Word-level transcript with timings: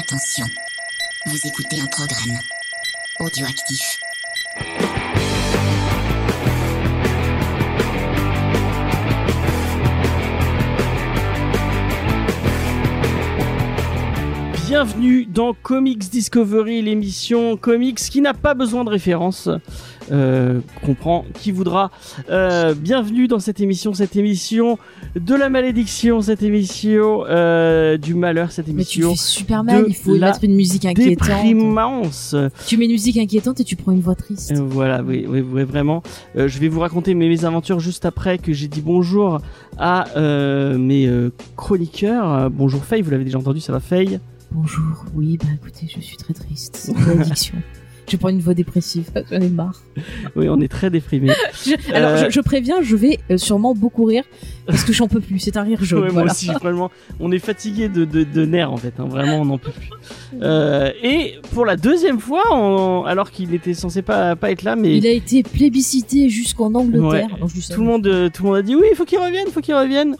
Attention, 0.00 0.46
vous 1.26 1.46
écoutez 1.46 1.78
un 1.78 1.86
programme 1.86 2.38
audioactif. 3.18 4.00
Bienvenue 14.66 15.26
dans 15.26 15.52
Comics 15.52 16.08
Discovery, 16.08 16.80
l'émission 16.80 17.58
comics 17.58 17.98
qui 17.98 18.22
n'a 18.22 18.32
pas 18.32 18.54
besoin 18.54 18.84
de 18.84 18.90
référence. 18.90 19.50
Euh, 20.10 20.60
comprend 20.84 21.24
qui 21.34 21.52
voudra. 21.52 21.90
Euh, 22.30 22.74
bienvenue 22.74 23.28
dans 23.28 23.38
cette 23.38 23.60
émission, 23.60 23.94
cette 23.94 24.16
émission 24.16 24.78
de 25.14 25.34
la 25.34 25.48
malédiction, 25.48 26.20
cette 26.20 26.42
émission 26.42 27.24
euh, 27.28 27.96
du 27.96 28.14
malheur, 28.14 28.50
cette 28.50 28.66
Mais 28.68 28.84
tu 28.84 29.00
émission 29.00 29.10
fais 29.10 29.16
super 29.16 29.62
mal, 29.62 29.84
il 29.86 29.94
faut 29.94 30.16
mettre 30.16 30.42
une 30.42 30.56
musique 30.56 30.84
inquiétante. 30.84 31.28
déprimance. 31.28 32.34
Tu 32.66 32.76
mets 32.76 32.86
une 32.86 32.92
musique 32.92 33.18
inquiétante 33.18 33.60
et 33.60 33.64
tu 33.64 33.76
prends 33.76 33.92
une 33.92 34.00
voix 34.00 34.16
triste. 34.16 34.52
Voilà, 34.56 35.02
oui, 35.02 35.26
oui, 35.28 35.40
oui, 35.40 35.62
vraiment. 35.62 36.02
Je 36.34 36.58
vais 36.58 36.68
vous 36.68 36.80
raconter 36.80 37.14
mes, 37.14 37.28
mes 37.28 37.44
aventures 37.44 37.78
juste 37.78 38.04
après 38.04 38.38
que 38.38 38.52
j'ai 38.52 38.68
dit 38.68 38.80
bonjour 38.80 39.40
à 39.78 40.06
mes 40.76 41.08
chroniqueurs. 41.56 42.50
Bonjour 42.50 42.84
Faye, 42.84 43.02
vous 43.02 43.10
l'avez 43.10 43.24
déjà 43.24 43.38
entendu, 43.38 43.60
ça 43.60 43.72
va 43.72 43.80
Faye? 43.80 44.18
Bonjour, 44.52 45.04
oui, 45.14 45.38
bah 45.38 45.46
écoutez, 45.54 45.86
je 45.88 46.00
suis 46.00 46.16
très 46.16 46.34
triste. 46.34 46.74
C'est 46.82 46.92
une 46.92 47.20
addiction. 47.20 47.54
Je 48.10 48.16
prends 48.16 48.28
une 48.28 48.40
voix 48.40 48.54
dépressive, 48.54 49.10
j'en 49.30 49.40
ai 49.40 49.48
marre. 49.48 49.80
Oui, 50.36 50.48
on 50.48 50.60
est 50.60 50.68
très 50.68 50.90
déprimés. 50.90 51.30
Je- 51.64 51.92
alors, 51.94 52.10
Euh, 52.10 52.24
je, 52.26 52.30
je 52.30 52.40
préviens, 52.40 52.82
je 52.82 52.96
vais 52.96 53.18
euh, 53.30 53.36
sûrement 53.36 53.74
beaucoup 53.74 54.04
rire 54.04 54.24
parce 54.66 54.84
que 54.84 54.92
j'en 54.92 55.08
peux 55.08 55.20
plus. 55.20 55.38
C'est 55.38 55.56
un 55.56 55.62
rire 55.62 55.78
jaune. 55.82 56.04
Ouais, 56.04 56.12
moi 56.12 56.24
aussi, 56.24 56.46
vraiment. 56.60 56.90
On 57.18 57.30
est 57.32 57.38
fatigué 57.38 57.88
de, 57.88 58.04
de, 58.04 58.24
de 58.24 58.44
nerfs 58.44 58.72
en 58.72 58.76
fait, 58.76 58.94
hein, 58.98 59.06
vraiment, 59.08 59.40
on 59.40 59.44
n'en 59.44 59.58
peut 59.58 59.72
plus. 59.72 59.88
Euh, 60.42 60.90
et 61.02 61.34
pour 61.54 61.64
la 61.66 61.76
deuxième 61.76 62.20
fois, 62.20 62.42
on- 62.52 63.04
alors 63.04 63.30
qu'il 63.30 63.54
était 63.54 63.74
censé 63.74 64.02
pas, 64.02 64.36
pas 64.36 64.50
être 64.50 64.62
là, 64.62 64.76
mais 64.76 64.96
Il 64.96 65.06
a 65.06 65.10
été 65.12 65.42
plébiscité 65.42 66.28
jusqu'en 66.28 66.74
Angleterre. 66.74 67.28
Ouais. 67.42 67.50
Ça. 67.60 67.74
tout 67.74 67.80
le 67.80 67.86
monde, 67.86 68.30
tout 68.32 68.42
le 68.42 68.48
monde 68.48 68.58
a 68.58 68.62
dit 68.62 68.74
oui, 68.76 68.86
il 68.90 68.96
faut 68.96 69.04
qu'il 69.04 69.18
revienne, 69.18 69.44
il 69.46 69.52
faut 69.52 69.60
qu'il 69.60 69.74
revienne. 69.74 70.16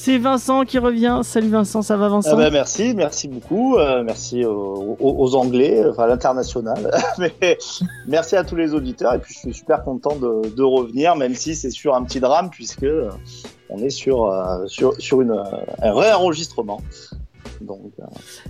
C'est 0.00 0.16
Vincent 0.16 0.64
qui 0.64 0.78
revient. 0.78 1.22
Salut 1.24 1.48
Vincent, 1.48 1.82
ça 1.82 1.96
va 1.96 2.08
Vincent 2.08 2.30
Ah 2.32 2.36
bah, 2.36 2.50
merci, 2.50 2.94
merci 2.94 3.26
beaucoup. 3.26 3.76
euh, 3.76 4.04
merci 4.04 4.44
aux, 4.44 5.34
Anglais, 5.34 5.84
enfin 5.90 6.04
à 6.04 6.06
l'international. 6.06 6.92
Merci 8.06 8.36
à 8.36 8.44
tous 8.44 8.54
les 8.54 8.74
auditeurs. 8.74 9.14
Et 9.14 9.18
puis 9.18 9.34
je 9.34 9.38
suis 9.40 9.54
super 9.54 9.82
content 9.82 10.14
de, 10.14 10.62
revenir, 10.62 11.16
même 11.16 11.34
si 11.34 11.56
c'est 11.56 11.70
sur 11.70 11.96
un 11.96 12.04
petit 12.04 12.20
drame, 12.20 12.48
puisque 12.48 12.86
on 13.70 13.78
est 13.78 13.90
sur, 13.90 14.26
euh, 14.26 14.66
sur, 14.68 14.94
sur 15.00 15.20
une, 15.20 15.32
un 15.82 15.92
réenregistrement. 15.92 16.80
Donc, 17.60 17.92
euh, 18.00 18.04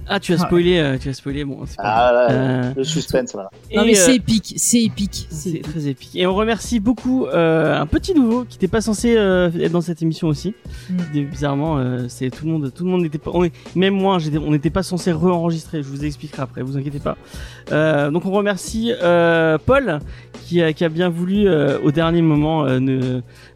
Ah, 0.07 0.21
tu 0.21 0.33
as 0.33 0.39
spoilé, 0.39 0.79
euh, 0.79 0.99
tu 0.99 1.09
as 1.09 1.15
spoilé. 1.15 1.45
Bon, 1.45 1.65
c'est 1.67 1.77
pas 1.77 1.83
ah, 1.85 2.13
grave. 2.13 2.15
là, 2.15 2.35
Euh, 2.35 2.73
le 2.77 2.85
suspense, 2.85 3.33
voilà. 3.33 3.51
Non, 3.75 3.85
mais 3.85 3.99
euh, 3.99 4.03
c'est 4.05 4.17
épique, 4.17 4.55
c'est 4.57 4.83
épique. 4.83 5.27
c'est 5.31 5.61
très 5.61 5.87
épique. 5.87 6.15
Et 6.15 6.27
on 6.27 6.35
remercie 6.35 6.81
beaucoup 6.81 7.27
euh, 7.27 7.79
un 7.79 7.87
petit 7.87 8.15
nouveau 8.15 8.45
qui 8.45 8.57
n'était 8.57 8.69
pas 8.69 8.81
censé 8.81 9.17
euh, 9.17 9.51
être 9.61 9.73
dans 9.73 9.81
cette 9.81 10.03
émission 10.03 10.29
aussi. 10.29 10.55
Mm. 10.91 11.25
Bizarrement, 11.25 11.79
euh, 11.79 12.07
c'est 12.09 12.31
tout 12.31 12.45
le 12.45 12.53
monde, 12.53 12.73
tout 12.75 12.85
le 12.85 12.91
monde 12.91 13.03
n'était 13.03 13.19
pas, 13.19 13.31
on 13.35 13.45
est, 13.45 13.53
même 13.75 13.95
moi, 13.95 14.19
on 14.45 14.51
n'était 14.51 14.71
pas 14.71 14.83
censé 14.83 15.13
re-enregistrer. 15.13 15.83
Je 15.83 15.89
vous 15.89 16.05
expliquerai 16.05 16.43
après, 16.43 16.63
vous 16.63 16.77
inquiétez 16.77 17.01
pas. 17.01 17.17
Euh, 17.73 18.11
donc 18.11 18.25
on 18.27 18.31
remercie 18.31 18.93
euh, 19.03 19.59
Paul 19.65 20.01
qui 20.47 20.63
a, 20.63 20.89
bien 20.89 21.11
voulu 21.11 21.47
euh, 21.47 21.79
au 21.83 21.91
dernier 21.91 22.23
moment 22.23 22.65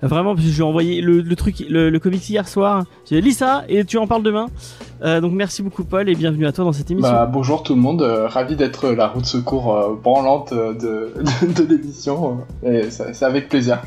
vraiment 0.03 0.35
parce 0.35 0.45
que 0.45 0.53
je 0.53 0.57
lui 0.57 0.61
ai 0.61 0.67
envoyé 0.67 1.01
le, 1.01 1.37
truc, 1.37 1.65
le, 1.71 1.89
le 1.89 1.99
comics 1.99 2.29
hier 2.29 2.47
soir. 2.47 2.85
J'ai 3.09 3.23
dit 3.23 3.29
lis 3.29 3.35
ça 3.35 3.65
et 3.71 3.87
tu 3.87 3.97
en 3.97 4.07
parles 4.07 4.23
demain. 4.23 4.49
Donc 5.03 5.33
merci 5.33 5.63
beaucoup 5.63 5.85
Paul 5.85 6.09
et 6.09 6.15
bienvenue 6.15 6.47
à 6.47 6.53
toi 6.53 6.65
dans 6.65 6.73
cette 6.73 6.91
émission. 6.91 7.11
Bah, 7.11 7.29
bonjour 7.33 7.63
tout 7.63 7.75
le 7.75 7.81
monde, 7.81 8.03
ravi 8.03 8.57
d'être 8.57 8.91
la 8.91 9.09
route 9.09 9.25
secours 9.25 9.75
euh, 9.75 9.95
branlante 9.95 10.53
de, 10.53 10.75
de, 11.43 11.63
de 11.63 11.69
l'émission. 11.69 12.39
et 12.63 12.91
c'est 12.91 13.25
avec 13.25 13.49
plaisir. 13.49 13.81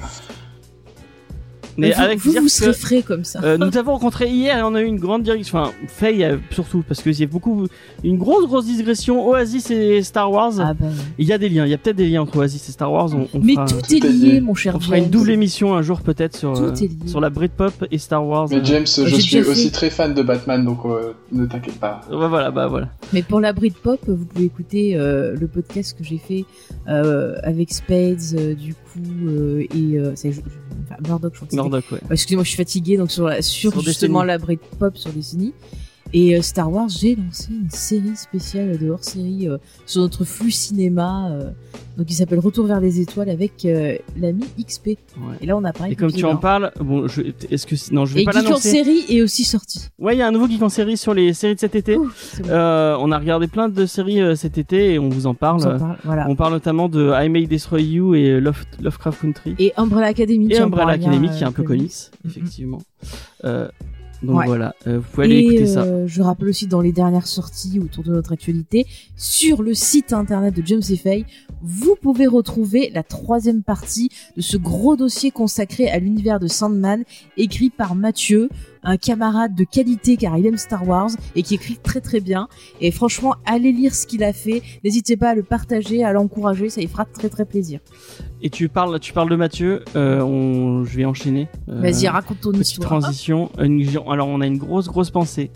Mais 1.77 1.91
vous, 1.91 2.01
avec 2.01 2.19
vous, 2.19 2.31
vous 2.31 2.41
que- 2.43 2.47
serez 2.49 2.73
frais 2.73 3.01
comme 3.01 3.23
ça. 3.23 3.39
Euh, 3.43 3.57
nous 3.57 3.69
t'avons 3.69 3.93
rencontré 3.93 4.29
hier 4.29 4.57
et 4.57 4.63
on 4.63 4.75
a 4.75 4.81
eu 4.81 4.85
une 4.85 4.99
grande 4.99 5.23
direction, 5.23 5.59
enfin 5.59 5.71
Faye 5.87 6.23
euh, 6.23 6.37
surtout 6.51 6.83
parce 6.87 7.01
qu'il 7.01 7.19
y 7.19 7.23
a 7.23 7.27
beaucoup, 7.27 7.67
une 8.03 8.17
grosse 8.17 8.45
grosse 8.47 8.65
digression 8.65 9.27
Oasis 9.27 9.71
et 9.71 10.01
Star 10.03 10.31
Wars. 10.31 10.53
Ah 10.59 10.73
bah. 10.73 10.85
Il 11.17 11.27
y 11.27 11.33
a 11.33 11.37
des 11.37 11.49
liens, 11.49 11.65
il 11.65 11.71
y 11.71 11.73
a 11.73 11.77
peut-être 11.77 11.95
des 11.97 12.07
liens 12.07 12.21
entre 12.21 12.37
Oasis 12.37 12.69
et 12.69 12.71
Star 12.71 12.91
Wars. 12.91 13.09
On, 13.13 13.27
on 13.33 13.39
Mais 13.41 13.53
fera, 13.55 13.65
tout 13.65 13.93
est 13.95 13.99
lié, 14.09 14.39
mon 14.41 14.53
cher 14.55 14.75
on 14.75 14.79
fera 14.79 14.97
une 14.97 15.09
double 15.09 15.31
émission 15.31 15.73
un 15.75 15.81
jour 15.81 16.01
peut-être 16.01 16.35
sur 16.37 16.57
euh, 16.57 16.73
sur 17.05 17.19
la 17.19 17.29
Britpop 17.29 17.85
et 17.91 17.97
Star 17.97 18.25
Wars. 18.25 18.47
Mais 18.49 18.63
James, 18.63 18.85
je 18.85 19.15
suis 19.15 19.39
aussi 19.41 19.65
fait. 19.65 19.71
très 19.71 19.89
fan 19.89 20.13
de 20.13 20.21
Batman, 20.21 20.63
donc 20.63 20.79
euh, 20.85 21.13
ne 21.31 21.45
t'inquiète 21.45 21.79
pas. 21.79 22.01
Bah, 22.09 22.27
voilà, 22.27 22.51
bah 22.51 22.67
voilà. 22.67 22.89
Mais 23.13 23.21
pour 23.21 23.39
la 23.39 23.51
Britpop, 23.53 23.99
vous 24.07 24.25
pouvez 24.25 24.45
écouter 24.45 24.95
euh, 24.95 25.35
le 25.39 25.47
podcast 25.47 25.97
que 25.97 26.03
j'ai 26.03 26.17
fait 26.17 26.45
euh, 26.87 27.35
avec 27.43 27.71
Spades, 27.73 28.19
euh, 28.37 28.53
du 28.53 28.73
coup, 28.73 28.79
euh, 28.97 29.61
et 29.73 29.97
euh, 29.97 30.13
je- 30.15 30.31
je- 30.31 30.39
enfin, 30.83 30.95
Murdoch, 31.07 31.33
je 31.33 31.37
crois 31.39 31.47
que. 31.49 31.55
Murdoch, 31.55 31.91
ouais. 31.91 31.99
Excusez-moi, 32.11 32.43
je 32.43 32.49
suis 32.49 32.57
fatiguée, 32.57 32.97
donc 32.97 33.11
sur, 33.11 33.25
la, 33.27 33.41
sur, 33.41 33.71
Sur 33.71 33.81
justement 33.81 34.19
Destiny. 34.21 34.27
la 34.27 34.37
Britpop 34.37 34.97
sur 34.97 35.11
Disney. 35.11 35.51
Et 36.13 36.35
euh, 36.37 36.41
Star 36.41 36.71
Wars, 36.71 36.87
j'ai 36.87 37.15
lancé 37.15 37.49
une 37.51 37.69
série 37.69 38.15
spéciale 38.15 38.77
de 38.77 38.89
hors-série 38.89 39.49
euh, 39.49 39.57
sur 39.85 40.01
notre 40.01 40.23
flux 40.23 40.51
cinéma, 40.51 41.29
euh, 41.31 41.49
donc 41.97 42.05
qui 42.07 42.13
s'appelle 42.13 42.39
Retour 42.39 42.67
vers 42.67 42.79
les 42.79 43.01
étoiles 43.01 43.29
avec 43.29 43.67
l'ami 44.17 44.43
XP. 44.63 44.87
ouais. 44.87 44.97
Et 45.41 45.45
là, 45.45 45.57
on 45.57 45.63
a 45.63 45.73
parlé. 45.73 45.93
Et 45.93 45.95
comme 45.95 46.11
tu 46.11 46.23
en 46.23 46.37
parles, 46.37 46.71
bon, 46.79 47.07
je, 47.07 47.21
est-ce 47.49 47.65
que 47.65 47.75
non, 47.93 48.05
je 48.05 48.13
vais 48.13 48.21
Et 48.21 48.25
pas 48.25 48.31
Geek 48.31 48.41
en 48.41 48.43
l'annoncer. 48.45 48.69
série 48.69 49.05
est 49.09 49.21
aussi 49.21 49.43
sorti. 49.43 49.87
Ouais, 49.99 50.15
il 50.15 50.19
y 50.19 50.21
a 50.21 50.27
un 50.27 50.31
nouveau 50.31 50.47
geek 50.47 50.61
en 50.61 50.69
série 50.69 50.95
sur 50.95 51.13
les 51.13 51.33
séries 51.33 51.55
de 51.55 51.59
cet 51.59 51.75
été. 51.75 51.95
Bon. 51.97 52.07
Euh, 52.49 52.95
on 52.99 53.11
a 53.11 53.17
regardé 53.19 53.47
plein 53.47 53.67
de 53.67 53.85
séries 53.85 54.37
cet 54.37 54.57
été 54.57 54.93
et 54.93 54.99
on 54.99 55.09
vous 55.09 55.25
en 55.27 55.33
parle. 55.33 55.61
On 55.65 55.79
parle, 55.79 55.97
voilà. 56.03 56.25
On 56.29 56.35
parle 56.35 56.53
notamment 56.53 56.87
de 56.87 57.11
I 57.13 57.29
May 57.29 57.45
Destroy 57.47 57.83
You 57.83 58.15
et 58.15 58.39
Love, 58.39 58.63
Lovecraft 58.81 59.21
Country. 59.21 59.55
Et 59.59 59.73
Umbrella 59.75 60.07
Academy. 60.07 60.47
et 60.51 60.59
Umbrella 60.59 60.93
Academy 60.93 61.29
qui 61.29 61.43
est 61.43 61.47
un 61.47 61.51
peu 61.51 61.63
comics. 61.63 61.91
effectivement. 62.25 62.81
Euh, 63.43 63.67
donc 64.25 64.37
Ouais. 64.39 64.45
voilà, 64.47 64.75
euh, 64.87 64.97
vous 64.99 65.05
pouvez 65.11 65.25
aller 65.25 65.35
Et 65.35 65.45
écouter 65.45 65.65
ça. 65.67 65.83
euh, 65.83 66.05
je 66.07 66.21
rappelle 66.21 66.49
aussi 66.49 66.67
dans 66.67 66.81
les 66.81 66.91
dernières 66.91 67.27
sorties 67.27 67.79
autour 67.79 68.03
de 68.03 68.11
notre 68.11 68.33
actualité, 68.33 68.85
sur 69.15 69.61
le 69.63 69.73
site 69.73 70.13
internet 70.13 70.53
de 70.55 70.61
James 70.65 70.81
et 70.89 70.97
Faye, 70.97 71.25
vous 71.61 71.95
pouvez 72.01 72.27
retrouver 72.27 72.91
la 72.93 73.03
troisième 73.03 73.63
partie 73.63 74.09
de 74.35 74.41
ce 74.41 74.57
gros 74.57 74.95
dossier 74.95 75.31
consacré 75.31 75.87
à 75.89 75.99
l'univers 75.99 76.39
de 76.39 76.47
Sandman, 76.47 77.03
écrit 77.37 77.69
par 77.69 77.95
Mathieu, 77.95 78.49
un 78.85 78.97
camarade 78.97 79.53
de 79.55 79.63
qualité 79.65 80.15
car 80.15 80.37
il 80.37 80.45
aime 80.45 80.57
Star 80.57 80.87
Wars 80.87 81.09
et 81.35 81.43
qui 81.43 81.55
écrit 81.55 81.77
très 81.81 81.99
très 82.01 82.19
bien. 82.21 82.47
Et 82.81 82.91
franchement, 82.91 83.35
allez 83.45 83.71
lire 83.71 83.93
ce 83.93 84.07
qu'il 84.07 84.23
a 84.23 84.31
fait. 84.31 84.61
N'hésitez 84.83 85.17
pas 85.17 85.29
à 85.31 85.35
le 85.35 85.43
partager, 85.43 86.03
à 86.03 86.13
l'encourager, 86.13 86.69
ça 86.69 86.81
y 86.81 86.87
fera 86.87 87.05
très 87.05 87.29
très 87.29 87.45
plaisir. 87.45 87.79
Et 88.41 88.49
tu 88.49 88.69
parles, 88.69 88.99
tu 88.99 89.11
parles 89.11 89.29
de 89.29 89.35
Mathieu. 89.35 89.83
Euh, 89.95 90.21
on, 90.21 90.83
je 90.85 90.97
vais 90.97 91.05
enchaîner. 91.05 91.47
Euh, 91.67 91.81
Vas-y, 91.81 92.07
raconte 92.07 92.41
ton 92.41 92.51
Petite 92.51 92.67
histoire. 92.71 92.89
transition. 93.01 93.49
Une- 93.59 93.85
alors 94.09 94.27
on 94.27 94.39
a 94.41 94.45
une 94.45 94.57
grosse 94.57 94.87
grosse 94.87 95.09
pensée 95.09 95.49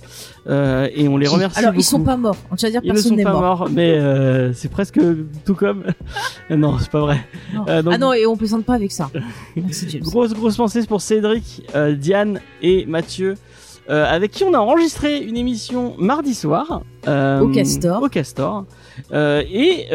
euh, 0.47 0.87
et 0.95 1.07
on 1.07 1.17
les 1.17 1.27
remercie 1.27 1.59
Alors, 1.59 1.71
beaucoup. 1.71 1.81
ils 1.81 1.85
sont 1.85 2.03
pas 2.03 2.17
morts. 2.17 2.37
On 2.49 2.55
à 2.55 2.69
dire 2.69 2.81
Ils 2.83 2.87
ne 2.87 2.93
personne 2.93 3.09
sont 3.11 3.15
n'est 3.15 3.23
pas 3.23 3.33
mort. 3.33 3.41
morts, 3.59 3.69
mais 3.71 3.91
euh, 3.91 4.53
c'est 4.53 4.69
presque 4.71 4.99
tout 5.45 5.53
comme. 5.55 5.83
non, 6.49 6.77
c'est 6.79 6.89
pas 6.89 7.01
vrai. 7.01 7.19
Non. 7.53 7.65
Euh, 7.67 7.81
donc, 7.83 7.93
Ah 7.93 7.97
non, 7.99 8.13
et 8.13 8.25
on 8.25 8.35
plaisante 8.35 8.65
pas 8.65 8.73
avec 8.75 8.91
ça. 8.91 9.11
Merci 9.55 9.87
James. 9.89 10.01
Grosse 10.01 10.33
grosse 10.33 10.57
pensée 10.57 10.83
pour 10.87 11.01
Cédric, 11.01 11.63
euh, 11.75 11.93
Diane 11.95 12.39
et 12.61 12.85
Mathieu, 12.87 13.18
euh, 13.89 14.05
avec 14.05 14.29
qui 14.29 14.43
on 14.43 14.53
a 14.53 14.59
enregistré 14.59 15.17
une 15.17 15.35
émission 15.35 15.95
mardi 15.97 16.35
soir 16.35 16.83
euh, 17.07 17.39
Au 17.39 17.49
Castor. 17.49 18.03
Au 18.03 18.07
Castor. 18.07 18.65
Euh, 19.11 19.41
et 19.51 19.87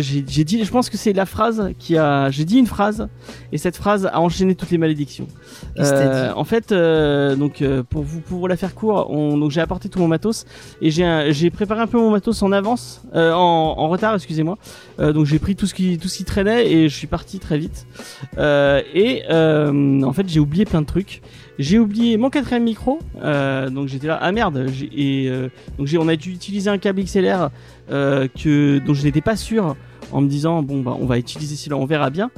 j'ai 0.00 0.44
dit, 0.44 0.64
je 0.64 0.70
pense 0.70 0.90
que 0.90 0.96
c'est 0.96 1.12
la 1.12 1.26
phrase 1.26 1.70
qui 1.78 1.96
a, 1.96 2.28
j'ai 2.30 2.44
dit 2.44 2.58
une 2.58 2.66
phrase 2.66 3.08
et 3.52 3.58
cette 3.58 3.76
phrase 3.76 4.06
a 4.12 4.18
enchaîné 4.18 4.56
toutes 4.56 4.70
les 4.70 4.78
malédictions. 4.78 5.28
En 5.78 6.44
fait, 6.44 6.72
donc 6.72 7.62
pour 7.88 8.02
vous 8.02 8.20
pour 8.20 8.40
vous 8.40 8.46
la 8.48 8.56
faire 8.56 8.74
court, 8.74 9.10
on, 9.10 9.38
donc 9.38 9.52
j'ai 9.52 9.60
apporté 9.60 9.88
tout 9.88 10.00
mon 10.00 10.08
matos 10.08 10.44
et 10.82 10.90
j'ai 10.90 11.50
préparé 11.50 11.82
un 11.82 11.86
peu 11.86 11.98
mon 11.98 12.10
matos 12.10 12.42
en 12.42 12.50
avance, 12.50 13.02
en, 13.14 13.74
en 13.78 13.88
retard, 13.88 14.14
excusez-moi. 14.16 14.58
Donc 14.98 15.26
j'ai 15.26 15.38
pris 15.38 15.54
tout 15.54 15.66
ce 15.66 15.74
qui 15.74 15.98
tout 15.98 16.08
ce 16.08 16.16
qui 16.16 16.24
traînait 16.24 16.68
et 16.72 16.88
je 16.88 16.96
suis 16.96 17.06
parti 17.06 17.38
très 17.38 17.58
vite. 17.58 17.86
Et 18.36 19.22
en 19.28 20.12
fait, 20.12 20.28
j'ai 20.28 20.40
oublié 20.40 20.64
plein 20.64 20.80
de 20.80 20.86
trucs. 20.86 21.22
J'ai 21.58 21.78
oublié 21.78 22.16
mon 22.18 22.28
quatrième 22.28 22.64
micro, 22.64 22.98
euh, 23.22 23.70
donc 23.70 23.88
j'étais 23.88 24.06
là, 24.06 24.18
ah 24.20 24.30
merde, 24.30 24.66
et 24.94 25.26
euh, 25.28 25.48
donc 25.78 25.88
on 25.98 26.08
a 26.08 26.16
dû 26.16 26.30
utiliser 26.30 26.68
un 26.68 26.78
câble 26.78 27.02
XLR 27.02 27.50
euh, 27.90 28.28
que 28.28 28.78
dont 28.78 28.92
je 28.92 29.04
n'étais 29.04 29.22
pas 29.22 29.36
sûr 29.36 29.74
en 30.12 30.20
me 30.20 30.28
disant 30.28 30.62
bon 30.62 30.80
bah 30.82 30.96
on 30.98 31.06
va 31.06 31.18
utiliser 31.18 31.56
celui-là, 31.56 31.76
on 31.76 31.86
verra 31.86 32.10
bien. 32.10 32.30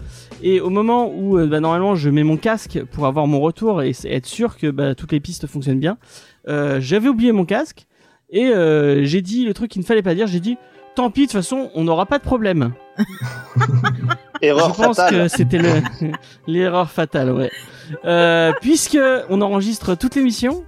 Et 0.43 0.61
au 0.61 0.70
moment 0.70 1.12
où 1.12 1.38
euh, 1.38 1.47
bah, 1.47 1.61
normalement 1.61 1.94
je 1.94 2.11
mets 2.11 2.25
mon 2.25 2.37
casque 2.37 2.82
pour 2.93 3.06
avoir 3.06 3.26
mon 3.26 3.41
retour 3.41 3.82
et 3.82 3.93
être 4.05 4.26
sûr 4.26 4.56
que 4.56 4.70
bah, 4.70 4.94
toutes 4.94 5.12
les 5.12 5.21
pistes 5.21 5.47
fonctionnent 5.47 5.81
bien, 5.81 5.99
euh, 6.49 6.81
j'avais 6.81 7.09
oublié 7.09 7.32
mon 7.32 7.44
casque 7.44 7.87
et 8.31 8.47
euh, 8.47 9.05
j'ai 9.05 9.23
dit 9.23 9.44
le 9.44 9.55
truc 9.55 9.71
qu'il 9.71 9.81
ne 9.81 9.87
fallait 9.87 10.03
pas 10.03 10.14
dire, 10.14 10.26
j'ai 10.26 10.41
dit 10.41 10.56
tant 10.99 11.11
pis 11.12 11.23
de 11.23 11.27
toute 11.27 11.33
façon 11.35 11.71
on 11.77 11.85
n'aura 11.85 12.06
pas 12.06 12.19
de 12.19 12.25
problème. 12.25 12.73
Erreur 14.43 14.75
Je 14.75 14.83
pense 14.83 14.97
fatale. 14.97 15.15
que 15.15 15.29
c'était 15.29 15.59
le- 15.59 15.81
l'erreur 16.49 16.91
fatale, 16.91 17.31
ouais. 17.33 17.50
Euh, 18.05 18.53
puisque 18.61 18.99
on 19.31 19.41
enregistre 19.41 19.95
toute 19.95 20.17
l'émission, 20.17 20.65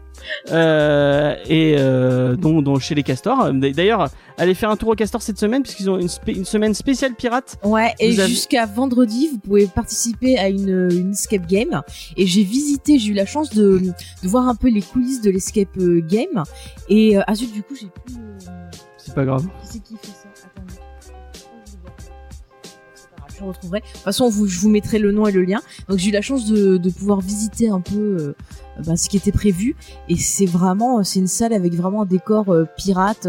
euh, 0.52 1.34
et 1.48 1.74
euh, 1.78 2.36
dont, 2.36 2.62
dont 2.62 2.78
chez 2.78 2.94
les 2.94 3.02
castors. 3.02 3.52
D'ailleurs, 3.52 4.08
allez 4.38 4.54
faire 4.54 4.70
un 4.70 4.76
tour 4.76 4.90
au 4.90 4.94
castor 4.94 5.20
cette 5.20 5.38
semaine 5.38 5.62
puisqu'ils 5.62 5.90
ont 5.90 5.98
une, 5.98 6.08
semaine 6.44 6.74
spéciale 6.74 7.14
pirate. 7.14 7.58
Ouais, 7.64 7.92
et 7.98 8.18
avez- 8.20 8.28
jusqu'à 8.28 8.66
vendredi, 8.66 9.28
vous 9.32 9.38
pouvez 9.38 9.66
participer 9.66 10.38
à 10.38 10.48
une, 10.48 10.88
une 10.92 11.10
escape 11.10 11.46
game. 11.48 11.82
Et 12.16 12.26
j'ai 12.26 12.44
visité, 12.44 12.98
j'ai 13.00 13.10
eu 13.10 13.14
la 13.14 13.26
chance 13.26 13.50
de, 13.50 13.78
de 14.22 14.28
voir 14.28 14.46
un 14.48 14.54
peu 14.54 14.68
les 14.68 14.82
coulisses 14.82 15.22
de 15.22 15.30
l'escape 15.30 15.76
euh, 15.80 16.00
game. 16.06 16.44
Et 16.88 17.18
euh, 17.18 17.22
ah 17.26 17.34
zut, 17.34 17.52
du 17.52 17.62
coup, 17.64 17.74
j'ai 17.74 17.88
plus. 18.04 18.14
C'est 18.98 19.14
pas 19.14 19.24
grave. 19.24 19.44
Qui 19.62 19.68
c'est 19.72 19.82
qui 19.82 19.96
fait 19.96 20.19
Je 23.40 23.44
retrouverai. 23.44 23.80
De 23.80 23.86
toute 23.86 23.96
façon, 24.02 24.28
vous, 24.28 24.46
je 24.46 24.58
vous 24.60 24.68
mettrai 24.68 24.98
le 24.98 25.12
nom 25.12 25.26
et 25.26 25.32
le 25.32 25.42
lien. 25.42 25.60
Donc 25.88 25.98
j'ai 25.98 26.10
eu 26.10 26.12
la 26.12 26.20
chance 26.20 26.46
de, 26.46 26.76
de 26.76 26.90
pouvoir 26.90 27.20
visiter 27.20 27.68
un 27.70 27.80
peu 27.80 27.96
euh, 27.96 28.36
bah, 28.86 28.96
ce 28.96 29.08
qui 29.08 29.16
était 29.16 29.32
prévu. 29.32 29.76
Et 30.08 30.16
c'est 30.16 30.46
vraiment, 30.46 31.02
c'est 31.04 31.18
une 31.18 31.26
salle 31.26 31.52
avec 31.52 31.74
vraiment 31.74 32.02
un 32.02 32.06
décor 32.06 32.48
euh, 32.50 32.64
pirate, 32.76 33.26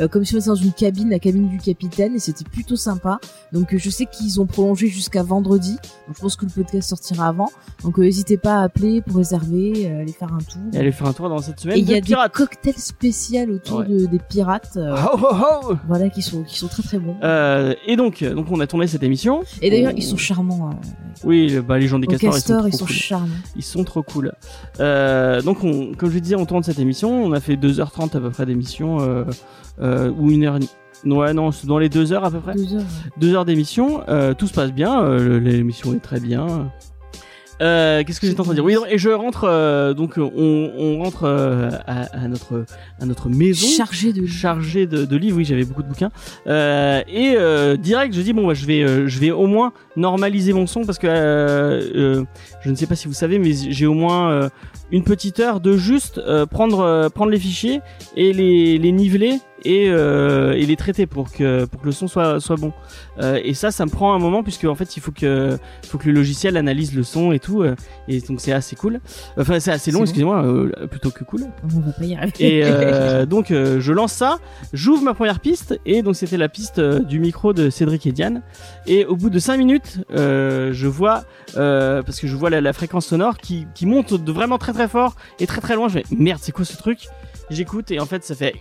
euh, 0.00 0.08
comme 0.08 0.24
si 0.24 0.34
on 0.34 0.38
était 0.38 0.48
dans 0.48 0.54
une 0.54 0.72
cabine, 0.72 1.10
la 1.10 1.18
cabine 1.18 1.48
du 1.48 1.58
capitaine. 1.58 2.14
Et 2.14 2.18
c'était 2.18 2.44
plutôt 2.44 2.76
sympa. 2.76 3.18
Donc 3.52 3.74
euh, 3.74 3.78
je 3.78 3.90
sais 3.90 4.06
qu'ils 4.06 4.40
ont 4.40 4.46
prolongé 4.46 4.88
jusqu'à 4.88 5.22
vendredi. 5.22 5.72
Donc 6.06 6.16
je 6.16 6.20
pense 6.20 6.36
que 6.36 6.44
le 6.44 6.50
podcast 6.50 6.88
sortira 6.88 7.28
avant. 7.28 7.50
Donc 7.82 7.98
euh, 7.98 8.02
n'hésitez 8.02 8.36
pas 8.36 8.56
à 8.56 8.62
appeler 8.62 9.00
pour 9.02 9.16
réserver, 9.16 9.88
euh, 9.90 10.00
aller 10.02 10.12
faire 10.12 10.32
un 10.32 10.38
tour. 10.38 10.60
Et 10.72 10.78
allez 10.78 10.92
faire 10.92 11.06
un 11.06 11.12
tour 11.12 11.28
dans 11.28 11.38
cette 11.38 11.60
semaine 11.60 11.76
Et 11.76 11.80
il 11.80 11.88
y 11.88 11.92
a 11.92 11.96
des 11.96 12.02
pirates. 12.02 12.32
cocktails 12.32 12.74
spéciaux 12.78 13.24
autour 13.50 13.78
Ouais. 13.80 13.86
de, 13.88 14.06
des 14.06 14.18
pirates. 14.18 14.76
euh, 14.76 14.94
Oh, 15.12 15.18
oh, 15.22 15.36
oh 15.70 15.74
voilà 15.88 16.08
qui 16.10 16.22
sont 16.22 16.42
qui 16.44 16.58
sont 16.58 16.68
très 16.68 16.82
très 16.82 16.98
bons. 16.98 17.16
Euh, 17.22 17.74
et 17.86 17.96
donc, 17.96 18.22
euh, 18.22 18.34
donc 18.34 18.46
on 18.50 18.60
a 18.60 18.66
tourné 18.66 18.86
cette 18.86 19.02
émission. 19.02 19.42
Et 19.62 19.70
d'ailleurs, 19.70 19.92
ils 19.96 20.02
sont 20.02 20.16
charmants. 20.16 20.70
euh, 20.70 20.74
Oui, 21.24 21.58
bah, 21.66 21.78
les 21.78 21.88
gens 21.88 21.98
des 21.98 22.06
castors, 22.06 22.32
castor, 22.34 22.68
ils 22.68 22.74
ils 22.74 22.76
sont 22.78 22.86
cool. 22.86 22.94
charmants. 22.94 23.34
Ils 23.56 23.62
sont 23.62 23.84
trop 23.84 24.02
cool. 24.02 24.32
Euh, 24.80 24.93
donc, 25.42 25.64
on, 25.64 25.92
comme 25.94 26.10
je 26.10 26.18
disais, 26.18 26.36
on 26.36 26.46
tourne 26.46 26.62
cette 26.62 26.78
émission. 26.78 27.24
On 27.24 27.32
a 27.32 27.40
fait 27.40 27.56
2h30 27.56 28.16
à 28.16 28.20
peu 28.20 28.30
près 28.30 28.46
d'émission, 28.46 29.00
euh, 29.00 29.24
euh, 29.80 30.10
ou 30.18 30.30
une 30.30 30.44
heure. 30.44 30.56
et 30.56 30.60
demie. 30.60 30.70
Ouais, 31.16 31.34
non, 31.34 31.52
c'est 31.52 31.66
dans 31.66 31.78
les 31.78 31.88
deux 31.90 32.12
heures 32.12 32.24
à 32.24 32.30
peu 32.30 32.40
près. 32.40 32.54
Deux 32.54 32.74
heures. 32.76 32.82
Deux 33.18 33.34
heures 33.34 33.44
d'émission. 33.44 34.02
Euh, 34.08 34.32
tout 34.34 34.46
se 34.46 34.54
passe 34.54 34.72
bien. 34.72 35.02
euh, 35.02 35.38
l'émission 35.38 35.92
est 35.94 35.98
très 36.02 36.18
bien. 36.20 36.70
Euh, 37.62 38.02
Qu'est-ce 38.04 38.20
que 38.20 38.26
j'étais 38.26 38.40
en 38.40 38.44
train 38.44 38.52
de 38.52 38.56
dire? 38.60 38.64
Oui, 38.64 38.74
et 38.90 38.98
je 38.98 39.10
rentre. 39.10 39.44
euh, 39.44 39.94
donc, 39.94 40.14
on, 40.18 40.70
on 40.76 40.98
rentre 41.02 41.22
euh, 41.22 41.70
à, 41.86 42.02
à 42.24 42.26
notre 42.26 42.64
à 43.00 43.06
notre 43.06 43.28
maison 43.28 43.66
Chargé 43.68 44.12
de 44.12 44.26
chargé 44.26 44.86
de, 44.86 45.04
de 45.04 45.16
livres. 45.16 45.36
Oui, 45.36 45.44
j'avais 45.44 45.64
beaucoup 45.64 45.84
de 45.84 45.88
bouquins. 45.88 46.10
Euh, 46.48 47.00
et 47.06 47.34
euh, 47.38 47.76
direct, 47.76 48.12
je 48.12 48.22
dis 48.22 48.32
bon, 48.32 48.46
bah, 48.48 48.54
je 48.54 48.66
vais, 48.66 48.82
euh, 48.82 49.06
je 49.06 49.20
vais 49.20 49.30
au 49.30 49.46
moins 49.46 49.72
normaliser 49.96 50.52
mon 50.52 50.66
son 50.66 50.84
parce 50.84 50.98
que 50.98 51.06
euh, 51.06 51.82
euh, 51.94 52.24
je 52.62 52.70
ne 52.70 52.74
sais 52.74 52.86
pas 52.86 52.96
si 52.96 53.06
vous 53.06 53.14
savez, 53.14 53.38
mais 53.38 53.52
j'ai 53.52 53.86
au 53.86 53.94
moins 53.94 54.30
euh, 54.32 54.48
une 54.94 55.02
petite 55.02 55.40
heure 55.40 55.58
de 55.58 55.76
juste 55.76 56.18
euh, 56.18 56.46
prendre, 56.46 56.78
euh, 56.78 57.08
prendre 57.08 57.32
les 57.32 57.38
fichiers 57.40 57.80
et 58.16 58.32
les, 58.32 58.78
les 58.78 58.92
niveler 58.92 59.40
et, 59.64 59.88
euh, 59.88 60.52
et 60.52 60.66
les 60.66 60.76
traiter 60.76 61.06
pour 61.06 61.32
que, 61.32 61.64
pour 61.64 61.80
que 61.80 61.86
le 61.86 61.92
son 61.92 62.06
soit, 62.06 62.38
soit 62.38 62.54
bon. 62.56 62.72
Et 63.42 63.54
ça, 63.54 63.70
ça 63.70 63.86
me 63.86 63.90
prend 63.90 64.14
un 64.14 64.18
moment 64.18 64.42
puisque 64.42 64.64
en 64.64 64.74
fait, 64.74 64.96
il 64.96 65.00
faut 65.00 65.10
que, 65.10 65.58
faut 65.88 65.98
que 65.98 66.06
le 66.06 66.12
logiciel 66.12 66.56
analyse 66.56 66.94
le 66.94 67.02
son 67.02 67.32
et 67.32 67.38
tout. 67.38 67.64
et 68.06 68.20
donc 68.20 68.40
c'est 68.40 68.52
assez 68.52 68.76
cool. 68.76 69.00
Enfin, 69.38 69.58
c'est 69.60 69.70
assez 69.70 69.90
long, 69.90 70.02
excusez-moi, 70.02 70.44
plutôt 70.90 71.10
que 71.10 71.24
cool. 71.24 71.46
On 71.74 71.80
va 71.80 71.92
pas 71.92 72.04
y 72.04 72.14
arriver. 72.14 72.58
Et 72.58 73.26
donc 73.26 73.46
je 73.48 73.92
lance 73.92 74.12
ça, 74.12 74.38
j'ouvre 74.74 75.02
ma 75.02 75.14
première 75.14 75.40
piste 75.40 75.80
et 75.86 76.02
donc 76.02 76.16
c'était 76.16 76.36
la 76.36 76.50
piste 76.50 76.78
du 76.80 77.18
micro 77.18 77.54
de 77.54 77.70
Cédric 77.70 78.06
et 78.06 78.12
Diane. 78.12 78.42
Et 78.86 79.06
au 79.06 79.16
bout 79.16 79.30
de 79.30 79.38
5 79.38 79.56
minutes, 79.56 80.00
je 80.10 80.86
vois 80.86 81.24
parce 81.54 82.20
que 82.20 82.26
je 82.26 82.36
vois 82.36 82.50
la, 82.50 82.60
la 82.60 82.74
fréquence 82.74 83.06
sonore 83.06 83.38
qui, 83.38 83.66
qui 83.74 83.86
monte 83.86 84.12
de 84.12 84.32
vraiment 84.32 84.58
très 84.58 84.74
très 84.74 84.83
fort 84.88 85.14
et 85.40 85.46
très 85.46 85.60
très 85.60 85.74
loin. 85.76 85.88
Je 85.88 86.00
fais 86.00 86.04
merde, 86.16 86.40
c'est 86.42 86.52
quoi 86.52 86.64
ce 86.64 86.76
truc? 86.76 87.06
J'écoute 87.50 87.90
et 87.90 88.00
en 88.00 88.06
fait 88.06 88.24
ça 88.24 88.34
fait 88.34 88.54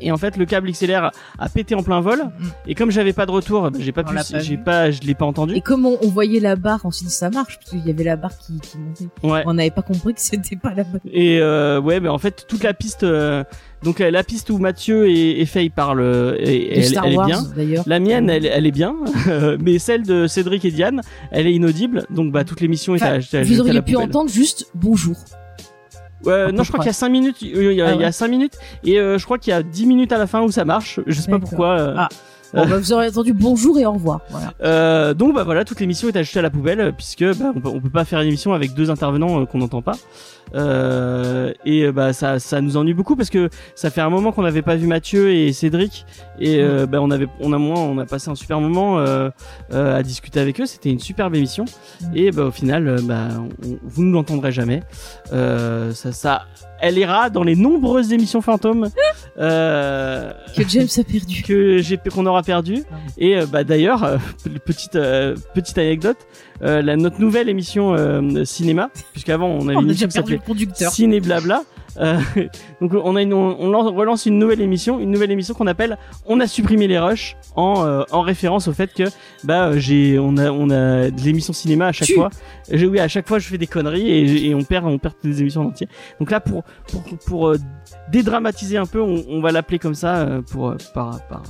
et 0.00 0.10
en 0.12 0.16
fait 0.16 0.36
le 0.36 0.44
câble 0.44 0.70
XLR 0.70 1.10
a 1.38 1.48
pété 1.48 1.74
en 1.74 1.82
plein 1.82 2.00
vol 2.00 2.18
Mm. 2.24 2.46
et 2.66 2.74
comme 2.74 2.90
j'avais 2.90 3.12
pas 3.12 3.26
de 3.26 3.30
retour, 3.30 3.70
bah, 3.70 3.78
j'ai 3.80 3.92
pas 3.92 4.02
On 4.06 4.10
pu, 4.12 4.18
j'ai 4.40 4.56
pas, 4.58 4.90
je 4.90 5.00
l'ai 5.02 5.14
pas 5.14 5.24
entendu. 5.24 5.54
Et 5.54 5.60
comme 5.60 5.86
on, 5.86 5.96
on 6.02 6.08
voyait 6.08 6.40
la 6.40 6.56
barre, 6.56 6.80
on 6.84 6.90
s'est 6.90 7.04
dit 7.04 7.10
ça 7.10 7.30
marche? 7.30 7.58
Parce 7.58 7.70
qu'il 7.70 7.86
y 7.86 7.90
avait 7.90 8.04
la 8.04 8.16
barre 8.16 8.36
qui, 8.36 8.58
qui 8.60 8.76
montait. 8.78 9.08
Ouais. 9.22 9.42
On 9.46 9.54
n'avait 9.54 9.70
pas 9.70 9.82
compris 9.82 10.12
que 10.14 10.20
c'était 10.20 10.56
pas 10.56 10.74
la 10.74 10.84
bonne. 10.84 11.00
Et 11.10 11.38
euh, 11.40 11.80
ouais, 11.80 12.00
mais 12.00 12.08
en 12.08 12.18
fait 12.18 12.44
toute 12.46 12.62
la 12.64 12.74
piste, 12.74 13.02
euh, 13.04 13.44
donc 13.84 13.98
la, 14.00 14.10
la 14.10 14.22
piste 14.24 14.50
où 14.50 14.58
Mathieu 14.58 15.08
et, 15.08 15.40
et 15.40 15.46
Faye 15.46 15.70
parlent, 15.70 16.00
euh, 16.00 16.36
et, 16.40 16.46
De 16.46 16.72
elle, 16.76 16.84
Star 16.84 17.04
elle 17.06 17.12
est 17.14 17.24
bien. 17.26 17.82
La 17.86 18.00
mienne, 18.00 18.30
elle, 18.30 18.46
elle 18.46 18.66
est 18.66 18.70
bien, 18.72 18.96
mais 19.60 19.78
celle 19.78 20.02
de 20.02 20.26
Cédric 20.26 20.64
et 20.64 20.70
Diane, 20.70 21.00
elle 21.30 21.46
est 21.46 21.54
inaudible. 21.54 22.04
Donc 22.10 22.32
bah 22.32 22.44
toute 22.44 22.60
l'émission 22.60 22.94
est 22.94 23.02
Enfin, 23.02 23.18
à, 23.20 23.36
à 23.38 23.42
Vous 23.42 23.58
à 23.58 23.60
auriez 23.60 23.72
la 23.74 23.82
pu 23.82 23.92
poubelle. 23.92 24.08
entendre 24.08 24.30
juste 24.30 24.66
bonjour. 24.74 25.16
À 26.26 26.50
non, 26.52 26.62
je 26.62 26.68
crois 26.72 26.80
qu'il 26.80 26.86
y 26.86 26.90
a 26.90 26.94
5 26.94 27.08
minutes. 27.10 27.36
Il 27.42 27.48
y 27.74 27.82
a, 27.82 27.88
Ah 27.88 27.92
il 27.94 28.00
y 28.00 28.02
a 28.02 28.06
ouais. 28.06 28.12
5 28.12 28.28
minutes 28.28 28.54
et 28.82 28.98
euh, 28.98 29.18
je 29.18 29.24
crois 29.26 29.36
qu'il 29.38 29.50
y 29.50 29.54
a 29.54 29.62
10 29.62 29.84
minutes 29.86 30.10
à 30.12 30.16
la 30.18 30.26
fin 30.26 30.40
où 30.40 30.50
ça 30.50 30.64
marche. 30.64 31.00
Je 31.06 31.20
sais 31.20 31.30
pas 31.30 31.38
pourquoi. 31.38 31.78
euh. 31.78 31.94
Ah. 31.98 32.08
Bon, 32.54 32.66
bah, 32.68 32.78
vous 32.78 32.92
aurez 32.92 33.08
entendu 33.08 33.32
bonjour 33.32 33.78
et 33.78 33.86
au 33.86 33.92
revoir. 33.92 34.20
Voilà. 34.30 34.52
Euh, 34.62 35.14
donc 35.14 35.34
bah 35.34 35.42
voilà, 35.44 35.64
toute 35.64 35.80
l'émission 35.80 36.08
est 36.08 36.24
jeter 36.24 36.38
à 36.38 36.42
la 36.42 36.50
poubelle 36.50 36.80
euh, 36.80 36.92
puisque 36.92 37.24
bah, 37.38 37.52
on, 37.54 37.60
peut, 37.60 37.68
on 37.68 37.80
peut 37.80 37.90
pas 37.90 38.04
faire 38.04 38.20
une 38.20 38.28
émission 38.28 38.52
avec 38.52 38.74
deux 38.74 38.90
intervenants 38.90 39.40
euh, 39.42 39.44
qu'on 39.46 39.58
n'entend 39.58 39.82
pas. 39.82 39.96
Euh, 40.54 41.52
et 41.64 41.90
bah 41.90 42.12
ça, 42.12 42.38
ça 42.38 42.60
nous 42.60 42.76
ennuie 42.76 42.94
beaucoup 42.94 43.16
parce 43.16 43.30
que 43.30 43.48
ça 43.74 43.90
fait 43.90 44.02
un 44.02 44.10
moment 44.10 44.30
qu'on 44.30 44.42
n'avait 44.42 44.62
pas 44.62 44.76
vu 44.76 44.86
Mathieu 44.86 45.32
et 45.32 45.52
Cédric 45.52 46.04
et 46.38 46.60
euh, 46.60 46.86
bah 46.86 46.98
on 47.00 47.10
avait, 47.10 47.26
on 47.40 47.52
a 47.52 47.58
moins, 47.58 47.80
on 47.80 47.98
a 47.98 48.04
passé 48.04 48.28
un 48.30 48.34
super 48.36 48.60
moment 48.60 48.98
euh, 48.98 49.30
à 49.72 50.02
discuter 50.02 50.38
avec 50.38 50.60
eux. 50.60 50.66
C'était 50.66 50.90
une 50.90 51.00
superbe 51.00 51.34
émission 51.34 51.64
et 52.14 52.30
bah 52.30 52.44
au 52.44 52.50
final, 52.52 52.98
bah 53.02 53.28
on- 53.66 53.78
vous 53.82 54.04
ne 54.04 54.12
l'entendrez 54.12 54.52
jamais. 54.52 54.82
Ça, 55.32 56.12
ça, 56.12 56.42
elle 56.80 56.98
ira 56.98 57.30
dans 57.30 57.42
les 57.42 57.56
nombreuses 57.56 58.12
émissions 58.12 58.40
fantômes. 58.42 58.88
Que 59.36 60.62
James 60.68 60.86
a 60.96 61.02
perdu. 61.02 61.42
que 61.42 61.78
j'ai 61.78 61.96
qu'on 61.98 62.26
aura 62.26 62.43
perdu. 62.44 62.84
Et 63.18 63.36
euh, 63.36 63.46
bah 63.46 63.64
d'ailleurs 63.64 64.04
euh, 64.04 64.16
petite 64.64 64.96
euh, 64.96 65.34
petite 65.54 65.78
anecdote 65.78 66.18
la 66.60 66.96
notre 66.96 67.20
nouvelle 67.20 67.48
émission 67.48 67.94
cinéma 68.44 68.88
puisqu'avant 69.12 69.48
on 69.48 69.68
avait 69.68 69.76
On 69.76 69.80
une 69.80 69.88
a 69.90 69.92
émission 69.92 70.06
qui 70.08 70.12
s'appelait. 70.14 70.40
Ciné 70.90 71.20
Blabla 71.20 71.62
donc 72.80 72.92
on 72.92 73.14
a 73.14 73.22
une, 73.22 73.32
on 73.34 73.70
lance- 73.70 73.92
relance 73.94 74.26
une 74.26 74.38
nouvelle 74.38 74.60
émission 74.60 74.98
une 74.98 75.12
nouvelle 75.12 75.30
émission 75.30 75.54
qu'on 75.54 75.68
appelle 75.68 75.96
on 76.26 76.40
a 76.40 76.48
supprimé 76.48 76.88
les 76.88 76.98
rushs 76.98 77.36
en 77.54 78.02
en 78.10 78.20
référence 78.22 78.66
au 78.66 78.72
fait 78.72 78.92
que 78.92 79.04
bah 79.44 79.78
j'ai 79.78 80.18
on 80.18 80.36
a 80.36 80.50
on 80.50 80.70
a 80.70 81.10
de 81.10 81.20
l'émission 81.22 81.52
cinéma 81.52 81.86
à 81.86 81.92
chaque 81.92 82.08
Tu- 82.08 82.14
fois. 82.14 82.30
J'ai 82.68 82.86
oui 82.86 82.98
à 82.98 83.06
chaque 83.06 83.28
fois 83.28 83.38
je 83.38 83.46
fais 83.46 83.58
des 83.58 83.68
conneries 83.68 84.10
et, 84.10 84.48
et 84.48 84.54
on 84.56 84.62
perd 84.64 84.86
on 84.86 84.98
perd 84.98 85.14
toutes 85.14 85.30
les 85.30 85.40
émissions 85.40 85.62
en 85.62 85.66
entier. 85.66 85.86
Donc 86.18 86.32
là 86.32 86.40
pour 86.40 86.64
pour 86.90 87.04
pour 87.26 87.54
dédramatiser 88.10 88.76
un 88.76 88.86
peu 88.86 89.00
on, 89.00 89.22
on 89.28 89.40
va 89.40 89.52
l'appeler 89.52 89.78
comme 89.78 89.94
ça 89.94 90.40
pour 90.50 90.74
par 90.94 91.20
par 91.28 91.42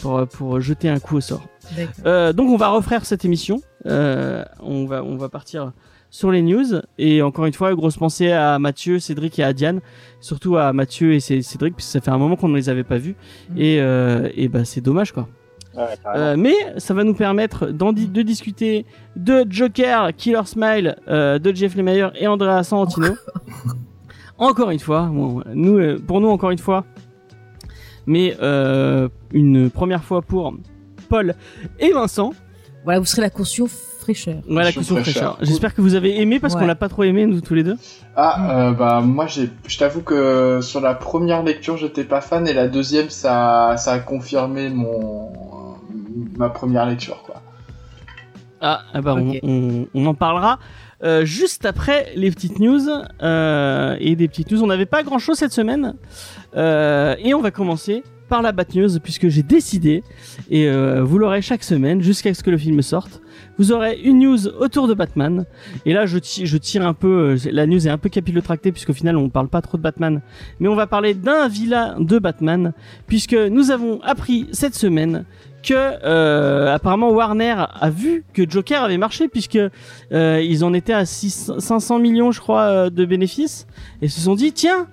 pour, 0.00 0.26
pour 0.28 0.60
jeter 0.60 0.88
un 0.88 0.98
coup 0.98 1.16
au 1.16 1.20
sort. 1.20 1.42
Euh, 2.06 2.32
donc 2.32 2.50
on 2.50 2.56
va 2.56 2.68
refaire 2.68 3.04
cette 3.06 3.24
émission. 3.24 3.60
Euh, 3.86 4.44
on 4.60 4.86
va 4.86 5.02
on 5.04 5.16
va 5.16 5.28
partir 5.28 5.72
sur 6.10 6.30
les 6.30 6.42
news 6.42 6.64
et 6.98 7.22
encore 7.22 7.46
une 7.46 7.52
fois 7.54 7.74
grosse 7.74 7.96
pensée 7.96 8.30
à 8.32 8.58
Mathieu, 8.58 8.98
Cédric 8.98 9.38
et 9.38 9.44
à 9.44 9.52
Diane, 9.52 9.80
surtout 10.20 10.56
à 10.56 10.72
Mathieu 10.72 11.14
et 11.14 11.20
Cé- 11.20 11.40
Cédric 11.42 11.74
puisque 11.74 11.90
ça 11.90 12.00
fait 12.00 12.10
un 12.10 12.18
moment 12.18 12.36
qu'on 12.36 12.48
ne 12.48 12.56
les 12.56 12.68
avait 12.68 12.84
pas 12.84 12.98
vus 12.98 13.16
Mm. 13.50 13.58
et 13.58 13.80
euh, 13.80 14.28
et 14.34 14.48
bah 14.48 14.64
c'est 14.64 14.80
dommage 14.82 15.12
quoi. 15.12 15.28
Ouais. 15.74 15.84
Euh, 16.14 16.36
mais 16.36 16.52
ça 16.76 16.92
va 16.92 17.02
nous 17.02 17.14
permettre 17.14 17.68
de 17.68 18.22
discuter 18.22 18.84
de 19.16 19.46
Joker, 19.48 20.10
Killer 20.14 20.42
Smile, 20.44 20.96
euh, 21.08 21.38
de 21.38 21.54
Jeff 21.54 21.74
Lemire 21.76 22.12
et 22.14 22.26
Andrea 22.26 22.62
Sorrentino. 22.62 23.14
encore 24.38 24.70
une 24.70 24.80
fois, 24.80 25.06
bon, 25.10 25.42
nous, 25.54 25.78
euh, 25.78 25.98
pour 25.98 26.20
nous 26.20 26.28
encore 26.28 26.50
une 26.50 26.58
fois, 26.58 26.84
mais 28.06 28.36
euh, 28.42 29.08
une 29.32 29.70
première 29.70 30.04
fois 30.04 30.22
pour 30.22 30.54
Paul 31.08 31.34
et 31.78 31.92
Vincent. 31.92 32.32
Voilà, 32.84 32.98
vous 32.98 33.06
serez 33.06 33.22
la 33.22 33.30
caution 33.30 33.66
fraîcheur. 33.68 34.42
Voilà, 34.48 34.72
Caution 34.72 34.80
question 34.80 34.96
fraîcheur. 34.96 35.12
fraîcheur. 35.34 35.38
J'espère 35.42 35.74
que 35.74 35.80
vous 35.82 35.94
avez 35.94 36.20
aimé 36.20 36.40
parce 36.40 36.54
Ouais. 36.54 36.60
qu'on 36.60 36.66
l'a 36.66 36.74
pas 36.74 36.88
trop 36.88 37.04
aimé 37.04 37.24
nous 37.26 37.40
tous 37.40 37.54
les 37.54 37.62
deux. 37.62 37.76
Ah, 38.16 38.68
euh, 38.68 38.72
bah 38.72 39.00
moi 39.00 39.26
j'ai, 39.28 39.48
je 39.68 39.78
t'avoue 39.78 40.02
que 40.02 40.58
sur 40.62 40.80
la 40.80 40.94
première 40.94 41.44
lecture 41.44 41.76
j'étais 41.76 42.02
pas 42.02 42.20
fan 42.20 42.46
et 42.48 42.52
la 42.52 42.66
deuxième 42.66 43.08
ça, 43.10 43.76
ça 43.76 43.92
a 43.92 43.98
confirmé 44.00 44.68
mon 44.70 45.30
ma 46.36 46.48
première 46.50 46.86
lecture 46.86 47.22
quoi. 47.24 47.36
Ah, 48.60 48.80
ah 48.92 49.00
bah 49.00 49.14
Ok. 49.14 49.38
on, 49.42 49.48
on, 49.48 49.86
on 49.94 50.06
en 50.06 50.14
parlera 50.14 50.58
euh, 51.02 51.24
juste 51.24 51.66
après 51.66 52.12
les 52.14 52.30
petites 52.30 52.60
news 52.60 52.88
euh, 53.22 53.96
et 53.98 54.14
des 54.14 54.28
petites 54.28 54.52
news. 54.52 54.62
On 54.62 54.68
n'avait 54.68 54.86
pas 54.86 55.02
grand 55.02 55.18
chose 55.18 55.36
cette 55.36 55.52
semaine 55.52 55.94
euh, 56.56 57.16
et 57.18 57.34
on 57.34 57.40
va 57.40 57.50
commencer 57.50 58.04
par 58.28 58.40
la 58.40 58.52
Bat 58.52 58.74
News 58.76 59.00
puisque 59.02 59.28
j'ai 59.28 59.42
décidé 59.42 60.02
et 60.50 60.66
vous 60.70 61.18
l'aurez 61.18 61.42
chaque 61.42 61.62
semaine 61.62 62.00
jusqu'à 62.00 62.32
ce 62.32 62.42
que 62.42 62.50
le 62.50 62.56
film 62.56 62.80
sorte. 62.80 63.20
Vous 63.58 63.72
aurez 63.72 64.00
une 64.02 64.20
news 64.20 64.46
autour 64.46 64.88
de 64.88 64.94
Batman 64.94 65.44
et 65.84 65.92
là 65.92 66.06
je, 66.06 66.16
je 66.22 66.56
tire 66.56 66.86
un 66.86 66.94
peu 66.94 67.36
la 67.50 67.66
news 67.66 67.86
est 67.86 67.90
un 67.90 67.98
peu 67.98 68.08
capillotractée 68.08 68.72
puisqu'au 68.72 68.94
final 68.94 69.18
on 69.18 69.28
parle 69.28 69.48
pas 69.48 69.60
trop 69.60 69.76
de 69.76 69.82
Batman 69.82 70.22
mais 70.60 70.68
on 70.68 70.74
va 70.74 70.86
parler 70.86 71.12
d'un 71.12 71.46
vilain 71.46 71.96
de 72.00 72.18
Batman 72.18 72.72
puisque 73.06 73.34
nous 73.34 73.70
avons 73.70 74.00
appris 74.00 74.48
cette 74.52 74.76
semaine 74.76 75.26
que 75.62 75.74
euh, 75.74 76.74
apparemment 76.74 77.10
Warner 77.10 77.54
a 77.72 77.90
vu 77.90 78.24
que 78.32 78.48
Joker 78.48 78.82
avait 78.84 78.98
marché 78.98 79.28
puisque 79.28 79.58
euh, 80.12 80.42
ils 80.42 80.64
en 80.64 80.74
étaient 80.74 80.92
à 80.92 81.06
600 81.06 81.60
500 81.60 81.98
millions 81.98 82.32
je 82.32 82.40
crois 82.40 82.62
euh, 82.62 82.90
de 82.90 83.04
bénéfices 83.04 83.66
et 84.02 84.08
se 84.08 84.20
sont 84.20 84.34
dit 84.34 84.52
tiens 84.52 84.88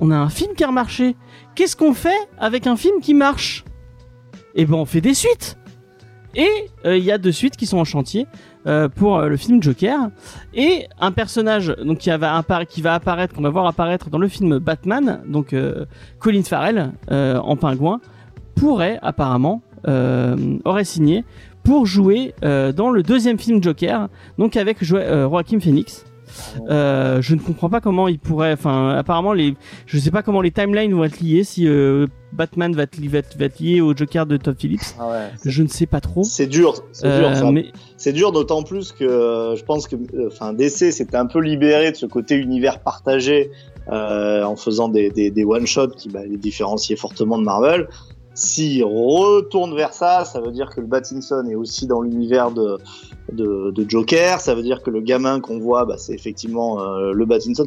on 0.00 0.10
a 0.10 0.16
un 0.16 0.28
film 0.28 0.54
qui 0.54 0.64
a 0.64 0.70
marché 0.70 1.16
qu'est-ce 1.54 1.76
qu'on 1.76 1.94
fait 1.94 2.28
avec 2.38 2.66
un 2.66 2.76
film 2.76 3.00
qui 3.00 3.14
marche? 3.14 3.64
Eh 4.54 4.64
ben 4.64 4.74
on 4.74 4.84
fait 4.84 5.00
des 5.00 5.14
suites. 5.14 5.58
Et 6.34 6.50
il 6.84 7.02
y 7.02 7.10
a 7.10 7.16
deux 7.16 7.32
suites 7.32 7.56
qui 7.56 7.64
sont 7.64 7.78
en 7.78 7.84
chantier 7.84 8.26
pour 8.94 9.22
le 9.22 9.36
film 9.38 9.62
Joker. 9.62 10.10
Et 10.52 10.86
un 11.00 11.10
personnage 11.10 11.74
qui 11.98 12.10
va, 12.10 12.44
qui 12.68 12.82
va 12.82 12.92
apparaître 12.92 13.34
qu'on 13.34 13.40
va 13.40 13.48
voir 13.48 13.66
apparaître 13.66 14.10
dans 14.10 14.18
le 14.18 14.28
film 14.28 14.58
Batman 14.58 15.22
donc 15.26 15.54
Colin 16.18 16.42
Farrell 16.42 16.92
en 17.08 17.56
pingouin 17.56 18.02
pourrait 18.54 18.98
apparemment 19.00 19.62
aurait 19.84 20.84
signé 20.84 21.24
pour 21.64 21.86
jouer 21.86 22.34
euh, 22.44 22.72
dans 22.72 22.90
le 22.90 23.02
deuxième 23.02 23.38
film 23.38 23.62
Joker 23.62 24.08
donc 24.38 24.56
avec 24.56 24.78
euh, 24.92 25.28
Joaquin 25.28 25.60
Phoenix 25.60 26.04
euh, 26.68 27.22
je 27.22 27.34
ne 27.34 27.40
comprends 27.40 27.70
pas 27.70 27.80
comment 27.80 28.08
il 28.08 28.18
pourrait 28.18 28.52
enfin 28.52 28.90
apparemment 28.90 29.32
les 29.32 29.54
je 29.86 29.98
sais 29.98 30.10
pas 30.10 30.22
comment 30.22 30.40
les 30.40 30.50
timelines 30.50 30.92
vont 30.92 31.04
être 31.04 31.20
liées 31.20 31.44
si 31.44 31.66
euh, 31.68 32.06
Batman 32.32 32.74
va 32.74 32.82
être, 32.82 32.96
li- 32.98 33.08
va, 33.08 33.18
être, 33.18 33.38
va 33.38 33.46
être 33.46 33.58
lié 33.60 33.80
au 33.80 33.96
Joker 33.96 34.26
de 34.26 34.36
Todd 34.36 34.56
Phillips 34.58 34.82
Ah 34.98 35.08
ouais. 35.08 35.30
je 35.44 35.62
ne 35.62 35.68
sais 35.68 35.86
pas 35.86 36.00
trop 36.00 36.24
C'est 36.24 36.46
dur, 36.48 36.74
c'est 36.92 37.06
Euh, 37.06 37.32
dur. 37.34 37.52
mais 37.52 37.66
C'est 37.96 38.12
dur 38.12 38.32
d'autant 38.32 38.62
plus 38.62 38.92
que 38.92 39.04
euh, 39.04 39.56
je 39.56 39.64
pense 39.64 39.86
que, 39.88 39.96
euh, 39.96 40.28
enfin, 40.30 40.52
DC 40.52 40.92
s'était 40.92 41.16
un 41.16 41.26
peu 41.26 41.40
libéré 41.40 41.92
de 41.92 41.96
ce 41.96 42.04
côté 42.06 42.34
univers 42.36 42.80
partagé 42.80 43.50
euh, 43.90 44.42
en 44.42 44.56
faisant 44.56 44.88
des, 44.88 45.10
des, 45.10 45.30
des 45.30 45.44
one 45.44 45.66
shots 45.66 45.92
qui 45.96 46.08
bah, 46.10 46.20
les 46.28 46.36
différenciaient 46.36 46.96
fortement 46.96 47.38
de 47.38 47.44
Marvel. 47.44 47.88
S'ils 48.36 48.84
retournent 48.84 49.74
vers 49.74 49.94
ça, 49.94 50.24
ça 50.26 50.40
veut 50.42 50.52
dire 50.52 50.68
que 50.68 50.80
le 50.82 50.86
Battinson 50.86 51.42
est 51.50 51.54
aussi 51.54 51.86
dans 51.86 52.02
l'univers 52.02 52.50
de, 52.50 52.76
de, 53.32 53.70
de 53.70 53.90
Joker. 53.90 54.40
Ça 54.40 54.54
veut 54.54 54.62
dire 54.62 54.82
que 54.82 54.90
le 54.90 55.00
gamin 55.00 55.40
qu'on 55.40 55.58
voit, 55.58 55.86
bah, 55.86 55.96
c'est 55.96 56.12
effectivement 56.12 56.82
euh, 56.82 57.12
le 57.12 57.24
Battinson. 57.24 57.66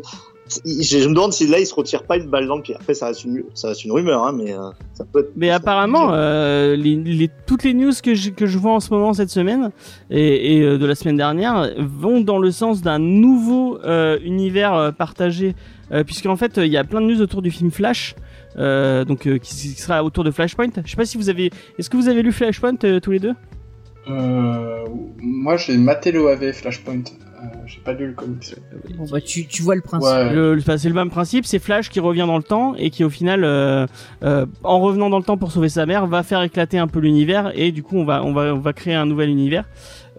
Je, 0.65 0.81
je 0.99 1.07
me 1.09 1.13
demande 1.15 1.33
si 1.33 1.47
là 1.47 1.59
il 1.59 1.65
se 1.65 1.73
retire 1.73 2.03
pas 2.03 2.17
une 2.17 2.27
balle 2.27 2.47
dans 2.47 2.55
le 2.57 2.61
pied. 2.61 2.75
Après, 2.75 2.93
ça 2.93 3.07
reste 3.07 3.23
une, 3.23 3.43
ça 3.55 3.69
reste 3.69 3.83
une 3.83 3.91
rumeur, 3.91 4.23
hein, 4.23 4.31
mais 4.31 4.53
euh, 4.53 4.69
ça 4.93 5.05
peut 5.11 5.19
être. 5.21 5.31
Mais 5.35 5.49
apparemment, 5.49 6.09
euh, 6.13 6.75
les, 6.75 6.95
les- 6.95 7.31
toutes 7.47 7.63
les 7.63 7.73
news 7.73 7.91
que 8.03 8.13
je, 8.13 8.29
que 8.29 8.45
je 8.45 8.57
vois 8.59 8.73
en 8.73 8.79
ce 8.79 8.91
moment 8.93 9.13
cette 9.13 9.29
semaine 9.31 9.71
et, 10.11 10.57
et, 10.57 10.77
de 10.77 10.85
la 10.85 10.93
semaine 10.95 11.17
dernière 11.17 11.71
vont 11.79 12.21
dans 12.21 12.37
le 12.37 12.51
sens 12.51 12.81
d'un 12.83 12.99
nouveau 12.99 13.79
univers 14.23 14.93
partagé, 14.97 15.55
puisqu'en 16.05 16.35
fait 16.35 16.57
il 16.57 16.67
y 16.71 16.77
a 16.77 16.83
plein 16.83 17.01
de 17.01 17.07
news 17.07 17.21
autour 17.21 17.41
du 17.41 17.51
film 17.51 17.69
Flash, 17.71 18.15
euh, 18.57 19.05
donc 19.05 19.27
euh, 19.27 19.37
qui, 19.37 19.53
qui 19.55 19.81
sera 19.81 20.03
autour 20.03 20.23
de 20.23 20.31
Flashpoint. 20.31 20.69
Je 20.83 20.89
sais 20.89 20.97
pas 20.97 21.05
si 21.05 21.17
vous 21.17 21.29
avez, 21.29 21.51
est-ce 21.77 21.89
que 21.89 21.97
vous 21.97 22.07
avez 22.09 22.21
lu 22.23 22.31
Flashpoint 22.31 22.75
euh, 22.83 22.99
tous 22.99 23.11
les 23.11 23.19
deux? 23.19 23.33
Euh, 24.09 24.85
moi, 25.21 25.57
j'ai 25.57 25.77
maté 25.77 26.11
le 26.11 26.21
OAV 26.21 26.51
Flashpoint. 26.53 27.03
Euh, 27.41 27.45
j'ai 27.67 27.79
pas 27.79 27.93
lu 27.93 28.07
le 28.07 28.13
comics. 28.13 28.55
Bon, 28.97 29.05
bah, 29.09 29.21
tu, 29.21 29.45
tu 29.45 29.61
vois 29.61 29.75
le 29.75 29.81
principe. 29.81 30.09
Ouais. 30.13 30.33
Le- 30.33 30.55
le- 30.55 30.59
enfin, 30.59 30.77
c'est 30.77 30.89
le 30.89 30.95
même 30.95 31.09
principe, 31.09 31.45
c'est 31.45 31.59
Flash 31.59 31.89
qui 31.89 31.99
revient 32.01 32.25
dans 32.27 32.35
le 32.37 32.43
temps 32.43 32.75
et 32.75 32.89
qui 32.89 33.03
au 33.05 33.09
final, 33.09 33.43
euh, 33.45 33.85
euh, 34.23 34.45
en 34.63 34.79
revenant 34.81 35.09
dans 35.09 35.19
le 35.19 35.23
temps 35.23 35.37
pour 35.37 35.51
sauver 35.51 35.69
sa 35.69 35.85
mère, 35.85 36.05
va 36.05 36.23
faire 36.23 36.41
éclater 36.41 36.77
un 36.79 36.87
peu 36.87 36.99
l'univers 36.99 37.51
et 37.55 37.71
du 37.71 37.81
coup 37.81 37.95
on 37.97 38.03
va 38.03 38.23
on 38.25 38.33
va 38.33 38.53
on 38.53 38.59
va 38.59 38.73
créer 38.73 38.93
un 38.95 39.05
nouvel 39.05 39.29
univers. 39.29 39.63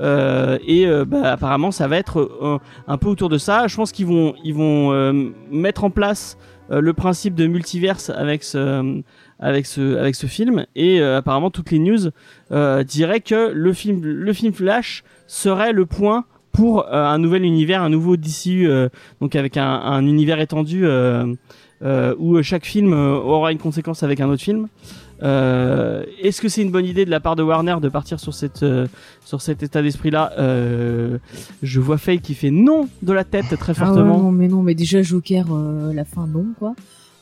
Euh, 0.01 0.59
et 0.67 0.87
euh, 0.87 1.05
bah, 1.05 1.33
apparemment 1.33 1.71
ça 1.73 1.87
va 1.89 1.99
être 1.99 2.21
euh, 2.43 2.59
un 2.89 2.97
peu 2.97 3.09
autour 3.09 3.29
de 3.29 3.37
ça. 3.37 3.67
Je 3.67 3.77
pense 3.77 3.93
qu'ils 3.93 4.07
vont 4.07 4.35
ils 4.43 4.55
vont 4.55 4.91
euh, 4.93 5.13
mettre 5.51 5.85
en 5.85 5.91
place 5.91 6.39
euh, 6.39 6.50
le 6.79 6.93
principe 6.93 7.35
de 7.35 7.47
multiverse 7.47 8.11
avec 8.11 8.45
ce 8.45 9.03
avec 9.41 9.67
ce 9.67 9.97
avec 9.97 10.15
ce 10.15 10.27
film 10.27 10.67
et 10.77 11.01
euh, 11.01 11.19
apparemment 11.19 11.51
toutes 11.51 11.71
les 11.71 11.79
news 11.79 12.11
euh, 12.53 12.85
diraient 12.85 13.21
que 13.21 13.51
le 13.53 13.73
film 13.73 14.05
le 14.05 14.33
film 14.33 14.53
Flash 14.53 15.03
serait 15.27 15.73
le 15.73 15.87
point 15.87 16.27
pour 16.53 16.87
euh, 16.87 17.05
un 17.07 17.19
nouvel 17.19 17.45
univers, 17.45 17.83
un 17.83 17.89
nouveau 17.89 18.17
DCU 18.17 18.69
euh, 18.69 18.89
donc 19.21 19.35
avec 19.35 19.57
un, 19.57 19.67
un 19.67 20.07
univers 20.07 20.41
étendu 20.41 20.87
euh, 20.87 21.35
euh, 21.83 22.15
où 22.19 22.41
chaque 22.43 22.67
film 22.67 22.93
euh, 22.93 23.15
aura 23.15 23.53
une 23.53 23.59
conséquence 23.59 24.03
avec 24.03 24.21
un 24.21 24.29
autre 24.29 24.43
film. 24.43 24.69
Euh, 25.23 26.05
Est-ce 26.23 26.41
que 26.41 26.49
c'est 26.49 26.63
une 26.63 26.71
bonne 26.71 26.87
idée 26.87 27.05
de 27.05 27.11
la 27.11 27.21
part 27.21 27.37
de 27.37 27.43
Warner 27.43 27.77
de 27.83 27.89
partir 27.89 28.19
sur 28.21 28.33
cette 28.35 28.63
euh, 28.63 28.87
sur 29.25 29.41
cet 29.43 29.63
état 29.63 29.83
d'esprit 29.83 30.11
là 30.11 30.33
euh, 30.39 31.19
Je 31.63 31.81
vois 31.81 31.99
Faye 31.99 32.21
qui 32.21 32.35
fait 32.35 32.51
non 32.51 32.89
de 33.03 33.13
la 33.13 33.25
tête 33.25 33.57
très 33.59 33.73
Ah 33.77 33.81
ouais, 33.83 33.87
fortement. 33.87 34.19
non, 34.19 34.33
mais 34.33 34.49
non, 34.49 34.63
mais 34.63 34.75
déjà 34.75 35.03
Joker, 35.03 35.47
la 35.93 36.05
fin 36.05 36.27
non 36.27 36.47
quoi. 36.59 36.75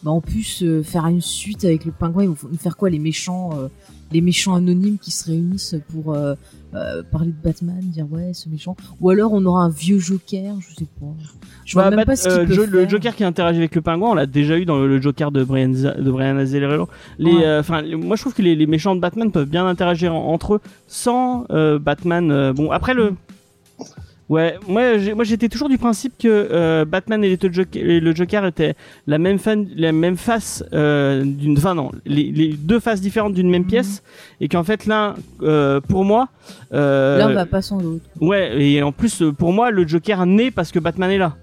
Bah 0.03 0.13
en 0.13 0.21
plus 0.21 0.63
euh, 0.63 0.83
faire 0.85 1.07
une 1.07 1.21
suite 1.21 1.65
avec 1.65 1.85
le 1.85 1.91
pingouin, 1.93 2.23
ils 2.25 2.29
vont 2.29 2.37
nous 2.51 2.57
faire 2.59 2.77
quoi 2.77 2.89
les 2.89 3.01
méchants, 3.01 3.51
euh, 3.55 3.67
les 4.13 4.21
méchants 4.21 4.55
anonymes 4.55 4.97
qui 4.99 5.11
se 5.11 5.27
réunissent 5.29 5.75
pour 5.93 6.15
euh, 6.15 6.35
euh, 6.75 7.03
parler 7.11 7.33
de 7.33 7.43
Batman, 7.43 7.81
dire 7.81 8.07
ouais 8.13 8.31
ce 8.33 8.49
méchant. 8.49 8.77
Ou 9.01 9.11
alors 9.11 9.33
on 9.33 9.45
aura 9.45 9.63
un 9.65 9.69
vieux 9.71 9.99
Joker, 9.99 10.55
je 10.61 10.75
sais 10.77 10.87
pas. 11.01 11.07
Je 11.65 11.73
vois 11.75 11.85
Bah, 11.85 11.91
même 11.91 11.99
Bat- 11.99 12.05
pas 12.07 12.17
ce 12.17 12.29
qu'ils 12.29 12.53
euh, 12.53 12.55
Jo- 12.55 12.67
le 12.67 12.79
faire. 12.83 12.91
Joker 12.91 13.17
qui 13.17 13.25
interagit 13.25 13.59
avec 13.59 13.75
le 13.75 13.81
pingouin, 13.83 14.11
on 14.11 14.15
l'a 14.15 14.27
déjà 14.27 14.57
eu 14.57 14.65
dans 14.65 14.79
le, 14.79 14.87
le 14.87 15.03
Joker 15.03 15.33
de 15.33 15.43
Brian, 15.43 15.73
Z- 15.73 16.01
de 16.01 16.11
Brian 16.13 16.37
Azzarello. 16.37 16.89
Les, 17.19 17.33
Ouais. 17.33 17.45
euh, 17.45 17.61
enfin, 17.61 17.83
les- 17.83 17.97
moi 17.97 18.15
je 18.15 18.23
trouve 18.23 18.35
que 18.35 18.43
les, 18.43 18.55
les 18.55 18.67
méchants 18.67 18.95
de 18.95 19.01
Batman 19.01 19.33
peuvent 19.33 19.49
bien 19.49 19.67
interagir 19.67 20.15
en- 20.15 20.33
entre 20.33 20.55
eux 20.55 20.61
sans 20.87 21.45
euh, 21.51 21.81
Batman. 21.81 22.31
euh, 22.31 22.53
bon, 22.53 22.71
après 22.71 22.95
le, 22.95 23.15
ouais, 24.29 24.57
moi, 24.69 24.83
moi 25.15 25.25
j'étais 25.25 25.49
toujours 25.49 25.69
du 25.69 25.79
principe 25.79 26.13
que 26.19 26.29
euh, 26.29 26.85
Batman 26.85 27.23
et, 27.25 27.29
les 27.31 27.37
deux 27.37 27.51
Joker- 27.53 27.83
et 27.83 28.01
le 28.01 28.15
Joker 28.15 28.45
étaient 28.47 28.75
la 29.07 29.19
même 29.19 29.39
fan, 29.39 29.67
la 29.77 29.93
même 29.93 30.17
face 30.17 30.65
euh, 30.73 31.23
d'une, 31.25 31.57
enfin 31.59 31.75
non, 31.75 31.91
les, 32.07 32.31
les 32.33 32.49
deux 32.53 32.81
faces 32.81 33.01
différentes 33.01 33.35
d'une 33.35 33.51
même 33.51 33.63
Mhm. 33.63 33.69
pièce, 33.69 34.03
et 34.41 34.49
qu'en 34.49 34.65
fait 34.65 34.87
l'un, 34.87 35.15
euh, 35.43 35.81
pour 35.81 36.05
moi, 36.05 36.29
L'un 36.71 37.33
va 37.33 37.47
pas 37.47 37.63
sans 37.63 37.81
l'autre. 37.81 38.05
Ouais, 38.21 38.61
et 38.63 38.83
en 38.83 38.93
plus, 38.93 39.23
pour 39.39 39.53
moi, 39.53 39.71
le 39.71 39.87
Joker 39.87 40.25
naît 40.27 40.51
parce 40.51 40.73
que 40.73 40.79
Batman 40.79 41.11
est 41.11 41.19
là. 41.19 41.37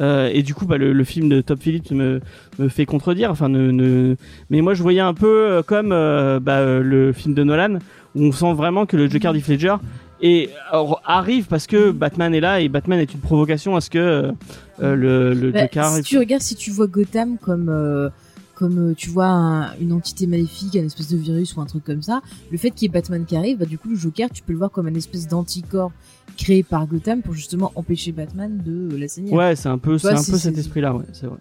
Euh, 0.00 0.30
et 0.32 0.42
du 0.42 0.54
coup, 0.54 0.64
bah, 0.64 0.78
le, 0.78 0.92
le 0.94 1.04
film 1.04 1.28
de 1.28 1.42
Top 1.42 1.60
Phillips 1.60 1.90
me, 1.90 2.20
me 2.58 2.68
fait 2.68 2.86
contredire. 2.86 3.30
Enfin, 3.30 3.50
ne, 3.50 3.70
ne... 3.70 4.16
mais 4.48 4.62
moi, 4.62 4.72
je 4.72 4.82
voyais 4.82 5.00
un 5.00 5.12
peu 5.12 5.62
comme 5.66 5.92
euh, 5.92 6.40
bah, 6.40 6.64
le 6.80 7.12
film 7.12 7.34
de 7.34 7.44
Nolan, 7.44 7.78
où 8.14 8.24
on 8.24 8.32
sent 8.32 8.54
vraiment 8.54 8.86
que 8.86 8.96
le 8.96 9.08
Joker 9.10 9.34
d'Heath 9.34 9.48
Ledger 9.48 9.74
et 10.22 10.50
alors, 10.70 11.02
arrive 11.04 11.46
parce 11.46 11.66
que 11.66 11.90
Batman 11.90 12.34
est 12.34 12.40
là 12.40 12.60
et 12.60 12.68
Batman 12.68 12.98
est 13.00 13.12
une 13.12 13.20
provocation 13.20 13.76
à 13.76 13.80
ce 13.80 13.90
que 13.90 13.98
euh, 13.98 14.32
euh, 14.80 14.94
le, 14.96 15.34
le 15.34 15.50
Bah, 15.52 15.62
Joker. 15.62 15.92
si 15.96 16.02
tu 16.02 16.18
regardes, 16.18 16.42
si 16.42 16.54
tu 16.54 16.70
vois 16.70 16.86
Gotham 16.86 17.36
comme 17.38 17.68
euh, 17.68 18.08
comme 18.54 18.90
euh, 18.90 18.94
tu 18.94 19.10
vois 19.10 19.26
un- 19.26 19.74
une 19.78 19.92
entité 19.92 20.26
maléfique, 20.26 20.76
un 20.76 20.84
espèce 20.84 21.08
de 21.08 21.16
virus 21.16 21.56
ou 21.56 21.60
un 21.60 21.66
truc 21.66 21.84
comme 21.84 22.02
ça, 22.02 22.20
le 22.50 22.58
fait 22.58 22.70
qu'il 22.70 22.82
y 22.82 22.90
ait 22.90 22.92
Batman 22.92 23.24
qui 23.24 23.34
arrive, 23.36 23.58
bah 23.58 23.64
du 23.66 23.78
coup 23.78 23.88
le 23.88 23.96
Joker, 23.96 24.30
tu 24.30 24.42
peux 24.42 24.52
le 24.52 24.58
voir 24.58 24.70
comme 24.70 24.86
un 24.86 24.94
espèce 24.94 25.26
d'anticorps 25.26 25.90
créé 26.38 26.62
par 26.62 26.86
Gotham 26.86 27.20
pour 27.22 27.34
justement 27.34 27.72
empêcher 27.74 28.12
Batman 28.12 28.60
de 28.64 28.94
euh, 28.94 28.98
l'assainir. 28.98 29.32
Ouais, 29.32 29.56
c'est 29.56 29.68
un 29.68 29.78
peu, 29.78 29.98
c'est 29.98 30.08
un 30.08 30.14
peu 30.14 30.38
cet 30.38 30.56
esprit-là, 30.56 30.94
ouais, 30.94 31.04
c'est 31.12 31.26
vrai. 31.26 31.38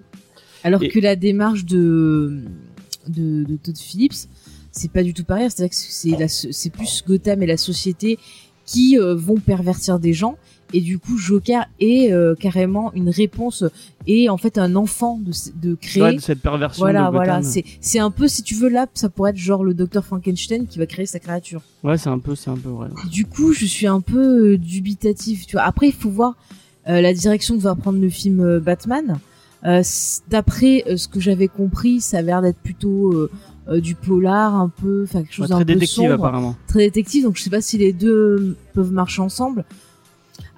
Alors 0.64 0.82
Et- 0.84 0.90
que 0.90 1.00
la 1.00 1.16
démarche 1.16 1.66
de 1.66 2.42
de, 3.08 3.44
de 3.44 3.56
Todd 3.58 3.78
Phillips, 3.78 4.28
c'est 4.72 4.92
pas 4.92 5.04
du 5.04 5.14
tout 5.14 5.24
pareil. 5.24 5.48
C'est-à-dire 5.50 5.76
que 5.76 6.20
la 6.22 6.28
c'est 6.28 6.70
plus 6.72 7.04
Gotham 7.08 7.42
et 7.44 7.46
la 7.48 7.58
société 7.58 8.18
qui 8.72 8.98
euh, 8.98 9.16
vont 9.16 9.38
pervertir 9.38 10.00
des 10.00 10.13
gens. 10.13 10.38
Et 10.74 10.80
du 10.80 11.00
coup, 11.00 11.18
Joker 11.18 11.66
est 11.82 12.13
euh, 12.13 12.34
carrément 12.34 12.94
une 12.94 13.10
réponse 13.10 13.66
et 14.08 14.30
en 14.30 14.38
fait 14.38 14.58
un 14.58 14.78
enfant 14.78 15.20
de, 15.20 15.34
de 15.62 15.75
créer. 15.75 16.04
Ouais, 16.04 16.16
de 16.16 16.22
cette 16.22 16.40
perversion 16.40 16.86
voilà, 16.86 17.08
de 17.08 17.12
voilà. 17.12 17.44
C'est 17.44 17.66
c'est 17.82 18.00
un 18.00 18.10
peu 18.10 18.30
si 18.30 18.42
tu 18.42 18.56
veux 18.56 18.70
là, 18.70 18.88
ça 18.94 19.10
pourrait 19.10 19.32
être 19.32 19.38
genre 19.38 19.66
le 19.66 19.74
docteur 19.74 20.06
Frankenstein 20.06 20.68
qui 20.68 20.80
va 20.80 20.86
créer 20.86 21.06
sa 21.06 21.20
créature. 21.20 21.62
Ouais, 21.84 21.98
c'est 21.98 22.10
un 22.10 22.20
peu, 22.20 22.36
c'est 22.36 22.50
un 22.50 22.56
peu 22.56 22.70
vrai. 22.70 22.88
Du 23.10 23.25
coup, 23.25 23.51
je 23.51 23.66
suis 23.66 23.88
un 23.88 24.00
peu 24.00 24.54
euh, 24.54 24.58
dubitatif. 24.58 25.46
Tu 25.46 25.58
vois. 25.58 25.63
Après, 25.63 25.88
il 25.88 25.94
faut 25.94 26.10
voir 26.10 26.36
euh, 26.88 27.01
la 27.01 27.13
direction 27.13 27.58
que 27.58 27.63
va 27.63 27.75
prendre 27.75 28.00
le 28.00 28.10
film 28.10 28.60
Batman. 28.60 29.18
D'après 30.30 30.86
ce 30.96 31.08
que 31.08 31.20
j'avais 31.20 31.48
compris, 31.48 32.00
ça 32.00 32.20
a 32.20 32.22
l'air 32.22 32.42
d'être 32.42 32.58
plutôt 32.58 33.30
du 33.80 33.96
polar, 33.96 34.56
un 34.56 34.70
peu, 34.70 35.04
enfin 35.04 35.22
quelque 35.22 35.34
chose 35.34 35.50
Ouais, 35.50 35.56
très 35.56 35.66
peu 35.66 35.74
détective 35.74 35.96
sombre, 36.10 36.13
apparemment. 36.13 36.56
très 36.68 36.80
détective. 36.80 37.24
Donc 37.24 37.38
je 37.38 37.44
sais 37.44 37.50
pas 37.50 37.62
si 37.62 37.78
les 37.78 37.94
deux 37.94 38.58
peuvent 38.74 38.92
marcher 38.92 39.22
ensemble. 39.22 39.63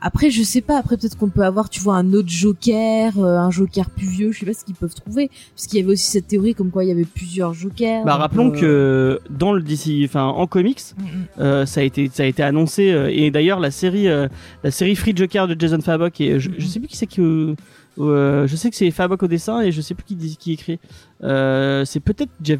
Après, 0.05 0.29
je 0.31 0.43
sais 0.43 0.59
pas. 0.59 0.77
Après, 0.79 0.97
peut-être 0.97 1.17
qu'on 1.17 1.29
peut 1.29 1.45
avoir, 1.45 1.69
tu 1.69 1.79
vois, 1.79 1.95
un 1.95 2.11
autre 2.11 2.27
Joker, 2.27 3.17
euh, 3.17 3.37
un 3.37 3.51
Joker 3.51 3.89
plus 3.89 4.05
vieux. 4.07 4.31
Je 4.33 4.39
sais 4.39 4.45
pas 4.45 4.53
ce 4.53 4.65
qu'ils 4.65 4.75
peuvent 4.75 4.93
trouver, 4.93 5.29
parce 5.55 5.65
qu'il 5.65 5.79
y 5.79 5.81
avait 5.83 5.93
aussi 5.93 6.11
cette 6.11 6.27
théorie 6.27 6.53
comme 6.55 6.71
quoi 6.71 6.83
il 6.83 6.89
y 6.89 6.91
avait 6.91 7.05
plusieurs 7.05 7.53
Jokers. 7.53 8.03
Bah 8.03 8.17
rappelons 8.17 8.51
euh, 8.53 8.59
que 8.59 9.19
dans 9.29 9.53
le 9.53 9.61
DC, 9.61 10.03
enfin 10.03 10.25
en 10.25 10.45
comics, 10.45 10.81
mm, 10.97 11.03
mm. 11.03 11.07
Euh, 11.39 11.65
ça 11.65 11.79
a 11.79 11.83
été 11.83 12.09
ça 12.13 12.23
a 12.23 12.25
été 12.25 12.43
annoncé 12.43 12.91
euh, 12.91 13.09
et 13.13 13.31
d'ailleurs 13.31 13.61
la 13.61 13.71
série 13.71 14.09
euh, 14.09 14.27
la 14.65 14.71
série 14.71 14.95
Free 14.97 15.15
Joker 15.15 15.47
de 15.47 15.55
Jason 15.57 15.79
Fabok 15.79 16.19
et 16.19 16.37
je, 16.37 16.49
je 16.57 16.65
sais 16.67 16.79
plus 16.79 16.89
qui 16.89 16.97
c'est 16.97 17.07
qui 17.07 17.21
euh, 17.21 17.55
Euh, 17.99 18.47
je 18.47 18.55
sais 18.55 18.69
que 18.71 18.75
c'est 18.75 18.89
Fabok 18.91 19.21
au 19.23 19.27
dessin 19.27 19.61
et 19.61 19.71
je 19.71 19.79
sais 19.79 19.93
plus 19.93 20.03
qui 20.03 20.17
qui 20.37 20.53
écrit. 20.53 20.79
Euh, 21.23 21.85
c'est 21.85 21.99
peut-être 21.99 22.31
Jeff. 22.43 22.59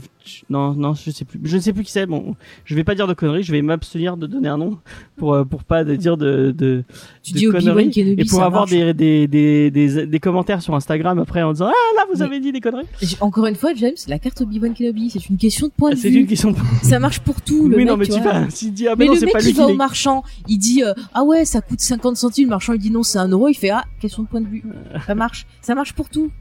Non, 0.50 0.74
non, 0.74 0.94
je 0.94 1.12
sais 1.12 1.26
plus. 1.26 1.40
Je 1.44 1.56
ne 1.58 1.62
sais 1.62 1.74
plus 1.74 1.84
qui 1.84 1.92
c'est. 1.92 2.06
Bon, 2.06 2.36
je 2.66 2.76
vais 2.76 2.84
pas 2.84 2.96
dire 2.96 3.08
de 3.08 3.14
conneries. 3.14 3.44
Je 3.44 3.52
vais 3.52 3.62
m'abstenir 3.62 4.16
de 4.18 4.26
donner 4.28 4.48
un 4.48 4.58
nom 4.58 4.78
pour 5.18 5.34
euh, 5.34 5.44
pour 5.44 5.64
pas 5.64 5.84
de 5.84 5.96
dire 5.96 6.16
de 6.18 6.52
de, 6.52 6.84
Tu 7.24 7.34
de 7.34 7.38
dis 7.38 7.48
Obi-Wan 7.48 7.64
conneries 7.66 7.92
Kenobi, 7.92 8.22
et 8.22 8.26
pour 8.26 8.44
avoir 8.44 8.66
des, 8.66 8.94
des 8.94 9.28
des 9.28 9.70
des 9.72 10.06
des 10.08 10.20
commentaires 10.20 10.62
sur 10.62 10.76
Instagram 10.76 11.20
après 11.20 11.42
en 11.44 11.52
disant 11.54 11.68
ah 11.70 11.96
là 11.98 12.06
vous 12.12 12.20
Mais- 12.20 12.26
avez 12.26 12.40
dit 12.40 12.52
des 12.52 12.62
conneries. 12.62 12.86
Encore 13.20 13.46
une 13.48 13.56
fois, 13.56 13.74
James, 13.76 13.92
la 14.08 14.20
carte 14.20 14.40
Obi-Wan 14.42 14.74
Kenobi, 14.74 15.10
c'est 15.10 15.28
une 15.30 15.38
question 15.38 15.68
de 15.68 15.74
point 15.74 15.90
de 15.92 15.96
C'est 15.96 16.10
vue. 16.10 16.22
une 16.22 16.28
question. 16.28 16.52
de- 16.52 16.58
Ça 16.84 17.00
marche 17.00 17.20
pour 17.20 17.42
tout. 17.42 17.68
Le 17.68 17.76
oui 17.78 17.84
mec, 17.84 17.88
non 17.92 17.98
mais 17.98 18.06
tu 18.08 18.20
vas. 18.22 18.42
Dis 18.46 18.88
ah 18.88 18.96
Mais 18.98 19.06
mais 19.06 19.06
non 19.08 19.14
le 19.16 19.20
mec 19.26 19.34
pas 19.34 19.40
qui 19.40 19.46
lui 19.48 19.54
va 19.54 19.68
au 19.68 19.76
marchand, 19.76 20.24
il 20.48 20.58
dit 20.58 20.84
euh, 20.84 20.94
ah 21.14 21.24
ouais 21.24 21.44
ça 21.46 21.62
coûte 21.62 21.82
50 21.82 22.16
centimes, 22.18 22.46
le 22.46 22.50
marchand 22.52 22.74
il 22.74 22.80
dit 22.80 22.92
non 22.92 23.04
c'est 23.04 23.18
un 23.20 23.28
euro, 23.28 23.48
il 23.50 23.54
fait 23.56 23.70
ah 23.72 23.84
question 24.00 24.24
de 24.24 24.28
point 24.28 24.42
de 24.42 24.48
vue, 24.48 24.64
ça 25.06 25.16
marche, 25.16 25.46
ça 25.62 25.76
marche 25.76 25.94
pour 25.94 26.10
tout. 26.10 26.32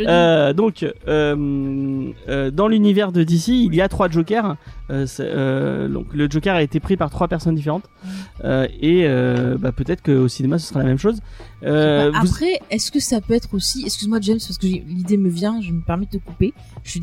Euh, 0.00 0.52
donc, 0.52 0.84
euh, 1.08 2.45
euh, 2.46 2.50
dans 2.50 2.68
l'univers 2.68 3.12
de 3.12 3.22
DC, 3.22 3.48
il 3.48 3.74
y 3.74 3.80
a 3.80 3.88
trois 3.88 4.08
Jokers. 4.08 4.56
Euh, 4.90 5.06
c'est, 5.06 5.24
euh, 5.26 5.88
donc, 5.88 6.06
le 6.12 6.28
Joker 6.30 6.54
a 6.54 6.62
été 6.62 6.78
pris 6.80 6.96
par 6.96 7.10
trois 7.10 7.28
personnes 7.28 7.54
différentes. 7.54 7.84
Et 8.80 9.06
bah, 9.58 9.72
peut-être 9.72 10.02
qu'au 10.02 10.28
cinéma, 10.28 10.58
ce 10.58 10.68
sera 10.68 10.80
la 10.80 10.86
même 10.86 10.98
chose. 10.98 11.20
Bah, 11.62 12.10
vous- 12.10 12.16
Après, 12.16 12.60
est-ce 12.70 12.90
que 12.92 13.00
ça 13.00 13.20
peut 13.20 13.34
être 13.34 13.54
aussi, 13.54 13.82
excuse-moi 13.84 14.18
James 14.20 14.38
parce 14.38 14.58
que 14.58 14.66
l'idée 14.66 15.16
me 15.16 15.28
vient, 15.28 15.60
je 15.60 15.72
me 15.72 15.80
permets 15.80 16.06
de 16.06 16.18
te 16.18 16.24
couper, 16.24 16.52
je 16.84 16.90
suis 16.90 17.00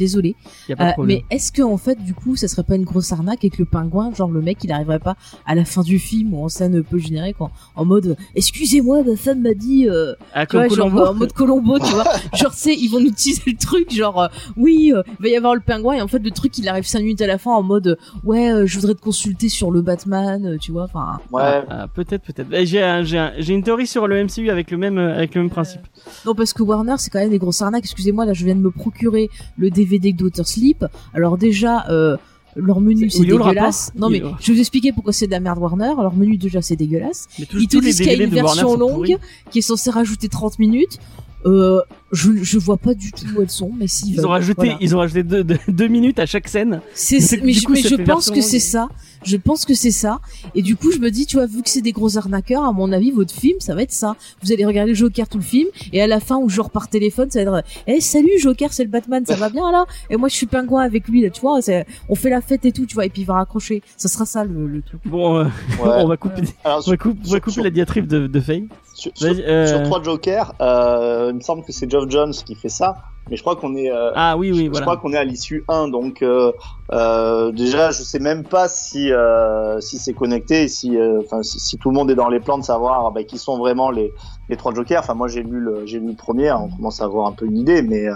problème. 0.93 1.17
mais 1.29 1.35
est-ce 1.35 1.51
que 1.51 1.61
en 1.61 1.77
fait 1.77 2.01
du 2.03 2.13
coup 2.13 2.35
ça 2.35 2.47
serait 2.47 2.63
pas 2.63 2.75
une 2.75 2.83
grosse 2.83 3.11
arnaque 3.11 3.43
et 3.43 3.49
que 3.49 3.57
le 3.59 3.65
pingouin, 3.65 4.13
genre 4.13 4.29
le 4.29 4.41
mec 4.41 4.59
il 4.63 4.71
arriverait 4.71 4.99
pas 4.99 5.15
à 5.45 5.55
la 5.55 5.65
fin 5.65 5.81
du 5.81 5.97
film 5.99 6.33
ou 6.33 6.43
en 6.43 6.49
scène 6.49 6.83
peu 6.83 6.99
générique 6.99 7.41
en, 7.41 7.51
en 7.75 7.83
mode 7.85 8.15
excusez-moi 8.35 9.03
ma 9.03 9.15
femme 9.15 9.41
m'a 9.41 9.53
dit 9.55 9.87
Ah, 10.33 10.45
vois, 10.57 10.67
comme 10.67 10.77
genre 10.77 11.09
en 11.09 11.13
mode 11.15 11.33
Colombo, 11.33 11.79
tu 11.79 11.91
vois. 11.91 12.03
Genre, 12.33 12.53
sais, 12.53 12.75
ils 12.75 12.89
vont 12.89 12.99
teaser 13.11 13.41
le 13.47 13.57
truc, 13.57 13.91
genre, 13.93 14.29
oui, 14.57 14.91
il 14.93 15.03
va 15.19 15.27
y 15.29 15.32
avoir 15.35 15.55
le 15.55 15.61
pingouin, 15.61 15.93
et 15.95 16.01
en 16.01 16.07
fait, 16.07 16.19
le 16.19 16.31
truc, 16.31 16.57
il 16.57 16.67
arrive 16.67 16.85
cinq 16.85 16.99
minutes 16.99 17.21
à 17.21 17.27
la 17.27 17.37
fin 17.37 17.51
en 17.51 17.63
mode, 17.63 17.87
euh, 17.87 17.95
ouais, 18.23 18.51
euh, 18.51 18.65
je 18.65 18.79
voudrais 18.79 18.93
te 18.95 19.01
consulter 19.01 19.49
sur 19.49 19.71
le 19.71 19.81
Batman, 19.81 20.45
euh, 20.45 20.57
tu 20.57 20.71
vois, 20.71 20.83
enfin. 20.83 21.19
Ouais. 21.31 21.41
Ah, 21.69 21.87
peut-être, 21.93 22.23
peut-être. 22.23 22.47
Eh, 22.51 22.65
J'ai 22.65 22.81
un- 22.83 23.03
j'ai 23.03 23.17
un- 23.17 23.33
j'ai 23.37 23.53
une 23.53 23.63
théorie 23.63 23.87
sur 23.87 24.07
le 24.07 24.15
MCU 24.17 24.49
avec 24.49 24.71
le 24.71 24.77
même 24.77 24.97
avec 24.97 25.35
le 25.35 25.41
même 25.41 25.49
principe. 25.49 25.81
Non, 26.25 26.33
parce 26.35 26.53
que 26.53 26.63
Warner, 26.63 26.95
c'est 26.97 27.09
quand 27.09 27.19
même 27.19 27.29
des 27.29 27.39
grosses 27.39 27.61
arnaques. 27.61 27.83
Excusez-moi, 27.83 28.25
là, 28.25 28.33
je 28.33 28.45
viens 28.45 28.55
de 28.55 28.61
me 28.61 28.71
procurer 28.71 29.29
le 29.57 29.69
DVD 29.69 30.11
de 30.13 30.17
Doctor 30.17 30.47
Sleep. 30.47 30.85
Alors, 31.13 31.37
déjà, 31.37 31.85
euh, 31.89 32.15
leur 32.55 32.79
menu, 32.81 33.09
C'est- 33.09 33.19
le 33.23 33.25
dégueulasse. 33.37 33.91
Non, 33.95 34.09
mais 34.09 34.19
je 34.39 34.47
vais 34.47 34.53
vous 34.53 34.59
expliquer 34.59 34.91
pourquoi 34.91 35.11
c'est 35.11 35.25
de 35.25 35.31
la 35.31 35.39
merde 35.39 35.57
Warner. 35.57 35.91
Leur 35.97 36.13
menu, 36.15 36.37
déjà, 36.37 36.61
c'est 36.61 36.75
dégueulasse. 36.75 37.27
Mais 37.39 37.45
tous, 37.45 37.59
Ils 37.59 37.67
te 37.67 37.77
disent 37.77 37.97
qu'il 37.97 38.07
y 38.07 38.21
a 38.21 38.23
une 38.23 38.29
version 38.29 38.77
longue 38.77 39.17
qui 39.49 39.59
est 39.59 39.63
censée 39.63 39.89
rajouter 39.89 40.29
30 40.29 40.59
minutes. 40.59 40.99
Euh, 41.45 41.81
je, 42.13 42.31
je 42.41 42.57
vois 42.57 42.77
pas 42.77 42.93
du 42.93 43.11
tout 43.11 43.25
où 43.35 43.41
elles 43.41 43.49
sont, 43.49 43.71
mais 43.77 43.87
si. 43.87 44.13
Ils 44.13 44.25
ont 44.25 44.29
rajouté, 44.29 44.75
ils 44.79 44.95
ont 44.95 44.99
rajouté 44.99 45.23
deux, 45.23 45.43
deux, 45.43 45.57
deux 45.67 45.87
minutes 45.87 46.19
à 46.19 46.25
chaque 46.25 46.47
scène. 46.47 46.79
C'est, 46.93 47.19
mais, 47.43 47.53
coup, 47.55 47.75
je- 47.75 47.95
mais 47.95 48.03
pense 48.05 48.29
que 48.31 48.39
c'est 48.41 48.59
ça. 48.59 48.87
Je 49.25 49.37
pense 49.37 49.63
que 49.63 49.73
c'est 49.73 49.91
ça. 49.91 50.19
Et 50.53 50.61
du 50.61 50.75
coup, 50.75 50.91
je 50.91 50.99
me 50.99 51.09
dis, 51.09 51.25
tu 51.25 51.37
vois, 51.37 51.45
vu 51.45 51.61
que 51.63 51.69
c'est 51.69 51.81
des 51.81 51.93
gros 51.93 52.17
arnaqueurs, 52.17 52.63
à 52.65 52.73
mon 52.73 52.91
avis, 52.91 53.11
votre 53.11 53.33
film, 53.33 53.57
ça 53.59 53.73
va 53.73 53.81
être 53.83 53.93
ça. 53.93 54.17
Vous 54.43 54.51
allez 54.51 54.65
regarder 54.65 54.93
Joker 54.93 55.29
tout 55.29 55.37
le 55.37 55.43
film, 55.45 55.69
et 55.93 56.01
à 56.01 56.07
la 56.07 56.19
fin, 56.19 56.35
où 56.37 56.49
genre 56.49 56.69
par 56.69 56.89
téléphone, 56.89 57.31
ça 57.31 57.43
va 57.45 57.59
être, 57.59 57.67
eh, 57.87 58.01
salut, 58.01 58.37
Joker, 58.37 58.73
c'est 58.73 58.83
le 58.83 58.89
Batman, 58.89 59.25
ça 59.25 59.35
va 59.35 59.49
bien, 59.49 59.71
là? 59.71 59.85
Et 60.09 60.17
moi, 60.17 60.27
je 60.27 60.35
suis 60.35 60.45
pingouin 60.45 60.81
avec 60.83 61.07
lui, 61.07 61.21
là, 61.21 61.29
tu 61.29 61.39
vois, 61.39 61.57
on 62.09 62.15
fait 62.15 62.29
la 62.29 62.41
fête 62.41 62.65
et 62.65 62.73
tout, 62.73 62.85
tu 62.85 62.95
vois, 62.95 63.05
et 63.05 63.09
puis 63.09 63.21
il 63.21 63.25
va 63.25 63.35
raccrocher. 63.35 63.81
Ça 63.95 64.09
sera 64.09 64.25
ça, 64.25 64.43
le, 64.43 64.67
le 64.67 64.81
truc. 64.81 64.99
Bon, 65.05 65.37
euh, 65.37 65.43
Ouais. 65.45 65.49
on 65.83 66.07
va 66.07 66.17
couper, 66.17 66.41
Alors, 66.65 66.77
on 66.77 66.79
va 66.79 66.81
sur, 66.81 66.97
couper, 66.97 67.19
on 67.19 67.23
va 67.23 67.29
sur- 67.29 67.39
couper 67.41 67.51
sur- 67.53 67.63
la 67.63 67.69
diatribe 67.69 68.07
de, 68.07 68.27
de 68.27 68.39
Faye. 68.41 68.67
sur- 68.93 69.11
euh, 69.23 69.67
sur 69.67 69.83
trois 69.83 70.03
Jokers, 70.03 70.53
euh, 70.59 71.29
il 71.31 71.35
me 71.37 71.41
semble 71.41 71.63
que 71.63 71.71
c'est 71.71 71.89
Geoff 72.03 72.11
Jones 72.11 72.33
qui 72.33 72.55
fait 72.55 72.69
ça, 72.69 72.95
mais 73.29 73.37
je 73.37 73.41
crois 73.41 73.55
qu'on 73.55 73.75
est, 73.75 73.91
euh, 73.91 74.11
Ah 74.15 74.35
oui, 74.37 74.51
oui, 74.51 74.65
je 74.65 74.69
voilà. 74.69 74.85
crois 74.85 74.97
qu'on 74.97 75.13
est 75.13 75.17
à 75.17 75.23
l'issue 75.23 75.63
1, 75.67 75.87
donc 75.87 76.21
euh, 76.21 76.51
euh, 76.91 77.51
déjà 77.51 77.91
je 77.91 78.03
sais 78.03 78.19
même 78.19 78.43
pas 78.43 78.67
si 78.67 79.11
si 79.79 79.97
c'est 79.97 80.13
connecté, 80.13 80.67
si 80.67 80.97
enfin 81.19 81.41
si, 81.41 81.59
si 81.59 81.77
tout 81.77 81.89
le 81.89 81.95
monde 81.95 82.11
est 82.11 82.15
dans 82.15 82.29
les 82.29 82.39
plans 82.39 82.57
de 82.57 82.63
savoir 82.63 83.11
bah, 83.11 83.23
qui 83.23 83.37
sont 83.37 83.57
vraiment 83.57 83.91
les 83.91 84.13
les 84.49 84.57
trois 84.57 84.73
jokers. 84.73 84.99
Enfin 84.99 85.13
moi 85.13 85.27
j'ai 85.27 85.41
lu 85.43 85.59
le 85.59 85.85
j'ai 85.85 85.99
lu 85.99 86.09
le 86.09 86.15
premier, 86.15 86.49
hein, 86.49 86.59
on 86.63 86.75
commence 86.75 87.01
à 87.01 87.05
avoir 87.05 87.27
un 87.27 87.31
peu 87.31 87.45
une 87.45 87.57
idée, 87.57 87.81
mais 87.81 88.07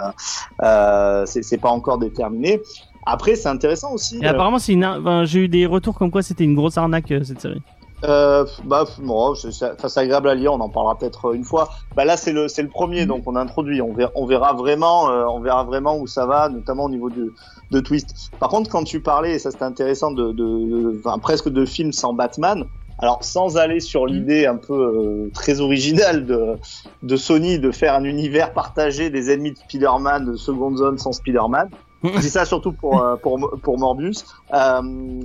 euh, 0.62 1.24
c'est 1.26 1.60
pas 1.60 1.70
encore 1.70 1.98
déterminé. 1.98 2.60
Après 3.06 3.34
c'est 3.34 3.48
intéressant 3.48 3.92
aussi. 3.92 4.18
Et 4.22 4.26
apparemment, 4.26 4.58
c'est 4.58 4.74
une. 4.74 4.84
enfin, 4.84 5.24
j'ai 5.24 5.40
eu 5.40 5.48
des 5.48 5.64
retours 5.64 5.96
comme 5.96 6.10
quoi 6.10 6.22
c'était 6.22 6.44
une 6.44 6.54
grosse 6.54 6.76
arnaque 6.76 7.08
cette 7.24 7.40
série. 7.40 7.62
Euh, 8.04 8.44
bah, 8.64 8.84
bon, 8.98 9.34
c'est 9.34 9.98
agréable 9.98 10.28
à 10.28 10.34
lire, 10.34 10.52
on 10.52 10.60
en 10.60 10.68
parlera 10.68 10.96
peut-être 10.96 11.34
une 11.34 11.44
fois. 11.44 11.68
Bah 11.96 12.04
là, 12.04 12.16
c'est 12.16 12.32
le, 12.32 12.46
le 12.46 12.68
premier, 12.68 13.06
donc 13.06 13.24
on 13.26 13.34
introduit. 13.34 13.82
On 13.82 13.92
verra, 13.92 14.12
on 14.14 14.26
verra 14.26 14.52
vraiment, 14.52 15.10
euh, 15.10 15.24
on 15.26 15.40
verra 15.40 15.64
vraiment 15.64 15.98
où 15.98 16.06
ça 16.06 16.24
va, 16.26 16.48
notamment 16.48 16.84
au 16.84 16.90
niveau 16.90 17.10
de, 17.10 17.32
de 17.70 17.80
twist. 17.80 18.30
Par 18.38 18.50
contre, 18.50 18.70
quand 18.70 18.84
tu 18.84 19.00
parlais, 19.00 19.32
et 19.32 19.38
ça 19.40 19.50
c'était 19.50 19.64
intéressant, 19.64 20.12
de, 20.12 20.30
de, 20.32 20.92
de- 20.92 21.00
enfin, 21.04 21.18
presque 21.18 21.48
de 21.48 21.64
films 21.64 21.92
sans 21.92 22.12
Batman. 22.12 22.64
Alors, 23.00 23.22
sans 23.22 23.56
aller 23.56 23.78
sur 23.78 24.06
l'idée 24.06 24.46
un 24.46 24.56
peu 24.56 24.74
euh, 24.74 25.30
très 25.32 25.60
originale 25.60 26.26
de, 26.26 26.58
de 27.02 27.16
Sony 27.16 27.60
de 27.60 27.70
faire 27.70 27.94
un 27.94 28.02
univers 28.02 28.52
partagé 28.52 29.08
des 29.08 29.30
ennemis 29.30 29.52
de 29.52 29.58
Spider-Man 29.58 30.24
de 30.24 30.34
seconde 30.36 30.76
zone 30.78 30.98
sans 30.98 31.12
Spider-Man. 31.12 31.68
Je 32.04 32.20
dis 32.20 32.30
ça 32.30 32.44
surtout 32.44 32.72
pour, 32.72 33.02
euh, 33.02 33.16
pour, 33.16 33.38
pour 33.62 33.78
Morbius. 33.78 34.24
Euh, 34.54 34.80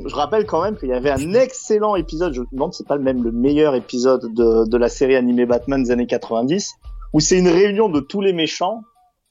je 0.06 0.16
rappelle 0.16 0.46
quand 0.46 0.62
même 0.64 0.76
qu'il 0.78 0.90
y 0.90 0.94
avait 0.94 1.12
un 1.12 1.34
excellent 1.34 1.96
épisode, 1.96 2.34
je 2.34 2.42
me 2.42 2.48
demande 2.52 2.74
si 2.74 2.80
c'est 2.80 2.88
pas 2.88 2.98
même 2.98 3.24
le 3.24 3.32
meilleur 3.32 3.76
épisode 3.76 4.34
de, 4.34 4.66
de 4.68 4.78
la 4.78 4.90
série 4.90 5.16
animée 5.16 5.46
Batman 5.46 5.84
des 5.84 5.92
années 5.92 6.08
90, 6.08 6.72
où 7.14 7.20
c'est 7.20 7.38
une 7.38 7.48
réunion 7.50 7.90
de 7.90 8.00
tous 8.00 8.22
les 8.22 8.34
méchants 8.34 8.82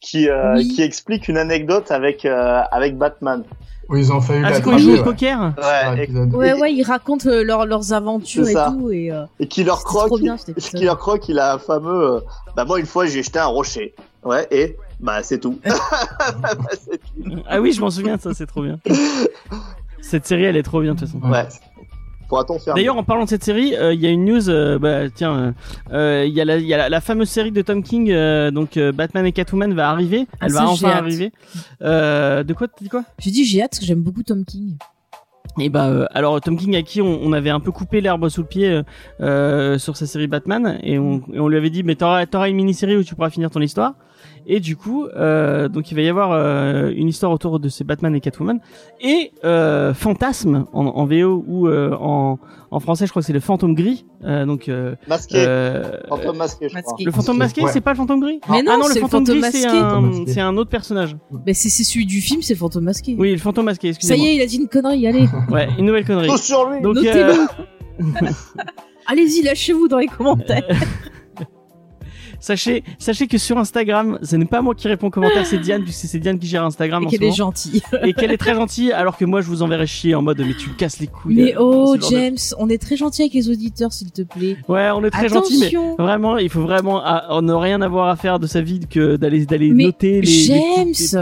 qui, 0.00 0.28
euh, 0.28 0.55
Oui. 0.57 0.68
qui 0.68 0.83
explique 0.83 1.28
une 1.28 1.37
anecdote 1.37 1.90
avec, 1.90 2.24
euh, 2.24 2.61
avec 2.70 2.96
Batman. 2.96 3.42
Oui, 3.88 4.00
ils 4.00 4.12
ont 4.12 4.20
failli 4.20 4.42
Ah, 4.44 4.55
c'est 4.55 4.62
quand 4.62 4.72
ils 4.76 4.78
jouent 4.78 4.92
au 4.92 4.96
ouais. 4.98 5.02
poker. 5.02 5.52
Ouais, 5.59 6.48
Et- 6.48 6.52
ouais, 6.55 6.72
ils 6.72 6.85
racontent 6.85 7.28
euh, 7.28 7.42
leur- 7.42 7.66
leurs 7.66 7.92
aventures 7.92 8.48
et 8.48 8.52
ça. 8.52 8.72
tout, 8.72 8.90
et, 8.92 9.11
euh, 9.11 9.24
Et 9.40 9.48
qui 9.48 9.64
leur 9.64 9.78
C'était 9.78 9.88
croque, 9.88 10.07
trop 10.07 10.18
bien, 10.18 10.37
cet 10.37 10.48
il- 10.48 10.50
épisode. 10.52 10.78
qui 10.78 10.85
leur 10.87 10.98
croque, 10.98 11.28
il 11.28 11.38
a 11.40 11.55
un 11.55 11.59
fameux, 11.59 12.14
euh, 12.16 12.20
bah 12.57 12.64
moi 12.64 12.78
une 12.81 12.87
fois 12.87 13.05
j'ai 13.07 13.22
jeté 13.22 13.40
un 13.40 13.46
rocher. 13.46 13.94
Ouais, 14.24 14.46
et, 14.52 14.76
bah 15.03 15.23
c'est 15.23 15.38
tout. 15.41 15.59
Bah. 15.65 15.75
Ah 17.49 17.61
oui, 17.61 17.73
je 17.73 17.81
m'en 17.81 17.91
souviens 17.91 18.19
ça, 18.19 18.33
c'est 18.35 18.47
trop 18.47 18.62
bien. 18.62 18.79
Cette 20.01 20.27
série, 20.27 20.45
elle 20.45 20.57
est 20.57 20.62
trop 20.62 20.81
bien 20.81 20.95
de 20.95 21.01
toute 21.01 21.09
façon. 21.09 21.21
Ouais. 21.29 21.47
Pourra-t-on 22.29 22.59
faire 22.59 22.75
D'ailleurs, 22.75 22.97
en 22.97 23.05
parlant 23.05 23.25
de 23.25 23.29
cette 23.29 23.45
série, 23.45 23.77
euh, 23.77 23.93
il 23.93 24.01
y 24.01 24.07
a 24.07 24.11
une 24.11 24.25
news. 24.25 24.49
euh, 24.49 24.79
bah, 24.79 25.11
tiens, 25.11 25.37
euh, 25.37 25.53
euh, 25.93 26.25
il 26.27 26.33
y 26.33 26.41
a, 26.41 26.45
la, 26.47 26.57
il 26.57 26.67
y 26.67 26.73
a 26.73 26.79
la, 26.79 26.88
la 26.88 27.01
fameuse 27.03 27.29
série 27.29 27.53
de 27.53 27.61
Tom 27.61 27.83
King, 27.83 28.11
euh, 28.11 28.51
donc 28.51 28.77
euh, 28.79 28.91
Batman 28.91 29.27
et 29.27 29.33
Catwoman 29.33 29.75
va 29.75 29.91
arriver. 29.91 30.27
Ah, 30.41 30.47
Elle 30.47 30.53
va 30.53 30.67
enfin 30.69 30.91
arriver. 30.91 31.31
Euh, 31.83 32.43
de 32.43 32.55
quoi 32.55 32.69
Tu 32.69 32.85
dis 32.85 32.88
quoi? 32.88 33.05
J'ai 33.19 33.31
dit 33.31 33.45
j'ai 33.45 33.61
hâte 33.62 33.73
parce 33.73 33.81
que 33.81 33.87
j'aime 33.87 34.03
beaucoup 34.03 34.23
Tom 34.23 34.45
King. 34.47 34.77
Et 35.61 35.69
bah, 35.69 35.88
euh, 35.88 36.07
alors 36.12 36.41
Tom 36.41 36.57
King 36.57 36.75
à 36.77 36.83
qui 36.83 37.03
on, 37.03 37.21
on 37.23 37.33
avait 37.35 37.51
un 37.51 37.61
peu 37.61 37.71
coupé 37.71 38.01
l'herbe 38.01 38.27
sous 38.31 38.41
le 38.41 38.47
pied 38.47 38.81
euh, 39.21 39.77
sur 39.79 39.99
sa 39.99 40.07
série 40.07 40.27
Batman, 40.27 40.79
et 40.83 40.99
on, 40.99 41.23
et 41.35 41.38
on 41.41 41.49
lui 41.49 41.59
avait 41.59 41.69
dit 41.71 41.83
mais 41.83 41.97
t'auras 41.97 42.25
t'auras 42.25 42.49
une 42.49 42.57
mini-série 42.57 42.97
où 42.97 43.05
tu 43.05 43.15
pourras 43.15 43.29
finir 43.31 43.51
ton 43.51 43.61
histoire. 43.61 43.93
Et 44.46 44.61
du 44.61 44.76
coup, 44.76 45.06
euh, 45.06 45.68
donc 45.68 45.90
il 45.90 45.94
va 45.94 46.02
y 46.02 46.08
avoir 46.08 46.32
euh, 46.32 46.90
une 46.94 47.08
histoire 47.08 47.30
autour 47.32 47.61
de 47.61 47.68
ces 47.68 47.85
Batman 47.85 48.14
et 48.14 48.20
Catwoman 48.20 48.61
et 49.00 49.32
euh, 49.44 49.94
Fantasme 49.94 50.66
en, 50.72 50.87
en 50.87 51.04
VO 51.06 51.44
ou 51.46 51.68
euh, 51.68 51.96
en, 52.00 52.38
en 52.70 52.80
français, 52.80 53.06
je 53.06 53.11
crois 53.11 53.22
que 53.22 53.26
c'est 53.26 53.32
le 53.32 53.40
fantôme 53.40 53.74
gris. 53.74 54.04
Euh, 54.24 54.44
donc 54.46 54.68
euh, 54.68 54.94
Masqué. 55.08 55.35
euh, 55.38 55.98
Fantôme 56.08 56.37
masqué, 56.37 56.68
je 56.68 56.78
crois. 56.78 56.82
Masqué. 56.92 57.04
le 57.04 57.12
fantôme 57.12 57.37
masqué, 57.38 57.62
Ouais. 57.62 57.70
c'est 57.72 57.80
pas 57.80 57.90
le 57.92 57.96
fantôme 57.96 58.20
gris? 58.20 58.40
Mais 58.50 58.62
non, 58.62 58.72
ah 58.74 58.78
non, 58.78 58.88
le 58.88 58.94
le 58.94 59.00
fantôme, 59.00 59.26
fantôme 59.26 59.40
gris, 59.40 59.50
c'est 59.52 59.64
masqué. 59.66 59.78
un, 59.78 60.24
c'est 60.26 60.40
un 60.40 60.56
autre 60.56 60.70
personnage. 60.70 61.16
Mais 61.46 61.54
c'est 61.54 61.68
celui 61.70 62.06
du 62.06 62.20
film, 62.20 62.42
c'est 62.42 62.54
le 62.54 62.58
fantôme 62.58 62.85
masqué. 62.85 63.14
Oui, 63.18 63.32
le 63.32 63.38
fantôme 63.38 63.66
masqué. 63.66 63.88
Ça 63.92 63.96
Excusez-moi. 63.98 64.26
y 64.26 64.28
est, 64.30 64.37
il 64.37 64.42
a 64.42 64.46
dit 64.46 64.56
une 64.56 64.68
connerie, 64.68 65.06
allez. 65.06 65.26
Ouais, 65.50 65.68
une 65.78 65.87
nouvelle 65.87 66.04
connerie. 66.04 66.28
Tous 66.28 66.42
sur 66.42 66.68
lui. 66.70 66.80
Donc, 66.80 66.94
Notez-le. 66.96 67.32
euh, 67.32 68.30
Allez-y, 69.06 69.42
lâchez-vous 69.42 69.88
dans 69.88 69.98
les 69.98 70.06
commentaires. 70.06 70.62
Sachez, 72.42 72.83
sachez 72.98 73.28
que 73.28 73.38
sur 73.38 73.57
Instagram, 73.57 74.18
ce 74.20 74.35
n'est 74.35 74.44
pas 74.46 74.62
moi 74.62 74.74
qui 74.74 74.88
réponds 74.88 75.07
aux 75.07 75.11
commentaires, 75.11 75.46
c'est 75.46 75.59
Diane, 75.59 75.85
puisque 75.85 76.07
c'est 76.07 76.18
Diane 76.18 76.40
qui 76.40 76.48
gère 76.48 76.64
Instagram 76.64 77.05
Et 77.05 77.07
qu'elle 77.07 77.22
est 77.22 77.31
gentille. 77.33 77.83
Et 78.05 78.14
qu'elle 78.14 78.33
est 78.33 78.37
très 78.37 78.55
gentille, 78.57 78.90
alors 78.90 79.16
que 79.16 79.24
moi 79.24 79.40
je 79.42 79.46
vous 79.46 79.62
enverrai 79.62 79.87
chier 79.87 80.16
en 80.16 80.22
mode 80.22 80.40
mais 80.40 80.55
tu 80.55 80.68
me 80.70 80.74
casses 80.74 80.98
les 80.98 81.07
couilles. 81.07 81.37
Mais 81.37 81.55
euh, 81.55 81.61
oh, 81.61 81.96
de- 81.96 82.02
James, 82.02 82.37
on 82.59 82.68
est 82.68 82.83
très 82.83 82.96
gentil 82.96 83.22
avec 83.22 83.35
les 83.35 83.48
auditeurs, 83.48 83.92
s'il 83.92 84.11
te 84.11 84.22
plaît. 84.22 84.57
Ouais, 84.68 84.90
on 84.92 85.05
est 85.05 85.11
très 85.11 85.28
gentil, 85.28 85.59
mais 85.61 85.72
vraiment, 85.98 86.37
il 86.37 86.50
faut 86.50 86.62
vraiment, 86.62 87.00
ah, 87.05 87.26
on 87.31 87.42
n'a 87.42 87.57
rien 87.61 87.81
avoir 87.81 88.09
à 88.09 88.16
faire 88.16 88.40
de 88.40 88.48
sa 88.48 88.61
vie 88.61 88.81
que 88.90 89.14
d'aller 89.14 89.46
d'aller 89.46 89.70
noter 89.70 90.20
les. 90.20 90.26
James, 90.26 90.59
les 90.88 90.92
petites- 90.92 91.14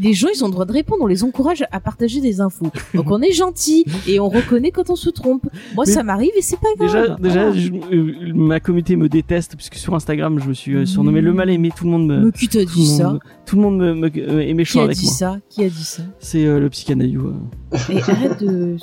les 0.00 0.12
gens, 0.14 0.28
ils 0.34 0.42
ont 0.42 0.48
le 0.48 0.52
droit 0.52 0.64
de 0.64 0.72
répondre. 0.72 1.02
On 1.02 1.06
les 1.06 1.22
encourage 1.24 1.64
à 1.70 1.80
partager 1.80 2.20
des 2.20 2.40
infos. 2.40 2.70
Donc 2.94 3.10
on 3.10 3.20
est 3.22 3.32
gentil 3.32 3.84
et 4.08 4.18
on 4.20 4.28
reconnaît 4.28 4.70
quand 4.70 4.90
on 4.90 4.96
se 4.96 5.10
trompe. 5.10 5.46
Moi, 5.74 5.84
Mais- 5.86 5.92
ça 5.92 6.02
m'arrive 6.02 6.30
et 6.36 6.42
c'est 6.42 6.58
pas 6.58 6.68
grave. 6.78 7.20
déjà, 7.20 7.52
je- 7.52 7.70
euh, 7.92 8.32
ma 8.34 8.58
communauté 8.60 8.96
me 8.96 9.08
déteste 9.08 9.54
puisque 9.56 9.74
sur 9.76 9.94
Instagram, 9.94 10.38
je 10.42 10.48
me 10.48 10.54
suis 10.54 10.74
euh, 10.74 10.86
surnommé 10.86 11.20
Mm. 11.20 11.24
le 11.24 11.32
mal 11.34 11.50
aimé. 11.50 11.70
Tout 11.76 11.84
le 11.84 11.90
monde 11.90 12.06
me, 12.06 12.24
Mais 12.26 12.32
qui 12.32 12.48
t'a 12.48 12.64
tout 12.64 12.72
dit 12.74 12.80
le 12.90 12.96
ça 12.96 13.08
monde, 13.10 13.20
tout 13.46 13.56
le 13.56 13.62
monde 13.62 13.78
me, 13.78 13.94
me- 13.94 14.06
euh, 14.06 14.40
est 14.40 14.46
Qui 14.48 14.54
méchant 14.54 14.80
a 14.80 14.84
avec 14.84 14.96
dit 14.96 15.04
moi. 15.06 15.14
ça? 15.14 15.38
Qui 15.48 15.64
a 15.64 15.68
dit 15.68 15.84
ça? 15.84 16.02
C'est 16.18 16.44
euh, 16.46 16.58
le 16.60 16.68
psychanaïou. 16.70 17.28
euh. 17.28 17.76
Et 17.92 18.00
arrête 18.02 18.40
de. 18.42 18.76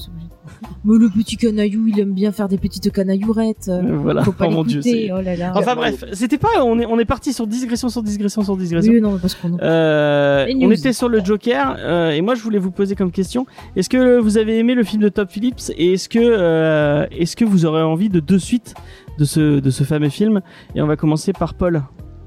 Mais 0.86 0.98
le 0.98 1.10
petit 1.10 1.38
canaillou, 1.38 1.88
il 1.88 2.00
aime 2.00 2.14
bien 2.14 2.32
faire 2.32 2.48
des 2.48 2.58
petites 2.58 2.92
canaillourettes. 2.92 3.70
Euh, 3.70 3.82
voilà. 3.98 4.24
Faut 4.24 4.32
pas 4.32 4.46
oh 4.48 4.52
mon 4.52 4.64
dieu. 4.64 4.82
Oh 5.14 5.22
là 5.22 5.36
là. 5.36 5.52
Enfin 5.56 5.76
bref, 5.76 6.04
c'était 6.14 6.38
pas, 6.38 6.64
on 6.64 6.80
est, 6.80 6.86
on 6.86 7.00
est 7.00 7.06
parti 7.06 7.34
sur 7.34 7.48
digression 7.48 7.90
sur 7.90 8.04
digression 8.04 8.44
sur 8.44 8.58
digression. 8.58 8.94
Oui, 8.94 9.02
non, 9.02 9.18
parce 9.18 9.36
qu'on. 9.36 9.58
Euh, 9.62 10.46
on 10.62 10.72
était 10.72 10.94
sur 10.94 11.10
le 11.10 11.24
Joker 11.24 11.78
euh, 11.80 12.12
et 12.12 12.22
moi 12.22 12.36
je 12.36 12.42
voulais 12.42 12.60
vous 12.60 12.72
poser 12.72 12.96
comme 12.96 13.12
question 13.12 13.46
est-ce 13.76 13.90
que 13.90 14.20
vous 14.20 14.38
avez 14.38 14.58
aimé 14.60 14.76
le 14.76 14.84
film 14.84 15.02
de 15.02 15.10
Top 15.10 15.30
Phillips 15.30 15.72
et 15.78 15.94
est-ce 15.94 16.10
que 16.10 16.20
euh, 16.20 17.06
est-ce 17.12 17.36
que 17.36 17.46
vous 17.46 17.66
aurez 17.66 17.82
envie 17.82 18.10
de 18.10 18.20
deux 18.20 18.40
suites 18.40 18.74
de 19.18 19.26
ce 19.26 19.60
de 19.60 19.70
ce 19.70 19.84
fameux 19.84 20.10
film? 20.10 20.42
Et 20.76 20.82
on 20.82 20.88
va 20.88 20.96
commencer 20.96 21.34
par 21.34 21.54
Paul. 21.54 21.84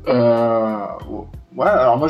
Euh, 0.08 0.86
ouais, 1.56 1.66
alors 1.66 1.98
moi, 1.98 2.08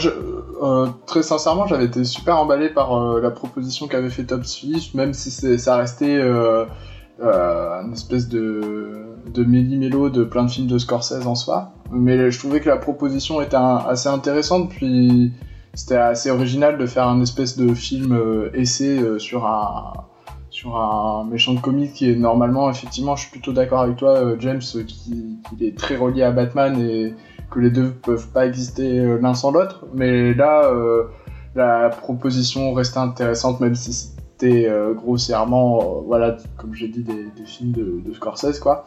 euh, 0.62 0.86
très 1.06 1.22
sincèrement, 1.22 1.66
j'avais 1.66 1.86
été 1.86 2.04
super 2.04 2.38
emballé 2.38 2.68
par 2.68 2.96
euh, 2.96 3.20
la 3.20 3.30
proposition 3.30 3.88
qu'avait 3.88 4.10
fait 4.10 4.24
Top 4.24 4.44
Switch, 4.44 4.94
même 4.94 5.12
si 5.14 5.30
ça 5.58 5.76
restait 5.76 6.18
euh, 6.18 6.64
une 7.20 7.92
espèce 7.92 8.28
de, 8.28 9.16
de 9.32 9.44
méli-mélo 9.44 10.10
de 10.10 10.24
plein 10.24 10.44
de 10.44 10.50
films 10.50 10.68
de 10.68 10.78
Scorsese 10.78 11.26
en 11.26 11.34
soi. 11.34 11.72
Mais 11.90 12.30
je 12.30 12.38
trouvais 12.38 12.60
que 12.60 12.68
la 12.68 12.76
proposition 12.76 13.40
était 13.40 13.56
assez 13.56 14.08
intéressante, 14.08 14.70
puis 14.70 15.32
c'était 15.74 15.96
assez 15.96 16.30
original 16.30 16.78
de 16.78 16.86
faire 16.86 17.06
un 17.06 17.20
espèce 17.20 17.56
de 17.56 17.74
film 17.74 18.18
essai 18.54 19.18
sur 19.18 19.46
un 19.46 19.92
sur 20.50 20.76
un 20.76 21.24
méchant 21.24 21.54
de 21.54 21.60
comique 21.60 21.94
qui 21.94 22.10
est 22.10 22.16
normalement 22.16 22.68
effectivement 22.70 23.14
je 23.14 23.22
suis 23.22 23.30
plutôt 23.30 23.52
d'accord 23.52 23.80
avec 23.80 23.96
toi 23.96 24.36
James 24.40 24.60
euh, 24.74 24.82
qui, 24.82 25.38
qui 25.56 25.66
est 25.66 25.76
très 25.78 25.96
relié 25.96 26.24
à 26.24 26.32
Batman 26.32 26.78
et 26.80 27.14
que 27.50 27.60
les 27.60 27.70
deux 27.70 27.90
peuvent 27.90 28.28
pas 28.28 28.46
exister 28.46 28.98
euh, 28.98 29.18
l'un 29.20 29.34
sans 29.34 29.50
l'autre, 29.50 29.84
mais 29.94 30.34
là, 30.34 30.64
euh, 30.64 31.04
la 31.54 31.90
proposition 31.90 32.72
restait 32.72 32.98
intéressante, 32.98 33.60
même 33.60 33.74
si 33.74 33.92
c'était 33.92 34.68
euh, 34.68 34.94
grossièrement, 34.94 36.02
voilà, 36.06 36.36
comme 36.56 36.74
j'ai 36.74 36.88
dit, 36.88 37.02
des, 37.02 37.44
films 37.44 37.72
de, 37.72 38.12
Scorsese, 38.14 38.58
quoi. 38.60 38.86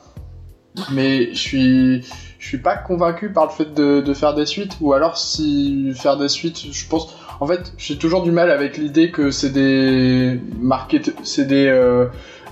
Mais 0.91 1.33
je 1.33 1.39
suis, 1.39 2.01
je 2.39 2.47
suis 2.47 2.57
pas 2.57 2.75
convaincu 2.75 3.31
par 3.31 3.45
le 3.45 3.51
fait 3.51 3.73
de 3.73 4.13
faire 4.13 4.33
des 4.33 4.47
suites, 4.47 4.77
ou 4.81 4.93
alors 4.93 5.17
si 5.17 5.93
faire 5.93 6.17
des 6.17 6.29
suites, 6.29 6.71
je 6.71 6.87
pense, 6.87 7.15
en 7.39 7.47
fait, 7.47 7.73
j'ai 7.77 7.97
toujours 7.97 8.23
du 8.23 8.31
mal 8.31 8.49
avec 8.49 8.77
l'idée 8.77 9.11
que 9.11 9.31
c'est 9.31 9.49
des 9.51 10.39
market, 10.59 11.15
c'est 11.23 11.45
des 11.45 11.67
euh, 11.67 12.07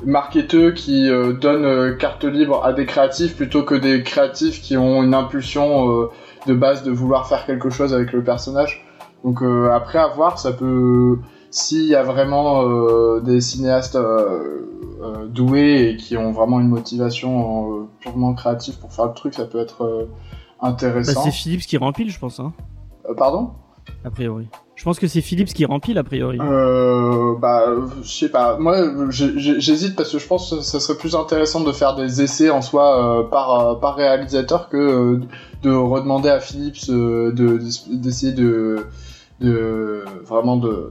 marketeurs 0.05 0.73
qui 0.73 1.09
euh, 1.09 1.33
donnent 1.33 1.65
euh, 1.65 1.95
carte 1.95 2.23
libre 2.23 2.63
à 2.65 2.73
des 2.73 2.85
créatifs 2.85 3.35
plutôt 3.35 3.63
que 3.63 3.75
des 3.75 4.03
créatifs 4.03 4.61
qui 4.61 4.77
ont 4.77 5.03
une 5.03 5.13
impulsion 5.13 6.09
de 6.47 6.53
base 6.53 6.83
de 6.83 6.91
vouloir 6.91 7.27
faire 7.27 7.45
quelque 7.45 7.69
chose 7.69 7.93
avec 7.93 8.11
le 8.13 8.23
personnage. 8.23 8.85
Donc 9.23 9.41
après 9.71 9.99
à 9.99 10.07
voir, 10.07 10.39
ça 10.39 10.51
peut 10.51 11.19
s'il 11.51 11.85
y 11.85 11.95
a 11.95 12.01
vraiment 12.03 13.19
des 13.19 13.39
cinéastes 13.41 13.97
doués 15.29 15.89
et 15.89 15.95
qui 15.97 16.17
ont 16.17 16.31
vraiment 16.31 16.59
une 16.59 16.69
motivation 16.69 17.87
purement 17.99 18.33
créative 18.33 18.79
pour 18.79 18.91
faire 18.91 19.05
le 19.05 19.13
truc, 19.13 19.33
ça 19.35 19.45
peut 19.45 19.59
être 19.59 20.07
Bah, 20.61 20.67
intéressant. 20.69 21.23
c'est 21.23 21.31
Phillips 21.31 21.61
qui 21.65 21.77
rempile 21.77 22.09
je 22.11 22.19
pense 22.19 22.39
hein, 22.39 22.53
Euh, 23.09 23.13
pardon? 23.15 23.51
A 24.05 24.09
priori. 24.11 24.47
Je 24.81 24.85
pense 24.85 24.97
que 24.97 25.05
c'est 25.05 25.21
Phillips 25.21 25.53
qui 25.53 25.63
rempile 25.65 25.99
a 25.99 26.03
priori. 26.03 26.39
Euh, 26.41 27.35
bah, 27.39 27.65
je 28.01 28.09
sais 28.11 28.29
pas. 28.29 28.57
Moi, 28.57 28.77
j'hésite 29.11 29.95
parce 29.95 30.11
que 30.11 30.17
je 30.17 30.25
pense 30.25 30.49
que 30.49 30.61
ça 30.61 30.79
serait 30.79 30.97
plus 30.97 31.13
intéressant 31.15 31.59
de 31.63 31.71
faire 31.71 31.93
des 31.95 32.23
essais 32.23 32.49
en 32.49 32.63
soi 32.63 33.19
euh, 33.19 33.23
par, 33.29 33.59
euh, 33.59 33.75
par 33.75 33.95
réalisateur 33.95 34.69
que 34.69 34.77
euh, 34.77 35.19
de 35.61 35.69
redemander 35.71 36.29
à 36.29 36.39
Philips 36.39 36.89
de- 36.89 37.31
d'essayer 37.91 38.31
de, 38.33 38.87
de 39.39 40.03
vraiment 40.25 40.57
de, 40.57 40.89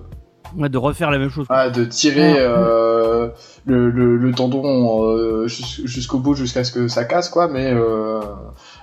Ouais, 0.56 0.68
de 0.68 0.78
refaire 0.78 1.10
la 1.10 1.18
même 1.18 1.30
chose. 1.30 1.46
ah, 1.48 1.68
de 1.68 1.84
tirer 1.84 2.32
Ouais. 2.34 3.32
le, 3.66 3.90
le, 3.90 4.16
le 4.16 4.32
tendon 4.32 5.46
jus- 5.48 5.82
jusqu'au 5.88 6.18
bout 6.18 6.34
jusqu'à 6.36 6.62
ce 6.62 6.70
que 6.70 6.86
ça 6.86 7.04
casse 7.04 7.28
quoi. 7.28 7.48
Mais 7.48 7.74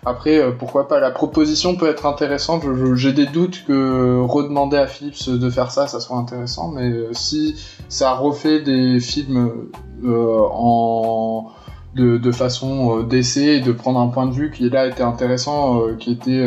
après, 0.06 0.38
euh, 0.40 0.52
pourquoi 0.52 0.88
pas 0.88 1.00
La 1.00 1.12
proposition 1.12 1.76
peut 1.76 1.88
être 1.90 2.06
intéressante. 2.06 2.64
J'ai 2.96 3.14
des 3.14 3.26
doutes 3.26 3.64
que 3.68 4.20
redemander 4.22 4.78
à 4.78 4.88
Philips 4.88 5.30
de 5.30 5.50
faire 5.50 5.72
ça, 5.72 5.88
ça 5.88 6.00
soit 6.00 6.18
intéressant. 6.18 6.70
Mais 6.72 6.90
euh, 6.90 7.10
si 7.14 7.56
ça 7.90 8.14
refait 8.14 8.62
des 8.62 9.00
films 9.00 9.70
euh, 10.06 10.40
en 10.52 11.52
de, 11.96 12.18
de 12.18 12.32
façon 12.32 13.02
d'essai 13.02 13.56
et 13.58 13.60
de 13.62 13.72
prendre 13.72 14.00
un 14.00 14.08
point 14.08 14.28
de 14.28 14.32
vue 14.34 14.52
qui 14.52 14.70
là 14.70 14.86
était 14.88 15.02
intéressant, 15.04 15.82
qui 15.98 16.12
était 16.12 16.46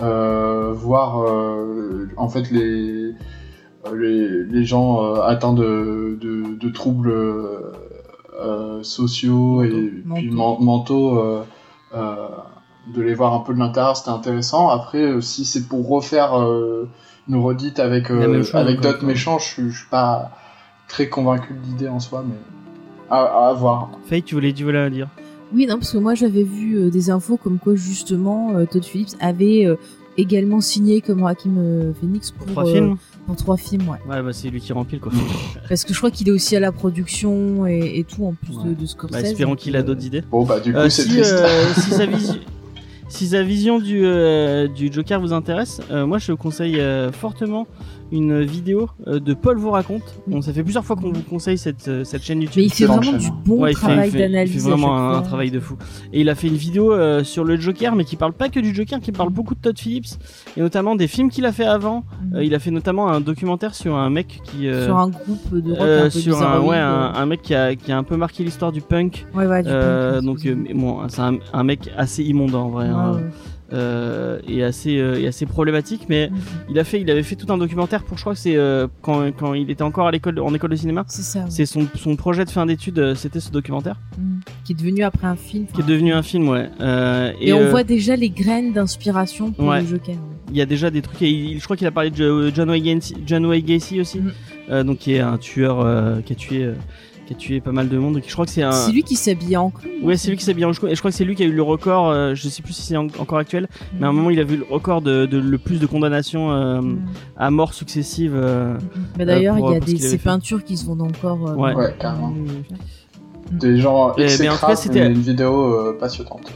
voir 0.00 1.24
en 2.16 2.28
fait 2.28 2.50
les 2.50 3.12
les, 3.94 4.44
les 4.44 4.64
gens 4.64 5.14
atteints 5.22 5.52
de, 5.54 6.18
de, 6.20 6.58
de 6.58 6.68
troubles 6.72 7.12
sociaux 8.82 9.62
et 9.62 9.68
puis 10.14 10.30
Mentaux. 10.30 10.58
men- 10.58 10.64
mentaux, 10.64 11.22
de 12.94 13.02
les 13.02 13.14
voir 13.14 13.32
un 13.34 13.40
peu 13.40 13.54
de 13.54 13.58
l'intérieur, 13.58 13.96
c'était 13.96 14.10
intéressant. 14.10 14.68
Après, 14.68 15.02
euh, 15.02 15.20
si 15.20 15.44
c'est 15.44 15.66
pour 15.68 15.88
refaire 15.88 16.38
euh, 16.38 16.88
une 17.28 17.36
redite 17.36 17.78
avec, 17.80 18.10
euh, 18.10 18.42
chose, 18.42 18.54
avec 18.54 18.80
d'autres 18.80 19.04
méchants, 19.04 19.38
je 19.38 19.44
suis- 19.44 19.70
je 19.70 19.78
suis 19.78 19.88
pas 19.88 20.30
très 20.88 21.08
convaincu 21.08 21.54
de 21.54 21.60
l'idée 21.66 21.88
en 21.88 22.00
soi, 22.00 22.22
mais 22.26 22.34
à, 23.10 23.48
à 23.48 23.52
voir. 23.54 23.88
Faye, 24.06 24.22
tu 24.22 24.34
voulais, 24.34 24.52
tu 24.52 24.64
voulais 24.64 24.90
dire? 24.90 25.08
Oui, 25.54 25.66
non, 25.66 25.76
parce 25.78 25.92
que 25.92 25.98
moi 25.98 26.14
j'avais 26.14 26.42
vu 26.42 26.76
euh, 26.76 26.90
des 26.90 27.10
infos 27.10 27.36
comme 27.36 27.58
quoi 27.58 27.74
justement 27.76 28.56
euh, 28.56 28.64
Todd 28.66 28.84
Phillips 28.84 29.14
avait 29.20 29.66
euh, 29.66 29.76
également 30.16 30.60
signé 30.60 31.00
comme 31.00 31.18
Joaquin 31.20 31.50
euh, 31.58 31.92
Phoenix 32.00 32.30
pour, 32.30 32.46
Trois 32.46 32.66
euh, 32.68 32.72
films 32.72 32.96
pour 33.26 33.36
trois 33.36 33.56
films, 33.56 33.88
ouais. 33.88 33.98
Ouais, 34.08 34.22
bah 34.22 34.32
c'est 34.32 34.50
lui 34.50 34.60
qui 34.60 34.72
rempile 34.74 35.00
quoi. 35.00 35.10
Parce 35.68 35.84
que 35.84 35.94
je 35.94 35.98
crois 35.98 36.10
qu'il 36.10 36.28
est 36.28 36.32
aussi 36.32 36.54
à 36.56 36.60
la 36.60 36.72
production 36.72 37.66
et, 37.66 37.98
et 37.98 38.04
tout 38.04 38.24
en 38.26 38.34
plus 38.34 38.56
Ouais. 38.58 38.70
de, 38.70 38.74
de 38.74 38.86
Scorsese. 38.86 39.12
Bah, 39.12 39.20
espérons 39.22 39.54
qu'il 39.54 39.76
a 39.76 39.78
euh, 39.78 39.82
d'autres 39.82 40.04
idées. 40.04 40.22
Bon, 40.30 40.44
bah, 40.44 40.60
du 40.60 40.72
coup, 40.72 40.78
Euh, 40.78 40.88
c'est 40.90 41.02
si, 41.04 41.08
triste. 41.08 41.32
euh, 41.32 41.72
si 41.74 41.90
sa 41.90 42.04
vision, 42.06 42.34
si 43.08 43.26
sa 43.28 43.42
vision 43.42 43.78
du 43.78 44.02
euh, 44.04 44.68
du 44.68 44.92
Joker 44.92 45.20
vous 45.20 45.32
intéresse, 45.32 45.80
euh, 45.90 46.04
moi 46.06 46.18
je 46.18 46.32
vous 46.32 46.38
conseille 46.38 46.80
euh, 46.80 47.12
fortement 47.12 47.66
une 48.12 48.42
vidéo 48.42 48.88
euh, 49.06 49.18
de 49.18 49.34
Paul 49.34 49.56
vous 49.58 49.70
raconte. 49.70 50.02
Bon, 50.26 50.40
ça 50.42 50.52
fait 50.52 50.62
plusieurs 50.62 50.84
fois 50.84 50.94
qu'on 50.96 51.10
vous 51.12 51.22
conseille 51.22 51.58
cette 51.58 51.88
euh, 51.88 52.04
cette 52.04 52.22
chaîne 52.22 52.42
YouTube. 52.42 52.60
Mais 52.62 52.66
il 52.66 52.72
fait 52.72 52.84
vraiment 52.86 53.02
chaîne, 53.02 53.18
du 53.18 53.30
bon 53.44 53.60
Ouais, 53.62 53.72
il 53.72 53.76
fait- 53.76 53.80
travail 53.86 54.08
il 54.08 54.12
fait, 54.12 54.18
il 54.18 54.20
d'analyse. 54.32 54.52
fait 54.64 54.68
vraiment 54.70 55.10
un, 55.16 55.22
travail 55.22 55.50
de 55.50 55.58
fou. 55.60 55.76
Et 56.12 56.20
il 56.20 56.28
a 56.28 56.34
fait 56.34 56.48
une 56.48 56.56
vidéo 56.56 56.92
euh, 56.92 57.24
sur 57.24 57.44
le 57.44 57.56
Joker, 57.56 57.94
mais 57.96 58.04
qui 58.04 58.16
parle 58.16 58.32
pas 58.32 58.48
que 58.48 58.60
du 58.60 58.74
Joker, 58.74 59.00
qui 59.00 59.10
parle 59.12 59.30
beaucoup 59.30 59.54
de 59.54 59.60
Todd 59.60 59.78
Phillips 59.78 60.18
et 60.56 60.60
notamment 60.60 60.94
des 60.96 61.06
films 61.08 61.30
qu'il 61.30 61.46
a 61.46 61.52
fait 61.52 61.64
avant. 61.64 62.04
Mhm. 62.30 62.36
Euh, 62.36 62.44
il 62.44 62.54
a 62.54 62.58
fait 62.58 62.70
notamment 62.70 63.08
un 63.08 63.20
documentaire 63.20 63.74
sur 63.74 63.96
un 63.96 64.10
mec 64.10 64.40
qui 64.44 64.68
euh, 64.68 64.84
Sur 64.86 64.98
un 64.98 65.08
groupe 65.08 65.54
de 65.54 65.70
rock 65.72 65.80
euh, 65.80 66.00
un 66.00 66.04
peu 66.04 66.10
sur 66.10 66.42
un, 66.42 66.60
ouais, 66.60 66.76
un, 66.76 67.12
un 67.14 67.26
mec 67.26 67.42
qui 67.42 67.54
a, 67.54 67.74
qui 67.74 67.90
a 67.90 67.98
un 67.98 68.04
peu 68.04 68.16
marqué 68.16 68.44
l'histoire 68.44 68.70
du 68.72 68.80
punk. 68.80 69.26
Ouais, 69.34 69.46
ouais, 69.46 69.62
du 69.62 69.68
Euh, 69.70 70.16
punk, 70.16 70.24
donc, 70.24 70.46
euh, 70.46 70.56
bon, 70.74 70.98
c'est 71.08 71.20
un, 71.22 71.38
un 71.52 71.64
mec 71.64 71.90
assez 71.96 72.22
immonde 72.22 72.54
en 72.54 72.68
vrai. 72.68 72.84
Ouais, 72.86 72.90
hein, 72.90 73.12
ouais. 73.14 73.20
Euh, 73.74 74.38
et 74.48 74.62
assez, 74.62 74.98
euh, 74.98 75.20
et 75.20 75.26
assez 75.26 75.44
problématique. 75.46 76.06
Mais 76.08 76.30
Mhm. 76.30 76.36
il 76.70 76.78
a 76.78 76.84
fait, 76.84 77.00
il 77.00 77.10
avait 77.10 77.22
fait 77.22 77.36
tout 77.36 77.52
un 77.52 77.58
documentaire 77.58 78.02
pour, 78.04 78.16
je 78.16 78.22
crois 78.22 78.34
que 78.34 78.38
c'est 78.38 78.56
euh, 78.56 78.86
quand, 79.02 79.30
quand 79.36 79.54
il 79.54 79.68
était 79.70 79.82
encore 79.82 80.06
à 80.06 80.10
l'école, 80.10 80.38
en 80.40 80.54
école 80.54 80.70
de 80.70 80.76
cinéma. 80.76 81.04
C'est 81.08 81.22
ça. 81.22 81.40
ouais. 81.40 81.46
C'est 81.50 81.66
son, 81.66 81.86
son 81.96 82.16
projet 82.16 82.44
de 82.44 82.50
fin 82.50 82.64
d'études, 82.66 82.98
euh, 82.98 83.14
c'était 83.14 83.40
ce 83.40 83.50
documentaire, 83.50 84.00
Mhm. 84.18 84.40
Qui 84.64 84.72
est 84.72 84.76
devenu 84.76 85.02
après 85.02 85.26
un 85.26 85.36
film. 85.36 85.66
qui 85.74 85.80
est 85.80 85.86
devenu 85.86 86.12
un 86.12 86.22
film, 86.22 86.48
ouais. 86.48 86.70
Et, 87.40 87.52
on 87.52 87.68
voit 87.70 87.84
déjà 87.84 88.16
les 88.16 88.30
graines 88.30 88.72
d'inspiration 88.72 89.50
pour 89.52 89.66
Ouais. 89.68 89.80
le 89.80 89.86
Joker. 89.86 90.16
il 90.50 90.56
y 90.58 90.60
a 90.60 90.66
déjà 90.66 90.90
des 90.90 91.00
trucs. 91.02 91.20
Et 91.22 91.30
il- 91.30 91.58
je 91.58 91.64
crois 91.64 91.76
qu'il 91.76 91.86
a 91.86 91.90
parlé 91.90 92.10
de 92.10 92.16
Jo- 92.16 92.50
John 92.54 92.68
Wayne 92.70 92.84
Gacy, 92.84 93.16
John 93.26 93.46
Wayne 93.46 93.64
Gacy 93.64 94.00
aussi, 94.00 94.20
Mhm. 94.20 94.32
euh, 94.70 94.84
donc 94.84 94.98
qui 94.98 95.14
est 95.14 95.20
un 95.20 95.38
tueur 95.38 96.22
qui 96.24 96.32
a 96.32 96.36
tué, 96.36 96.68
qui 97.24 97.32
a 97.32 97.36
tué 97.36 97.60
pas 97.60 97.72
mal 97.72 97.88
de 97.88 97.98
monde. 97.98 98.20
Je 98.26 98.32
crois 98.32 98.44
que 98.44 98.50
c'est 98.50 98.62
un. 98.62 98.72
C'est 98.72 98.92
lui 98.92 99.02
qui 99.02 99.16
s'habillait 99.16 99.56
en 99.56 99.70
clown. 99.70 99.92
Ouais, 100.02 100.16
c'est 100.16 100.30
lui 100.30 100.36
qui 100.36 100.44
s'est 100.44 100.54
bien 100.54 100.70
joué. 100.72 100.90
Et 100.90 100.94
je 100.94 101.00
crois 101.00 101.10
que 101.10 101.16
c'est 101.16 101.24
lui 101.24 101.34
qui 101.34 101.42
a 101.42 101.46
eu 101.46 101.52
le 101.52 101.62
record. 101.62 102.08
euh, 102.10 102.34
je 102.34 102.48
sais 102.48 102.62
plus 102.62 102.72
si 102.72 102.82
c'est 102.82 102.96
en- 102.96 103.06
encore 103.18 103.38
actuel, 103.38 103.68
mais 103.98 104.06
à 104.06 104.08
un 104.08 104.12
moment 104.12 104.30
il 104.30 104.38
a 104.40 104.44
vu 104.44 104.56
le 104.56 104.66
record 104.68 105.00
de, 105.02 105.26
de 105.26 105.38
le 105.38 105.58
plus 105.58 105.78
de 105.80 105.86
condamnations 105.86 106.52
euh, 106.52 106.80
Mhm. 106.80 106.98
à 107.36 107.50
mort 107.50 107.74
successives. 107.74 108.34
euh, 108.34 108.76
Mais 109.18 109.24
d'ailleurs, 109.24 109.56
pour- 109.56 109.70
il 109.70 109.74
y 109.74 109.76
a 109.76 109.80
des, 109.80 109.96
ces 109.98 110.18
peintures 110.18 110.62
qui 110.64 110.76
se 110.76 110.84
vendent 110.86 111.02
encore. 111.02 111.48
euh, 111.48 111.54
Ouais. 111.54 111.74
Ouais, 111.74 111.94
carrément. 111.98 112.32
Des 113.52 113.78
gens 113.78 114.08
Eh, 114.08 114.10
en 114.10 114.14
cas, 114.14 114.22
exécrables, 114.24 114.76
c'était- 114.76 115.06
une 115.06 115.12
vidéo 115.20 115.74
euh, 115.74 115.96
passionnante. 115.98 116.52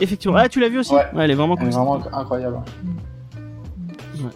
Effectivement. 0.00 0.36
Ah, 0.36 0.48
tu 0.48 0.58
l'as 0.60 0.68
vu 0.68 0.78
aussi 0.80 0.92
Ouais. 0.94 1.02
elle 1.16 1.30
est 1.30 1.34
vraiment 1.34 1.54
Elle 1.54 1.60
cool. 1.60 1.68
est 1.68 1.76
vraiment 1.76 2.00
incroyable. 2.12 2.56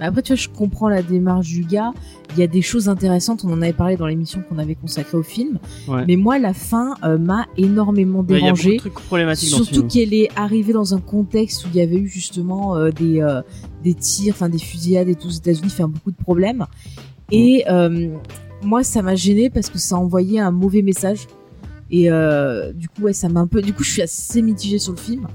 Après, 0.01 0.23
tu 0.23 0.33
vois, 0.33 0.37
je 0.37 0.49
comprends 0.49 0.89
la 0.89 1.03
démarche 1.03 1.49
du 1.49 1.63
gars. 1.65 1.93
Il 2.33 2.41
y 2.41 2.43
a 2.43 2.47
des 2.47 2.63
choses 2.63 2.89
intéressantes. 2.89 3.45
On 3.45 3.53
en 3.53 3.63
avait 3.63 3.73
parlé 3.73 3.97
dans 3.97 4.07
l'émission 4.07 4.43
qu'on 4.49 4.59
avait 4.59 4.75
consacrée 4.75 5.17
au 5.17 5.23
film. 5.23 5.59
Ouais. 5.89 6.05
Mais 6.07 6.17
moi, 6.17 6.39
la 6.39 6.55
fin 6.55 6.95
euh, 7.05 7.19
m'a 7.19 7.47
énormément 7.57 8.21
Ouais, 8.21 8.39
Il 8.39 8.45
y 8.45 8.49
a 8.49 8.51
beaucoup 8.51 8.63
dérangé. 8.63 8.77
trucs 8.79 8.95
problématiques 8.95 9.49
Surtout 9.49 9.87
qu'elle 9.87 10.15
est 10.15 10.29
arrivée 10.37 10.73
dans 10.73 10.95
un 10.95 11.01
contexte 11.01 11.65
où 11.65 11.69
il 11.73 11.77
y 11.79 11.81
avait 11.83 11.97
eu 11.99 12.09
justement 12.09 12.77
euh, 12.77 12.91
des, 12.91 13.21
euh, 13.21 13.43
des 13.83 13.95
tirs, 13.95 14.35
enfin 14.35 14.49
des 14.49 14.59
fusillades 14.59 15.09
et 15.09 15.15
tout 15.15 15.29
aux 15.29 15.31
États-Unis, 15.31 15.71
fait 15.71 15.85
beaucoup 15.85 16.11
de 16.11 16.17
problèmes. 16.17 16.67
Et 17.31 17.65
moi, 18.63 18.83
ça 18.83 19.03
m'a 19.03 19.15
gêné 19.15 19.51
parce 19.51 19.69
que 19.71 19.79
ça 19.79 19.97
envoyait 19.97 20.41
un 20.41 20.51
mauvais 20.51 20.83
message. 20.83 21.27
Et 21.91 22.09
du 22.75 22.89
coup, 22.89 23.03
ouais, 23.03 23.13
ça 23.13 23.29
m'a 23.29 23.41
un 23.41 23.47
peu. 23.47 23.63
Du 23.63 23.73
coup, 23.73 23.85
je 23.85 23.91
suis 23.91 24.03
assez 24.03 24.43
mitigée 24.43 24.79
sur 24.79 24.93
le 24.93 24.99
film. 24.99 25.27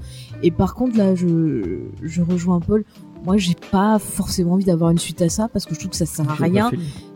Et 0.42 0.50
par 0.50 0.74
contre, 0.74 0.96
là, 0.98 1.14
je, 1.14 1.78
je 2.02 2.22
rejoins 2.22 2.60
Paul. 2.60 2.84
Moi, 3.24 3.36
j'ai 3.36 3.54
pas 3.70 3.98
forcément 3.98 4.54
envie 4.54 4.64
d'avoir 4.64 4.90
une 4.90 4.98
suite 4.98 5.22
à 5.22 5.28
ça 5.28 5.48
parce 5.48 5.64
que 5.64 5.74
je 5.74 5.78
trouve 5.80 5.90
que 5.90 5.96
ça 5.96 6.06
sert 6.06 6.28
à 6.28 6.34
rien 6.34 6.70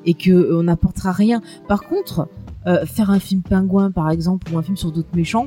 et 0.04 0.14
que 0.14 0.30
euh, 0.30 0.58
on 0.60 0.64
n'apportera 0.64 1.12
rien. 1.12 1.42
Par 1.68 1.82
contre, 1.82 2.28
euh, 2.66 2.86
faire 2.86 3.10
un 3.10 3.18
film 3.18 3.42
pingouin 3.42 3.90
par 3.90 4.10
exemple 4.10 4.52
ou 4.52 4.58
un 4.58 4.62
film 4.62 4.76
sur 4.76 4.92
d'autres 4.92 5.14
méchants. 5.14 5.46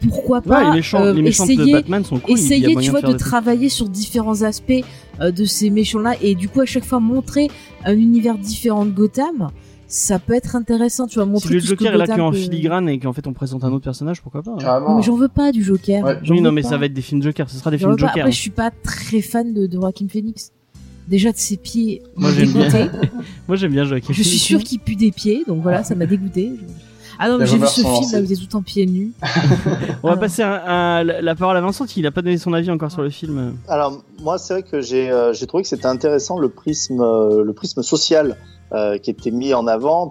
Pourquoi 0.00 0.38
Ouais, 0.38 0.48
pas 0.48 0.64
les 0.64 0.76
méchants, 0.76 1.00
euh, 1.00 1.12
les 1.12 1.22
de 1.22 1.28
essayer 1.28 1.72
Batman 1.72 2.04
sont 2.04 2.18
cool. 2.18 2.38
il 2.38 2.40
y 2.40 2.40
a 2.40 2.44
essayer 2.44 2.72
moyen 2.74 2.80
tu 2.80 2.90
vois 2.90 3.00
faire 3.00 3.10
de 3.10 3.14
trucs. 3.14 3.26
travailler 3.26 3.68
sur 3.68 3.88
différents 3.88 4.42
aspects 4.42 4.84
de 5.20 5.44
ces 5.44 5.70
méchants 5.70 6.00
là 6.00 6.14
et 6.20 6.34
du 6.34 6.48
coup 6.48 6.60
à 6.60 6.66
chaque 6.66 6.84
fois 6.84 7.00
montrer 7.00 7.48
un 7.84 7.96
univers 7.96 8.36
différent 8.36 8.84
de 8.84 8.90
Gotham 8.90 9.48
ça 9.86 10.18
peut 10.18 10.34
être 10.34 10.56
intéressant 10.56 11.06
tu 11.06 11.16
vois 11.16 11.24
Si 11.24 11.30
montrer 11.30 11.54
le 11.54 11.60
tout 11.60 11.66
ce 11.66 11.74
que 11.74 11.84
Joker 11.84 11.94
est 12.02 12.06
là 12.06 12.16
qu'en 12.16 12.30
peut- 12.30 12.36
filigrane 12.36 12.88
et 12.88 12.98
qu'en 12.98 13.12
fait 13.12 13.26
on 13.26 13.32
présente 13.32 13.64
un 13.64 13.72
autre 13.72 13.84
personnage, 13.84 14.20
pourquoi 14.22 14.42
pas 14.42 14.52
hein. 14.52 14.80
Non, 14.80 14.96
mais 14.96 15.02
j'en 15.02 15.16
veux 15.16 15.28
pas 15.28 15.52
du 15.52 15.62
Joker 15.62 16.04
Ouais. 16.04 16.18
Oui, 16.28 16.40
non, 16.40 16.52
mais 16.52 16.62
pas. 16.62 16.68
ça 16.70 16.76
va 16.78 16.86
être 16.86 16.94
des 16.94 17.02
films 17.02 17.22
Joker, 17.22 17.48
ce 17.50 17.56
sera 17.58 17.70
des 17.70 17.78
films 17.78 17.92
pas. 17.96 18.06
Joker. 18.08 18.18
après 18.24 18.32
je 18.32 18.40
suis 18.40 18.50
pas 18.50 18.70
très 18.82 19.20
fan 19.20 19.52
de, 19.54 19.66
de 19.66 19.72
Joaquin 19.74 20.06
Phoenix 20.08 20.50
déjà 21.06 21.32
de 21.32 21.36
ses 21.36 21.56
pieds 21.58 22.02
Moi, 22.16 22.30
j'aime 22.32 22.50
bien. 22.52 22.68
Moi 23.48 23.56
j'aime 23.56 23.72
bien 23.72 23.84
Joaquin. 23.84 24.12
je 24.12 24.22
suis 24.22 24.38
sûre 24.38 24.60
qu'il 24.60 24.80
pue 24.80 24.96
des 24.96 25.12
pieds 25.12 25.44
donc 25.46 25.62
voilà 25.62 25.84
ça 25.84 25.94
m'a 25.94 26.06
dégoûté 26.06 26.52
Je- 26.58 26.64
ah 27.16 27.28
non 27.28 27.38
mais 27.38 27.46
j'ai 27.46 27.58
vu 27.58 27.66
ce 27.68 27.80
film 27.82 28.10
là 28.12 28.20
où 28.20 28.24
il 28.24 28.32
était 28.32 28.34
tout 28.44 28.56
en 28.56 28.62
pieds 28.62 28.86
nus 28.86 29.12
On 30.02 30.08
va 30.08 30.14
Ah. 30.14 30.16
passer 30.16 30.42
à, 30.42 30.96
à 30.96 31.04
la 31.04 31.34
parole 31.36 31.56
à 31.56 31.60
Vincent, 31.60 31.84
qui 31.86 32.00
il 32.00 32.06
a 32.06 32.10
pas 32.10 32.22
donné 32.22 32.38
son 32.38 32.52
avis 32.52 32.70
encore 32.72 32.90
sur 32.90 33.02
le 33.02 33.10
film. 33.10 33.54
Alors 33.68 34.02
moi 34.20 34.36
c'est 34.38 34.52
vrai 34.54 34.62
que 34.64 34.80
j'ai 34.80 35.10
euh, 35.10 35.32
trouvé 35.46 35.62
que 35.62 35.68
c'était 35.68 35.86
intéressant 35.86 36.38
le 36.40 36.48
prisme 36.48 37.00
euh, 37.00 37.44
le 37.44 37.52
prisme 37.52 37.82
social 37.82 38.36
euh, 38.74 38.98
qui 38.98 39.10
était 39.10 39.30
mis 39.30 39.54
en 39.54 39.66
avant 39.66 40.10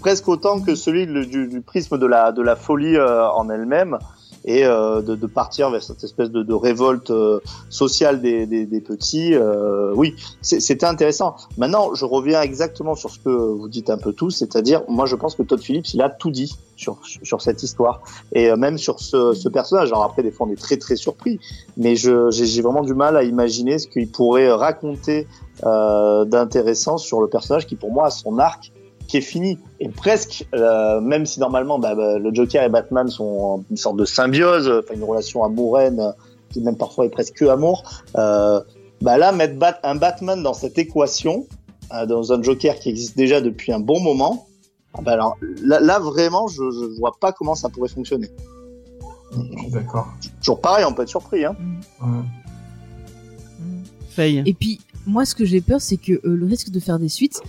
presque 0.00 0.28
autant 0.28 0.60
que 0.60 0.74
celui 0.74 1.06
du, 1.06 1.46
du 1.46 1.60
prisme 1.60 1.96
de 1.96 2.06
la 2.06 2.32
de 2.32 2.42
la 2.42 2.56
folie 2.56 2.96
euh, 2.96 3.26
en 3.30 3.48
elle-même 3.48 3.98
et 4.44 4.64
euh, 4.64 5.02
de, 5.02 5.14
de 5.14 5.26
partir 5.26 5.70
vers 5.70 5.82
cette 5.82 6.04
espèce 6.04 6.30
de, 6.30 6.42
de 6.42 6.54
révolte 6.54 7.10
euh, 7.10 7.40
sociale 7.70 8.20
des, 8.20 8.46
des, 8.46 8.66
des 8.66 8.80
petits. 8.80 9.34
euh, 9.34 9.92
oui, 9.94 10.14
c'était 10.42 10.84
intéressant. 10.84 11.36
Maintenant, 11.56 11.94
je 11.94 12.04
reviens 12.04 12.42
exactement 12.42 12.94
sur 12.94 13.10
ce 13.10 13.18
que 13.18 13.30
vous 13.30 13.68
dites 13.68 13.90
un 13.90 13.98
peu 13.98 14.12
tous, 14.12 14.30
c'est-à-dire, 14.30 14.82
moi, 14.88 15.06
je 15.06 15.16
pense 15.16 15.34
que 15.34 15.42
Todd 15.42 15.60
Phillips, 15.60 15.94
il 15.94 16.02
a 16.02 16.10
tout 16.10 16.30
dit 16.30 16.54
sur 16.76 16.98
sur 17.22 17.40
cette 17.40 17.62
histoire 17.62 18.02
et 18.32 18.50
euh, 18.50 18.56
même 18.56 18.78
sur 18.78 18.98
ce, 19.00 19.32
ce 19.32 19.48
personnage. 19.48 19.88
Alors 19.88 20.04
après, 20.04 20.22
des 20.22 20.32
fois, 20.32 20.46
on 20.48 20.50
est 20.50 20.60
très 20.60 20.76
très 20.76 20.96
surpris, 20.96 21.38
mais 21.76 21.94
j'ai 21.96 22.62
vraiment 22.62 22.82
du 22.82 22.94
mal 22.94 23.16
à 23.16 23.22
imaginer 23.22 23.78
ce 23.78 23.86
qu'il 23.86 24.10
pourrait 24.10 24.50
raconter 24.52 25.26
euh, 25.64 26.24
d'intéressant 26.24 26.98
sur 26.98 27.20
le 27.20 27.28
personnage 27.28 27.66
qui, 27.66 27.76
pour 27.76 27.92
moi, 27.92 28.06
a 28.06 28.10
son 28.10 28.38
arc 28.38 28.72
qui 29.08 29.18
est 29.18 29.22
fini 29.22 29.58
et 29.80 29.88
presque 29.88 30.46
euh, 30.54 31.00
même 31.00 31.26
si 31.26 31.40
normalement 31.40 31.78
bah, 31.78 31.94
bah, 31.94 32.18
le 32.18 32.34
Joker 32.34 32.62
et 32.64 32.68
Batman 32.68 33.08
sont 33.08 33.64
une 33.70 33.76
sorte 33.76 33.96
de 33.96 34.04
symbiose 34.04 34.68
enfin 34.68 34.94
une 34.94 35.04
relation 35.04 35.44
amoureuse 35.44 35.92
euh, 35.98 36.10
qui 36.50 36.60
même 36.60 36.76
parfois 36.76 37.04
est 37.06 37.10
presque 37.10 37.34
que 37.34 37.44
amour 37.46 37.82
euh, 38.16 38.60
bah 39.02 39.18
là 39.18 39.32
mettre 39.32 39.58
Bat- 39.58 39.80
un 39.82 39.94
Batman 39.94 40.42
dans 40.42 40.54
cette 40.54 40.78
équation 40.78 41.46
euh, 41.92 42.06
dans 42.06 42.32
un 42.32 42.42
Joker 42.42 42.76
qui 42.78 42.88
existe 42.88 43.16
déjà 43.16 43.40
depuis 43.40 43.72
un 43.72 43.80
bon 43.80 44.00
moment 44.00 44.46
ah 44.94 45.02
bah 45.02 45.12
alors 45.12 45.36
là, 45.62 45.80
là, 45.80 45.98
vraiment 45.98 46.46
je, 46.48 46.62
je 46.70 46.98
vois 46.98 47.12
pas 47.20 47.32
comment 47.32 47.54
ça 47.54 47.68
pourrait 47.68 47.88
fonctionner 47.88 48.30
Je 49.32 49.58
suis 49.58 49.70
d'accord. 49.70 50.06
toujours 50.40 50.60
pareil 50.60 50.84
on 50.88 50.94
peut 50.94 51.02
être 51.02 51.08
surpris 51.08 51.44
hein. 51.44 51.56
Et 54.18 54.54
puis, 54.54 54.80
moi, 55.06 55.24
ce 55.24 55.34
que 55.34 55.44
j'ai 55.44 55.60
peur, 55.60 55.80
c'est 55.80 55.96
que 55.96 56.12
euh, 56.12 56.20
le 56.36 56.46
risque 56.46 56.70
de 56.70 56.80
faire 56.80 56.98
des 56.98 57.08
suites, 57.08 57.42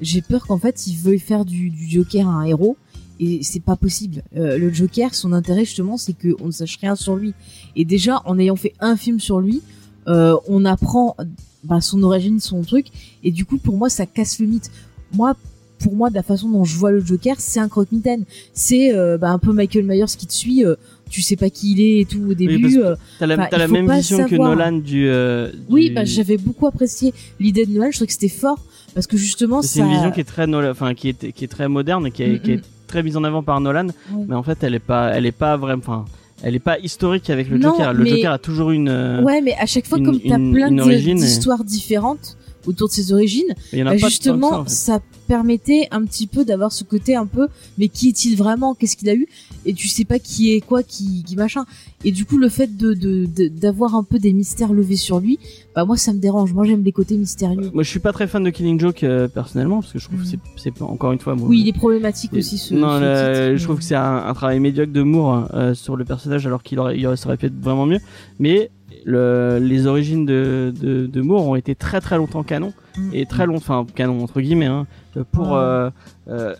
j'ai 0.00 0.22
peur 0.22 0.46
qu'en 0.46 0.58
fait, 0.58 0.86
ils 0.86 0.96
veuillent 0.96 1.18
faire 1.18 1.44
du, 1.44 1.70
du 1.70 1.88
Joker 1.88 2.28
un 2.28 2.44
héros. 2.44 2.76
Et 3.22 3.40
c'est 3.42 3.60
pas 3.60 3.76
possible. 3.76 4.22
Euh, 4.36 4.56
le 4.56 4.72
Joker, 4.72 5.14
son 5.14 5.32
intérêt 5.34 5.66
justement, 5.66 5.98
c'est 5.98 6.14
qu'on 6.14 6.46
ne 6.46 6.50
sache 6.52 6.78
rien 6.80 6.96
sur 6.96 7.16
lui. 7.16 7.34
Et 7.76 7.84
déjà, 7.84 8.22
en 8.24 8.38
ayant 8.38 8.56
fait 8.56 8.72
un 8.80 8.96
film 8.96 9.20
sur 9.20 9.40
lui, 9.40 9.60
euh, 10.08 10.34
on 10.48 10.64
apprend 10.64 11.16
bah, 11.62 11.82
son 11.82 12.02
origine, 12.02 12.40
son 12.40 12.62
truc. 12.62 12.86
Et 13.22 13.30
du 13.30 13.44
coup, 13.44 13.58
pour 13.58 13.76
moi, 13.76 13.90
ça 13.90 14.06
casse 14.06 14.38
le 14.40 14.46
mythe. 14.46 14.70
Moi, 15.12 15.34
pour 15.80 15.94
moi, 15.94 16.08
de 16.08 16.14
la 16.14 16.22
façon 16.22 16.48
dont 16.48 16.64
je 16.64 16.76
vois 16.78 16.92
le 16.92 17.00
Joker, 17.04 17.36
c'est 17.38 17.60
un 17.60 17.68
croque-mitaine. 17.68 18.24
C'est 18.54 18.94
euh, 18.94 19.18
bah, 19.18 19.30
un 19.30 19.38
peu 19.38 19.52
Michael 19.52 19.84
Myers 19.84 20.04
qui 20.16 20.26
te 20.26 20.32
suit. 20.32 20.64
euh, 20.64 20.76
tu 21.10 21.20
sais 21.22 21.36
pas 21.36 21.50
qui 21.50 21.72
il 21.72 21.80
est 21.80 22.00
et 22.00 22.04
tout 22.06 22.22
au 22.30 22.34
début. 22.34 22.74
que 22.76 22.78
euh, 22.78 22.94
T'as 23.18 23.26
la, 23.26 23.36
la 23.50 23.68
même 23.68 23.90
vision 23.92 24.24
que. 24.26 24.36
Nolan 24.36 24.72
du. 24.78 25.08
euh, 25.08 25.50
Oui, 25.68 25.88
du- 25.88 25.94
bah, 25.94 26.04
j'avais 26.06 26.38
beaucoup 26.38 26.66
apprécié 26.66 27.12
l'idée 27.38 27.66
de 27.66 27.72
Noël. 27.72 27.90
Je 27.92 27.96
trouvais 27.98 28.06
que 28.06 28.12
c'était 28.14 28.28
fort 28.28 28.64
parce 28.94 29.06
que 29.06 29.16
justement, 29.16 29.62
C'est 29.62 29.78
ça. 29.80 29.84
une 29.84 29.90
vision 29.92 30.10
qui 30.10 30.20
est 30.20 30.24
très, 30.24 30.46
Nolan- 30.46 30.70
enfin 30.70 30.94
qui 30.94 31.08
est, 31.10 31.32
qui 31.32 31.44
est 31.44 31.48
très 31.48 31.68
moderne 31.68 32.06
et 32.06 32.10
qui 32.10 32.22
est, 32.22 32.34
Mm, 32.34 32.40
qui 32.40 32.52
est 32.52 32.60
très 32.86 33.02
mise 33.02 33.16
en 33.16 33.24
avant 33.24 33.42
par 33.42 33.60
Nolan. 33.60 33.88
Mais 34.28 34.34
en 34.34 34.42
fait, 34.42 34.62
elle 34.62 34.74
est 34.74 34.78
pas, 34.80 35.10
elle 35.14 35.26
est 35.26 35.32
pas 35.32 35.56
vraiment, 35.56 35.82
enfin, 35.84 36.04
elle 36.42 36.54
est 36.54 36.58
pas 36.60 36.78
historique 36.78 37.30
avec 37.30 37.48
le 37.48 37.58
Non, 37.58 37.70
Joker. 37.70 37.92
Le 37.94 38.04
mais- 38.04 38.10
Joker 38.10 38.32
a 38.32 38.38
toujours 38.38 38.70
une. 38.70 38.88
euh, 38.88 39.22
Ouais, 39.22 39.40
mais 39.42 39.54
à 39.58 39.66
chaque 39.66 39.86
fois, 39.86 39.98
une- 39.98 40.06
comme 40.06 40.20
t'as 40.20 40.36
plein 40.36 40.78
origine 40.78 41.18
et- 41.18 41.20
d'histoires 41.20 41.64
différentes 41.64 42.36
autour 42.70 42.88
de 42.88 42.92
ses 42.92 43.12
origines, 43.12 43.52
bah, 43.72 43.96
justement, 43.96 44.50
ça, 44.50 44.58
en 44.60 44.64
fait. 44.64 44.70
ça 44.70 45.00
permettait 45.28 45.86
un 45.92 46.04
petit 46.04 46.26
peu 46.26 46.44
d'avoir 46.44 46.72
ce 46.72 46.82
côté 46.82 47.14
un 47.14 47.26
peu, 47.26 47.46
mais 47.78 47.88
qui 47.88 48.08
est-il 48.08 48.36
vraiment? 48.36 48.74
Qu'est-ce 48.74 48.96
qu'il 48.96 49.08
a 49.08 49.14
eu? 49.14 49.26
Et 49.64 49.74
tu 49.74 49.86
sais 49.88 50.04
pas 50.04 50.18
qui 50.18 50.52
est 50.52 50.60
quoi, 50.60 50.82
qui, 50.82 51.22
qui 51.22 51.36
machin. 51.36 51.64
Et 52.04 52.10
du 52.12 52.24
coup, 52.24 52.38
le 52.38 52.48
fait 52.48 52.76
de 52.76 52.94
de- 52.94 53.26
de- 53.26 53.48
d'avoir 53.48 53.94
un 53.94 54.02
peu 54.02 54.18
des 54.18 54.32
mystères 54.32 54.72
levés 54.72 54.96
sur 54.96 55.20
lui, 55.20 55.38
bah 55.76 55.84
moi, 55.84 55.96
ça 55.96 56.12
me 56.12 56.18
dérange. 56.18 56.52
Moi, 56.52 56.64
j'aime 56.64 56.82
les 56.82 56.92
côtés 56.92 57.16
mystérieux. 57.16 57.70
Moi, 57.74 57.82
je 57.84 57.90
suis 57.90 58.00
pas 58.00 58.12
très 58.12 58.26
fan 58.26 58.42
de 58.42 58.50
Killing 58.50 58.80
Joke 58.80 59.04
euh, 59.04 59.28
personnellement 59.28 59.80
parce 59.82 59.92
que 59.92 59.98
je 59.98 60.06
trouve 60.06 60.20
Mm. 60.20 60.22
que 60.22 60.28
c'est, 60.28 60.38
c'est 60.72 60.82
encore 60.82 61.12
une 61.12 61.18
fois. 61.20 61.34
moi, 61.36 61.46
Oui, 61.48 61.60
il 61.60 61.68
est 61.68 61.72
problématique 61.72 62.32
aussi 62.32 62.56
ce. 62.58 62.74
non, 62.74 62.98
ce 62.98 63.00
le- 63.00 63.46
titre, 63.50 63.58
je 63.60 63.64
trouve 63.64 63.78
que 63.78 63.84
c'est 63.84 63.94
un, 63.94 64.16
un 64.26 64.34
travail 64.34 64.58
médiocre 64.60 64.92
de 64.92 65.02
Moore 65.02 65.48
euh, 65.54 65.74
sur 65.74 65.94
le 65.96 66.04
personnage 66.04 66.46
alors 66.46 66.62
qu'il 66.62 66.78
aurait, 66.78 66.98
il 66.98 67.06
aurait, 67.06 67.16
ça 67.16 67.26
aurait 67.28 67.36
pu 67.36 67.46
être 67.46 67.60
vraiment 67.60 67.86
mieux. 67.86 68.00
Mais 68.38 68.70
le, 69.04 69.58
les 69.60 69.86
origines 69.86 70.26
de, 70.26 70.72
de, 70.80 71.06
de 71.06 71.20
Moore 71.20 71.46
ont 71.48 71.56
été 71.56 71.74
très 71.74 72.00
très 72.00 72.16
longtemps 72.16 72.42
canon 72.42 72.72
et 73.12 73.26
très 73.26 73.46
long, 73.46 73.56
enfin 73.56 73.86
canon 73.94 74.22
entre 74.22 74.40
guillemets, 74.40 74.66
hein, 74.66 74.86
pour 75.32 75.48
Ouais. 75.52 75.56
euh, 75.58 75.90
euh, 76.28 76.54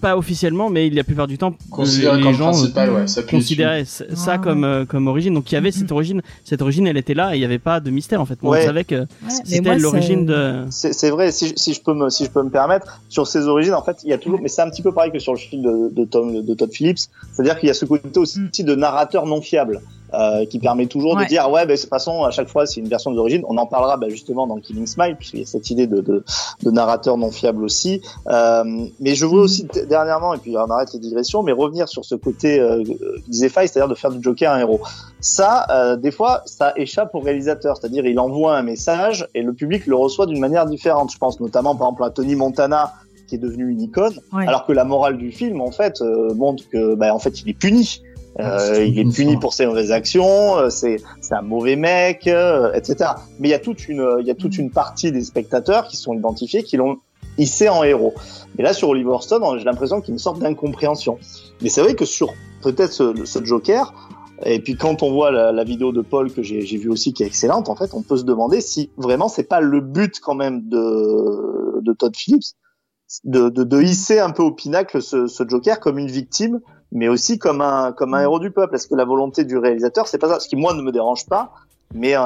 pas 0.00 0.16
officiellement, 0.16 0.70
mais 0.70 0.90
la 0.90 1.02
plupart 1.02 1.26
du 1.26 1.38
temps 1.38 1.54
Considéré 1.70 2.18
les 2.18 2.22
comme 2.22 2.34
gens 2.34 2.52
ouais. 2.52 3.04
considéraient 3.28 3.84
ça 3.84 4.04
Ouais, 4.32 4.38
comme 4.40 4.62
euh, 4.64 4.84
comme 4.84 5.08
origine. 5.08 5.34
Donc 5.34 5.50
il 5.50 5.56
y 5.56 5.58
avait 5.58 5.72
cette 5.72 5.90
origine, 5.90 6.22
cette 6.44 6.62
origine 6.62 6.86
elle 6.86 6.96
était 6.98 7.14
là 7.14 7.34
et 7.34 7.38
il 7.38 7.40
y 7.42 7.44
avait 7.44 7.58
pas 7.58 7.80
de 7.80 7.90
mystère 7.90 8.20
en 8.20 8.26
fait. 8.26 8.38
On 8.42 8.50
Ouais. 8.50 8.64
savait 8.64 8.84
que 8.84 9.06
c'était 9.44 9.76
l'origine 9.78 10.24
de. 10.26 10.66
C'est 10.70 11.10
vrai, 11.10 11.32
si, 11.32 11.48
je- 11.48 11.54
si 11.56 11.72
je 11.74 11.80
peux 11.82 11.94
me, 11.94 12.10
si 12.10 12.24
je 12.26 12.30
peux 12.30 12.42
me 12.44 12.50
permettre, 12.50 13.00
sur 13.08 13.26
ses 13.26 13.46
origines, 13.48 13.74
en 13.74 13.82
fait, 13.82 13.96
il 14.04 14.10
y 14.10 14.12
a 14.12 14.18
toujours, 14.18 14.40
mais 14.40 14.48
c'est 14.48 14.62
un 14.62 14.70
petit 14.70 14.82
peu 14.82 14.92
pareil 14.92 15.10
que 15.10 15.18
sur 15.18 15.32
le 15.32 15.38
film 15.38 15.62
de, 15.62 15.92
de, 15.92 16.04
Tom, 16.04 16.44
de 16.44 16.54
Todd 16.54 16.70
Phillips, 16.72 16.98
c'est-à-dire 17.32 17.58
qu'il 17.58 17.66
y 17.66 17.70
a 17.70 17.74
ce 17.74 17.84
côté 17.86 18.20
aussi 18.20 18.38
Mm. 18.40 18.64
de 18.64 18.74
narrateur 18.76 19.26
non 19.26 19.40
fiable, 19.40 19.80
euh, 20.14 20.44
qui 20.46 20.58
permet 20.58 20.86
toujours 20.86 21.16
Ouais. 21.16 21.24
de 21.24 21.28
dire, 21.28 21.50
ouais, 21.50 21.66
ben, 21.66 21.74
de 21.76 21.80
toute 21.80 21.88
façon, 21.90 22.22
à 22.24 22.30
chaque 22.30 22.48
fois, 22.48 22.66
c'est 22.66 22.80
une 22.80 22.88
version 22.88 23.10
des 23.10 23.18
origines. 23.18 23.42
On 23.48 23.56
en 23.58 23.66
parlera 23.66 23.96
bah, 23.96 24.08
justement 24.08 24.46
dans 24.46 24.56
Killing 24.56 24.86
Smile, 24.86 25.16
puisqu'il 25.18 25.40
y 25.40 25.42
a 25.42 25.46
cette 25.46 25.70
idée 25.70 25.86
de, 25.86 26.00
de, 26.00 26.24
de 26.62 26.70
narrateur 26.70 27.16
non 27.16 27.30
fiable 27.30 27.64
aussi. 27.64 28.02
Euh, 28.28 28.62
mais 29.00 29.14
je 29.14 29.26
voulais 29.26 29.42
Mm. 29.42 29.44
aussi, 29.44 29.66
dernièrement, 29.88 30.34
et 30.34 30.38
puis 30.38 30.56
on 30.56 30.70
arrête 30.70 30.92
les 30.92 30.98
digressions, 30.98 31.42
mais 31.42 31.52
revenir 31.52 31.88
sur 31.88 32.04
ce 32.04 32.14
côté, 32.14 32.60
euh, 32.60 32.82
disait 33.28 33.48
Faye, 33.48 33.66
c'est-à-dire 33.68 33.88
de 33.88 33.94
faire 33.94 34.10
du 34.10 34.22
Joker 34.22 34.52
un 34.52 34.58
héros. 34.60 34.80
Ça, 35.20 35.66
euh, 35.70 35.96
des 35.96 36.10
fois, 36.10 36.42
ça 36.46 36.72
échappe 36.76 37.14
au 37.14 37.20
réalisateur, 37.20 37.76
c'est-à-dire 37.76 38.06
il 38.06 38.18
envoie 38.18 38.56
un 38.56 38.62
message 38.62 39.26
et 39.34 39.42
le 39.42 39.52
public 39.52 39.86
le 39.86 39.96
reçoit 39.96 40.26
d'une 40.26 40.40
manière 40.40 40.66
différente. 40.66 41.10
Je 41.12 41.18
pense 41.18 41.40
notamment, 41.40 41.74
par 41.74 41.88
exemple, 41.88 42.04
à 42.04 42.10
Tony 42.10 42.34
Montana, 42.36 42.92
qui 43.28 43.36
est 43.36 43.38
devenu 43.38 43.70
une 43.70 43.80
icône, 43.80 44.14
Ouais. 44.32 44.46
alors 44.46 44.66
que 44.66 44.72
la 44.72 44.84
morale 44.84 45.16
du 45.16 45.32
film, 45.32 45.60
en 45.60 45.70
fait, 45.70 46.00
euh, 46.02 46.34
montre 46.34 46.64
que, 46.70 46.94
bah, 46.94 47.14
en 47.14 47.18
fait, 47.18 47.40
il 47.40 47.48
est 47.48 47.54
puni. 47.54 48.02
Euh, 48.40 48.58
c'est 48.58 48.88
il 48.88 48.98
est 48.98 49.12
puni 49.12 49.36
pour 49.36 49.52
ses 49.52 49.66
mauvaises 49.66 49.92
actions, 49.92 50.56
euh, 50.56 50.70
c'est 50.70 50.98
un 51.32 51.42
mauvais 51.42 51.76
mec, 51.76 52.26
euh, 52.26 52.72
etc. 52.72 53.10
Mais 53.38 53.48
il 53.48 53.50
y 53.50 53.54
a 53.54 53.58
toute 53.58 53.88
une 53.88 54.16
il 54.20 54.26
y 54.26 54.30
a 54.30 54.34
toute 54.34 54.56
Mm. 54.56 54.62
une 54.62 54.70
partie 54.70 55.12
des 55.12 55.22
spectateurs 55.22 55.86
qui 55.86 55.96
sont 55.96 56.14
identifiés, 56.14 56.62
qui 56.62 56.76
l'ont 56.76 56.98
hissé 57.38 57.68
en 57.68 57.82
héros. 57.84 58.14
Et 58.58 58.62
là 58.62 58.72
sur 58.72 58.88
Oliver 58.88 59.16
Stone, 59.20 59.42
j'ai 59.58 59.64
l'impression 59.64 60.00
qu'il 60.00 60.10
y 60.10 60.12
a 60.12 60.14
une 60.14 60.18
sorte 60.18 60.38
d'incompréhension. 60.38 61.18
Mais 61.60 61.68
c'est 61.68 61.82
vrai 61.82 61.94
que 61.94 62.04
sur 62.06 62.32
peut-être 62.62 62.92
ce, 62.92 63.24
ce 63.24 63.44
Joker, 63.44 63.92
et 64.44 64.60
puis 64.60 64.76
quand 64.76 65.02
on 65.02 65.12
voit 65.12 65.30
la, 65.30 65.52
la 65.52 65.64
vidéo 65.64 65.92
de 65.92 66.00
Paul 66.00 66.32
que 66.32 66.42
j'ai 66.42 66.62
j'ai 66.62 66.78
vue 66.78 66.88
aussi 66.88 67.12
qui 67.12 67.22
est 67.22 67.26
excellente, 67.26 67.68
en 67.68 67.76
fait, 67.76 67.92
on 67.92 68.02
peut 68.02 68.16
se 68.16 68.24
demander 68.24 68.60
si 68.62 68.90
vraiment 68.96 69.28
c'est 69.28 69.44
pas 69.44 69.60
le 69.60 69.80
but 69.80 70.20
quand 70.20 70.34
même 70.34 70.68
de 70.68 71.80
de 71.82 71.92
Todd 71.92 72.16
Phillips 72.16 72.54
de, 73.24 73.48
de, 73.48 73.64
de 73.64 73.80
hisser 73.82 74.18
un 74.20 74.30
peu 74.30 74.42
au 74.42 74.52
pinacle 74.52 75.02
ce, 75.02 75.26
ce 75.26 75.46
Joker 75.48 75.80
comme 75.80 75.98
une 75.98 76.10
victime, 76.10 76.60
mais 76.92 77.08
aussi 77.08 77.38
comme 77.38 77.60
un 77.60 77.92
comme 77.92 78.14
un 78.14 78.20
héros 78.22 78.38
du 78.38 78.50
peuple. 78.50 78.74
Est-ce 78.74 78.86
que 78.88 78.94
la 78.94 79.04
volonté 79.04 79.44
du 79.44 79.56
réalisateur, 79.58 80.06
c'est 80.08 80.18
pas 80.18 80.28
ça 80.28 80.40
Ce 80.40 80.48
qui 80.48 80.56
moi 80.56 80.74
ne 80.74 80.82
me 80.82 80.92
dérange 80.92 81.26
pas, 81.26 81.52
mais 81.94 82.16
euh, 82.16 82.20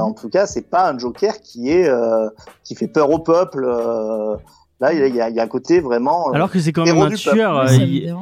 en 0.00 0.12
tout 0.12 0.28
cas, 0.28 0.46
c'est 0.46 0.68
pas 0.68 0.90
un 0.90 0.98
Joker 0.98 1.40
qui 1.40 1.70
est 1.70 1.88
euh, 1.88 2.28
qui 2.64 2.74
fait 2.74 2.88
peur 2.88 3.10
au 3.10 3.18
peuple. 3.20 3.64
euh. 3.68 4.36
là, 4.80 4.92
il 4.92 4.98
y 5.14 5.20
a, 5.20 5.28
il 5.28 5.34
y 5.36 5.40
a 5.40 5.42
un 5.42 5.48
côté 5.48 5.80
vraiment. 5.80 6.28
euh, 6.30 6.32
Alors 6.34 6.50
que 6.50 6.58
c'est 6.60 6.72
quand 6.72 6.84
même 6.84 6.98
un 6.98 7.10
tueur. 7.10 7.58
Euh, 7.58 7.66
il-. 7.74 8.14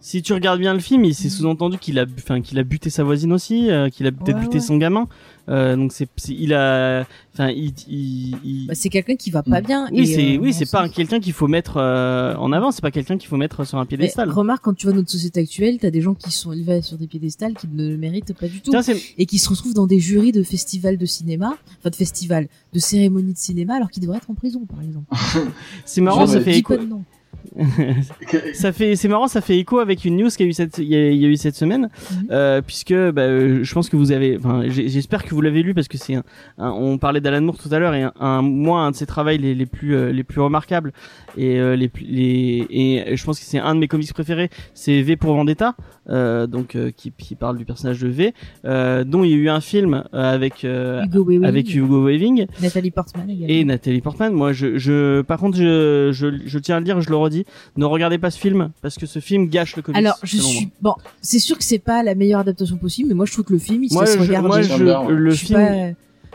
Si 0.00 0.20
tu 0.20 0.34
regardes 0.34 0.60
bien 0.60 0.74
le 0.74 0.80
film, 0.80 1.02
il 1.06 1.14
s'est 1.14 1.30
sous-entendu 1.30 1.78
qu'il 1.78 1.98
a, 1.98 2.04
bu- 2.04 2.12
enfin, 2.18 2.42
qu'il 2.42 2.58
a 2.58 2.62
buté 2.62 2.90
sa 2.90 3.04
voisine 3.04 3.32
aussi, 3.32 3.70
euh, 3.70 3.88
qu'il 3.88 4.06
a 4.06 4.12
peut-être 4.12 4.34
Ouais, 4.36 4.42
buté 4.42 4.56
ouais. 4.58 4.60
son 4.60 4.76
gamin. 4.76 5.06
Euh, 5.48 5.76
donc 5.76 5.92
c'est, 5.92 6.08
c'est- 6.16 6.32
il 6.32 6.54
a, 6.54 7.04
enfin, 7.34 7.50
il, 7.50 7.72
il, 7.86 8.36
il- 8.44 8.66
Bah, 8.68 8.74
c'est 8.74 8.88
quelqu'un 8.88 9.14
qui 9.16 9.30
va 9.30 9.42
pas 9.42 9.60
bien. 9.60 9.88
oui, 9.92 10.06
c'est, 10.06 10.36
euh, 10.36 10.38
oui, 10.40 10.52
c'est 10.54 10.70
pas 10.70 10.88
quelqu'un 10.88 11.20
qu'il 11.20 11.34
faut 11.34 11.48
mettre 11.48 11.76
euh, 11.76 12.34
en 12.36 12.50
avant. 12.52 12.70
C'est 12.70 12.80
pas 12.80 12.90
quelqu'un 12.90 13.18
qu'il 13.18 13.28
faut 13.28 13.36
mettre 13.36 13.64
sur 13.66 13.76
un 13.78 13.82
Mais 13.82 13.86
piédestal. 13.88 14.30
remarque, 14.30 14.64
quand 14.64 14.72
tu 14.74 14.86
vois 14.86 14.94
notre 14.96 15.10
société 15.10 15.40
actuelle, 15.40 15.76
t'as 15.78 15.90
des 15.90 16.00
gens 16.00 16.14
qui 16.14 16.30
sont 16.30 16.52
élevés 16.52 16.80
sur 16.80 16.96
des 16.96 17.06
piédestals 17.06 17.54
qui 17.54 17.68
ne 17.68 17.90
le 17.90 17.96
méritent 17.98 18.32
pas 18.32 18.48
du 18.48 18.60
tout. 18.62 18.70
Tiens, 18.70 18.94
Et 19.18 19.26
qui 19.26 19.38
se 19.38 19.48
retrouvent 19.50 19.74
dans 19.74 19.86
des 19.86 20.00
jurys 20.00 20.32
de 20.32 20.42
festivals 20.42 20.96
de 20.96 21.06
cinéma, 21.06 21.54
enfin 21.80 21.90
de 21.90 21.96
festivals, 21.96 22.48
de 22.72 22.78
cérémonies 22.78 23.34
de 23.34 23.38
cinéma, 23.38 23.74
alors 23.76 23.90
qu'ils 23.90 24.02
devraient 24.02 24.16
être 24.18 24.30
en 24.30 24.34
prison, 24.34 24.64
par 24.64 24.80
exemple. 24.80 25.06
c'est 25.84 26.00
marrant. 26.00 26.26
Ça 26.26 26.40
fait 26.40 26.56
écho. 26.56 26.74
Ça 28.54 28.72
fait, 28.72 28.96
c'est 28.96 29.08
marrant, 29.08 29.28
ça 29.28 29.40
fait 29.40 29.58
écho 29.58 29.78
avec 29.78 30.04
une 30.04 30.16
news 30.16 30.28
qu'il 30.28 30.46
y 30.46 30.48
a 30.48 30.50
eu 30.50 30.52
cette, 30.52 30.78
il 30.78 30.84
y 30.88 30.96
a, 30.96 31.10
il 31.10 31.16
y 31.18 31.24
a 31.24 31.28
eu 31.28 31.36
cette 31.36 31.54
semaine, 31.54 31.88
Mhm. 32.12 32.26
euh, 32.30 32.60
puisque 32.62 32.94
bah, 33.12 33.62
je 33.62 33.74
pense 33.74 33.88
que 33.88 33.96
vous 33.96 34.12
avez, 34.12 34.36
enfin, 34.36 34.62
j'espère 34.68 35.24
que 35.24 35.34
vous 35.34 35.40
l'avez 35.40 35.62
lu 35.62 35.74
parce 35.74 35.88
que 35.88 35.98
c'est, 35.98 36.16
on 36.58 36.98
parlait 36.98 37.20
d'Alan 37.20 37.42
Moore 37.42 37.58
tout 37.58 37.68
à 37.72 37.78
l'heure 37.78 37.94
et 37.94 38.02
un, 38.02 38.12
un- 38.20 38.42
moi 38.42 38.80
un 38.80 38.90
de 38.90 38.96
ses 38.96 39.06
travaux 39.06 39.30
les, 39.30 39.54
les 39.54 39.66
plus, 39.66 39.94
euh, 39.94 40.12
les 40.12 40.24
plus 40.24 40.40
remarquables 40.40 40.92
et 41.36 41.58
euh, 41.58 41.76
les, 41.76 41.90
les, 42.00 42.66
et 42.70 43.16
je 43.16 43.24
pense 43.24 43.38
que 43.38 43.44
c'est 43.44 43.58
un 43.58 43.74
de 43.74 43.80
mes 43.80 43.88
comics 43.88 44.12
préférés, 44.12 44.50
c'est 44.74 45.00
V 45.02 45.16
pour 45.16 45.34
Vendetta, 45.34 45.74
donc 46.08 46.74
euh, 46.76 46.90
qui, 46.96 47.12
qui 47.16 47.34
parle 47.34 47.56
du 47.58 47.64
personnage 47.64 48.00
de 48.00 48.08
V, 48.08 48.34
euh, 48.64 49.04
dont 49.04 49.24
il 49.24 49.30
y 49.30 49.34
a 49.34 49.36
eu 49.36 49.48
un 49.48 49.60
film 49.60 50.04
euh, 50.14 50.34
avec, 50.34 50.64
euh, 50.64 51.02
Hugo 51.04 51.24
Weaving, 51.24 51.44
avec 51.46 51.74
Hugo 51.74 52.06
Weaving 52.06 52.46
Nathalie 52.62 52.90
Portman 52.90 53.28
également. 53.30 53.46
et 53.48 53.64
Nathalie 53.64 54.00
Portman. 54.00 54.32
Moi, 54.32 54.52
je, 54.52 54.78
je, 54.78 55.22
par 55.22 55.38
contre, 55.38 55.56
je, 55.56 56.10
je, 56.12 56.26
je 56.46 56.58
tiens 56.58 56.76
à 56.76 56.78
le 56.80 56.84
dire, 56.84 57.00
je 57.00 57.10
le 57.10 57.16
redis, 57.16 57.44
ne 57.76 57.84
regardez 57.84 58.18
pas 58.18 58.30
ce 58.30 58.38
film 58.38 58.70
parce 58.82 58.96
que 58.96 59.06
ce 59.06 59.18
film 59.18 59.48
gâche 59.48 59.76
le 59.76 59.82
comics. 59.82 59.98
Alors, 59.98 60.16
je 60.22 60.36
suis 60.36 60.70
bon. 60.80 60.94
C'est 61.22 61.38
sûr 61.38 61.56
que 61.58 61.64
c'est 61.64 61.78
pas 61.78 62.02
la 62.02 62.14
meilleure 62.14 62.40
adaptation 62.40 62.76
possible, 62.76 63.08
mais 63.08 63.14
moi 63.14 63.26
je 63.26 63.32
trouve 63.32 63.44
que 63.44 63.52
le 63.52 63.58
film 63.58 63.84
il 63.84 63.88
se 63.90 63.94
Moi, 63.94 64.04
regarder. 64.04 64.48
moi, 64.48 64.62
je- 64.62 65.12
le 65.12 65.30
film, 65.34 65.58
pas- 65.58 65.90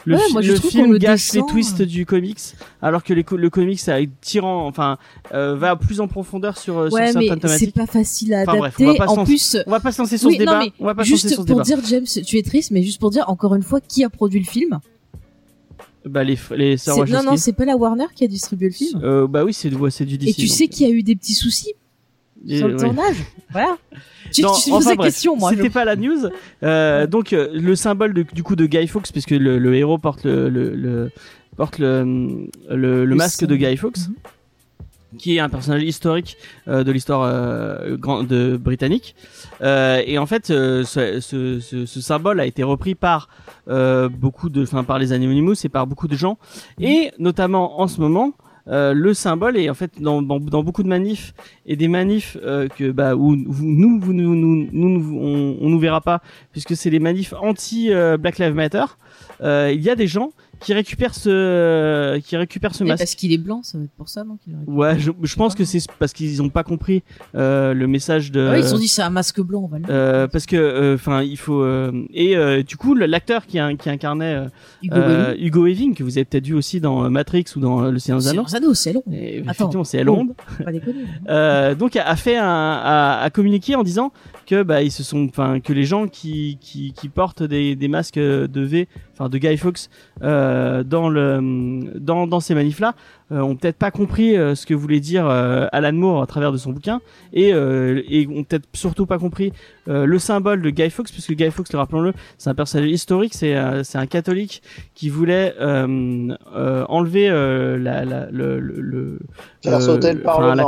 le, 0.06 0.16
Ouais, 0.16 0.22
moi, 0.32 0.42
le 0.42 0.56
film 0.56 0.94
le 0.94 0.98
gâche 0.98 1.34
les 1.34 1.42
twists 1.48 1.82
euh. 1.82 1.86
du 1.86 2.06
comics, 2.06 2.40
alors 2.82 3.04
que 3.04 3.14
les 3.14 3.24
co- 3.24 3.38
le 3.38 3.50
comics 3.50 3.88
a 3.90 4.00
tirant, 4.22 4.66
enfin, 4.68 4.98
euh, 5.34 5.56
va 5.56 5.76
plus 5.76 6.00
en 6.00 6.08
profondeur 6.08 6.58
sur, 6.58 6.78
euh, 6.78 6.90
Ouais, 6.90 7.12
sur 7.12 7.20
mais 7.20 7.28
certaines 7.28 7.50
c'est 7.50 7.58
thématiques. 7.58 7.76
pas 7.76 7.86
facile 7.86 8.34
à 8.34 8.42
Enfin, 8.44 8.58
bref, 8.58 8.76
adapter. 8.80 8.86
on 8.86 8.92
va 8.94 8.98
pas 8.98 9.08
se 9.14 9.20
en 9.20 9.26
plus, 9.26 9.58
On 9.68 9.72
va 9.72 9.80
pas 9.80 9.92
se 9.92 10.02
lancer 10.02 10.18
sur 10.18 10.28
Oui, 10.30 10.36
ce 10.36 10.40
débat. 10.40 10.60
mais 10.60 10.72
on 10.80 10.86
va 10.86 10.96
pas 10.96 11.04
se 11.04 11.12
lancer 11.12 11.28
juste 11.30 11.36
pour 11.36 11.46
débat. 11.46 11.64
dire, 11.64 11.80
James, 11.88 12.06
tu 12.26 12.38
es 12.38 12.44
triste, 12.44 12.72
mais 12.72 12.82
juste 12.84 13.00
pour 13.00 13.10
dire 13.12 13.26
encore 13.30 13.56
une 13.56 13.64
fois 13.64 13.82
qui 13.82 14.04
a 14.04 14.10
produit 14.10 14.40
le 14.40 14.46
film? 14.46 14.80
Bah, 16.06 16.24
les, 16.24 16.38
C'est- 16.78 16.88
Non, 17.12 17.24
non, 17.24 17.36
c'est 17.38 17.54
pas 17.54 17.66
la 17.66 17.76
Warner 17.76 18.06
qui 18.16 18.24
a 18.24 18.28
distribué 18.28 18.68
le 18.70 18.74
film? 18.74 19.02
Euh, 19.04 19.28
bah 19.28 19.44
oui, 19.44 19.54
c'est 19.54 19.70
c'est 19.90 20.06
du 20.06 20.18
DC. 20.18 20.30
Et 20.30 20.34
tu 20.34 20.48
sais 20.48 20.68
qu'il 20.68 20.88
y 20.88 20.90
a 20.90 20.94
eu 20.94 21.04
des 21.04 21.16
petits 21.16 21.34
soucis 21.34 21.74
sur 22.48 22.68
le 22.68 22.76
ouais. 22.76 22.80
tournage. 22.84 23.16
Voilà. 23.52 23.78
Tu, 24.32 24.44
Non, 24.44 24.52
tu 24.54 24.72
enfin, 24.72 24.94
bref, 24.94 25.08
question, 25.08 25.36
moi. 25.36 25.50
C'était 25.50 25.72
pas 25.72 25.86
la 25.86 25.96
news. 25.96 26.30
Euh, 26.62 27.08
donc 27.08 27.34
euh, 27.34 27.50
le 27.52 27.76
symbole 27.76 28.14
de- 28.14 28.24
du 28.32 28.44
coup 28.44 28.56
de 28.56 28.68
Guy 28.68 28.86
Fawkes, 28.86 29.12
puisque 29.12 29.32
le, 29.32 29.58
le 29.58 29.76
héros 29.76 29.98
porte 29.98 30.24
le, 30.24 30.50
le, 30.50 30.76
le- 30.76 31.10
porte 31.58 31.80
le, 31.80 32.04
masque 33.16 33.46
de. 33.46 33.56
Guy 33.56 33.76
Fawkes, 33.76 33.98
Mhm. 34.08 35.18
qui 35.18 35.36
est 35.36 35.40
un 35.40 35.50
personnage 35.50 35.82
historique 35.82 36.38
euh, 36.68 36.84
de 36.84 36.92
l'histoire 36.92 37.24
de 38.24 38.56
britannique. 38.58 39.16
Et 39.64 40.20
en 40.20 40.28
fait, 40.28 40.46
ce, 40.46 40.84
ce, 41.20 41.60
ce, 41.60 41.86
ce 41.88 42.02
symbole 42.02 42.40
a 42.40 42.46
été 42.46 42.62
repris 42.62 42.94
par 42.94 43.30
beaucoup 44.12 44.50
de, 44.50 44.62
enfin 44.62 44.84
par 44.84 45.00
les 45.00 45.12
Anonymous 45.12 45.56
et 45.66 45.70
par 45.70 45.88
beaucoup 45.88 46.08
de 46.08 46.16
gens, 46.16 46.38
et 46.80 47.10
notamment 47.18 47.82
en 47.82 47.88
ce 47.88 48.00
moment. 48.00 48.34
Euh, 48.70 48.94
le 48.94 49.14
symbole 49.14 49.58
est 49.58 49.70
en 49.70 49.74
fait 49.74 49.92
dans, 50.00 50.22
dans, 50.22 50.40
dans 50.40 50.64
beaucoup 50.64 50.84
de 50.84 50.88
manifs 50.88 51.34
et 51.66 51.76
des 51.76 51.88
manifs 51.88 52.38
euh, 52.44 52.68
que 52.68 52.92
bah 52.92 53.16
où 53.16 53.36
nous 53.36 54.00
vous 54.00 54.14
nous, 54.14 54.36
nous, 54.36 54.68
nous, 54.72 54.90
nous- 55.00 55.18
on, 55.20 55.58
on 55.60 55.70
nous 55.70 55.80
verra 55.80 56.02
pas 56.02 56.22
puisque 56.52 56.76
c'est 56.76 56.90
les 56.90 57.00
manifs 57.00 57.34
anti 57.42 57.92
euh, 57.92 58.18
Black 58.18 58.38
Lives 58.38 58.54
Matter. 58.56 58.86
Euh, 59.42 59.72
il 59.74 59.82
y 59.82 59.90
a 59.90 59.96
des 59.96 60.08
gens 60.08 60.32
qui 60.60 60.74
récupèrent 60.74 61.16
ce 61.16 62.18
qui 62.20 62.36
récupèrent 62.38 62.76
ce 62.76 62.84
Mais 62.84 62.90
masque 62.92 63.02
parce 63.04 63.16
qu'il 63.16 63.32
est 63.34 63.38
blanc, 63.38 63.62
ça 63.64 63.78
va 63.78 63.84
être 63.86 63.92
pour 63.92 64.10
ça, 64.10 64.24
non 64.24 64.38
ouais 64.68 65.00
je, 65.00 65.12
je 65.22 65.36
pense 65.36 65.56
que 65.56 65.64
c'est 65.66 65.80
parce 66.00 66.14
qu'ils 66.14 66.42
ont 66.42 66.50
pas 66.50 66.64
compris 66.64 67.04
euh, 67.36 67.74
le 67.74 67.88
message 67.88 68.32
de 68.32 68.48
Ah 68.52 68.58
ils 68.58 68.64
se 68.64 68.70
sont 68.72 68.78
dit 68.78 68.88
c'est 68.88 69.02
un 69.02 69.10
masque 69.10 69.40
blanc, 69.42 69.62
on 69.64 69.68
va 69.68 69.80
le 69.80 69.86
euh, 69.90 70.28
parce 70.28 70.46
que 70.46 70.94
enfin 70.96 71.22
il 71.22 71.38
faut 71.38 71.62
euh, 71.62 71.92
et 72.14 72.36
euh, 72.36 72.62
du 72.64 72.76
coup 72.78 72.94
l'acteur 72.96 73.46
qui, 73.46 73.58
qui 73.80 73.90
incarnait 73.90 74.36
euh, 74.36 74.48
Hugo 74.84 74.96
euh, 74.98 75.28
Weaving. 75.32 75.46
Hugo 75.48 75.64
Weaving 75.66 75.96
que 75.96 76.04
vous 76.04 76.18
avez 76.18 76.26
peut-être 76.26 76.46
vu 76.48 76.54
aussi 76.56 76.80
dans 76.82 77.06
euh, 77.06 77.10
Matrix 77.10 77.46
ou 77.56 77.60
dans 77.60 77.84
euh, 77.86 77.92
Le 77.92 78.00
Seigneur 78.00 78.20
des 78.22 78.28
Anneaux 78.30 78.74
c'est 78.74 78.90
Attends. 79.42 79.52
effectivement 79.52 79.84
c'est 79.84 80.04
Faut 80.04 80.64
Pas 80.64 80.72
déconner. 80.72 81.06
euh, 81.30 81.76
donc 81.76 81.96
a 81.96 82.04
a 82.10 82.16
fait 82.16 82.38
un, 82.38 82.44
a, 82.46 83.20
a 83.22 83.30
communiqué 83.30 83.76
en 83.76 83.84
disant 83.84 84.12
que 84.50 84.64
bah 84.64 84.82
ils 84.82 84.92
se 84.92 85.04
sont 85.04 85.28
enfin 85.30 85.60
que 85.60 85.74
les 85.74 85.84
gens 85.84 86.08
qui 86.08 86.58
qui, 86.60 86.94
qui 86.94 87.10
portent 87.10 87.44
des, 87.44 87.76
des 87.76 87.88
masques 87.88 88.18
de 88.18 88.62
V 88.62 88.88
enfin 89.14 89.30
de 89.30 89.38
Guy 89.38 89.58
Fawkes 89.58 89.90
euh, 90.24 90.84
dans 90.84 91.08
le 91.10 91.40
dans 92.00 92.26
dans 92.26 92.40
ces 92.40 92.56
manifs 92.56 92.80
là 92.80 92.96
ont 93.32 93.56
peut-être 93.56 93.78
pas 93.78 93.92
compris 93.92 94.36
euh, 94.36 94.56
ce 94.56 94.66
que 94.66 94.74
voulait 94.74 95.00
dire 95.00 95.28
euh, 95.30 95.68
Alan 95.72 95.94
Moore 95.94 96.24
à 96.24 96.26
travers 96.26 96.52
de 96.52 96.58
son 96.58 96.72
bouquin 96.72 97.00
et 97.32 97.54
euh, 97.54 98.02
et 98.10 98.28
ont 98.28 98.44
peut-être 98.44 98.68
surtout 98.74 99.06
pas 99.06 99.20
compris 99.20 99.54
euh, 99.88 100.06
le 100.06 100.18
symbole 100.20 100.64
de 100.64 100.70
Guy 100.72 100.90
Fawkes 100.90 101.12
puisque 101.12 101.34
Guy 101.34 101.52
Fawkes 101.52 101.72
le 101.72 101.78
rappelons-le 101.78 102.14
c'est 102.40 102.50
un 102.50 102.56
personnage 102.56 102.90
historique 102.90 103.34
c'est 103.36 103.56
euh, 103.56 103.84
c'est 103.84 104.00
un 104.00 104.08
catholique 104.08 104.64
qui 104.96 105.10
voulait 105.10 105.54
euh, 105.62 106.36
euh, 106.56 106.86
enlever 106.90 107.30
euh, 107.30 107.78
la, 107.78 108.04
la 108.04 108.32
le 108.32 108.60
le, 108.60 108.82
le 108.82 109.20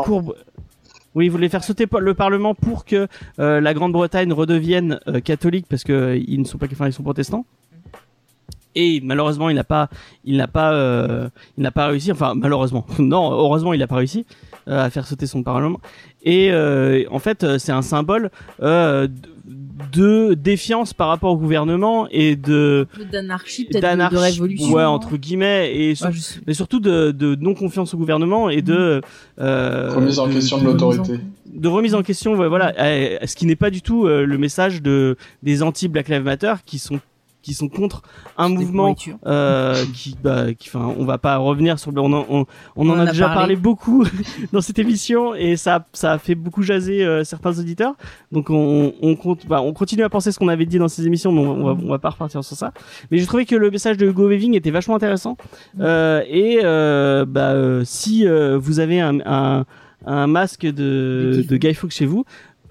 courbe 0.04 0.36
oui, 1.16 1.26
il 1.26 1.32
voulait 1.32 1.50
faire 1.50 1.64
sauter 1.64 1.86
le 2.00 2.14
Parlement 2.14 2.56
pour 2.56 2.86
que 2.86 3.08
euh, 3.40 3.60
la 3.60 3.74
Grande-Bretagne 3.74 4.32
redevienne 4.32 5.00
euh, 5.08 5.20
catholique 5.20 5.66
parce 5.70 5.84
que 5.84 5.94
euh, 5.94 6.18
ils 6.18 6.40
ne 6.40 6.46
sont 6.46 6.58
pas, 6.58 6.68
enfin 6.72 6.88
ils 6.88 6.94
sont 6.94 7.04
protestants. 7.04 7.46
Et 8.74 9.02
malheureusement, 9.04 9.50
il 9.50 9.56
n'a 9.56 9.66
pas, 9.66 9.90
il 10.24 10.38
n'a 10.38 10.48
pas, 10.48 10.74
euh, 10.74 11.28
il 11.58 11.64
n'a 11.64 11.72
pas 11.72 11.88
réussi. 11.88 12.12
Enfin, 12.14 12.36
malheureusement, 12.36 12.86
non, 13.00 13.30
heureusement, 13.32 13.74
il 13.74 13.80
n'a 13.80 13.88
pas 13.88 13.98
réussi 13.98 14.26
à 14.68 14.90
faire 14.90 15.06
sauter 15.06 15.28
son 15.28 15.44
Parlement. 15.44 15.82
Et 16.24 16.54
en 17.10 17.20
fait, 17.20 17.58
c'est 17.58 17.72
un 17.72 17.82
symbole 17.82 18.30
de 19.92 20.34
défiance 20.34 20.94
par 20.94 21.08
rapport 21.08 21.32
au 21.32 21.38
gouvernement 21.38 22.08
et 22.12 22.36
de 22.36 22.88
Un 22.94 22.98
peu 22.98 23.06
d'anarchie, 23.06 23.66
peut-être 23.66 24.12
de, 24.12 24.18
révolution. 24.18 24.72
ouais, 24.74 24.84
entre 24.84 25.18
guillemets, 25.18 25.76
et 25.76 25.96
sur- 25.96 26.08
Ouais, 26.08 26.14
je 26.14 26.20
sais. 26.20 26.40
mais 26.48 26.54
surtout 26.54 26.80
de, 26.80 27.12
de 27.12 27.36
non 27.36 27.54
confiance 27.54 27.94
au 27.94 27.98
gouvernement 27.98 28.50
et 28.50 28.62
de 28.62 29.02
euh, 29.40 29.94
Remise 29.96 30.20
en 30.20 30.28
de- 30.28 30.34
question 30.34 30.58
de 30.58 30.64
de- 30.64 30.68
l'autorité. 30.68 31.20
de 31.54 31.68
remise 31.68 31.96
en 31.96 32.04
question 32.04 32.36
ouais, 32.36 32.48
voilà 32.48 32.74
ce 33.26 33.36
qui 33.36 33.46
n'est 33.46 33.56
pas 33.56 33.70
du 33.70 33.82
tout 33.82 34.06
euh, 34.08 34.26
le 34.26 34.38
message 34.38 34.82
de 34.82 35.18
des 35.44 35.64
anti 35.64 35.88
Black 35.88 36.08
Lives 36.10 36.24
Matter 36.24 36.54
qui 36.66 36.80
sont 36.80 37.00
qui 37.42 37.54
sont 37.54 37.70
contre 37.70 38.02
un 38.38 38.50
mouvement 38.50 38.96
euh, 39.26 39.84
qui 39.94 40.16
bah 40.22 40.54
qui 40.54 40.70
enfin 40.70 40.94
on 40.98 41.06
va 41.06 41.18
pas 41.18 41.38
revenir 41.38 41.80
sur 41.80 41.92
le 41.92 42.02
on 42.02 42.14
en, 42.14 42.26
on, 42.30 42.46
on 42.76 42.90
en 42.90 42.94
en 42.94 43.00
a, 43.00 43.06
déjà 43.08 43.26
parlé. 43.26 43.40
parlé 43.40 43.56
beaucoup 43.56 44.06
dans 44.54 44.62
cette 44.62 44.80
émission 44.80 45.34
et 45.36 45.56
ça 45.56 45.86
ça 45.94 46.14
a 46.14 46.18
fait 46.18 46.36
beaucoup 46.36 46.64
jaser 46.64 47.04
euh, 47.04 47.24
certains 47.24 47.58
auditeurs. 47.60 47.96
Donc 48.32 48.50
on 48.50 48.94
on 49.02 49.16
compte 49.16 49.48
bah, 49.48 49.62
on 49.62 49.74
continue 49.74 50.04
à 50.04 50.10
penser 50.10 50.32
ce 50.32 50.40
qu'on 50.40 50.48
avait 50.48 50.66
dit 50.66 50.78
dans 50.78 50.88
ces 50.88 51.06
émissions 51.08 51.32
mais 51.32 51.42
on, 51.42 51.64
va 51.66 51.78
on 51.82 51.90
va 51.90 52.00
pas 52.00 52.10
repartir 52.10 52.44
sur 52.44 52.56
ça. 52.56 52.72
Mais 53.10 53.18
j'ai 53.18 53.26
trouvé 53.26 53.46
que 53.46 53.56
le 53.56 53.72
message 53.72 53.98
de 53.98 54.08
Hugo 54.08 54.28
Weaving 54.28 54.56
était 54.56 54.72
vachement 54.72 54.96
intéressant. 54.96 55.38
Euh, 55.80 56.24
et 56.28 56.60
euh, 56.64 57.26
bah 57.26 57.52
euh, 57.52 57.84
si 57.86 58.28
euh, 58.28 58.58
vous 58.58 58.80
avez 58.80 59.00
un, 59.00 59.20
un 59.26 59.66
un 60.06 60.28
masque 60.28 60.66
De 60.66 60.72
de, 60.72 61.42
Guy 61.42 61.48
de 61.48 61.58
Guy 61.58 61.74
Fawkes 61.74 61.92
chez 61.92 62.06
vous 62.06 62.26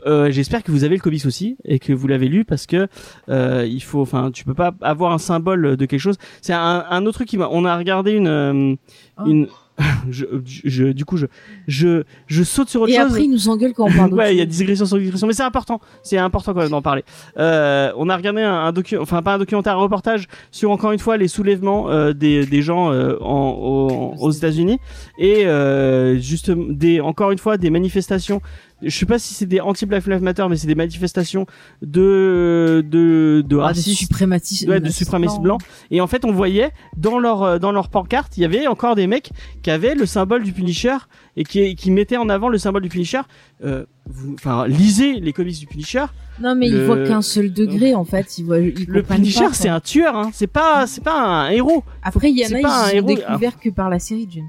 euh, 0.06 0.30
j'espère 0.30 0.62
que 0.62 0.70
vous 0.72 0.84
avez 0.84 0.94
le 0.96 1.00
comics 1.00 1.26
aussi 1.26 1.56
et 1.64 1.78
que 1.78 1.92
vous 1.92 2.06
l'avez 2.08 2.28
lu 2.28 2.44
parce 2.44 2.66
que 2.66 2.88
euh, 3.28 3.66
il 3.68 3.82
faut 3.82 4.00
enfin 4.00 4.30
tu 4.32 4.44
peux 4.44 4.54
pas 4.54 4.72
avoir 4.82 5.12
un 5.12 5.18
symbole 5.18 5.76
de 5.76 5.86
quelque 5.86 6.00
chose 6.00 6.16
c'est 6.42 6.52
un, 6.52 6.84
un 6.88 7.06
autre 7.06 7.18
truc 7.18 7.28
qui 7.28 7.36
m'a 7.38 7.48
on 7.50 7.64
a 7.64 7.76
regardé 7.76 8.12
une 8.12 8.26
euh, 8.28 8.74
Oh. 9.18 9.26
une 9.26 9.48
je, 10.10 10.26
je 10.44 10.84
du 10.92 11.04
coup 11.06 11.16
je 11.16 11.24
je 11.66 12.02
je 12.26 12.42
saute 12.42 12.68
sur 12.68 12.82
autre 12.82 12.92
Et 12.92 12.96
chose 12.96 13.06
après, 13.06 13.24
il 13.24 13.30
nous 13.30 13.48
engueule 13.48 13.72
quand 13.72 13.86
on 13.86 13.92
parle 13.92 14.12
ouais, 14.12 14.34
il 14.34 14.38
y 14.38 14.42
a 14.42 14.46
digression 14.46 14.84
sur 14.84 14.98
digression, 14.98 15.26
mais 15.26 15.32
c'est 15.32 15.42
important. 15.42 15.80
C'est 16.02 16.18
important 16.18 16.52
quand 16.52 16.60
même 16.60 16.68
d'en 16.70 16.82
parler. 16.82 17.02
Euh, 17.38 17.90
on 17.96 18.08
a 18.10 18.16
regardé 18.16 18.42
un, 18.42 18.52
un 18.66 18.72
docu, 18.72 18.98
enfin 18.98 19.22
pas 19.22 19.34
un 19.34 19.38
documentaire, 19.38 19.74
un 19.78 19.80
reportage 19.80 20.26
sur 20.50 20.70
encore 20.70 20.92
une 20.92 20.98
fois 20.98 21.16
les 21.16 21.28
soulèvements 21.28 21.88
euh, 21.90 22.12
des, 22.12 22.44
des 22.44 22.60
gens 22.60 22.92
euh, 22.92 23.16
en, 23.22 23.50
au- 23.52 24.14
aux 24.18 24.30
États-Unis 24.30 24.78
et 25.18 25.46
euh, 25.46 26.18
juste 26.18 26.50
des 26.50 27.00
encore 27.00 27.30
une 27.30 27.38
fois 27.38 27.56
des 27.56 27.70
manifestations. 27.70 28.42
Je 28.82 28.90
sais 28.96 29.06
pas 29.06 29.18
si 29.18 29.34
c'est 29.34 29.46
des 29.46 29.60
anti-Black 29.60 30.06
Lives 30.06 30.22
Matter, 30.22 30.46
mais 30.48 30.56
c'est 30.56 30.66
des 30.66 30.74
manifestations 30.74 31.46
de 31.82 32.84
de 32.88 33.42
de 33.46 33.56
Ah, 33.58 33.72
des 33.72 33.78
racistes 33.80 33.98
suprématistes. 33.98 34.68
ouais, 34.68 34.80
de 34.80 34.88
suprémacistes 34.90 35.40
blancs. 35.42 35.60
Et 35.90 36.00
en 36.00 36.06
fait, 36.06 36.24
on 36.24 36.32
voyait 36.32 36.70
dans 36.96 37.18
leur 37.18 37.42
euh, 37.42 37.58
dans 37.58 37.72
leur 37.72 37.88
pancarte, 37.88 38.36
il 38.36 38.40
y 38.40 38.44
avait 38.44 38.66
encore 38.66 38.94
des 38.94 39.06
mecs 39.06 39.30
qui 39.62 39.70
avaient 39.70 39.94
le 39.94 40.06
symbole 40.06 40.42
du 40.42 40.52
Punisher 40.52 40.96
et 41.36 41.44
qui 41.44 41.74
qui 41.74 41.90
mettaient 41.90 42.16
en 42.16 42.28
avant 42.28 42.48
le 42.48 42.58
symbole 42.58 42.82
du 42.82 42.88
Punisher. 42.88 43.20
Euh, 43.64 43.84
vous, 44.06 44.34
enfin, 44.34 44.66
lisez 44.66 45.20
les 45.20 45.32
comics 45.32 45.58
du 45.58 45.66
Punisher. 45.66 46.06
Non, 46.40 46.54
mais 46.54 46.68
Le- 46.68 46.78
ils 46.78 46.84
voient 46.86 47.04
qu'un 47.06 47.22
seul 47.22 47.52
degré, 47.52 47.94
en 47.94 48.04
fait. 48.04 48.38
Ils 48.38 48.44
voient, 48.44 48.58
ils 48.60 48.86
Le 48.88 49.02
Punisher, 49.02 49.48
c'est 49.52 49.68
un 49.68 49.80
tueur. 49.80 50.16
Hein. 50.16 50.30
C'est 50.32 50.46
pas 50.46 50.86
c'est 50.86 51.04
pas 51.04 51.20
un 51.20 51.50
héros. 51.50 51.84
Après, 52.02 52.30
il 52.30 52.38
y 52.38 52.44
en 52.46 52.66
a, 52.66 52.86
un 52.86 52.90
ils 52.90 52.96
héros, 52.96 53.06
découvert 53.08 53.58
que 53.60 53.68
par 53.68 53.90
la 53.90 53.98
série, 53.98 54.26
James. 54.30 54.48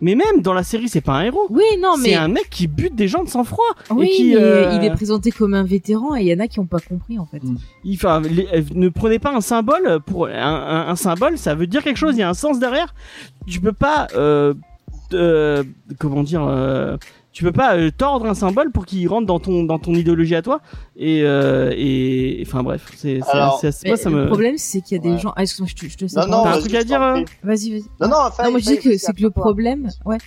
Mais 0.00 0.14
même 0.14 0.40
dans 0.42 0.52
la 0.54 0.62
série, 0.62 0.88
c'est 0.88 1.00
pas 1.00 1.12
un 1.14 1.22
héros. 1.24 1.46
Oui, 1.50 1.62
non, 1.80 1.94
c'est 1.96 2.10
mais. 2.10 2.14
un 2.14 2.28
mec 2.28 2.48
qui 2.50 2.66
bute 2.66 2.94
des 2.94 3.08
gens 3.08 3.22
de 3.24 3.28
sang-froid. 3.28 3.64
Oui, 3.90 4.06
et 4.06 4.10
qui, 4.10 4.34
mais 4.34 4.40
euh, 4.42 4.72
il 4.78 4.84
est 4.84 4.90
présenté 4.92 5.30
comme 5.30 5.54
un 5.54 5.64
vétéran 5.64 6.14
et 6.16 6.22
il 6.22 6.26
y 6.26 6.34
en 6.34 6.40
a 6.40 6.48
qui 6.48 6.58
ont 6.60 6.66
pas 6.66 6.80
compris, 6.80 7.18
en 7.18 7.26
fait. 7.26 7.42
Il- 7.84 7.94
Enfin, 7.96 8.20
les- 8.20 8.48
euh, 8.54 8.62
ne 8.74 8.88
prenez 8.88 9.18
pas 9.18 9.34
un 9.34 9.40
symbole 9.40 10.00
pour 10.06 10.26
un, 10.26 10.32
un- 10.32 10.88
un 10.88 10.96
symbole, 10.96 11.38
ça 11.38 11.54
veut 11.54 11.66
dire 11.66 11.82
quelque 11.82 11.96
chose. 11.98 12.14
Il 12.16 12.20
y 12.20 12.22
a 12.22 12.28
un 12.28 12.34
sens 12.34 12.58
derrière. 12.58 12.94
Tu 13.46 13.60
peux 13.60 13.72
pas, 13.72 14.06
euh, 14.16 14.54
euh, 15.12 15.62
comment 15.98 16.22
dire, 16.22 16.44
euh, 16.48 16.96
tu 17.34 17.42
peux 17.42 17.52
pas 17.52 17.76
euh, 17.76 17.90
tordre 17.90 18.26
un 18.26 18.34
symbole 18.34 18.70
pour 18.70 18.86
qu'il 18.86 19.06
rentre 19.08 19.26
dans 19.26 19.40
ton 19.40 19.64
dans 19.64 19.78
ton 19.80 19.92
idéologie 19.94 20.36
à 20.36 20.40
toi. 20.42 20.60
Et 20.96 21.22
euh, 21.24 21.74
et 21.76 22.42
enfin 22.46 22.62
bref, 22.62 22.92
c'est 22.96 23.18
moi 23.86 23.96
ça 23.96 24.08
le 24.08 24.16
me. 24.16 24.26
problème, 24.26 24.56
c'est 24.56 24.80
qu'il 24.80 24.96
y 24.96 25.00
a 25.00 25.02
des 25.02 25.10
Ouais. 25.10 25.18
gens. 25.18 25.32
Ah, 25.36 25.42
excuse-moi, 25.42 25.68
je 25.68 25.74
te, 25.74 25.90
je 25.90 25.96
te 25.98 26.04
Non, 26.04 26.08
sais 26.08 26.30
non, 26.30 26.42
T'as 26.44 26.48
un 26.48 26.52
vas-y, 26.52 26.60
truc 26.60 26.74
à 26.76 26.84
dire, 26.84 27.00
prie. 27.12 27.24
Vas-y, 27.42 27.70
vas-y. 27.72 27.84
Non, 28.00 28.08
non, 28.08 28.16
enfin, 28.28 28.44
Non, 28.44 28.50
moi 28.52 28.60
je 28.60 28.66
dis 28.66 28.78
que 28.78 28.96
c'est 28.96 29.12
que 29.12 29.22
le 29.22 29.30
problème, 29.30 29.90
ouais, 30.06 30.18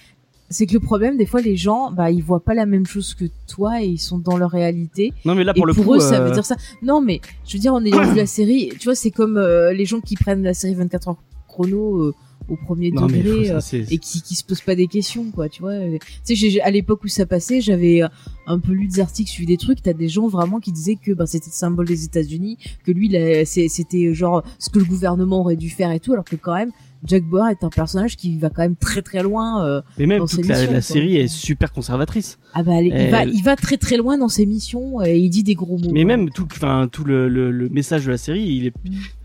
c'est 0.50 0.66
que 0.66 0.74
le 0.74 0.82
problème, 0.82 1.16
des 1.18 1.26
fois, 1.26 1.40
les 1.42 1.56
gens, 1.56 1.92
bah, 1.92 2.12
ils 2.12 2.22
voient 2.24 2.44
pas 2.44 2.54
la 2.54 2.66
même 2.66 2.86
chose 2.86 3.14
que 3.16 3.26
toi 3.50 3.82
et 3.82 3.86
ils 3.86 3.98
sont 4.00 4.18
dans 4.18 4.36
leur 4.38 4.52
réalité. 4.52 5.14
Non, 5.24 5.34
mais 5.34 5.46
là, 5.46 5.54
pour 5.54 5.64
et 5.64 5.68
le 5.68 5.74
pour 5.74 5.86
coup, 5.86 5.96
eux, 5.96 6.00
ça 6.02 6.20
euh, 6.22 6.26
veut 6.26 6.32
dire 6.32 6.46
ça. 6.46 6.56
Non, 6.82 7.00
mais 7.02 7.22
je 7.46 7.54
veux 7.54 7.60
dire, 7.60 7.74
en 7.74 7.84
ayant 7.86 8.02
vu 8.04 8.16
la 8.18 8.26
série, 8.26 8.70
tu 8.80 8.84
vois, 8.86 8.96
c'est 8.96 9.12
comme 9.12 9.38
euh, 9.38 9.72
les 9.72 9.86
gens 9.86 10.02
qui 10.02 10.16
prennent 10.16 10.44
la 10.44 10.54
série 10.54 10.76
24 10.76 11.08
heures 11.08 11.16
chrono 11.48 11.98
euh, 12.04 12.14
au 12.48 12.56
premier 12.56 12.92
non, 12.92 13.08
degré 13.08 13.52
euh, 13.52 13.60
et 13.90 13.98
qui, 13.98 14.22
qui 14.22 14.36
se 14.36 14.44
posent 14.44 14.62
pas 14.62 14.76
des 14.76 14.88
questions, 14.88 15.32
quoi, 15.32 15.50
tu 15.50 15.62
vois. 15.62 15.72
Euh, 15.72 15.98
Tu 16.26 16.36
sais, 16.36 16.62
à 16.62 16.72
l'époque 16.72 17.04
où 17.04 17.08
ça 17.08 17.26
passait, 17.26 17.62
j'avais 17.62 18.04
euh, 18.04 18.08
un 18.46 18.60
peu 18.60 18.72
lu 18.72 18.88
des 18.88 19.00
articles, 19.00 19.30
suivi 19.30 19.48
des 19.48 19.58
trucs. 19.58 19.82
T'as 19.82 19.94
des 19.94 20.10
gens 20.10 20.28
vraiment 20.28 20.60
qui 20.60 20.72
disaient 20.72 20.96
que 20.96 21.12
bah, 21.12 21.26
c'était 21.26 21.50
le 21.50 21.56
symbole 21.56 21.88
des 21.88 22.06
États-Unis, 22.06 22.58
que 22.84 22.92
lui, 22.92 23.14
c'était 23.46 24.14
genre 24.14 24.44
ce 24.60 24.70
que 24.70 24.80
le 24.80 24.86
gouvernement 24.86 25.42
aurait 25.42 25.56
dû 25.56 25.70
faire 25.70 25.92
et 25.92 26.00
tout, 26.00 26.14
alors 26.14 26.26
que 26.26 26.36
quand 26.36 26.56
même, 26.56 26.72
Jack 27.06 27.24
Bauer 27.24 27.50
est 27.50 27.64
un 27.64 27.70
personnage 27.70 28.16
qui 28.16 28.38
va 28.38 28.50
quand 28.50 28.62
même 28.62 28.76
très 28.76 29.02
très 29.02 29.22
loin. 29.24 29.66
euh, 29.66 29.82
Mais 29.98 30.06
même 30.06 30.20
dans 30.20 30.26
toute 30.28 30.42
ses 30.44 30.48
la, 30.48 30.58
missions, 30.60 30.74
la 30.74 30.82
série 30.82 31.16
est 31.18 31.28
super 31.28 31.72
conservatrice. 31.72 32.38
Ah 32.54 32.64
bah, 32.64 32.82
il, 32.82 32.92
va, 33.12 33.24
Elle- 33.24 33.34
il 33.34 33.44
va 33.44 33.56
très 33.56 33.78
très 33.78 33.98
loin 33.98 34.18
dans 34.18 34.30
ses 34.30 34.46
missions 34.46 35.02
et 35.04 35.18
il 35.18 35.30
dit 35.30 35.44
des 35.44 35.54
gros 35.56 35.78
mots. 35.78 35.90
Mais 35.92 36.04
quoi. 36.04 36.18
même 36.18 36.30
tout, 36.32 36.48
enfin 36.52 36.88
tout 36.92 37.04
le, 37.04 37.30
le, 37.30 37.52
le 37.52 37.70
message 37.70 38.06
de 38.06 38.12
la 38.12 38.18
série, 38.18 38.44
il 38.44 38.68
est, 38.68 38.74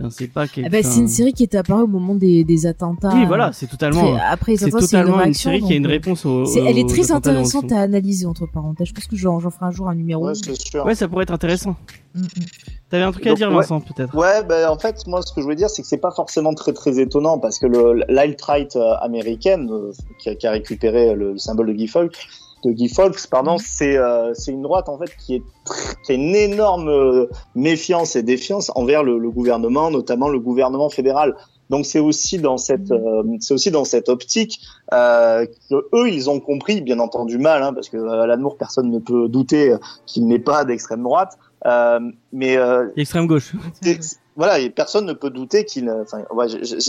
Mm. 0.01 0.09
c'est 0.11 0.27
pas. 0.29 0.47
quel- 0.49 0.65
Ah 0.67 0.69
bah, 0.69 0.83
c'est 0.83 1.01
une 1.01 1.09
série 1.09 1.33
qui 1.33 1.43
est 1.45 1.55
apparue 1.55 1.83
au 1.83 1.87
moment 1.87 2.15
des, 2.15 2.45
des 2.45 2.67
attentats. 2.67 3.13
Oui, 3.15 3.25
voilà, 3.27 3.53
c'est 3.53 3.67
totalement. 3.67 4.13
Très- 4.17 4.21
après 4.31 4.53
les 4.53 4.59
C'est 4.59 4.65
attentats, 4.67 4.87
c'est 4.87 4.97
une 4.97 5.03
totalement 5.03 5.17
une 5.19 5.23
réaction. 5.25 5.51
série 5.51 5.63
qui 5.63 5.73
a 5.73 5.77
une 5.77 5.87
euh, 5.87 5.89
réponse 5.91 6.27
au. 6.27 6.47
c'est- 6.47 6.61
elle 6.61 6.79
est 6.79 6.85
aux 6.85 6.89
très 6.89 7.11
intéressante 7.13 7.73
à 7.73 7.81
analyser 7.81 8.27
entre 8.27 8.47
parenthèses. 8.47 8.89
Je 8.89 8.93
pense 8.95 9.07
que 9.07 9.17
j'en 9.17 9.41
j'en 9.41 9.51
ferai 9.51 9.67
un 9.67 9.71
jour 9.71 9.89
un 9.89 9.95
numéro. 9.95 10.27
Ouais, 10.27 10.33
c'est 10.35 10.61
sûr. 10.61 10.85
Ouais, 10.85 10.95
ça 10.95 11.09
pourrait 11.09 11.23
être 11.25 11.33
intéressant. 11.33 11.77
T'avais 12.91 13.05
un 13.05 13.13
truc 13.13 13.27
à 13.27 13.35
dire, 13.35 13.49
ouais. 13.49 13.57
Vincent, 13.57 13.81
peut-être? 13.81 14.15
Ouais, 14.15 14.43
ben 14.43 14.69
en 14.69 14.79
fait, 14.79 15.07
moi, 15.07 15.23
ce 15.23 15.33
que 15.33 15.41
je 15.41 15.45
voulais 15.45 15.57
dire, 15.57 15.71
c'est 15.71 15.83
que 15.83 15.89
c'est 15.89 15.97
pas 15.97 16.11
forcément 16.11 16.55
très 16.55 16.73
très 16.73 16.99
étonnant 17.01 17.39
parce 17.39 17.59
que 17.59 17.67
l'alt-right 18.09 18.77
euh, 18.77 18.95
américaine 19.01 19.71
euh, 19.71 19.93
qui, 20.19 20.29
a, 20.29 20.35
qui 20.35 20.47
a 20.47 20.51
récupéré 20.51 21.15
le, 21.15 21.33
le 21.33 21.39
symbole 21.39 21.69
de 21.69 21.73
Guy 21.73 21.89
Fawkes, 21.89 22.19
de 22.65 22.71
Guy 22.71 22.89
Fawkes, 22.89 23.27
pardon, 23.31 23.57
c'est 23.59 23.97
euh, 23.97 24.35
une 24.47 24.63
droite 24.63 24.89
en 24.89 24.99
fait 24.99 25.11
qui 25.17 25.37
est 25.37 25.43
qui 26.05 26.13
a 26.13 26.15
une 26.15 26.35
énorme 26.35 26.89
euh, 26.89 27.27
méfiance 27.55 28.15
et 28.15 28.23
défiance 28.23 28.71
envers 28.75 29.03
le, 29.03 29.19
le 29.19 29.31
gouvernement, 29.31 29.91
notamment 29.91 30.29
le 30.29 30.39
gouvernement 30.39 30.91
fédéral. 30.91 31.35
Donc 31.71 31.87
c'est 31.87 32.01
aussi 32.01 32.39
dans 32.39 32.59
cette 32.59 32.91
euh, 32.91 33.23
c'est 33.41 33.55
aussi 33.55 33.71
dans 33.71 33.85
cette 33.85 34.09
optique 34.09 34.61
euh, 34.93 35.47
que 35.71 35.75
eux 35.95 36.09
ils 36.11 36.29
ont 36.29 36.39
compris 36.39 36.83
bien 36.83 36.99
entendu 36.99 37.39
mal 37.39 37.63
hein, 37.63 37.73
parce 37.73 37.89
que 37.89 37.97
à 37.97 38.27
l'amour 38.27 38.59
personne 38.59 38.91
ne 38.91 38.99
peut 38.99 39.29
douter 39.29 39.75
qu'il 40.05 40.27
n'est 40.27 40.39
pas 40.39 40.65
d'extrême 40.65 41.03
droite 41.03 41.39
euh, 41.39 41.52
mais 42.33 42.57
euh, 42.57 42.89
Extrême 42.97 43.27
gauche. 43.27 43.53
voilà, 44.37 44.59
et 44.59 44.71
personne 44.71 45.07
ne 45.07 45.13
peut 45.13 45.31
douter 45.31 45.65
qu'il. 45.65 45.91
Enfin, 45.91 46.23
ouais, 46.35 46.47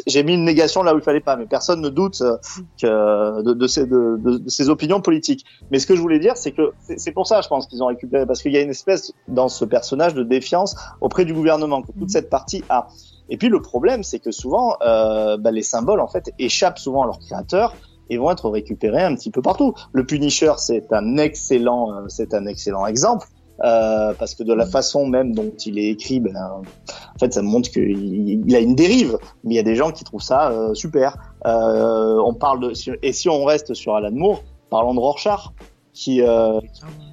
j'ai- 0.07 0.23
mis 0.23 0.33
une 0.35 0.45
négation 0.45 0.81
là 0.83 0.93
où 0.95 0.97
il 0.97 1.03
fallait 1.03 1.19
pas, 1.19 1.35
mais 1.35 1.45
personne 1.45 1.81
ne 1.81 1.89
doute 1.89 2.21
euh, 2.21 2.37
que 2.81 3.41
de, 3.43 3.53
de, 3.53 3.67
ses, 3.67 3.85
de, 3.85 4.17
de- 4.17 4.37
de 4.37 4.49
ses 4.49 4.69
opinions 4.69 5.01
politiques. 5.01 5.45
Mais 5.71 5.79
ce 5.79 5.85
que 5.87 5.95
je 5.95 6.01
voulais 6.01 6.19
dire, 6.19 6.37
c'est 6.37 6.51
que 6.53 6.71
c'est 6.81 6.99
c'est 6.99 7.11
pour 7.11 7.27
ça, 7.27 7.41
je 7.41 7.47
pense 7.49 7.67
qu'ils 7.67 7.83
ont 7.83 7.87
récupéré, 7.87 8.25
parce 8.25 8.41
qu'il 8.41 8.51
y 8.53 8.57
a 8.57 8.61
une 8.61 8.69
espèce 8.69 9.11
dans 9.27 9.49
ce 9.49 9.65
personnage 9.65 10.13
de 10.13 10.23
défiance 10.23 10.75
auprès 11.01 11.25
du 11.25 11.33
gouvernement 11.33 11.81
que 11.81 11.91
toute 11.91 12.09
cette 12.09 12.29
partie 12.29 12.63
a. 12.69 12.87
Et 13.29 13.37
puis 13.37 13.49
le 13.49 13.61
problème, 13.61 14.03
c'est 14.03 14.19
que 14.19 14.31
souvent, 14.31 14.75
euh, 14.85 15.37
bah, 15.37 15.51
les 15.51 15.63
symboles 15.63 16.01
en 16.01 16.07
fait 16.07 16.31
échappent 16.39 16.79
souvent 16.79 17.03
à 17.03 17.05
leur 17.05 17.19
créateur 17.19 17.73
et 18.09 18.17
vont 18.17 18.29
être 18.31 18.49
récupérés 18.49 19.01
un 19.03 19.15
petit 19.15 19.31
peu 19.31 19.41
partout. 19.41 19.73
Le 19.93 20.05
Punisher, 20.05 20.51
c'est 20.57 20.91
un 20.91 21.17
excellent, 21.17 21.91
euh, 21.93 22.01
c'est 22.09 22.33
un 22.33 22.45
excellent 22.45 22.85
exemple. 22.85 23.27
Euh, 23.63 24.13
parce 24.19 24.35
que 24.35 24.43
de 24.43 24.53
la 24.53 24.65
façon 24.65 25.05
même 25.05 25.33
dont 25.33 25.53
il 25.65 25.79
est 25.79 25.89
écrit, 25.89 26.19
ben, 26.19 26.35
en 26.35 27.19
fait, 27.19 27.33
ça 27.33 27.41
montre 27.41 27.69
qu'il 27.71 28.43
il 28.45 28.55
a 28.55 28.59
une 28.59 28.75
dérive. 28.75 29.17
Mais 29.43 29.53
il 29.53 29.55
y 29.55 29.59
a 29.59 29.63
des 29.63 29.75
gens 29.75 29.91
qui 29.91 30.03
trouvent 30.03 30.21
ça 30.21 30.51
euh, 30.51 30.73
super. 30.73 31.15
Euh, 31.45 32.19
on 32.25 32.33
parle 32.33 32.59
de 32.59 32.73
et 33.01 33.13
si 33.13 33.29
on 33.29 33.45
reste 33.45 33.73
sur 33.73 33.95
Alan 33.95 34.11
Moore, 34.11 34.43
parlons 34.69 34.93
de 34.93 34.99
Rorschach, 34.99 35.49
qui 35.93 36.21
euh, 36.21 36.59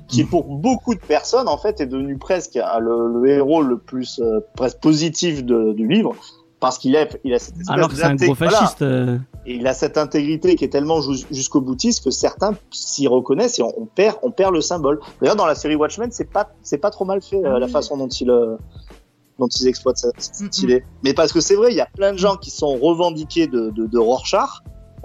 qui 0.08 0.24
pour 0.24 0.44
beaucoup 0.44 0.94
de 0.94 1.00
personnes 1.00 1.48
en 1.48 1.58
fait 1.58 1.80
est 1.80 1.86
devenu 1.86 2.18
presque 2.18 2.56
euh, 2.56 2.78
le, 2.80 3.28
héros 3.28 3.62
le 3.62 3.78
plus 3.78 4.20
presque 4.56 4.80
positif 4.80 5.44
du 5.44 5.86
livre 5.86 6.16
parce 6.60 6.78
qu'il 6.78 6.96
a 6.96 7.06
il 7.24 7.32
a 7.34 7.38
cette 7.38 7.54
Alors 7.68 7.88
que 7.88 7.96
c'est 7.96 8.04
un 8.04 8.14
gros 8.14 8.26
d'intég- 8.34 8.36
voilà. 8.36 8.56
fasciste. 8.58 8.82
euh, 8.82 9.18
Et 9.46 9.54
il 9.54 9.66
a 9.66 9.72
cette 9.74 9.96
intégrité 9.98 10.54
qui 10.56 10.64
est 10.64 10.68
tellement 10.68 11.00
jus- 11.00 11.26
jusqu'au 11.30 11.60
boutiste 11.60 12.04
que 12.04 12.10
certains 12.10 12.52
s'y 12.70 13.08
reconnaissent 13.08 13.58
et 13.58 13.62
on, 13.62 13.72
on 13.78 13.86
perd, 13.86 14.16
on 14.22 14.30
perd 14.30 14.52
le 14.54 14.60
symbole. 14.60 15.00
D'ailleurs, 15.20 15.36
dans 15.36 15.46
la 15.46 15.54
série 15.54 15.74
Watchmen, 15.76 16.10
c'est 16.12 16.30
pas, 16.30 16.50
c'est 16.62 16.78
pas 16.78 16.90
trop 16.90 17.04
mal 17.06 17.22
fait 17.22 17.42
euh, 17.44 17.58
la 17.58 17.66
façon 17.68 17.96
dont 17.96 18.08
il, 18.08 18.30
euh, 18.30 18.56
dont 19.38 19.48
ils 19.48 19.66
exploitent 19.68 19.96
cette, 20.18 20.58
idée. 20.58 20.84
Mais 21.02 21.14
parce 21.14 21.32
que 21.32 21.40
c'est 21.40 21.54
vrai, 21.56 21.70
il 21.72 21.76
y 21.76 21.80
a 21.80 21.88
plein 21.96 22.12
de 22.12 22.18
gens 22.18 22.36
qui 22.36 22.50
sont 22.50 22.76
revendiqués 22.76 23.46
de, 23.46 23.70
de, 23.70 23.86
de 23.86 23.98
Rorschach 23.98 24.50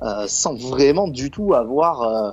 euh, 0.04 0.26
sans 0.28 0.56
vraiment 0.56 1.08
du 1.08 1.32
tout 1.32 1.54
avoir, 1.54 2.02
euh, 2.02 2.32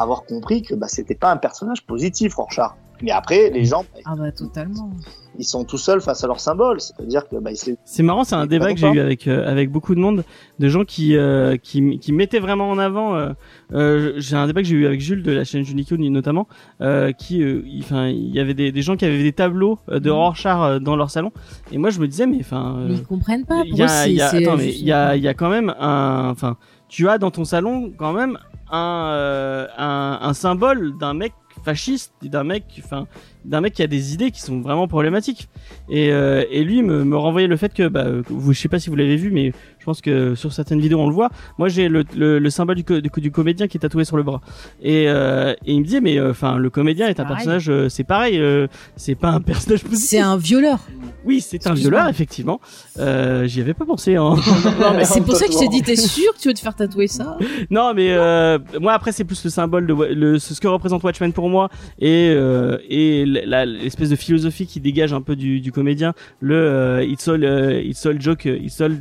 avoir 0.00 0.24
compris 0.24 0.62
que 0.62 0.74
bah, 0.74 0.88
c'était 0.88 1.14
pas 1.14 1.30
un 1.30 1.36
personnage 1.36 1.84
positif, 1.86 2.34
Rorschach. 2.36 2.70
Mais 3.02 3.10
après, 3.10 3.50
les 3.50 3.64
gens, 3.64 3.82
bah, 3.94 4.00
Ah 4.04 4.14
bah 4.16 4.30
totalement. 4.32 4.90
ils 5.38 5.44
sont 5.44 5.64
tout 5.64 5.78
seuls 5.78 6.00
face 6.00 6.22
à 6.22 6.26
leur 6.26 6.38
symbole. 6.40 6.80
C'est-à-dire 6.80 7.28
que 7.28 7.36
bah, 7.36 7.50
C'est 7.84 8.02
marrant, 8.02 8.22
c'est 8.24 8.34
un 8.36 8.46
débat 8.46 8.72
que 8.72 8.78
j'ai 8.78 8.88
eu 8.90 9.00
avec 9.00 9.26
euh, 9.26 9.50
avec 9.50 9.70
beaucoup 9.70 9.94
de 9.94 10.00
monde, 10.00 10.24
de 10.58 10.68
gens 10.68 10.84
qui 10.84 11.16
euh, 11.16 11.56
qui 11.56 11.98
qui 11.98 12.12
mettaient 12.12 12.38
vraiment 12.38 12.68
en 12.70 12.78
avant. 12.78 13.16
euh, 13.16 13.30
euh, 13.72 14.12
j'ai 14.18 14.36
un 14.36 14.46
débat 14.46 14.62
que 14.62 14.68
j'ai 14.68 14.76
eu 14.76 14.86
avec 14.86 15.00
Jules 15.00 15.22
de 15.22 15.32
la 15.32 15.44
chaîne 15.44 15.64
Junico 15.64 15.96
notamment, 15.96 16.46
euh, 16.80 17.12
qui, 17.12 17.42
euh, 17.42 17.62
il- 17.66 17.80
enfin, 17.82 18.06
il 18.08 18.34
y 18.34 18.38
avait 18.40 18.54
des, 18.54 18.70
des 18.72 18.82
gens 18.82 18.96
qui 18.96 19.04
avaient 19.04 19.22
des 19.22 19.32
tableaux 19.32 19.78
de 19.88 19.98
Mhm. 20.10 20.16
Rorschach 20.16 20.80
dans 20.80 20.94
leur 20.96 21.10
salon, 21.10 21.32
et 21.72 21.78
moi 21.78 21.90
je 21.90 21.98
me 22.00 22.06
disais 22.06 22.26
mais 22.26 22.38
enfin. 22.40 22.76
euh, 22.78 22.86
Mais 22.88 22.94
ils 22.94 23.02
comprennent 23.04 23.44
pas. 23.46 23.62
il 23.66 23.74
y 23.76 23.82
a, 23.82 24.06
y 24.08 24.20
attends, 24.20 24.56
mais 24.56 24.68
il 24.72 24.84
y 24.84 24.92
a, 24.92 25.16
il 25.16 25.22
y 25.22 25.28
a 25.28 25.34
quand 25.34 25.50
même 25.50 25.74
un, 25.80 26.28
enfin, 26.30 26.56
tu 26.88 27.08
as 27.08 27.18
dans 27.18 27.30
ton 27.30 27.44
salon 27.44 27.92
quand 27.96 28.12
même 28.12 28.38
un, 28.72 29.10
euh, 29.12 29.66
un, 29.78 30.18
un 30.22 30.34
symbole 30.34 30.96
d'un 30.98 31.14
mec 31.14 31.32
fasciste, 31.64 32.12
d'un 32.22 32.44
mec, 32.44 32.64
enfin, 32.82 33.06
d'un 33.44 33.60
mec 33.60 33.74
qui 33.74 33.82
a 33.82 33.86
des 33.86 34.14
idées 34.14 34.30
qui 34.30 34.40
sont 34.40 34.60
vraiment 34.60 34.88
problématiques. 34.88 35.48
Et, 35.88 36.12
euh, 36.12 36.44
et 36.50 36.64
lui 36.64 36.82
me, 36.82 37.04
me 37.04 37.16
renvoyait 37.16 37.46
le 37.46 37.56
fait 37.56 37.72
que, 37.72 37.86
bah, 37.86 38.06
vous, 38.28 38.52
je 38.52 38.58
sais 38.58 38.68
pas 38.68 38.80
si 38.80 38.90
vous 38.90 38.96
l'avez 38.96 39.16
vu, 39.16 39.30
mais 39.30 39.52
je 39.82 39.84
pense 39.84 40.00
que 40.00 40.36
sur 40.36 40.52
certaines 40.52 40.78
vidéos 40.80 41.00
on 41.00 41.08
le 41.08 41.12
voit. 41.14 41.30
Moi 41.58 41.68
j'ai 41.68 41.88
le, 41.88 42.04
le, 42.16 42.38
le 42.38 42.50
symbole 42.50 42.76
du, 42.76 42.84
co- 42.84 43.00
du, 43.00 43.10
co- 43.10 43.20
du 43.20 43.32
comédien 43.32 43.66
qui 43.66 43.76
est 43.78 43.80
tatoué 43.80 44.04
sur 44.04 44.16
le 44.16 44.22
bras. 44.22 44.40
Et, 44.80 45.06
euh, 45.08 45.54
et 45.66 45.72
il 45.72 45.80
me 45.80 45.84
disait, 45.84 46.00
mais 46.00 46.20
enfin, 46.20 46.56
le 46.56 46.70
comédien 46.70 47.08
est 47.08 47.18
un 47.18 47.24
pareil. 47.24 47.38
personnage, 47.38 47.68
euh, 47.68 47.88
c'est 47.88 48.04
pareil, 48.04 48.38
euh, 48.38 48.68
c'est 48.94 49.16
pas 49.16 49.30
un 49.30 49.40
personnage 49.40 49.82
positif. 49.82 50.08
C'est 50.08 50.20
un 50.20 50.36
violeur. 50.36 50.78
Oui, 51.24 51.40
c'est 51.40 51.66
un 51.66 51.74
violeur 51.74 52.08
effectivement. 52.08 52.60
Euh, 53.00 53.46
J'y 53.48 53.60
avais 53.60 53.74
pas 53.74 53.84
pensé. 53.84 54.14
Hein. 54.16 54.36
C'est 55.04 55.20
pour 55.24 55.34
ça 55.36 55.46
que 55.46 55.52
je 55.52 55.58
t'ai 55.58 55.68
dit, 55.68 55.82
t'es 55.82 55.96
sûr 55.96 56.32
que 56.34 56.38
tu 56.40 56.48
veux 56.48 56.54
te 56.54 56.60
faire 56.60 56.74
tatouer 56.76 57.08
ça? 57.08 57.36
Non, 57.70 57.92
mais 57.94 58.12
euh, 58.12 58.58
moi 58.80 58.92
après 58.92 59.10
c'est 59.12 59.24
plus 59.24 59.42
le 59.44 59.50
symbole 59.50 59.86
de 59.86 59.92
le, 59.94 60.38
ce 60.38 60.60
que 60.60 60.68
représente 60.68 61.02
Watchmen 61.02 61.32
pour 61.32 61.48
moi 61.48 61.68
et 61.98 62.32
euh, 62.34 62.78
et 62.88 63.24
l'espèce 63.26 64.10
de 64.10 64.16
philosophie 64.16 64.66
qui 64.66 64.80
dégage 64.80 65.12
un 65.12 65.20
peu 65.22 65.34
du, 65.36 65.60
du 65.60 65.72
comédien. 65.72 66.12
Le 66.40 66.54
euh, 66.56 67.04
it's 67.04 67.26
all 67.28 67.44
euh, 67.44 67.80
it's 67.82 68.04
all 68.06 68.20
joke, 68.20 68.46
euh, 68.46 68.58
it's 68.62 68.80
all 68.80 68.96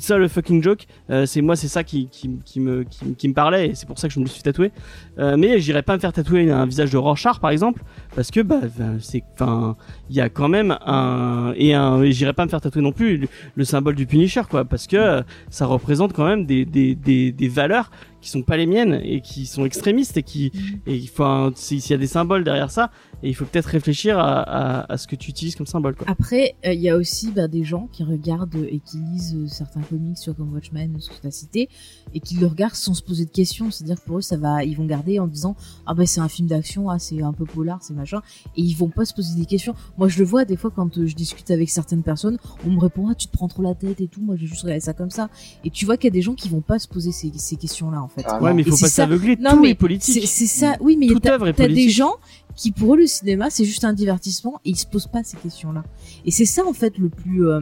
it's 0.00 0.10
all 0.10 0.24
a 0.24 0.28
fucking 0.28 0.62
joke. 0.62 0.86
Euh, 1.10 1.26
c'est 1.26 1.42
moi 1.42 1.56
c'est 1.56 1.68
ça 1.68 1.84
qui, 1.84 2.08
me 2.56 2.84
qui, 2.84 3.28
me 3.28 3.34
parlait 3.34 3.68
et 3.68 3.74
c'est 3.74 3.86
pour 3.86 3.98
ça 3.98 4.08
que 4.08 4.14
je 4.14 4.18
me 4.18 4.24
le 4.24 4.30
suis 4.30 4.42
tatoué. 4.42 4.72
Euh, 5.18 5.36
mais 5.36 5.60
j'irais 5.60 5.82
pas 5.82 5.94
me 5.94 6.00
faire 6.00 6.12
tatouer 6.12 6.50
un 6.50 6.64
visage 6.64 6.90
de 6.90 6.96
Rorschach 6.96 7.38
par 7.38 7.50
exemple 7.50 7.82
parce 8.16 8.30
que 8.30 8.40
bah 8.40 8.60
ben, 8.78 8.96
c'est 9.00 9.22
enfin 9.34 9.76
il 10.08 10.16
y 10.16 10.20
a 10.20 10.30
quand 10.30 10.48
même 10.48 10.78
un 10.86 11.52
et 11.56 11.74
un 11.74 12.02
et 12.02 12.12
j'irais 12.12 12.32
pas 12.32 12.46
me 12.46 12.50
faire 12.50 12.62
tatouer 12.62 12.82
non 12.82 12.92
plus 12.92 13.18
le, 13.18 13.28
le 13.54 13.64
symbole 13.64 13.94
du 13.94 14.06
Punisher 14.06 14.42
quoi 14.48 14.64
parce 14.64 14.86
que 14.86 14.96
euh, 14.96 15.22
ça 15.50 15.66
représente 15.66 16.14
quand 16.14 16.26
même 16.26 16.46
des 16.46 16.64
des 16.64 16.94
des, 16.94 17.30
des 17.32 17.48
valeurs 17.48 17.90
qui 18.20 18.30
sont 18.30 18.42
pas 18.42 18.56
les 18.56 18.66
miennes 18.66 19.00
et 19.02 19.20
qui 19.20 19.46
sont 19.46 19.64
extrémistes 19.64 20.16
et 20.16 20.22
qui 20.22 20.52
et 20.86 20.96
il 20.96 21.08
faut 21.08 21.50
s'il 21.54 21.84
y 21.88 21.94
a 21.94 21.96
des 21.96 22.06
symboles 22.06 22.44
derrière 22.44 22.70
ça 22.70 22.90
et 23.22 23.28
il 23.28 23.34
faut 23.34 23.44
peut-être 23.44 23.66
réfléchir 23.66 24.18
à, 24.18 24.90
à, 24.90 24.96
ce 24.96 25.06
que 25.06 25.16
tu 25.16 25.30
utilises 25.30 25.54
comme 25.54 25.66
symbole. 25.66 25.94
Après, 26.06 26.54
euh, 26.64 26.72
il 26.72 26.80
y 26.80 26.88
a 26.88 26.96
aussi 26.96 27.30
bah, 27.30 27.48
des 27.48 27.64
gens 27.64 27.88
qui 27.92 28.02
regardent 28.02 28.66
et 28.68 28.80
qui 28.80 28.98
lisent 28.98 29.36
euh, 29.36 29.46
certains 29.46 29.82
comics, 29.82 30.16
sur 30.16 30.34
comme 30.34 30.52
Watchmen, 30.52 30.96
ce 30.98 31.10
que 31.10 31.20
tu 31.20 31.26
as 31.26 31.30
cité, 31.30 31.68
et 32.14 32.20
qui 32.20 32.36
le 32.36 32.46
regardent 32.46 32.74
sans 32.74 32.94
se 32.94 33.02
poser 33.02 33.26
de 33.26 33.30
questions. 33.30 33.70
C'est-à-dire 33.70 34.00
que 34.00 34.06
pour 34.06 34.18
eux, 34.18 34.22
ça 34.22 34.36
va, 34.36 34.64
ils 34.64 34.76
vont 34.76 34.86
garder 34.86 35.18
en 35.18 35.26
disant 35.26 35.54
ah 35.86 35.94
bah 35.94 36.06
c'est 36.06 36.20
un 36.20 36.28
film 36.28 36.48
d'action, 36.48 36.88
ah 36.88 36.98
c'est 36.98 37.22
un 37.22 37.32
peu 37.32 37.44
polar, 37.44 37.82
c'est 37.82 37.94
machin, 37.94 38.22
et 38.56 38.62
ils 38.62 38.74
vont 38.74 38.88
pas 38.88 39.04
se 39.04 39.14
poser 39.14 39.38
des 39.38 39.46
questions. 39.46 39.74
Moi, 39.98 40.08
je 40.08 40.18
le 40.18 40.24
vois 40.24 40.44
des 40.44 40.56
fois 40.56 40.70
quand 40.70 40.96
euh, 40.98 41.06
je 41.06 41.14
discute 41.14 41.50
avec 41.50 41.68
certaines 41.68 42.02
personnes, 42.02 42.38
on 42.66 42.70
me 42.70 42.80
répond 42.80 43.08
ah 43.10 43.14
tu 43.14 43.26
te 43.26 43.32
prends 43.32 43.48
trop 43.48 43.62
la 43.62 43.74
tête 43.74 44.00
et 44.00 44.08
tout. 44.08 44.22
Moi, 44.22 44.36
j'ai 44.36 44.46
juste 44.46 44.62
regardé 44.62 44.80
ça 44.80 44.94
comme 44.94 45.10
ça. 45.10 45.28
Et 45.64 45.70
tu 45.70 45.84
vois 45.84 45.96
qu'il 45.96 46.08
y 46.08 46.12
a 46.12 46.14
des 46.14 46.22
gens 46.22 46.34
qui 46.34 46.48
vont 46.48 46.62
pas 46.62 46.78
se 46.78 46.88
poser 46.88 47.12
ces, 47.12 47.30
ces 47.36 47.56
questions-là 47.56 48.00
fait. 48.16 48.24
Ah, 48.26 48.40
Ouais 48.42 48.52
mais 48.54 48.62
il 48.62 48.64
faut 48.64 48.70
pas 48.72 48.76
ça- 48.88 48.88
s'aveugler, 48.88 49.36
Non, 49.40 49.50
tout 49.52 49.60
mais 49.62 49.70
est 49.70 49.74
politique. 49.74 50.26
C'est 50.26 50.46
ça, 50.46 50.76
oui, 50.80 50.96
mais 50.98 51.06
Toute 51.08 51.22
t'as 51.22 51.34
œuvre 51.34 51.48
est 51.48 51.52
t'as 51.52 51.64
des 51.64 51.74
politique. 51.74 51.94
gens 51.96 52.14
qui 52.56 52.72
pour 52.72 52.94
eux 52.94 52.98
le 52.98 53.06
cinéma 53.06 53.48
c'est 53.48 53.64
juste 53.64 53.84
un 53.84 53.92
divertissement 53.92 54.60
et 54.64 54.70
ils 54.70 54.76
se 54.76 54.86
posent 54.86 55.06
pas 55.06 55.22
ces 55.24 55.36
questions-là. 55.38 55.82
Et 56.26 56.30
c'est 56.30 56.44
ça 56.44 56.62
en 56.66 56.72
fait 56.72 56.98
le 56.98 57.08
plus 57.08 57.46
euh, 57.48 57.60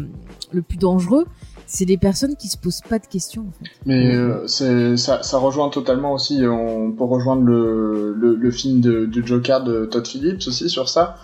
le 0.53 0.63
plus 0.63 0.79
dangereux, 0.79 1.27
c'est 1.67 1.85
les 1.85 1.99
personnes 1.99 2.35
qui 2.37 2.49
se 2.49 2.57
posent 2.57 2.81
pas 2.89 2.99
de 2.99 3.07
questions 3.07 3.43
en 3.43 3.53
fait. 3.65 3.71
Mais 3.87 4.15
euh, 4.17 4.47
c'est 4.47 4.97
ça, 4.97 5.23
ça 5.23 5.39
rejoint 5.39 5.69
totalement 5.69 6.13
aussi. 6.15 6.43
On 6.47 6.91
peut 6.93 7.05
rejoindre 7.05 7.43
le, 7.45 8.15
le, 8.19 8.35
le 8.35 8.51
film 8.51 8.81
de, 8.81 9.05
de 9.07 9.27
Joker 9.27 9.63
de 9.63 9.85
Todd 9.85 10.07
Phillips 10.07 10.43
aussi 10.49 10.69
sur 10.71 10.89
ça, 10.89 11.17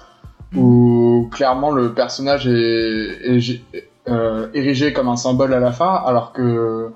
où 0.56 1.28
clairement 1.32 1.70
le 1.70 1.94
personnage 1.94 2.46
est, 2.46 3.18
est- 3.24 3.62
euh, 4.06 4.48
érigé 4.52 4.92
comme 4.92 5.08
un 5.08 5.16
symbole 5.16 5.54
à 5.54 5.60
la 5.60 5.72
fin, 5.72 5.94
alors 6.06 6.32
que 6.34 6.90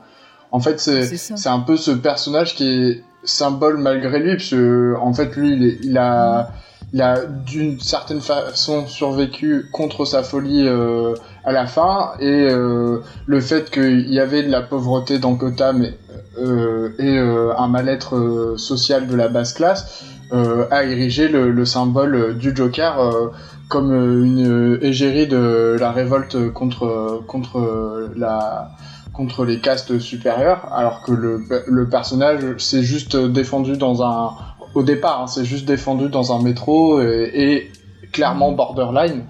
En 0.51 0.61
fait, 0.61 0.79
c'est 0.81 1.49
un 1.49 1.61
peu 1.61 1.77
ce 1.77 1.91
personnage 1.91 2.55
qui 2.55 2.67
est 2.69 3.05
symbole 3.25 3.79
malgré 3.79 4.19
lui, 4.21 4.37
parce 4.37 4.51
que 4.51 4.95
en 5.01 5.13
fait, 5.13 5.37
lui, 5.37 5.79
il, 5.83 5.99
a, 5.99 6.51
il 6.93 7.03
a 7.03 7.27
d'une 7.27 7.79
certaine 7.81 8.21
façon 8.21 8.87
survécu 8.87 9.67
contre 9.73 10.05
sa 10.05 10.23
folie 10.23 10.67
euh, 10.67 11.15
à 11.45 11.53
la 11.53 11.67
fin, 11.67 12.13
et 12.21 12.49
euh, 12.51 13.01
le 13.27 13.41
fait 13.41 13.71
qu'il 13.71 14.11
y 14.13 14.21
avait 14.21 14.43
de 14.43 14.51
la 14.51 14.63
pauvreté 14.63 15.19
dans 15.19 15.33
Gotham 15.33 15.83
et, 15.83 15.95
euh, 16.39 16.91
et 16.99 17.19
euh, 17.19 17.53
un 17.59 17.69
mal-être 17.69 18.17
euh, 18.17 18.57
social 18.57 19.07
de 19.07 19.17
la 19.17 19.29
basse 19.29 19.53
classe 19.53 20.05
euh, 20.33 20.67
a 20.71 20.85
érigé 20.85 21.29
le, 21.29 21.51
le 21.51 21.65
symbole 21.65 22.39
du 22.39 22.55
Joker 22.55 23.01
euh, 23.01 23.29
comme 23.69 23.93
une 23.93 24.79
égérie 24.81 25.27
de 25.27 25.77
la 25.79 25.91
révolte 25.91 26.53
contre 26.55 27.23
contre 27.27 28.09
la 28.17 28.71
contre 29.19 29.45
les 29.45 29.59
castes 29.59 29.99
supérieures, 29.99 30.73
alors 30.73 31.03
que 31.03 31.11
le, 31.13 31.45
le 31.67 31.89
personnage 31.89 32.57
s'est 32.59 32.85
juste 32.85 33.17
défendu 33.17 33.77
dans 33.77 34.03
un 34.03 34.31
au 34.75 34.83
départ, 34.85 35.23
hein, 35.23 35.27
c'est 35.27 35.45
juste 35.45 35.65
défendu 35.67 36.09
dans 36.09 36.33
un 36.33 36.41
métro 36.41 37.01
et, 37.03 37.31
et 37.35 37.73
clairement 38.13 38.53
borderline. 38.53 39.25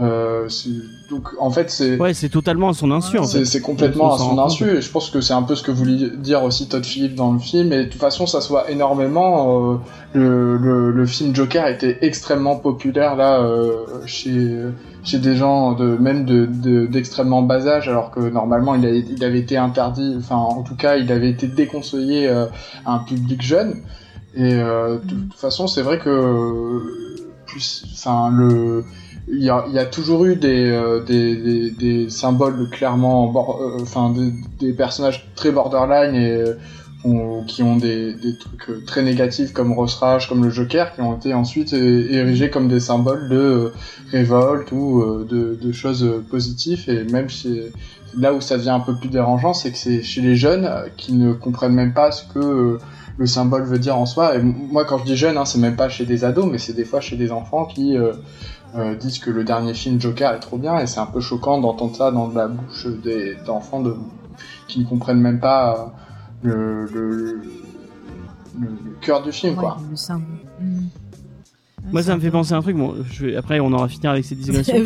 Euh, 0.00 0.48
c'est- 0.48 0.70
donc 1.08 1.28
en 1.40 1.50
fait 1.50 1.70
c'est 1.70 1.96
Ouais, 1.98 2.12
c'est 2.12 2.28
totalement 2.28 2.68
à 2.68 2.74
son 2.74 2.90
insu. 2.90 3.18
en 3.18 3.24
c'est 3.24 3.38
fait. 3.40 3.44
c'est 3.46 3.60
complètement 3.60 4.14
à 4.14 4.18
son 4.18 4.38
insu 4.38 4.68
et 4.76 4.82
je 4.82 4.90
pense 4.90 5.08
que 5.10 5.20
c'est 5.20 5.32
un 5.32 5.42
peu 5.42 5.54
ce 5.54 5.62
que 5.62 5.70
voulait 5.70 6.10
dire 6.16 6.42
aussi 6.42 6.68
Todd 6.68 6.84
Phillips 6.84 7.14
dans 7.14 7.32
le 7.32 7.38
film 7.38 7.72
et 7.72 7.84
de 7.84 7.90
toute 7.90 8.00
façon 8.00 8.26
ça 8.26 8.40
se 8.42 8.48
voit 8.48 8.70
énormément 8.70 9.72
euh, 9.72 9.76
le, 10.12 10.56
le, 10.58 10.90
le 10.90 11.06
film 11.06 11.34
Joker 11.34 11.66
été 11.66 12.04
extrêmement 12.04 12.56
populaire 12.56 13.16
là 13.16 13.40
euh, 13.40 13.84
chez 14.06 14.56
chez 15.02 15.18
des 15.18 15.34
gens 15.36 15.72
de 15.72 15.96
même 15.96 16.26
de 16.26 16.44
de- 16.46 16.86
d'extrêmement 16.86 17.40
bas 17.42 17.66
âge 17.66 17.88
alors 17.88 18.10
que 18.10 18.20
normalement 18.20 18.74
il, 18.74 18.84
a- 18.84 18.90
il 18.90 19.24
avait 19.24 19.38
été 19.40 19.56
interdit 19.56 20.14
enfin 20.18 20.36
en 20.36 20.62
tout 20.62 20.76
cas 20.76 20.96
il 20.96 21.10
avait 21.10 21.30
été 21.30 21.46
déconseillé 21.46 22.28
euh, 22.28 22.44
à 22.84 22.92
un 22.94 22.98
public 22.98 23.40
jeune 23.40 23.76
et 24.34 24.52
de 24.56 24.98
toute 25.08 25.34
façon 25.38 25.66
c'est 25.66 25.82
vrai 25.82 25.98
que 25.98 26.82
plus 27.46 27.86
enfin 27.94 28.30
le 28.30 28.84
il 29.30 29.42
y 29.42 29.50
a, 29.50 29.86
toujours 29.86 30.24
eu 30.24 30.36
des, 30.36 30.70
euh, 30.70 31.02
des, 31.02 31.70
des, 31.70 32.10
symboles 32.10 32.68
clairement, 32.70 33.32
euh, 33.60 33.78
enfin 33.82 34.14
des, 34.60 34.72
personnages 34.72 35.30
très 35.34 35.50
borderline 35.50 36.14
et 36.14 36.44
qui 37.46 37.62
ont 37.62 37.76
des, 37.76 38.14
trucs 38.38 38.70
euh, 38.70 38.82
très 38.86 39.02
négatifs 39.02 39.52
comme 39.52 39.72
Ross 39.72 39.94
Rage, 39.96 40.28
comme 40.28 40.44
le 40.44 40.50
Joker, 40.50 40.94
qui 40.94 41.00
ont 41.00 41.16
été 41.16 41.34
ensuite 41.34 41.72
érigés 41.72 42.50
comme 42.50 42.68
des 42.68 42.80
symboles 42.80 43.28
de 43.28 43.36
euh, 43.36 43.72
révolte 44.10 44.72
ou 44.72 45.02
euh, 45.02 45.56
de, 45.60 45.72
choses 45.72 46.22
positives. 46.30 46.88
Et 46.88 47.04
même 47.04 47.28
là 48.16 48.32
où 48.32 48.40
ça 48.40 48.56
devient 48.56 48.70
un 48.70 48.80
peu 48.80 48.94
plus 48.94 49.08
dérangeant, 49.08 49.54
c'est 49.54 49.70
que 49.70 49.78
c'est 49.78 50.02
chez 50.02 50.20
les 50.20 50.36
jeunes 50.36 50.68
qui 50.96 51.12
ne 51.12 51.32
comprennent 51.32 51.74
même 51.74 51.92
pas 51.92 52.10
ce 52.10 52.24
que 52.32 52.78
le 53.16 53.26
symbole 53.26 53.64
veut 53.64 53.78
dire 53.78 53.98
en 53.98 54.06
soi. 54.06 54.36
Et 54.36 54.42
moi, 54.42 54.84
quand 54.84 54.98
je 54.98 55.04
dis 55.04 55.16
jeune, 55.16 55.36
hein, 55.36 55.44
c'est 55.44 55.58
même 55.58 55.76
pas 55.76 55.88
chez 55.88 56.06
des 56.06 56.24
ados, 56.24 56.46
mais 56.50 56.58
c'est 56.58 56.72
des 56.72 56.84
fois 56.84 57.00
chez 57.00 57.16
des 57.16 57.32
enfants 57.32 57.66
qui 57.66 57.96
disent 59.00 59.18
que 59.18 59.30
le 59.30 59.44
dernier 59.44 59.74
film 59.74 60.00
Joker 60.00 60.34
est 60.34 60.40
trop 60.40 60.58
bien 60.58 60.78
et 60.78 60.86
c'est 60.86 61.00
un 61.00 61.06
peu 61.06 61.20
choquant 61.20 61.60
d'entendre 61.60 61.96
ça 61.96 62.10
dans 62.10 62.28
la 62.28 62.48
bouche 62.48 62.86
des 63.02 63.36
d'enfants 63.46 63.80
de 63.80 63.94
qui 64.66 64.80
ne 64.80 64.84
comprennent 64.84 65.20
même 65.20 65.40
pas 65.40 65.92
le, 66.42 66.84
le, 66.86 67.14
le, 67.14 67.40
le 68.60 68.68
cœur 69.00 69.22
du 69.22 69.32
film 69.32 69.54
Ouais, 69.54 69.60
quoi. 69.60 69.78
le 69.90 69.96
symbole. 69.96 70.26
Mm. 70.60 70.78
Moi, 71.90 72.02
ça 72.02 72.14
me 72.16 72.20
fait 72.20 72.30
penser 72.30 72.52
à 72.52 72.58
un 72.58 72.60
truc. 72.60 72.76
Bon, 72.76 72.94
je 73.10 73.24
vais- 73.26 73.36
après, 73.36 73.60
on 73.60 73.72
aura 73.72 73.88
fini 73.88 74.06
avec 74.08 74.24
ces 74.24 74.34
digressions. 74.36 74.84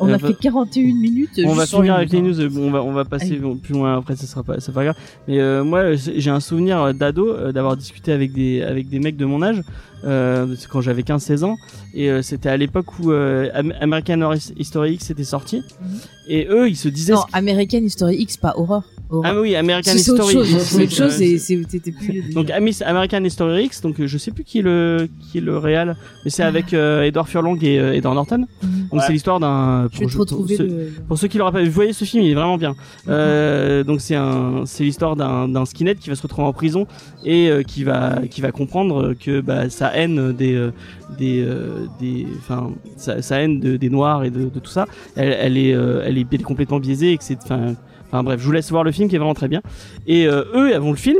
On 0.00 0.08
a 0.12 0.18
fait 0.18 0.34
41 0.34 0.82
minutes. 0.94 1.40
On 1.46 1.52
va 1.52 1.64
finir 1.66 1.94
avec 1.94 2.10
les 2.10 2.20
news, 2.22 2.34
bon, 2.50 2.68
on 2.68 2.70
va 2.72 2.82
on 2.82 2.92
va 2.92 3.04
passer 3.04 3.38
Allez. 3.40 3.54
plus 3.62 3.74
loin 3.74 3.98
après. 3.98 4.16
Ça 4.16 4.26
sera 4.26 4.42
pas 4.42 4.58
ça 4.58 4.72
pas 4.72 4.82
grave. 4.84 4.96
Mais 5.28 5.38
euh, 5.38 5.62
moi, 5.62 5.94
j'ai 5.94 6.30
un 6.30 6.40
souvenir 6.40 6.92
d'ado 6.94 7.28
euh, 7.28 7.52
d'avoir 7.52 7.76
discuté 7.76 8.10
avec 8.10 8.32
des 8.32 8.62
avec 8.62 8.88
des 8.88 8.98
mecs 8.98 9.16
de 9.16 9.26
mon 9.26 9.42
âge 9.42 9.62
euh, 10.04 10.46
quand 10.70 10.80
j'avais 10.80 11.02
15-16 11.02 11.44
ans 11.44 11.56
et 11.94 12.10
euh, 12.10 12.22
c'était 12.22 12.48
à 12.48 12.56
l'époque 12.56 12.98
où 12.98 13.10
euh, 13.10 13.48
Am- 13.54 13.74
American 13.80 14.20
Horror 14.22 14.36
Story 14.62 14.94
X 14.94 15.10
était 15.10 15.24
sorti 15.24 15.56
Mhm. 15.80 15.98
et 16.28 16.46
eux 16.50 16.68
ils 16.68 16.76
se 16.76 16.88
disaient 16.88 17.12
Non, 17.14 17.24
American 17.32 17.78
History 17.78 18.16
X, 18.16 18.36
pas 18.36 18.54
horreur. 18.56 18.82
Horreur. 19.12 19.24
ah 19.26 19.34
mais 19.34 19.40
oui 19.40 19.56
American 19.56 19.90
C'est 19.92 19.98
c'est 19.98 20.10
autre 20.12 20.30
History 20.30 20.46
chose. 20.52 20.62
C'est 20.62 20.82
autre 20.84 20.94
chose 20.94 21.66
c'était 21.68 21.90
plus. 21.90 22.32
donc 22.34 22.48
American 22.50 23.24
History 23.24 23.64
X 23.64 23.80
donc 23.80 23.96
je 24.04 24.18
sais 24.18 24.30
plus 24.30 24.44
qui 24.44 24.60
est 24.60 24.62
le 24.62 25.08
qui 25.32 25.38
est 25.38 25.40
le 25.40 25.58
réal 25.58 25.96
mais 26.24 26.30
c'est 26.30 26.44
avec 26.44 26.72
euh, 26.72 27.02
Edward 27.02 27.26
Furlong 27.28 27.58
et 27.60 27.78
euh, 27.80 27.92
Edward 27.94 28.14
Norton 28.14 28.46
Mhm. 28.62 28.70
donc 28.92 29.00
Ouais. 29.00 29.06
c'est 29.06 29.12
l'histoire 29.12 29.40
d'un 29.40 29.88
Je 29.92 30.00
vais 30.00 30.06
te 30.06 30.16
pour- 30.16 30.48
ceux- 30.48 30.66
le. 30.66 30.92
Pour 31.08 31.18
ceux 31.18 31.26
qui 31.28 31.38
l'auraient 31.38 31.52
pas 31.52 31.60
vu, 31.62 31.66
vous 31.68 31.72
voyez 31.74 31.92
ce 31.92 32.04
film, 32.04 32.22
il 32.22 32.30
est 32.30 32.34
vraiment 32.34 32.56
bien. 32.58 32.74
Euh, 33.08 33.82
donc 33.84 34.00
c'est 34.00 34.14
un, 34.14 34.62
c'est 34.66 34.84
l'histoire 34.84 35.16
d'un, 35.16 35.48
d'un 35.48 35.64
skinhead 35.64 35.98
qui 35.98 36.08
va 36.08 36.14
se 36.16 36.22
retrouver 36.22 36.46
en 36.46 36.52
prison 36.52 36.86
et 37.24 37.48
euh, 37.50 37.62
qui 37.62 37.84
va, 37.84 38.20
qui 38.30 38.40
va 38.40 38.52
comprendre 38.52 39.14
que 39.14 39.40
bah, 39.40 39.68
sa 39.90 39.96
haine 39.98 40.32
des, 40.32 40.54
euh, 40.54 40.70
des, 41.18 41.42
euh, 41.42 41.86
des, 42.00 42.26
enfin, 42.38 42.70
sa, 42.96 43.22
sa 43.22 43.40
haine 43.40 43.60
de- 43.60 43.76
des 43.76 43.90
noirs 43.90 44.24
et 44.24 44.30
de, 44.30 44.48
de 44.48 44.58
tout 44.60 44.70
ça, 44.70 44.86
elle, 45.16 45.36
elle 45.38 45.56
est, 45.58 45.72
euh, 45.74 46.02
elle 46.04 46.18
est, 46.18 46.26
elle 46.32 46.40
est 46.40 46.44
complètement 46.44 46.80
biaisée 46.80 47.12
et 47.12 47.18
que 47.18 47.24
c'est, 47.24 47.38
enfin, 47.42 47.74
enfin 48.08 48.22
bref, 48.22 48.40
je 48.40 48.46
vous 48.46 48.52
laisse 48.52 48.70
voir 48.70 48.84
le 48.84 48.92
film 48.92 49.08
qui 49.08 49.16
est 49.16 49.18
vraiment 49.18 49.34
très 49.34 49.48
bien. 49.48 49.62
Et 50.06 50.26
euh, 50.26 50.44
eux, 50.54 50.76
vont 50.78 50.90
le 50.90 50.96
film 50.96 51.18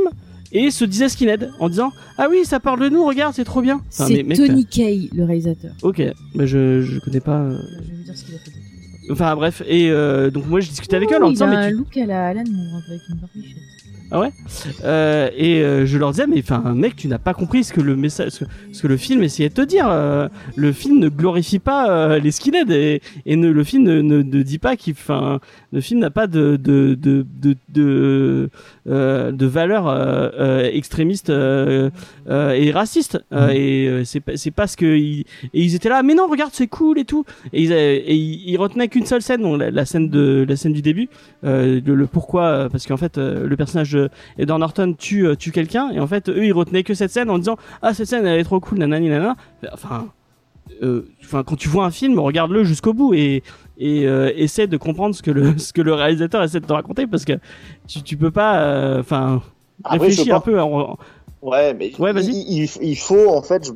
et 0.53 0.69
se 0.71 0.83
disaient 0.85 1.07
skinhead 1.09 1.49
en 1.59 1.69
disant 1.69 1.91
ah 2.17 2.27
oui 2.29 2.39
ça 2.43 2.59
parle 2.59 2.81
de 2.81 2.89
nous, 2.89 3.05
regarde 3.05 3.33
c'est 3.33 3.45
trop 3.45 3.61
bien. 3.61 3.77
Enfin, 3.91 4.05
C'est 4.07 4.23
mais 4.23 4.35
Tony 4.35 4.65
Kay, 4.65 5.09
le 5.15 5.23
réalisateur. 5.23 5.71
Ok, 5.81 6.01
bah 6.35 6.45
je, 6.45 6.81
je 6.81 6.99
connais 6.99 7.21
pas. 7.21 7.39
euh, 7.39 7.57
Je 7.83 7.87
vais 7.89 7.95
vous 7.97 8.03
dire 8.03 8.17
ce 8.17 8.25
qu'il 8.25 8.35
a 8.35 8.37
fait. 8.39 8.51
Enfin 9.11 9.35
bref, 9.35 9.61
et 9.67 9.89
euh, 9.89 10.29
donc 10.29 10.47
moi 10.47 10.59
j'ai 10.59 10.69
discuté 10.69 10.95
avec 10.95 11.11
eux 11.11 11.15
en 11.15 11.19
leur 11.19 11.29
il 11.29 11.33
disant 11.33 11.47
a 11.47 11.49
mais 11.51 11.55
un 11.57 11.69
tu, 11.69 11.75
look 11.75 11.97
à 11.97 12.05
la 12.05 12.27
Alan 12.27 12.43
Moore 12.49 12.81
avec 12.87 13.01
une 13.09 13.15
barbichette. 13.15 13.57
Euh, 14.83 15.29
et 15.35 15.61
euh, 15.61 15.85
je 15.85 15.97
leur 15.97 16.11
disais, 16.11 16.27
mais 16.27 16.39
enfin, 16.39 16.73
mec, 16.75 16.95
tu 16.95 17.07
n'as 17.07 17.17
pas 17.17 17.33
compris 17.33 17.63
ce 17.63 17.73
que 17.73 17.81
le 17.81 17.95
message, 17.95 18.31
ce 18.31 18.45
que, 18.45 18.49
ce 18.71 18.81
que 18.81 18.87
le 18.87 18.97
film 18.97 19.23
essayait 19.23 19.49
de 19.49 19.53
te 19.53 19.61
dire. 19.61 19.87
Euh, 19.89 20.27
le 20.55 20.71
film 20.71 20.99
ne 20.99 21.09
glorifie 21.09 21.59
pas 21.59 22.19
les 22.19 22.31
skinheads 22.31 22.71
et, 22.71 23.01
et 23.25 23.35
ne, 23.35 23.49
le 23.49 23.63
film 23.63 23.83
ne, 23.83 24.01
ne, 24.01 24.21
ne 24.21 24.43
dit 24.43 24.59
pas 24.59 24.75
qu'il, 24.75 24.93
enfin, 24.93 25.39
le 25.71 25.81
film 25.81 25.99
n'a 25.99 26.09
pas 26.09 26.27
de 26.27 26.57
de 26.57 26.95
de 26.95 27.25
de 27.41 27.55
de, 27.69 28.49
de 28.85 29.31
euh, 29.87 30.71
euh, 32.29 32.51
et 32.53 32.71
racistes. 32.71 33.19
Euh, 33.31 33.49
et 33.49 34.03
c'est 34.05 34.21
c'est 34.35 34.51
pas 34.51 34.67
ce 34.67 34.77
que 34.77 34.97
ils, 34.97 35.21
et 35.53 35.61
ils 35.61 35.75
étaient 35.75 35.89
là, 35.89 36.03
mais 36.03 36.15
non, 36.15 36.27
regarde, 36.27 36.51
c'est 36.53 36.67
cool 36.67 36.99
et 36.99 37.05
tout. 37.05 37.25
Et 37.53 37.63
ils, 37.63 37.71
et 37.71 38.13
ils, 38.13 38.49
ils 38.49 38.57
retenaient 38.57 38.87
qu'une 38.87 39.05
seule 39.05 39.21
scène, 39.21 39.41
donc 39.41 39.59
la, 39.59 39.71
la 39.71 39.85
scène 39.85 40.09
de 40.09 40.45
la 40.47 40.55
scène 40.55 40.73
du 40.73 40.81
début, 40.81 41.09
le, 41.43 41.79
le 41.79 42.07
pourquoi, 42.07 42.67
parce 42.71 42.85
qu'en 42.85 42.97
fait, 42.97 43.17
le 43.17 43.55
personnage 43.55 43.91
de 43.91 44.00
Edward 44.37 44.59
Norton 44.59 44.93
tue 44.97 45.25
euh, 45.27 45.35
tue 45.35 45.51
quelqu'un 45.51 45.89
et 45.91 45.99
en 45.99 46.07
fait 46.07 46.29
eux 46.29 46.45
ils 46.45 46.53
retenaient 46.53 46.83
que 46.83 46.93
cette 46.93 47.11
scène 47.11 47.29
en 47.29 47.37
disant 47.37 47.57
ah 47.81 47.93
cette 47.93 48.07
scène 48.07 48.25
elle 48.25 48.39
est 48.39 48.43
trop 48.43 48.59
cool 48.59 48.77
nanani 48.79 49.09
nanana 49.09 49.35
enfin 49.73 50.07
euh, 50.83 51.05
enfin 51.23 51.43
quand 51.43 51.55
tu 51.55 51.67
vois 51.69 51.85
un 51.85 51.91
film 51.91 52.19
regarde-le 52.19 52.63
jusqu'au 52.63 52.93
bout 52.93 53.13
et 53.13 53.43
et 53.77 54.05
euh, 54.07 54.31
essaie 54.35 54.67
de 54.67 54.77
comprendre 54.77 55.13
ce 55.15 55.21
que 55.21 55.31
le 55.31 55.57
ce 55.57 55.73
que 55.73 55.81
le 55.81 55.93
réalisateur 55.93 56.43
essaie 56.43 56.59
de 56.59 56.65
te 56.65 56.73
raconter 56.73 57.07
parce 57.07 57.25
que 57.25 57.33
tu 57.87 58.01
tu 58.03 58.17
peux 58.17 58.31
pas 58.31 58.61
euh, 58.61 58.99
enfin 58.99 59.41
réfléchir 59.85 60.35
un 60.35 60.39
peu 60.41 60.59
en- 60.61 60.97
Ouais, 61.41 61.73
mais 61.73 61.91
Ouais, 61.99 62.13
vas-y. 62.13 62.27
il, 62.27 62.63
il- 62.65 62.69
il 62.83 62.95
faut 62.95 63.27
en 63.29 63.41
fait, 63.41 63.65
je 63.65 63.71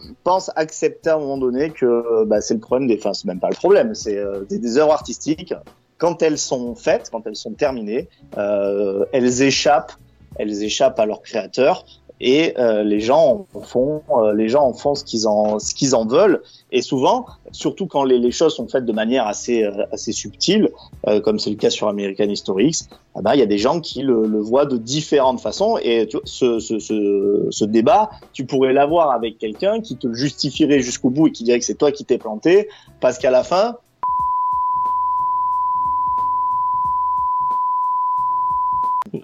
je 0.00 0.12
pense 0.22 0.50
accepter 0.54 1.10
à 1.10 1.16
un 1.16 1.18
moment 1.18 1.36
donné 1.36 1.70
que 1.70 2.24
bah, 2.24 2.40
c'est 2.40 2.54
le 2.54 2.60
problème 2.60 2.86
des. 2.86 2.96
Enfin, 2.96 3.12
c'est 3.12 3.24
même 3.26 3.40
pas 3.40 3.48
le 3.50 3.56
problème, 3.56 3.92
c'est 3.94 4.16
euh, 4.16 4.44
des, 4.48 4.58
des 4.60 4.78
œuvres 4.78 4.92
artistiques. 4.92 5.52
Quand 5.98 6.22
elles 6.22 6.38
sont 6.38 6.74
faites, 6.74 7.10
quand 7.10 7.26
elles 7.26 7.36
sont 7.36 7.52
terminées, 7.52 8.08
euh, 8.36 9.04
elles 9.12 9.42
échappent, 9.42 9.92
elles 10.36 10.62
échappent 10.62 10.98
à 11.00 11.06
leur 11.06 11.22
créateur 11.22 11.84
et 12.20 12.54
euh, 12.58 12.82
les 12.82 12.98
gens 12.98 13.46
en 13.54 13.60
font, 13.60 14.02
euh, 14.10 14.34
les 14.34 14.48
gens 14.48 14.64
en 14.64 14.72
font 14.72 14.96
ce 14.96 15.04
qu'ils 15.04 15.28
en, 15.28 15.60
ce 15.60 15.72
qu'ils 15.72 15.94
en 15.94 16.04
veulent. 16.04 16.42
Et 16.72 16.82
souvent, 16.82 17.26
surtout 17.52 17.86
quand 17.86 18.02
les, 18.02 18.18
les 18.18 18.32
choses 18.32 18.56
sont 18.56 18.66
faites 18.66 18.84
de 18.84 18.92
manière 18.92 19.26
assez, 19.28 19.62
euh, 19.62 19.84
assez 19.92 20.10
subtile, 20.10 20.70
euh, 21.06 21.20
comme 21.20 21.38
c'est 21.38 21.50
le 21.50 21.56
cas 21.56 21.70
sur 21.70 21.86
American 21.86 22.28
History 22.28 22.68
X, 22.68 22.88
ah 23.14 23.22
ben, 23.22 23.34
il 23.34 23.38
y 23.38 23.42
a 23.42 23.46
des 23.46 23.58
gens 23.58 23.80
qui 23.80 24.02
le, 24.02 24.26
le 24.26 24.40
voient 24.40 24.66
de 24.66 24.76
différentes 24.76 25.40
façons. 25.40 25.78
Et 25.80 26.08
tu 26.08 26.16
ce, 26.24 26.58
ce, 26.58 26.80
ce, 26.80 27.46
ce 27.50 27.64
débat, 27.64 28.10
tu 28.32 28.44
pourrais 28.46 28.72
l'avoir 28.72 29.12
avec 29.12 29.38
quelqu'un 29.38 29.80
qui 29.80 29.96
te 29.96 30.12
justifierait 30.12 30.80
jusqu'au 30.80 31.10
bout 31.10 31.28
et 31.28 31.32
qui 31.32 31.44
dirait 31.44 31.60
que 31.60 31.64
c'est 31.64 31.78
toi 31.78 31.92
qui 31.92 32.04
t'es 32.04 32.18
planté, 32.18 32.68
parce 33.00 33.18
qu'à 33.18 33.30
la 33.30 33.44
fin, 33.44 33.76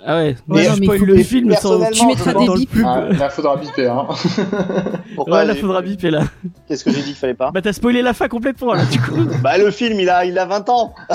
ah 0.04 0.18
ouais 0.18 0.24
Ouais, 0.24 0.36
mais 0.48 0.68
non, 0.68 0.74
mais 0.78 0.86
spoil 0.86 0.98
faut- 0.98 1.04
le 1.06 1.16
film 1.22 1.54
sans 1.54 1.90
Tu 1.90 2.06
mettras 2.06 2.32
je 2.32 2.38
des 2.52 2.58
bips. 2.60 2.70
pub. 2.70 2.84
Ah, 2.86 3.08
là, 3.10 3.30
faudra 3.30 3.56
biper. 3.56 3.86
Hein. 3.88 4.06
pourquoi 5.14 5.38
ouais 5.38 5.44
là 5.46 5.54
faudra 5.54 5.82
biper 5.82 6.10
là 6.10 6.22
Qu'est-ce 6.68 6.84
que 6.84 6.90
j'ai 6.90 6.98
dit 7.00 7.04
qu'il 7.08 7.14
fallait 7.14 7.34
pas 7.34 7.50
bah 7.52 7.62
t'as 7.62 7.72
spoilé 7.72 8.02
la 8.02 8.12
fin 8.12 8.28
complètement 8.28 8.74
là 8.74 8.84
du 8.86 9.00
coup 9.00 9.16
Bah 9.42 9.58
le 9.58 9.70
film, 9.70 9.98
il 10.00 10.08
a, 10.08 10.24
il 10.24 10.38
a 10.38 10.44
20 10.46 10.68
ans. 10.68 10.94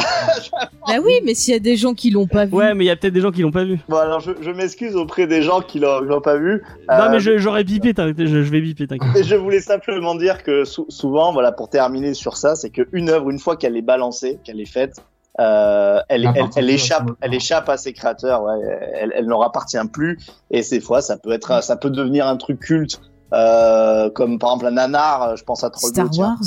Bah 0.87 0.95
oui, 1.03 1.13
mais 1.23 1.35
s'il 1.35 1.53
y 1.53 1.57
a 1.57 1.59
des 1.59 1.75
gens 1.75 1.93
qui 1.93 2.09
l'ont 2.09 2.25
pas 2.25 2.45
vu. 2.45 2.53
ouais 2.55 2.73
mais 2.73 2.83
il 2.85 2.87
y 2.87 2.89
a 2.91 2.95
peut-être 2.95 3.13
des 3.13 3.21
gens 3.21 3.31
qui 3.31 3.41
l'ont 3.43 3.51
pas 3.51 3.63
vu 3.63 3.77
Bon 3.89 3.97
alors 3.97 4.19
je, 4.21 4.31
je 4.41 4.49
m'excuse 4.49 4.95
auprès 4.95 5.27
des 5.27 5.43
gens 5.43 5.61
qui 5.61 5.79
l'ont 5.79 5.99
qui 5.99 6.05
l'ont 6.07 6.21
pas 6.21 6.37
vu. 6.37 6.63
non 6.89 6.95
Euh, 6.95 7.09
mais 7.11 7.19
je- 7.19 7.37
j'aurais 7.37 7.63
bipé 7.63 7.93
t'inquiète, 7.93 8.27
je, 8.27 8.41
je 8.43 8.49
vais 8.51 8.61
biper 8.61 8.87
t'inquiète 8.87 9.23
je 9.23 9.35
voulais 9.35 9.61
simplement 9.61 10.15
dire 10.15 10.41
que 10.43 10.63
sou- 10.65 10.87
souvent, 10.89 11.31
voilà, 11.31 11.51
pour 11.51 11.69
terminer 11.69 12.13
sur 12.15 12.37
ça, 12.37 12.55
c'est 12.55 12.69
qu'une 12.71 13.09
œuvre, 13.09 13.29
une 13.29 13.37
fois 13.39 13.55
qu'elle 13.55 13.77
est 13.77 13.81
balancée, 13.83 14.39
qu'elle 14.43 14.59
est 14.59 14.65
faite, 14.71 14.95
euh, 15.39 15.99
elle, 16.09 16.25
Elle 16.35 16.49
elle, 16.57 16.69
échappe, 16.69 17.09
elle 17.21 17.33
échappe 17.33 17.69
à 17.69 17.77
ses 17.77 17.93
créateurs. 17.93 18.43
Ouais, 18.43 18.53
elle, 18.93 19.13
elle 19.15 19.25
leur 19.25 19.41
appartient 19.43 19.77
plus. 19.91 20.19
Et 20.51 20.61
ces 20.63 20.79
fois, 20.81 21.01
ça 21.01 21.17
peut 21.17 21.31
être, 21.31 21.63
ça 21.63 21.75
peut 21.77 21.89
devenir 21.89 22.27
un 22.27 22.35
truc 22.37 22.59
culte, 22.59 22.99
euh, 23.33 24.09
comme 24.09 24.37
par 24.39 24.49
exemple 24.51 24.67
un 24.67 24.71
nanar. 24.71 25.37
Je 25.37 25.43
pense 25.43 25.63
à 25.63 25.69
Troll 25.69 25.91
Star 25.91 26.09
tiens. 26.09 26.25
Wars. 26.25 26.39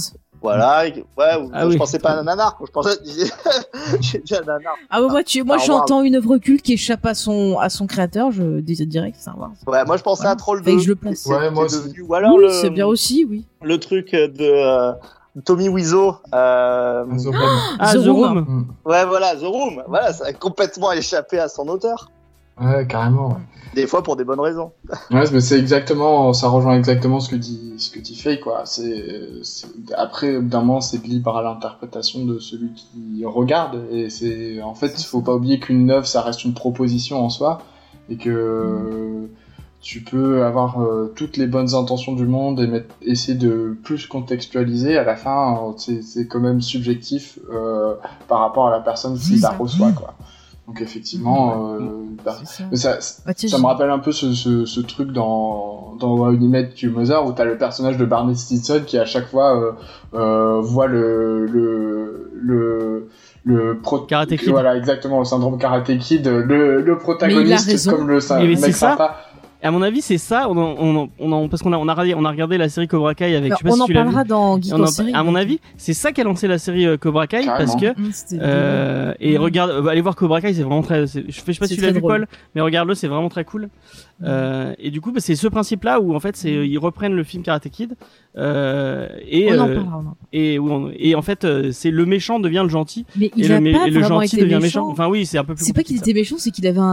Voilà. 0.43 0.89
et- 0.89 1.05
Ouais. 1.17 1.37
ou- 1.41 1.51
Ah 1.55 1.63
je 1.63 1.69
oui. 1.69 1.77
pensais 1.77 2.01
pas 2.01 2.11
à 2.11 2.19
un 2.19 2.25
nanar. 2.25 2.59
Je 2.67 2.71
pensais, 2.73 2.91
j'ai 4.01 4.19
dit 4.19 4.35
un 4.35 4.41
nanar. 4.41 4.75
Ah 4.91 5.01
bah, 5.01 5.07
moi, 5.09 5.23
tu, 5.23 5.43
moi 5.45 5.57
j'entends 5.59 6.03
une 6.03 6.17
œuvre 6.17 6.37
culte 6.39 6.63
qui 6.63 6.73
échappe 6.73 7.07
à 7.07 7.15
son, 7.15 7.59
à 7.61 7.69
son 7.69 7.87
créateur, 7.87 8.33
je 8.33 8.59
dis 8.61 8.85
direct 8.87 9.17
Star 9.21 9.39
Wars. 9.39 9.53
Ouais, 9.69 9.85
moi 9.85 9.97
je 9.97 10.03
pensais 10.03 10.23
Voilà. 10.23 10.33
à 10.33 10.37
Troll 10.37 10.59
2. 10.59 10.65
Fallait 10.65 10.77
que 10.77 10.83
je 10.83 10.89
le 10.89 10.97
place. 10.97 11.25
Ouais, 11.27 11.51
moi 11.51 11.63
est 11.63 11.67
aussi. 11.67 11.77
devenu- 11.89 12.03
Ou 12.03 12.15
alors 12.15 12.35
oui, 12.35 12.43
le, 12.43 12.49
c'est 12.51 12.71
bien 12.71 12.87
aussi, 12.87 13.25
oui. 13.29 13.47
le 13.63 13.79
truc 13.79 14.11
de 14.13 14.33
euh, 14.41 14.93
Tommy 15.45 15.69
Wiseau. 15.69 16.17
Euh, 16.35 17.05
The 17.05 17.27
Room. 17.27 17.61
Ah, 17.79 17.95
The 17.95 17.99
The 18.03 18.07
Room. 18.09 18.23
Room. 18.25 18.39
Mm. 18.85 18.89
ouais, 18.89 19.07
voilà, 19.07 19.35
The 19.37 19.45
Room. 19.45 19.83
Voilà, 19.89 20.13
ça 20.13 20.27
a 20.27 20.33
complètement 20.33 20.93
échappé 20.93 21.39
à 21.39 21.49
son 21.49 21.69
auteur. 21.69 22.11
Ouais, 22.61 22.87
carrément. 22.87 23.29
ouais. 23.31 23.35
Des 23.75 23.87
fois 23.87 24.03
pour 24.03 24.17
des 24.17 24.25
bonnes 24.25 24.41
raisons. 24.41 24.73
Ouais, 25.11 25.25
mais 25.33 25.41
c'est 25.41 25.59
exactement, 25.59 26.35
ça 26.35 26.49
rejoint 26.49 26.77
exactement 26.77 27.19
ce 27.21 27.31
que 27.31 27.37
dit, 27.37 27.73
ce 27.79 27.91
que 27.91 27.99
dit 27.99 28.15
Faye, 28.15 28.39
quoi. 28.39 28.67
C'est, 28.67 29.31
c'est- 29.43 29.67
après, 29.97 30.43
d'un 30.43 30.61
moment, 30.61 30.83
c'est 30.83 31.03
libre 31.03 31.35
à 31.35 31.43
l'interprétation 31.43 32.27
de 32.27 32.39
celui 32.39 32.69
qui 32.75 33.25
regarde, 33.25 33.81
et 33.91 34.11
c'est, 34.11 34.61
en 34.61 34.75
fait, 34.75 34.93
il 35.01 35.05
faut 35.07 35.23
pas 35.23 35.33
oublier 35.35 35.59
qu'une 35.59 35.91
œuvre, 35.91 36.07
ça 36.07 36.21
reste 36.21 36.45
une 36.45 36.53
proposition 36.53 37.25
en 37.25 37.31
soi, 37.31 37.63
et 38.11 38.19
que 38.19 39.27
tu 39.83 40.01
peux 40.01 40.45
avoir 40.45 40.81
euh, 40.81 41.13
toutes 41.17 41.37
les 41.37 41.47
bonnes 41.49 41.75
intentions 41.75 42.13
du 42.15 42.25
monde 42.25 42.61
et 42.61 42.67
mettre, 42.69 42.95
essayer 43.03 43.37
de 43.37 43.77
plus 43.83 44.07
contextualiser. 44.07 44.97
À 44.97 45.05
la 45.05 45.17
fin, 45.17 45.59
euh, 45.77 46.01
c'est, 46.01 46.27
quand 46.29 46.41
même 46.41 46.61
subjectif 46.61 47.39
euh, 47.53 47.95
par 48.29 48.39
rapport 48.41 48.69
à 48.69 48.71
la 48.71 48.81
personne 48.81 49.19
qui 49.19 49.37
la 49.41 49.51
reçoit, 49.51 49.93
quoi. 49.93 50.15
Donc 50.69 50.81
effectivement, 50.81 51.75
euh, 51.75 51.79
bah, 52.25 52.37
C'est 52.45 52.47
ça. 52.47 52.65
mais 52.71 52.77
ça, 52.77 52.99
Bah, 53.27 53.33
ça 53.37 53.59
me 53.59 53.67
rappelle 53.67 53.91
un 53.91 53.99
peu 53.99 54.13
ce, 54.13 54.33
ce, 54.33 54.65
ce 54.65 54.81
truc 54.81 55.11
dans, 55.11 55.97
dans 55.99 56.13
How 56.19 56.31
Met 56.39 56.71
Your 56.81 56.93
Mother 56.93 57.27
où 57.27 57.33
t'as 57.33 57.45
le 57.45 57.59
personnage 57.59 57.99
de 57.99 58.05
Barney 58.05 58.37
Stinson 58.37 58.83
qui 58.87 58.97
à 58.97 59.05
chaque 59.05 59.27
fois 59.27 59.59
euh, 59.61 59.73
euh, 60.15 60.61
voit 60.61 60.87
le 60.87 61.47
le 61.47 62.31
le 62.41 63.09
le 63.45 63.79
pro 63.81 63.99
Karate 63.99 64.37
Kid. 64.37 64.51
voilà 64.51 64.77
exactement 64.77 65.19
le 65.19 65.25
syndrome 65.25 65.59
Karate 65.59 65.99
Kid 65.99 66.29
le, 66.29 66.81
le 66.81 66.99
protagoniste 66.99 67.91
comme 67.91 68.07
le 68.09 68.21
c'est 68.21 68.39
mec 68.47 68.73
sympa 68.73 69.17
À 69.65 69.71
mon 69.71 69.81
avis, 69.83 70.03
c'est 70.03 70.19
ça. 70.19 70.49
On, 70.51 70.57
en- 70.57 70.75
on, 70.79 70.97
en- 70.97 71.09
on, 71.21 71.33
en- 71.33 71.49
parce 71.49 71.63
qu'on 71.63 71.73
a, 71.73 71.77
on 71.79 71.87
a 71.87 71.93
regardé, 71.95 72.15
on 72.17 72.25
a 72.25 72.31
regardé 72.31 72.59
la 72.59 72.69
série 72.69 72.89
Cobra 72.89 73.15
Kai 73.15 73.37
avec. 73.37 73.51
Bah, 73.51 73.57
je 73.61 73.63
sais 73.63 73.69
pas 73.69 73.71
on 73.71 73.77
si 73.77 73.83
en 73.83 73.87
tu 73.87 73.93
l'as 73.93 74.01
vu. 74.01 74.07
parlera 74.07 74.25
dans 74.25 74.61
Geek 74.61 74.73
en 74.75 74.81
en- 74.83 74.87
série. 74.87 75.13
à 75.15 75.23
mon 75.23 75.35
avis, 75.37 75.61
c'est 75.77 75.95
ça 75.95 76.11
qui 76.11 76.21
a 76.21 76.25
lancé 76.25 76.49
la 76.49 76.59
série 76.59 76.85
euh, 76.87 76.97
Cobra 76.97 77.27
Kai 77.29 77.45
Carrément. 77.45 77.57
parce 77.73 77.81
que 77.81 77.99
Mmh, 78.01 78.09
c'était 78.13 78.39
euh, 78.43 79.15
et 79.21 79.39
Mm. 79.39 79.41
regarde, 79.41 79.71
euh, 79.71 79.87
allez 79.87 80.01
voir 80.01 80.17
Cobra 80.17 80.41
Kai, 80.41 80.53
c'est 80.53 80.63
vraiment 80.63 80.83
très. 80.83 81.07
Je 81.07 81.31
sais 81.31 81.55
pas 81.59 81.67
si 81.69 81.77
tu 81.77 81.81
l'as 81.81 81.93
vu. 81.93 82.01
Paul, 82.01 82.27
mais 82.55 82.61
regarde-le, 82.61 82.95
c'est 82.97 83.07
vraiment 83.09 83.29
très 83.29 83.45
cool. 83.45 83.69
Euh, 84.25 84.75
et 84.79 84.91
du 84.91 85.01
coup, 85.01 85.11
bah, 85.13 85.21
c'est 85.21 85.35
ce 85.37 85.49
principe-là 85.49 86.01
où 86.01 86.15
en 86.15 86.21
fait, 86.21 86.37
c'est 86.37 86.67
ils 86.69 86.79
reprennent 86.79 87.15
le 87.15 87.25
film 87.25 87.43
Karate 87.43 87.69
Kid 87.69 87.95
euh, 88.37 89.09
et 89.29 89.53
on 89.53 89.59
en 89.61 89.69
euh, 89.69 89.81
on 89.81 90.07
en 90.07 90.17
et 90.33 91.11
et 91.11 91.15
en 91.15 91.23
fait, 91.23 91.45
euh, 91.45 91.71
c'est 91.73 91.91
le 91.91 92.07
méchant 92.07 92.41
devient 92.41 92.61
le 92.63 92.69
gentil 92.71 93.05
Mais 93.17 93.27
et 93.27 93.33
il 93.37 93.49
le, 93.49 93.55
a 93.55 93.61
mé- 93.61 93.73
pas 93.73 93.87
et 93.87 93.91
le 93.91 94.03
gentil 94.03 94.37
été 94.37 94.45
devient 94.45 94.55
méchant. 94.63 94.87
méchant. 94.87 94.89
Enfin 94.91 95.09
oui, 95.09 95.27
c'est 95.27 95.39
un 95.39 95.45
peu 95.45 95.55
plus. 95.55 95.65
C'est 95.65 95.73
pas 95.73 95.83
qu'il 95.83 95.97
était 95.97 96.15
méchant, 96.15 96.37
c'est 96.39 96.51
qu'il 96.51 96.67
avait 96.67 96.79
un, 96.79 96.85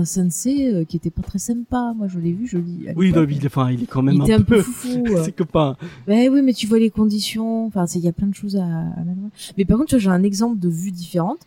un 0.00 0.04
sensei 0.04 0.72
euh, 0.74 0.84
qui 0.84 0.96
était 0.96 1.10
pas 1.10 1.22
très 1.22 1.38
sympa. 1.38 1.92
Moi, 1.96 2.08
je 2.08 2.18
l'ai 2.18 2.32
vu, 2.32 2.46
je 2.46 2.58
ça. 2.58 2.92
Oui, 2.96 3.12
non, 3.12 3.24
mais 3.26 3.34
il, 3.34 3.46
enfin, 3.46 3.70
il 3.70 3.82
est 3.84 3.86
quand 3.86 4.02
même 4.02 4.14
il 4.16 4.22
était 4.22 4.34
un 4.34 4.38
un 4.40 4.42
peu 4.42 4.56
peu. 4.56 4.62
foufou. 4.62 5.04
euh. 5.16 5.22
ses 5.24 5.32
copains. 5.32 5.76
Ouais, 6.08 6.28
oui, 6.28 6.42
mais 6.42 6.52
tu 6.52 6.66
vois 6.66 6.78
les 6.78 6.90
conditions. 6.90 7.66
Enfin, 7.66 7.86
c'est- 7.86 7.98
il 7.98 8.04
y 8.04 8.08
a 8.08 8.12
plein 8.12 8.26
de 8.26 8.34
choses 8.34 8.56
à, 8.56 8.64
à 8.64 9.04
mettre. 9.04 9.18
Mais 9.56 9.64
par 9.64 9.76
contre, 9.78 9.90
tu 9.90 9.94
vois, 9.96 10.00
j'ai 10.02 10.10
un 10.10 10.22
exemple 10.24 10.58
de 10.58 10.68
vue 10.68 10.90
différente. 10.90 11.38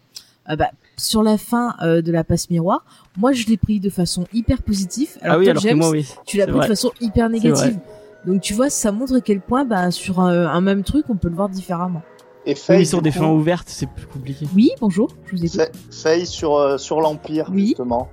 Euh, 0.49 0.55
bah, 0.55 0.69
sur 0.97 1.23
la 1.23 1.37
fin 1.37 1.75
euh, 1.81 2.01
de 2.01 2.11
la 2.11 2.23
passe 2.23 2.49
miroir, 2.49 2.83
moi, 3.17 3.31
je 3.33 3.45
l'ai 3.47 3.57
pris 3.57 3.79
de 3.79 3.89
façon 3.89 4.25
hyper 4.33 4.61
positive. 4.61 5.09
Alors, 5.21 5.35
ah 5.35 5.39
oui, 5.39 5.45
toi, 5.45 5.51
alors 5.51 5.63
que 5.63 5.69
James, 5.69 5.77
moi, 5.77 5.89
oui. 5.89 6.05
tu 6.25 6.37
l'as 6.37 6.45
pris 6.47 6.53
vrai. 6.57 6.65
de 6.65 6.67
façon 6.69 6.91
hyper 7.01 7.29
négative. 7.29 7.77
Donc, 8.25 8.41
tu 8.41 8.53
vois, 8.53 8.69
ça 8.69 8.91
montre 8.91 9.15
à 9.15 9.21
quel 9.21 9.39
point, 9.41 9.65
bah, 9.65 9.91
sur 9.91 10.19
un, 10.19 10.47
un 10.47 10.61
même 10.61 10.83
truc, 10.83 11.05
on 11.09 11.15
peut 11.15 11.29
le 11.29 11.35
voir 11.35 11.49
différemment. 11.49 12.01
Et 12.47 12.55
Faye, 12.55 12.85
sur 12.85 13.01
des 13.01 13.11
coup, 13.11 13.19
fins 13.19 13.31
ouvertes, 13.31 13.67
c'est 13.69 13.89
plus 13.89 14.05
compliqué. 14.07 14.47
Oui, 14.55 14.69
bonjour, 14.79 15.09
je 15.25 15.31
vous 15.35 15.45
écoute. 15.45 15.59
Faye- 15.59 15.71
Faye 15.91 16.25
sur, 16.27 16.55
euh, 16.55 16.77
sur 16.77 17.01
l'Empire, 17.01 17.49
Oui. 17.51 17.67
justement. 17.69 18.09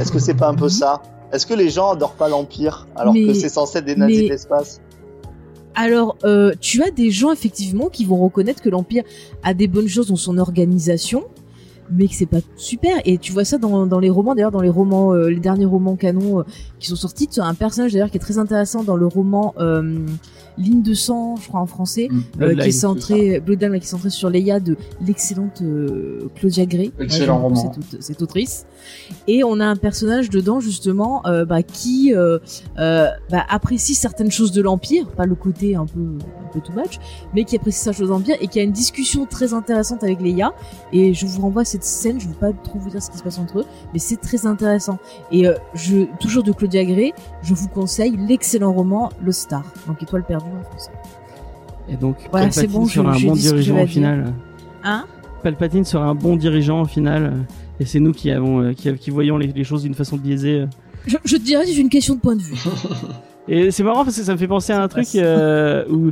Est-ce 0.00 0.12
que 0.12 0.18
c'est 0.18 0.34
pas 0.34 0.48
un 0.48 0.54
peu 0.54 0.68
ça? 0.68 1.02
Est-ce 1.32 1.46
que 1.46 1.54
les 1.54 1.70
gens 1.70 1.90
adorent 1.90 2.14
pas 2.14 2.28
l'Empire 2.28 2.86
alors 2.94 3.14
Mais- 3.14 3.26
que 3.26 3.34
c'est 3.34 3.48
censé 3.48 3.78
être 3.78 3.84
des 3.86 3.96
nazis 3.96 4.18
mais- 4.18 4.24
de 4.24 4.28
l'espace? 4.30 4.80
Alors, 5.74 6.16
euh, 6.24 6.52
tu 6.60 6.82
as 6.82 6.90
des 6.90 7.10
gens 7.10 7.32
effectivement 7.32 7.88
qui 7.88 8.04
vont 8.04 8.16
reconnaître 8.16 8.62
que 8.62 8.68
l'Empire 8.70 9.04
a 9.42 9.52
des 9.52 9.68
bonnes 9.68 9.88
choses 9.88 10.08
dans 10.08 10.16
son 10.16 10.38
organisation, 10.38 11.24
mais 11.90 12.08
que 12.08 12.14
c'est 12.14 12.26
pas 12.26 12.40
super. 12.56 12.96
Et 13.04 13.18
tu 13.18 13.32
vois 13.32 13.44
ça 13.44 13.58
dans, 13.58 13.86
dans 13.86 13.98
les 13.98 14.10
romans, 14.10 14.34
d'ailleurs 14.34 14.50
dans 14.50 14.60
les 14.60 14.68
romans, 14.68 15.12
euh, 15.12 15.28
les 15.28 15.40
derniers 15.40 15.64
romans 15.64 15.96
canons 15.96 16.40
euh, 16.40 16.42
qui 16.78 16.88
sont 16.88 16.96
sortis. 16.96 17.28
Tu 17.28 17.40
as 17.40 17.44
un 17.44 17.54
personnage 17.54 17.92
d'ailleurs 17.92 18.10
qui 18.10 18.16
est 18.16 18.20
très 18.20 18.38
intéressant 18.38 18.84
dans 18.84 18.96
le 18.96 19.06
roman 19.06 19.54
euh, 19.58 20.06
Ligne 20.58 20.82
de 20.82 20.94
sang, 20.94 21.36
je 21.36 21.48
crois 21.48 21.60
en 21.60 21.66
français, 21.66 22.08
euh, 22.40 22.54
qui 22.54 22.68
est 22.68 22.72
centré, 22.72 23.40
Bloodline, 23.40 23.72
qui 23.78 23.86
est 23.86 23.90
centré 23.90 24.10
sur 24.10 24.30
Leia 24.30 24.60
de 24.60 24.76
l'excellente 25.06 25.60
euh, 25.62 26.28
Claudia 26.34 26.66
Gray. 26.66 26.92
Excellent 26.98 27.36
Ouais, 27.36 27.42
roman. 27.42 27.72
Cette, 27.90 28.02
cette 28.02 28.22
autrice. 28.22 28.66
Et 29.26 29.44
on 29.44 29.60
a 29.60 29.66
un 29.66 29.76
personnage 29.76 30.30
dedans 30.30 30.60
justement 30.60 31.26
euh, 31.26 31.44
bah, 31.44 31.62
qui 31.62 32.14
euh, 32.14 32.38
bah, 32.76 33.44
apprécie 33.48 33.94
certaines 33.94 34.30
choses 34.30 34.52
de 34.52 34.62
l'Empire, 34.62 35.08
pas 35.10 35.26
le 35.26 35.34
côté 35.34 35.76
un 35.76 35.86
peu 35.86 36.00
un 36.00 36.48
peu 36.52 36.60
too 36.60 36.72
much, 36.72 36.98
mais 37.34 37.44
qui 37.44 37.56
apprécie 37.56 37.80
certaines 37.80 37.98
choses 37.98 38.08
de 38.08 38.14
l'Empire 38.14 38.36
et 38.40 38.48
qui 38.48 38.58
a 38.60 38.62
une 38.62 38.72
discussion 38.72 39.26
très 39.26 39.52
intéressante 39.52 40.02
avec 40.04 40.20
Leia. 40.20 40.52
Et 40.92 41.12
je 41.12 41.26
vous 41.26 41.42
renvoie 41.42 41.62
à 41.62 41.64
cette 41.64 41.84
scène. 41.84 42.20
Je 42.20 42.26
ne 42.26 42.32
veux 42.32 42.38
pas 42.38 42.52
trop 42.52 42.78
vous 42.78 42.90
dire 42.90 43.02
ce 43.02 43.10
qui 43.10 43.18
se 43.18 43.22
passe 43.22 43.38
entre 43.38 43.60
eux, 43.60 43.64
mais 43.92 43.98
c'est 43.98 44.16
très 44.16 44.46
intéressant. 44.46 44.98
Et 45.30 45.46
je 45.74 46.06
toujours 46.20 46.42
de 46.42 46.52
Claudia 46.52 46.84
Gray, 46.84 47.12
je 47.42 47.54
vous 47.54 47.68
conseille 47.68 48.16
l'excellent 48.16 48.72
roman 48.72 49.10
Le 49.22 49.32
Star, 49.32 49.64
donc 49.86 50.02
Étoile 50.02 50.24
perdue 50.24 50.45
en 50.58 50.62
français. 50.62 50.90
Et 51.88 51.96
donc, 51.96 52.16
Voilà, 52.30 52.50
c'est 52.50 52.62
Palpatine 52.62 52.80
bon, 52.80 52.86
sera 52.88 53.12
je- 53.12 53.24
un 53.24 53.28
bon 53.28 53.34
dirigeant 53.36 53.82
au 53.82 53.86
final. 53.86 54.32
Hein? 54.84 55.04
Palpatine 55.42 55.84
sera 55.84 56.06
un 56.06 56.14
bon 56.14 56.36
dirigeant 56.36 56.82
au 56.82 56.86
final. 56.86 57.32
Et 57.78 57.84
c'est 57.84 58.00
nous 58.00 58.12
qui 58.12 58.30
avons, 58.30 58.62
euh, 58.62 58.72
qui, 58.72 58.92
qui 58.94 59.10
voyons 59.10 59.36
les, 59.38 59.48
les 59.48 59.64
choses 59.64 59.82
d'une 59.82 59.94
façon 59.94 60.16
biaisée. 60.16 60.64
je, 61.06 61.16
je 61.24 61.36
te 61.36 61.42
dirais 61.42 61.64
c'est 61.66 61.76
une 61.76 61.88
question 61.90 62.14
de 62.14 62.20
point 62.20 62.34
de 62.36 62.42
vue. 62.42 62.56
Et 63.48 63.70
c'est 63.70 63.84
marrant 63.84 64.04
parce 64.04 64.16
que 64.16 64.22
ça 64.24 64.32
me 64.32 64.38
fait 64.38 64.48
penser 64.48 64.72
à 64.72 64.82
un 64.82 64.88
truc 64.88 65.06
euh, 65.14 65.84
où, 65.88 66.10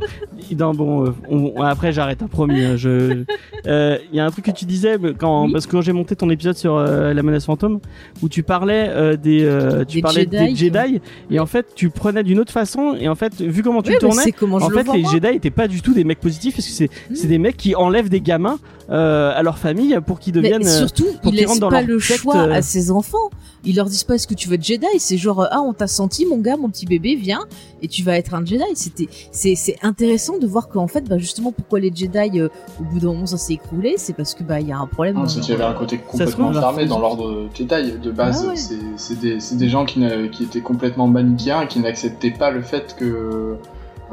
dans, 0.51 0.73
bon, 0.73 1.05
euh, 1.07 1.09
on- 1.29 1.61
après 1.61 1.91
j'arrête, 1.91 2.23
un 2.23 2.27
promis. 2.27 2.61
hein, 2.63 2.77
je, 2.77 3.23
euh, 3.67 3.97
il 4.11 4.15
y 4.15 4.19
a 4.21 4.25
un 4.25 4.31
truc 4.31 4.45
que 4.45 4.51
tu 4.51 4.63
disais 4.65 4.97
mais 4.97 5.13
quand, 5.13 5.45
Oui. 5.45 5.51
parce 5.51 5.65
que 5.65 5.71
quand 5.71 5.81
j'ai 5.81 5.91
monté 5.91 6.15
ton 6.15 6.29
épisode 6.29 6.55
sur 6.55 6.75
euh, 6.77 7.13
la 7.13 7.23
menace 7.23 7.45
fantôme, 7.45 7.79
où 8.21 8.29
tu 8.29 8.41
parlais 8.43 8.87
euh, 8.89 9.17
des, 9.17 9.43
euh, 9.43 9.83
tu 9.83 9.97
Des 9.97 10.01
parlais 10.01 10.21
Jedi, 10.21 10.37
des 10.37 10.55
Jedi, 10.55 11.01
et 11.29 11.39
en 11.39 11.45
fait 11.45 11.65
tu 11.75 11.89
prenais 11.89 12.23
d'une 12.23 12.39
autre 12.39 12.53
façon, 12.53 12.95
et 12.97 13.09
en 13.09 13.15
fait 13.15 13.33
vu 13.41 13.63
comment 13.63 13.81
tu 13.81 13.89
Oui, 13.89 13.95
mais 14.01 14.07
tournais, 14.09 14.31
comment 14.31 14.55
en 14.57 14.69
le 14.69 14.75
fait, 14.77 14.93
les 14.93 15.01
moi. 15.01 15.11
Jedi 15.11 15.27
étaient 15.27 15.49
pas 15.51 15.67
du 15.67 15.81
tout 15.81 15.93
des 15.93 16.05
mecs 16.05 16.21
positifs 16.21 16.55
parce 16.55 16.67
que 16.67 16.73
c'est 16.73 16.89
Mm. 17.09 17.15
c'est 17.15 17.27
des 17.27 17.37
mecs 17.37 17.57
qui 17.57 17.75
enlèvent 17.75 18.09
des 18.09 18.21
gamins 18.21 18.59
euh, 18.89 19.31
à 19.35 19.41
leur 19.43 19.57
famille 19.57 19.97
pour 20.05 20.19
qu'ils 20.19 20.35
Mais 20.35 20.41
deviennent. 20.43 20.65
euh, 20.65 20.77
surtout, 20.87 21.05
pour 21.21 21.33
ils 21.33 21.39
qu'ils 21.39 21.47
laissent 21.47 21.59
dans 21.59 21.69
pas 21.69 21.81
le 21.81 21.99
secte, 21.99 22.21
choix 22.21 22.39
à 22.43 22.61
ses 22.61 22.91
enfants. 22.91 23.29
Ils 23.67 23.75
leur 23.75 23.87
disent 23.87 24.03
pas 24.03 24.13
est-ce 24.13 24.27
que 24.27 24.35
tu 24.35 24.47
veux 24.47 24.53
être 24.55 24.63
Jedi? 24.63 24.85
C'est 24.99 25.17
genre 25.17 25.47
ah 25.49 25.59
on 25.61 25.73
t'a 25.73 25.87
senti 25.87 26.25
mon 26.27 26.37
gars, 26.37 26.55
mon 26.55 26.69
petit 26.69 26.85
bébé, 26.85 27.15
viens 27.25 27.41
et 27.81 27.87
tu 27.87 28.03
vas 28.03 28.17
être 28.17 28.33
un 28.33 28.45
Jedi. 28.45 28.63
C'était 28.75 29.07
c'est 29.31 29.55
c'est 29.55 29.75
intéressant 29.81 30.37
de 30.37 30.47
voir 30.47 30.69
qu'en 30.69 30.87
fait 30.87 31.01
bah 31.09 31.17
justement 31.17 31.51
pourquoi 31.51 31.79
les 31.79 31.91
Jedi 31.93 32.39
euh, 32.39 32.47
au 32.79 32.83
bout 32.83 32.99
d'un 32.99 33.07
moment 33.07 33.25
ça 33.25 33.37
s'est 33.37 33.53
écroulé, 33.53 33.95
c'est 33.97 34.13
parce 34.13 34.33
que 34.33 34.43
bah 34.43 34.59
il 34.61 34.67
y 34.67 34.71
a 34.71 34.77
un 34.77 34.87
problème. 34.87 35.15
Non, 35.15 35.21
dans 35.23 35.27
c'est 35.27 35.41
qu'il 35.41 35.51
y 35.51 35.55
avait 35.55 35.63
un 35.65 35.73
côté 35.73 35.97
complètement 35.97 36.53
fermé 36.53 36.85
dans 36.85 36.99
l'ordre 36.99 37.47
Jedi. 37.53 37.97
De 38.01 38.11
base, 38.11 38.43
Ah 38.45 38.49
ouais. 38.49 38.55
c'est 38.55 38.79
c'est 38.95 39.19
des, 39.19 39.39
c'est 39.39 39.57
des 39.57 39.67
gens 39.69 39.85
qui, 39.85 40.01
qui 40.31 40.43
étaient 40.43 40.61
complètement 40.61 41.07
manichéens 41.07 41.61
et 41.63 41.67
qui 41.67 41.79
n'acceptaient 41.79 42.31
pas 42.31 42.51
le 42.51 42.61
fait 42.61 42.95
que. 42.97 43.57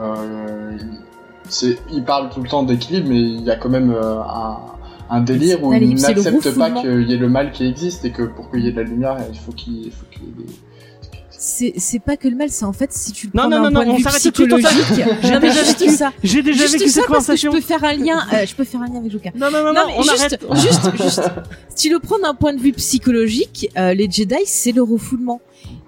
Euh, 0.01 0.79
c'est- 1.49 1.79
ils 1.93 2.03
parlent 2.05 2.31
tout 2.31 2.41
le 2.43 2.49
temps 2.49 2.63
d'équilibre, 2.63 3.09
mais 3.11 3.21
il 3.21 3.43
y 3.43 3.51
a 3.51 3.57
quand 3.57 3.69
même 3.69 3.91
euh, 3.91 4.21
un, 4.23 4.59
un 5.11 5.21
délire 5.21 5.63
où 5.63 5.73
ils 5.75 5.95
n'acceptent 6.01 6.57
pas 6.59 6.71
qu'il 6.71 7.03
y 7.11 7.13
ait 7.13 7.19
le 7.19 7.29
mal 7.29 7.53
qui 7.53 7.67
existe 7.67 8.05
et 8.05 8.11
que 8.11 8.23
pour 8.23 8.51
qu'il 8.51 8.61
y 8.61 8.69
ait 8.69 8.73
de 8.73 8.77
la 8.81 8.85
lumière, 8.89 9.17
il 9.31 9.39
faut 9.39 9.53
qu'il 9.53 9.87
il 9.87 9.93
faut 9.93 10.07
qu'il 10.11 10.23
y 10.25 10.29
ait 10.29 10.33
des. 10.47 10.53
C'est 11.45 11.73
c'est 11.77 11.99
pas 11.99 12.17
que 12.17 12.29
le 12.29 12.37
mal, 12.37 12.51
c'est 12.51 12.65
en 12.65 12.73
fait 12.73 12.93
si 12.93 13.11
tu 13.11 13.27
le 13.27 13.33
Non, 13.35 13.43
prends 13.43 13.51
non, 13.51 13.63
non, 13.65 13.73
point 13.73 13.85
non, 13.85 13.93
de 13.95 13.99
vue 13.99 14.05
psychologique. 14.05 15.03
J'ai 15.23 15.39
déjà 15.41 15.65
ça. 15.65 16.13
J'ai 16.23 16.41
déjà 16.41 16.67
vécu 16.67 16.79
ça 16.79 16.79
cette 16.79 16.95
que 16.95 17.01
je 17.01 17.07
conversation. 17.07 17.51
peux 17.53 17.61
faire 17.61 17.83
un 17.83 17.95
lien. 17.95 18.21
euh, 18.33 18.47
je 18.47 18.55
peux 18.55 18.63
faire 18.63 18.81
un 18.81 18.87
lien 18.87 18.99
avec 19.01 19.11
Joker. 19.11 19.33
Non, 19.35 19.51
non, 19.51 19.59
non, 19.65 19.73
Non, 19.73 19.81
non, 19.81 19.87
mais 19.89 19.95
on 19.99 20.03
juste, 20.03 20.19
arrête. 20.21 20.41
juste, 20.55 21.03
juste, 21.03 21.23
si 21.75 21.89
tu 21.89 21.93
le 21.93 21.99
prends 21.99 22.21
d'un 22.21 22.35
point 22.35 22.53
de 22.55 22.61
vue 22.61 22.71
psychologique, 22.73 23.69
euh, 23.77 23.93
les 23.93 24.09
Jedi, 24.09 24.37
c'est 24.47 24.71
le 24.71 24.83
refoulement. 24.85 25.41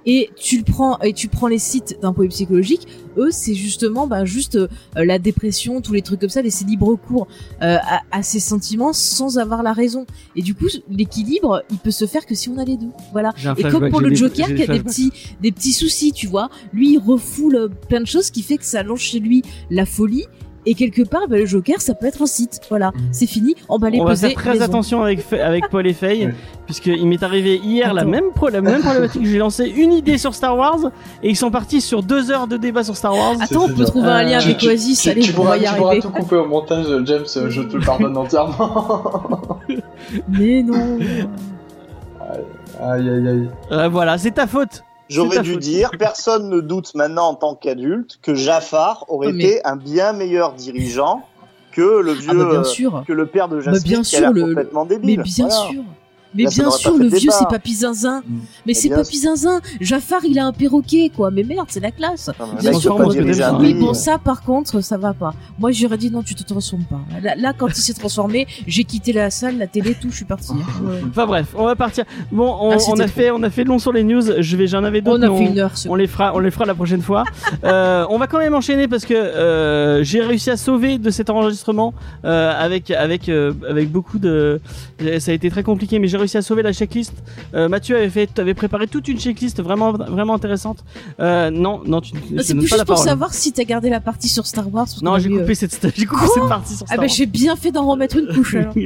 Et 0.07 0.31
tu 0.37 0.59
le 0.59 0.65
prends, 0.65 0.99
et 1.01 1.13
tu 1.13 1.29
prends 1.29 1.47
les 1.47 1.59
sites 1.59 1.99
d'un 2.03 2.13
point 2.13 2.25
de 2.25 2.29
vue 2.29 2.35
psychologique, 2.35 2.87
eux, 3.17 3.31
c'est 3.31 3.55
justement, 3.55 4.07
bah, 4.07 4.25
juste 4.25 4.57
euh, 4.57 4.69
la 4.97 5.19
dépression, 5.19 5.81
tous 5.81 5.93
les 5.93 6.03
trucs 6.03 6.21
comme 6.21 6.29
ça, 6.29 6.43
laisser 6.43 6.65
libre 6.65 6.95
cours 6.97 7.27
euh, 7.63 7.77
à, 7.81 8.03
à 8.11 8.23
ses 8.23 8.41
sentiments 8.41 8.93
sans 8.93 9.39
avoir 9.39 9.63
la 9.63 9.73
raison. 9.73 10.05
Et 10.37 10.43
du 10.43 10.55
coup, 10.55 10.67
l'équilibre, 10.91 11.63
il 11.71 11.79
peut 11.79 11.91
se 11.91 12.07
faire 12.07 12.27
que 12.27 12.35
si 12.35 12.49
on 12.49 12.59
a 12.59 12.65
les 12.65 12.77
deux. 12.77 12.91
Voilà. 13.13 13.33
Et 13.59 13.63
comme 13.73 13.89
pour 13.91 14.01
le 14.01 14.11
des- 14.11 14.17
Joker, 14.17 14.47
qui 14.47 14.63
a 14.63 14.67
des 14.67 14.81
petits, 14.91 15.13
des 15.41 15.53
petits 15.53 15.73
soucis, 15.73 16.13
tu 16.13 16.27
vois. 16.27 16.51
Lui, 16.73 16.93
il 16.95 16.99
refoule 16.99 17.57
euh, 17.57 17.69
plein 17.89 18.01
de 18.01 18.07
choses, 18.07 18.31
qui 18.31 18.43
fait 18.43 18.57
que 18.59 18.65
ça 18.67 18.83
lance 18.83 19.01
chez 19.01 19.21
lui 19.21 19.43
la 19.71 19.87
folie. 19.87 20.25
Et 20.67 20.75
quelque 20.75 21.03
part, 21.03 21.29
bah, 21.29 21.37
le 21.37 21.45
Joker, 21.47 21.81
ça 21.81 21.95
peut 21.95 22.07
être 22.07 22.23
un 22.23 22.27
site. 22.27 22.61
Voilà, 22.71 22.91
Mhm. 22.95 23.01
c'est 23.13 23.27
fini. 23.27 23.55
Emballé, 23.69 24.01
On 24.01 24.05
va 24.05 24.11
pesé. 24.13 24.29
faire 24.29 24.37
très 24.37 24.51
maison. 24.53 24.65
attention 24.65 25.03
avec, 25.03 25.31
avec 25.33 25.69
Paul 25.69 25.87
et 25.87 25.93
Faye, 25.93 26.31
puisqu'il 26.65 27.07
m'est 27.07 27.23
arrivé 27.23 27.57
hier 27.63 27.93
la 27.93 28.05
même, 28.05 28.31
pro- 28.35 28.49
la 28.49 28.61
même 28.63 28.81
problématique. 28.81 29.27
J'ai 29.27 29.39
lancé 29.39 29.67
une 29.67 29.93
idée 29.93 30.17
sur 30.17 30.35
Star 30.35 30.57
Wars 30.57 30.79
et 31.23 31.29
ils 31.29 31.37
sont 31.37 31.51
partis 31.51 31.81
sur 31.83 32.03
deux 32.03 32.31
heures 32.31 32.47
de 32.47 32.57
débat 32.57 32.83
sur 32.83 32.97
Star 32.97 33.13
Wars. 33.15 33.35
Attends, 33.41 33.65
on 33.65 33.69
peut 33.69 33.75
bien. 33.75 33.85
trouver 33.85 34.09
un 34.09 34.23
lien 34.23 34.39
Euh, 34.39 34.43
avec 34.43 34.57
Tu- 34.59 34.67
Oasis. 34.69 35.03
tu, 35.03 35.11
Allez, 35.11 35.21
tu 35.21 35.33
pourras, 35.33 35.57
y 35.59 35.65
tu 35.65 35.75
pourras 35.75 35.99
tout 36.01 36.11
couper 36.11 36.37
au 36.37 36.47
montage, 36.47 36.87
James, 37.05 37.25
je 37.49 37.63
te 37.63 37.77
le 37.77 37.85
pardonne 37.85 38.17
entièrement. 38.17 39.59
Mais 40.29 40.63
non. 40.63 40.99
aïe 42.81 43.09
aïe 43.09 43.29
aïe. 43.29 43.49
Euh, 43.73 43.89
voilà, 43.89 44.19
c'est 44.19 44.33
ta 44.33 44.47
faute. 44.47 44.83
J'aurais 45.09 45.41
dû 45.41 45.53
faute. 45.53 45.61
dire, 45.61 45.91
personne 45.99 46.49
ne 46.49 46.61
doute 46.61 46.95
maintenant 46.95 47.29
en 47.29 47.35
tant 47.35 47.55
qu'adulte 47.55 48.19
que 48.23 48.35
Jafar 48.35 49.05
aurait 49.09 49.33
Mais- 49.33 49.45
été 49.45 49.65
un 49.67 49.77
bien 49.77 50.13
meilleur 50.13 50.53
dirigeant 50.55 51.23
que 51.73 51.83
le 52.01 52.13
vieux, 52.13 52.31
Ah 52.31 52.35
bah 52.35 52.51
bien 52.51 52.61
euh, 52.61 52.65
sûr. 52.65 53.05
que 53.07 53.13
le 53.13 53.27
père 53.27 53.49
de 53.49 53.61
Jasmine 53.61 53.83
bien 53.83 54.03
qui 54.03 54.17
a 54.17 54.21
sûr, 54.21 54.33
le- 54.33 54.43
complètement 54.47 54.85
Mais 54.85 54.97
débile. 54.97 55.23
bien 55.23 55.49
Voilà. 55.49 55.71
sûr. 55.71 55.83
Mais 56.35 56.45
Là, 56.45 56.51
bien 56.51 56.71
sûr, 56.71 56.97
le 56.97 57.09
vieux, 57.09 57.31
c'est 57.31 57.49
Papy 57.49 57.75
Zinzin. 57.75 58.21
Mm. 58.27 58.35
Mais 58.67 58.73
Eh 58.73 58.75
c'est 58.75 58.89
Papy 58.89 59.19
Zinzin. 59.19 59.61
Jafar, 59.81 60.21
il 60.25 60.39
a 60.39 60.47
un 60.47 60.53
perroquet, 60.53 61.11
quoi. 61.15 61.31
Mais 61.31 61.43
merde, 61.43 61.67
c'est 61.71 61.81
la 61.81 61.91
classe. 61.91 62.31
Non, 62.39 62.47
mais 62.55 62.61
Bien 62.61 62.73
sûr, 62.79 62.97
pas. 62.97 63.07
Oui, 63.59 63.75
bon, 63.75 63.95
ça, 63.95 64.19
par 64.19 64.43
contre, 64.43 64.81
ça 64.81 64.97
va 64.99 65.15
pas. 65.15 65.35
Moi, 65.59 65.71
j'aurais 65.73 65.97
dit 65.99 66.11
non, 66.11 66.23
tu 66.23 66.35
te 66.35 66.43
transformes 66.43 66.85
pas. 66.85 67.01
Là, 67.23 67.35
là, 67.37 67.53
quand 67.57 67.69
il 67.69 67.75
s'est 67.77 67.95
transformé, 67.95 68.47
j'ai 68.67 68.85
quitté 68.85 69.13
la 69.13 69.31
salle, 69.31 69.59
la 69.59 69.67
télé, 69.67 69.95
tout, 69.95 70.11
je 70.11 70.17
suis 70.17 70.25
parti. 70.25 70.53
Ouais. 70.53 71.01
Enfin 71.09 71.27
bref, 71.27 71.47
on 71.57 71.65
va 71.65 71.77
partir. 71.77 72.05
Bon, 72.33 72.57
on, 72.61 72.73
Ah, 72.73 72.77
on 72.89 72.95
a 72.95 73.05
trop. 73.05 73.07
fait, 73.09 73.31
on 73.31 73.43
a 73.43 73.51
fait 73.51 73.65
long 73.65 73.79
sur 73.79 73.93
les 73.93 74.05
news. 74.05 74.23
Je 74.39 74.57
vais, 74.57 74.67
j'en 74.67 74.85
avais 74.85 75.01
d'autres. 75.01 75.27
On 75.29 75.35
a 75.35 75.39
fait 75.39 75.45
une 75.51 75.59
heure. 75.59 75.73
On 75.89 75.95
les 75.95 76.07
fera, 76.07 76.35
on 76.35 76.39
les 76.41 76.51
fera 76.51 76.65
la 76.65 76.75
prochaine 76.75 77.03
fois. 77.03 77.25
Euh, 77.63 78.05
on 78.11 78.19
va 78.19 78.27
quand 78.27 78.39
même 78.39 78.55
enchaîner 78.55 78.89
parce 78.89 79.07
que 79.07 79.15
euh, 79.15 80.03
j'ai 80.03 80.21
réussi 80.21 80.51
à 80.51 80.57
sauver 80.57 80.99
de 80.99 81.09
cet 81.11 81.31
enregistrement 81.31 81.95
euh, 82.25 82.53
avec 82.59 82.91
avec 82.91 83.29
euh, 83.29 83.53
avec 83.69 83.91
beaucoup 83.91 84.19
de. 84.19 84.61
Ça 85.19 85.31
a 85.31 85.35
été 85.35 85.49
très 85.51 85.63
compliqué, 85.63 85.99
mais 85.99 86.09
j'ai 86.09 86.17
réussi 86.25 86.37
à 86.37 86.43
sauver 86.43 86.63
la 86.63 86.73
checklist. 86.73 87.13
Euh, 87.55 87.69
Mathieu 87.69 87.97
avait 87.97 88.11
fait, 88.11 88.39
avait 88.39 88.55
préparé 88.55 88.87
toute 88.87 89.09
une 89.09 89.19
checklist 89.19 89.63
vraiment 89.63 89.93
vraiment 89.93 90.35
intéressante. 90.35 90.85
Euh, 91.21 91.51
non, 91.51 91.83
non, 91.87 92.01
tu. 92.01 92.13
Ah, 92.15 92.19
je 92.37 92.43
C'est 92.43 92.55
plus 92.55 92.69
pas 92.69 92.77
juste 92.77 92.87
pour 92.87 92.95
parole. 92.97 93.05
savoir 93.09 93.33
si 93.35 93.53
t'as 93.53 93.65
gardé 93.65 93.91
la 93.91 94.01
partie 94.01 94.29
sur 94.29 94.47
Star 94.47 94.73
Wars. 94.73 94.87
Non, 95.03 95.13
a 95.15 95.19
j'ai 95.19 95.31
euh, 95.31 95.39
coupé 95.41 95.55
cette, 95.55 95.89
j'ai 95.97 96.07
coupé 96.07 96.27
cette 96.35 96.49
partie 96.49 96.75
sur 96.75 96.85
Ah 96.85 96.95
Star 96.95 96.99
bah 96.99 97.03
Wars. 97.07 97.15
j'ai 97.15 97.27
bien 97.27 97.57
fait 97.57 97.71
d'en 97.73 97.87
remettre 97.87 98.17
une 98.17 98.29
couche 98.35 98.55
alors. 98.55 98.75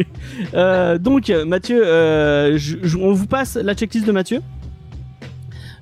Euh, 0.55 0.99
donc 0.99 1.31
Mathieu, 1.47 1.85
euh, 1.87 2.57
je- 2.59 2.77
je- 2.83 2.97
on 2.99 3.13
vous 3.13 3.27
passe 3.27 3.57
la 3.57 3.75
checklist 3.75 4.07
de 4.07 4.13
Mathieu. 4.13 4.41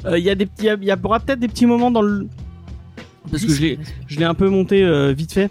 Euh, 0.05 0.19
Il 0.19 0.25
y 0.25 0.31
a 0.31 0.35
des 0.35 0.49
y 0.63 0.69
a- 0.69 0.77
y 0.81 0.93
aura 1.05 1.21
peut-être 1.21 1.41
des 1.41 1.49
petits 1.49 1.67
moments 1.67 1.91
dans 1.91 2.03
le 2.03 2.27
parce 3.31 3.45
que 3.45 3.51
je 3.53 3.61
l'ai, 4.19 4.25
un 4.25 4.35
peu 4.35 4.49
monté 4.49 4.83
euh, 4.85 5.13
vite 5.13 5.33
fait. 5.33 5.51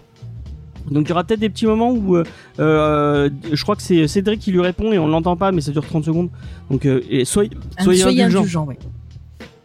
Donc 0.90 1.06
il 1.06 1.08
y 1.08 1.12
aura 1.12 1.24
peut-être 1.24 1.40
des 1.40 1.48
petits 1.48 1.66
moments 1.66 1.90
où 1.92 2.16
euh, 2.16 2.24
euh, 2.60 3.28
je 3.52 3.62
crois 3.62 3.76
que 3.76 3.82
c'est 3.82 4.06
Cédric 4.08 4.40
qui 4.40 4.52
lui 4.52 4.60
répond 4.60 4.92
et 4.92 4.98
on 4.98 5.06
l'entend 5.08 5.36
pas, 5.36 5.52
mais 5.52 5.60
ça 5.60 5.72
dure 5.72 5.84
30 5.86 6.04
secondes. 6.04 6.28
Donc 6.70 6.86
euh, 6.86 7.02
et 7.10 7.24
soyez, 7.24 7.50
Ah, 7.76 7.84
soyez, 7.84 8.02
indulgents. 8.22 8.38
indulgent, 8.40 8.64
ouais. 8.66 8.78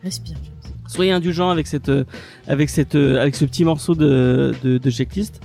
Respire. 0.04 0.38
Soyez 0.88 1.12
indulgents 1.12 1.50
avec 1.52 1.68
cette 1.68 1.90
euh, 1.90 2.04
avec 2.48 2.70
cette 2.70 2.96
euh, 2.96 3.22
avec 3.22 3.36
ce 3.36 3.46
petit 3.46 3.64
morceau 3.64 3.96
de 3.96 4.54
de, 4.64 4.78
de 4.78 4.90
checklist 4.90 5.40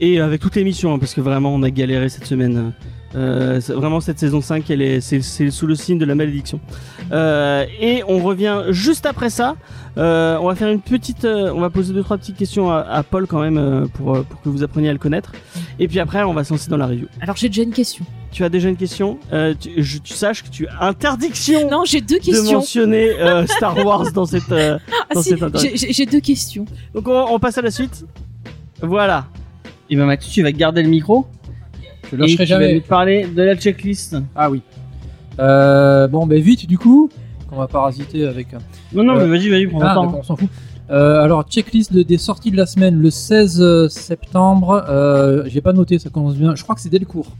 et 0.00 0.20
avec 0.20 0.40
toute 0.40 0.54
l'émission 0.54 0.94
hein, 0.94 0.98
parce 0.98 1.14
que 1.14 1.20
vraiment 1.20 1.54
on 1.54 1.62
a 1.62 1.70
galéré 1.70 2.08
cette 2.08 2.26
semaine 2.26 2.72
euh, 3.14 3.60
vraiment 3.68 4.00
cette 4.00 4.18
saison 4.18 4.40
5 4.40 4.70
elle 4.70 4.80
est 4.82 5.00
c'est 5.00 5.20
c'est 5.20 5.50
sous 5.50 5.66
le 5.66 5.74
signe 5.74 5.98
de 5.98 6.04
la 6.06 6.14
malédiction 6.14 6.60
Euh, 7.12 7.66
et 7.80 8.02
on 8.08 8.18
revient 8.22 8.62
juste 8.70 9.04
après 9.06 9.28
ça 9.30 9.56
Euh, 9.98 10.38
on 10.40 10.46
va 10.46 10.54
faire 10.54 10.70
une 10.70 10.80
petite 10.80 11.26
euh, 11.26 11.52
on 11.54 11.60
va 11.60 11.68
poser 11.68 11.92
deux 11.92 12.02
trois 12.02 12.16
petites 12.16 12.36
questions 12.38 12.70
à, 12.70 12.78
à 12.78 13.02
Paul 13.02 13.26
quand 13.26 13.40
même 13.40 13.58
euh, 13.58 13.86
pour 13.92 14.24
pour 14.24 14.40
que 14.40 14.48
vous 14.48 14.62
appreniez 14.62 14.88
à 14.88 14.92
le 14.92 14.98
connaître 14.98 15.32
et 15.78 15.86
puis 15.88 16.00
après 16.00 16.22
on 16.22 16.32
va 16.32 16.44
se 16.44 16.52
lancer 16.54 16.70
dans 16.70 16.78
la 16.78 16.86
review 16.86 17.06
Alors 17.20 17.36
j'ai 17.36 17.48
déjà 17.50 17.62
une 17.62 17.72
question. 17.72 18.04
tu 18.30 18.42
as 18.44 18.48
déjà 18.48 18.70
une 18.70 18.76
question? 18.78 19.18
Euh, 19.34 19.52
tu, 19.60 19.68
je- 19.82 19.98
tu 19.98 20.14
saches 20.14 20.42
que 20.44 20.48
tu 20.48 20.66
as 20.66 20.86
interdiction 20.86 21.68
Non, 21.70 21.82
j'ai 21.84 22.00
deux 22.00 22.18
de 22.18 22.24
questions. 22.24 22.60
mentionner 22.60 23.10
euh, 23.20 23.46
Star 23.46 23.76
Wars 23.84 24.10
dans 24.12 24.24
cette 24.24 24.50
euh, 24.52 24.78
Ah 25.10 25.14
dans 25.14 25.22
si, 25.22 25.28
cette 25.30 25.42
interview. 25.42 25.60
j'ai- 25.70 25.76
j'ai 25.76 25.92
j'ai 25.92 26.06
deux 26.06 26.20
questions. 26.20 26.64
Donc 26.94 27.06
on, 27.08 27.26
on 27.34 27.38
passe 27.38 27.58
à 27.58 27.62
la 27.62 27.70
suite. 27.70 28.06
Voilà. 28.80 29.26
Et 29.90 29.96
ben 29.96 30.06
Mathieu, 30.06 30.30
tu 30.32 30.42
vas 30.42 30.52
garder 30.52 30.82
le 30.82 30.88
micro. 30.88 31.26
Je 32.12 32.16
et 32.16 32.20
lâcherai 32.20 32.44
tu 32.44 32.52
vas 32.52 32.60
jamais. 32.60 32.74
nous 32.74 32.80
parler 32.82 33.26
de 33.26 33.42
la 33.42 33.56
checklist. 33.56 34.16
Ah 34.36 34.50
oui. 34.50 34.62
Euh, 35.40 36.06
bon, 36.08 36.26
ben 36.26 36.40
vite 36.40 36.66
du 36.68 36.78
coup, 36.78 37.08
qu'on 37.48 37.56
va 37.56 37.66
parasiter 37.66 38.26
avec. 38.26 38.54
un- 38.54 38.58
Non, 38.94 39.02
non, 39.04 39.16
Euh, 39.18 39.26
mais 39.26 39.38
vas-y, 39.38 39.48
vas-y, 39.48 39.66
prends 39.66 39.78
ton 39.80 39.86
Ah, 39.86 39.94
temps. 39.94 40.04
d'accord, 40.04 40.20
on 40.20 40.22
s'en 40.22 40.36
fout. 40.36 40.48
Euh, 40.90 41.22
alors, 41.22 41.44
checklist 41.48 41.92
de- 41.92 42.02
des 42.02 42.18
sorties 42.18 42.50
de 42.50 42.56
la 42.56 42.66
semaine, 42.66 42.96
le 43.00 43.10
16 43.10 43.88
septembre. 43.88 44.84
Euh, 44.88 45.44
J'ai 45.46 45.60
pas 45.62 45.72
noté, 45.72 45.98
ça 45.98 46.10
commence 46.10 46.36
bien. 46.36 46.54
Je 46.54 46.62
crois 46.62 46.74
que 46.74 46.80
c'est 46.82 46.90
Delcourt. 46.90 47.34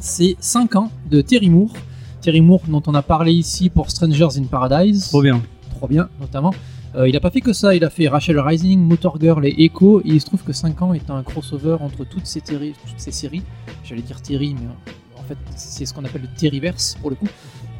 C'est 0.00 0.36
5 0.40 0.74
ans 0.76 0.90
de 1.10 1.20
Terry 1.20 1.48
Moore. 1.50 1.72
Terry 2.20 2.40
Moore, 2.40 2.62
dont 2.68 2.82
on 2.86 2.94
a 2.94 3.02
parlé 3.02 3.32
ici 3.32 3.68
pour 3.70 3.90
Strangers 3.90 4.38
in 4.38 4.44
Paradise. 4.44 5.08
Trop 5.08 5.22
bien. 5.22 5.40
Trop 5.76 5.86
bien, 5.86 6.08
notamment. 6.20 6.52
Euh, 6.96 7.08
il 7.08 7.16
a 7.16 7.20
pas 7.20 7.30
fait 7.30 7.40
que 7.40 7.52
ça, 7.52 7.74
il 7.74 7.84
a 7.84 7.90
fait 7.90 8.06
Rachel 8.06 8.38
Rising, 8.38 8.78
Motor 8.80 9.20
Girl 9.20 9.44
et 9.44 9.64
Echo. 9.64 10.00
Il 10.04 10.20
se 10.20 10.26
trouve 10.26 10.42
que 10.44 10.52
5 10.52 10.80
ans 10.82 10.94
est 10.94 11.10
un 11.10 11.22
crossover 11.22 11.78
entre 11.80 12.04
toutes 12.04 12.26
ces, 12.26 12.40
séries. 12.96 13.42
J'allais 13.82 14.02
dire 14.02 14.20
Terry, 14.22 14.54
mais 14.54 14.66
euh, 14.66 15.18
en 15.18 15.22
fait, 15.24 15.38
c'est 15.56 15.86
ce 15.86 15.92
qu'on 15.92 16.04
appelle 16.04 16.22
le 16.22 16.28
Terryverse 16.28 16.96
pour 17.00 17.10
le 17.10 17.16
coup. 17.16 17.26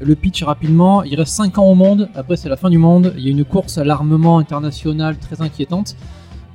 Le 0.00 0.16
pitch 0.16 0.42
rapidement, 0.42 1.04
il 1.04 1.14
reste 1.14 1.32
5 1.32 1.58
ans 1.58 1.66
au 1.66 1.76
monde, 1.76 2.08
après 2.16 2.36
c'est 2.36 2.48
la 2.48 2.56
fin 2.56 2.68
du 2.68 2.78
monde, 2.78 3.14
il 3.16 3.22
y 3.22 3.28
a 3.28 3.30
une 3.30 3.44
course 3.44 3.78
à 3.78 3.84
l'armement 3.84 4.38
international 4.38 5.16
très 5.18 5.40
inquiétante. 5.40 5.96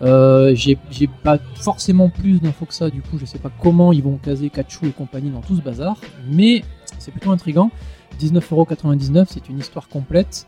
Euh, 0.02 0.54
j'ai 0.56 1.08
pas 1.24 1.38
forcément 1.56 2.10
plus 2.10 2.42
d'infos 2.42 2.66
que 2.66 2.74
ça, 2.74 2.90
du 2.90 3.02
coup 3.02 3.18
je 3.18 3.26
sais 3.26 3.38
pas 3.38 3.52
comment 3.62 3.92
ils 3.92 4.04
vont 4.04 4.18
caser 4.18 4.50
Kachu 4.50 4.88
et 4.88 4.92
compagnie 4.92 5.30
dans 5.30 5.42
tout 5.42 5.56
ce 5.56 5.62
bazar, 5.62 6.00
mais 6.30 6.64
c'est 7.00 7.12
plutôt 7.12 7.32
intriguant. 7.32 7.72
19,99€, 8.20 9.26
c'est 9.30 9.48
une 9.48 9.60
histoire 9.60 9.88
complète. 9.88 10.46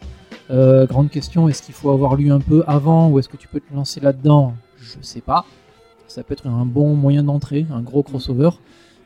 Euh, 0.52 0.86
grande 0.86 1.10
question, 1.10 1.48
est-ce 1.48 1.62
qu'il 1.62 1.74
faut 1.74 1.92
avoir 1.92 2.16
lu 2.16 2.32
un 2.32 2.40
peu 2.40 2.64
avant 2.68 3.10
ou 3.10 3.20
est-ce 3.20 3.30
que 3.30 3.38
tu 3.38 3.48
peux 3.48 3.62
te 3.62 3.74
lancer 3.74 4.02
là-dedans? 4.02 4.54
Je 4.78 4.98
sais 5.02 5.22
pas. 5.22 5.46
Ça 6.08 6.24
peut 6.24 6.34
être 6.34 6.48
un 6.48 6.66
bon 6.66 6.94
moyen 6.94 7.24
d'entrée, 7.24 7.66
un 7.72 7.82
gros 7.82 8.04
crossover. 8.04 8.50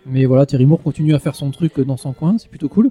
Mais 0.08 0.26
voilà, 0.26 0.46
Terry 0.48 0.66
Moore 0.66 0.82
continue 0.82 1.14
à 1.14 1.20
faire 1.20 1.36
son 1.36 1.52
truc 1.52 1.80
dans 1.80 1.98
son 1.98 2.14
coin, 2.14 2.38
c'est 2.39 2.50
plutôt 2.50 2.70
cool. 2.70 2.89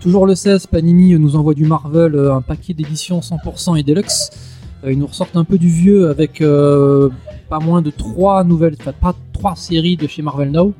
Toujours 0.00 0.26
le 0.26 0.34
16, 0.34 0.66
Panini 0.66 1.14
nous 1.18 1.36
envoie 1.36 1.54
du 1.54 1.66
Marvel, 1.66 2.14
euh, 2.14 2.34
un 2.34 2.40
paquet 2.40 2.72
d'éditions 2.72 3.20
100% 3.20 3.78
et 3.78 3.82
Deluxe. 3.82 4.30
Euh, 4.84 4.92
ils 4.92 4.98
nous 4.98 5.06
ressortent 5.06 5.36
un 5.36 5.44
peu 5.44 5.58
du 5.58 5.68
vieux 5.68 6.08
avec 6.08 6.42
pas 7.50 7.58
moins 7.60 7.82
de 7.82 7.90
trois 7.90 8.44
nouvelles, 8.44 8.76
enfin 8.80 8.92
pas 8.92 9.14
trois 9.34 9.56
séries 9.56 9.96
de 9.96 10.06
chez 10.06 10.22
Marvel 10.22 10.50
Now. 10.50 10.72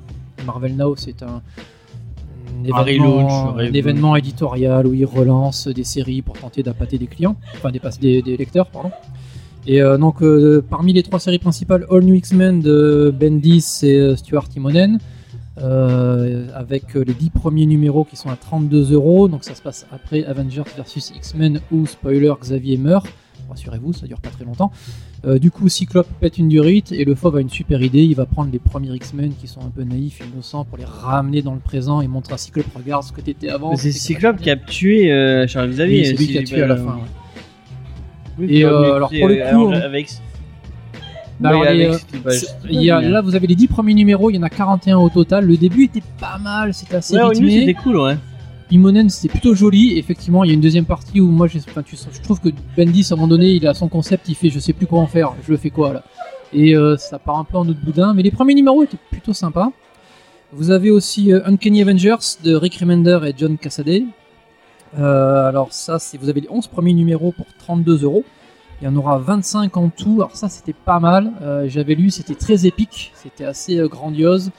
Marvel 0.47 0.75
Now, 0.75 0.97
c'est 0.97 1.23
Un 1.23 1.43
événement, 2.65 3.57
un 3.57 3.73
événement 3.73 4.17
éditorial 4.17 4.87
où 4.87 4.95
ils 4.95 5.07
relancent 5.07 5.69
des 5.69 5.85
séries 5.85 6.23
pour 6.23 6.39
tenter 6.39 6.63
d'appâter 6.63 6.99
des 6.99 7.07
clients, 7.07 7.37
enfin 7.55 7.71
des, 7.71 7.81
des, 8.01 8.23
des 8.23 8.37
lecteurs, 8.37 8.69
pardon. 8.69 8.91
Et 9.67 9.81
euh, 9.81 9.97
donc, 9.97 10.23
euh, 10.23 10.65
parmi 10.69 10.93
les 10.93 11.03
trois 11.03 11.21
séries 11.21 11.39
principales, 11.39 11.87
All 11.91 12.03
New 12.03 12.15
X-Men 12.15 12.61
de 12.61 13.15
Bendis 13.17 13.81
et 13.83 13.97
euh, 13.97 14.17
Stuart 14.17 14.49
Timonen, 14.49 14.99
euh, 15.61 16.49
avec 16.55 16.95
les 16.95 17.15
10 17.15 17.31
premiers 17.31 17.67
numéros 17.67 18.05
qui 18.05 18.17
sont 18.17 18.31
à 18.31 18.37
32 18.37 18.93
euros. 18.93 19.29
Donc, 19.29 19.45
ça 19.45 19.55
se 19.55 19.63
passe 19.63 19.87
après 19.93 20.25
Avengers 20.25 20.65
vs 20.77 21.13
X-Men 21.15 21.61
où, 21.71 21.87
spoiler, 21.87 22.33
Xavier 22.41 22.77
meurt. 22.77 23.07
Rassurez-vous, 23.51 23.93
ça 23.93 24.07
dure 24.07 24.21
pas 24.21 24.31
très 24.31 24.45
longtemps. 24.45 24.71
Euh, 25.27 25.39
du 25.39 25.51
coup, 25.51 25.69
Cyclope 25.69 26.09
pète 26.21 26.39
une 26.39 26.49
durite 26.49 26.91
et 26.93 27.05
le 27.05 27.15
Fauve 27.15 27.37
a 27.37 27.41
une 27.41 27.51
super 27.51 27.83
idée. 27.83 28.03
Il 28.03 28.15
va 28.15 28.25
prendre 28.27 28.51
les 28.53 28.59
premiers 28.59 28.95
X-Men 28.95 29.33
qui 29.39 29.47
sont 29.47 29.61
un 29.61 29.69
peu 29.71 29.83
naïfs, 29.85 30.21
innocents, 30.33 30.65
pour 30.65 30.79
les 30.79 30.85
ramener 30.85 31.43
dans 31.43 31.55
le 31.55 31.61
présent 31.61 32.01
et 32.01 32.09
montrer 32.09 32.35
à 32.35 32.39
Cyclope 32.39 32.67
regarde 32.75 33.03
ce 33.05 33.13
que 33.13 33.21
t'étais 33.21 33.49
avant. 33.51 33.77
C'est 33.77 33.93
Cyclope 33.93 34.39
qui 34.39 34.51
a 34.51 34.57
tué 34.57 35.13
euh, 35.13 35.47
Charles 35.47 35.71
Xavier. 35.71 36.01
Oui, 36.01 36.07
c'est 36.07 36.13
lui 36.15 36.25
si 36.27 36.33
qui 36.33 36.39
a 36.39 36.43
tué 36.43 36.57
pas- 36.59 36.65
à 36.65 36.67
la 36.69 36.77
fin. 36.77 36.85
ouais. 36.95 37.01
Oui, 38.39 38.47
Et, 38.49 38.61
c'est 38.61 38.65
euh, 38.65 38.81
mais 38.81 38.91
alors, 38.91 39.11
pour 39.11 39.29
le 39.29 39.53
coup, 39.53 39.73
avec. 39.73 40.09
Bah, 41.41 41.51
Oui, 41.55 41.77
les, 41.77 41.87
euh, 41.87 41.99
il 42.71 42.83
y 42.83 42.91
a- 42.91 43.01
là, 43.01 43.21
vous 43.21 43.35
avez 43.35 43.47
les 43.49 43.57
10 43.57 43.67
premiers 43.67 43.95
numéros, 43.95 44.31
il 44.31 44.37
y 44.37 44.39
en 44.39 44.43
a 44.45 44.49
41 44.49 44.99
au 44.99 45.09
total. 45.11 45.45
Le 45.45 45.57
début 45.57 45.85
était 45.85 46.03
pas 46.21 46.39
mal, 46.39 46.73
c'était 46.73 46.97
assez 46.97 47.15
Ouais, 47.17 47.23
rythmé. 47.25 47.61
c'était 47.61 47.75
cool, 47.75 47.97
ouais. 47.97 48.17
Imonen, 48.73 49.11
c'était 49.11 49.29
plutôt 49.29 49.55
joli. 49.55 49.99
Effectivement, 49.99 50.45
il 50.45 50.49
y 50.49 50.51
a 50.51 50.55
une 50.55 50.61
deuxième 50.61 50.87
partie 50.87 51.21
où 51.21 51.29
moi, 51.29 51.47
je 51.47 51.59
trouve 52.23 52.41
que 52.41 52.49
Bendis, 52.75 53.09
à 53.11 53.13
un 53.13 53.17
moment 53.17 53.29
donné, 53.29 53.51
il 53.51 53.67
a 53.67 53.75
son 53.75 53.89
concept, 53.89 54.29
il 54.31 54.35
fait 54.35 54.49
je 54.49 54.59
sais 54.59 54.73
plus 54.73 54.87
comment 54.87 55.07
faire, 55.07 55.35
je 55.47 55.51
le 55.51 55.59
fais 55.59 55.69
quoi 55.69 55.93
là? 55.93 56.03
Et 56.55 56.75
euh, 56.75 56.97
ça 56.97 57.19
part 57.19 57.39
un 57.39 57.45
peu 57.45 57.59
en 57.59 57.69
autre 57.69 57.81
boudin. 57.85 58.15
Mais 58.15 58.23
les 58.23 58.31
premiers 58.31 58.55
numéros 58.55 58.83
étaient 58.83 58.99
plutôt 59.11 59.35
sympas. 59.35 59.73
Vous 60.53 60.71
avez 60.71 60.91
aussi 60.91 61.33
euh, 61.33 61.41
Uncanny 61.45 61.83
Avengers 61.83 62.17
de 62.43 62.55
Rick 62.55 62.77
Remender 62.77 63.21
et 63.27 63.35
John 63.37 63.59
Cassaday. 63.59 64.05
Euh, 64.99 65.49
alors 65.49 65.73
ça, 65.73 65.99
c'est 65.99 66.17
vous 66.17 66.31
avez 66.31 66.41
les 66.41 66.51
11 66.51 66.67
premiers 66.69 66.95
numéros 66.95 67.33
pour 67.33 67.47
32 67.59 68.05
euros. 68.05 68.25
Il 68.81 68.87
y 68.87 68.89
en 68.89 68.97
aura 68.97 69.19
25 69.19 69.77
en 69.77 69.91
tout. 69.91 70.17
Alors 70.17 70.37
ça, 70.37 70.49
c'était 70.49 70.73
pas 70.73 70.99
mal. 70.99 71.31
J'avais 71.69 71.95
lu, 71.95 72.11
c'était 72.11 72.35
très 72.35 72.67
épique, 72.67 73.13
c'était 73.15 73.45
assez 73.45 73.77
grandiose. 73.89 74.51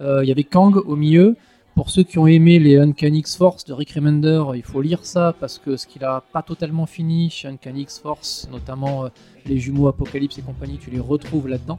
Il 0.00 0.24
y 0.24 0.30
avait 0.30 0.44
Kang 0.44 0.76
au 0.76 0.96
milieu. 0.96 1.34
Pour 1.80 1.88
ceux 1.88 2.02
qui 2.02 2.18
ont 2.18 2.26
aimé 2.26 2.58
les 2.58 2.76
Uncanny 2.76 3.20
X-Force 3.20 3.64
de 3.64 3.72
Rick 3.72 3.92
Remender, 3.92 4.44
il 4.54 4.62
faut 4.62 4.82
lire 4.82 5.02
ça 5.02 5.34
parce 5.40 5.58
que 5.58 5.78
ce 5.78 5.86
qu'il 5.86 6.04
a 6.04 6.22
pas 6.30 6.42
totalement 6.42 6.84
fini 6.84 7.30
chez 7.30 7.48
Uncanny 7.48 7.80
X-Force, 7.84 8.50
notamment 8.52 9.06
euh, 9.06 9.08
les 9.46 9.56
jumeaux 9.56 9.88
Apocalypse 9.88 10.36
et 10.36 10.42
compagnie, 10.42 10.76
tu 10.76 10.90
les 10.90 11.00
retrouves 11.00 11.48
là-dedans. 11.48 11.78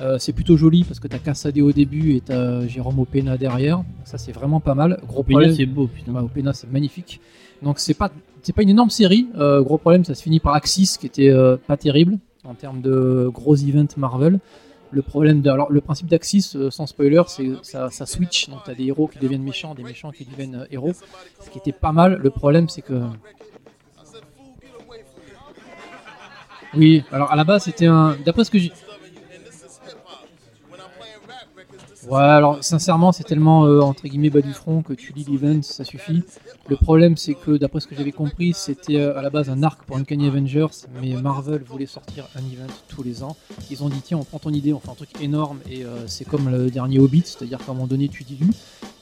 Euh, 0.00 0.16
c'est 0.18 0.32
plutôt 0.32 0.56
joli 0.56 0.82
parce 0.82 0.98
que 0.98 1.08
t'as 1.08 1.18
Cassadé 1.18 1.60
au 1.60 1.72
début 1.72 2.14
et 2.14 2.22
t'as 2.22 2.66
Jérôme 2.68 3.00
Opena 3.00 3.36
derrière. 3.36 3.84
Ça 4.04 4.16
c'est 4.16 4.32
vraiment 4.32 4.60
pas 4.60 4.74
mal. 4.74 4.98
Gros 5.06 5.20
Opena, 5.20 5.40
problème. 5.40 5.54
c'est 5.54 5.66
beau, 5.66 5.88
putain. 5.88 6.16
Opena 6.16 6.54
c'est 6.54 6.72
magnifique. 6.72 7.20
Donc 7.62 7.80
c'est 7.80 7.92
pas 7.92 8.10
c'est 8.40 8.54
pas 8.54 8.62
une 8.62 8.70
énorme 8.70 8.88
série. 8.88 9.28
Euh, 9.36 9.60
gros 9.60 9.76
problème, 9.76 10.06
ça 10.06 10.14
se 10.14 10.22
finit 10.22 10.40
par 10.40 10.54
Axis 10.54 10.96
qui 10.96 11.04
était 11.04 11.28
euh, 11.28 11.58
pas 11.66 11.76
terrible 11.76 12.16
en 12.44 12.54
termes 12.54 12.80
de 12.80 13.28
gros 13.30 13.56
events 13.56 13.94
Marvel. 13.98 14.40
Le 14.90 15.02
problème, 15.02 15.42
de, 15.42 15.50
le 15.68 15.80
principe 15.80 16.06
d'Axis, 16.06 16.52
euh, 16.54 16.70
sans 16.70 16.86
spoiler, 16.86 17.22
c'est 17.26 17.50
ça, 17.62 17.90
ça 17.90 18.06
switch. 18.06 18.48
Donc 18.48 18.60
t'as 18.64 18.74
des 18.74 18.84
héros 18.84 19.06
qui 19.06 19.18
deviennent 19.18 19.42
méchants, 19.42 19.74
des 19.74 19.82
méchants 19.82 20.10
qui 20.10 20.24
deviennent 20.24 20.54
euh, 20.62 20.66
héros. 20.70 20.92
Ce 21.40 21.50
qui 21.50 21.58
était 21.58 21.72
pas 21.72 21.92
mal. 21.92 22.14
Le 22.14 22.30
problème, 22.30 22.68
c'est 22.68 22.82
que 22.82 23.02
oui, 26.74 27.02
alors 27.12 27.32
à 27.32 27.36
la 27.36 27.44
base 27.44 27.64
c'était 27.64 27.86
un. 27.86 28.16
D'après 28.24 28.44
ce 28.44 28.50
que 28.50 28.58
j'ai. 28.58 28.72
Ouais, 32.10 32.22
alors 32.22 32.64
sincèrement, 32.64 33.12
c'est 33.12 33.24
tellement 33.24 33.66
euh, 33.66 33.80
entre 33.80 34.08
guillemets 34.08 34.30
bas 34.30 34.40
du 34.40 34.54
front 34.54 34.80
que 34.80 34.94
tu 34.94 35.12
lis 35.12 35.26
l'event, 35.30 35.60
ça 35.60 35.84
suffit. 35.84 36.22
Le 36.66 36.76
problème, 36.76 37.18
c'est 37.18 37.34
que 37.34 37.58
d'après 37.58 37.80
ce 37.80 37.86
que 37.86 37.94
j'avais 37.94 38.12
compris, 38.12 38.54
c'était 38.54 38.96
euh, 38.96 39.18
à 39.18 39.20
la 39.20 39.28
base 39.28 39.50
un 39.50 39.62
arc 39.62 39.84
pour 39.84 39.98
Uncanny 39.98 40.26
Avengers, 40.26 40.86
mais 41.02 41.12
Marvel 41.20 41.62
voulait 41.64 41.84
sortir 41.84 42.26
un 42.34 42.40
event 42.40 42.72
tous 42.88 43.02
les 43.02 43.22
ans. 43.22 43.36
Ils 43.70 43.82
ont 43.82 43.90
dit 43.90 44.00
tiens, 44.02 44.16
on 44.16 44.24
prend 44.24 44.38
ton 44.38 44.50
idée, 44.50 44.72
on 44.72 44.80
fait 44.80 44.88
un 44.88 44.94
truc 44.94 45.10
énorme, 45.20 45.58
et 45.70 45.84
euh, 45.84 46.06
c'est 46.06 46.24
comme 46.24 46.48
le 46.48 46.70
dernier 46.70 46.98
Hobbit, 46.98 47.24
c'est-à-dire 47.26 47.58
qu'à 47.58 47.72
un 47.72 47.74
moment 47.74 47.86
donné, 47.86 48.08
tu 48.08 48.24
dilues, 48.24 48.54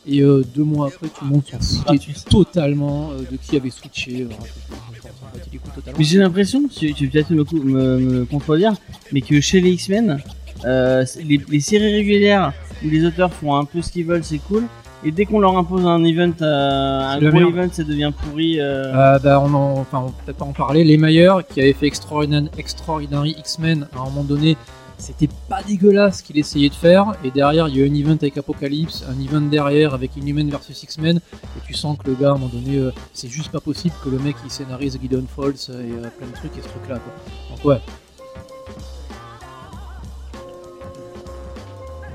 et 0.09 0.21
deux 0.23 0.65
mois 0.65 0.89
après, 0.89 1.09
tout 1.09 1.25
le 1.25 1.31
monde 1.31 1.43
s'en 1.47 1.59
foutait 1.59 2.13
totalement 2.29 3.11
de 3.11 3.37
qui 3.37 3.57
avait 3.57 3.71
switché. 3.71 4.29
Mais 5.99 6.05
j'ai 6.05 6.19
l'impression, 6.19 6.69
tu, 6.69 6.93
tu 6.95 7.09
peut-être 7.09 7.31
me, 7.31 7.45
me, 7.65 7.99
me 7.99 8.25
contredire, 8.25 8.75
mais 9.13 9.21
que 9.21 9.41
chez 9.41 9.61
les 9.61 9.73
X-Men, 9.73 10.23
les 10.65 11.61
séries 11.61 11.93
régulières 11.93 12.53
où 12.85 12.89
les 12.89 13.05
auteurs 13.05 13.33
font 13.33 13.55
un 13.57 13.65
peu 13.65 13.83
ce 13.83 13.91
qu'ils 13.93 14.07
veulent, 14.07 14.25
c'est 14.25 14.39
cool. 14.39 14.65
Et 15.05 15.11
dès 15.13 15.25
qu'on 15.27 15.39
leur 15.41 15.57
impose 15.57 15.87
un 15.87 16.03
event, 16.05 16.33
euh, 16.41 17.01
un 17.01 17.19
gros 17.19 17.39
event, 17.51 17.69
ça 17.71 17.85
devient 17.85 18.13
pourri. 18.25 18.59
euh. 18.59 18.93
Euh, 18.95 19.19
bah, 19.19 19.41
on 19.41 19.53
en, 19.55 19.79
enfin, 19.79 20.05
on 20.07 20.11
peut-être 20.25 20.39
pas 20.39 20.45
en 20.45 20.53
parler. 20.53 20.85
Les 20.85 20.97
Mayer, 20.97 21.33
qui 21.53 21.61
avait 21.61 21.75
fait 21.75 21.87
Extraordinary, 21.87 22.49
Extraordinary 22.59 23.37
X-Men, 23.39 23.87
à 23.95 24.01
un 24.01 24.05
moment 24.07 24.25
donné, 24.25 24.57
c'était 24.99 25.29
pas 25.51 25.63
dégueulasse 25.63 26.19
ce 26.19 26.23
qu'il 26.23 26.39
essayait 26.39 26.71
de 26.71 26.75
faire. 26.75 27.13
Et 27.23 27.31
derrière, 27.31 27.69
il 27.69 27.77
y 27.77 27.83
a 27.83 27.85
eu 27.85 27.91
un 27.91 27.95
event 27.95 28.17
avec 28.17 28.39
Apocalypse, 28.39 29.05
un 29.09 29.23
event 29.23 29.43
derrière 29.43 29.93
avec 29.93 30.17
Inhuman 30.17 30.49
versus 30.49 30.83
X-Men. 30.83 31.19
Et 31.19 31.61
tu 31.67 31.75
sens 31.75 31.99
que 32.03 32.09
le 32.09 32.17
gars, 32.17 32.29
à 32.29 32.33
un 32.33 32.39
moment 32.39 32.51
donné, 32.53 32.79
euh, 32.79 32.91
c'est 33.13 33.29
juste 33.29 33.51
pas 33.53 33.61
possible 33.61 33.95
que 34.03 34.09
le 34.09 34.19
mec 34.19 34.35
il 34.45 34.51
scénarise 34.51 34.99
Gideon 35.01 35.25
Falls 35.29 35.53
et 35.71 35.93
plein 36.19 36.27
de 36.27 36.35
trucs 36.35 36.57
et 36.57 36.63
ce 36.63 36.69
truc-là. 36.69 36.99
quoi. 36.99 37.13
Donc, 37.51 37.65
ouais. 37.67 37.81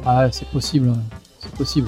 Ah, 0.05 0.27
c'est 0.31 0.47
possible, 0.47 0.93
c'est 1.39 1.51
possible. 1.53 1.87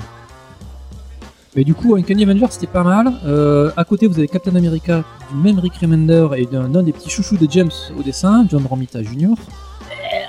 Mais 1.55 1.63
du 1.63 1.73
coup, 1.75 1.95
Uncanny 1.95 2.23
Avenger, 2.23 2.47
c'était 2.49 2.67
pas 2.67 2.83
mal. 2.83 3.13
Euh, 3.25 3.71
à 3.77 3.83
côté, 3.85 4.07
vous 4.07 4.17
avez 4.17 4.27
Captain 4.27 4.55
America 4.55 5.03
du 5.31 5.37
même 5.37 5.59
Rick 5.59 5.75
Remender 5.81 6.27
et 6.35 6.45
d'un 6.45 6.67
des 6.83 6.91
petits 6.91 7.09
chouchous 7.09 7.37
de 7.37 7.47
James 7.49 7.69
au 7.97 8.01
dessin, 8.01 8.45
John 8.49 8.65
Romita 8.65 9.03
Jr. 9.03 9.35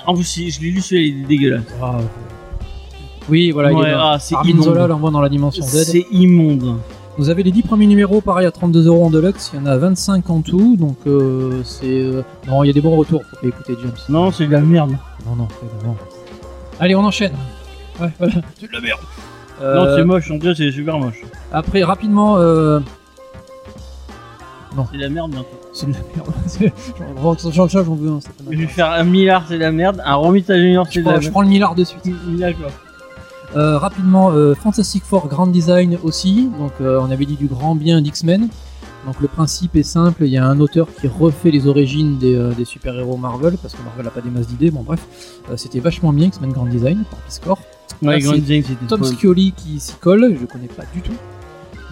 En 0.05 0.13
plus, 0.13 0.23
si- 0.23 0.51
je 0.51 0.61
l'ai 0.61 0.69
lu 0.69 0.81
celui-là, 0.81 1.07
il 1.07 1.23
est 1.23 1.27
dégueulasse. 1.27 1.63
Ah, 1.81 1.97
Oui, 3.27 3.49
voilà, 3.49 3.71
il 3.71 3.79
est 3.79 3.91
ah, 3.95 4.17
c'est 4.19 4.35
Armin 4.35 4.51
immonde. 4.51 4.63
Zola 4.65 4.85
l'envoie 4.87 5.09
dans 5.09 5.21
la 5.21 5.29
dimension 5.29 5.63
Z. 5.63 5.85
C'est 5.85 6.05
immonde. 6.11 6.77
Vous 7.17 7.29
avez 7.29 7.41
les 7.41 7.51
10 7.51 7.63
premiers 7.63 7.87
numéros, 7.87 8.21
pareil, 8.21 8.45
à 8.45 8.51
32 8.51 8.85
euros 8.87 9.05
en 9.05 9.09
deluxe. 9.09 9.49
Il 9.53 9.59
y 9.59 9.63
en 9.63 9.65
a 9.65 9.77
25 9.77 10.29
en 10.29 10.41
tout, 10.41 10.75
donc 10.75 10.97
euh, 11.07 11.61
c'est... 11.63 11.85
euh, 11.87 12.21
Non, 12.47 12.63
il 12.63 12.67
y 12.67 12.69
a 12.69 12.73
des 12.73 12.81
bons 12.81 12.95
retours, 12.97 13.23
faut 13.23 13.37
pas 13.37 13.47
écouter 13.47 13.73
James. 13.81 13.95
Non, 14.09 14.31
c'est 14.31 14.45
de 14.45 14.51
la 14.51 14.59
merde. 14.61 14.91
Non, 15.25 15.35
non, 15.35 15.47
c'est 15.59 15.85
bon. 15.87 15.95
Allez, 16.79 16.93
on 16.93 17.03
enchaîne. 17.03 17.31
Ouais, 17.99 18.09
voilà. 18.19 18.33
C'est 18.59 18.67
de 18.67 18.73
la 18.73 18.81
merde. 18.81 18.99
Non, 19.61 19.95
c'est 19.95 20.03
moche, 20.03 20.29
en 20.31 20.37
tout 20.37 20.45
cas, 20.47 20.55
c'est 20.55 20.71
super 20.71 20.97
moche. 20.99 21.21
Après, 21.53 21.83
rapidement, 21.83 22.37
euh, 22.37 22.79
C'est 24.91 24.97
de 24.97 25.01
la 25.01 25.09
merde 25.09 25.31
bientôt. 25.31 25.47
c'est 25.73 25.85
de 25.87 25.93
la 25.93 25.99
merde. 26.15 26.33
C'est- 26.47 26.73
Jean- 27.21 27.51
Jean-Charles, 27.51 27.85
j'en 27.85 27.95
veux 27.95 28.09
un. 28.11 28.19
c'est 28.19 28.31
pas 28.33 28.51
Je 28.51 28.57
vais 28.57 28.67
faire 28.67 28.91
un 28.91 29.03
milliard, 29.05 29.45
c'est 29.47 29.53
de 29.55 29.59
la 29.61 29.71
merde. 29.71 30.01
Un 30.05 30.15
Romita 30.15 30.57
Junior, 30.59 30.85
c'est 30.87 30.95
Je 30.95 30.99
de 30.99 31.05
la 31.05 31.11
prends, 31.13 31.15
je 31.21 31.25
merde. 31.25 31.31
prends 31.31 31.41
le 31.41 31.47
milliard 31.47 31.75
de 31.75 31.83
suite. 31.85 32.01
D'accord. 32.37 32.71
Euh, 33.55 33.77
rapidement, 33.77 34.31
euh, 34.31 34.53
Fantastic 34.55 35.03
Four 35.05 35.29
Grand 35.29 35.47
Design 35.47 35.97
aussi. 36.03 36.49
Donc, 36.59 36.73
euh, 36.81 36.99
on 37.01 37.09
avait 37.09 37.25
dit 37.25 37.37
du 37.37 37.45
grand 37.47 37.75
bien 37.75 38.01
d'X-Men. 38.01 38.49
Donc, 39.05 39.21
le 39.21 39.27
principe 39.29 39.75
est 39.77 39.83
simple 39.83 40.23
il 40.25 40.29
y 40.31 40.37
a 40.37 40.45
un 40.45 40.59
auteur 40.59 40.87
qui 40.99 41.07
refait 41.07 41.51
les 41.51 41.67
origines 41.67 42.17
des, 42.17 42.35
euh, 42.35 42.51
des 42.51 42.65
super-héros 42.65 43.15
Marvel, 43.15 43.55
parce 43.61 43.75
que 43.75 43.81
Marvel 43.83 44.03
n'a 44.03 44.11
pas 44.11 44.19
des 44.21 44.29
masses 44.31 44.47
d'idées. 44.47 44.71
Bon, 44.71 44.81
bref, 44.81 44.99
Euh, 45.49 45.55
c'était 45.55 45.79
vachement 45.79 46.11
bien 46.11 46.25
X-Men 46.27 46.51
Grand 46.51 46.65
Design 46.65 47.03
par 47.09 47.19
Piscor. 47.19 47.59
Ouais, 48.01 48.19
Tom 48.87 49.03
Scioli 49.03 49.53
qui 49.53 49.79
s'y 49.79 49.95
colle, 49.95 50.35
je 50.39 50.45
connais 50.45 50.67
pas 50.67 50.83
du 50.93 51.01
tout. 51.01 51.13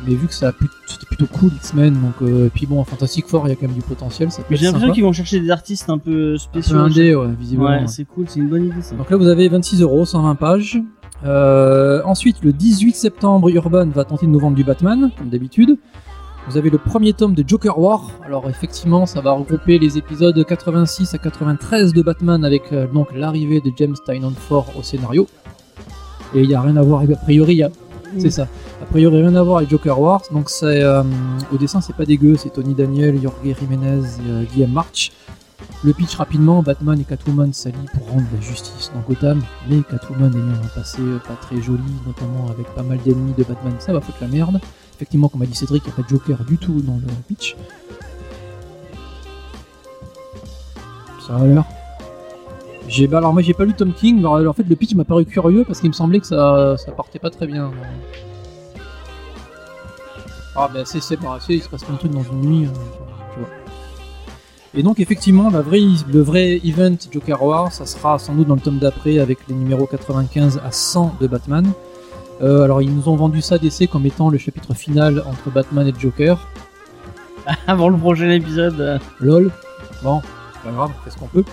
Mais 0.06 0.16
vu 0.16 0.28
que 0.28 0.34
ça 0.34 0.51
c'était 0.86 1.06
plutôt 1.06 1.28
cool 1.28 1.51
X-Men, 1.56 1.93
donc 1.93 2.22
euh, 2.22 2.47
et 2.47 2.49
puis 2.49 2.66
bon, 2.66 2.84
Fantastic 2.84 3.26
Four, 3.26 3.47
il 3.47 3.51
y 3.51 3.54
a 3.54 3.56
quand 3.56 3.68
même 3.68 3.76
du 3.76 3.82
potentiel. 3.82 4.32
Ça 4.32 4.41
Mais 4.49 4.58
j'ai 4.58 4.66
l'impression 4.66 4.91
qu'ils 4.91 5.04
vont 5.04 5.14
chercher 5.14 5.39
des 5.39 5.49
artistes 5.49 5.89
un 5.89 5.97
peu 5.97 6.34
Un 6.34 6.38
spéciaux. 6.38 6.76
peu 6.76 6.82
indé, 6.82 7.16
ouais, 7.16 7.28
visiblement. 7.39 7.70
Ouais, 7.70 7.80
ouais. 7.82 7.88
c'est 7.88 8.04
cool, 8.04 8.26
c'est 8.28 8.39
une 8.39 8.49
bonne 8.49 8.66
idée 8.66 8.82
ça. 8.82 8.95
Donc 8.95 9.10
là, 9.10 9.16
vous 9.16 9.28
avez 9.28 9.47
26 9.47 9.82
euros, 9.82 10.06
120 10.06 10.36
pages. 10.36 10.82
Euh, 11.26 12.01
ensuite, 12.04 12.43
le 12.43 12.51
18 12.51 12.95
septembre, 12.95 13.47
Urban 13.49 13.88
va 13.88 14.04
tenter 14.04 14.26
de 14.26 14.32
nous 14.32 14.39
vendre 14.39 14.58
du 14.58 14.66
Batman, 14.66 15.10
comme 15.18 15.30
d'habitude. 15.30 15.78
Vous 16.49 16.58
avez 16.58 16.70
le 16.70 16.78
premier 16.78 17.14
tome 17.14 17.34
de 17.34 17.43
Joker 17.47 17.80
War. 17.80 18.12
Alors 18.26 18.49
effectivement, 18.49 19.06
ça 19.06 19.22
va 19.22 19.32
regrouper 19.32 19.80
les 19.80 19.97
épisodes 19.97 20.43
86 20.45 21.14
à 21.14 21.18
93 21.18 21.93
de 21.93 22.01
Batman 22.01 22.43
avec 22.43 22.74
euh, 22.74 22.86
donc 22.88 23.16
l'arrivée 23.16 23.62
de 23.62 23.72
James 23.78 23.95
Tynion 24.06 24.32
Ford 24.32 24.66
au 24.78 24.84
scénario. 24.84 25.28
Et 26.36 26.41
il 26.41 26.47
n'y 26.47 26.55
a 26.55 26.61
rien 26.61 26.75
à 26.77 26.81
voir, 26.81 27.01
avec- 27.01 27.15
a 27.17 27.19
priori, 27.19 27.55
y 27.55 27.63
a- 27.63 27.69
c'est 28.17 28.29
ça. 28.31 28.47
A 28.81 28.86
priori, 28.86 29.21
rien 29.21 29.36
à 29.36 29.43
voir 29.43 29.57
avec 29.57 29.69
Joker 29.69 29.99
Wars. 29.99 30.21
Donc 30.31 30.49
c'est 30.49 30.84
euh, 30.84 31.03
au 31.51 31.57
dessin, 31.57 31.81
c'est 31.81 31.95
pas 31.95 32.05
dégueu. 32.05 32.36
C'est 32.38 32.51
Tony 32.53 32.73
Daniel, 32.75 33.19
Jorge 33.21 33.55
Jiménez 33.59 34.01
euh, 34.27 34.43
Guillaume 34.53 34.71
March. 34.71 35.11
Le 35.84 35.93
pitch 35.93 36.15
rapidement, 36.15 36.61
Batman 36.61 36.99
et 36.99 37.03
Catwoman 37.03 37.51
s'allient 37.53 37.75
pour 37.93 38.07
rendre 38.09 38.25
la 38.34 38.41
justice 38.41 38.91
dans 38.93 39.01
Gotham, 39.01 39.41
mais 39.69 39.81
Catwoman 39.89 40.31
ayant 40.34 40.63
un 40.63 40.67
passé 40.79 40.99
euh, 41.01 41.17
pas 41.27 41.36
très 41.41 41.61
joli, 41.61 41.81
notamment 42.05 42.49
avec 42.49 42.67
pas 42.75 42.84
mal 42.84 42.99
d'ennemis 43.05 43.34
de 43.38 43.43
Batman, 43.43 43.73
ça 43.79 43.91
va 43.93 43.99
foutre 44.01 44.17
la 44.21 44.27
merde. 44.27 44.59
Effectivement, 44.95 45.27
comme 45.27 45.41
a 45.41 45.45
dit 45.45 45.55
Cédric, 45.55 45.84
il 45.86 45.88
n'y 45.88 45.93
a 45.93 45.95
pas 45.95 46.01
de 46.03 46.09
Joker 46.09 46.43
du 46.45 46.57
tout 46.57 46.81
dans 46.81 46.95
le 46.95 47.01
pitch. 47.27 47.55
Ça 51.27 51.36
a 51.36 51.45
l'air. 51.45 51.63
J'ai, 52.88 53.07
bah 53.07 53.19
alors 53.19 53.34
moi 53.34 53.41
j'ai 53.41 53.53
pas 53.53 53.65
lu 53.65 53.73
Tom 53.73 53.93
King, 53.93 54.19
alors, 54.19 54.47
en 54.49 54.53
fait 54.53 54.63
le 54.67 54.75
pitch 54.75 54.93
m'a 54.93 55.03
paru 55.05 55.25
curieux 55.25 55.63
parce 55.65 55.79
qu'il 55.79 55.89
me 55.89 55.93
semblait 55.93 56.19
que 56.19 56.27
ça, 56.27 56.75
ça 56.77 56.91
partait 56.91 57.17
pas 57.19 57.29
très 57.29 57.47
bien. 57.47 57.71
Ah 60.55 60.69
bah 60.71 60.81
c'est 60.86 61.01
c'est 61.01 61.17
pas 61.17 61.39
c'est- 61.39 61.55
il 61.55 61.61
se 61.63 61.69
passe 61.69 61.84
plein 61.84 61.93
de 61.95 61.99
trucs 61.99 62.11
dans 62.11 62.23
une 62.23 62.41
nuit, 62.41 62.65
euh, 62.65 62.69
tu 63.34 63.39
vois. 63.39 63.49
Et 64.75 64.84
donc 64.84 64.99
effectivement 64.99 65.49
la 65.49 65.61
vraie, 65.61 65.81
le 66.11 66.21
vrai 66.21 66.59
event 66.63 66.95
Joker 67.11 67.41
War, 67.43 67.71
ça 67.71 67.86
sera 67.86 68.19
sans 68.19 68.36
doute 68.36 68.47
dans 68.47 68.55
le 68.55 68.61
tome 68.61 68.79
d'après 68.79 69.17
avec 69.19 69.39
les 69.47 69.55
numéros 69.55 69.88
95 69.88 70.59
à 70.63 70.71
100 70.71 71.15
de 71.19 71.27
Batman. 71.27 71.65
Euh, 72.41 72.63
alors 72.63 72.81
ils 72.81 72.93
nous 72.93 73.07
ont 73.09 73.15
vendu 73.15 73.41
ça 73.41 73.57
d'essai 73.57 73.88
comme 73.88 74.05
étant 74.05 74.29
le 74.29 74.38
chapitre 74.38 74.73
final 74.73 75.23
entre 75.25 75.49
Batman 75.51 75.88
et 75.88 75.93
Joker. 75.99 76.47
Avant 77.67 77.89
le 77.89 77.97
prochain 77.97 78.29
épisode. 78.29 78.79
euh, 78.79 78.99
LOL. 79.21 79.51
Bon, 80.03 80.21
pas 80.63 80.71
grave, 80.71 80.91
on 80.99 81.03
fait 81.03 81.11
ce 81.11 81.17
qu'on 81.17 81.27
peut. 81.27 81.43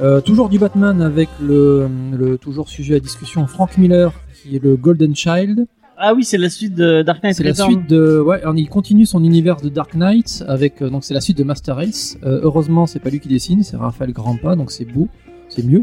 Euh, 0.00 0.20
toujours 0.20 0.48
du 0.48 0.58
Batman 0.58 1.02
avec 1.02 1.28
le, 1.42 1.88
le 2.16 2.38
toujours 2.38 2.68
sujet 2.68 2.94
à 2.96 3.00
discussion 3.00 3.46
Frank 3.46 3.76
Miller 3.76 4.12
qui 4.42 4.56
est 4.56 4.62
le 4.62 4.76
Golden 4.76 5.14
Child. 5.14 5.66
Ah 5.98 6.14
oui, 6.14 6.24
c'est 6.24 6.38
la 6.38 6.48
suite 6.48 6.74
de 6.74 7.02
Dark 7.02 7.22
Knight 7.22 7.34
C'est 7.36 7.44
la 7.44 7.52
suite 7.54 7.86
de 7.86 8.18
ouais, 8.18 8.40
alors, 8.40 8.56
il 8.56 8.68
continue 8.70 9.04
son 9.04 9.22
univers 9.22 9.56
de 9.60 9.68
Dark 9.68 9.94
Knight 9.94 10.42
avec 10.48 10.80
euh, 10.80 10.88
donc 10.88 11.04
c'est 11.04 11.12
la 11.12 11.20
suite 11.20 11.36
de 11.36 11.44
Master 11.44 11.76
Race. 11.76 12.16
Euh, 12.24 12.40
heureusement, 12.42 12.86
c'est 12.86 13.00
pas 13.00 13.10
lui 13.10 13.20
qui 13.20 13.28
dessine, 13.28 13.62
c'est 13.62 13.76
Raphaël 13.76 14.12
Grandpa, 14.12 14.56
donc 14.56 14.70
c'est 14.70 14.86
beau, 14.86 15.08
c'est 15.50 15.62
mieux. 15.66 15.82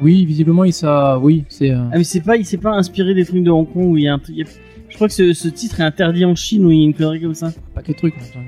Oui, 0.00 0.24
visiblement, 0.24 0.62
il 0.62 0.72
ça 0.72 1.18
oui, 1.18 1.44
c'est 1.48 1.70
euh, 1.72 1.78
Ah 1.92 1.98
mais 1.98 2.04
c'est 2.04 2.20
pas, 2.20 2.36
il 2.36 2.44
s'est 2.44 2.58
pas 2.58 2.72
inspiré 2.76 3.14
des 3.14 3.24
trucs 3.24 3.42
de 3.42 3.50
Hong 3.50 3.66
Kong 3.72 3.86
où 3.90 3.96
il 3.96 4.04
y 4.04 4.08
a 4.08 4.14
un 4.14 4.20
Je 4.88 4.94
crois 4.94 5.08
que 5.08 5.14
ce, 5.14 5.32
ce 5.32 5.48
titre 5.48 5.80
est 5.80 5.84
interdit 5.84 6.24
en 6.24 6.36
Chine 6.36 6.64
où 6.64 6.70
il 6.70 6.78
y 6.78 6.82
a 6.82 6.84
une 6.84 6.94
connerie 6.94 7.20
comme 7.22 7.34
ça. 7.34 7.46
un 7.48 7.52
paquet 7.74 7.92
de 7.92 7.98
trucs. 7.98 8.14
hein. 8.36 8.40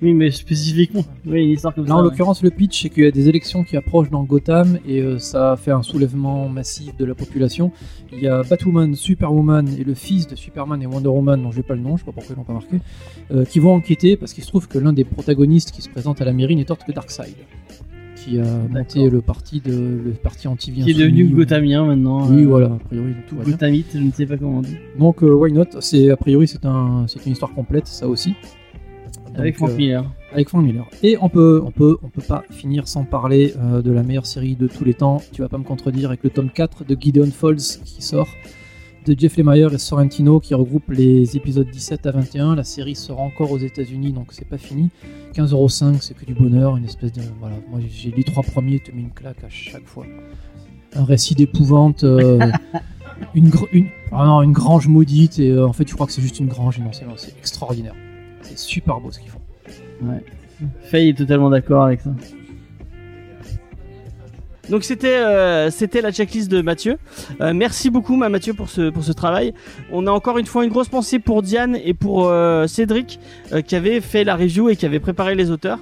Oui, 0.00 0.12
mais 0.14 0.30
spécifiquement. 0.30 1.04
Oui, 1.26 1.42
une 1.42 1.50
histoire 1.50 1.74
comme 1.74 1.84
Là, 1.84 1.88
ça. 1.88 1.94
en 1.96 1.98
ouais. 1.98 2.04
l'occurrence, 2.04 2.42
le 2.44 2.50
pitch, 2.50 2.82
c'est 2.82 2.88
qu'il 2.88 3.02
y 3.02 3.06
a 3.06 3.10
des 3.10 3.28
élections 3.28 3.64
qui 3.64 3.76
approchent 3.76 4.10
dans 4.10 4.22
Gotham 4.22 4.78
et 4.86 5.00
euh, 5.00 5.18
ça 5.18 5.52
a 5.52 5.56
fait 5.56 5.72
un 5.72 5.82
soulèvement 5.82 6.48
massif 6.48 6.96
de 6.96 7.04
la 7.04 7.16
population. 7.16 7.72
Il 8.12 8.20
y 8.20 8.28
a 8.28 8.42
Batwoman, 8.44 8.94
Superwoman 8.94 9.68
et 9.76 9.82
le 9.82 9.94
fils 9.94 10.28
de 10.28 10.36
Superman 10.36 10.80
et 10.82 10.86
Wonder 10.86 11.08
Woman, 11.08 11.42
dont 11.42 11.50
je 11.50 11.56
n'ai 11.56 11.62
pas 11.64 11.74
le 11.74 11.80
nom, 11.80 11.96
je 11.96 12.02
sais 12.02 12.06
pas 12.06 12.12
pourquoi 12.12 12.34
ils 12.34 12.38
l'ont 12.38 12.44
pas 12.44 12.52
marqué, 12.52 12.76
euh, 13.32 13.44
qui 13.44 13.58
vont 13.58 13.74
enquêter 13.74 14.16
parce 14.16 14.32
qu'il 14.32 14.44
se 14.44 14.48
trouve 14.48 14.68
que 14.68 14.78
l'un 14.78 14.92
des 14.92 15.04
protagonistes 15.04 15.72
qui 15.72 15.82
se 15.82 15.88
présente 15.88 16.20
à 16.20 16.24
la 16.24 16.32
mairie 16.32 16.54
n'est 16.54 16.70
autre 16.70 16.86
que 16.86 16.92
Darkseid, 16.92 17.34
qui 18.14 18.38
a 18.38 18.44
monté 18.70 19.10
le 19.10 19.20
parti 19.20 19.60
de 19.60 19.72
le 19.72 20.12
parti 20.12 20.46
anti 20.46 20.70
Qui 20.72 20.90
est 20.90 20.94
devenu 20.94 21.24
Gothamien 21.28 21.84
maintenant. 21.86 22.28
Oui, 22.30 22.44
euh, 22.44 22.46
voilà, 22.46 22.66
a 22.66 22.78
priori 22.88 23.14
tout. 23.28 23.34
Gothamite, 23.44 23.86
je 23.94 23.98
ne 23.98 24.12
sais 24.12 24.26
pas 24.26 24.36
comment 24.36 24.58
on 24.58 24.62
dit. 24.62 24.76
Donc 24.96 25.24
euh, 25.24 25.32
why 25.34 25.52
not? 25.52 25.80
C'est 25.80 26.10
a 26.10 26.16
priori 26.16 26.46
c'est 26.46 26.64
un 26.64 27.06
c'est 27.08 27.24
une 27.26 27.32
histoire 27.32 27.52
complète 27.52 27.88
ça 27.88 28.06
aussi. 28.08 28.34
Avec 29.38 29.60
euh, 29.62 29.76
Miller. 29.76 30.04
avec 30.32 30.48
Frank 30.48 30.64
Miller. 30.64 30.86
Et 31.02 31.16
on 31.20 31.28
peut, 31.28 31.62
on 31.64 31.70
peut, 31.70 31.98
on 32.02 32.08
peut 32.08 32.22
pas 32.22 32.44
finir 32.50 32.88
sans 32.88 33.04
parler 33.04 33.54
euh, 33.58 33.82
de 33.82 33.90
la 33.90 34.02
meilleure 34.02 34.26
série 34.26 34.56
de 34.56 34.66
tous 34.66 34.84
les 34.84 34.94
temps. 34.94 35.22
Tu 35.32 35.42
vas 35.42 35.48
pas 35.48 35.58
me 35.58 35.64
contredire 35.64 36.08
avec 36.08 36.22
le 36.24 36.30
tome 36.30 36.50
4 36.50 36.84
de 36.84 36.96
Gideon 36.98 37.30
Falls 37.30 37.56
qui 37.84 38.02
sort 38.02 38.28
de 39.06 39.18
Jeff 39.18 39.36
Lemire 39.36 39.72
et 39.72 39.78
Sorrentino 39.78 40.38
qui 40.40 40.54
regroupe 40.54 40.90
les 40.90 41.36
épisodes 41.36 41.68
17 41.70 42.06
à 42.06 42.10
21. 42.10 42.56
La 42.56 42.64
série 42.64 42.94
sera 42.94 43.22
encore 43.22 43.52
aux 43.52 43.58
États-Unis 43.58 44.12
donc 44.12 44.28
c'est 44.30 44.46
pas 44.48 44.58
fini. 44.58 44.90
15,05€, 45.34 46.00
c'est 46.00 46.14
que 46.14 46.24
du 46.24 46.34
bonheur, 46.34 46.76
une 46.76 46.84
espèce 46.84 47.12
de 47.12 47.22
voilà. 47.40 47.56
Moi 47.70 47.80
j'ai 47.88 48.10
les 48.10 48.24
trois 48.24 48.42
premiers, 48.42 48.80
te 48.80 48.90
mets 48.90 49.02
une 49.02 49.12
claque 49.12 49.44
à 49.44 49.48
chaque 49.48 49.86
fois. 49.86 50.04
Un 50.94 51.04
récit 51.04 51.34
d'épouvante. 51.34 52.04
euh, 52.04 52.40
une, 53.34 53.50
ah 54.12 54.26
non, 54.26 54.42
une 54.42 54.52
grange 54.52 54.88
maudite 54.88 55.38
et 55.38 55.50
euh, 55.50 55.66
en 55.66 55.72
fait 55.72 55.84
tu 55.84 55.94
crois 55.94 56.06
que 56.06 56.12
c'est 56.12 56.22
juste 56.22 56.40
une 56.40 56.48
grange 56.48 56.78
et 56.78 56.82
non, 56.82 56.90
c'est 57.16 57.36
extraordinaire. 57.38 57.94
C'est 58.58 58.66
super 58.70 58.98
beau 58.98 59.10
ce 59.12 59.20
qu'ils 59.20 59.30
font. 59.30 59.40
Faye 60.82 61.10
est 61.10 61.14
totalement 61.18 61.48
d'accord 61.50 61.84
avec 61.84 62.00
ça. 62.00 62.10
Donc 64.68 64.84
c'était 64.84 65.16
euh, 65.16 65.70
c'était 65.70 66.02
la 66.02 66.12
checklist 66.12 66.50
de 66.50 66.60
Mathieu. 66.60 66.98
Euh, 67.40 67.54
merci 67.54 67.88
beaucoup 67.88 68.16
ma 68.16 68.28
Mathieu 68.28 68.52
pour 68.52 68.68
ce 68.68 68.90
pour 68.90 69.02
ce 69.04 69.12
travail. 69.12 69.54
On 69.92 70.06
a 70.06 70.10
encore 70.10 70.36
une 70.38 70.44
fois 70.46 70.64
une 70.64 70.70
grosse 70.70 70.88
pensée 70.88 71.18
pour 71.20 71.40
Diane 71.42 71.78
et 71.82 71.94
pour 71.94 72.28
euh, 72.28 72.66
Cédric 72.66 73.18
euh, 73.52 73.62
qui 73.62 73.76
avaient 73.76 74.00
fait 74.02 74.24
la 74.24 74.36
review 74.36 74.68
et 74.68 74.76
qui 74.76 74.84
avaient 74.84 75.00
préparé 75.00 75.34
les 75.36 75.50
auteurs. 75.50 75.78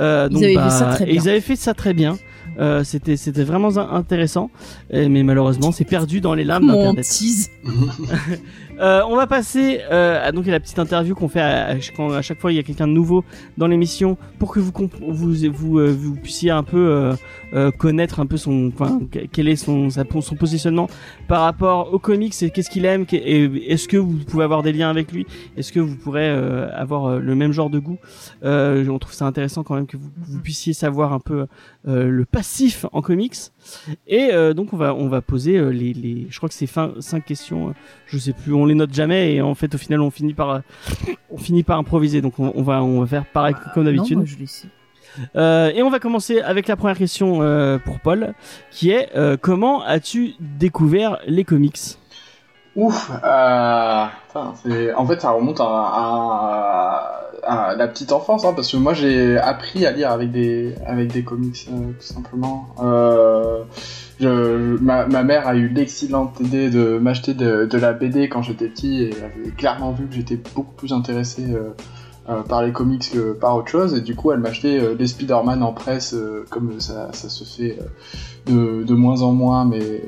Euh, 0.00 0.28
Ils 0.32 0.44
avaient 0.44 0.54
fait 0.64 0.70
ça 0.70 0.86
très 0.86 1.04
et 1.04 1.06
bien. 1.12 1.14
ils 1.22 1.28
avaient 1.28 1.40
fait 1.40 1.56
ça 1.56 1.74
très 1.74 1.92
bien. 1.94 2.16
Euh, 2.58 2.82
c'était 2.84 3.16
c'était 3.16 3.42
vraiment 3.44 3.76
in- 3.76 3.90
intéressant, 3.92 4.50
Et- 4.90 5.08
mais 5.08 5.22
malheureusement 5.22 5.70
c'est 5.72 5.84
perdu 5.84 6.20
dans 6.20 6.34
les 6.34 6.44
lames 6.44 6.66
d'internet. 6.66 7.04
Euh, 8.80 9.02
on 9.06 9.16
va 9.16 9.26
passer 9.26 9.80
euh, 9.90 10.26
à 10.26 10.32
donc 10.32 10.46
la 10.46 10.58
petite 10.58 10.78
interview 10.78 11.14
qu'on 11.14 11.28
fait 11.28 11.40
à, 11.40 11.78
chaque 11.80 12.40
fois 12.40 12.52
il 12.52 12.56
y 12.56 12.58
a 12.58 12.62
quelqu'un 12.62 12.88
de 12.88 12.92
nouveau 12.92 13.24
dans 13.56 13.68
l'émission 13.68 14.16
pour 14.38 14.52
que 14.52 14.58
vous 14.58 14.72
euh, 15.78 15.92
vous 15.92 16.16
puissiez 16.16 16.50
un 16.50 16.62
peu 16.62 17.12
connaître 17.78 18.18
un 18.18 18.26
peu 18.26 18.36
son 18.36 18.72
enfin 18.74 19.00
que- 19.12 19.20
quel 19.30 19.48
est 19.48 19.56
son 19.56 19.88
positionnement 20.38 20.88
par 21.28 21.42
rapport 21.42 21.94
aux 21.94 22.00
comics 22.00 22.34
et 22.42 22.50
qu'est-ce 22.50 22.68
qu'il 22.70 22.84
aime 22.84 23.06
et 23.12 23.44
est-ce 23.72 23.86
que 23.86 23.96
vous 23.96 24.18
pouvez 24.24 24.42
avoir 24.44 24.62
des 24.62 24.72
liens 24.72 24.90
avec 24.90 25.12
lui? 25.12 25.26
Est-ce 25.56 25.72
que 25.72 25.78
vous 25.80 25.96
pourrez 25.96 26.28
avoir 26.28 27.20
le 27.20 27.34
même 27.34 27.52
genre 27.52 27.70
de 27.70 27.78
goût? 27.78 27.98
On 28.42 28.98
trouve 28.98 29.14
ça 29.14 29.26
intéressant 29.26 29.62
quand 29.62 29.76
même 29.76 29.86
que 29.86 29.96
vous, 29.96 30.40
puissiez 30.40 30.72
savoir 30.72 31.12
un 31.12 31.20
peu 31.20 31.46
le 31.84 32.24
passif 32.24 32.86
en 32.92 33.02
comics 33.02 33.36
et 34.06 34.30
euh, 34.32 34.54
donc 34.54 34.72
on 34.72 34.76
va 34.76 34.94
on 34.94 35.08
va 35.08 35.20
poser 35.20 35.56
euh, 35.56 35.70
les, 35.70 35.92
les 35.92 36.26
je 36.30 36.36
crois 36.36 36.48
que 36.48 36.54
c'est 36.54 36.68
cinq 37.00 37.24
questions 37.24 37.68
euh, 37.68 37.72
je 38.06 38.18
sais 38.18 38.32
plus, 38.32 38.52
on 38.52 38.66
les 38.66 38.74
note 38.74 38.92
jamais 38.92 39.34
et 39.34 39.42
en 39.42 39.54
fait 39.54 39.74
au 39.74 39.78
final 39.78 40.00
on 40.00 40.10
finit 40.10 40.34
par 40.34 40.62
on 41.30 41.38
finit 41.38 41.62
par 41.62 41.78
improviser 41.78 42.20
donc 42.20 42.38
on, 42.38 42.52
on 42.54 42.62
va 42.62 42.82
on 42.82 43.00
va 43.00 43.06
faire 43.06 43.26
pareil 43.26 43.54
comme 43.74 43.84
d'habitude. 43.84 44.26
Su. 44.26 44.68
Euh, 45.36 45.70
et 45.72 45.82
on 45.82 45.90
va 45.90 46.00
commencer 46.00 46.40
avec 46.40 46.66
la 46.66 46.76
première 46.76 46.98
question 46.98 47.38
pour 47.84 48.00
Paul 48.00 48.34
qui 48.70 48.90
est 48.90 49.08
comment 49.40 49.82
as-tu 49.84 50.34
découvert 50.40 51.18
les 51.26 51.44
comics? 51.44 51.78
Ouf, 52.76 53.10
euh, 53.24 54.06
en 54.34 55.06
fait 55.06 55.20
ça 55.20 55.30
remonte 55.30 55.60
à, 55.60 57.20
la 57.76 57.86
petite 57.86 58.10
enfance, 58.10 58.44
hein, 58.44 58.52
parce 58.54 58.72
que 58.72 58.76
moi 58.76 58.94
j'ai 58.94 59.38
appris 59.38 59.86
à 59.86 59.92
lire 59.92 60.10
avec 60.10 60.32
des, 60.32 60.74
comics, 61.24 61.68
euh, 61.70 61.92
tout 61.92 62.06
simplement. 62.06 62.68
Euh, 62.82 63.62
ma, 64.80 65.04
mère 65.22 65.46
a 65.46 65.54
eu 65.54 65.68
l'excellente 65.68 66.40
idée 66.40 66.68
de 66.68 66.98
m'acheter 66.98 67.34
de, 67.34 67.78
la 67.78 67.92
BD 67.92 68.28
quand 68.28 68.42
j'étais 68.42 68.66
petit 68.68 69.02
et 69.02 69.10
elle 69.10 69.24
avait 69.24 69.50
clairement 69.50 69.92
vu 69.92 70.06
que 70.06 70.14
j'étais 70.14 70.36
beaucoup 70.36 70.72
plus 70.72 70.92
intéressé 70.92 71.44
par 72.48 72.62
les 72.62 72.72
comics 72.72 73.08
que 73.12 73.34
par 73.34 73.54
autre 73.56 73.68
chose, 73.68 73.94
et 73.94 74.00
du 74.00 74.16
coup 74.16 74.32
elle 74.32 74.40
m'achetait 74.40 74.96
des 74.96 75.06
Spider-Man 75.06 75.62
en 75.62 75.72
presse, 75.72 76.16
comme 76.50 76.80
ça, 76.80 77.10
ça 77.12 77.28
se 77.28 77.44
fait 77.44 77.78
de 78.46 78.94
moins 78.94 79.22
en 79.22 79.30
moins, 79.30 79.64
mais 79.64 80.02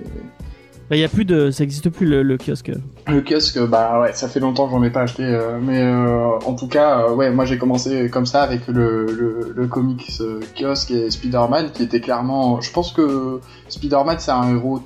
Bah 0.88 0.96
y 0.96 1.02
a 1.02 1.08
plus 1.08 1.24
de 1.24 1.50
ça 1.50 1.64
existe 1.64 1.90
plus 1.90 2.06
le, 2.06 2.36
kiosque. 2.36 2.70
le 3.08 3.20
kiosque, 3.20 3.58
bah 3.66 4.00
ouais, 4.00 4.12
ça 4.12 4.28
fait 4.28 4.38
longtemps 4.38 4.66
que 4.66 4.70
j'en 4.70 4.82
ai 4.84 4.90
pas 4.90 5.02
acheté, 5.02 5.24
euh, 5.24 5.58
mais 5.60 5.82
euh, 5.82 6.38
en 6.46 6.54
tout 6.54 6.68
cas, 6.68 7.00
euh, 7.00 7.14
ouais, 7.14 7.30
moi 7.30 7.44
j'ai 7.44 7.58
commencé 7.58 8.08
comme 8.08 8.26
ça 8.26 8.42
avec 8.42 8.68
le, 8.68 9.06
le, 9.06 9.52
le 9.54 9.66
comics 9.66 10.22
kiosque 10.54 10.92
et 10.92 11.10
Spider-Man 11.10 11.72
qui 11.72 11.82
était 11.82 12.00
clairement. 12.00 12.60
Je 12.60 12.70
pense 12.70 12.92
que 12.92 13.40
Spider-Man 13.68 14.18
c'est 14.20 14.30
un 14.30 14.54
héros 14.54 14.80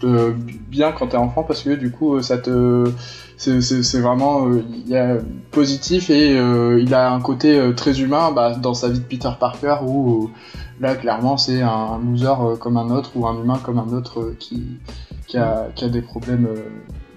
de 0.00 0.32
bien 0.68 0.92
quand 0.92 1.08
t'es 1.08 1.16
enfant 1.18 1.42
parce 1.42 1.62
que 1.62 1.70
du 1.70 1.90
coup 1.90 2.22
ça 2.22 2.38
te. 2.38 2.84
C'est 3.36 4.00
vraiment 4.00 4.48
positif 5.52 6.10
et 6.10 6.32
il 6.32 6.94
a 6.94 7.12
un 7.12 7.20
côté 7.20 7.70
très 7.76 8.00
humain 8.00 8.32
bah, 8.32 8.56
dans 8.56 8.74
sa 8.74 8.88
vie 8.88 8.98
de 8.98 9.04
Peter 9.04 9.30
Parker 9.38 9.76
où 9.86 10.30
là 10.80 10.96
clairement 10.96 11.36
c'est 11.36 11.62
un 11.62 12.00
loser 12.04 12.58
comme 12.58 12.76
un 12.76 12.90
autre 12.90 13.12
ou 13.14 13.28
un 13.28 13.40
humain 13.40 13.60
comme 13.62 13.78
un 13.78 13.92
autre 13.92 14.34
qui, 14.40 14.80
qui, 15.28 15.36
a, 15.38 15.68
qui 15.76 15.84
a 15.84 15.88
des 15.88 16.02
problèmes 16.02 16.46
euh, 16.46 16.56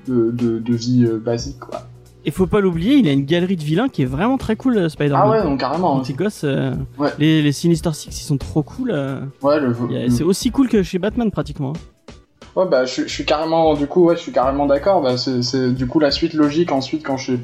de, 0.07 0.29
de, 0.31 0.59
de 0.59 0.73
vie 0.75 1.05
euh, 1.07 1.17
basique 1.17 1.59
quoi. 1.59 1.81
Et 2.23 2.29
faut 2.29 2.45
pas 2.45 2.59
l'oublier, 2.61 2.97
il 2.97 3.07
a 3.07 3.11
une 3.13 3.25
galerie 3.25 3.55
de 3.55 3.63
vilains 3.63 3.89
qui 3.89 4.03
est 4.03 4.05
vraiment 4.05 4.37
très 4.37 4.55
cool 4.55 4.77
euh, 4.77 4.89
Spider-Man. 4.89 5.21
Ah 5.25 5.29
ouais 5.29 5.41
donc 5.43 5.59
carrément. 5.59 5.95
Mon 5.95 6.01
petit 6.01 6.13
gosse, 6.13 6.41
euh, 6.43 6.73
Ouais. 6.99 7.09
les, 7.17 7.41
les 7.41 7.51
Sinister 7.51 7.89
Six 7.93 8.09
ils 8.09 8.23
sont 8.23 8.37
trop 8.37 8.61
cool. 8.61 8.91
euh. 8.93 9.21
Ouais, 9.41 9.59
le, 9.59 9.69
le- 9.89 10.09
C'est 10.11 10.23
aussi 10.23 10.51
cool 10.51 10.67
que 10.69 10.83
chez 10.83 10.99
Batman 10.99 11.31
pratiquement. 11.31 11.73
hein. 11.75 12.11
Ouais, 12.55 12.65
bah, 12.69 12.85
je, 12.85 12.91
suis- 12.91 13.03
je 13.03 13.07
suis 13.13 13.25
carrément, 13.25 13.73
du 13.75 13.87
coup, 13.87 14.03
ouais, 14.05 14.15
je 14.17 14.21
suis 14.21 14.31
carrément 14.33 14.65
d'accord. 14.67 15.01
Bah, 15.01 15.15
c'est, 15.17 15.73
du 15.73 15.87
coup 15.87 15.99
la 15.99 16.11
suite 16.11 16.33
logique. 16.35 16.71
Ensuite, 16.71 17.01
quand 17.03 17.17
j'ai 17.17 17.39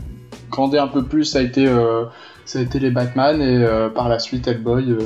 grandi 0.52 0.78
un 0.78 0.88
peu 0.88 1.04
plus, 1.04 1.24
ça 1.26 1.40
a 1.40 1.42
été, 1.42 1.66
euh, 1.66 2.04
ça 2.46 2.60
a 2.60 2.62
été 2.62 2.78
les 2.80 2.92
Batman 2.92 3.42
et 3.42 3.64
euh, 3.64 3.90
par 3.90 4.10
la 4.10 4.20
suite 4.20 4.48
Hellboy. 4.48 4.92
euh, 4.92 4.98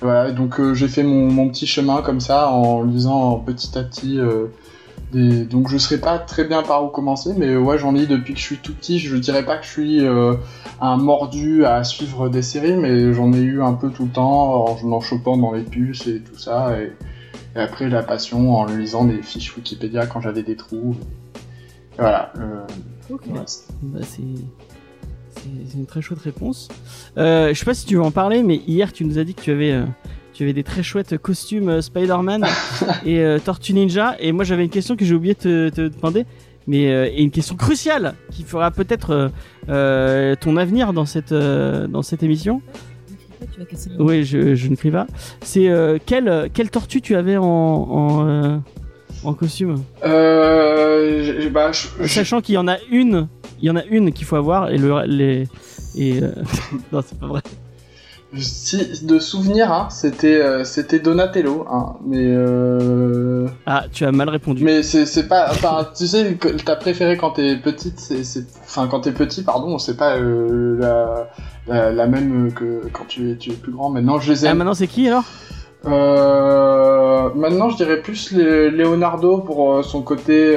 voilà, 0.00 0.32
donc 0.32 0.58
euh, 0.58 0.74
j'ai 0.74 0.88
fait 0.88 1.02
mon, 1.04 1.30
mon 1.30 1.48
petit 1.48 1.66
chemin 1.66 2.02
comme 2.02 2.20
ça 2.20 2.50
en 2.50 2.82
lisant 2.82 3.36
petit 3.38 3.78
à 3.78 3.82
petit. 3.84 4.18
Donc 5.12 5.68
je 5.68 5.78
sais 5.78 6.00
pas 6.00 6.18
très 6.18 6.44
bien 6.44 6.62
par 6.62 6.84
où 6.84 6.88
commencer, 6.88 7.32
mais 7.38 7.56
ouais, 7.56 7.78
j'en 7.78 7.92
lis 7.92 8.06
depuis 8.06 8.34
que 8.34 8.40
je 8.40 8.44
suis 8.44 8.58
tout 8.58 8.74
petit. 8.74 8.98
Je 8.98 9.16
dirais 9.16 9.44
pas 9.44 9.56
que 9.56 9.64
je 9.64 9.70
suis 9.70 10.04
euh, 10.04 10.34
un 10.80 10.96
mordu 10.96 11.64
à 11.64 11.84
suivre 11.84 12.28
des 12.28 12.42
séries, 12.42 12.76
mais 12.76 13.14
j'en 13.14 13.32
ai 13.32 13.40
eu 13.40 13.62
un 13.62 13.72
peu 13.72 13.90
tout 13.90 14.04
le 14.04 14.10
temps 14.10 14.66
en, 14.66 14.92
en 14.92 15.00
chopant 15.00 15.36
dans 15.36 15.52
les 15.52 15.62
puces 15.62 16.06
et 16.06 16.20
tout 16.20 16.38
ça. 16.38 16.78
Et, 16.80 16.92
et 17.54 17.60
après, 17.60 17.88
la 17.88 18.02
passion 18.02 18.56
en 18.56 18.66
lisant 18.66 19.04
des 19.04 19.22
fiches 19.22 19.56
Wikipédia 19.56 20.06
quand 20.06 20.20
j'avais 20.20 20.42
des 20.42 20.56
trous. 20.56 20.96
Et 21.98 22.00
voilà. 22.00 22.32
euh, 22.38 22.66
ouais. 23.10 23.18
Bah, 23.82 24.00
c'est 24.02 24.22
une 25.74 25.86
très 25.86 26.02
chouette 26.02 26.20
réponse. 26.20 26.68
Euh, 27.16 27.54
je 27.54 27.58
sais 27.58 27.64
pas 27.64 27.74
si 27.74 27.86
tu 27.86 27.94
veux 27.94 28.02
en 28.02 28.10
parler, 28.10 28.42
mais 28.42 28.56
hier 28.66 28.92
tu 28.92 29.04
nous 29.04 29.18
as 29.18 29.24
dit 29.24 29.34
que 29.34 29.40
tu 29.42 29.52
avais 29.52 29.72
euh, 29.72 29.84
tu 30.36 30.42
avais 30.42 30.52
des 30.52 30.62
très 30.64 30.82
chouettes 30.82 31.16
costumes 31.16 31.68
euh, 31.70 31.80
Spider-Man 31.80 32.44
et 33.06 33.20
euh, 33.20 33.38
Tortue 33.38 33.72
Ninja. 33.72 34.16
Et 34.20 34.32
moi 34.32 34.44
j'avais 34.44 34.64
une 34.64 34.70
question 34.70 34.94
que 34.96 35.04
j'ai 35.04 35.14
oublié 35.14 35.32
de 35.34 35.38
te, 35.40 35.68
te 35.70 35.88
demander, 35.96 36.26
mais 36.66 36.92
euh, 36.92 37.06
et 37.10 37.22
une 37.22 37.30
question 37.30 37.56
cruciale 37.56 38.14
qui 38.30 38.42
fera 38.42 38.70
peut-être 38.70 39.30
euh, 39.70 40.34
ton 40.40 40.56
avenir 40.58 40.92
dans 40.92 41.06
cette 41.06 41.32
dans 41.32 42.02
cette 42.02 42.22
émission. 42.22 42.60
Oui, 43.98 44.24
je, 44.24 44.54
je 44.54 44.68
ne 44.68 44.76
crie 44.76 44.90
pas. 44.90 45.06
C'est 45.40 45.70
quelle 46.04 46.50
quelle 46.52 46.70
tortue 46.70 47.00
tu 47.00 47.16
avais 47.16 47.36
en 47.38 47.44
en, 47.44 48.62
en 49.24 49.34
costume, 49.34 49.82
bah, 50.02 51.72
je- 51.72 52.06
sachant 52.06 52.40
qu'il 52.42 52.54
y 52.54 52.58
en 52.58 52.68
a 52.68 52.76
une, 52.90 53.28
il 53.60 53.66
y 53.66 53.70
en 53.70 53.76
a 53.76 53.84
une 53.84 54.12
qu'il 54.12 54.26
faut 54.26 54.36
avoir 54.36 54.70
et 54.70 54.76
le 54.78 55.02
les 55.06 55.48
et 55.96 56.20
non 56.92 57.00
c'est 57.06 57.18
pas 57.18 57.26
vrai. 57.26 57.40
Si, 58.34 59.04
de 59.04 59.18
souvenir, 59.18 59.72
hein, 59.72 59.88
c'était 59.90 60.40
euh, 60.40 60.64
c'était 60.64 60.98
Donatello, 60.98 61.64
hein, 61.70 61.94
mais 62.04 62.24
euh, 62.26 63.46
Ah, 63.66 63.84
tu 63.92 64.04
as 64.04 64.12
mal 64.12 64.28
répondu. 64.28 64.62
mais 64.64 64.82
c'est 64.82 65.06
c'est 65.06 65.28
pas, 65.28 65.46
enfin, 65.50 65.86
tu 65.96 66.06
sais, 66.06 66.36
t'as 66.64 66.76
préféré 66.76 67.16
quand 67.16 67.30
t'es 67.32 67.56
petite, 67.56 67.98
c'est 68.00 68.44
enfin 68.64 68.88
quand 68.88 69.00
t'es 69.00 69.12
petit, 69.12 69.42
pardon, 69.42 69.78
c'est 69.78 69.96
pas 69.96 70.16
euh, 70.16 70.76
la, 70.78 71.30
la 71.68 71.92
la 71.92 72.06
même 72.06 72.52
que 72.52 72.82
quand 72.92 73.04
tu 73.06 73.30
es 73.32 73.36
tu 73.36 73.50
es 73.50 73.54
plus 73.54 73.72
grand. 73.72 73.90
Maintenant, 73.90 74.18
je 74.18 74.32
les 74.32 74.44
Ah, 74.44 74.50
aime. 74.50 74.58
maintenant 74.58 74.74
c'est 74.74 74.88
qui 74.88 75.06
alors? 75.08 75.24
Euh, 75.86 77.30
maintenant, 77.36 77.70
je 77.70 77.76
dirais 77.76 78.00
plus 78.02 78.32
Leonardo 78.32 79.38
pour 79.38 79.84
son 79.84 80.02
côté 80.02 80.56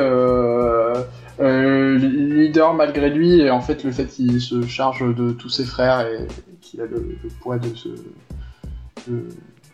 leader 1.39 2.73
malgré 2.73 3.09
lui 3.09 3.39
et 3.41 3.49
en 3.51 3.61
fait 3.61 3.83
le 3.83 3.91
fait 3.91 4.05
qu'il 4.05 4.41
se 4.41 4.61
charge 4.65 5.03
de 5.15 5.31
tous 5.31 5.49
ses 5.49 5.63
frères 5.65 6.01
et 6.01 6.27
qu'il 6.69 6.81
a 6.81 6.85
le, 6.85 6.97
le 7.23 7.29
poids 7.41 7.57
de 7.57 7.69
ce. 7.75 7.89
de- 9.07 9.27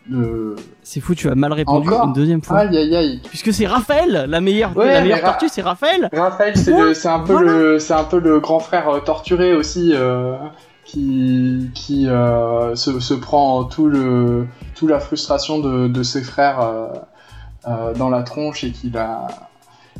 de- 0.08 0.54
C'est 0.84 1.00
fou, 1.00 1.14
tu 1.16 1.28
as 1.28 1.34
mal 1.34 1.52
répondu 1.52 1.88
Encore 1.88 2.06
une 2.06 2.12
deuxième 2.12 2.40
fois. 2.40 2.58
Aïe 2.58 2.76
aïe 2.76 2.94
aïe. 2.94 3.20
Puisque 3.28 3.52
c'est 3.52 3.66
Raphaël, 3.66 4.26
la 4.28 4.40
meilleure, 4.40 4.76
Ouais, 4.76 4.92
la 4.92 5.00
meilleure 5.00 5.20
Ra- 5.20 5.30
tortue, 5.32 5.48
c'est 5.48 5.62
Raphaël. 5.62 6.08
Raphaël, 6.12 6.56
c'est 6.56 7.08
un 7.08 7.18
peu 7.20 7.32
Voilà. 7.32 7.52
le, 7.52 7.78
c'est 7.80 7.92
un 7.94 8.04
peu 8.04 8.20
le 8.20 8.38
grand 8.38 8.60
frère 8.60 8.88
euh, 8.88 9.00
torturé 9.00 9.54
aussi, 9.56 9.90
euh, 9.94 10.36
qui, 10.84 11.70
qui 11.74 12.06
euh, 12.08 12.76
se, 12.76 13.00
se 13.00 13.14
prend 13.14 13.64
tout 13.64 13.88
le, 13.88 14.46
toute 14.76 14.88
la 14.90 15.00
frustration 15.00 15.58
de, 15.58 15.88
de 15.88 16.02
ses 16.04 16.22
frères 16.22 16.60
euh, 16.60 16.86
euh, 17.66 17.92
dans 17.94 18.08
la 18.08 18.22
tronche 18.22 18.62
et 18.62 18.70
qui 18.70 18.90
la, 18.90 19.26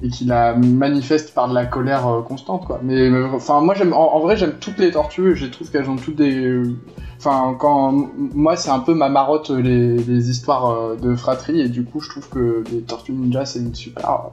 et 0.03 0.09
qui 0.09 0.25
la 0.25 0.55
manifeste 0.55 1.35
par 1.35 1.49
de 1.49 1.55
la 1.55 1.67
colère 1.67 2.07
euh, 2.07 2.23
constante 2.23 2.67
quoi. 2.67 2.81
Mais 2.83 3.09
euh, 3.09 3.29
enfin 3.35 3.61
moi 3.61 3.75
j'aime 3.75 3.93
en, 3.93 4.21
vrai 4.21 4.37
j'aime 4.37 4.55
toutes 4.61 4.79
les 4.79 4.91
tortues, 4.91 5.37
je 5.37 5.47
trouve 5.47 5.71
qu'elles 5.71 5.89
ont 5.89 5.97
toutes 5.97 6.17
des 6.17 6.61
enfin 7.19 7.57
quand 7.59 7.93
moi 8.17 8.57
c'est 8.57 8.71
un 8.71 8.81
peu 8.81 8.95
ma 8.95 9.09
marotte 9.09 9.51
les, 9.51 9.97
les 9.97 10.31
histoires 10.31 10.71
euh, 10.71 10.97
de 10.97 11.15
fratrie 11.15 11.61
et 11.61 11.69
du 11.69 11.85
coup 11.85 12.01
je 12.01 12.11
trouve 12.11 12.29
que 12.29 12.65
les 12.71 12.83
tortues 12.83 13.13
ninja 13.13 13.45
c'est 13.47 13.61
une 13.61 13.75
super 13.75 14.31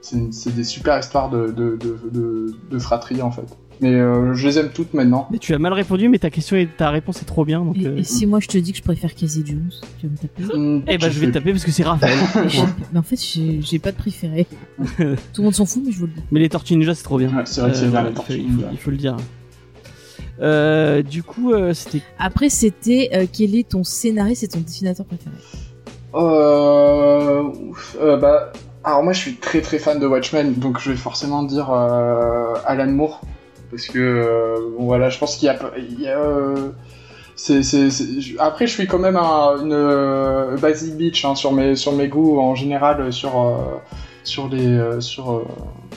c'est 0.00 0.54
des 0.54 0.64
super 0.64 0.98
histoires 0.98 1.28
de, 1.28 1.48
de, 1.48 1.76
de, 1.76 2.54
de 2.70 2.78
fratrie 2.78 3.20
en 3.20 3.30
fait. 3.30 3.56
Mais 3.82 3.94
euh, 3.94 4.34
je 4.34 4.46
les 4.46 4.58
aime 4.58 4.68
toutes 4.74 4.92
maintenant. 4.92 5.26
Mais 5.30 5.38
tu 5.38 5.54
as 5.54 5.58
mal 5.58 5.72
répondu, 5.72 6.08
mais 6.10 6.18
ta 6.18 6.28
question 6.28 6.54
et 6.56 6.66
ta 6.66 6.90
réponse 6.90 7.22
est 7.22 7.24
trop 7.24 7.44
bien. 7.46 7.64
Donc, 7.64 7.78
Et, 7.78 7.86
euh, 7.86 7.96
et 7.96 8.04
si 8.04 8.26
moi 8.26 8.38
je 8.40 8.46
te 8.48 8.58
dis 8.58 8.72
que 8.72 8.78
je 8.78 8.82
préfère 8.82 9.14
Casey 9.14 9.42
Jones, 9.44 9.70
tu 9.98 10.06
vas 10.06 10.12
me 10.12 10.18
taper 10.18 10.58
Mm, 10.58 10.82
Eh 10.86 10.98
ben, 10.98 11.10
je 11.10 11.18
vais 11.18 11.26
te 11.28 11.32
taper 11.32 11.52
parce 11.52 11.64
que 11.64 11.70
c'est 11.70 11.82
Raphaël. 11.84 12.18
Mais 12.92 12.98
en 12.98 13.02
fait, 13.02 13.16
j'ai 13.18 13.78
pas 13.78 13.92
de 13.92 13.96
préféré. 13.96 14.46
Tout 14.98 15.02
le 15.38 15.42
monde 15.44 15.54
s'en 15.54 15.64
fout, 15.64 15.82
mais 15.84 15.92
je 15.92 15.98
vous 15.98 16.06
le 16.06 16.12
dis. 16.12 16.22
mais 16.30 16.40
les 16.40 16.48
Tortues 16.50 16.76
Ninja, 16.76 16.94
c'est 16.94 17.04
trop 17.04 17.16
bien. 17.18 17.34
Ouais, 17.34 17.42
c'est 17.46 17.60
vrai 17.62 17.70
que 17.70 17.76
c'est 17.78 17.88
bien, 17.88 18.02
les 18.02 18.08
il 18.10 18.12
faut- 18.12 18.16
Tortues 18.16 18.32
il 18.34 18.42
faut, 18.44 18.50
Ninja. 18.56 18.68
il 18.72 18.78
faut 18.78 18.90
le 18.90 18.96
dire. 18.98 19.16
Euh, 20.42 21.02
du 21.02 21.22
coup, 21.22 21.52
euh, 21.52 21.72
c'était 21.74 22.02
Après, 22.18 22.48
c'était 22.50 23.10
euh, 23.14 23.26
quel 23.32 23.54
est 23.54 23.68
ton 23.68 23.84
scénariste, 23.84 24.40
c'est 24.42 24.48
ton 24.48 24.60
dessinateur 24.60 25.04
préféré 25.06 25.34
Euh, 26.14 27.42
ouf, 27.42 27.96
euh, 28.00 28.16
bah, 28.16 28.52
alors 28.84 29.02
moi 29.02 29.12
je 29.12 29.20
suis 29.20 29.34
très 29.36 29.60
très 29.60 29.78
fan 29.78 29.98
de 29.98 30.06
Watchmen, 30.06 30.54
donc 30.54 30.80
je 30.80 30.90
vais 30.90 30.96
forcément 30.96 31.42
dire 31.42 31.70
euh, 31.70 32.54
Alan 32.64 32.90
Moore, 32.90 33.20
parce 33.70 33.86
que 33.86 33.98
euh, 33.98 34.56
bon, 34.78 34.84
voilà, 34.86 35.08
je 35.10 35.18
pense 35.18 35.36
qu'il 35.36 35.46
y 35.46 35.48
a, 35.48 35.56
il 35.78 36.00
y 36.00 36.08
a, 36.08 36.18
euh, 36.18 36.70
c'est, 37.36 37.62
c'est, 37.62 37.90
c'est- 37.90 38.38
après 38.38 38.66
je 38.66 38.72
suis 38.72 38.86
quand 38.86 38.98
même 38.98 39.16
un, 39.16 39.56
une 39.62 39.72
euh, 39.72 40.56
basic 40.58 40.96
bitch 40.96 41.24
hein, 41.24 41.34
sur 41.34 41.52
mes 41.52 41.76
sur 41.76 41.92
mes 41.92 42.08
goûts 42.08 42.38
en 42.40 42.54
général 42.54 43.00
euh, 43.00 43.10
sur 43.10 43.40
euh, 43.40 43.56
sur 44.24 44.48
les 44.48 44.66
euh, 44.66 45.00
sur 45.00 45.42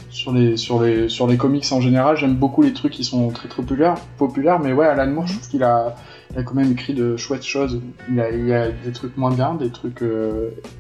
sur 0.09 0.31
les 0.31 0.55
sur 0.57 0.81
les 0.81 1.09
sur 1.09 1.27
les 1.27 1.37
comics 1.37 1.65
en 1.71 1.81
général, 1.81 2.15
j'aime 2.17 2.35
beaucoup 2.35 2.61
les 2.61 2.73
trucs 2.73 2.93
qui 2.93 3.03
sont 3.03 3.29
très 3.31 3.47
très 3.49 3.61
populaires 3.63 3.95
populaires, 4.17 4.59
mais 4.59 4.71
ouais 4.73 4.85
Alan 4.87 5.07
Moore, 5.11 5.27
je 5.27 5.33
trouve 5.33 5.49
qu'il 5.49 5.63
a 5.63 5.95
il 6.31 6.39
a 6.39 6.43
quand 6.43 6.55
même 6.55 6.71
écrit 6.71 6.93
de 6.95 7.15
chouettes 7.15 7.43
choses. 7.45 7.79
Il 8.11 8.19
a, 8.19 8.31
il 8.31 8.51
a 8.51 8.69
des 8.71 8.91
trucs 8.91 9.17
moins 9.17 9.29
bien, 9.31 9.53
des 9.53 9.69
trucs 9.69 10.01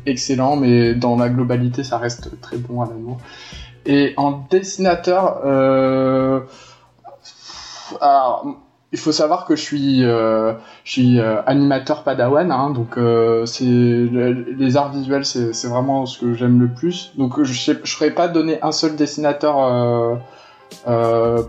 excellents, 0.07 0.55
mais 0.55 0.95
dans 0.95 1.15
la 1.15 1.29
globalité, 1.29 1.83
ça 1.83 1.99
reste 1.99 2.41
très 2.41 2.57
bon 2.57 2.81
à 2.81 2.87
l'amour. 2.87 3.17
Et 3.85 4.13
en 4.17 4.45
dessinateur, 4.49 5.41
euh, 5.45 6.39
alors, 8.01 8.57
il 8.93 8.99
faut 8.99 9.11
savoir 9.11 9.45
que 9.45 9.55
je 9.55 9.61
suis, 9.61 10.05
euh, 10.05 10.53
je 10.83 11.17
euh, 11.17 11.41
animateur 11.47 12.03
padawan, 12.03 12.51
hein, 12.51 12.69
donc 12.69 12.97
euh, 12.97 13.43
les 13.59 14.77
arts 14.77 14.91
visuels, 14.91 15.25
c'est 15.25 15.67
vraiment 15.67 16.05
ce 16.05 16.19
que 16.19 16.35
j'aime 16.35 16.61
le 16.61 16.67
plus. 16.67 17.11
Donc 17.17 17.41
je 17.41 17.71
ne 17.71 17.85
saurais 17.85 18.11
pas 18.11 18.27
donner 18.27 18.59
un 18.61 18.71
seul 18.71 18.95
dessinateur. 18.95 20.21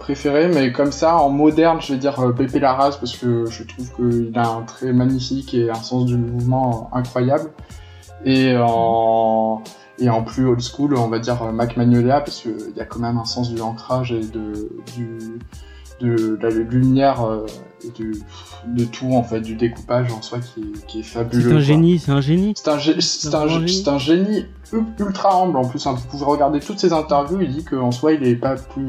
Préféré, 0.00 0.48
mais 0.48 0.70
comme 0.70 0.92
ça, 0.92 1.16
en 1.16 1.30
moderne, 1.30 1.80
je 1.80 1.94
vais 1.94 1.98
dire 1.98 2.14
Pepe 2.36 2.60
Larraz 2.60 2.98
parce 3.00 3.16
que 3.16 3.46
je 3.46 3.62
trouve 3.64 3.90
qu'il 3.96 4.38
a 4.38 4.46
un 4.46 4.62
trait 4.62 4.92
magnifique 4.92 5.54
et 5.54 5.70
un 5.70 5.74
sens 5.74 6.04
du 6.04 6.16
mouvement 6.16 6.90
incroyable. 6.92 7.50
Et 8.26 8.54
en, 8.58 9.62
plus 10.26 10.46
old 10.46 10.60
school, 10.60 10.94
on 10.94 11.08
va 11.08 11.18
dire 11.18 11.42
Mac 11.52 11.78
Magnolia 11.78 12.20
parce 12.20 12.42
qu'il 12.42 12.76
y 12.76 12.80
a 12.80 12.84
quand 12.84 13.00
même 13.00 13.16
un 13.16 13.24
sens 13.24 13.50
du 13.50 13.60
ancrage 13.62 14.12
et 14.12 14.20
de, 14.20 14.70
du, 14.94 15.40
de 16.00 16.38
la 16.42 16.50
lumière 16.50 17.22
euh, 17.24 17.46
et 17.84 17.90
de, 18.02 18.12
de 18.66 18.84
tout, 18.84 19.12
en 19.12 19.22
fait, 19.22 19.40
du 19.40 19.54
découpage 19.56 20.10
en 20.12 20.22
soi 20.22 20.38
qui, 20.40 20.60
est- 20.60 20.86
qui 20.86 21.00
est 21.00 21.02
fabuleux. 21.02 21.42
c'est 21.50 21.54
un 21.54 21.60
génie, 21.60 21.98
c'est 21.98 22.10
un 22.12 22.20
génie. 22.20 22.52
C'est 22.56 22.68
un, 22.68 22.78
un, 23.34 23.48
un 23.86 23.98
génie 23.98 24.46
ultra 24.72 25.34
humble 25.42 25.56
en 25.56 25.64
plus. 25.66 25.86
hein. 25.86 25.94
Vous 25.94 26.06
pouvez 26.08 26.24
regarder 26.24 26.60
toutes 26.60 26.78
ses 26.78 26.92
interviews, 26.92 27.40
il 27.40 27.50
dit 27.52 27.64
qu'en 27.64 27.90
soi 27.90 28.12
il 28.12 28.26
est 28.26 28.36
pas 28.36 28.54
plus 28.56 28.86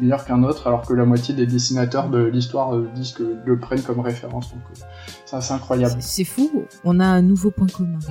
meilleur 0.00 0.24
qu'un 0.24 0.42
autre, 0.42 0.66
alors 0.66 0.82
que 0.86 0.94
la 0.94 1.04
moitié 1.04 1.34
des 1.34 1.46
dessinateurs 1.46 2.08
de 2.08 2.18
l'histoire 2.24 2.74
euh, 2.74 2.88
disent 2.94 3.12
que 3.12 3.36
le 3.44 3.58
prennent 3.58 3.82
comme 3.82 4.00
référence. 4.00 4.50
Donc 4.50 4.62
euh, 4.70 4.80
c'est 5.26 5.36
assez 5.36 5.52
incroyable. 5.52 5.96
C'est 6.00 6.24
fou, 6.24 6.64
on 6.84 6.98
a 7.00 7.04
un 7.06 7.22
nouveau 7.22 7.50
point 7.50 7.66
commun. 7.68 7.98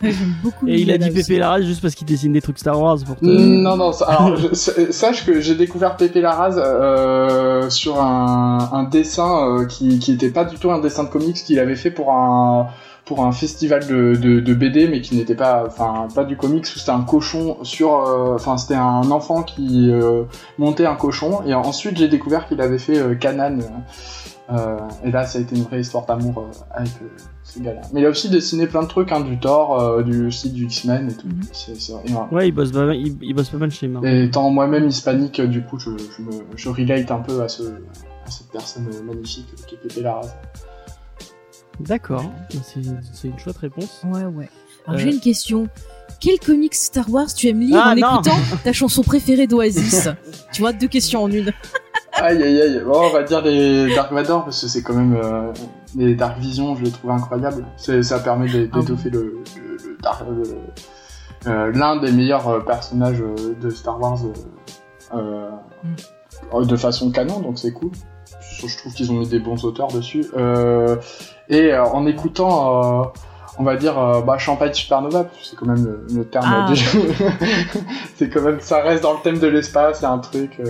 Ça, 0.00 0.10
J'aime 0.10 0.34
beaucoup 0.42 0.66
Et 0.68 0.80
il 0.82 0.90
a 0.90 0.98
dit. 0.98 1.10
Pépé 1.10 1.38
Larraz 1.38 1.62
juste 1.62 1.80
parce 1.80 1.94
qu'il 1.94 2.06
dessine 2.06 2.32
des 2.34 2.42
trucs 2.42 2.58
Star 2.58 2.78
Wars 2.78 2.98
pour 3.06 3.16
te... 3.16 3.24
Non, 3.24 3.78
non, 3.78 3.92
ça- 3.92 4.04
alors 4.06 4.36
je- 4.36 4.54
sa- 4.54 4.92
sache 4.92 5.24
que 5.24 5.40
j'ai 5.40 5.54
découvert 5.54 5.96
Pépé 5.96 6.20
Larraz 6.20 6.56
euh, 6.58 7.70
sur 7.70 8.02
un, 8.02 8.68
un 8.72 8.84
dessin 8.84 9.46
euh, 9.60 9.64
qui, 9.64 9.98
qui 9.98 10.12
était 10.12 10.28
pas 10.30 10.44
du 10.44 10.56
tout 10.58 10.70
un 10.70 10.80
dessin 10.80 11.04
de 11.04 11.08
comics 11.08 11.36
qu'il 11.36 11.58
avait 11.58 11.76
fait 11.76 11.90
pour 11.90 12.12
un 12.12 12.66
pour 13.06 13.24
un 13.24 13.30
festival 13.32 13.86
de, 13.86 14.14
de, 14.16 14.40
de 14.40 14.54
BD 14.54 14.88
mais 14.88 15.00
qui 15.00 15.16
n'était 15.16 15.36
pas 15.36 15.64
enfin 15.66 16.08
pas 16.14 16.24
du 16.24 16.36
comics 16.36 16.64
où 16.64 16.78
c'était 16.78 16.90
un 16.90 17.02
cochon 17.02 17.56
sur 17.62 17.94
euh, 17.94 18.34
enfin 18.34 18.58
c'était 18.58 18.74
un 18.74 19.10
enfant 19.12 19.42
qui 19.44 19.90
euh, 19.90 20.24
montait 20.58 20.86
un 20.86 20.96
cochon 20.96 21.42
et 21.46 21.54
ensuite 21.54 21.96
j'ai 21.96 22.08
découvert 22.08 22.46
qu'il 22.48 22.60
avait 22.60 22.78
fait 22.78 22.98
euh, 22.98 23.14
Kanan 23.14 23.60
euh, 24.50 24.76
et 25.04 25.10
là 25.12 25.24
ça 25.24 25.38
a 25.38 25.42
été 25.42 25.54
une 25.56 25.62
vraie 25.62 25.80
histoire 25.80 26.04
d'amour 26.04 26.46
avec 26.72 26.90
ce 27.44 27.60
gars-là 27.60 27.82
mais 27.92 28.00
il 28.00 28.06
a 28.06 28.10
aussi 28.10 28.28
dessiné 28.28 28.66
plein 28.66 28.82
de 28.82 28.88
trucs 28.88 29.12
hein, 29.12 29.20
du 29.20 29.38
Thor 29.38 30.02
du 30.02 30.32
site 30.32 30.52
du 30.54 30.64
X-Men 30.64 31.08
et 31.08 31.14
tout 31.14 31.28
Mhm. 31.28 31.42
et 32.06 32.10
voilà. 32.12 32.28
Ouais, 32.32 32.48
il 32.48 32.52
bosse, 32.52 32.72
pas 32.72 32.86
mal, 32.86 32.96
il, 32.96 33.16
il 33.22 33.34
bosse 33.34 33.50
pas 33.50 33.58
mal 33.58 33.70
chez 33.70 33.86
Marvel. 33.88 34.12
Et 34.14 34.24
étant 34.24 34.50
moi-même 34.50 34.86
hispanique, 34.88 35.40
du 35.40 35.62
coup, 35.62 35.78
je, 35.78 35.90
je, 35.90 36.22
me, 36.22 36.30
je 36.56 36.68
relate 36.68 37.10
un 37.10 37.18
peu 37.20 37.42
à, 37.42 37.48
ce, 37.48 37.62
à 37.62 38.30
cette 38.30 38.48
personne 38.52 38.88
magnifique 39.06 39.46
qui 39.66 39.74
est 39.76 39.78
Pépé 39.78 40.00
Larraz. 40.02 40.28
D'accord, 41.80 42.24
c'est 42.62 43.28
une 43.28 43.38
chouette 43.38 43.58
réponse. 43.58 44.02
Ouais, 44.04 44.24
ouais. 44.24 44.48
Alors 44.86 44.98
Euh. 44.98 45.02
j'ai 45.02 45.10
une 45.12 45.20
question. 45.20 45.68
Quel 46.20 46.38
comics 46.38 46.74
Star 46.74 47.10
Wars 47.10 47.32
tu 47.34 47.48
aimes 47.48 47.60
lire 47.60 47.80
Ah, 47.84 47.92
en 47.92 47.94
non. 47.96 48.14
écoutant 48.20 48.36
ta 48.64 48.72
chanson 48.72 49.02
préférée 49.02 49.46
d'Oasis? 49.46 50.08
Tu 50.52 50.62
vois, 50.62 50.72
deux 50.72 50.88
questions 50.88 51.22
en 51.24 51.30
une. 51.30 51.52
Aïe 52.14 52.42
aïe 52.42 52.60
aïe, 52.62 52.80
bon, 52.82 52.94
on 53.08 53.10
va 53.12 53.22
dire 53.24 53.42
les 53.42 53.94
Dark 53.94 54.10
Vador 54.12 54.44
parce 54.44 54.60
que 54.62 54.68
c'est 54.68 54.82
quand 54.82 54.94
même. 54.94 55.14
euh, 55.22 55.52
les 55.94 56.14
Dark 56.14 56.38
Vision, 56.38 56.74
je 56.76 56.84
les 56.84 56.90
trouve 56.90 57.10
incroyables. 57.10 57.66
Ça 57.76 58.18
permet 58.20 58.46
Ah 58.50 58.78
d'étoffer 58.80 59.10
le, 59.10 59.42
le, 59.56 59.76
le 59.76 59.98
Dark- 60.02 60.24
le- 60.28 61.50
euh, 61.50 61.70
l'un 61.72 61.96
des 62.00 62.12
meilleurs 62.12 62.64
personnages 62.64 63.22
de 63.60 63.70
Star 63.70 64.00
Wars 64.00 64.18
euh, 65.14 65.50
de 66.64 66.76
façon 66.76 67.10
canon, 67.10 67.40
donc 67.40 67.58
c'est 67.58 67.72
cool. 67.72 67.90
Je 68.40 68.66
je 68.66 68.78
trouve 68.78 68.94
qu'ils 68.94 69.10
ont 69.12 69.16
mis 69.18 69.28
des 69.28 69.38
bons 69.38 69.62
auteurs 69.64 69.88
dessus. 69.88 70.24
Euh, 70.36 70.96
et 71.48 71.72
euh, 71.72 71.84
en 71.84 72.06
écoutant, 72.06 73.02
euh, 73.02 73.04
on 73.58 73.62
va 73.64 73.76
dire, 73.76 73.98
euh, 73.98 74.20
bah, 74.22 74.38
Champagne 74.38 74.72
Supernova, 74.74 75.24
parce 75.24 75.36
que 75.38 75.44
c'est 75.46 75.56
quand 75.56 75.66
même 75.66 75.84
le, 75.84 76.06
le 76.14 76.24
terme 76.24 76.44
Ah. 76.46 76.72
du 76.72 76.80
c'est 78.16 78.28
quand 78.28 78.42
même, 78.42 78.60
ça 78.60 78.82
reste 78.82 79.02
dans 79.02 79.12
le 79.14 79.18
thème 79.22 79.38
de 79.38 79.46
l'espace, 79.46 80.00
c'est 80.00 80.06
un 80.06 80.18
truc. 80.18 80.52
euh, 80.60 80.64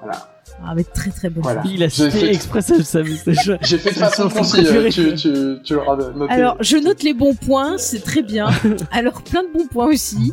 voilà. 0.00 0.28
Ah, 0.64 0.72
mais 0.74 0.84
très 0.84 1.10
très. 1.10 1.28
Voilà. 1.28 1.62
Il 1.66 1.82
a 1.82 1.90
cité 1.90 2.10
fait- 2.10 2.32
exprès 2.32 2.62
ça, 2.62 2.82
ça- 2.82 3.02
J'ai 3.02 3.76
fait 3.76 3.90
de 3.90 3.94
façon 3.96 4.30
concise, 4.30 4.72
tu, 4.90 5.14
tu, 5.14 5.58
tu 5.62 5.74
l'auras 5.74 5.96
noté. 5.96 6.32
Alors, 6.32 6.56
je 6.60 6.78
note 6.78 7.02
les 7.02 7.12
bons 7.12 7.34
points, 7.34 7.76
c'est 7.76 8.02
très 8.02 8.22
bien. 8.22 8.48
Alors, 8.90 9.20
plein 9.20 9.42
de 9.42 9.48
bons 9.52 9.66
points 9.66 9.88
aussi. 9.88 10.32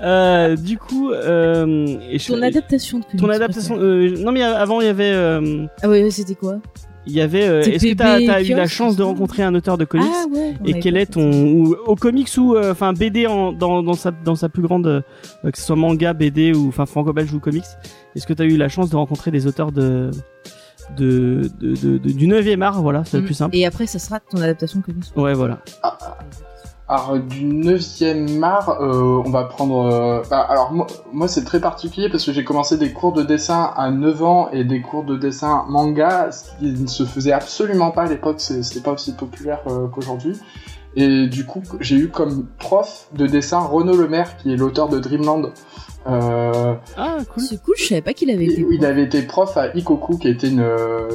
Euh, 0.00 0.54
du 0.54 0.78
coup, 0.78 1.10
euh, 1.10 1.66
et 2.08 2.20
je- 2.20 2.32
Ton 2.32 2.40
adaptation 2.42 3.00
de 3.00 3.18
ton 3.18 3.28
adaptation. 3.30 3.76
euh, 3.80 4.14
non 4.18 4.30
mais 4.30 4.42
avant 4.44 4.80
il 4.80 4.86
y 4.86 4.90
avait, 4.90 5.10
euh, 5.12 5.66
Ah 5.82 5.88
ouais, 5.88 6.08
c'était 6.12 6.36
quoi? 6.36 6.58
Il 7.08 7.14
y 7.14 7.20
avait. 7.20 7.48
euh, 7.48 7.62
Est-ce 7.62 7.86
que 7.86 7.94
t'as 7.94 8.14
as 8.34 8.42
eu 8.42 8.54
la 8.54 8.66
chance 8.68 8.94
de 8.96 9.02
rencontrer 9.02 9.42
un 9.42 9.54
auteur 9.54 9.78
de 9.78 9.84
comics 9.84 10.06
Ah 10.12 10.26
ouais. 10.30 10.54
on 10.60 10.64
et 10.66 10.78
quel 10.78 10.96
est 10.96 11.06
ton 11.06 11.30
ou, 11.30 11.74
au 11.86 11.96
comics 11.96 12.28
ou 12.38 12.54
euh, 12.54 12.72
enfin 12.72 12.92
BD 12.92 13.26
en, 13.26 13.52
dans, 13.52 13.82
dans 13.82 13.94
sa 13.94 14.10
dans 14.10 14.34
sa 14.36 14.48
plus 14.48 14.62
grande 14.62 14.86
euh, 14.86 15.00
que 15.50 15.58
ce 15.58 15.64
soit 15.64 15.76
manga 15.76 16.12
BD 16.12 16.52
ou 16.54 16.68
enfin 16.68 16.86
franco-belge 16.86 17.32
ou 17.34 17.40
comics 17.40 17.64
est-ce 18.14 18.26
que 18.26 18.32
tu 18.34 18.42
as 18.42 18.46
eu 18.46 18.56
la 18.56 18.68
chance 18.68 18.90
de 18.90 18.96
rencontrer 18.96 19.30
des 19.30 19.46
auteurs 19.46 19.72
de 19.72 20.10
de, 20.96 21.50
de, 21.60 21.74
de- 21.74 21.98
de- 21.98 22.10
du 22.12 22.26
9e 22.26 22.62
art 22.62 22.80
voilà 22.82 23.04
c'est 23.04 23.12
ça. 23.12 23.18
le 23.18 23.24
plus 23.24 23.34
simple 23.34 23.54
Et 23.56 23.66
après, 23.66 23.86
ça 23.86 23.98
sera 23.98 24.20
ton 24.20 24.38
adaptation 24.38 24.80
comics. 24.80 25.04
ouais 25.16 25.34
voilà 25.34 25.58
Alors, 26.90 27.18
du 27.18 27.44
9e 27.44 28.42
art, 28.42 28.80
euh, 28.80 29.22
on 29.24 29.30
va 29.30 29.44
prendre. 29.44 29.92
euh, 29.92 30.22
bah, 30.30 30.40
alors, 30.48 30.72
moi, 31.12 31.28
c'est 31.28 31.44
très 31.44 31.60
particulier 31.60 32.08
parce 32.08 32.24
que 32.24 32.32
j'ai 32.32 32.44
commencé 32.44 32.78
des 32.78 32.94
cours 32.94 33.12
de 33.12 33.22
dessin 33.22 33.70
à 33.76 33.90
9 33.90 34.22
ans 34.22 34.48
et 34.52 34.64
des 34.64 34.80
cours 34.80 35.04
de 35.04 35.16
dessin 35.16 35.66
manga, 35.68 36.32
ce 36.32 36.44
qui 36.58 36.72
ne 36.72 36.86
se 36.86 37.04
faisait 37.04 37.32
absolument 37.32 37.90
pas 37.90 38.04
à 38.04 38.06
l'époque, 38.06 38.40
c'était 38.40 38.80
pas 38.80 38.92
aussi 38.92 39.12
populaire 39.12 39.60
euh, 39.66 39.86
qu'aujourd'hui. 39.88 40.38
Et 40.96 41.26
du 41.26 41.44
coup, 41.44 41.62
j'ai 41.80 41.96
eu 41.96 42.08
comme 42.08 42.46
prof 42.58 43.08
de 43.12 43.26
dessin 43.26 43.60
Renaud 43.60 43.96
Lemaire, 43.96 44.38
qui 44.38 44.52
est 44.52 44.56
l'auteur 44.56 44.88
de 44.88 44.98
Dreamland. 44.98 45.52
Euh, 46.08 46.74
ah 46.96 47.18
cool 47.34 47.42
C'est 47.42 47.62
cool, 47.62 47.74
je 47.78 47.84
savais 47.84 48.00
pas 48.02 48.14
qu'il 48.14 48.30
avait 48.30 48.46
été. 48.46 48.64
il 48.72 48.84
avait 48.84 49.04
été 49.04 49.22
prof 49.22 49.56
à 49.56 49.76
Ikoku, 49.76 50.16
qui 50.18 50.28
était 50.28 50.48
une, 50.48 50.64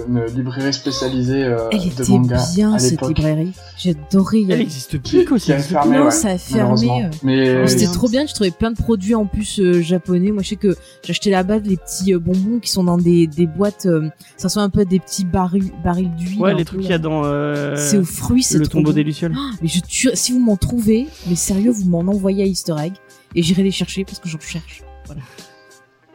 une 0.07 0.23
librairie 0.35 0.73
spécialisée 0.73 1.43
euh, 1.43 1.57
Elle 1.71 1.79
de 1.79 1.85
était 1.85 2.11
manga 2.11 2.37
bien 2.53 2.73
à 2.73 2.79
cette 2.79 2.91
l'époque. 2.91 3.09
librairie. 3.17 3.51
J'adorais 3.77 4.43
elle 4.49 4.61
existe 4.61 4.97
plus 4.99 5.27
aussi 5.31 5.45
Qui 5.47 5.53
a 5.53 5.59
fermé, 5.59 5.97
Non, 5.97 6.05
ouais, 6.05 6.11
ça 6.11 6.29
a 6.29 6.37
fermé. 6.37 6.63
malheureusement. 6.87 7.01
Mais 7.23 7.67
C'était 7.67 7.87
euh, 7.87 7.91
trop 7.93 8.07
bien, 8.09 8.25
je 8.27 8.33
trouvais 8.33 8.51
plein 8.51 8.71
de 8.71 8.77
produits 8.77 9.15
en 9.15 9.25
plus 9.25 9.59
euh, 9.59 9.81
japonais. 9.81 10.31
Moi, 10.31 10.43
je 10.43 10.49
sais 10.49 10.55
que 10.57 10.75
j'achetais 11.03 11.31
là-bas 11.31 11.59
des 11.59 11.77
petits 11.77 12.13
euh, 12.13 12.19
bonbons 12.19 12.59
qui 12.59 12.69
sont 12.69 12.83
dans 12.83 12.97
des, 12.97 13.25
des 13.27 13.47
boîtes. 13.47 13.85
euh, 13.87 14.09
ça 14.37 14.47
ressemble 14.49 14.65
un 14.65 14.69
peu 14.69 14.81
à 14.81 14.85
des 14.85 14.99
petits 14.99 15.25
barils, 15.25 15.71
barils 15.83 16.11
d'huile. 16.15 16.39
ouais 16.39 16.53
les 16.53 16.65
trucs 16.65 16.81
qu'il 16.81 16.89
y 16.89 16.93
a 16.93 16.99
dans 16.99 17.23
euh, 17.25 17.75
C'est 17.77 17.97
aux 17.97 18.03
fruits, 18.03 18.43
c'est 18.43 18.57
le 18.59 18.67
trop 18.67 18.77
tombeau 18.79 18.91
bon. 18.91 18.95
des 18.95 19.03
lucioles 19.03 19.33
Ah, 19.35 19.51
mais 19.61 19.67
je 19.67 19.79
tue... 19.81 20.09
si 20.13 20.31
vous 20.33 20.39
m'en 20.39 20.55
trouvez, 20.57 21.07
mais 21.27 21.35
sérieux, 21.35 21.71
vous 21.71 21.89
m'en 21.89 21.99
envoyez 22.11 22.43
à 22.43 22.45
Easter 22.47 22.75
Egg 22.79 22.93
et 23.35 23.41
j'irai 23.41 23.63
les 23.63 23.71
chercher 23.71 24.05
parce 24.05 24.19
que 24.19 24.29
j'en 24.29 24.39
cherche. 24.39 24.83
Voilà. 25.05 25.21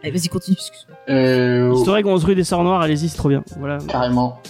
Allez, 0.03 0.13
vas-y, 0.13 0.29
continue. 0.29 0.57
excuse-moi. 0.59 0.97
Et, 1.09 1.69
Historique 1.75 2.07
11 2.07 2.25
rue 2.25 2.35
des 2.35 2.45
Sœurs 2.45 2.63
Noires, 2.63 2.81
allez-y, 2.81 3.09
c'est 3.09 3.17
trop 3.17 3.29
bien. 3.29 3.43
Voilà. 3.59 3.79
Carrément. 3.89 4.41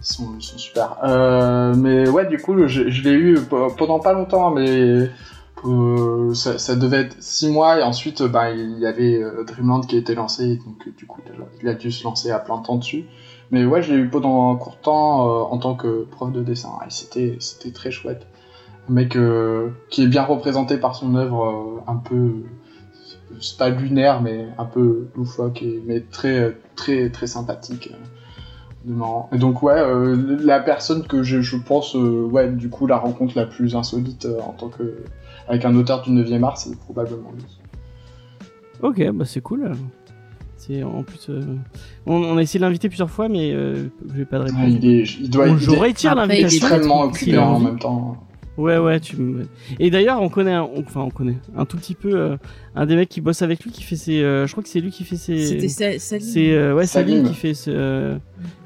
Ils 0.00 0.04
sont, 0.04 0.28
ils 0.38 0.42
sont 0.42 0.58
super. 0.58 0.96
Euh, 1.04 1.74
mais 1.74 2.08
ouais, 2.08 2.26
du 2.26 2.38
coup, 2.38 2.66
je, 2.66 2.88
je 2.88 3.02
l'ai 3.02 3.14
eu 3.14 3.38
pendant 3.76 3.98
pas 3.98 4.12
longtemps, 4.12 4.50
mais 4.50 5.08
euh, 5.64 6.34
ça, 6.34 6.58
ça 6.58 6.76
devait 6.76 7.02
être 7.02 7.16
6 7.20 7.50
mois 7.50 7.80
et 7.80 7.82
ensuite, 7.82 8.20
euh, 8.20 8.28
bah, 8.28 8.50
il 8.50 8.78
y 8.78 8.86
avait 8.86 9.22
euh, 9.22 9.44
Dreamland 9.44 9.80
qui 9.86 9.96
a 9.96 9.98
été 9.98 10.14
lancé, 10.14 10.56
donc 10.56 10.86
euh, 10.86 10.90
du 10.96 11.06
coup, 11.06 11.20
il 11.62 11.68
a 11.68 11.74
dû 11.74 11.90
se 11.90 12.04
lancer 12.04 12.30
à 12.30 12.38
plein 12.38 12.58
temps 12.58 12.76
dessus. 12.76 13.06
Mais 13.50 13.64
ouais, 13.64 13.82
je 13.82 13.92
l'ai 13.92 13.98
eu 13.98 14.08
pendant 14.08 14.52
un 14.52 14.56
court 14.56 14.78
temps 14.78 15.26
euh, 15.26 15.40
en 15.42 15.58
tant 15.58 15.74
que 15.74 16.04
prof 16.04 16.30
de 16.30 16.42
dessin 16.42 16.70
et 16.86 16.90
c'était 16.90 17.36
c'était 17.40 17.70
très 17.72 17.90
chouette. 17.90 18.26
Un 18.88 18.92
mec 18.92 19.16
euh, 19.16 19.68
qui 19.90 20.02
est 20.04 20.06
bien 20.06 20.22
représenté 20.24 20.78
par 20.78 20.94
son 20.94 21.14
œuvre, 21.14 21.44
euh, 21.86 21.90
un 21.90 21.96
peu 21.96 22.32
c'est 23.40 23.58
pas 23.58 23.68
lunaire, 23.68 24.20
mais 24.22 24.46
un 24.56 24.64
peu 24.64 25.08
loufoque, 25.14 25.62
et, 25.62 25.82
mais 25.86 26.00
très 26.00 26.56
très 26.76 27.10
très 27.10 27.26
sympathique. 27.26 27.90
euh. 27.92 27.96
Et 29.32 29.38
donc 29.38 29.62
ouais, 29.62 29.74
euh, 29.78 30.38
la 30.42 30.60
personne 30.60 31.06
que 31.06 31.22
je, 31.22 31.42
je 31.42 31.56
pense, 31.56 31.94
euh, 31.94 32.22
ouais, 32.22 32.48
du 32.50 32.70
coup, 32.70 32.86
la 32.86 32.96
rencontre 32.96 33.36
la 33.36 33.44
plus 33.44 33.76
insolite 33.76 34.24
euh, 34.24 34.40
en 34.40 34.52
tant 34.52 34.68
que 34.68 35.04
avec 35.46 35.64
un 35.66 35.74
auteur 35.76 36.00
du 36.02 36.10
9e 36.10 36.42
art, 36.44 36.56
c'est 36.56 36.74
probablement 36.78 37.30
lui. 37.36 37.44
Ok, 38.82 39.02
bah 39.12 39.24
c'est 39.26 39.40
cool. 39.42 39.72
C'est 40.56 40.82
en 40.82 41.02
plus, 41.02 41.26
euh, 41.28 41.42
on, 42.06 42.14
on 42.16 42.36
a 42.38 42.42
essayé 42.42 42.60
de 42.60 42.64
l'inviter 42.64 42.88
plusieurs 42.88 43.10
fois, 43.10 43.28
mais 43.28 43.52
euh, 43.52 43.88
j'ai 44.16 44.24
pas 44.24 44.38
de 44.38 44.44
réponse. 44.44 44.60
Ouais, 44.60 44.70
il, 44.72 44.86
est, 44.86 45.04
il 45.20 45.28
doit 45.30 45.46
Bon, 45.48 45.56
il 45.56 45.62
est 45.74 46.14
l'invitation. 46.14 46.66
extrêmement 46.68 47.02
occupé 47.02 47.36
a 47.36 47.46
en 47.46 47.60
même 47.60 47.78
temps. 47.78 48.16
Ouais, 48.58 48.76
ouais, 48.76 48.98
tu 48.98 49.16
me... 49.16 49.46
Et 49.78 49.88
d'ailleurs, 49.88 50.20
on 50.20 50.28
connaît, 50.28 50.52
un... 50.52 50.68
enfin, 50.84 51.02
on 51.02 51.10
connaît 51.10 51.36
un 51.56 51.64
tout 51.64 51.76
petit 51.76 51.94
peu 51.94 52.10
euh, 52.14 52.36
un 52.74 52.86
des 52.86 52.96
mecs 52.96 53.08
qui 53.08 53.20
bosse 53.20 53.40
avec 53.42 53.62
lui, 53.62 53.70
qui 53.70 53.84
fait 53.84 53.94
ses, 53.94 54.20
euh, 54.22 54.46
je 54.48 54.52
crois 54.52 54.64
que 54.64 54.68
c'est 54.68 54.80
lui 54.80 54.90
qui 54.90 55.04
fait 55.04 55.14
ses, 55.16 55.46
C'était 55.46 55.68
Sa- 55.68 55.98
Salim. 56.00 56.26
c'est 56.26 56.50
euh, 56.52 56.74
ouais, 56.74 56.84
Salim 56.86 57.18
Salim. 57.18 57.28
qui 57.28 57.34
fait 57.34 57.54
ce, 57.54 57.70
euh, 57.72 58.18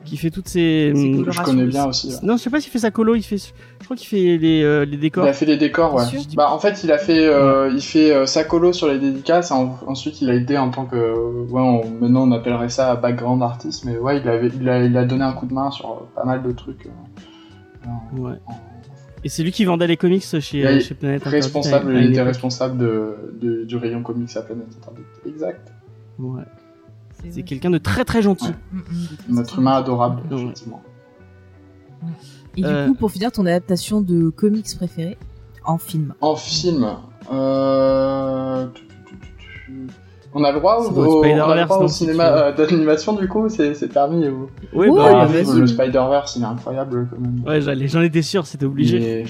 qui 0.06 0.16
fait 0.16 0.30
toutes 0.30 0.48
ses, 0.48 0.92
Ses 0.94 1.14
hum. 1.14 1.26
Je 1.30 1.42
connais 1.42 1.66
bien 1.66 1.84
aussi. 1.86 2.08
ouais. 2.08 2.14
non, 2.22 2.38
je 2.38 2.42
sais 2.42 2.48
pas 2.48 2.60
s'il 2.60 2.72
fait 2.72 2.78
sa 2.78 2.90
colo, 2.90 3.14
il 3.16 3.22
fait, 3.22 3.36
je 3.36 3.84
crois 3.84 3.94
qu'il 3.96 4.06
fait 4.08 4.38
les, 4.38 4.62
euh, 4.62 4.86
les 4.86 4.94
Il 4.94 5.00
décors. 5.00 5.26
a 5.26 5.32
fait 5.34 5.44
des 5.44 5.58
décors, 5.58 5.94
ouais. 5.94 6.04
Bah 6.36 6.50
en 6.50 6.58
fait, 6.58 6.82
il 6.84 6.90
a 6.90 6.96
fait, 6.96 7.26
euh, 7.26 7.70
il 7.74 7.82
fait 7.82 8.14
euh, 8.14 8.24
sa 8.24 8.44
colo 8.44 8.72
sur 8.72 8.88
les 8.88 8.98
dédicaces. 8.98 9.50
ensuite, 9.52 10.22
il 10.22 10.30
a 10.30 10.34
aidé 10.34 10.56
en 10.56 10.70
tant 10.70 10.86
que, 10.86 10.96
ouais, 10.96 11.60
on- 11.60 11.84
maintenant 12.00 12.26
on 12.26 12.32
appellerait 12.32 12.70
ça 12.70 12.96
background 12.96 13.42
artist, 13.42 13.84
mais 13.84 13.98
ouais, 13.98 14.20
il 14.22 14.28
avait, 14.28 14.48
il 14.58 14.66
a, 14.70 14.82
il 14.84 14.96
a 14.96 15.04
donné 15.04 15.24
un 15.24 15.34
coup 15.34 15.44
de 15.46 15.52
main 15.52 15.70
sur 15.70 16.06
pas 16.16 16.24
mal 16.24 16.42
de 16.42 16.50
trucs. 16.52 16.86
euh, 16.86 17.88
en- 17.88 18.18
Ouais. 18.18 18.38
en- 18.46 18.54
Et 19.24 19.28
c'est 19.28 19.42
lui 19.44 19.52
qui 19.52 19.64
vendait 19.64 19.86
les 19.86 19.96
comics 19.96 20.22
chez, 20.40 20.66
euh, 20.66 20.80
chez 20.80 20.94
Planète 20.94 21.22
responsable, 21.24 21.94
il 21.96 22.10
était 22.10 22.22
responsable 22.22 22.76
de, 22.78 23.14
de- 23.40 23.64
du 23.64 23.76
rayon 23.76 24.02
comics 24.02 24.36
à 24.36 24.42
Planète 24.42 24.66
Interdite. 24.80 25.06
Exact. 25.26 25.72
Ouais. 26.18 26.42
C'est 27.30 27.42
quelqu'un 27.44 27.70
de 27.70 27.78
très 27.78 28.04
très 28.04 28.20
gentil. 28.20 28.46
Ouais. 28.46 28.54
Mm, 28.72 28.78
mm, 28.78 29.34
Notre 29.36 29.58
humain 29.60 29.72
adorable, 29.74 30.22
Ouais. 30.30 30.42
effectivement. 30.42 30.82
Et 32.56 32.62
du 32.62 32.66
Euh. 32.66 32.88
coup, 32.88 32.94
pour 32.94 33.12
finir, 33.12 33.30
ton 33.30 33.46
adaptation 33.46 34.00
de 34.00 34.28
comics 34.28 34.66
préférée 34.76 35.16
en 35.64 35.78
film. 35.78 36.14
En 36.20 36.34
film, 36.34 36.96
euh... 37.32 38.66
on 40.34 40.44
a 40.44 40.52
le 40.52 40.58
droit 40.58 40.76
au, 40.78 40.90
on 40.92 41.02
a 41.02 41.04
le 41.04 41.10
Spider-Verse, 41.10 41.64
droit 41.66 41.78
au 41.78 41.82
non, 41.82 41.88
cinéma 41.88 42.24
euh, 42.36 42.52
d'animation 42.52 43.12
du 43.14 43.28
coup, 43.28 43.48
c'est 43.48 43.92
permis. 43.92 44.28
ou- 44.28 44.48
Oui, 44.72 44.88
Ouais, 44.88 44.96
bah, 44.96 45.10
Ah, 45.22 45.26
oui, 45.30 45.42
vas-y. 45.44 45.60
le 45.60 45.66
Spider-Verse, 45.66 46.36
il 46.36 46.42
est 46.42 46.46
incroyable 46.46 47.08
quand 47.10 47.20
même. 47.20 47.42
Ouais, 47.46 47.60
j'allais- 47.60 47.88
j'en 47.88 48.00
étais 48.02 48.22
sûr, 48.22 48.46
c'était 48.46 48.64
obligé. 48.66 49.24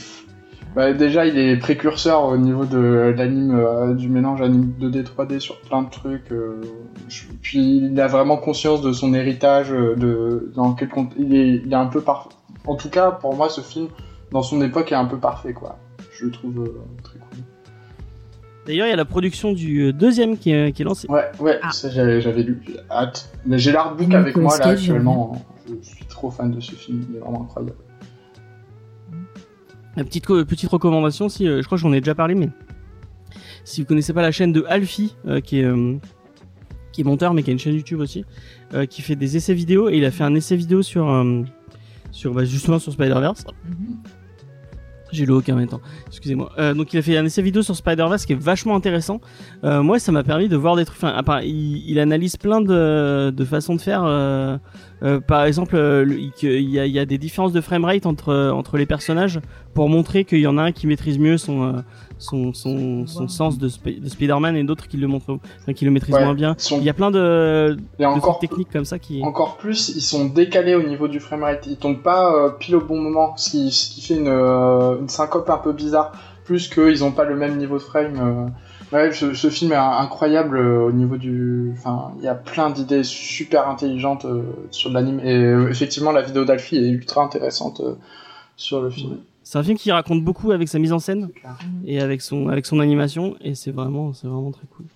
Bah, 0.74 0.94
déjà, 0.94 1.26
il 1.26 1.38
est 1.38 1.58
précurseur 1.58 2.24
au 2.24 2.36
niveau 2.38 2.64
de 2.64 3.12
l'anime, 3.14 3.54
euh, 3.54 3.92
du 3.92 4.08
mélange 4.08 4.40
anime 4.40 4.72
2D, 4.80 5.02
3D 5.04 5.38
sur 5.38 5.60
plein 5.60 5.82
de 5.82 5.90
trucs. 5.90 6.32
euh, 6.32 6.62
je- 7.08 7.24
Puis 7.42 7.88
il 7.92 8.00
a 8.00 8.06
vraiment 8.06 8.38
conscience 8.38 8.80
de 8.80 8.90
son 8.92 9.12
héritage, 9.12 9.68
de 9.70 10.50
dans 10.56 10.72
quel 10.72 10.88
compte 10.88 11.12
il 11.18 11.34
est, 11.34 11.60
il 11.66 11.70
est 11.70 11.76
un 11.76 11.86
peu 11.86 12.00
parfait. 12.00 12.30
En 12.66 12.76
tout 12.76 12.88
cas, 12.88 13.10
pour 13.10 13.34
moi, 13.36 13.50
ce 13.50 13.60
film, 13.60 13.88
dans 14.30 14.40
son 14.42 14.62
époque, 14.62 14.92
est 14.92 14.94
un 14.94 15.04
peu 15.04 15.18
parfait, 15.18 15.52
quoi. 15.52 15.76
Je 16.14 16.24
le 16.26 16.30
trouve 16.30 16.58
euh, 16.60 16.80
très 17.02 17.18
cool. 17.18 17.31
D'ailleurs, 18.66 18.86
il 18.86 18.90
y 18.90 18.92
a 18.92 18.96
la 18.96 19.04
production 19.04 19.52
du 19.52 19.80
euh, 19.88 19.92
deuxième 19.92 20.38
qui 20.38 20.52
est, 20.52 20.72
qui 20.72 20.82
est 20.82 20.84
lancé. 20.84 21.08
Ouais, 21.08 21.30
ouais, 21.40 21.58
Ah. 21.62 21.72
ça 21.72 21.90
j'avais 21.90 22.20
j'avais 22.20 22.42
lu, 22.44 22.62
j'ai 22.66 22.76
hâte. 22.90 23.30
Mais 23.44 23.58
j'ai 23.58 23.72
l'artbook 23.72 24.12
avec 24.14 24.36
moi 24.36 24.56
là 24.58 24.66
actuellement. 24.68 25.44
Je 25.66 25.88
suis 25.88 26.04
trop 26.06 26.30
fan 26.30 26.50
de 26.52 26.60
ce 26.60 26.72
film, 26.72 27.04
il 27.10 27.16
est 27.16 27.18
vraiment 27.20 27.42
incroyable. 27.42 27.74
La 29.96 30.04
petite, 30.04 30.26
petite 30.26 30.70
recommandation, 30.70 31.28
si, 31.28 31.46
euh, 31.46 31.60
je 31.60 31.66
crois 31.66 31.76
que 31.76 31.82
j'en 31.82 31.92
ai 31.92 32.00
déjà 32.00 32.14
parlé, 32.14 32.34
mais 32.34 32.48
si 33.64 33.80
vous 33.82 33.86
connaissez 33.86 34.12
pas 34.12 34.22
la 34.22 34.32
chaîne 34.32 34.52
de 34.52 34.64
Alfie, 34.68 35.16
euh, 35.26 35.40
qui 35.40 35.60
est 35.60 35.64
euh, 35.64 35.96
qui 36.92 37.00
est 37.02 37.04
monteur, 37.04 37.34
mais 37.34 37.42
qui 37.42 37.50
a 37.50 37.52
une 37.52 37.58
chaîne 37.58 37.74
YouTube 37.74 38.00
aussi, 38.00 38.24
euh, 38.74 38.86
qui 38.86 39.02
fait 39.02 39.16
des 39.16 39.36
essais 39.36 39.54
vidéo, 39.54 39.88
et 39.90 39.96
il 39.96 40.04
a 40.04 40.10
fait 40.10 40.24
un 40.24 40.34
essai 40.34 40.56
vidéo 40.56 40.82
sur 40.82 41.10
euh, 41.10 41.42
sur 42.10 42.32
bah, 42.34 42.44
justement 42.44 42.78
sur 42.78 42.92
Spider-Verse. 42.92 43.44
J'ai 45.12 45.26
le 45.26 45.34
aucun 45.34 45.54
en 45.54 45.58
même. 45.58 45.68
Excusez-moi. 46.08 46.50
Euh, 46.58 46.74
donc 46.74 46.92
il 46.92 46.98
a 46.98 47.02
fait 47.02 47.16
un 47.18 47.24
essai 47.24 47.42
vidéo 47.42 47.62
sur 47.62 47.76
Spider-Verse 47.76 48.24
qui 48.26 48.32
est 48.32 48.40
vachement 48.40 48.74
intéressant. 48.74 49.20
Euh, 49.62 49.82
moi, 49.82 49.98
ça 49.98 50.10
m'a 50.10 50.22
permis 50.24 50.48
de 50.48 50.56
voir 50.56 50.74
des 50.76 50.84
trucs. 50.84 50.96
Enfin, 50.98 51.22
part- 51.22 51.42
il, 51.42 51.98
analyse 51.98 52.36
plein 52.36 52.60
de, 52.60 53.30
de 53.30 53.44
façons 53.44 53.74
de 53.76 53.80
faire. 53.80 54.02
euh, 54.04 54.56
par 55.26 55.44
exemple, 55.44 55.76
le- 55.76 56.18
il, 56.18 56.70
y 56.70 56.78
a, 56.80 56.86
il 56.86 56.92
y 56.92 56.98
a 56.98 57.04
des 57.04 57.18
différences 57.18 57.52
de 57.52 57.60
framerate 57.60 58.06
entre 58.06 58.50
entre 58.54 58.76
les 58.78 58.86
personnages 58.86 59.40
pour 59.74 59.88
montrer 59.88 60.24
qu'il 60.24 60.38
y 60.40 60.46
en 60.46 60.58
a 60.58 60.62
un 60.62 60.72
qui 60.72 60.86
maîtrise 60.86 61.18
mieux 61.18 61.38
son 61.38 61.82
son 62.22 62.54
son, 62.54 63.06
son 63.06 63.28
sens 63.28 63.58
de, 63.58 63.68
Sp- 63.68 64.00
de 64.00 64.08
Spider-Man 64.08 64.56
et 64.56 64.64
d'autres 64.64 64.88
qui 64.88 64.96
le 64.96 65.06
montrent, 65.08 65.38
enfin, 65.62 65.72
qui 65.72 65.84
le 65.84 65.90
maîtrisent 65.90 66.14
Ouais. 66.14 66.24
moins 66.24 66.34
bien. 66.34 66.56
Il 66.70 66.82
y 66.82 66.88
a 66.88 66.94
plein 66.94 67.10
de, 67.10 67.76
de 67.98 68.04
encore, 68.04 68.38
techniques 68.38 68.70
comme 68.72 68.84
ça 68.84 68.98
qui. 68.98 69.22
encore 69.22 69.56
plus, 69.56 69.90
ils 69.96 70.00
sont 70.00 70.26
décalés 70.26 70.74
au 70.74 70.82
niveau 70.82 71.08
du 71.08 71.20
framerate. 71.20 71.66
Ils 71.66 71.76
tombent 71.76 72.02
pas 72.02 72.34
euh, 72.34 72.50
pile 72.50 72.76
au 72.76 72.80
bon 72.80 73.00
moment, 73.00 73.36
ce 73.36 73.50
qui, 73.50 73.70
ce 73.70 73.90
qui 73.90 74.00
fait 74.00 74.14
une, 74.16 74.28
euh, 74.28 74.98
une 75.00 75.08
syncope 75.08 75.50
un 75.50 75.58
peu 75.58 75.72
bizarre. 75.72 76.12
Plus 76.44 76.68
qu'ils 76.68 77.04
ont 77.04 77.12
pas 77.12 77.24
le 77.24 77.36
même 77.36 77.56
niveau 77.56 77.74
de 77.76 77.82
frame. 77.82 78.14
euh. 78.20 78.48
Ouais, 78.96 79.10
ce, 79.12 79.32
ce 79.32 79.48
film 79.48 79.72
est 79.72 79.76
incroyable 79.76 80.58
euh, 80.58 80.86
au 80.88 80.92
niveau 80.92 81.16
du. 81.16 81.72
Enfin, 81.78 82.10
il 82.18 82.24
y 82.24 82.28
a 82.28 82.34
plein 82.34 82.68
d'idées 82.68 83.04
super 83.04 83.68
intelligentes 83.68 84.24
euh, 84.26 84.42
sur 84.70 84.90
l'anime. 84.90 85.20
Et 85.24 85.34
euh, 85.34 85.70
effectivement, 85.70 86.12
la 86.12 86.20
vidéo 86.20 86.44
d'Alfie 86.44 86.76
est 86.76 86.88
ultra 86.90 87.22
intéressante 87.24 87.80
euh, 87.80 87.94
sur 88.56 88.82
le 88.82 88.90
film. 88.90 89.18
C'est 89.44 89.58
un 89.58 89.62
film 89.62 89.76
qui 89.76 89.90
raconte 89.92 90.22
beaucoup 90.24 90.52
avec 90.52 90.68
sa 90.68 90.78
mise 90.78 90.92
en 90.92 90.98
scène. 90.98 91.28
Clair. 91.30 91.58
et 91.84 92.00
avec 92.00 92.22
son 92.22 92.48
avec 92.48 92.64
son 92.66 92.78
animation 92.80 93.36
et 93.40 93.54
c'est 93.54 93.70
vraiment 93.72 94.12
c'est 94.12 94.26
vraiment 94.28 94.50
très 94.52 94.66
cool. 94.76 94.86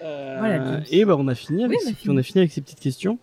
Euh, 0.00 0.36
Voilà, 0.38 0.64
James. 0.64 0.84
et 0.92 1.04
bah 1.04 1.16
on 1.18 1.26
a 1.26 1.34
fini 1.34 1.64
avec 1.64 1.76
Oui, 1.76 1.82
on 1.84 1.88
a 1.88 1.90
ces- 1.90 1.96
fini. 1.96 2.14
on 2.14 2.18
a 2.18 2.22
fini 2.22 2.38
avec 2.40 2.52
ces 2.52 2.60
petites 2.60 2.78
questions. 2.78 3.18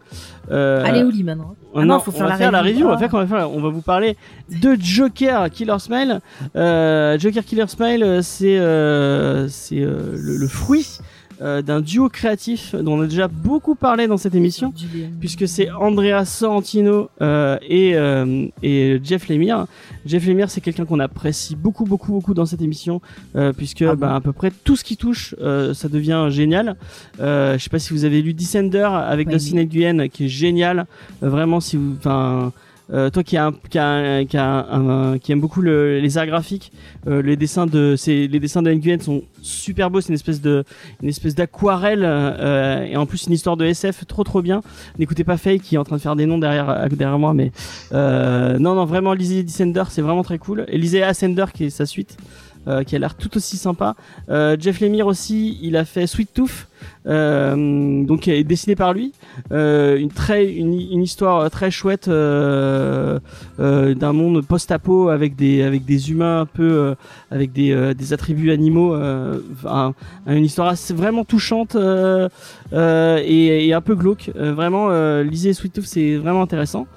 Euh, 0.51 0.83
Allez, 0.83 1.03
Oli 1.03 1.23
maintenant. 1.23 1.55
on, 1.73 1.79
Ah 1.79 1.85
non, 1.85 1.99
faut 2.01 2.11
on 2.11 2.13
faire 2.15 2.23
va 2.25 2.31
la 2.31 2.37
faire 2.37 2.51
la 2.51 2.61
review. 2.61 2.85
On 2.85 2.89
va 2.89 2.95
Ah. 2.95 2.97
faire, 2.99 3.13
on 3.13 3.17
va 3.23 3.27
faire, 3.27 3.49
on 3.51 3.61
va 3.61 3.69
vous 3.69 3.81
parler 3.81 4.17
de 4.49 4.75
Joker 4.77 5.49
Killer 5.49 5.79
Smile. 5.79 6.19
Euh, 6.57 7.17
Joker 7.17 7.45
Killer 7.45 7.67
Smile, 7.67 8.03
euh, 8.03 8.21
c'est 8.21 8.59
euh, 8.59 9.47
c'est 9.47 9.79
euh, 9.81 10.17
le, 10.17 10.35
le 10.35 10.47
fruit 10.49 10.99
euh, 11.41 11.61
d'un 11.61 11.81
duo 11.81 12.09
créatif 12.09 12.75
dont 12.75 12.97
on 12.97 13.01
a 13.01 13.07
déjà 13.07 13.27
beaucoup 13.27 13.75
parlé 13.75 14.07
dans 14.07 14.17
cette 14.17 14.35
émission 14.35 14.73
puisque 15.19 15.47
c'est 15.47 15.69
Andrea 15.71 16.23
Sorrentino 16.25 17.09
euh, 17.21 17.57
et, 17.67 17.95
euh, 17.95 18.45
et 18.63 18.99
Jeff 19.03 19.27
Lemire. 19.29 19.65
Jeff 20.05 20.25
Lemire, 20.25 20.49
c'est 20.49 20.61
quelqu'un 20.61 20.85
qu'on 20.85 20.99
apprécie 20.99 21.55
beaucoup, 21.55 21.85
beaucoup, 21.85 22.11
beaucoup 22.11 22.33
dans 22.33 22.45
cette 22.45 22.61
émission, 22.61 23.01
euh, 23.35 23.53
puisque 23.53 23.81
Ah 23.81 23.95
bon 23.95 24.01
bah, 24.01 24.15
à 24.15 24.21
peu 24.21 24.33
près 24.33 24.51
tout 24.63 24.75
ce 24.75 24.83
qui 24.83 24.97
touche, 24.97 25.35
euh, 25.41 25.73
ça 25.73 25.89
devient 25.89 26.27
génial. 26.29 26.75
Euh, 27.19 27.57
je 27.57 27.63
sais 27.63 27.69
pas 27.69 27.79
si 27.79 27.91
vous 27.93 28.05
avez 28.05 28.21
lu 28.21 28.33
Descender 28.33 28.87
avec 28.91 29.27
Ouais, 29.27 29.33
Dustin 29.33 29.57
oui. 29.57 29.65
Nguyen, 29.65 30.07
qui 30.09 30.25
est 30.25 30.29
génial. 30.29 30.85
Euh, 31.23 31.29
vraiment, 31.29 31.59
si 31.59 31.75
vous, 31.77 31.95
enfin. 31.97 32.51
Euh, 32.93 33.09
toi 33.09 33.23
qui, 33.23 33.35
a 33.37 33.51
qui, 33.69 33.77
a 33.79 34.23
qui, 34.25 34.37
a 34.37 34.67
un- 34.71 35.17
qui 35.17 35.31
aime 35.31 35.41
beaucoup 35.41 35.61
le- 35.61 35.99
les 35.99 36.17
arts 36.17 36.27
graphiques, 36.27 36.71
euh, 37.07 37.21
les 37.21 37.35
dessins 37.35 37.65
de 37.65 37.95
c'est 37.97 38.27
les 38.27 38.39
dessins 38.39 38.61
de 38.61 38.71
Nguyen 38.71 38.99
sont 38.99 39.23
super 39.41 39.89
beaux. 39.89 40.01
C'est 40.01 40.09
une 40.09 40.15
espèce 40.15 40.41
de 40.41 40.63
une 41.01 41.09
espèce 41.09 41.35
d'aquarelle 41.35 42.03
euh, 42.03 42.83
et 42.85 42.95
en 42.97 43.05
plus 43.05 43.25
une 43.27 43.33
histoire 43.33 43.57
de 43.57 43.65
SF 43.65 44.05
trop 44.07 44.23
trop 44.23 44.41
bien. 44.41 44.61
N'écoutez 44.99 45.23
pas 45.23 45.37
Faye 45.37 45.59
qui 45.59 45.75
est 45.75 45.77
en 45.77 45.83
train 45.83 45.95
de 45.97 46.01
faire 46.01 46.15
des 46.15 46.25
noms 46.25 46.37
derrière 46.37 46.87
derrière 46.89 47.17
moi, 47.19 47.33
mais 47.33 47.51
euh, 47.93 48.57
non 48.59 48.75
non 48.75 48.85
vraiment 48.85 49.13
lisez 49.13 49.43
Descender, 49.43 49.83
c'est 49.89 50.01
vraiment 50.01 50.23
très 50.23 50.37
cool. 50.37 50.65
Et 50.67 50.77
lisez 50.77 51.01
Ascender 51.03 51.45
qui 51.53 51.65
est 51.65 51.69
sa 51.69 51.85
suite. 51.85 52.17
Euh, 52.67 52.83
qui 52.83 52.95
a 52.95 52.99
l'air 52.99 53.15
tout 53.15 53.35
aussi 53.37 53.57
sympa. 53.57 53.95
Euh, 54.29 54.55
Jeff 54.59 54.79
Lemire 54.81 55.07
aussi, 55.07 55.57
il 55.61 55.75
a 55.77 55.85
fait 55.85 56.07
Sweet 56.07 56.33
Tooth, 56.33 56.67
euh, 57.07 58.03
donc 58.03 58.27
est 58.27 58.43
dessiné 58.43 58.75
par 58.75 58.93
lui. 58.93 59.13
Euh, 59.51 59.97
une 59.97 60.09
très 60.11 60.51
une, 60.51 60.73
une 60.73 61.03
histoire 61.03 61.49
très 61.49 61.71
chouette 61.71 62.07
euh, 62.07 63.19
euh, 63.59 63.93
d'un 63.93 64.13
monde 64.13 64.45
post-apo 64.45 65.09
avec 65.09 65.35
des 65.35 65.63
avec 65.63 65.85
des 65.85 66.11
humains 66.11 66.41
un 66.41 66.45
peu 66.45 66.63
euh, 66.71 66.95
avec 67.31 67.51
des 67.53 67.71
euh, 67.71 67.93
des 67.93 68.13
attributs 68.13 68.51
animaux. 68.51 68.93
euh, 68.95 69.39
un- 69.65 69.93
une 70.27 70.45
histoire 70.45 70.67
assez, 70.69 70.93
vraiment 70.93 71.23
touchante 71.23 71.75
euh, 71.75 72.29
euh, 72.73 73.19
et, 73.23 73.67
et 73.67 73.73
un 73.73 73.81
peu 73.81 73.95
glauque. 73.95 74.31
Euh, 74.35 74.53
vraiment, 74.53 74.87
euh, 74.89 75.23
lisez 75.23 75.53
Sweet 75.53 75.73
Tooth, 75.73 75.85
c'est 75.85 76.15
vraiment 76.15 76.41
intéressant. 76.41 76.87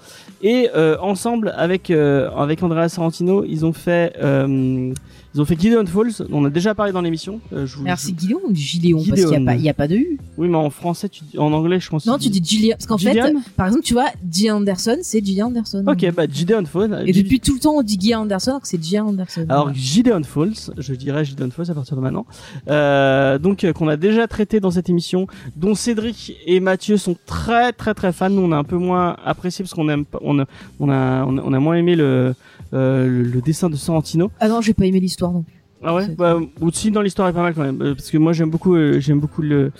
Et 0.43 0.71
euh, 0.77 0.97
ensemble 1.01 1.53
avec 1.57 1.91
euh, 1.91 2.31
avec 2.37 2.63
Andrea 2.63 2.89
Sorrentino, 2.89 3.45
ils 3.47 3.67
ont 3.67 3.73
fait 3.73 4.13
euh, 4.23 4.93
ils 5.39 5.41
ont 5.41 5.45
fait 5.45 5.59
Gideon 5.61 5.87
Falls. 5.87 6.27
On 6.33 6.45
a 6.45 6.51
déjà 6.51 6.75
parlé 6.75 6.91
dans 6.93 7.01
l'émission. 7.01 7.41
Euh, 7.53 7.65
je 7.65 7.77
vous- 7.77 7.87
Alors 7.87 7.99
c'est 7.99 8.19
Gideon 8.19 8.41
ou 8.49 8.53
Gideon 8.55 8.99
Parce 8.99 9.21
qu'il 9.21 9.29
n'y 9.29 9.37
a 9.37 9.41
pas, 9.41 9.55
il 9.55 9.63
y 9.63 9.69
a 9.69 9.75
pas 9.75 9.87
de 9.87 9.95
U. 9.95 10.19
Oui, 10.37 10.49
mais 10.49 10.57
en 10.57 10.69
français, 10.71 11.09
tu 11.09 11.23
dis- 11.25 11.39
en 11.39 11.53
anglais, 11.53 11.79
je 11.79 11.89
pense. 11.89 12.07
Non, 12.07 12.19
tu 12.19 12.29
dis 12.29 12.43
Gillian. 12.45 12.73
Parce 12.77 12.87
qu'en 12.87 12.99
fait, 12.99 13.15
par 13.57 13.67
exemple, 13.69 13.85
tu 13.85 13.95
vois, 13.95 14.07
Gia 14.31 14.57
Anderson, 14.57 14.97
c'est 15.03 15.25
Gia 15.25 15.47
Anderson. 15.47 15.85
Ok, 15.87 16.11
bah 16.13 16.25
Gideon 16.31 16.65
Falls. 16.65 17.05
Et 17.07 17.13
Gide- 17.13 17.23
depuis 17.25 17.41
tout 17.41 17.55
le 17.55 17.61
temps, 17.61 17.75
on 17.77 17.83
dit 17.83 17.99
Gia 18.01 18.21
Anderson 18.21 18.51
alors 18.51 18.63
que 18.63 18.69
c'est 18.69 18.83
Gia 18.83 19.05
Anderson. 19.05 19.47
Alors 19.49 19.73
Gideon 19.75 20.23
Falls, 20.25 20.73
je 20.77 20.95
dirais 20.95 21.25
Gideon 21.25 21.51
Falls 21.51 21.71
à 21.71 21.75
partir 21.75 21.97
de 21.97 22.01
maintenant. 22.03 22.27
Euh, 22.69 23.39
donc 23.39 23.65
euh, 23.65 23.73
qu'on 23.73 23.89
a 23.89 23.97
déjà 23.97 24.27
traité 24.27 24.61
dans 24.61 24.71
cette 24.71 24.89
émission, 24.89 25.27
dont 25.57 25.75
Cédric 25.75 26.35
et 26.47 26.61
Mathieu 26.61 26.97
sont 26.97 27.17
très 27.27 27.73
très 27.73 27.95
très 27.95 28.13
fans. 28.13 28.31
Nous 28.31 28.43
on 28.43 28.53
a 28.53 28.57
un 28.57 28.65
peu 28.65 28.77
moins 28.77 29.17
apprécié 29.25 29.63
parce 29.63 29.75
qu'on 29.75 29.89
aime 29.89 30.05
on 30.21 30.39
a 30.41 30.45
on 30.81 30.89
a 30.91 31.25
on 31.25 31.39
a, 31.39 31.43
on 31.43 31.53
a 31.53 31.59
moins 31.61 31.77
aimé 31.77 31.97
le, 31.97 32.05
euh, 32.05 32.33
le 32.73 33.23
le 33.23 33.41
dessin 33.41 33.71
de 33.71 33.77
Sorrentino. 33.77 34.31
Ah 34.41 34.49
non, 34.49 34.61
j'ai 34.61 34.75
pas 34.75 34.87
aimé 34.87 35.01
l'histoire 35.01 35.33
non 35.33 35.43
plus. 35.43 35.59
Ah 35.83 35.95
ouais. 35.95 36.09
Bah, 36.09 36.39
aussi 36.61 36.91
dans 36.91 37.03
l'histoire 37.03 37.29
est 37.29 37.33
pas 37.33 37.43
mal 37.43 37.55
quand 37.55 37.63
même 37.63 37.81
euh, 37.81 37.95
parce 37.95 38.11
que 38.11 38.19
moi 38.19 38.33
j'aime 38.33 38.51
beaucoup 38.51 38.75
euh, 38.75 38.99
j'aime 38.99 39.21
beaucoup 39.21 39.43
le 39.43 39.71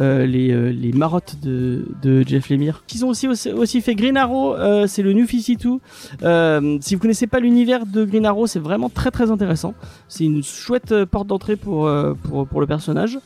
euh, 0.00 0.26
les 0.26 0.50
euh, 0.50 0.72
les 0.72 0.92
marottes 0.92 1.36
de 1.44 1.86
de 2.02 2.24
Jeff 2.26 2.48
Lemire. 2.48 2.82
Ils 2.92 3.04
ont 3.04 3.08
aussi 3.08 3.28
aussi, 3.28 3.52
aussi 3.52 3.80
fait 3.80 3.94
Green 3.94 4.16
Arrow, 4.16 4.54
euh, 4.54 4.88
c'est 4.88 5.02
le 5.02 5.12
New 5.12 5.28
52. 5.28 5.78
Euh, 6.24 6.78
si 6.80 6.96
vous 6.96 7.00
connaissez 7.00 7.28
pas 7.28 7.38
l'univers 7.38 7.86
de 7.86 8.04
Green 8.04 8.26
Arrow, 8.26 8.48
c'est 8.48 8.58
vraiment 8.58 8.88
très 8.88 9.12
très 9.12 9.30
intéressant. 9.30 9.74
C'est 10.08 10.24
une 10.24 10.42
chouette 10.42 10.90
euh, 10.90 11.06
porte 11.06 11.28
d'entrée 11.28 11.54
pour 11.54 11.86
euh, 11.86 12.14
pour 12.14 12.48
pour 12.48 12.60
le 12.60 12.66
personnage 12.66 13.20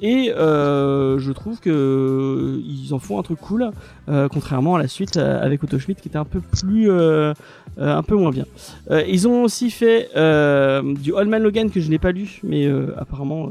et 0.00 0.32
euh, 0.36 1.18
je 1.18 1.32
trouve 1.32 1.60
que 1.60 1.70
euh, 1.70 2.62
ils 2.64 2.94
en 2.94 2.98
font 2.98 3.18
un 3.18 3.22
truc 3.22 3.40
cool 3.40 3.70
euh, 4.08 4.28
contrairement 4.28 4.74
à 4.74 4.78
la 4.78 4.88
suite 4.88 5.16
euh, 5.16 5.44
avec 5.44 5.62
Otto 5.62 5.78
Schmidt 5.78 6.00
qui 6.00 6.08
était 6.08 6.18
un 6.18 6.24
peu 6.24 6.40
plus 6.40 6.90
euh, 6.90 6.94
euh, 6.94 7.34
un 7.78 8.02
peu 8.02 8.16
moins 8.16 8.30
bien. 8.30 8.46
Euh, 8.90 9.02
ils 9.08 9.26
ont 9.26 9.42
aussi 9.42 9.70
fait 9.70 10.10
euh, 10.16 10.94
du 10.94 11.12
Old 11.12 11.30
Logan 11.30 11.70
que 11.70 11.80
je 11.80 11.90
n'ai 11.90 11.98
pas 11.98 12.12
lu, 12.12 12.40
mais 12.42 12.66
euh, 12.66 12.94
apparemment 12.96 13.48
euh, 13.48 13.50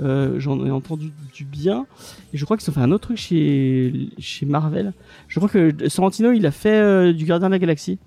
euh, 0.00 0.38
j'en 0.38 0.64
ai 0.64 0.70
entendu 0.70 1.10
du 1.34 1.44
bien. 1.44 1.86
Et 2.32 2.38
je 2.38 2.44
crois 2.44 2.56
qu'ils 2.56 2.70
ont 2.70 2.72
fait 2.72 2.80
un 2.80 2.92
autre 2.92 3.08
truc 3.08 3.18
chez 3.18 4.10
chez 4.18 4.46
Marvel. 4.46 4.92
Je 5.26 5.38
crois 5.38 5.48
que 5.48 5.88
Sorrentino 5.88 6.32
il 6.32 6.46
a 6.46 6.50
fait 6.50 6.80
euh, 6.80 7.12
du 7.12 7.24
Gardien 7.24 7.48
de 7.48 7.54
la 7.54 7.58
Galaxie. 7.58 7.98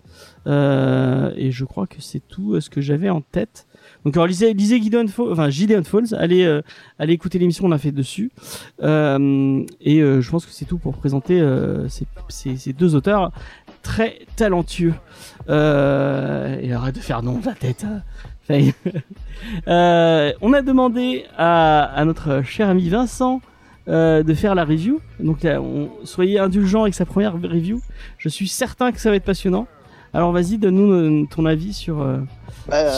Euh, 0.48 1.32
et 1.36 1.52
je 1.52 1.66
crois 1.66 1.88
que 1.88 2.00
c'est 2.00 2.22
tout 2.28 2.54
euh, 2.54 2.62
ce 2.62 2.70
que 2.70 2.82
j'avais 2.82 3.10
en 3.10 3.22
tête. 3.22 3.68
Donc 4.06 4.16
lisez, 4.28 4.54
lisez 4.54 4.82
Gideon 4.82 5.08
Falls, 5.08 5.32
enfin 5.32 5.50
Falls, 5.84 6.16
allez 6.18 6.44
euh, 6.44 6.62
allez 6.98 7.14
écouter 7.14 7.38
l'émission 7.38 7.66
on 7.66 7.72
a 7.72 7.78
fait 7.78 7.92
dessus. 7.92 8.32
Euh, 8.82 9.64
et 9.80 10.02
euh, 10.02 10.22
je 10.22 10.32
pense 10.32 10.46
que 10.46 10.52
c'est 10.52 10.66
tout 10.66 10.78
pour 10.80 10.96
présenter 10.96 11.40
euh, 11.40 11.88
ces 12.30 12.74
deux 12.74 12.96
auteurs 12.96 13.32
très 13.82 14.20
talentueux. 14.36 14.94
Euh, 15.50 16.58
et 16.62 16.74
arrête 16.74 16.96
de 16.96 17.00
faire 17.00 17.24
non 17.24 17.40
de 17.40 17.46
la 17.46 17.54
tête. 17.54 17.86
hein. 17.86 18.02
Euh, 19.68 20.34
on 20.42 20.54
a 20.54 20.62
demandé 20.62 21.26
à, 21.38 21.84
à 21.84 22.06
notre 22.06 22.44
cher 22.44 22.70
ami 22.70 22.90
Vincent 22.90 23.42
euh, 23.88 24.22
de 24.24 24.34
faire 24.36 24.54
la 24.56 24.66
review. 24.66 25.00
Donc 25.20 25.42
là, 25.44 25.60
on, 25.62 25.90
soyez 26.04 26.38
indulgents 26.38 26.84
avec 26.84 26.94
sa 26.94 27.06
première 27.06 27.34
review. 27.34 27.82
Je 28.20 28.30
suis 28.30 28.48
certain 28.48 28.92
que 28.92 29.00
ça 29.00 29.10
va 29.10 29.16
être 29.16 29.24
passionnant. 29.24 29.68
Alors 30.14 30.32
vas-y, 30.32 30.58
donne-nous 30.58 30.92
euh, 30.92 31.26
ton 31.34 31.46
avis 31.46 31.74
sur 31.74 32.02
euh, 32.02 32.18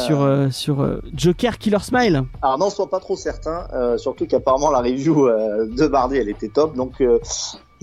sur 0.06 0.22
euh, 0.22 0.50
sur 0.50 0.82
euh, 0.82 1.02
Joker 1.16 1.58
Killer 1.60 1.80
Smile. 1.80 2.24
Alors 2.42 2.58
non, 2.58 2.70
sois 2.70 2.90
pas 2.90 3.00
trop 3.00 3.16
certain, 3.16 3.68
surtout 3.98 4.26
qu'apparemment 4.26 4.72
la 4.72 4.80
review 4.82 5.28
de 5.28 5.88
mardi 5.88 6.18
elle 6.18 6.30
était 6.30 6.50
top. 6.50 6.76
Donc 6.76 7.02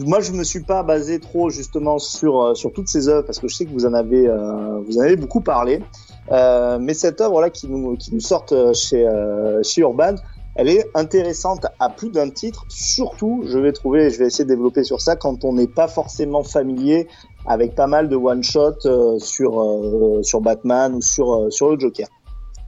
moi 0.07 0.21
je 0.21 0.33
me 0.33 0.45
suis 0.45 0.63
pas 0.63 0.83
basé 0.83 1.19
trop 1.21 1.51
justement 1.51 1.99
sur 1.99 2.43
euh, 2.43 2.55
sur 2.55 2.73
toutes 2.73 2.89
ces 2.89 3.09
œuvres 3.09 3.27
parce 3.27 3.39
que 3.39 3.49
je 3.49 3.55
sais 3.55 3.65
que 3.65 3.73
vous 3.73 3.87
en 3.87 3.95
avez 3.95 4.29
euh, 4.29 4.79
vous 4.87 4.99
en 4.99 5.03
avez 5.03 5.17
beaucoup 5.17 5.41
parlé. 5.41 5.83
Euh, 6.31 6.79
mais 6.81 6.95
cette 6.95 7.21
œuvre 7.21 7.41
là 7.41 7.51
qui 7.51 7.69
nous 7.69 7.97
qui 7.97 8.15
nous 8.15 8.21
sort 8.21 8.47
euh, 8.53 8.73
chez 8.73 9.07
euh, 9.07 9.63
chez 9.63 9.81
Urban, 9.81 10.15
elle 10.55 10.69
est 10.69 10.87
intéressante 10.95 11.67
à 11.79 11.89
plus 11.89 12.11
d'un 12.11 12.31
titre. 12.31 12.67
Surtout, 12.69 13.43
je 13.47 13.59
vais 13.59 13.73
trouver, 13.73 14.11
je 14.11 14.19
vais 14.19 14.27
essayer 14.27 14.45
de 14.45 14.51
développer 14.51 14.85
sur 14.85 15.01
ça 15.01 15.17
quand 15.17 15.45
on 15.45 15.55
n'est 15.55 15.67
pas 15.67 15.89
forcément 15.89 16.45
familier 16.45 17.09
avec 17.47 17.75
pas 17.75 17.87
mal 17.87 18.09
de 18.09 18.17
one 18.17 18.43
shot 18.43 19.19
sur 19.19 19.61
euh, 19.61 20.23
sur 20.23 20.41
Batman 20.41 20.95
ou 20.95 21.01
sur 21.01 21.53
sur 21.53 21.71
le 21.71 21.79
Joker. 21.79 22.07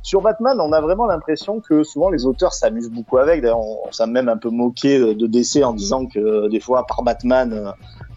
Sur 0.03 0.21
Batman, 0.21 0.61
on 0.61 0.73
a 0.73 0.81
vraiment 0.81 1.07
l'impression 1.07 1.61
que 1.61 1.85
souvent 1.85 2.11
les 2.11 2.27
auteurs 2.27 2.53
s'amusent 2.53 2.91
beaucoup 2.91 3.19
avec. 3.19 3.41
D'ailleurs, 3.41 3.61
on, 3.61 3.79
on 3.87 3.93
s'est 3.93 4.07
même 4.07 4.29
un 4.29 4.37
peu 4.37 4.51
moqué 4.51 4.99
de, 4.99 5.27
DC 5.27 5.63
en 5.65 5.73
disant 5.73 6.07
que 6.07 6.19
euh, 6.19 6.49
des 6.49 6.59
fois, 6.59 6.85
par 6.87 7.03
Batman, 7.03 7.53
euh, 7.53 7.71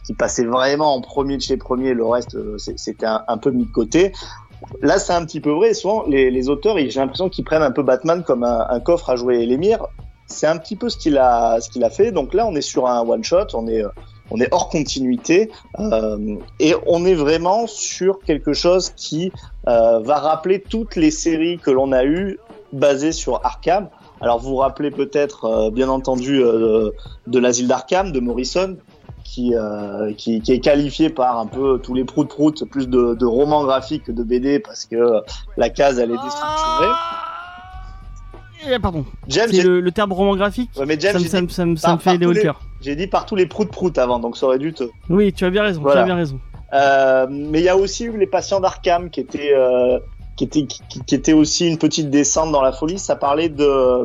qui 0.04 0.14
passait 0.16 0.46
vraiment 0.46 0.96
en 0.96 1.02
premier 1.02 1.38
de 1.38 1.42
chez 1.44 1.58
premier, 1.58 1.94
le 1.94 2.06
reste 2.06 2.36
euh, 2.36 2.58
c'était 2.58 3.06
un, 3.06 3.38
peu 3.38 3.52
mis 3.52 3.66
de 3.66 3.72
côté. 3.72 4.14
Là, 4.82 4.98
c'est 4.98 5.14
un 5.14 5.24
petit 5.26 5.40
peu 5.40 5.52
vrai. 5.52 5.76
Souvent, 5.76 6.06
les, 6.08 6.32
les 6.32 6.50
auteurs, 6.50 6.76
j'ai 6.78 7.00
l'impression 7.00 7.30
qu'ils 7.30 7.46
prennent 7.46 7.62
un 7.62 7.72
peu 7.72 7.84
Batman 7.84 8.24
comme 8.24 8.44
un, 8.44 8.80
coffre 8.80 9.12
à 9.12 9.16
jouer 9.16 9.46
l'émir. 9.46 9.86
C'est 10.26 10.48
un 10.48 10.58
petit 10.58 10.76
peu 10.76 10.90
ce 10.90 10.98
qu'il 10.98 11.20
a, 11.20 11.62
ce 11.62 11.70
qu'il 11.70 11.84
a 11.84 11.92
fait. 11.92 12.12
Donc 12.12 12.34
là, 12.34 12.48
on 12.48 12.56
est 12.56 12.62
sur 12.62 12.88
un 12.88 13.02
one 13.02 13.24
shot. 13.24 13.48
On 13.54 13.68
est, 13.68 13.84
on 14.32 14.40
est 14.40 14.48
hors 14.52 14.70
continuité 14.70 15.52
euh, 15.80 16.36
et 16.60 16.74
on 16.88 17.06
est 17.06 17.14
vraiment 17.14 17.68
sur 17.68 18.20
quelque 18.20 18.54
chose 18.54 18.92
qui 18.96 19.32
euh, 19.68 20.00
va 20.00 20.16
rappeler 20.16 20.60
toutes 20.62 20.96
les 20.96 21.12
séries 21.12 21.58
que 21.60 21.72
l'on 21.72 21.92
a 21.92 22.06
eues 22.06 22.40
basées 22.74 23.12
sur 23.12 23.46
Arkham. 23.46 23.90
Alors 24.22 24.40
vous 24.40 24.50
vous 24.50 24.56
rappelez 24.58 24.92
peut-être, 24.92 25.46
euh, 25.46 25.72
bien 25.72 25.90
entendu, 25.90 26.42
euh, 26.42 26.92
de 27.28 27.40
l'asile 27.40 27.68
d'Arkham 27.68 28.12
de 28.12 28.20
Morrison, 28.20 28.78
qui, 29.24 29.56
euh, 29.56 30.14
qui, 30.14 30.42
qui 30.42 30.54
est 30.54 30.60
qualifié 30.60 31.10
par 31.10 31.40
un 31.40 31.48
peu 31.48 31.80
tous 31.82 31.94
les 31.94 32.06
prout 32.06 32.28
prout 32.28 32.64
plus 32.66 32.88
de, 32.88 33.16
de 33.16 33.26
romans 33.26 33.64
graphiques 33.64 34.06
que 34.06 34.12
de 34.12 34.24
BD 34.24 34.60
parce 34.60 34.86
que 34.86 35.22
la 35.58 35.70
case 35.70 36.00
elle 36.00 36.12
est 36.12 36.24
déstructurée. 36.24 36.92
Eh, 38.72 38.80
pardon. 38.80 39.06
James, 39.28 39.48
C'est 39.50 39.58
j'ai- 39.58 39.64
le, 39.64 39.80
le 39.82 39.92
terme 39.92 40.12
roman 40.14 40.36
graphique. 40.36 40.70
ouais, 40.78 40.86
mais 40.86 40.98
James, 41.00 41.14
Ça 41.14 41.20
me, 41.20 41.24
j'ai 41.24 41.30
ça 41.30 41.38
dit, 41.40 41.44
me, 41.46 41.50
ça 41.50 41.66
me, 41.66 41.76
ça 41.76 41.88
me 41.90 41.94
par- 41.96 42.02
fait 42.14 42.18
des 42.18 42.26
hauts 42.26 42.32
le 42.34 42.42
cœur. 42.42 42.62
j'ai 42.82 42.96
dit 42.96 43.08
par 43.08 43.26
tous 43.26 43.36
les 43.36 43.46
prout 43.46 43.70
prout 43.70 43.98
avant, 43.98 44.20
donc 44.20 44.38
ça 44.38 44.46
aurait 44.48 44.60
dû 44.60 44.74
te. 44.74 44.84
Oui, 45.10 45.32
tu 45.34 45.46
as 45.46 45.50
bien 45.50 45.64
raison. 45.64 45.82
Tu 45.84 45.90
as 45.98 46.04
bien 46.04 46.16
raison. 46.16 46.40
Euh, 46.74 47.28
mais 47.30 47.60
il 47.60 47.64
y 47.64 47.70
a 47.70 47.78
aussi 47.78 48.06
eu 48.06 48.18
les 48.18 48.28
patients 48.28 48.60
d'Arkham 48.60 49.10
qui 49.10 49.20
étaient 49.22 49.54
euh, 49.56 50.00
qui 50.36 50.44
était 50.46 50.66
qui, 50.66 50.82
qui 51.06 51.16
était 51.16 51.34
aussi 51.34 51.68
une 51.68 51.78
petite 51.78 52.10
descente 52.10 52.52
dans 52.52 52.62
la 52.62 52.72
folie. 52.72 52.98
Ça 53.00 53.16
parlait 53.16 53.50
de 53.50 54.04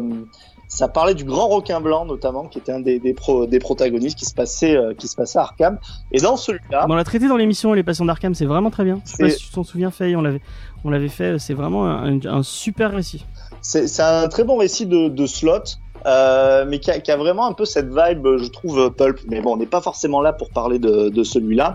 ça 0.71 0.89
parlait 0.89 1.15
du 1.15 1.25
grand 1.25 1.49
requin 1.49 1.81
blanc 1.81 2.07
notamment, 2.07 2.45
qui 2.47 2.57
était 2.59 2.73
un 2.73 2.81
des 2.81 2.99
des, 2.99 3.13
pro- 3.13 3.45
des 3.47 3.59
protagonistes 3.59 4.17
qui 4.19 4.25
se 4.25 4.33
passait 4.33 4.75
euh, 4.77 4.95
qui 4.95 5.09
se 5.09 5.17
passait 5.17 5.39
à 5.39 5.43
Arkham. 5.43 5.79
Et 6.13 6.21
dans 6.21 6.37
celui-là, 6.39 6.87
On 6.89 6.95
l'a 6.95 7.05
traité 7.05 7.29
dans 7.29 7.37
l'émission 7.37 7.73
Les 7.75 7.83
Patients 7.83 8.07
d'Arkham, 8.07 8.35
c'est 8.35 8.47
vraiment 8.47 8.71
très 8.71 8.85
bien. 8.85 9.01
Je 9.05 9.11
sais 9.11 9.17
pas 9.25 9.29
C'est- 9.31 9.37
si 9.39 9.47
tu 9.49 9.53
t'en 9.53 9.65
souviens, 9.65 9.91
Faye, 9.91 10.17
on 10.17 10.23
l'avait, 10.23 10.41
on 10.85 10.91
l'avait 10.91 11.09
fait. 11.09 11.39
C'est 11.39 11.55
vraiment 11.55 11.85
un, 11.87 12.25
un 12.25 12.43
super 12.43 12.93
récit. 12.93 13.27
c'est 13.61 13.87
c'est 13.89 14.03
un 14.03 14.29
très 14.29 14.45
bon 14.45 14.57
récit 14.57 14.87
de, 14.87 15.09
de 15.09 15.27
slot. 15.27 15.65
Euh, 16.07 16.65
mais 16.67 16.79
qui 16.79 16.91
a, 16.91 16.99
qui 16.99 17.11
a 17.11 17.17
vraiment 17.19 17.47
un 17.47 17.53
peu 17.53 17.67
cette 17.67 17.89
vibe, 17.89 18.27
je 18.39 18.47
trouve, 18.49 18.91
pulp. 18.95 19.19
Mais 19.29 19.43
bon, 19.43 19.53
on 19.53 19.57
n'est 19.59 19.67
pas 19.67 19.83
forcément 19.83 20.23
là 20.23 20.33
pour 20.33 20.49
parler 20.49 20.79
de, 20.79 21.11
de 21.11 21.23
celui-là. 21.23 21.75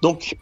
Donc, 0.00 0.38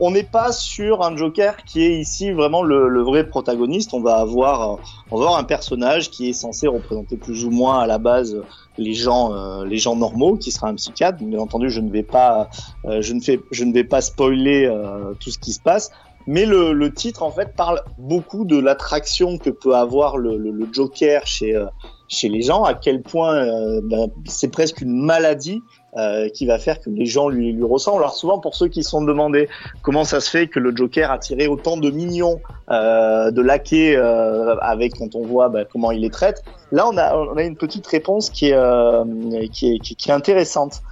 on 0.00 0.10
n'est 0.10 0.22
pas 0.24 0.52
sur 0.52 1.02
un 1.02 1.16
Joker 1.16 1.56
qui 1.64 1.82
est 1.82 1.98
ici 1.98 2.32
vraiment 2.32 2.62
le, 2.62 2.88
le 2.88 3.02
vrai 3.02 3.26
protagoniste. 3.28 3.94
On 3.94 4.00
va 4.00 4.16
avoir, 4.16 4.72
euh, 4.72 4.76
on 5.10 5.18
va 5.18 5.26
avoir 5.26 5.38
un 5.38 5.44
personnage 5.44 6.10
qui 6.10 6.30
est 6.30 6.32
censé 6.32 6.66
représenter 6.66 7.16
plus 7.16 7.44
ou 7.44 7.50
moins 7.50 7.80
à 7.80 7.86
la 7.86 7.98
base 7.98 8.40
les 8.76 8.94
gens, 8.94 9.32
euh, 9.32 9.64
les 9.64 9.78
gens 9.78 9.96
normaux, 9.96 10.36
qui 10.36 10.50
sera 10.50 10.68
un 10.68 10.74
psychiatre. 10.74 11.18
Bien 11.22 11.38
entendu, 11.38 11.70
je 11.70 11.80
ne 11.80 11.90
vais 11.90 12.02
pas, 12.02 12.48
euh, 12.84 13.00
je 13.00 13.12
ne 13.12 13.20
fais, 13.20 13.40
je 13.50 13.64
ne 13.64 13.72
vais 13.72 13.84
pas 13.84 14.00
spoiler 14.00 14.66
euh, 14.66 15.14
tout 15.20 15.30
ce 15.30 15.38
qui 15.38 15.52
se 15.52 15.60
passe. 15.60 15.90
Mais 16.26 16.46
le, 16.46 16.72
le 16.72 16.92
titre 16.92 17.22
en 17.22 17.30
fait 17.30 17.54
parle 17.54 17.82
beaucoup 17.98 18.44
de 18.44 18.58
l'attraction 18.58 19.36
que 19.36 19.50
peut 19.50 19.76
avoir 19.76 20.16
le, 20.16 20.38
le, 20.38 20.68
Joker 20.72 21.26
chez 21.26 21.54
euh, 21.54 21.66
chez 22.08 22.28
les 22.28 22.42
gens, 22.42 22.64
à 22.64 22.74
quel 22.74 23.02
point 23.02 23.34
euh, 23.34 23.80
ben, 23.82 24.08
c'est 24.26 24.48
presque 24.48 24.80
une 24.80 25.04
maladie 25.04 25.62
euh, 25.96 26.28
qui 26.28 26.46
va 26.46 26.58
faire 26.58 26.80
que 26.80 26.90
les 26.90 27.06
gens 27.06 27.28
lui, 27.28 27.52
lui 27.52 27.64
ressemblent. 27.64 28.02
Alors 28.02 28.14
souvent 28.14 28.38
pour 28.38 28.54
ceux 28.54 28.68
qui 28.68 28.82
se 28.82 28.90
sont 28.90 29.02
demandés 29.02 29.48
comment 29.82 30.04
ça 30.04 30.20
se 30.20 30.30
fait 30.30 30.48
que 30.48 30.58
le 30.58 30.74
Joker 30.74 31.10
a 31.10 31.18
tiré 31.18 31.46
autant 31.46 31.76
de 31.76 31.90
mignons, 31.90 32.40
euh, 32.70 33.30
de 33.30 33.42
laquais 33.42 33.96
euh, 33.96 34.56
avec 34.60 34.94
quand 34.98 35.14
on 35.14 35.24
voit 35.24 35.48
ben, 35.48 35.64
comment 35.70 35.90
il 35.90 36.00
les 36.00 36.10
traite, 36.10 36.42
là 36.72 36.86
on 36.88 36.96
a 36.96 37.16
on 37.16 37.36
a 37.36 37.42
une 37.42 37.56
petite 37.56 37.86
réponse 37.86 38.30
qui 38.30 38.50
est 38.50 38.54
euh, 38.54 39.04
qui 39.52 39.74
est 39.74 39.78
qui, 39.78 39.94
qui 39.96 40.10
est 40.10 40.14
intéressante. 40.14 40.82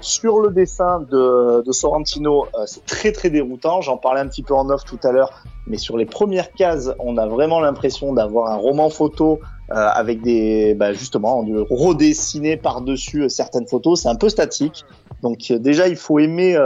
Sur 0.00 0.38
le 0.38 0.50
dessin 0.50 1.00
de, 1.10 1.60
de 1.66 1.72
Sorrentino, 1.72 2.46
euh, 2.54 2.66
c'est 2.66 2.86
très 2.86 3.10
très 3.10 3.30
déroutant. 3.30 3.80
J'en 3.80 3.96
parlais 3.96 4.20
un 4.20 4.28
petit 4.28 4.44
peu 4.44 4.54
en 4.54 4.70
off 4.70 4.84
tout 4.84 5.00
à 5.02 5.10
l'heure, 5.10 5.42
mais 5.66 5.76
sur 5.76 5.96
les 5.96 6.06
premières 6.06 6.52
cases, 6.52 6.92
on 7.00 7.16
a 7.16 7.26
vraiment 7.26 7.58
l'impression 7.58 8.12
d'avoir 8.12 8.52
un 8.52 8.54
roman 8.54 8.90
photo 8.90 9.40
avec 9.70 10.22
des 10.22 10.74
bah, 10.74 10.92
justement 10.92 11.42
de 11.42 11.66
redessiner 11.70 12.56
par 12.56 12.80
dessus 12.80 13.28
certaines 13.28 13.66
photos. 13.66 14.02
C'est 14.02 14.08
un 14.08 14.16
peu 14.16 14.28
statique. 14.28 14.84
Donc 15.22 15.52
déjà 15.52 15.88
il 15.88 15.96
faut 15.96 16.18
aimer. 16.18 16.56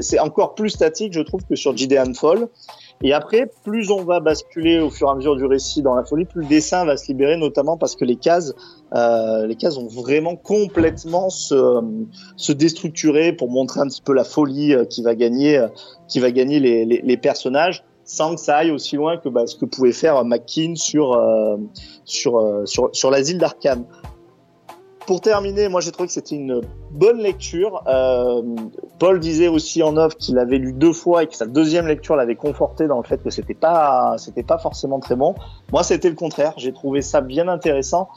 c'est 0.00 0.18
encore 0.18 0.54
plus 0.54 0.70
statique 0.70 1.12
je 1.12 1.20
trouve 1.20 1.42
que 1.48 1.56
sur 1.56 1.76
Gideon 1.76 2.14
Fall. 2.14 2.48
Et 3.02 3.12
après, 3.12 3.50
plus 3.64 3.90
on 3.90 4.04
va 4.04 4.20
basculer 4.20 4.80
au 4.80 4.88
fur 4.88 5.08
et 5.08 5.10
à 5.10 5.14
mesure 5.14 5.36
du 5.36 5.44
récit 5.44 5.82
dans 5.82 5.94
la 5.94 6.04
folie, 6.04 6.24
plus 6.24 6.42
le 6.42 6.48
dessin 6.48 6.84
va 6.86 6.96
se 6.96 7.08
libérer, 7.08 7.36
notamment 7.36 7.76
parce 7.76 7.94
que 7.94 8.04
les 8.04 8.16
cases, 8.16 8.54
euh, 8.94 9.46
les 9.46 9.54
cases 9.54 9.76
ont 9.76 9.88
vraiment 9.88 10.34
complètement 10.36 11.28
se, 11.28 11.82
se 12.36 12.52
déstructurer 12.52 13.32
pour 13.32 13.50
montrer 13.50 13.80
un 13.80 13.88
petit 13.88 14.00
peu 14.00 14.14
la 14.14 14.24
folie 14.24 14.74
euh, 14.74 14.84
qui 14.86 15.02
va 15.02 15.14
gagner, 15.14 15.58
euh, 15.58 15.68
qui 16.08 16.20
va 16.20 16.30
gagner 16.30 16.58
les, 16.58 16.86
les, 16.86 17.02
les 17.02 17.16
personnages 17.18 17.84
sans 18.06 18.36
que 18.36 18.40
ça 18.40 18.56
aille 18.56 18.70
aussi 18.70 18.96
loin 18.96 19.18
que 19.18 19.28
bah, 19.28 19.46
ce 19.46 19.56
que 19.56 19.66
pouvait 19.66 19.92
faire 19.92 20.24
McKean 20.24 20.76
sur 20.76 21.12
euh, 21.12 21.56
sur, 22.04 22.62
sur 22.64 22.88
sur 22.92 23.10
l'asile 23.10 23.38
d'Arkham. 23.38 23.84
Pour 25.06 25.20
terminer, 25.20 25.68
moi 25.68 25.80
j'ai 25.80 25.92
trouvé 25.92 26.08
que 26.08 26.12
c'était 26.12 26.34
une 26.34 26.62
bonne 26.90 27.18
lecture. 27.18 27.84
Euh, 27.86 28.42
Paul 28.98 29.20
disait 29.20 29.46
aussi 29.46 29.80
en 29.84 29.96
off 29.96 30.16
qu'il 30.16 30.36
avait 30.36 30.58
lu 30.58 30.72
deux 30.72 30.92
fois 30.92 31.22
et 31.22 31.28
que 31.28 31.36
sa 31.36 31.46
deuxième 31.46 31.86
lecture 31.86 32.16
l'avait 32.16 32.34
conforté 32.34 32.88
dans 32.88 32.96
le 32.96 33.04
fait 33.04 33.22
que 33.22 33.30
c'était 33.30 33.54
pas 33.54 34.16
c'était 34.18 34.42
pas 34.42 34.58
forcément 34.58 34.98
très 34.98 35.14
bon. 35.14 35.36
Moi 35.70 35.84
c'était 35.84 36.08
le 36.08 36.16
contraire. 36.16 36.54
J'ai 36.56 36.72
trouvé 36.72 37.02
ça 37.02 37.20
bien 37.20 37.46
intéressant, 37.46 38.08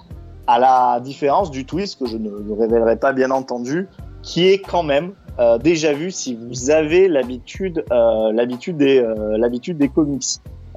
à 0.50 0.58
la 0.58 1.00
différence 1.00 1.52
du 1.52 1.64
twist 1.64 2.00
que 2.00 2.08
je 2.08 2.18
ne, 2.18 2.32
révélerai 2.60 2.98
pas 2.98 3.14
bien 3.14 3.30
entendu, 3.30 3.88
qui 4.24 4.48
est 4.48 4.58
quand 4.58 4.82
même 4.82 5.12
euh, 5.38 5.60
déjà 5.60 5.94
vu 5.94 6.10
si 6.10 6.36
vous 6.36 6.72
avez 6.72 7.08
l'habitude 7.08 7.86
euh, 7.92 8.74
des 8.74 9.00
euh, 9.00 9.74
des 9.76 9.90
comics. 9.90 10.26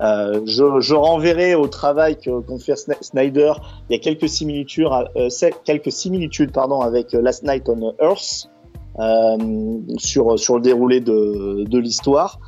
Euh, 0.01 0.43
je, 0.44 0.81
je, 0.81 0.94
renverrai 0.94 1.55
au 1.55 1.69
travail 1.69 2.19
qu'ont 2.19 2.59
fait 2.59 2.77
Snyder. 2.77 3.53
Il 3.89 3.94
y 3.94 3.97
a 3.97 3.99
quelques 3.99 4.28
similitudes, 4.28 4.89
euh, 5.16 5.28
quelques 5.65 5.93
similitudes 5.93 6.53
pardon, 6.53 6.81
avec 6.81 7.12
Last 7.12 7.43
Night 7.43 7.66
on 7.69 7.94
Earth 7.99 8.51
euh, 8.99 9.78
sur 9.97 10.39
sur 10.39 10.57
le 10.57 10.61
déroulé 10.61 11.01
de, 11.01 11.65
de 11.65 11.78
l'histoire 11.78 12.39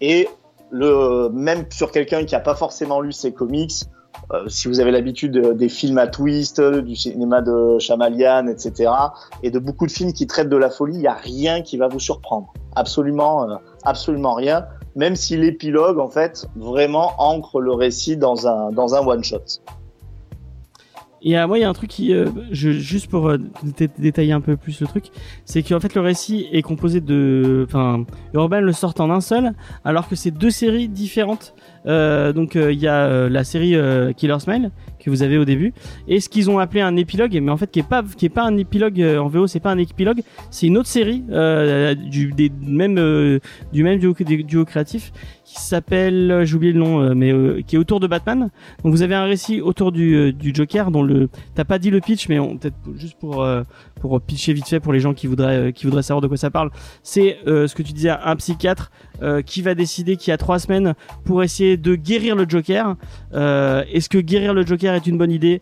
et 0.00 0.28
le 0.70 1.30
même 1.30 1.64
sur 1.70 1.90
quelqu'un 1.90 2.24
qui 2.24 2.36
a 2.36 2.40
pas 2.40 2.54
forcément 2.54 3.00
lu 3.00 3.10
ses 3.10 3.32
comics. 3.32 3.72
Euh, 4.32 4.48
si 4.48 4.68
vous 4.68 4.80
avez 4.80 4.90
l'habitude 4.90 5.32
des 5.56 5.68
films 5.68 5.98
à 5.98 6.06
twist, 6.06 6.60
du 6.60 6.94
cinéma 6.94 7.42
de 7.42 7.78
Shyamalan, 7.78 8.46
etc., 8.46 8.92
et 9.42 9.50
de 9.50 9.58
beaucoup 9.58 9.86
de 9.86 9.92
films 9.92 10.12
qui 10.12 10.26
traitent 10.26 10.48
de 10.48 10.56
la 10.56 10.70
folie, 10.70 10.94
il 10.94 11.00
n'y 11.00 11.06
a 11.06 11.14
rien 11.14 11.62
qui 11.62 11.76
va 11.76 11.88
vous 11.88 12.00
surprendre. 12.00 12.52
Absolument, 12.76 13.50
euh, 13.50 13.56
absolument 13.84 14.34
rien 14.34 14.66
même 14.96 15.16
si 15.16 15.36
l'épilogue, 15.36 15.98
en 15.98 16.08
fait, 16.08 16.46
vraiment 16.56 17.12
ancre 17.18 17.60
le 17.60 17.72
récit 17.72 18.16
dans 18.16 18.46
un, 18.46 18.72
dans 18.72 18.94
un 18.94 19.06
one-shot. 19.06 19.62
Et 21.22 21.34
moi, 21.46 21.58
il 21.58 21.60
y 21.60 21.64
a 21.64 21.68
un 21.68 21.74
truc 21.74 21.90
qui, 21.90 22.14
euh, 22.14 22.30
juste 22.50 23.08
pour 23.08 23.28
euh, 23.28 23.36
détailler 23.98 24.32
un 24.32 24.40
peu 24.40 24.56
plus 24.56 24.80
le 24.80 24.86
truc, 24.86 25.10
c'est 25.44 25.62
qu'en 25.62 25.78
fait 25.78 25.94
le 25.94 26.00
récit 26.00 26.48
est 26.50 26.62
composé 26.62 27.02
de, 27.02 27.66
enfin, 27.68 28.04
Urban 28.32 28.60
le 28.60 28.72
sort 28.72 28.94
en 28.98 29.10
un 29.10 29.20
seul, 29.20 29.52
alors 29.84 30.08
que 30.08 30.16
c'est 30.16 30.30
deux 30.30 30.50
séries 30.50 30.88
différentes. 30.88 31.54
Euh, 31.86 32.32
donc 32.32 32.54
il 32.56 32.78
y 32.78 32.88
a 32.88 33.28
la 33.28 33.44
série 33.44 33.76
Killer 34.16 34.38
Smile 34.38 34.70
que 35.00 35.10
vous 35.10 35.22
avez 35.22 35.38
au 35.38 35.44
début 35.44 35.72
et 36.08 36.20
ce 36.20 36.28
qu'ils 36.28 36.50
ont 36.50 36.58
appelé 36.58 36.80
un 36.80 36.96
épilogue, 36.96 37.38
mais 37.42 37.50
en 37.50 37.56
fait 37.56 37.70
qui 37.70 37.80
est 37.80 37.88
pas 37.88 38.02
qui 38.16 38.26
est 38.26 38.30
pas 38.30 38.44
un 38.44 38.56
épilogue 38.56 39.00
en 39.00 39.28
VO, 39.28 39.46
c'est 39.46 39.60
pas 39.60 39.72
un 39.72 39.78
épilogue, 39.78 40.22
c'est 40.50 40.66
une 40.66 40.76
autre 40.76 40.88
série 40.88 41.22
du 42.10 42.32
des 42.32 42.50
même 42.60 43.40
du 43.72 43.82
même 43.82 43.98
duo, 43.98 44.64
créatif 44.64 45.12
qui 45.50 45.60
s'appelle, 45.60 46.42
j'ai 46.44 46.54
oublié 46.54 46.72
le 46.72 46.78
nom, 46.78 47.00
euh, 47.00 47.14
mais 47.14 47.32
euh, 47.32 47.60
qui 47.66 47.74
est 47.74 47.78
autour 47.78 47.98
de 47.98 48.06
Batman. 48.06 48.50
Donc 48.84 48.92
vous 48.92 49.02
avez 49.02 49.16
un 49.16 49.24
récit 49.24 49.60
autour 49.60 49.90
du, 49.90 50.14
euh, 50.14 50.32
du 50.32 50.54
Joker 50.54 50.92
dont 50.92 51.02
le, 51.02 51.28
t'as 51.56 51.64
pas 51.64 51.80
dit 51.80 51.90
le 51.90 52.00
pitch, 52.00 52.28
mais 52.28 52.38
peut-être 52.38 52.76
juste 52.94 53.18
pour 53.18 53.46
pour 54.00 54.18
pitcher 54.20 54.52
vite 54.54 54.68
fait 54.68 54.80
pour 54.80 54.92
les 54.92 55.00
gens 55.00 55.12
qui 55.12 55.26
voudraient 55.26 55.72
qui 55.74 55.84
voudraient 55.84 56.02
savoir 56.02 56.20
de 56.22 56.28
quoi 56.28 56.36
ça 56.36 56.50
parle. 56.50 56.70
C'est 57.02 57.38
ce 57.46 57.74
que 57.74 57.82
tu 57.82 57.92
disais, 57.92 58.10
un 58.10 58.36
psychiatre 58.36 58.90
qui 59.44 59.60
va 59.62 59.74
décider 59.74 60.16
qu'il 60.16 60.30
y 60.30 60.32
a 60.32 60.38
trois 60.38 60.58
semaines 60.58 60.94
pour 61.24 61.42
essayer 61.42 61.76
de 61.76 61.94
guérir 61.96 62.36
le 62.36 62.46
Joker. 62.48 62.96
Est-ce 63.32 64.08
que 64.08 64.18
guérir 64.18 64.54
le 64.54 64.64
Joker 64.64 64.89
est 64.94 65.06
une 65.06 65.18
bonne 65.18 65.32
idée 65.32 65.60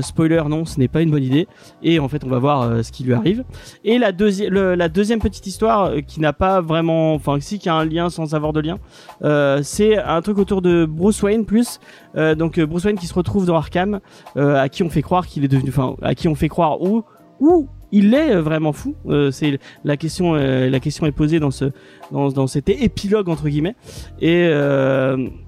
Spoiler, 0.00 0.42
non, 0.48 0.64
ce 0.64 0.78
n'est 0.78 0.88
pas 0.88 1.02
une 1.02 1.10
bonne 1.10 1.22
idée. 1.22 1.48
Et 1.82 1.98
en 1.98 2.08
fait, 2.08 2.24
on 2.24 2.28
va 2.28 2.38
voir 2.38 2.84
ce 2.84 2.90
qui 2.90 3.04
lui 3.04 3.12
arrive. 3.12 3.44
Et 3.84 3.98
la 3.98 4.12
deuxième 4.12 5.18
petite 5.18 5.46
histoire 5.46 5.92
qui 6.06 6.20
n'a 6.20 6.32
pas 6.32 6.60
vraiment, 6.60 7.14
enfin 7.14 7.38
si 7.40 7.58
qui 7.58 7.68
a 7.68 7.74
un 7.74 7.84
lien 7.84 8.10
sans 8.10 8.34
avoir 8.34 8.52
de 8.52 8.60
lien. 8.60 8.78
Euh, 9.22 9.60
c'est 9.62 9.98
un 9.98 10.20
truc 10.22 10.38
autour 10.38 10.62
de 10.62 10.86
Bruce 10.86 11.22
Wayne 11.22 11.44
plus 11.44 11.80
euh, 12.16 12.34
donc 12.34 12.58
euh, 12.58 12.66
Bruce 12.66 12.84
Wayne 12.84 12.98
qui 12.98 13.06
se 13.06 13.14
retrouve 13.14 13.46
dans 13.46 13.56
Arkham 13.56 14.00
à 14.36 14.68
qui 14.68 14.82
on 14.82 14.90
fait 14.90 15.02
croire 15.02 15.26
qu'il 15.26 15.44
est 15.44 15.48
devenu 15.48 15.70
enfin 15.70 15.96
à 16.02 16.14
qui 16.14 16.28
on 16.28 16.34
fait 16.34 16.48
croire 16.48 16.80
où 16.82 17.04
où 17.40 17.68
il 17.92 18.14
est 18.14 18.36
vraiment 18.36 18.72
fou. 18.72 18.94
c'est 19.30 19.58
la 19.84 19.96
question. 19.96 20.34
la 20.34 20.80
question 20.80 21.06
est 21.06 21.12
posée 21.12 21.40
dans 21.40 21.50
ce 21.50 21.66
dans, 22.10 22.46
cet 22.46 22.68
épilogue 22.68 23.28
entre 23.28 23.48
guillemets. 23.48 23.76
Et 24.20 24.48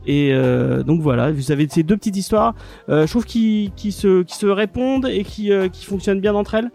et 0.06 0.32
donc 0.86 1.01
voilà, 1.01 1.31
vous 1.31 1.52
avez 1.52 1.69
ces 1.69 1.82
deux 1.82 1.97
petites 1.97 2.16
histoires. 2.16 2.55
je 2.89 3.06
trouve 3.06 3.24
qui 3.24 3.73
qui 3.77 3.93
se 3.93 4.23
qui 4.23 4.36
se 4.36 4.47
répondent 4.47 5.06
et 5.06 5.24
qui 5.24 5.51
qui 5.73 5.85
fonctionnent 5.85 6.20
bien 6.20 6.35
entre 6.35 6.55
elles. 6.55 6.70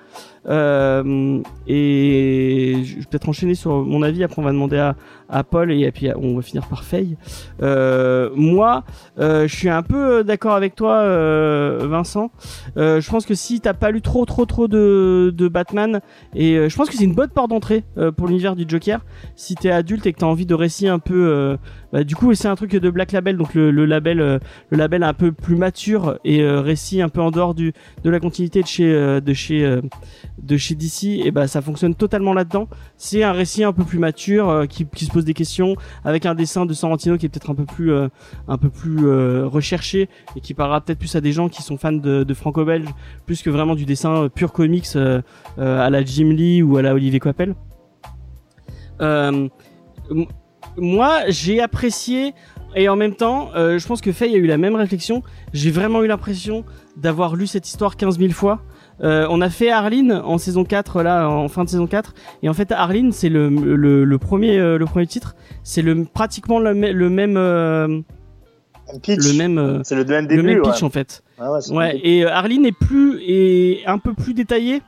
Euh, 0.47 1.41
et 1.67 2.81
je 2.83 2.95
vais 2.95 3.05
peut-être 3.09 3.29
enchaîner 3.29 3.55
sur 3.55 3.71
mon 3.83 4.01
avis. 4.01 4.23
Après, 4.23 4.41
on 4.41 4.45
va 4.45 4.51
demander 4.51 4.77
à, 4.77 4.95
à 5.29 5.43
Paul 5.43 5.71
et 5.71 5.91
puis 5.91 6.09
on 6.15 6.35
va 6.35 6.41
finir 6.41 6.67
par 6.67 6.83
Faye. 6.83 7.17
Euh, 7.61 8.29
moi, 8.35 8.83
euh, 9.19 9.47
je 9.47 9.55
suis 9.55 9.69
un 9.69 9.83
peu 9.83 10.23
d'accord 10.23 10.53
avec 10.53 10.75
toi, 10.75 11.03
Vincent. 11.87 12.31
Je 12.75 13.09
pense 13.09 13.25
que 13.25 13.35
si 13.35 13.61
t'as 13.61 13.73
pas 13.73 13.91
lu 13.91 14.01
trop, 14.01 14.25
trop, 14.25 14.45
trop 14.45 14.67
de, 14.67 15.49
Batman, 15.53 16.01
et 16.33 16.69
je 16.69 16.75
pense 16.75 16.89
que 16.89 16.95
c'est 16.95 17.03
une 17.03 17.13
bonne 17.13 17.29
porte 17.29 17.49
d'entrée 17.49 17.83
pour 18.17 18.27
l'univers 18.27 18.55
du 18.55 18.65
Joker. 18.67 19.01
Si 19.35 19.55
t'es 19.55 19.71
adulte 19.71 20.05
et 20.05 20.13
que 20.13 20.19
t'as 20.19 20.25
envie 20.25 20.45
de 20.45 20.55
récits 20.55 20.87
un 20.87 20.99
peu, 20.99 21.57
bah, 21.93 22.03
du 22.03 22.15
coup, 22.15 22.33
c'est 22.33 22.49
un 22.49 22.55
truc 22.55 22.75
de 22.75 22.89
Black 22.89 23.13
Label, 23.13 23.37
donc 23.37 23.53
le, 23.53 23.71
le 23.71 23.85
label, 23.85 24.17
le 24.17 24.77
label 24.77 25.03
un 25.03 25.13
peu 25.13 25.31
plus 25.31 25.55
mature 25.55 26.19
et 26.25 26.45
récit 26.45 27.01
un 27.01 27.09
peu 27.09 27.21
en 27.21 27.31
dehors 27.31 27.53
du 27.53 27.71
de 28.03 28.09
la 28.09 28.19
continuité 28.19 28.61
de 28.61 28.67
chez 28.67 29.21
de 29.21 29.33
chez 29.33 29.81
de 30.43 30.57
chez 30.57 30.75
DC, 30.75 31.25
et 31.25 31.31
bah 31.31 31.47
ça 31.47 31.61
fonctionne 31.61 31.95
totalement 31.95 32.33
là-dedans. 32.33 32.67
C'est 32.97 33.23
un 33.23 33.31
récit 33.31 33.63
un 33.63 33.73
peu 33.73 33.83
plus 33.83 33.99
mature 33.99 34.49
euh, 34.49 34.65
qui, 34.65 34.85
qui, 34.85 35.05
se 35.05 35.11
pose 35.11 35.25
des 35.25 35.33
questions 35.33 35.75
avec 36.03 36.25
un 36.25 36.35
dessin 36.35 36.65
de 36.65 36.73
Sorrentino 36.73 37.17
qui 37.17 37.25
est 37.25 37.29
peut-être 37.29 37.49
un 37.49 37.55
peu 37.55 37.65
plus 37.65 37.91
euh, 37.91 38.07
un 38.47 38.57
peu 38.57 38.69
plus 38.69 39.07
euh, 39.07 39.47
recherché 39.47 40.09
et 40.35 40.41
qui 40.41 40.53
parlera 40.53 40.81
peut-être 40.81 40.99
plus 40.99 41.15
à 41.15 41.21
des 41.21 41.31
gens 41.31 41.49
qui 41.49 41.61
sont 41.61 41.77
fans 41.77 41.91
de, 41.91 42.23
de 42.23 42.33
franco-belge 42.33 42.87
plus 43.25 43.41
que 43.41 43.49
vraiment 43.49 43.75
du 43.75 43.85
dessin 43.85 44.29
pur 44.29 44.51
comics 44.51 44.95
à 44.95 45.89
la 45.89 46.03
Jim 46.03 46.29
Lee 46.29 46.61
ou 46.61 46.77
à 46.77 46.81
la 46.81 46.93
Olivier 46.93 47.19
Coipel. 47.19 47.55
Moi, 50.77 51.21
j'ai 51.27 51.61
apprécié 51.61 52.33
et 52.75 52.89
en 52.89 52.95
même 52.95 53.15
temps, 53.15 53.51
je 53.53 53.85
pense 53.85 54.01
que 54.01 54.11
Faye 54.11 54.33
a 54.33 54.37
eu 54.37 54.47
la 54.47 54.57
même 54.57 54.75
réflexion. 54.75 55.21
J'ai 55.53 55.69
vraiment 55.69 56.01
eu 56.03 56.07
l'impression 56.07 56.65
d'avoir 56.97 57.35
lu 57.35 57.45
cette 57.45 57.67
histoire 57.67 57.97
15 57.97 58.17
000 58.17 58.31
fois. 58.31 58.61
Euh, 59.01 59.25
on 59.29 59.41
a 59.41 59.49
fait 59.49 59.71
Arline 59.71 60.11
en 60.11 60.37
saison 60.37 60.63
4 60.63 61.01
là 61.01 61.27
en 61.27 61.47
fin 61.47 61.63
de 61.63 61.69
saison 61.69 61.87
4 61.87 62.13
et 62.43 62.49
en 62.49 62.53
fait 62.53 62.71
Arline 62.71 63.11
c'est 63.11 63.29
le, 63.29 63.49
le, 63.49 64.17
premier 64.17 64.59
euh, 64.59 64.77
le 64.77 64.85
premier 64.85 65.07
titre. 65.07 65.35
C'est 65.63 65.81
le 65.81 66.05
pratiquement 66.05 66.59
le, 66.59 66.73
le 66.73 67.09
même 67.09 67.35
euh, 67.35 67.87
le 69.07 69.37
même 69.37 69.81
c'est 69.83 69.95
le 69.95 70.05
même 70.05 70.27
début 70.27 70.41
le 70.41 70.53
même 70.53 70.61
pitch 70.61 70.83
en 70.83 70.89
fait. 70.89 71.23
Ah 71.39 71.51
ouais, 71.51 71.71
ouais 71.71 71.99
et 72.03 72.25
Arline 72.25 72.65
est 72.65 72.77
plus 72.77 73.19
est 73.25 73.85
un 73.87 73.97
peu 73.97 74.13
plus 74.13 74.33
détaillé 74.33 74.81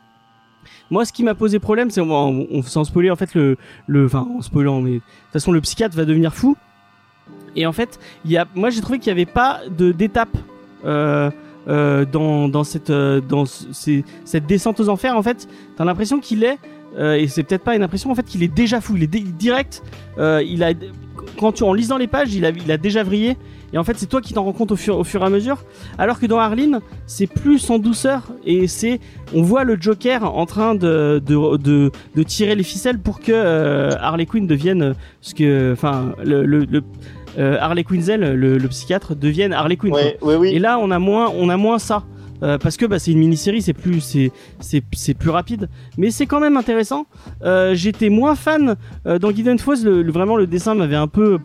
moi 0.91 1.05
ce 1.05 1.13
qui 1.13 1.23
m'a 1.23 1.35
posé 1.35 1.59
problème 1.59 1.89
c'est 1.89 2.01
on, 2.01 2.47
on, 2.51 2.61
sans 2.63 2.83
spoiler 2.83 3.09
en 3.11 3.15
fait 3.15 3.33
le 3.33 3.57
le 3.87 4.05
enfin 4.05 4.27
en 4.37 4.41
spoilant 4.41 4.81
mais 4.81 4.91
de 4.91 4.97
toute 4.97 5.33
façon 5.33 5.51
le 5.51 5.61
psychiatre 5.61 5.95
va 5.95 6.05
devenir 6.05 6.33
fou. 6.33 6.55
Et 7.55 7.65
en 7.65 7.71
fait 7.71 7.99
il 8.25 8.31
y 8.31 8.37
a 8.37 8.45
moi 8.55 8.69
j'ai 8.69 8.81
trouvé 8.81 8.99
qu'il 8.99 9.13
n'y 9.13 9.21
avait 9.21 9.31
pas 9.31 9.61
de 9.69 9.91
d'étape 9.91 10.37
euh, 10.85 11.31
euh, 11.67 12.05
dans, 12.05 12.47
dans 12.47 12.63
cette 12.63 12.91
euh, 12.91 13.21
dans 13.21 13.45
cette 13.45 14.45
descente 14.45 14.79
aux 14.79 14.89
enfers 14.89 15.15
en 15.15 15.23
fait. 15.23 15.47
T'as 15.77 15.85
l'impression 15.85 16.19
qu'il 16.19 16.43
est 16.43 16.57
et 16.97 17.27
c'est 17.27 17.43
peut-être 17.43 17.65
pas 17.65 17.75
une 17.75 17.83
impression 17.83 18.09
en 18.09 18.15
fait 18.15 18.23
qu'il 18.23 18.41
est 18.41 18.53
déjà 18.53 18.79
fou. 18.79 18.95
Il 18.95 19.03
est 19.03 19.07
direct 19.07 19.83
il 20.17 20.63
a 20.63 20.71
quand 21.37 21.51
tu 21.51 21.63
en 21.63 21.73
lisant 21.73 21.97
les 21.97 22.07
pages 22.07 22.33
il 22.33 22.45
a 22.45 22.51
il 22.51 22.71
a 22.71 22.77
déjà 22.77 23.03
vrillé 23.03 23.35
et 23.75 23.77
en 23.77 23.83
fait 23.83 23.93
c'est 23.97 24.07
toi 24.07 24.21
qui 24.21 24.33
t'en 24.33 24.43
rends 24.43 24.53
compte 24.53 24.71
au 24.71 24.75
fur, 24.75 24.97
au 24.97 25.03
fur 25.03 25.21
et 25.21 25.25
à 25.25 25.29
mesure 25.29 25.63
alors 25.99 26.19
que 26.19 26.25
dans 26.25 26.39
Arline 26.39 26.79
c'est 27.05 27.27
plus 27.27 27.69
en 27.69 27.77
douceur 27.77 28.23
et 28.43 28.65
c'est 28.67 28.99
on 29.35 29.43
voit 29.43 29.63
le 29.63 29.77
Joker 29.79 30.23
en 30.23 30.47
train 30.47 30.73
de 30.73 31.21
de, 31.23 31.57
de, 31.57 31.91
de 32.15 32.23
tirer 32.23 32.55
les 32.55 32.63
ficelles 32.63 32.97
pour 32.97 33.19
que 33.19 33.93
Harley 33.95 34.25
Quinn 34.25 34.47
devienne 34.47 34.95
ce 35.21 35.35
que 35.35 35.73
enfin 35.73 36.13
le, 36.23 36.43
le, 36.45 36.65
le 36.65 36.81
euh, 37.37 37.57
Harley 37.59 37.83
Quinzel, 37.83 38.21
le, 38.21 38.57
le, 38.57 38.67
psychiatre, 38.69 39.13
devienne 39.13 39.51
Harley 39.51 39.75
Quinn. 39.75 39.93
Et 40.45 40.59
là, 40.59 40.79
on 40.79 40.89
a 40.89 40.99
moins, 40.99 41.33
on 41.37 41.49
a 41.49 41.57
moins 41.57 41.79
ça. 41.79 42.03
Euh, 42.43 42.57
parce 42.57 42.75
que 42.75 42.85
bah, 42.85 42.99
c'est 42.99 43.11
une 43.11 43.19
mini-série, 43.19 43.61
c'est 43.61 43.73
plus, 43.73 44.01
c'est, 44.01 44.31
c'est, 44.59 44.83
c'est 44.93 45.13
plus 45.13 45.29
rapide, 45.29 45.69
mais 45.97 46.11
c'est 46.11 46.25
quand 46.25 46.41
même 46.41 46.57
intéressant. 46.57 47.07
Euh, 47.43 47.73
j'étais 47.75 48.09
moins 48.09 48.35
fan 48.35 48.75
euh, 49.07 49.19
dans 49.19 49.31
Guidon 49.31 49.57
Falls, 49.57 49.83
le, 49.83 50.11
vraiment 50.11 50.35
le 50.35 50.45
dessin 50.45 50.75
m'avait 50.75 50.97
un 50.97 51.07
peu, 51.07 51.39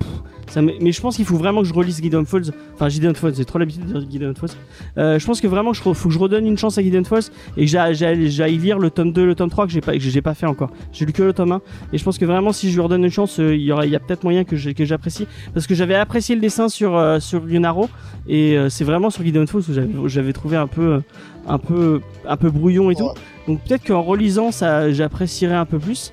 Ça 0.51 0.61
mais 0.63 0.93
je 0.93 1.01
pense 1.01 1.17
qu'il 1.17 1.25
faut 1.25 1.37
vraiment 1.37 1.63
que 1.63 1.69
je 1.69 1.73
relise 1.73 2.03
Gideon 2.03 2.25
Falls. 2.25 2.51
Enfin, 2.75 2.89
Gideon 2.89 3.15
Falls, 3.15 3.35
j'ai 3.37 3.45
trop 3.45 3.59
l'habitude 3.59 3.87
de 3.87 3.99
dire 4.01 4.11
Gideon 4.11 4.35
Falls. 4.35 4.51
Euh, 4.99 5.19
je 5.19 5.25
pense 5.25 5.41
que 5.41 5.47
vraiment, 5.47 5.73
je 5.73 5.81
faut 5.81 5.93
que 6.09 6.11
je 6.15 6.19
redonne 6.19 6.45
une 6.47 6.59
chance 6.59 6.77
à 6.77 6.83
Gideon 6.83 7.05
Falls 7.05 7.23
et 7.57 7.65
que 7.65 7.71
j'aille- 7.71 8.59
lire 8.59 8.79
le 8.79 8.91
tome 8.91 9.13
2, 9.13 9.25
le 9.25 9.35
tome 9.35 9.49
3 9.49 9.67
que 9.67 9.73
j'ai 9.73 9.81
pas, 9.81 9.93
que 9.97 10.21
pas 10.21 10.35
fait 10.35 10.47
encore. 10.47 10.71
J'ai 10.93 11.07
lu 11.07 11.13
que 11.13 11.23
le 11.23 11.33
tome 11.33 11.53
1 11.53 11.61
et 11.93 11.99
je 11.99 12.05
pense 12.05 12.19
que 12.19 12.25
vraiment, 12.25 12.53
si 12.53 12.69
je 12.69 12.75
lui 12.75 12.81
redonne 12.83 13.05
une 13.05 13.11
chance, 13.11 13.39
euh, 13.41 13.55
il 13.55 13.63
y 13.63 13.73
aura, 13.73 13.87
il 13.87 13.93
y 13.93 13.97
a 13.97 14.01
peut-être 14.01 14.25
moyen 14.25 14.45
que 14.45 14.57
j'apprécie 14.57 15.27
parce 15.55 15.67
que 15.67 15.75
j'avais 15.75 15.95
apprécié 15.95 16.35
le 16.35 16.41
dessin 16.41 16.69
sur 16.69 16.97
euh, 16.97 17.21
sur 17.21 17.49
Yunaro 17.49 17.89
et 18.29 18.59
euh, 18.59 18.69
c'est 18.69 18.85
vraiment 18.85 19.11
sur 19.11 19.23
Gideon 19.25 19.47
Falls 19.47 19.63
où 19.99 20.09
j'avais 20.09 20.33
trouvé 20.33 20.57
un 20.57 20.67
peu 20.67 21.01
un 21.47 21.59
peu 21.59 22.01
un 22.29 22.37
peu 22.37 22.51
brouillon 22.51 22.91
et 22.91 22.97
tout. 22.97 23.09
Donc 23.47 23.61
peut-être 23.65 23.87
qu'en 23.87 24.03
relisant 24.03 24.51
ça, 24.51 24.91
j'apprécierais 24.93 25.55
un 25.55 25.65
peu 25.65 25.79
plus. 25.79 26.13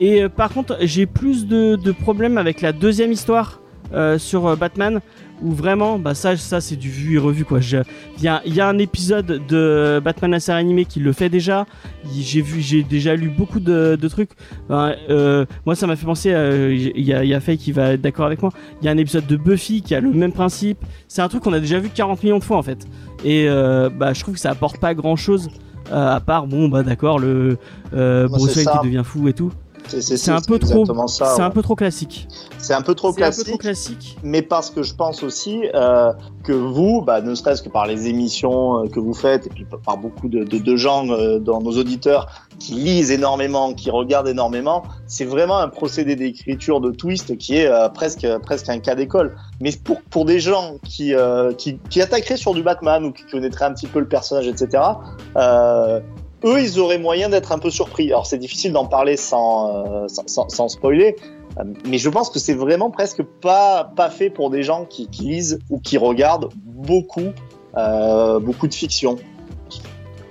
Et 0.00 0.28
par 0.28 0.50
contre, 0.50 0.76
j'ai 0.82 1.06
plus 1.06 1.46
de, 1.46 1.76
de 1.76 1.92
problèmes 1.92 2.36
avec 2.36 2.60
la 2.60 2.72
deuxième 2.72 3.12
histoire 3.12 3.60
euh, 3.92 4.18
sur 4.18 4.46
euh, 4.46 4.56
Batman, 4.56 5.00
où 5.42 5.52
vraiment, 5.52 5.98
bah 5.98 6.14
ça, 6.14 6.36
ça 6.36 6.60
c'est 6.60 6.76
du 6.76 6.88
vu 6.90 7.16
et 7.16 7.18
revu 7.18 7.44
quoi. 7.44 7.60
Il 7.60 8.22
y 8.22 8.28
a, 8.28 8.42
il 8.46 8.54
y 8.54 8.60
a 8.60 8.68
un 8.68 8.78
épisode 8.78 9.42
de 9.46 10.00
Batman 10.02 10.30
la 10.30 10.40
série 10.40 10.58
animée 10.58 10.84
qui 10.84 11.00
le 11.00 11.12
fait 11.12 11.28
déjà. 11.28 11.66
J'ai 12.10 12.40
vu, 12.40 12.60
j'ai 12.60 12.82
déjà 12.82 13.14
lu 13.14 13.28
beaucoup 13.28 13.60
de, 13.60 13.96
de 14.00 14.08
trucs. 14.08 14.30
Ben, 14.68 14.94
euh, 15.10 15.44
moi, 15.66 15.74
ça 15.74 15.86
m'a 15.86 15.96
fait 15.96 16.06
penser. 16.06 16.30
Il 16.30 17.04
y 17.04 17.12
a, 17.12 17.24
y 17.24 17.34
a 17.34 17.40
Faye 17.40 17.58
qui 17.58 17.72
va 17.72 17.92
être 17.92 18.00
d'accord 18.00 18.26
avec 18.26 18.40
moi. 18.42 18.50
Il 18.80 18.86
y 18.86 18.88
a 18.88 18.92
un 18.92 18.96
épisode 18.96 19.26
de 19.26 19.36
Buffy 19.36 19.82
qui 19.82 19.94
a 19.94 20.00
le 20.00 20.10
même 20.10 20.32
principe. 20.32 20.78
C'est 21.08 21.22
un 21.22 21.28
truc 21.28 21.42
qu'on 21.42 21.52
a 21.52 21.60
déjà 21.60 21.78
vu 21.78 21.90
40 21.90 22.22
millions 22.22 22.38
de 22.38 22.44
fois 22.44 22.56
en 22.56 22.62
fait. 22.62 22.86
Et 23.24 23.46
euh, 23.48 23.90
bah, 23.90 24.12
je 24.12 24.20
trouve 24.22 24.34
que 24.34 24.40
ça 24.40 24.50
apporte 24.50 24.78
pas 24.78 24.94
grand 24.94 25.16
chose. 25.16 25.48
à 25.92 26.20
part 26.20 26.48
bon 26.48 26.68
bah 26.68 26.82
d'accord 26.82 27.20
le 27.20 27.58
euh, 27.94 28.26
Bruce 28.26 28.56
Wayne 28.56 28.68
qui 28.80 28.86
devient 28.88 29.02
fou 29.04 29.28
et 29.28 29.32
tout 29.32 29.52
C'est 29.88 30.30
un 30.30 30.40
peu 30.40 30.58
trop 30.58 30.84
c'est 31.08 31.22
ouais. 31.24 31.40
un 31.42 31.50
peu 31.50 31.62
trop 31.62 31.74
classique 31.76 32.28
C'est 32.58 32.74
un 32.74 32.82
peu 32.82 32.94
trop 32.94 33.12
c'est 33.12 33.22
un 33.22 33.26
peu 33.26 33.32
classique. 33.32 33.46
trop 33.48 33.58
classique 33.58 34.18
mais 34.22 34.42
parce 34.42 34.70
que 34.70 34.82
je 34.82 34.94
pense 34.94 35.22
aussi 35.22 35.62
euh, 35.74 36.12
que 36.44 36.52
vous, 36.52 37.02
bah, 37.02 37.20
ne 37.20 37.34
serait-ce 37.34 37.62
que 37.62 37.68
par 37.68 37.86
les 37.86 38.06
émissions 38.08 38.84
euh, 38.84 38.88
que 38.88 39.00
vous 39.00 39.14
faites, 39.14 39.46
et 39.46 39.50
puis 39.50 39.64
par- 39.84 39.98
beaucoup 39.98 40.28
de, 40.28 40.44
de, 40.44 40.58
de 40.58 40.76
gens 40.76 41.08
euh, 41.10 41.38
dans 41.38 41.60
nos 41.60 41.72
auditeurs 41.78 42.28
qui 42.58 42.72
lisent 42.74 43.10
énormément, 43.10 43.74
qui 43.74 43.90
regardent 43.90 44.28
énormément, 44.28 44.82
c'est 45.06 45.24
vraiment 45.24 45.58
un 45.58 45.68
procédé 45.68 46.16
d'écriture 46.16 46.80
de 46.80 46.90
twist 46.90 47.36
qui 47.36 47.56
est 47.58 47.66
euh, 47.66 47.88
presque 47.88 48.26
presque 48.42 48.68
un 48.68 48.78
cas 48.78 48.94
d'école. 48.94 49.36
Mais 49.60 49.70
pour 49.84 50.00
pour 50.02 50.24
des 50.24 50.40
gens 50.40 50.76
qui 50.84 51.14
qui, 51.58 51.78
qui 51.90 52.00
attaqueraient 52.00 52.36
sur 52.36 52.54
du 52.54 52.62
Batman 52.62 53.04
ou 53.04 53.12
qui 53.12 53.24
connaîtraient 53.24 53.64
un 53.66 53.72
petit 53.74 53.86
peu 53.86 54.00
le 54.00 54.08
personnage, 54.08 54.46
etc. 54.48 54.82
Euh, 55.36 56.00
eux, 56.44 56.60
ils 56.60 56.78
auraient 56.78 56.98
moyen 56.98 57.28
d'être 57.28 57.52
un 57.52 57.58
peu 57.58 57.70
surpris. 57.70 58.08
Alors 58.08 58.26
c'est 58.26 58.38
difficile 58.38 58.72
d'en 58.72 58.86
parler 58.86 59.16
sans, 59.16 59.86
euh, 59.86 60.06
sans, 60.08 60.68
spoiler, 60.68 61.16
euh, 61.58 61.64
mais 61.86 61.98
je 61.98 62.08
pense 62.08 62.30
que 62.30 62.38
c'est 62.38 62.54
vraiment 62.54 62.90
presque 62.90 63.22
pas 63.22 63.84
pas 63.96 64.10
fait 64.10 64.30
pour 64.30 64.50
des 64.50 64.62
gens 64.62 64.84
qui, 64.84 65.08
lisent 65.18 65.58
ou 65.70 65.78
qui 65.78 65.98
regardent 65.98 66.50
beaucoup 66.64 67.32
euh, 67.76 68.38
beaucoup 68.38 68.68
de 68.68 68.74
fiction. 68.74 69.16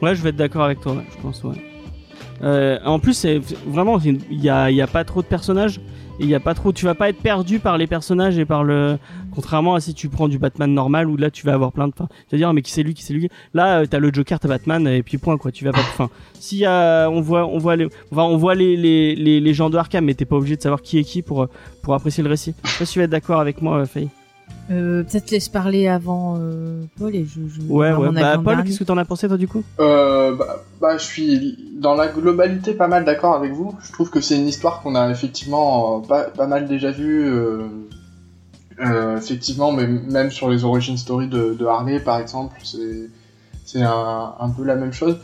ouais 0.02 0.16
je 0.16 0.22
vais 0.22 0.30
être 0.30 0.36
d'accord 0.36 0.64
avec 0.64 0.82
toi 0.82 0.96
je 1.10 1.22
pense 1.22 1.44
ouais 1.44 2.80
en 2.84 3.00
plus 3.00 3.26
vraiment 3.66 4.00
il 4.00 4.44
y 4.44 4.50
a 4.50 4.70
y 4.70 4.82
a 4.82 4.88
pas 4.88 5.04
trop 5.04 5.22
de 5.22 5.28
personnages 5.28 5.80
il 6.20 6.30
y 6.30 6.36
a 6.36 6.40
pas 6.40 6.54
trop 6.54 6.72
tu 6.72 6.86
vas 6.86 6.96
pas 6.96 7.10
être 7.10 7.22
perdu 7.22 7.60
par 7.60 7.78
les 7.78 7.88
personnages 7.88 8.38
et 8.38 8.46
par 8.46 8.64
le 8.64 8.98
contrairement 9.34 9.76
à 9.76 9.80
si 9.82 9.94
tu 9.94 10.10
prends 10.10 10.28
du 10.28 10.38
Batman 10.38 10.74
normal 10.74 11.10
où 11.10 11.18
là 11.18 11.30
tu 11.30 11.46
vas 11.46 11.54
avoir 11.54 11.72
plein 11.72 11.88
de 11.88 11.94
enfin 11.98 12.08
tu 12.30 12.36
vas 12.36 12.38
dire 12.38 12.54
mais 12.54 12.62
qui 12.62 12.72
c'est 12.72 12.84
lui 12.84 12.94
qui 12.94 13.04
c'est 13.04 13.14
lui? 13.14 13.30
Là 13.54 13.80
euh, 13.80 13.86
t'as 13.86 14.00
le 14.00 14.14
Joker 14.14 14.40
t'as 14.40 14.48
Batman 14.48 14.88
et 14.88 15.04
puis 15.04 15.18
point 15.18 15.38
quoi. 15.38 15.52
Tu 15.52 15.66
vas 15.66 15.72
pas 15.72 15.80
enfin 15.80 16.10
si 16.40 16.66
a 16.66 17.10
on 17.10 17.22
voit 17.22 17.46
on 17.46 17.58
voit 17.58 17.76
les 17.76 17.88
enfin, 18.12 18.24
on 18.24 18.38
voit 18.38 18.56
les, 18.56 18.78
les 18.78 19.16
les 19.16 19.40
les 19.40 19.54
gens 19.54 19.70
de 19.70 19.78
Arkham 19.78 20.06
mais 20.06 20.14
t'es 20.14 20.26
pas 20.26 20.38
obligé 20.38 20.56
de 20.56 20.62
savoir 20.62 20.82
qui 20.82 20.98
est 20.98 21.04
qui 21.04 21.22
pour 21.22 21.48
pour 21.82 21.94
apprécier 21.94 22.24
le 22.24 22.30
récit. 22.30 22.56
Je 22.64 22.70
sais 22.70 22.80
pas 22.80 22.86
si 22.86 22.94
tu 22.94 23.00
vas 23.00 23.06
être 23.06 23.12
d'accord 23.12 23.40
avec 23.40 23.62
moi 23.62 23.80
euh, 23.80 23.86
Faye 23.86 24.10
Euh, 24.72 25.04
Peut-être 25.04 25.30
laisse 25.30 25.48
parler 25.48 25.88
avant 25.88 26.38
euh, 26.40 26.82
Paul 26.98 27.16
et 27.16 27.24
je. 27.26 27.42
je 27.48 27.62
ouais 27.72 27.94
ouais 27.94 28.10
bah 28.12 28.40
Paul 28.44 28.64
qu'est-ce 28.64 28.80
que 28.80 28.84
t'en 28.84 28.98
as 28.98 29.06
pensé 29.06 29.28
toi 29.28 29.38
du 29.38 29.48
coup? 29.48 29.64
Euh, 29.80 30.34
bah, 30.36 30.64
bah, 30.82 30.98
je 30.98 31.04
suis 31.04 31.58
dans 31.80 31.94
la 31.94 32.08
globalité 32.08 32.74
pas 32.74 32.88
mal 32.88 33.06
d'accord 33.06 33.36
avec 33.36 33.54
vous. 33.54 33.76
Je 33.84 33.92
trouve 33.92 34.10
que 34.10 34.22
c'est 34.22 34.36
une 34.38 34.48
histoire 34.48 34.82
qu'on 34.82 34.96
a 34.96 35.10
effectivement 35.12 35.98
euh, 36.00 36.08
pas, 36.08 36.24
pas 36.24 36.48
mal 36.48 36.68
déjà 36.68 36.90
vue. 36.92 37.28
Euh, 37.28 37.68
euh, 38.80 39.18
effectivement, 39.18 39.72
mais 39.72 39.88
même 39.88 40.32
sur 40.32 40.50
les 40.50 40.66
origin 40.66 40.98
story 40.98 41.28
de, 41.28 41.54
de 41.54 41.66
Harley, 41.66 42.00
par 42.00 42.20
exemple, 42.20 42.58
c'est 42.64 43.10
c'est 43.64 43.82
un, 43.82 44.34
un 44.40 44.50
peu 44.50 44.64
la 44.64 44.76
même 44.76 44.94
chose. 44.94 45.18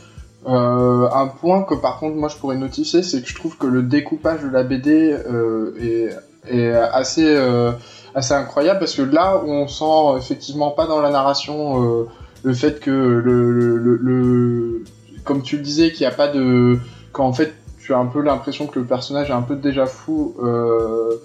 Euh, 0.47 1.07
un 1.13 1.27
point 1.27 1.63
que 1.63 1.76
par 1.76 1.99
contre 1.99 2.15
moi 2.15 2.27
je 2.30 2.35
pourrais 2.38 2.57
notifier, 2.57 3.03
c'est 3.03 3.22
que 3.22 3.27
je 3.27 3.35
trouve 3.35 3.57
que 3.57 3.68
le 3.68 3.84
découpage 3.84 4.41
de 4.41 4.49
la 4.49 4.63
BD 4.63 5.13
euh, 5.13 5.73
est, 5.80 6.09
est 6.51 6.72
assez 6.72 7.26
euh, 7.27 7.73
assez 8.15 8.33
incroyable 8.33 8.79
parce 8.79 8.95
que 8.95 9.01
là 9.01 9.41
on 9.45 9.67
sent 9.67 10.17
effectivement 10.17 10.71
pas 10.71 10.88
dans 10.88 11.01
la 11.01 11.09
narration 11.09 11.81
euh, 12.01 12.03
le 12.43 12.53
fait 12.53 12.79
que 12.79 12.91
le, 12.91 13.51
le, 13.51 13.77
le, 13.77 13.95
le- 14.01 14.83
comme 15.23 15.41
tu 15.41 15.57
le 15.57 15.61
disais 15.63 15.91
qu'il 15.91 16.05
n'y 16.07 16.11
a 16.11 16.15
pas 16.15 16.27
de 16.27 16.77
quand 17.11 17.25
en 17.25 17.33
fait 17.33 17.53
tu 17.79 17.93
as 17.93 17.97
un 17.97 18.05
peu 18.07 18.21
l'impression 18.21 18.67
que 18.67 18.79
le 18.79 18.85
personnage 18.85 19.29
est 19.29 19.33
un 19.33 19.41
peu 19.41 19.55
déjà 19.55 19.85
fou 19.85 20.33
euh, 20.43 21.15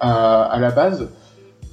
à, 0.00 0.42
à 0.42 0.58
la 0.58 0.70
base 0.70 1.08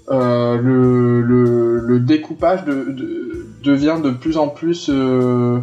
euh, 0.09 0.57
le, 0.57 1.21
le, 1.21 1.77
le 1.79 1.99
découpage 1.99 2.63
de, 2.65 2.91
de- 2.91 3.45
devient 3.63 3.97
de 4.03 4.09
plus 4.09 4.37
en 4.37 4.47
plus 4.47 4.89
euh, 4.89 5.59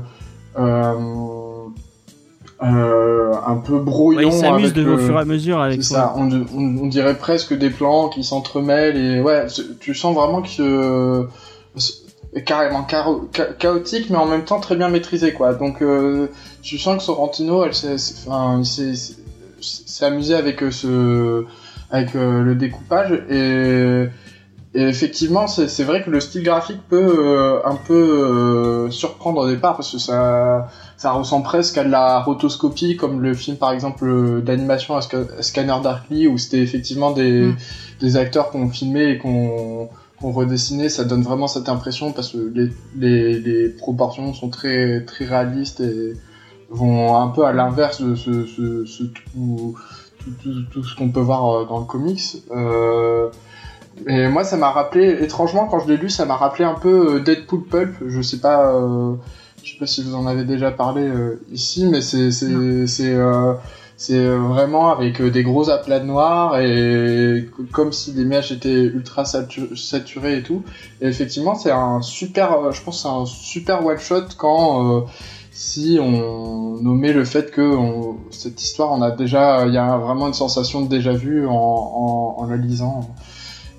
euh, 2.63 2.67
euh, 2.67 3.33
un 3.47 3.57
peu 3.57 3.79
brouillon 3.79 4.31
Ouais, 4.31 4.37
s'amuse 4.37 4.73
de 4.73 4.83
le- 4.83 4.95
au 4.95 4.99
fur 4.99 5.17
et 5.17 5.21
à 5.21 5.25
mesure 5.25 5.61
avec 5.61 5.83
ça, 5.85 6.15
on, 6.17 6.29
on- 6.33 6.79
on 6.83 6.87
dirait 6.87 7.17
presque 7.17 7.57
des 7.57 7.71
plans 7.71 8.09
qui 8.09 8.25
s'entremêlent 8.25 8.97
et 8.97 9.21
ouais, 9.21 9.47
tu 9.81 9.95
sens 9.95 10.15
vraiment 10.15 10.43
que 10.43 10.49
euh, 10.61 11.23
c'est 11.77 12.43
carrément 12.45 12.85
chaotique 13.59 14.11
mais 14.11 14.17
en 14.17 14.27
même 14.27 14.45
temps 14.45 14.61
très 14.61 14.77
bien 14.77 14.89
maîtrisé 14.89 15.33
quoi. 15.33 15.55
Donc 15.55 15.83
euh, 15.83 16.29
tu 16.63 16.79
sens 16.79 16.97
que 16.99 17.03
Sorrentino, 17.03 17.65
elle 17.65 17.75
s'est, 17.75 17.97
enfin, 18.27 18.59
il 18.59 18.67
s'est, 18.67 18.95
s'est- 18.95 19.15
s'est 19.61 20.05
amusé 20.05 20.35
avec 20.35 20.63
euh, 20.63 20.71
ce, 20.71 21.45
avec 21.91 22.15
euh, 22.17 22.43
le 22.43 22.55
découpage 22.55 23.13
et, 23.31 24.05
et 24.75 24.83
effectivement 24.83 25.47
c'est, 25.47 25.69
c'est 25.69 25.85
vrai 25.85 26.03
que 26.03 26.11
le 26.11 26.21
style 26.21 26.43
graphique 26.43 26.81
peut 26.89 27.17
euh, 27.19 27.61
un 27.65 27.77
peu 27.77 27.95
euh, 27.95 28.91
surprendre 28.91 29.41
au 29.43 29.49
départ 29.49 29.77
parce 29.77 29.91
que 29.93 29.99
ça 29.99 30.69
ça 30.99 31.13
ressemble 31.13 31.45
presque 31.45 31.79
à 31.79 31.85
de 31.85 31.89
la 31.91 32.21
rotoscopie, 32.21 32.97
comme 32.97 33.23
le 33.23 33.33
film 33.33 33.57
par 33.57 33.73
exemple 33.73 34.05
euh, 34.07 34.41
d'animation 34.43 34.95
à 34.97 35.01
Sca- 35.01 35.41
Scanner 35.41 35.77
Darkly, 35.83 36.27
où 36.29 36.37
c'était 36.37 36.59
effectivement 36.61 37.13
des, 37.13 37.47
Mm. 37.47 37.57
des 38.01 38.17
acteurs 38.17 38.51
qu'on 38.51 38.69
filmait 38.69 39.13
et 39.13 39.19
qu'on 39.19 39.89
qu'on 40.21 40.33
redessinait. 40.33 40.89
Ça 40.89 41.05
donne 41.05 41.23
vraiment 41.23 41.47
cette 41.47 41.69
impression 41.69 42.11
parce 42.13 42.31
que 42.33 42.39
les, 42.53 42.69
les, 42.97 43.39
les 43.39 43.69
proportions 43.69 44.35
sont 44.35 44.49
très 44.51 45.05
très 45.05 45.25
réalistes 45.25 45.81
et 45.81 46.15
vont 46.71 47.17
un 47.17 47.29
peu 47.29 47.45
à 47.45 47.53
l'inverse 47.53 48.03
de 48.03 48.15
ce, 48.17 48.45
ce, 48.45 48.85
ce 48.85 49.05
tout, 49.05 49.75
tout, 50.19 50.31
tout, 50.43 50.63
tout 50.73 50.83
ce 50.85 50.97
qu'on 50.97 51.11
peut 51.11 51.21
voir 51.21 51.47
euh, 51.49 51.65
dans 51.67 51.79
le 51.79 51.85
comics. 51.85 52.43
Euh, 52.51 53.29
et 54.07 54.29
moi, 54.29 54.43
ça 54.45 54.57
m'a 54.57 54.71
rappelé, 54.71 55.17
étrangement, 55.23 55.67
quand 55.67 55.81
je 55.81 55.89
l'ai 55.89 55.97
lu, 55.97 56.11
ça 56.11 56.25
m'a 56.25 56.37
rappelé 56.37 56.65
un 56.65 56.75
peu 56.75 57.21
Deadpool 57.21 57.65
Pulp. 57.65 57.95
Je 58.07 58.21
sais 58.21 58.39
pas, 58.39 58.75
euh, 58.75 59.15
je 59.69 59.73
sais 59.75 59.79
pas 59.79 59.87
si 59.87 60.03
vous 60.03 60.15
en 60.15 60.27
avez 60.27 60.45
déjà 60.45 60.71
parlé 60.71 61.03
euh, 61.03 61.39
ici, 61.53 61.85
mais 61.85 62.01
c'est 62.01 62.31
euh, 62.43 63.55
euh, 64.11 64.39
vraiment 64.49 64.91
avec 64.91 65.21
des 65.21 65.43
gros 65.43 65.69
aplats 65.69 65.99
de 66.01 66.07
noir 66.07 66.59
et 66.59 67.45
comme 67.73 67.93
si 67.93 68.13
l'image 68.13 68.51
était 68.53 68.81
ultra 68.85 69.25
satu- 69.25 69.77
saturée 69.77 70.39
et 70.39 70.43
tout. 70.43 70.63
Et 71.03 71.07
effectivement, 71.09 71.55
c'est 71.55 71.71
un 71.73 72.01
super, 72.01 72.73
je 72.73 72.81
pense, 72.83 72.97
que 72.97 73.03
c'est 73.03 73.09
un 73.09 73.27
super 73.27 73.85
one 73.85 73.99
shot 73.99 74.23
quand 74.39 74.87
euh, 74.87 75.01
si 75.51 75.99
on 76.01 76.77
nommait 76.81 77.13
le 77.13 77.25
fait 77.25 77.51
que 77.51 77.61
on- 77.61 78.17
cette 78.31 78.63
histoire, 78.63 78.93
on 78.93 79.03
a 79.03 79.11
déjà, 79.11 79.67
il 79.67 79.75
y 79.75 79.79
a 79.79 79.97
vraiment 79.99 80.29
une 80.29 80.35
sensation 80.35 80.81
de 80.83 80.89
déjà 80.89 81.13
vu 81.13 81.47
en, 81.47 81.53
en, 81.53 82.35
en 82.39 82.47
la 82.47 82.57
lisant. 82.57 83.01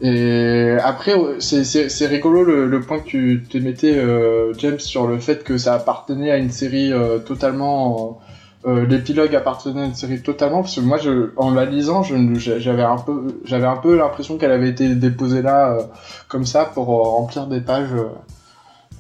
Et 0.02 0.78
après, 0.84 1.14
c'est- 1.40 2.08
rigolo 2.08 2.44
le, 2.44 2.68
le 2.68 2.82
point 2.82 3.00
que 3.00 3.06
tu 3.06 3.44
t'émettais, 3.52 3.98
euh, 3.98 4.54
James, 4.58 4.80
sur 4.80 5.08
le 5.08 5.20
fait 5.20 5.44
que 5.44 5.58
ça 5.58 5.74
appartenait 5.74 6.32
à 6.32 6.38
une 6.38 6.52
série 6.52 6.94
euh, 6.94 7.20
totalement. 7.20 8.20
euh, 8.66 8.86
L'épilogue 8.86 9.34
appartenait 9.36 9.82
à 9.82 9.86
une 9.86 9.96
série 9.96 10.22
totalement, 10.22 10.62
parce 10.62 10.76
que 10.76 10.82
moi, 10.82 10.98
je, 10.98 11.32
en 11.38 11.52
la 11.52 11.66
lisant, 11.66 12.04
j'avais 12.04 12.84
un 12.84 12.98
peu, 12.98 13.40
j'avais 13.46 13.66
un 13.68 13.78
peu 13.78 13.98
l'impression 13.98 14.38
qu'elle 14.38 14.52
avait 14.52 14.70
été 14.70 14.96
déposée 14.96 15.42
là, 15.42 15.72
euh, 15.74 15.82
comme 16.28 16.46
ça, 16.46 16.66
pour 16.66 16.90
euh, 16.90 17.04
remplir 17.10 17.48
des 17.48 17.62
pages 17.62 17.92
euh, 17.94 18.08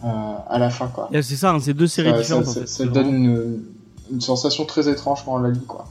euh, 0.06 0.08
à 0.50 0.60
la 0.60 0.70
fin, 0.70 0.88
quoi. 0.88 1.10
C'est 1.14 1.36
ça, 1.36 1.52
hein, 1.52 1.60
c'est 1.62 1.74
deux 1.74 1.88
séries 1.88 2.12
différentes. 2.22 2.46
ça, 2.46 2.52
en 2.52 2.54
ça- 2.54 2.60
fait. 2.62 2.68
ça 2.68 2.84
C'est 2.84 2.92
donne 2.92 3.10
une, 3.14 3.64
une 4.12 4.22
sensation 4.22 4.66
très 4.66 4.88
étrange 4.90 5.24
quand 5.26 5.36
on 5.36 5.40
la 5.40 5.50
lit, 5.50 5.66
quoi. 5.68 5.86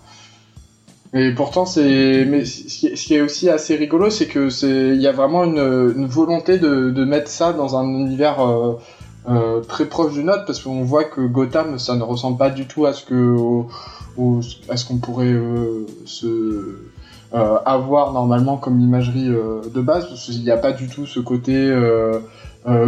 Et 1.14 1.32
pourtant, 1.32 1.64
c'est, 1.64 2.26
mais 2.26 2.44
ce 2.44 2.94
qui 3.06 3.14
est- 3.14 3.20
aussi 3.22 3.48
assez 3.48 3.76
rigolo, 3.76 4.10
c'est 4.10 4.26
que 4.26 4.50
c'est, 4.50 4.88
il 4.94 5.00
y 5.00 5.06
a 5.06 5.12
vraiment 5.12 5.44
une, 5.44 6.06
volonté 6.06 6.58
de, 6.58 6.90
de 6.90 7.04
mettre 7.04 7.30
ça 7.30 7.52
dans 7.54 7.76
un 7.76 7.84
univers 7.88 8.40
euh, 8.40 8.74
euh, 9.28 9.60
très 9.60 9.86
proche 9.86 10.12
du 10.12 10.22
nôtre, 10.22 10.44
parce 10.46 10.60
qu'on 10.60 10.82
voit 10.82 11.04
que 11.04 11.22
Gotham, 11.22 11.78
ça 11.78 11.96
ne 11.96 12.02
ressemble 12.02 12.36
pas 12.36 12.50
du 12.50 12.66
tout 12.66 12.84
à 12.84 12.92
ce 12.92 13.04
que, 13.04 13.36
à 14.68 14.76
ce 14.76 14.84
qu'on 14.86 14.98
pourrait 14.98 15.32
euh, 15.32 15.86
se 16.04 16.76
euh, 17.34 17.58
avoir 17.64 18.12
normalement 18.12 18.56
comme 18.56 18.80
imagerie 18.80 19.28
euh, 19.28 19.62
de 19.74 19.80
base, 19.80 20.08
parce 20.08 20.26
qu'il 20.26 20.42
n'y 20.42 20.50
a 20.50 20.56
pas 20.58 20.72
du 20.72 20.88
tout 20.88 21.06
ce 21.06 21.20
côté 21.20 21.54
euh, 21.56 22.20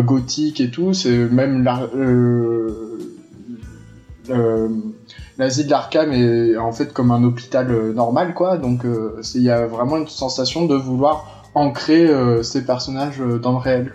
gothique 0.00 0.60
et 0.60 0.70
tout, 0.70 0.92
c'est 0.92 1.16
même 1.16 1.64
la, 1.64 1.88
euh, 4.28 4.68
l'asile 5.38 5.66
d'Arkham 5.66 6.12
est 6.12 6.56
en 6.56 6.72
fait 6.72 6.92
comme 6.92 7.10
un 7.10 7.24
hôpital 7.24 7.70
euh, 7.70 7.92
normal, 7.92 8.34
quoi, 8.34 8.58
donc 8.58 8.84
euh, 8.84 9.20
il 9.34 9.42
y 9.42 9.50
a 9.50 9.66
vraiment 9.66 9.96
une 9.96 10.08
sensation 10.08 10.66
de 10.66 10.74
vouloir 10.74 11.50
ancrer 11.54 12.06
euh, 12.08 12.42
ces 12.42 12.64
personnages 12.64 13.18
dans 13.42 13.52
le 13.52 13.58
réel. 13.58 13.92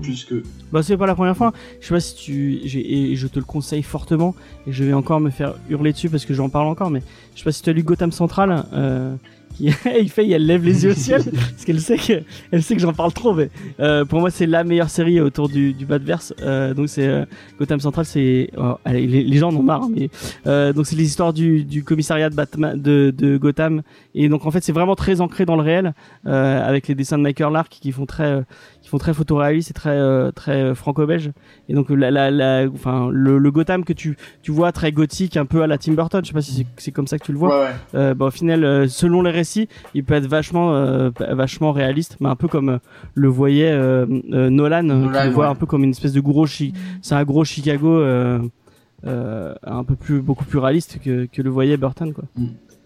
Puisque 0.00 0.34
Bah 0.70 0.82
c'est 0.82 0.96
pas 0.96 1.06
la 1.06 1.14
première 1.16 1.36
fois. 1.36 1.52
Je 1.80 1.88
sais 1.88 1.94
pas 1.94 1.98
si 1.98 2.14
tu, 2.14 2.60
j'ai- 2.64 3.10
et 3.12 3.16
je 3.16 3.26
te 3.26 3.38
le 3.40 3.44
conseille 3.44 3.82
fortement. 3.82 4.34
Et 4.66 4.72
je 4.72 4.84
vais 4.84 4.92
encore 4.92 5.18
me 5.18 5.30
faire 5.30 5.54
hurler 5.68 5.92
dessus 5.92 6.08
parce 6.08 6.24
que 6.24 6.34
j'en 6.34 6.48
parle 6.50 6.68
encore. 6.68 6.90
Mais 6.90 7.02
je 7.34 7.38
sais 7.40 7.44
pas 7.44 7.50
si 7.52 7.62
tu 7.62 7.70
as 7.70 7.72
lu 7.72 7.82
Gotham 7.82 8.12
Central. 8.12 8.64
Euh, 9.60 9.70
qui, 9.72 9.74
il 10.00 10.08
fait, 10.10 10.28
elle 10.28 10.46
lève 10.46 10.64
les 10.64 10.84
yeux 10.84 10.90
au 10.90 10.94
ciel 10.94 11.22
parce 11.32 11.64
qu'elle 11.64 11.80
sait 11.80 11.96
que, 11.96 12.22
elle 12.50 12.62
sait 12.62 12.74
que 12.74 12.80
j'en 12.80 12.92
parle 12.92 13.12
trop. 13.12 13.34
Mais 13.34 13.50
euh, 13.80 14.04
pour 14.04 14.20
moi, 14.20 14.30
c'est 14.30 14.46
la 14.46 14.64
meilleure 14.64 14.90
série 14.90 15.20
autour 15.20 15.48
du, 15.48 15.72
du 15.72 15.86
Batverse. 15.86 16.34
Euh, 16.42 16.74
donc 16.74 16.88
c'est 16.88 17.06
euh, 17.06 17.24
Gotham 17.58 17.80
Central. 17.80 18.04
C'est, 18.04 18.50
oh, 18.56 18.74
les, 18.86 19.06
les 19.06 19.36
gens 19.38 19.48
en 19.50 19.56
ont 19.56 19.62
marre. 19.62 19.82
hein, 19.84 19.90
mais 19.94 20.10
euh, 20.46 20.72
donc 20.72 20.86
c'est 20.86 20.96
les 20.96 21.04
histoires 21.04 21.32
du, 21.32 21.64
du 21.64 21.84
commissariat 21.84 22.30
de 22.30 22.34
Batman, 22.34 22.80
de, 22.80 23.12
de 23.16 23.36
Gotham. 23.36 23.82
Et 24.14 24.28
donc 24.28 24.46
en 24.46 24.50
fait, 24.50 24.62
c'est 24.62 24.72
vraiment 24.72 24.94
très 24.96 25.20
ancré 25.20 25.44
dans 25.44 25.56
le 25.56 25.62
réel 25.62 25.94
euh, 26.26 26.66
avec 26.66 26.88
les 26.88 26.94
dessins 26.94 27.18
de 27.18 27.22
Michael 27.22 27.52
Lark 27.52 27.68
qui 27.80 27.92
font 27.92 28.06
très 28.06 28.42
très 28.98 29.14
photoréaliste 29.14 29.70
et 29.70 29.74
très 29.74 29.90
euh, 29.96 30.30
très 30.30 30.62
euh, 30.62 30.74
franco-belge 30.74 31.32
et 31.68 31.74
donc 31.74 31.90
la, 31.90 32.10
la, 32.10 32.30
la 32.30 32.66
enfin 32.72 33.08
le, 33.10 33.38
le 33.38 33.50
Gotham 33.50 33.84
que 33.84 33.92
tu 33.92 34.16
tu 34.42 34.50
vois 34.52 34.72
très 34.72 34.92
gothique 34.92 35.36
un 35.36 35.46
peu 35.46 35.62
à 35.62 35.66
la 35.66 35.78
Tim 35.78 35.92
Burton 35.94 36.22
je 36.24 36.28
sais 36.28 36.34
pas 36.34 36.42
si 36.42 36.52
c'est- 36.52 36.66
c'est 36.76 36.90
comme 36.92 37.06
ça 37.06 37.18
que 37.18 37.24
tu 37.24 37.32
le 37.32 37.38
vois 37.38 37.48
ouais, 37.60 37.64
ouais. 37.66 37.70
euh, 37.94 38.14
bah, 38.14 38.26
au 38.26 38.30
final 38.30 38.88
selon 38.88 39.22
les 39.22 39.30
récits 39.30 39.68
il 39.94 40.04
peut 40.04 40.14
être 40.14 40.26
vachement 40.26 40.74
euh, 40.74 41.10
vachement 41.30 41.72
réaliste 41.72 42.16
mais 42.20 42.28
un 42.28 42.36
peu 42.36 42.48
comme 42.48 42.68
euh, 42.68 42.78
le 43.14 43.28
voyait 43.28 43.72
euh, 43.72 44.06
euh, 44.32 44.50
Nolan, 44.50 44.82
Nolan, 44.82 45.12
qui 45.20 45.26
le 45.26 45.32
voit 45.32 45.44
ouais. 45.46 45.50
un 45.50 45.54
peu 45.54 45.66
comme 45.66 45.84
une 45.84 45.90
espèce 45.90 46.12
de 46.12 46.20
gros 46.20 46.46
chi 46.46 46.72
c'est 47.02 47.14
un 47.14 47.24
gros 47.24 47.44
Chicago 47.44 47.88
euh, 47.98 48.38
euh, 49.06 49.54
un 49.64 49.84
peu 49.84 49.96
plus 49.96 50.20
beaucoup 50.20 50.44
plus 50.44 50.58
réaliste 50.58 50.98
que, 51.04 51.26
que 51.26 51.42
le 51.42 51.50
voyait 51.50 51.76
Burton 51.76 52.12
quoi 52.12 52.24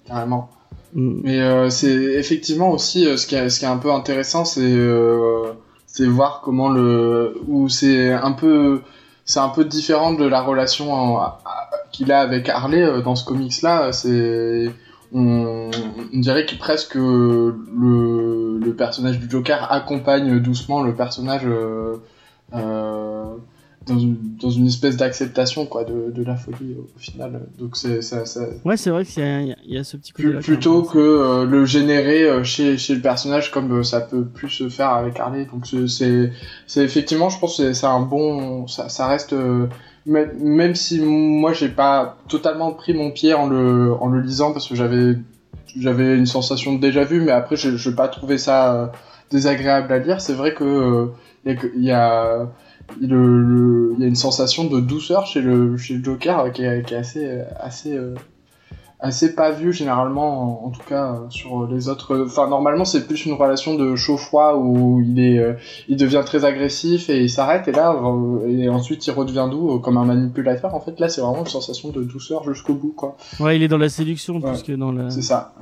carrément. 0.06 0.50
Mm. 0.94 1.20
Mais 1.24 1.40
euh, 1.40 1.68
c'est 1.68 1.92
effectivement 1.92 2.70
aussi 2.70 3.06
euh, 3.06 3.16
ce 3.16 3.26
qui 3.26 3.34
est, 3.34 3.48
ce 3.48 3.58
qui 3.58 3.64
est 3.64 3.68
un 3.68 3.76
peu 3.76 3.90
intéressant, 3.92 4.44
c'est 4.44 4.60
euh, 4.62 5.52
c'est 5.96 6.04
voir 6.04 6.42
comment 6.44 6.68
le 6.68 7.40
où 7.48 7.70
c'est 7.70 8.12
un 8.12 8.32
peu 8.32 8.82
c'est 9.24 9.40
un 9.40 9.48
peu 9.48 9.64
différent 9.64 10.12
de 10.12 10.26
la 10.26 10.42
relation 10.42 11.18
qu'il 11.90 12.12
a 12.12 12.20
avec 12.20 12.50
Harley 12.50 12.82
euh, 12.82 13.00
dans 13.00 13.16
ce 13.16 13.24
comics 13.24 13.62
là. 13.62 13.92
C'est 13.92 14.70
on, 15.14 15.70
dirait 16.12 16.44
que 16.44 16.54
presque 16.56 16.96
le, 16.96 17.54
le 18.62 18.74
personnage 18.74 19.18
du 19.18 19.30
Joker 19.30 19.72
accompagne 19.72 20.38
doucement 20.40 20.82
le 20.82 20.94
personnage 20.94 21.46
euh, 21.46 21.96
euh, 22.54 23.34
dans, 23.86 23.98
une, 23.98 24.16
dans 24.40 24.50
une 24.50 24.66
espèce 24.66 24.96
d'acceptation 24.96 25.64
quoi 25.66 25.84
de, 25.84 26.10
de 26.10 26.24
la 26.24 26.36
folie 26.36 26.74
au, 26.78 26.86
final. 26.98 27.42
Donc 27.58 27.76
c'est 27.76 28.02
ça, 28.02 28.26
ça, 28.26 28.40
ouais 28.64 28.76
c'est 28.76 28.90
vrai 28.90 29.04
qu'il 29.04 29.22
y, 29.68 29.74
y 29.74 29.78
a- 29.78 29.84
ce 29.84 29.96
petit 29.96 30.12
côté 30.12 30.28
plus- 30.30 30.38
plutôt 30.40 30.82
que 30.82 30.98
euh, 30.98 31.44
le 31.44 31.64
générer 31.64 32.24
euh, 32.24 32.42
chez, 32.44 32.78
chez 32.78 32.94
le 32.96 33.00
personnage 33.00 33.50
comme 33.50 33.70
euh, 33.78 33.82
ça 33.84 34.00
peut 34.00 34.24
plus 34.24 34.48
se 34.50 34.68
faire 34.68 34.90
avec 34.90 35.18
Harley. 35.20 35.46
Donc 35.52 35.66
c'est- 35.86 36.32
c'est 36.66 36.82
effectivement, 36.84 37.28
je 37.28 37.38
pense 37.38 37.56
que 37.58 37.72
c'est- 37.72 37.86
un 37.86 38.00
bon, 38.00 38.66
ça, 38.66 38.88
ça 38.88 39.06
reste 39.06 39.32
euh, 39.32 39.66
même, 40.04 40.74
si 40.74 41.00
moi 41.00 41.52
j'ai 41.52 41.68
pas 41.68 42.16
totalement 42.28 42.72
pris 42.72 42.94
mon 42.94 43.10
pied 43.10 43.34
en 43.34 43.46
le 43.48 43.92
en 44.00 44.08
le 44.08 44.20
lisant 44.20 44.52
parce 44.52 44.68
que 44.68 44.74
j'avais 44.76 45.16
j'avais 45.76 46.16
une 46.16 46.26
sensation 46.26 46.74
de 46.74 46.80
déjà 46.80 47.04
vu, 47.04 47.20
mais 47.20 47.32
après 47.32 47.56
je 47.56 47.76
je 47.76 47.90
pas 47.90 48.08
trouvé 48.08 48.38
ça 48.38 48.74
euh, 48.74 48.86
désagréable 49.30 49.92
à 49.92 49.98
lire. 49.98 50.20
C'est 50.20 50.32
vrai 50.34 50.54
que 50.54 51.08
il 51.44 51.50
y 51.52 51.54
a 51.54 51.56
que- 51.56 51.72
il 51.76 51.84
y 51.84 51.90
a 51.90 52.48
le, 53.00 53.42
le- 53.42 53.92
il 53.96 54.00
y 54.02 54.04
a 54.04 54.08
une 54.08 54.14
sensation 54.14 54.64
de 54.64 54.80
douceur 54.80 55.26
chez 55.26 55.40
le 55.40 55.76
chez 55.76 55.94
le 55.94 56.04
Joker 56.04 56.38
euh, 56.40 56.50
qui 56.50 56.62
est, 56.64 56.86
qui 56.86 56.94
est 56.94 56.98
assez 56.98 57.24
euh, 57.26 57.44
assez 57.58 57.96
euh, 57.96 58.14
assez 59.00 59.34
pas 59.34 59.50
vu 59.50 59.72
généralement 59.72 60.64
en, 60.64 60.66
en 60.68 60.70
tout 60.70 60.82
cas 60.88 61.20
sur 61.28 61.66
les 61.66 61.88
autres 61.88 62.24
enfin 62.26 62.48
normalement 62.48 62.84
c'est 62.86 63.06
plus 63.06 63.26
une 63.26 63.34
relation 63.34 63.74
de 63.74 63.94
chaud 63.96 64.16
froid 64.16 64.54
où 64.56 65.00
il 65.02 65.18
est 65.20 65.38
euh, 65.38 65.52
il 65.88 65.96
devient 65.96 66.22
très 66.24 66.44
agressif 66.46 67.10
et 67.10 67.22
il 67.22 67.30
s'arrête 67.30 67.68
et 67.68 67.72
là 67.72 67.92
euh, 67.94 68.46
et 68.48 68.68
ensuite 68.70 69.06
il 69.06 69.10
redevient 69.12 69.48
doux 69.50 69.78
comme 69.80 69.96
un 69.98 70.04
manipulateur 70.04 70.74
en 70.74 70.80
fait 70.80 70.98
là 71.00 71.08
c'est 71.10 71.20
vraiment 71.20 71.40
une 71.40 71.46
sensation 71.46 71.90
de 71.90 72.02
douceur 72.02 72.44
jusqu'au 72.44 72.74
bout 72.74 72.92
quoi 72.96 73.16
ouais 73.40 73.56
il 73.56 73.62
est 73.62 73.68
dans 73.68 73.78
la 73.78 73.88
séduction 73.90 74.36
Ouais. 74.40 74.50
plus 74.52 74.62
que 74.62 74.72
dans 74.72 74.92
la 74.92 75.10
c'est 75.10 75.22
ça 75.22 75.54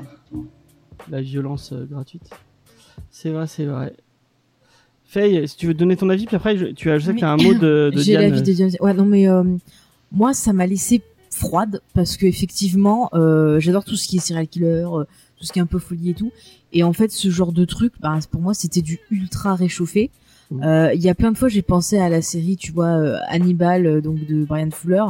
la 1.10 1.20
violence 1.20 1.72
gratuite. 1.90 2.30
C'est 3.10 3.30
vrai, 3.30 3.46
c'est 3.46 3.66
vrai. 3.66 3.92
Faye, 5.06 5.47
si 5.47 5.56
tu 5.56 5.66
veux 5.66 5.74
donner 5.74 5.97
ton 5.97 6.09
avis, 6.10 6.26
puis 6.26 6.36
après, 6.36 6.56
je, 6.56 6.66
tu 6.66 6.90
as, 6.90 6.98
je 6.98 7.06
sais 7.06 7.14
que 7.14 7.18
tu 7.18 7.24
as 7.24 7.31
un 7.31 7.36
mot 7.36 7.55
de, 7.55 7.90
de 7.94 7.98
J'ai 8.01 8.14
l'avis 8.14 8.43
de 8.43 8.52
Diane. 8.52 8.70
Ouais, 8.81 8.94
non, 8.94 9.05
mais 9.05 9.28
euh, 9.28 9.44
moi, 10.12 10.35
ça 10.35 10.52
m'a 10.52 10.66
laissé 10.66 11.02
froide 11.31 11.81
parce 11.94 12.16
que 12.16 12.26
effectivement, 12.26 13.10
euh, 13.14 13.60
j'adore 13.60 13.85
tout 13.85 13.97
ce 13.97 14.09
qui 14.09 14.16
est 14.16 14.20
serial 14.20 14.48
killer, 14.48 14.85
euh, 14.93 15.05
tout 15.36 15.44
ce 15.44 15.52
qui 15.52 15.59
est 15.59 15.62
un 15.62 15.66
peu 15.66 15.78
folie 15.78 16.10
et 16.10 16.14
tout. 16.14 16.32
Et 16.72 16.82
en 16.82 16.93
fait, 16.93 17.12
ce 17.12 17.31
genre 17.31 17.52
de 17.52 17.64
truc, 17.64 17.93
ben, 18.01 18.18
pour 18.31 18.40
moi, 18.40 18.55
c'était 18.55 18.82
du 18.82 18.98
ultra 19.10 19.55
réchauffé. 19.55 20.10
Mhm. 20.51 20.62
Euh, 20.64 20.94
Il 20.94 21.02
y 21.02 21.09
a 21.09 21.14
plein 21.14 21.31
de 21.32 21.39
fois, 21.39 21.48
j'ai 21.48 21.62
pensé 21.62 21.98
à 21.98 22.09
la 22.09 22.22
série, 22.22 22.56
tu 22.56 22.72
vois, 22.72 23.18
Hannibal, 23.28 24.01
donc 24.02 24.26
de 24.26 24.44
Brian 24.44 24.70
Fuller. 24.72 25.05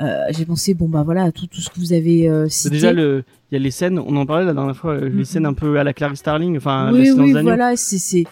Euh, 0.00 0.22
j'ai 0.30 0.44
pensé, 0.44 0.74
bon 0.74 0.88
bah 0.88 1.02
voilà, 1.04 1.22
à 1.24 1.30
tout, 1.32 1.46
tout 1.46 1.60
ce 1.60 1.70
que 1.70 1.78
vous 1.78 1.92
avez 1.92 2.28
euh, 2.28 2.48
cité. 2.48 2.70
déjà 2.70 2.92
le, 2.92 3.22
il 3.50 3.54
y 3.54 3.56
a 3.56 3.60
les 3.62 3.70
scènes, 3.70 4.00
on 4.00 4.16
en 4.16 4.26
parlait 4.26 4.44
la 4.44 4.52
dernière 4.52 4.76
fois, 4.76 4.98
les 4.98 5.08
Mhm. 5.08 5.24
scènes 5.24 5.46
un 5.46 5.54
peu 5.54 5.78
à 5.78 5.84
la 5.84 5.92
Clarice 5.92 6.18
Starling, 6.18 6.56
enfin, 6.56 6.90
oui, 6.92 7.12
oui, 7.16 7.32
voilà, 7.42 7.76
c'est, 7.76 7.98
c'est, 7.98 8.24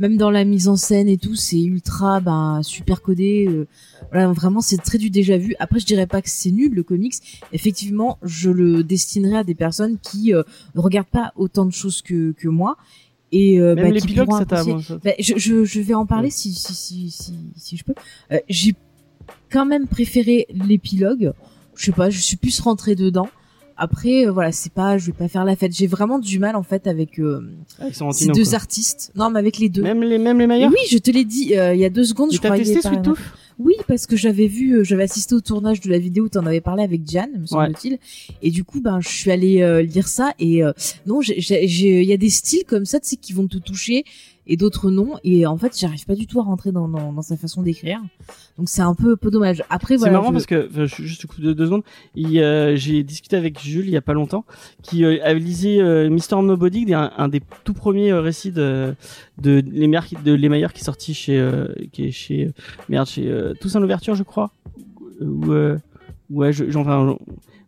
même 0.00 0.16
dans 0.16 0.30
la 0.30 0.44
mise 0.44 0.66
en 0.66 0.76
scène 0.76 1.08
et 1.08 1.18
tout, 1.18 1.36
c'est 1.36 1.60
ultra, 1.60 2.20
ben, 2.20 2.62
super 2.62 3.02
codé. 3.02 3.46
euh, 3.48 3.68
voilà, 4.10 4.32
vraiment, 4.32 4.62
c'est 4.62 4.78
très 4.78 4.98
du 4.98 5.10
déjà 5.10 5.36
vu. 5.36 5.54
Après, 5.60 5.78
je 5.78 5.86
dirais 5.86 6.06
pas 6.06 6.22
que 6.22 6.30
c'est 6.30 6.50
nul, 6.50 6.72
le 6.74 6.82
comics. 6.82 7.14
Effectivement, 7.52 8.18
je 8.22 8.50
le 8.50 8.82
destinerai 8.82 9.36
à 9.38 9.44
des 9.44 9.54
personnes 9.54 9.98
qui 9.98 10.34
euh, 10.34 10.42
ne 10.74 10.80
regardent 10.80 11.06
pas 11.06 11.32
autant 11.36 11.66
de 11.66 11.70
choses 11.70 12.00
que, 12.00 12.32
que 12.32 12.48
moi. 12.48 12.76
Et, 13.30 13.60
euh, 13.60 13.74
Même 13.74 13.84
bah, 13.84 13.90
l'épilogue, 13.90 14.32
ça 14.32 14.46
t'a, 14.46 14.64
Ben, 14.64 15.14
je, 15.20 15.34
je, 15.36 15.64
je 15.64 15.80
vais 15.80 15.94
en 15.94 16.06
parler 16.06 16.30
si, 16.30 16.52
si, 16.52 16.74
si, 16.74 17.10
si, 17.10 17.34
si 17.54 17.76
je 17.76 17.84
peux. 17.84 17.94
Euh, 18.32 18.38
j'ai 18.48 18.74
quand 19.50 19.66
même 19.66 19.86
préféré 19.86 20.46
l'épilogue. 20.50 21.32
Je 21.76 21.84
sais 21.84 21.92
pas, 21.92 22.10
je 22.10 22.18
suis 22.18 22.36
plus 22.36 22.58
rentrée 22.60 22.94
dedans. 22.94 23.28
Après, 23.82 24.26
euh, 24.26 24.30
voilà, 24.30 24.52
c'est 24.52 24.72
pas, 24.72 24.98
je 24.98 25.06
vais 25.06 25.12
pas 25.12 25.26
faire 25.26 25.44
la 25.46 25.56
fête. 25.56 25.72
J'ai 25.74 25.86
vraiment 25.86 26.18
du 26.18 26.38
mal 26.38 26.54
en 26.54 26.62
fait 26.62 26.86
avec 26.86 27.18
euh, 27.18 27.40
ces 28.12 28.26
deux 28.28 28.44
quoi. 28.44 28.54
artistes. 28.54 29.10
Non, 29.16 29.30
mais 29.30 29.38
avec 29.38 29.56
les 29.58 29.70
deux. 29.70 29.82
Même 29.82 30.02
les, 30.02 30.18
même 30.18 30.38
les 30.38 30.46
meilleurs. 30.46 30.70
oui, 30.70 30.78
je 30.90 30.98
te 30.98 31.10
l'ai 31.10 31.24
dit 31.24 31.56
euh, 31.56 31.74
il 31.74 31.80
y 31.80 31.84
a 31.86 31.90
deux 31.90 32.04
secondes. 32.04 32.30
Et 32.32 32.36
Je 32.36 32.40
t'as 32.42 32.56
testé 32.56 32.82
Sweet. 32.82 33.02
Tooth 33.02 33.18
Oui, 33.58 33.74
parce 33.88 34.06
que 34.06 34.16
j'avais 34.16 34.46
vu, 34.48 34.74
euh, 34.76 34.84
j'avais 34.84 35.04
assisté 35.04 35.34
au 35.34 35.40
tournage 35.40 35.80
de 35.80 35.88
la 35.90 35.98
vidéo 35.98 36.24
où 36.24 36.28
t'en 36.28 36.44
avais 36.44 36.60
parlé 36.60 36.82
avec 36.82 37.02
Diane, 37.02 37.30
me 37.40 37.46
semble-t-il. 37.46 37.98
Et 38.42 38.50
du 38.50 38.64
coup, 38.64 38.80
ben, 38.82 39.00
je 39.00 39.08
suis 39.08 39.30
allée 39.30 39.62
euh, 39.62 39.80
lire 39.82 40.08
ça 40.08 40.34
et 40.38 40.62
euh, 40.62 40.72
non, 41.06 41.22
j'ai- 41.22 41.40
j'ai- 41.40 41.66
j'ai- 41.66 42.02
il 42.02 42.08
y 42.08 42.12
a 42.12 42.16
des 42.18 42.30
styles 42.30 42.64
comme 42.66 42.84
ça, 42.84 43.00
tu 43.00 43.08
sais, 43.08 43.16
qui 43.16 43.32
vont 43.32 43.46
te 43.46 43.56
toucher 43.58 44.04
et 44.50 44.56
d'autres 44.58 44.90
non. 44.90 45.14
Et 45.24 45.46
en 45.46 45.56
fait, 45.56 45.78
j'arrive 45.78 46.04
pas 46.04 46.14
du 46.14 46.26
tout 46.26 46.40
à 46.40 46.42
rentrer 46.42 46.72
dans, 46.72 46.88
dans, 46.88 47.12
dans 47.14 47.22
sa 47.22 47.36
façon 47.38 47.62
d'écrire. 47.62 48.00
Donc 48.58 48.68
c'est 48.68 48.82
un 48.82 48.94
peu, 48.94 49.16
peu 49.16 49.30
dommage. 49.30 49.62
Après, 49.70 49.94
C'est 49.94 50.00
voilà. 50.00 50.12
marrant 50.14 50.28
je- 50.28 50.32
parce 50.32 50.46
que, 50.46 50.68
enfin, 50.70 50.84
je- 50.84 51.02
juste 51.04 51.24
coupe 51.26 51.40
de 51.40 51.54
deux 51.54 51.64
secondes, 51.66 51.82
euh, 52.18 52.76
j'ai 52.76 53.02
discuté 53.02 53.36
avec 53.36 53.58
Jules 53.60 53.86
il 53.86 53.92
y 53.92 53.96
a 53.96 54.02
pas 54.02 54.12
longtemps, 54.12 54.44
qui 54.82 55.04
euh, 55.04 55.18
avait 55.24 55.40
lisé 55.40 55.80
euh, 55.80 56.10
Mister 56.10 56.36
Nobody, 56.42 56.92
un, 56.92 57.10
un 57.16 57.28
des 57.28 57.40
tout 57.64 57.72
premiers 57.72 58.10
euh, 58.12 58.20
récits 58.20 58.52
de, 58.52 58.94
de 59.40 59.62
les 59.70 59.86
meilleurs 59.86 60.04
qui- 60.04 60.16
de 60.16 60.32
les 60.34 60.48
meilleurs 60.50 60.72
qui 60.74 60.82
est 60.82 60.84
sorti 60.84 61.14
chez, 61.14 61.38
euh, 61.38 61.68
qui 61.92 62.04
est 62.06 62.10
chez, 62.10 62.50
merde, 62.90 63.06
chez 63.06 63.32
Toussaint 63.60 63.80
l'ouverture, 63.80 64.14
je 64.14 64.24
crois, 64.24 64.50
ou 65.20 65.52
ouais, 66.30 66.52
je, 66.52 66.70
j'en- 66.70 66.82
enfin, 66.82 67.16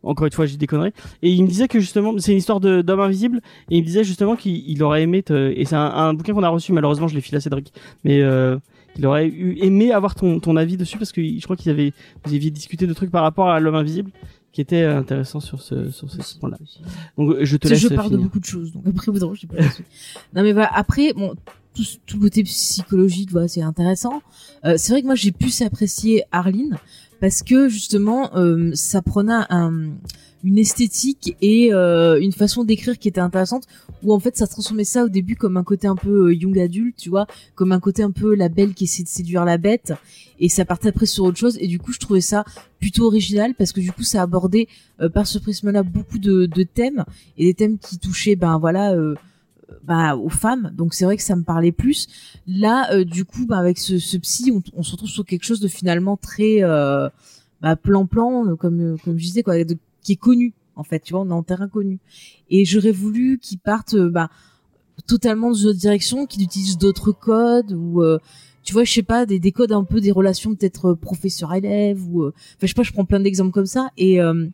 encore 0.03 0.27
une 0.27 0.33
fois, 0.33 0.47
j'ai 0.47 0.57
des 0.57 0.66
conneries. 0.66 0.93
Et 1.23 1.31
il 1.31 1.43
me 1.43 1.49
disait 1.49 1.69
que 1.69 1.81
justement, 1.81 2.15
c'est 2.19 2.33
une 2.33 2.39
histoire 2.39 2.61
de, 2.61 2.83
d'homme 2.83 3.01
invisible, 3.01 3.41
et 3.70 3.77
il 3.77 3.81
me 3.81 3.87
disait 3.87 4.05
justement 4.05 4.37
qu'il 4.37 4.69
il 4.69 4.83
aurait 4.83 5.03
aimé, 5.03 5.23
te, 5.23 5.53
et 5.57 5.65
c'est 5.65 5.77
un, 5.77 5.81
un 5.81 6.15
bouquin 6.15 6.35
qu'on 6.35 6.43
a 6.43 6.49
reçu, 6.49 6.73
malheureusement, 6.73 7.09
je 7.09 7.15
l'ai 7.15 7.20
filé 7.20 7.37
à 7.37 7.41
Cédric, 7.41 7.73
mais 8.05 8.20
euh, 8.23 8.59
il 8.97 9.07
aurait 9.07 9.27
eu, 9.27 9.57
aimé 9.61 9.93
avoir 9.93 10.15
ton, 10.15 10.41
ton 10.41 10.57
avis 10.57 10.77
dessus 10.77 10.99
parce 10.99 11.12
que 11.12 11.23
je 11.23 11.43
crois 11.43 11.57
qu'ils 11.57 11.70
avaient, 11.70 11.93
vous 12.24 12.35
aviez 12.35 12.51
discuté 12.51 12.87
de 12.87 12.93
trucs 12.93 13.11
par 13.11 13.23
rapport 13.23 13.49
à 13.49 13.61
l'homme 13.61 13.74
invisible 13.74 14.11
qui 14.53 14.61
était 14.61 14.85
intéressant 14.85 15.41
sur 15.41 15.62
ce, 15.62 15.91
sur 15.91 16.11
ce 16.11 16.39
point-là. 16.39 16.59
Donc 17.16 17.37
je 17.41 17.57
te 17.57 17.69
laisse 17.69 17.79
je 17.79 17.89
parle 17.89 18.11
de 18.11 18.19
beaucoup 18.19 18.39
de 18.39 18.45
choses, 18.45 18.73
donc 18.73 18.87
après, 18.87 19.11
vous 19.11 19.35
je 19.35 19.41
sais 19.41 19.47
pas 19.47 19.57
là-dessus. 19.57 19.85
Non, 20.35 20.43
mais 20.43 20.53
voilà, 20.53 20.70
après, 20.74 21.15
bon, 21.15 21.35
tout, 21.74 21.85
tout 22.05 22.16
le 22.19 22.24
côté 22.24 22.43
psychologique, 22.43 23.31
voilà, 23.31 23.49
c'est 23.49 23.62
intéressant. 23.62 24.23
Euh, 24.66 24.74
c'est 24.77 24.93
vrai 24.93 25.01
que 25.01 25.07
moi, 25.07 25.15
j'ai 25.15 25.33
plus 25.33 25.62
apprécié 25.62 26.24
Arline, 26.33 26.77
parce 27.23 27.44
que 27.44 27.69
justement 27.69 28.36
euh, 28.36 28.73
ça 28.74 29.01
prenait 29.01 29.44
un, 29.49 29.93
une 30.43 30.59
esthétique 30.59 31.36
et 31.40 31.73
euh, 31.73 32.20
une 32.20 32.32
façon 32.32 32.65
d'écrire 32.65 32.99
qui 32.99 33.07
était 33.07 33.20
intéressante 33.20 33.69
où 34.03 34.12
en 34.12 34.19
fait 34.19 34.36
ça 34.36 34.49
transformait 34.49 34.82
ça 34.82 35.05
au 35.05 35.09
début 35.09 35.36
comme 35.36 35.57
un 35.57 35.62
côté 35.62 35.86
un 35.86 35.94
peu 35.94 36.31
euh, 36.31 36.35
young 36.35 36.59
adulte 36.59 36.97
tu 36.97 37.11
vois 37.11 37.28
comme 37.55 37.70
un 37.70 37.78
côté 37.78 38.03
un 38.03 38.11
peu 38.11 38.35
la 38.35 38.49
belle 38.49 38.74
qui 38.74 38.85
essaie 38.85 39.05
de 39.05 39.09
séduire 39.09 39.44
la 39.44 39.57
bête 39.57 39.93
et 40.40 40.49
ça 40.49 40.65
partait 40.65 40.89
après 40.89 41.07
sur 41.07 41.23
autre 41.23 41.39
chose 41.39 41.57
et 41.61 41.69
du 41.69 41.78
coup 41.78 41.93
je 41.93 42.01
trouvais 42.01 42.20
ça 42.20 42.44
plutôt 42.81 43.07
original 43.07 43.55
parce 43.55 43.70
que 43.70 43.81
du 43.81 43.93
coup 43.93 44.03
ça 44.03 44.20
abordait 44.20 44.66
par 45.15 45.28
ce 45.28 45.39
prisme 45.39 45.70
là 45.70 45.85
beaucoup 45.85 46.19
de, 46.19 46.47
de 46.47 46.62
thèmes 46.65 47.05
et 47.39 47.44
des 47.44 47.55
thèmes 47.55 47.78
qui 47.78 47.99
touchaient 47.99 48.35
ben 48.35 48.59
voilà 48.59 48.94
euh, 48.94 49.15
bah, 49.85 50.16
aux 50.16 50.28
femmes. 50.28 50.73
Donc 50.77 50.94
c'est 50.94 51.05
vrai 51.05 51.16
que 51.16 51.23
ça 51.23 51.36
me 51.36 51.43
parlait 51.43 51.73
plus. 51.73 52.09
Là 52.47 52.93
euh, 52.93 53.05
du 53.05 53.24
coup 53.24 53.47
bah, 53.47 53.59
avec 53.59 53.78
ce, 53.78 54.16
psy 54.19 54.53
on, 54.74 54.82
se 54.82 54.93
retrouve 54.93 55.09
sur 55.09 55.24
quelque 55.24 55.44
chose 55.44 55.61
de 55.61 55.69
finalement 55.69 56.16
très 56.16 56.62
euh, 56.62 57.09
bah, 57.61 57.77
plan 57.77 58.07
plan 58.07 58.57
comme 58.57 58.97
comme 59.05 59.19
je 59.19 59.24
disais 59.24 59.43
quoi 59.43 59.62
de- 59.65 59.78
qui 60.03 60.12
est 60.12 60.16
connu 60.16 60.53
en 60.77 60.85
fait 60.85 61.01
tu 61.01 61.12
vois 61.12 61.23
on 61.23 61.31
est 61.31 61.35
en 61.35 61.43
terrain 61.43 61.69
connu. 61.69 61.99
Et 62.51 62.65
j'aurais 62.65 62.93
voulu 62.93 63.39
qu'ils 63.39 63.59
partent 63.59 63.94
euh, 63.94 64.11
bah, 64.11 64.31
totalement 65.07 65.49
dans 65.49 65.55
une 65.55 65.69
autre 65.69 65.78
direction 65.78 66.27
qu'ils 66.27 66.43
utilisent 66.43 66.78
d'autres 66.78 67.12
codes 67.12 67.73
ou 67.73 68.03
euh, 68.03 68.19
tu 68.62 68.73
vois 68.73 68.85
je 68.85 68.93
sais 68.93 69.03
pas 69.03 69.27
des, 69.27 69.39
des 69.39 69.53
codes 69.53 69.73
un 69.73 69.85
peu 69.85 70.01
des 70.01 70.12
relations 70.12 70.55
peut-être 70.55 70.94
professeur 70.94 71.53
élève 71.55 72.01
ou 72.09 72.23
euh, 72.23 72.32
enfin 72.36 72.59
je 72.62 72.66
sais 72.69 72.74
pas 72.74 72.82
je 72.82 72.93
prends 72.93 73.05
plein 73.05 73.20
d'exemples 73.20 73.53
comme 73.53 73.66
ça. 73.66 73.90
Et 73.97 74.20
euh, 74.20 74.47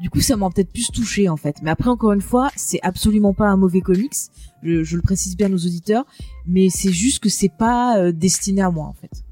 du 0.00 0.10
coup 0.10 0.20
ça 0.20 0.36
m'a 0.36 0.48
peut-être 0.50 0.72
plus 0.72 0.90
touché 0.90 1.28
en 1.28 1.36
fait. 1.36 1.56
Mais 1.62 1.70
après 1.70 1.90
encore 1.90 2.12
une 2.12 2.20
fois 2.20 2.50
c'est 2.56 2.80
absolument 2.82 3.34
pas 3.34 3.46
un 3.48 3.56
mauvais 3.56 3.80
comics. 3.80 4.14
Je, 4.62 4.82
je 4.82 4.96
le 4.96 5.02
précise 5.02 5.36
bien 5.36 5.48
nos 5.48 5.58
auditeurs. 5.58 6.04
Mais 6.46 6.68
c'est 6.70 6.92
juste 6.92 7.20
que 7.20 7.28
c'est 7.28 7.52
pas 7.56 7.98
euh, 7.98 8.12
destiné 8.12 8.62
à 8.62 8.70
moi 8.70 8.86
en 8.86 8.94
fait. 8.94 9.24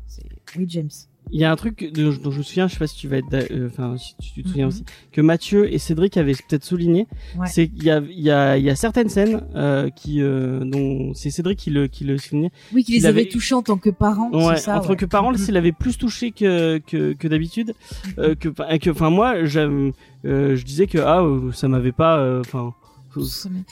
Oui 0.57 0.65
James 0.69 0.91
Il 1.33 1.41
y 1.41 1.45
a 1.45 1.51
un 1.51 1.57
truc 1.57 1.91
dont 1.93 2.13
je 2.13 2.21
me 2.21 2.43
souviens, 2.43 2.69
je 2.69 2.75
sais 2.75 2.79
pas 2.79 2.87
si 2.87 2.97
tu 2.97 3.09
vas 3.09 3.17
être, 3.17 3.51
euh, 3.51 3.67
enfin 3.67 3.97
si 3.97 4.15
tu 4.33 4.43
te 4.45 4.49
souviens 4.49 4.67
Mhm. 4.67 4.69
aussi, 4.69 4.85
que 5.11 5.21
Mathieu 5.21 5.73
et 5.73 5.79
Cédric 5.79 6.17
avaient 6.17 6.35
peut-être 6.35 6.65
souligné, 6.65 7.09
Ouais. 7.37 7.49
c'est 7.49 7.67
qu'il 7.67 7.83
y 7.83 7.91
a, 7.91 7.99
il 7.99 8.21
y 8.21 8.31
a, 8.31 8.57
il 8.57 8.65
y 8.65 8.71
a 8.71 8.77
certaines 8.77 9.09
scènes 9.09 9.41
euh, 9.57 9.91
qui, 9.91 10.23
euh, 10.23 10.61
dont 10.65 11.15
c'est 11.15 11.31
Cédric 11.31 11.59
qui 11.59 11.71
le, 11.71 11.89
qui 11.89 12.05
le 12.05 12.17
soulignait. 12.19 12.53
oui 12.73 12.85
qu'il 12.85 12.95
Il 12.95 12.99
les 12.99 13.07
avait 13.07 13.23
avait- 13.23 13.29
touchés 13.29 13.57
en 13.57 13.63
tant 13.63 13.77
que 13.77 13.91
parents 13.91 14.31
Ouais, 14.33 14.57
ça 14.57 14.79
en 14.79 14.81
tant 14.83 14.91
ouais. 14.91 14.97
que 14.97 15.05
parent, 15.05 15.33
Mhm. 15.33 15.39
s'il 15.39 15.57
avait 15.57 15.73
plus 15.73 15.99
touché 15.99 16.31
que 16.31 16.79
que, 16.79 17.13
que 17.15 17.27
d'habitude, 17.27 17.75
euh, 18.19 18.37
que, 18.37 18.49
enfin, 18.49 18.79
que, 18.79 18.91
enfin 18.91 19.11
moi, 19.11 19.35
euh, 19.37 19.91
je 20.25 20.65
disais 20.65 20.87
que 20.87 20.99
ah, 20.99 21.25
ça 21.53 21.67
m'avait 21.67 21.91
pas, 21.93 22.19
euh, 22.19 22.41
enfin. 22.41 22.73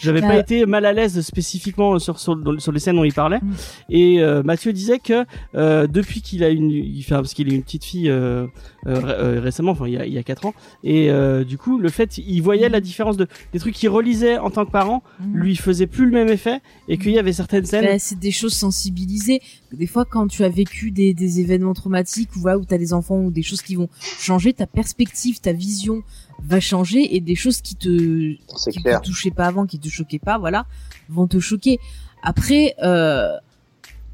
J'avais 0.00 0.20
pas 0.20 0.38
été 0.38 0.66
mal 0.66 0.84
à 0.86 0.92
l'aise 0.92 1.20
spécifiquement 1.20 1.98
sur 1.98 2.18
sur, 2.18 2.36
les 2.72 2.80
scènes 2.80 2.96
dont 2.96 3.04
il 3.04 3.12
parlait 3.12 3.38
Mm. 3.42 3.52
et 3.90 4.20
euh, 4.22 4.42
Mathieu 4.42 4.72
disait 4.72 4.98
que 4.98 5.24
euh, 5.54 5.86
depuis 5.86 6.22
qu'il 6.22 6.42
a 6.44 6.48
une 6.48 6.70
il 6.70 7.02
fait 7.02 7.14
parce 7.14 7.34
qu'il 7.34 7.50
a 7.50 7.54
une 7.54 7.62
petite 7.62 7.84
fille 7.84 8.08
euh, 8.10 8.46
ré- 8.86 9.38
récemment 9.38 9.72
enfin 9.72 9.86
il 9.86 9.94
y 9.94 9.96
a 9.98 10.06
il 10.06 10.12
y 10.12 10.18
a 10.18 10.22
quatre 10.22 10.46
ans 10.46 10.54
et 10.82 11.10
du 11.46 11.58
coup 11.58 11.78
le 11.78 11.88
fait 11.88 12.18
il 12.18 12.40
voyait 12.40 12.68
la 12.68 12.80
différence 12.80 13.16
de 13.16 13.26
des 13.52 13.58
trucs 13.58 13.74
qu'il 13.74 13.88
relisait 13.88 14.38
en 14.38 14.50
tant 14.50 14.64
que 14.64 14.70
parent 14.70 15.02
Mhm. 15.20 15.36
lui 15.36 15.56
faisait 15.56 15.86
plus 15.86 16.06
le 16.06 16.10
même 16.12 16.28
effet 16.28 16.60
et 16.88 16.98
qu'il 16.98 17.12
y 17.12 17.18
avait 17.18 17.32
certaines 17.32 17.64
scènes 17.66 17.84
Bah, 17.84 17.98
c'est 17.98 18.18
des 18.18 18.30
choses 18.30 18.54
sensibilisées. 18.54 19.40
Des 19.72 19.86
fois, 19.86 20.04
quand 20.04 20.26
tu 20.28 20.44
as 20.44 20.48
vécu 20.48 20.90
des, 20.90 21.14
des 21.14 21.40
événements 21.40 21.74
traumatiques 21.74 22.34
ou 22.36 22.40
voilà, 22.40 22.58
où 22.58 22.64
tu 22.64 22.72
as 22.74 22.78
des 22.78 22.92
enfants 22.92 23.18
ou 23.18 23.30
des 23.30 23.42
choses 23.42 23.62
qui 23.62 23.74
vont 23.74 23.88
changer, 24.00 24.52
ta 24.52 24.66
perspective, 24.66 25.40
ta 25.40 25.52
vision 25.52 26.02
va 26.42 26.60
changer 26.60 27.14
et 27.16 27.20
des 27.20 27.34
choses 27.34 27.60
qui 27.60 27.74
te 27.76 28.34
qui 28.70 28.82
clair. 28.82 29.00
te 29.00 29.06
touchaient 29.06 29.30
pas 29.30 29.46
avant, 29.46 29.66
qui 29.66 29.78
te 29.78 29.88
choquaient 29.88 30.18
pas, 30.18 30.38
voilà, 30.38 30.66
vont 31.08 31.26
te 31.26 31.38
choquer. 31.40 31.78
Après, 32.22 32.74
euh, 32.82 33.30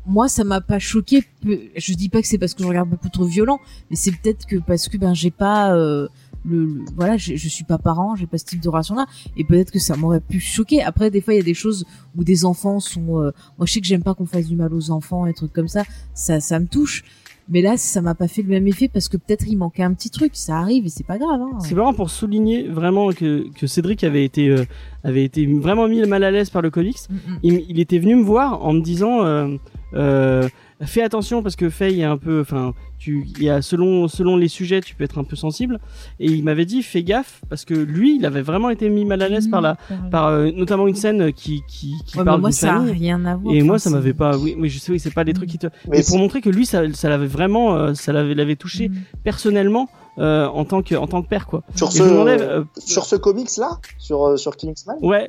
moi, 0.07 0.29
ça 0.29 0.45
m'a 0.45 0.61
pas 0.61 0.79
choqué. 0.79 1.23
Je 1.45 1.95
dis 1.95 2.09
pas 2.09 2.21
que 2.23 2.27
c'est 2.29 2.39
parce 2.39 2.55
que 2.55 2.63
je 2.63 2.69
regarde 2.69 2.89
beaucoup 2.89 3.09
trop 3.11 3.25
violent, 3.27 3.61
mais 3.91 3.97
c'est 3.97 4.13
peut-être 4.13 4.47
que 4.47 4.57
parce 4.57 4.89
que 4.89 4.97
ben 4.97 5.15
j'ai 5.15 5.31
pas 5.31 5.75
euh, 5.75 6.09
le, 6.45 6.65
le- 6.65 6.85
voilà, 6.97 7.17
je, 7.19 7.37
je 7.37 7.49
suis 7.49 7.65
pas 7.65 7.79
parent, 7.79 8.17
j'ai 8.17 8.27
pas 8.27 8.39
ce 8.39 8.47
type 8.47 8.61
de 8.61 8.69
relation-là, 8.69 9.07
et 9.37 9.45
peut-être 9.45 9.71
que 9.71 9.79
ça 9.79 9.97
m'aurait 9.97 10.21
pu 10.21 10.41
choquer. 10.41 10.83
Après, 10.83 11.11
des 11.11 11.21
fois, 11.21 11.35
il 11.35 11.37
y 11.37 11.41
a 11.41 11.45
des 11.45 11.55
choses 11.55 11.85
où 12.17 12.25
des 12.25 12.45
enfants 12.45 12.81
sont. 12.81 13.21
euh, 13.21 13.31
moi, 13.59 13.67
je 13.67 13.73
sais 13.75 13.81
que 13.81 13.87
j'aime 13.87 14.03
pas 14.03 14.15
qu'on 14.15 14.27
fasse 14.27 14.47
du 14.47 14.57
mal 14.57 14.73
aux 14.73 14.91
enfants 14.91 15.27
et 15.27 15.35
trucs 15.35 15.53
comme 15.53 15.69
ça. 15.69 15.85
Ça, 16.15 16.41
ça 16.41 16.59
me 16.59 16.67
touche. 16.67 17.05
Mais 17.51 17.63
là, 17.63 17.77
ça 17.77 18.01
m'a 18.01 18.15
pas 18.15 18.29
fait 18.29 18.43
le 18.43 18.49
même 18.49 18.67
effet 18.69 18.89
parce 18.89 19.09
que 19.09 19.17
peut-être 19.17 19.47
il 19.49 19.57
manquait 19.57 19.83
un 19.83 19.93
petit 19.93 20.11
truc. 20.11 20.33
Ça 20.35 20.59
arrive 20.59 20.87
et 20.87 20.89
c'est 20.89 21.07
pas 21.07 21.19
grave. 21.19 21.41
Hein. 21.41 21.59
c'est 21.61 21.75
vraiment 21.75 21.93
pour 21.93 22.11
souligner 22.11 22.69
vraiment 22.69 23.11
que 23.11 23.47
que 23.55 23.67
Cédric 23.67 24.05
avait 24.05 24.25
été 24.25 24.49
euh, 24.49 24.65
avait 25.05 25.25
été 25.25 25.47
vraiment 25.47 25.89
mis 25.89 26.01
mal 26.07 26.25
à 26.25 26.31
l'aise 26.31 26.51
par 26.51 26.63
le 26.63 26.71
comics 26.71 27.01
Mm, 27.09 27.15
mm. 27.15 27.39
il, 27.43 27.65
il 27.69 27.81
était 27.81 27.99
venu 27.99 28.17
me 28.17 28.23
voir 28.23 28.65
en 28.65 28.73
me 28.73 28.81
disant 28.81 29.25
euh, 29.25 29.57
euh, 29.95 30.49
fais 30.83 31.03
attention 31.03 31.43
parce 31.43 31.57
que 31.57 31.69
Faye 31.71 32.01
est 32.01 32.05
un 32.05 32.17
peu 32.17 32.41
enfin 32.41 32.75
tu 32.99 33.27
il 33.39 33.43
y 33.45 33.51
a 33.51 33.63
selon 33.63 34.09
selon 34.09 34.37
les 34.37 34.49
sujets 34.49 34.81
tu 34.81 34.95
peux 34.95 35.05
être 35.05 35.19
un 35.19 35.25
peu 35.25 35.37
sensible. 35.37 35.79
Et 36.19 36.27
il 36.27 36.43
m'avait 36.45 36.65
dit 36.67 36.83
fais 36.83 37.03
gaffe 37.03 37.41
parce 37.49 37.65
que 37.65 37.75
lui 37.75 38.17
il 38.17 38.27
avait 38.27 38.43
vraiment 38.43 38.71
été 38.71 38.89
mis 38.89 39.05
mal 39.05 39.23
à 39.23 39.29
l'aise 39.29 39.49
par 39.49 39.61
la 39.61 39.77
par 40.11 40.27
euh, 40.29 40.51
notamment 40.55 40.87
une 40.87 40.95
scène 40.95 41.33
qui 41.33 41.63
qui, 41.69 41.95
qui 42.07 42.19
Ouais, 42.19 42.25
parle 42.25 42.41
moi, 42.41 42.53
ça 42.53 42.75
a 42.75 42.77
famille. 42.79 42.93
rien 42.93 43.25
à 43.25 43.37
voir. 43.37 43.55
et 43.55 43.63
moi 43.63 43.79
ça 43.79 43.91
m'avait 43.91 44.15
pas 44.15 44.37
oui 44.39 44.55
oui 44.59 44.69
je 44.69 44.79
sais 44.79 44.93
oui 44.93 44.99
c'est 45.01 45.15
pas 45.15 45.25
des 45.25 45.33
trucs 45.33 45.49
qui 45.51 45.59
te 45.59 45.67
Mais 45.89 46.01
et 46.01 46.03
pour 46.03 46.19
montrer 46.19 46.41
que 46.41 46.51
lui 46.51 46.67
ça 46.67 46.83
ça 46.93 47.09
l'avait 47.09 47.27
vraiment 47.27 47.75
euh, 47.77 47.95
ça 47.95 48.13
l'avait 48.13 48.35
l'avait 48.35 48.57
touché 48.57 48.89
Mm. 48.89 48.95
personnellement 49.25 49.89
euh, 50.19 50.47
en 50.49 50.65
tant 50.65 50.83
que 50.83 50.95
en 50.95 51.07
tant 51.07 51.23
que 51.23 51.29
père 51.29 51.47
quoi. 51.47 51.63
Sur 51.77 51.89
et 51.89 51.93
ce, 51.93 52.03
euh, 52.03 52.65
sur 52.79 53.05
ce 53.05 53.17
comics 53.17 53.57
là, 53.59 53.79
sur 53.99 54.27
euh, 54.27 54.37
sur 54.37 54.57
Kingsman, 54.57 54.97
ouais 55.03 55.29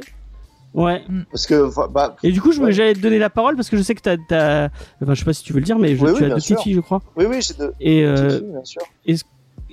ouais 0.74 1.04
parce 1.32 1.46
que 1.48 1.70
bah, 1.92 2.16
Et 2.24 2.32
du 2.32 2.42
coup, 2.42 2.52
je 2.52 2.62
Ouais. 2.62 2.72
j'allais 2.72 2.94
te 2.94 3.00
donner 3.00 3.20
la 3.20 3.30
parole 3.30 3.56
parce 3.56 3.70
que 3.70 3.78
je 3.78 3.82
sais 3.82 3.96
que 3.96 4.02
t'as, 4.02 4.18
t'as... 4.30 4.70
enfin, 5.02 5.14
je 5.14 5.20
sais 5.20 5.26
pas 5.26 5.34
si 5.34 5.44
tu 5.44 5.54
veux 5.54 5.60
le 5.60 5.66
dire, 5.66 5.78
mais 5.80 5.96
je- 5.96 6.04
Oui, 6.06 6.14
tu 6.14 6.20
oui, 6.20 6.26
as 6.26 6.30
deux 6.30 6.36
petites 6.36 6.60
filles, 6.62 6.74
je 6.74 6.80
crois. 6.82 7.02
oui 7.18 7.26
oui, 7.28 7.42
j'ai 7.42 7.54
deux 7.56 7.74
Et 7.80 8.04
petites 8.04 8.20
euh, 8.26 8.30
filles, 8.40 8.48
bien 8.52 8.64
sûr. 8.66 8.82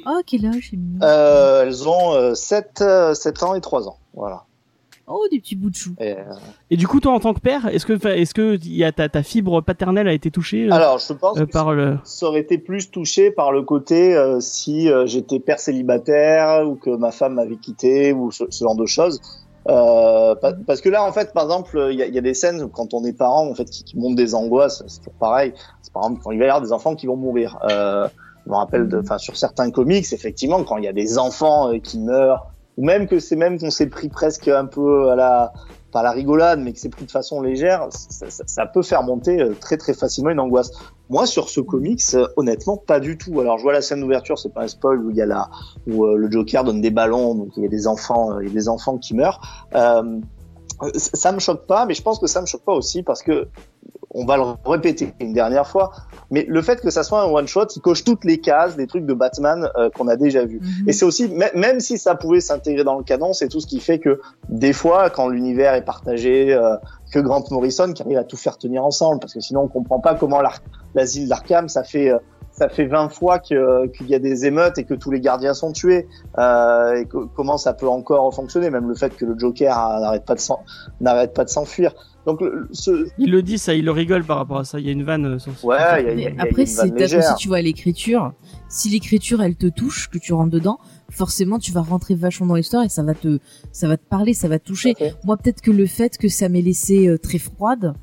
Oh, 0.07 0.21
quel 0.27 0.47
âge, 0.47 0.69
c'est 0.71 0.77
mignon. 0.77 1.01
Euh, 1.03 1.65
elles 1.65 1.89
ont 1.89 2.15
euh, 2.15 2.35
7, 2.35 2.81
euh, 2.83 3.15
7 3.15 3.43
ans 3.43 3.55
et 3.55 3.61
3 3.61 3.89
ans. 3.89 3.99
Voilà. 4.15 4.45
Oh, 5.11 5.25
des 5.31 5.41
petits 5.41 5.57
bouts 5.57 5.71
de 5.71 5.75
chou. 5.75 5.91
Et, 5.99 6.13
euh, 6.13 6.23
et 6.71 6.77
du 6.77 6.87
coup, 6.87 7.01
toi, 7.01 7.13
en 7.15 7.21
tant 7.21 7.33
que 7.35 7.41
père, 7.41 7.67
est-ce 7.69 7.87
que, 7.87 8.07
est-ce 8.09 8.35
que 8.35 8.57
il 8.63 8.77
y 8.77 8.85
a 8.85 8.93
ta, 8.93 9.09
ta 9.09 9.23
fibre 9.23 9.61
paternelle 9.63 10.07
a 10.07 10.13
été 10.13 10.31
touchée 10.31 10.69
euh, 10.69 10.73
alors, 10.73 10.99
je 10.99 11.13
pense 11.15 11.39
euh, 11.39 11.47
que 11.47 11.51
par 11.51 11.73
le. 11.73 11.99
ça 12.05 12.27
aurait 12.27 12.41
été 12.41 12.59
plus 12.59 12.91
touché 12.91 13.31
par 13.31 13.51
le 13.51 13.63
côté 13.63 14.15
euh, 14.15 14.39
si 14.41 14.91
euh, 14.91 15.07
j'étais 15.07 15.41
père 15.41 15.61
célibataire 15.61 16.69
ou 16.69 16.75
que 16.77 16.91
ma 16.91 17.11
femme 17.11 17.35
m'avait 17.35 17.57
quitté 17.57 18.13
ou 18.13 18.31
ce, 18.31 18.45
ce 18.51 18.65
genre 18.65 18.77
de 18.77 18.87
choses. 18.87 19.21
Euh, 19.69 20.35
pa- 20.37 20.55
parce 20.67 20.81
que 20.81 20.89
là, 20.89 21.05
en 21.05 21.13
fait, 21.13 21.33
par 21.33 21.45
exemple, 21.45 21.89
il 21.91 21.99
y 21.99 22.19
a, 22.19 22.21
des 22.21 22.35
scènes 22.35 22.63
où 22.63 22.69
quand 22.69 22.95
on 22.95 23.05
est 23.05 23.13
parent, 23.13 23.49
en 23.49 23.55
fait, 23.55 23.67
qui, 23.67 23.99
montent 23.99 24.17
des 24.17 24.35
angoisses. 24.35 24.83
C'est 24.87 24.99
toujours 24.99 25.19
pareil. 25.19 25.53
C'est 25.83 25.93
par 25.93 26.05
exemple 26.05 26.23
quand 26.25 26.31
il 26.31 26.39
va 26.39 26.45
y 26.45 26.49
avoir 26.49 26.63
des 26.63 26.73
enfants 26.73 26.95
qui 26.95 27.07
vont 27.07 27.17
mourir. 27.17 27.59
Euh, 27.65 28.09
je 28.47 28.51
me 28.51 28.57
rappelle, 28.57 28.89
enfin, 28.99 29.19
sur 29.19 29.37
certains 29.37 29.71
comics, 29.71 30.11
effectivement, 30.13 30.65
quand 30.65 30.79
il 30.79 30.85
y 30.85 30.89
a 30.89 30.93
des 30.93 31.19
enfants 31.19 31.71
euh, 31.73 31.79
qui 31.79 31.99
meurent, 31.99 32.47
ou 32.79 32.85
même 32.85 33.07
que 33.07 33.19
c'est 33.19 33.37
même 33.37 33.59
qu'on 33.59 33.71
s'est 33.71 33.89
pris 33.89 34.09
presque 34.09 34.49
un 34.49 34.65
peu 34.67 35.11
à 35.11 35.17
la 35.17 35.53
pas 35.91 36.03
la 36.03 36.11
rigolade, 36.13 36.61
mais 36.61 36.73
que 36.75 36.79
c'est 36.79 36.91
pris 36.91 37.07
de 37.07 37.11
façon 37.11 37.41
légère, 37.41 37.87
ça, 37.91 38.29
ça- 38.29 38.45
ça 38.47 38.67
peut 38.67 38.83
faire 38.83 39.03
monter 39.03 39.41
euh, 39.41 39.55
très 39.55 39.77
très 39.79 39.95
facilement 39.95 40.31
une 40.31 40.41
angoisse. 40.41 40.71
Moi, 41.11 41.27
sur 41.27 41.49
ce 41.49 41.61
comics, 41.61 42.03
euh, 42.15 42.27
honnêtement, 42.37 42.77
pas 42.77 43.01
du 43.01 43.17
tout. 43.17 43.41
Alors, 43.41 43.59
je 43.59 43.63
vois 43.63 43.73
la 43.73 43.81
scène 43.83 44.01
d'ouverture, 44.01 44.39
c'est 44.39 44.53
pas 44.53 44.63
un 44.63 44.69
spoil 44.69 44.99
où 45.05 45.11
il 45.11 45.17
y 45.17 45.23
a 45.23 45.27
la, 45.27 45.49
où 45.87 46.05
euh, 46.05 46.17
le 46.17 46.31
Joker 46.31 46.65
donne 46.65 46.81
des 46.81 46.91
ballons, 46.91 47.35
donc 47.35 47.49
il 47.57 47.63
y 47.63 47.67
a 47.67 47.71
des 47.71 47.87
enfants, 47.87 48.33
euh, 48.33 48.43
il 48.43 48.49
y 48.49 48.51
a 48.51 48.55
des 48.55 48.69
enfants 48.69 48.99
qui 48.99 49.15
meurent. 49.15 49.41
Euh, 49.75 50.21
ça 50.95 51.33
me 51.33 51.41
choque 51.41 51.67
pas, 51.67 51.87
mais 51.87 51.95
je 51.95 52.03
pense 52.03 52.19
que 52.21 52.27
ça 52.29 52.41
me 52.41 52.47
choque 52.47 52.63
pas 52.63 52.73
aussi 52.75 53.03
parce 53.03 53.23
que 53.23 53.49
on 54.11 54.25
va 54.25 54.37
le 54.37 54.45
répéter 54.65 55.13
une 55.21 55.33
dernière 55.33 55.67
fois. 55.67 55.91
Mais 56.31 56.45
le 56.49 56.63
fait 56.63 56.81
que 56.81 56.89
ça 56.91 57.03
soit 57.03 57.21
un 57.23 57.27
one 57.27 57.47
shot, 57.49 57.67
il 57.75 57.81
coche 57.83 58.05
toutes 58.05 58.25
les 58.25 58.39
cases 58.39 58.77
des 58.77 58.87
trucs 58.87 59.05
de 59.05 59.13
Batman 59.13 59.69
euh, 59.77 59.91
qu'on 59.91 60.09
a 60.09 60.17
déjà 60.17 60.45
vus. 60.45 60.61
Mhm. 60.61 60.89
Et 60.89 60.93
c'est 60.93 61.05
aussi, 61.05 61.27
mê- 61.29 61.55
même 61.57 61.81
si 61.81 61.99
ça 61.99 62.15
pouvait 62.15 62.41
s'intégrer 62.41 62.85
dans 62.85 62.97
le 62.97 63.03
canon, 63.03 63.33
c'est 63.33 63.49
tout 63.49 63.61
ce 63.61 63.67
qui 63.67 63.81
fait 63.81 63.99
que 63.99 64.21
des 64.49 64.73
fois, 64.73 65.11
quand 65.11 65.29
l'univers 65.29 65.75
est 65.75 65.85
partagé, 65.85 66.55
euh, 66.55 66.77
que 67.13 67.19
Grant 67.19 67.45
Morrison 67.51 67.93
qui 67.93 68.03
arrive 68.03 68.19
à 68.19 68.25
tout 68.25 68.37
faire 68.37 68.59
tenir 68.59 68.85
ensemble, 68.85 69.21
parce 69.21 69.35
que 69.35 69.41
sinon 69.41 69.63
on 69.63 69.69
comprend 69.69 70.01
pas 70.01 70.15
comment 70.15 70.41
l'asile 70.95 71.29
d'Arkham, 71.29 71.69
ça 71.69 71.83
fait 71.85 72.11
euh, 72.11 72.19
ça 72.51 72.69
fait 72.69 72.87
20 72.87 73.09
fois 73.11 73.39
que- 73.39 73.87
qu'il 73.87 74.09
y 74.09 74.17
a 74.17 74.19
des 74.19 74.45
émeutes 74.45 74.79
et 74.79 74.85
que 74.85 74.95
tous 74.95 75.13
les 75.13 75.21
gardiens 75.21 75.55
sont 75.55 75.71
tués. 75.71 76.09
Euh, 76.39 76.97
et 77.01 77.05
que- 77.07 77.27
comment 77.37 77.57
ça 77.57 77.73
peut 77.73 77.87
encore 77.89 78.35
fonctionner, 78.35 78.69
même 78.69 78.89
le 78.89 78.97
fait 78.97 79.15
que 79.15 79.25
le 79.25 79.39
Joker 79.39 79.71
euh, 79.79 80.01
n'arrête 80.01 80.25
pas 80.25 80.35
de 80.35 80.41
s'en- 80.41 80.61
n'arrête 81.01 81.35
pas 81.35 81.45
de 81.45 81.51
s'enfuir. 81.51 81.95
Donc 82.27 82.41
le- 82.41 82.69
ce, 82.73 83.07
Il 83.17 83.31
le 83.31 83.43
dit, 83.43 83.59
ça, 83.59 83.75
il 83.75 83.85
le 83.85 83.93
rigole 83.93 84.25
par 84.25 84.39
rapport 84.39 84.59
à 84.59 84.65
ça. 84.65 84.81
Il 84.81 84.87
y 84.87 84.89
a 84.89 84.93
une 84.93 85.05
vanne 85.05 85.25
euh, 85.27 85.39
sur. 85.39 85.53
ouais, 85.65 85.77
il 86.03 86.07
y 86.07 86.11
a, 86.11 86.15
y 86.15 86.27
a- 86.27 86.31
il 86.31 86.37
y 86.37 86.39
a 86.41 86.43
Après, 86.43 86.65
une 86.65 86.75
vanne 86.75 86.95
légère. 86.97 87.37
tu 87.37 87.47
vois, 87.47 87.63
l'écriture. 87.63 88.33
Si 88.69 88.89
l'écriture, 88.91 89.41
elle 89.41 89.55
te 89.55 89.69
touche, 89.69 90.11
que 90.11 90.19
tu 90.19 90.33
rentres 90.33 90.51
dedans, 90.51 90.79
forcément, 91.11 91.59
tu 91.59 91.73
vas 91.73 91.81
rentrer 91.83 92.15
vachement 92.15 92.47
dans 92.47 92.55
l'histoire 92.55 92.85
et 92.85 92.89
ça 92.89 93.03
va 93.03 93.15
te, 93.15 93.39
ça 93.73 93.89
va 93.89 93.97
te 93.97 94.05
parler, 94.05 94.35
ça 94.35 94.49
va 94.49 94.59
te 94.59 94.65
toucher. 94.67 94.95
Moi, 95.25 95.37
peut-être 95.37 95.61
que 95.61 95.71
le 95.71 95.87
fait 95.87 96.19
que 96.19 96.29
ça 96.29 96.49
m'ait 96.49 96.63
laissé 96.63 97.09
euh, 97.09 97.19
très 97.19 97.39
froide, 97.39 97.95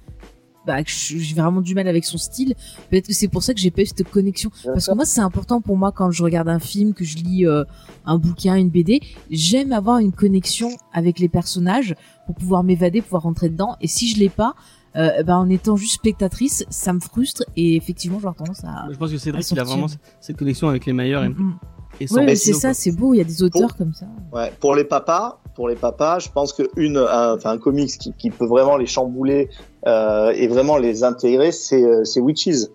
bah, 0.66 0.84
que 0.84 0.90
je- 0.90 1.18
j'ai 1.20 1.36
vraiment 1.36 1.62
du 1.62 1.76
mal 1.76 1.88
avec 1.88 2.04
son 2.06 2.18
style. 2.18 2.56
Peut-être 2.90 3.08
que 3.08 3.14
c'est 3.14 3.28
pour 3.28 3.44
ça 3.44 3.54
que 3.54 3.60
j'ai 3.60 3.70
pas 3.70 3.84
eu 3.84 3.86
cette 3.86 4.10
connexion. 4.10 4.50
Bien 4.64 4.72
Parce 4.74 4.86
sûr. 4.86 4.94
que 4.94 4.96
moi, 4.98 5.06
c'est 5.06 5.22
important 5.22 5.62
pour 5.62 5.78
moi 5.78 5.92
quand 5.92 6.10
je 6.10 6.24
regarde 6.24 6.50
un 6.50 6.58
film, 6.58 6.96
que 6.96 7.06
je 7.06 7.18
lis 7.18 7.46
euh, 7.46 7.64
un 8.06 8.18
bouquin, 8.18 8.56
une 8.56 8.70
BD. 8.72 9.00
J'aime 9.30 9.72
avoir 9.74 10.00
une 10.00 10.12
connexion 10.12 10.70
avec 10.92 11.20
les 11.20 11.30
personnages 11.30 11.94
pour 12.26 12.34
pouvoir 12.34 12.64
m'évader, 12.64 13.04
pouvoir 13.04 13.22
rentrer 13.22 13.50
dedans. 13.50 13.76
Et 13.80 13.88
si 13.88 14.08
je 14.10 14.18
l'ai 14.18 14.30
pas, 14.30 14.56
euh, 14.96 15.22
bah, 15.22 15.38
en 15.38 15.50
étant 15.50 15.76
juste 15.76 15.94
spectatrice, 15.96 16.66
ça 16.72 16.94
me 16.94 17.00
frustre 17.00 17.44
et 17.56 17.76
effectivement, 17.76 18.18
j'aurais 18.20 18.34
tendance 18.34 18.64
à. 18.64 18.88
Je 18.92 18.98
pense 18.98 19.12
que 19.12 19.18
Cédric, 19.20 19.52
il 19.52 19.60
a 19.60 19.64
vraiment 19.64 19.86
cette 20.20 20.38
connexion 20.38 20.68
avec 20.68 20.88
les 20.88 20.94
meilleurs 20.94 21.26
Mm, 21.30 21.34
mm. 21.34 21.60
et 21.60 21.75
sans 22.08 22.16
Ouais, 22.16 22.22
mais 22.22 22.32
Martino, 22.34 22.54
c'est 22.56 22.60
ça, 22.60 22.74
c'est 22.74 22.92
beau. 22.92 23.14
Il 23.14 23.18
y 23.18 23.22
a 23.22 23.24
des 23.26 23.42
auteurs 23.44 23.70
Pour- 23.70 23.78
comme 23.78 23.94
ça. 23.94 24.06
Ouais, 24.34 24.52
pour 24.60 24.76
les 24.76 24.84
papas, 24.84 25.40
pour 25.56 25.70
les 25.70 25.76
papas, 25.76 26.20
je 26.20 26.30
pense 26.30 26.52
que 26.54 26.64
une, 26.76 26.98
un, 26.98 27.36
enfin 27.36 27.52
un 27.52 27.58
comics 27.58 27.98
qui, 27.98 28.12
qui 28.14 28.30
peut 28.30 28.46
vraiment 28.48 28.76
les 28.78 28.86
chambouler 28.88 29.50
euh, 29.88 30.32
et 30.36 30.48
vraiment 30.48 30.78
les 30.78 31.04
intégrer, 31.04 31.52
c'est 31.52 31.84
euh, 31.84 32.04
c'est 32.04 32.20
Witches. 32.20 32.68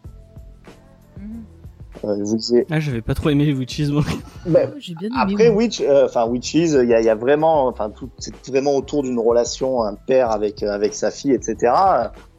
Euh, 2.05 2.17
vous 2.25 2.37
disiez- 2.37 2.67
Ah, 2.71 2.81
j'avais 2.81 3.03
pas 3.03 3.13
trop 3.15 3.29
aimé 3.29 3.45
les 3.45 3.53
Witches, 3.53 3.89
moi. 3.91 4.03
Bah, 4.47 4.61
Ouais, 4.61 4.71
J'ai 4.79 4.95
bien 4.95 5.09
aimé. 5.09 5.17
après 5.35 5.49
moi. 5.51 5.59
Witch, 5.59 5.81
euh, 5.83 6.07
enfin 6.07 6.25
Witches, 6.27 6.55
il 6.55 6.89
y 6.89 6.95
a, 6.95 7.01
il 7.01 7.05
y 7.05 7.11
a 7.11 7.15
vraiment, 7.15 7.67
enfin 7.67 7.91
tout, 7.91 8.09
c'est 8.19 8.33
vraiment 8.49 8.75
autour 8.75 9.03
d'une 9.03 9.19
relation 9.19 9.83
un 9.83 9.95
père 9.95 10.31
avec 10.31 10.63
euh, 10.63 10.71
avec 10.73 10.95
sa 10.95 11.11
fille, 11.11 11.33
etc. 11.33 11.57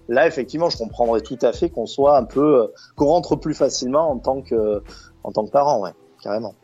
Là, 0.09 0.25
effectivement, 0.27 0.69
je 0.71 0.77
comprendrais 0.77 1.21
tout 1.21 1.37
à 1.43 1.53
fait 1.53 1.69
qu'on 1.69 1.85
soit 1.85 2.17
un 2.17 2.23
peu, 2.23 2.63
euh, 2.63 2.67
qu'on 2.95 3.05
rentre 3.05 3.35
plus 3.35 3.53
facilement 3.53 4.09
en 4.09 4.17
tant 4.17 4.41
que 4.41 4.81
en 5.23 5.31
tant 5.31 5.45
que 5.45 5.51
parent, 5.51 5.79
ouais, 5.83 5.91
carrément. 6.21 6.55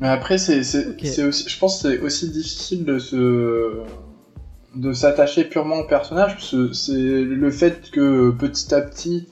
Mais 0.00 0.08
après, 0.08 0.38
c'est, 0.38 0.64
c'est, 0.64 0.88
Ok. 0.88 1.04
c'est 1.04 1.22
aussi, 1.22 1.48
je 1.48 1.58
pense 1.58 1.80
que 1.82 1.88
c'est 1.88 1.98
aussi 2.00 2.30
difficile 2.30 2.84
de 2.84 2.98
se, 2.98 3.82
de 4.74 4.92
s'attacher 4.92 5.44
purement 5.44 5.76
au 5.76 5.84
personnage, 5.86 6.34
parce 6.34 6.50
que 6.50 6.72
c'est 6.72 6.92
le 6.92 7.50
fait 7.50 7.90
que 7.90 8.30
petit 8.30 8.74
à 8.74 8.80
petit, 8.80 9.28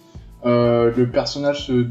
euh, 0.47 0.93
le 0.97 1.11
personnage 1.11 1.67
se, 1.67 1.87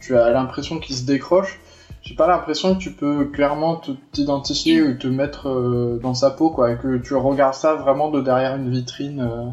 tu 0.00 0.16
as 0.16 0.30
l'impression 0.30 0.78
qu'il 0.78 0.94
se 0.94 1.04
décroche. 1.04 1.60
J'ai 2.02 2.14
pas 2.14 2.26
l'impression 2.26 2.74
que 2.74 2.78
tu 2.80 2.92
peux 2.92 3.24
clairement 3.24 3.76
te- 3.76 3.92
t'identifier 4.12 4.82
ou 4.82 4.94
te 4.98 5.06
mettre 5.06 5.48
euh, 5.48 5.98
dans 6.02 6.12
sa 6.12 6.30
peau, 6.30 6.50
quoi, 6.50 6.72
et 6.72 6.76
que 6.76 6.98
tu 6.98 7.14
regardes 7.14 7.54
ça 7.54 7.74
vraiment 7.74 8.10
de 8.10 8.20
derrière 8.20 8.54
une 8.56 8.70
vitrine. 8.70 9.20
euh, 9.20 9.46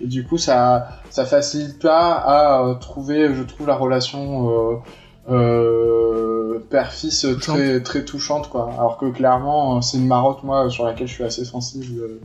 et 0.00 0.08
du 0.08 0.24
coup, 0.26 0.36
ça, 0.36 0.88
ça 1.08 1.24
facilite 1.24 1.80
pas 1.80 2.12
à 2.14 2.64
euh, 2.64 2.74
trouver, 2.74 3.32
je 3.32 3.42
trouve, 3.44 3.68
la 3.68 3.76
relation 3.76 4.82
euh, 5.30 6.58
père-fils 6.70 7.26
très, 7.40 7.80
très 7.82 8.04
touchante, 8.04 8.48
quoi. 8.48 8.70
Alors 8.78 8.96
que 8.98 9.06
clairement, 9.06 9.80
c'est 9.82 9.98
une 9.98 10.06
marotte, 10.06 10.42
moi, 10.42 10.68
sur 10.70 10.84
laquelle 10.84 11.06
je 11.08 11.12
suis 11.14 11.24
assez 11.24 11.44
sensible. 11.44 12.00
euh, 12.02 12.20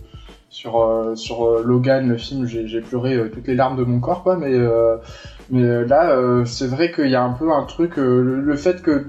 sur 0.51 0.81
euh, 0.81 1.15
sur 1.15 1.45
euh, 1.47 1.61
Logan, 1.63 2.07
le 2.07 2.17
film, 2.17 2.45
j'ai 2.45 2.81
pleuré 2.81 3.30
toutes 3.31 3.47
les 3.47 3.53
larmes 3.55 3.76
de 3.77 3.84
mon 3.84 3.99
corps, 3.99 4.23
quoi. 4.23 4.35
Mais 4.35 4.51
euh, 4.53 4.97
mais 5.49 5.85
là, 5.85 6.11
euh, 6.11 6.45
c'est 6.45 6.67
vrai 6.67 6.91
qu'il 6.91 7.09
y 7.09 7.15
a 7.15 7.21
un 7.23 7.34
peu 7.34 7.51
un 7.53 7.63
truc, 7.65 7.99
euh, 7.99 8.21
le, 8.21 8.41
le 8.41 8.55
fait 8.55 8.81
que 8.81 9.05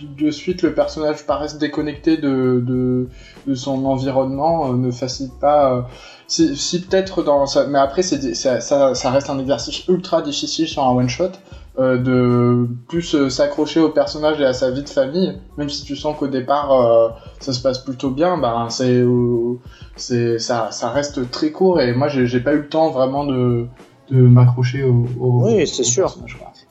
de- 0.00 0.24
de 0.26 0.30
suite 0.30 0.62
le 0.62 0.72
personnage 0.74 1.26
paraisse 1.26 1.58
déconnecté 1.58 2.16
de, 2.16 2.62
de, 2.66 3.06
de 3.46 3.54
son 3.54 3.84
environnement 3.84 4.72
euh, 4.72 4.76
ne 4.76 4.90
facilite 4.90 5.38
pas. 5.38 5.72
euh, 5.74 5.82
si, 6.26 6.56
si 6.56 6.80
peut-être 6.80 7.22
dans 7.22 7.44
ça, 7.46 7.66
mais 7.66 7.78
après 7.78 8.02
c'est 8.02 8.34
ça, 8.34 8.60
ça, 8.60 8.94
ça 8.94 9.10
reste 9.10 9.28
un 9.30 9.38
exercice 9.38 9.86
ultra 9.88 10.22
difficile 10.22 10.66
sur 10.68 10.82
un 10.82 10.90
one 10.92 11.08
shot 11.08 11.32
euh, 11.80 11.96
de 11.96 12.68
plus 12.88 13.14
euh, 13.14 13.28
s'accrocher 13.30 13.80
au 13.80 13.88
personnage 13.88 14.40
et 14.40 14.44
à 14.44 14.52
sa 14.52 14.70
vie 14.70 14.82
de 14.84 14.88
famille, 14.88 15.38
même 15.56 15.68
si 15.70 15.82
tu 15.84 15.96
sens 15.96 16.16
qu'au 16.16 16.26
départ 16.28 16.70
euh, 16.72 17.08
ça 17.40 17.52
se 17.52 17.60
passe 17.60 17.78
plutôt 17.78 18.10
bien, 18.10 18.36
ben 18.38 18.68
c'est 18.70 18.90
euh, 19.00 19.58
c'est 19.96 20.38
ça, 20.38 20.68
ça 20.70 20.90
reste 20.90 21.30
très 21.30 21.50
court 21.50 21.80
et 21.80 21.92
moi 21.94 22.08
j'ai 22.08 22.40
pas 22.40 22.52
eu 22.52 22.58
le 22.58 22.68
temps 22.68 22.90
vraiment 22.90 23.24
de 23.24 23.66
de 24.10 24.20
m'accrocher 24.20 24.82
au, 24.82 25.06
au 25.20 25.44
Oui, 25.44 25.68
c'est 25.68 25.84
sûr. 25.84 26.12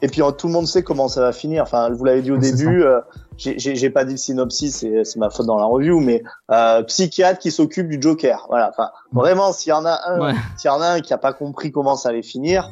Et 0.01 0.07
puis 0.09 0.21
tout 0.37 0.47
le 0.47 0.51
monde 0.53 0.67
sait 0.67 0.83
comment 0.83 1.07
ça 1.07 1.21
va 1.21 1.31
finir. 1.31 1.63
Enfin, 1.63 1.89
vous 1.89 2.03
l'avez 2.03 2.21
dit 2.21 2.31
au 2.33 2.37
début. 2.37 2.83
euh, 2.83 2.99
j'ai- 3.37 3.89
pas 3.89 4.03
dit 4.03 4.11
le 4.11 4.17
synopsis, 4.17 4.75
c'est 4.75 5.05
c'est 5.05 5.17
ma 5.19 5.29
faute 5.29 5.45
dans 5.45 5.55
la 5.57 5.63
review, 5.63 6.01
mais 6.01 6.21
euh, 6.51 6.83
psychiatre 6.83 7.39
qui 7.39 7.51
s'occupe 7.51 7.87
du 7.87 7.97
Joker. 8.01 8.45
Voilà. 8.49 8.69
Enfin, 8.77 8.89
vraiment, 9.13 9.53
s'il 9.53 9.69
y 9.69 9.73
en 9.73 9.85
a 9.85 9.97
un, 10.09 10.19
Ouais. 10.19 10.33
s'il 10.57 10.69
y 10.69 10.73
en 10.73 10.81
a 10.81 10.87
un 10.89 10.99
qui 10.99 11.13
a 11.13 11.17
pas 11.17 11.31
compris 11.31 11.71
comment 11.71 11.95
ça 11.95 12.09
allait 12.09 12.23
finir. 12.23 12.69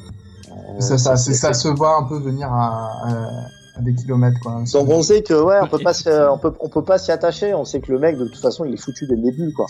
Ça, 0.80 1.54
se 1.54 1.68
voit 1.70 1.98
un 1.98 2.04
peu 2.04 2.18
venir 2.20 2.52
à, 2.52 2.92
à, 3.04 3.30
à 3.78 3.82
des 3.82 3.94
kilomètres, 3.94 4.40
quoi. 4.42 4.64
Donc 4.74 4.90
on 4.90 5.02
sait 5.04 5.22
que 5.22 5.34
ouais, 5.34 5.58
on 5.62 5.68
peut 5.68 5.80
pas, 5.80 5.94
se- 5.94 6.02
effectivement. 6.10 6.34
on 6.34 6.38
peut, 6.38 6.54
on 6.60 6.70
peut 6.70 6.84
pas 6.84 6.98
s'y 6.98 7.12
attacher. 7.12 7.54
On 7.54 7.66
sait 7.66 7.80
que 7.80 7.92
le 7.92 8.00
mec 8.00 8.18
de 8.18 8.26
toute 8.26 8.42
façon, 8.42 8.66
il 8.66 8.74
est 8.74 8.78
foutu 8.82 9.06
dès 9.08 9.16
le 9.16 9.22
début, 9.24 9.54
quoi. 9.54 9.68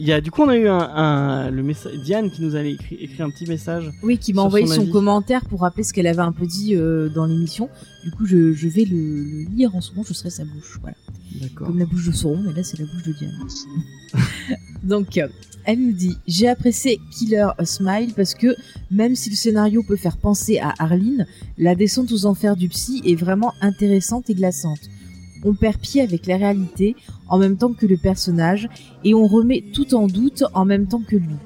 Il 0.00 0.06
y 0.06 0.12
a, 0.12 0.20
du 0.20 0.30
coup, 0.30 0.42
on 0.42 0.48
a 0.48 0.56
eu 0.56 0.68
un, 0.68 0.78
un 0.78 1.50
le 1.50 1.62
message, 1.62 1.94
Diane 2.04 2.30
qui 2.30 2.42
nous 2.42 2.54
a 2.54 2.62
écrit, 2.62 2.96
écrit 2.96 3.22
un 3.22 3.30
petit 3.30 3.46
message. 3.46 3.90
Oui, 4.02 4.18
qui 4.18 4.32
m'a 4.32 4.42
envoyé 4.42 4.66
son 4.66 4.86
commentaire 4.86 5.44
pour 5.44 5.60
rappeler 5.60 5.82
ce 5.82 5.92
qu'elle 5.92 6.06
avait 6.06 6.20
un 6.20 6.32
peu 6.32 6.46
dit 6.46 6.74
euh, 6.76 7.08
dans 7.08 7.26
l'émission. 7.26 7.68
Du 8.04 8.10
coup, 8.12 8.24
je, 8.24 8.52
je 8.52 8.68
vais 8.68 8.84
le, 8.84 8.96
le 8.96 9.44
lire 9.56 9.74
en 9.74 9.80
ce 9.80 9.90
moment, 9.90 10.04
je 10.06 10.14
serai 10.14 10.30
sa 10.30 10.44
bouche. 10.44 10.78
Voilà. 10.80 10.96
D'accord. 11.40 11.66
Comme 11.66 11.78
la 11.78 11.84
bouche 11.84 12.06
de 12.06 12.12
Sauron, 12.12 12.42
mais 12.46 12.52
là, 12.52 12.62
c'est 12.62 12.78
la 12.78 12.86
bouche 12.86 13.02
de 13.02 13.12
Diane. 13.12 13.34
Donc, 14.84 15.18
euh, 15.18 15.28
elle 15.64 15.80
nous 15.80 15.92
dit 15.92 16.16
J'ai 16.26 16.48
apprécié 16.48 17.00
Killer 17.10 17.48
a 17.58 17.64
Smile 17.64 18.14
parce 18.14 18.34
que 18.34 18.54
même 18.90 19.14
si 19.14 19.30
le 19.30 19.36
scénario 19.36 19.82
peut 19.82 19.96
faire 19.96 20.16
penser 20.16 20.58
à 20.58 20.74
Arline, 20.78 21.26
la 21.58 21.74
descente 21.74 22.12
aux 22.12 22.24
enfers 22.24 22.56
du 22.56 22.68
psy 22.68 23.02
est 23.04 23.16
vraiment 23.16 23.52
intéressante 23.60 24.30
et 24.30 24.34
glaçante. 24.34 24.80
On 25.44 25.54
perd 25.54 25.78
pied 25.78 26.00
avec 26.00 26.26
la 26.26 26.36
réalité 26.36 26.96
en 27.28 27.38
même 27.38 27.56
temps 27.56 27.72
que 27.72 27.86
le 27.86 27.96
personnage 27.96 28.68
et 29.04 29.14
on 29.14 29.26
remet 29.26 29.64
tout 29.72 29.94
en 29.94 30.06
doute 30.06 30.44
en 30.54 30.64
même 30.64 30.86
temps 30.86 31.02
que 31.06 31.16
lui. 31.16 31.36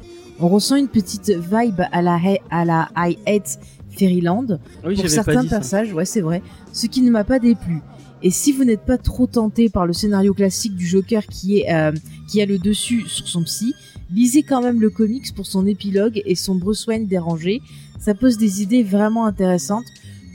On 0.40 0.48
ressent 0.48 0.76
une 0.76 0.88
petite 0.88 1.30
vibe 1.30 1.82
à 1.92 2.02
la, 2.02 2.18
à 2.50 2.64
la 2.64 2.88
I 2.96 3.16
Hate 3.26 3.58
Fairyland 3.90 4.46
Ah 4.82 4.88
oui, 4.88 4.96
pour 4.96 5.08
certains 5.08 5.44
passages, 5.44 5.92
ouais, 5.92 6.04
c'est 6.04 6.20
vrai, 6.20 6.42
ce 6.72 6.86
qui 6.86 7.02
ne 7.02 7.10
m'a 7.10 7.24
pas 7.24 7.38
déplu. 7.38 7.80
Et 8.22 8.30
si 8.30 8.52
vous 8.52 8.64
n'êtes 8.64 8.84
pas 8.84 8.98
trop 8.98 9.26
tenté 9.26 9.68
par 9.68 9.86
le 9.86 9.92
scénario 9.92 10.32
classique 10.32 10.76
du 10.76 10.86
Joker 10.86 11.26
qui 11.26 11.58
est 11.58 11.74
euh, 11.74 11.92
qui 12.28 12.40
a 12.40 12.46
le 12.46 12.58
dessus 12.58 13.04
sur 13.08 13.26
son 13.26 13.42
psy, 13.42 13.74
lisez 14.12 14.42
quand 14.42 14.62
même 14.62 14.80
le 14.80 14.90
comics 14.90 15.34
pour 15.34 15.46
son 15.46 15.66
épilogue 15.66 16.22
et 16.24 16.34
son 16.36 16.54
Bruce 16.54 16.86
Wayne 16.86 17.06
dérangé. 17.06 17.60
Ça 17.98 18.14
pose 18.14 18.38
des 18.38 18.62
idées 18.62 18.84
vraiment 18.84 19.26
intéressantes. 19.26 19.86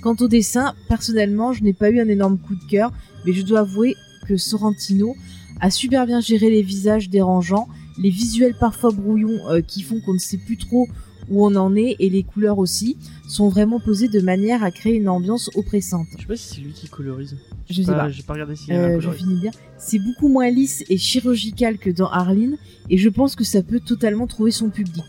Quant 0.01 0.15
au 0.19 0.27
dessin, 0.27 0.73
personnellement, 0.87 1.53
je 1.53 1.63
n'ai 1.63 1.73
pas 1.73 1.89
eu 1.89 1.99
un 1.99 2.07
énorme 2.07 2.37
coup 2.37 2.55
de 2.55 2.63
cœur, 2.69 2.91
mais 3.27 3.33
je 3.33 3.43
dois 3.43 3.59
avouer 3.59 3.95
que 4.25 4.37
Sorrentino 4.37 5.15
a 5.59 5.69
super 5.69 6.05
bien 6.05 6.21
géré 6.21 6.49
les 6.49 6.61
visages 6.61 7.09
dérangeants, 7.09 7.67
les 7.97 8.09
visuels 8.09 8.55
parfois 8.57 8.91
brouillons 8.91 9.39
euh, 9.49 9.61
qui 9.61 9.81
font 9.81 9.99
qu'on 9.99 10.13
ne 10.13 10.19
sait 10.19 10.37
plus 10.37 10.57
trop 10.57 10.87
où 11.29 11.45
on 11.45 11.55
en 11.55 11.75
est 11.75 11.97
et 11.99 12.09
les 12.09 12.23
couleurs 12.23 12.57
aussi 12.57 12.95
sont 13.27 13.49
vraiment 13.49 13.81
posées 13.81 14.07
de 14.07 14.21
manière 14.21 14.63
à 14.63 14.71
créer 14.71 14.95
une 14.95 15.09
ambiance 15.09 15.49
oppressante. 15.55 16.07
Je 16.15 16.21
sais 16.21 16.27
pas 16.27 16.35
si 16.37 16.55
c'est 16.55 16.61
lui 16.61 16.71
qui 16.71 16.87
colorise. 16.87 17.35
Je 17.69 17.81
sais 17.81 17.91
pas. 17.91 18.09
J'ai 18.09 18.23
pas 18.23 18.33
regardé 18.33 18.53
un 18.69 18.73
Euh, 18.73 18.99
je 19.01 19.11
finis 19.11 19.41
dire. 19.41 19.51
C'est 19.77 19.99
beaucoup 19.99 20.29
moins 20.29 20.49
lisse 20.49 20.85
et 20.87 20.97
chirurgical 20.97 21.77
que 21.77 21.89
dans 21.89 22.09
Arline, 22.09 22.57
et 22.89 22.97
je 22.97 23.09
pense 23.09 23.35
que 23.35 23.43
ça 23.43 23.61
peut 23.61 23.81
totalement 23.81 24.25
trouver 24.25 24.51
son 24.51 24.69
public. 24.69 25.03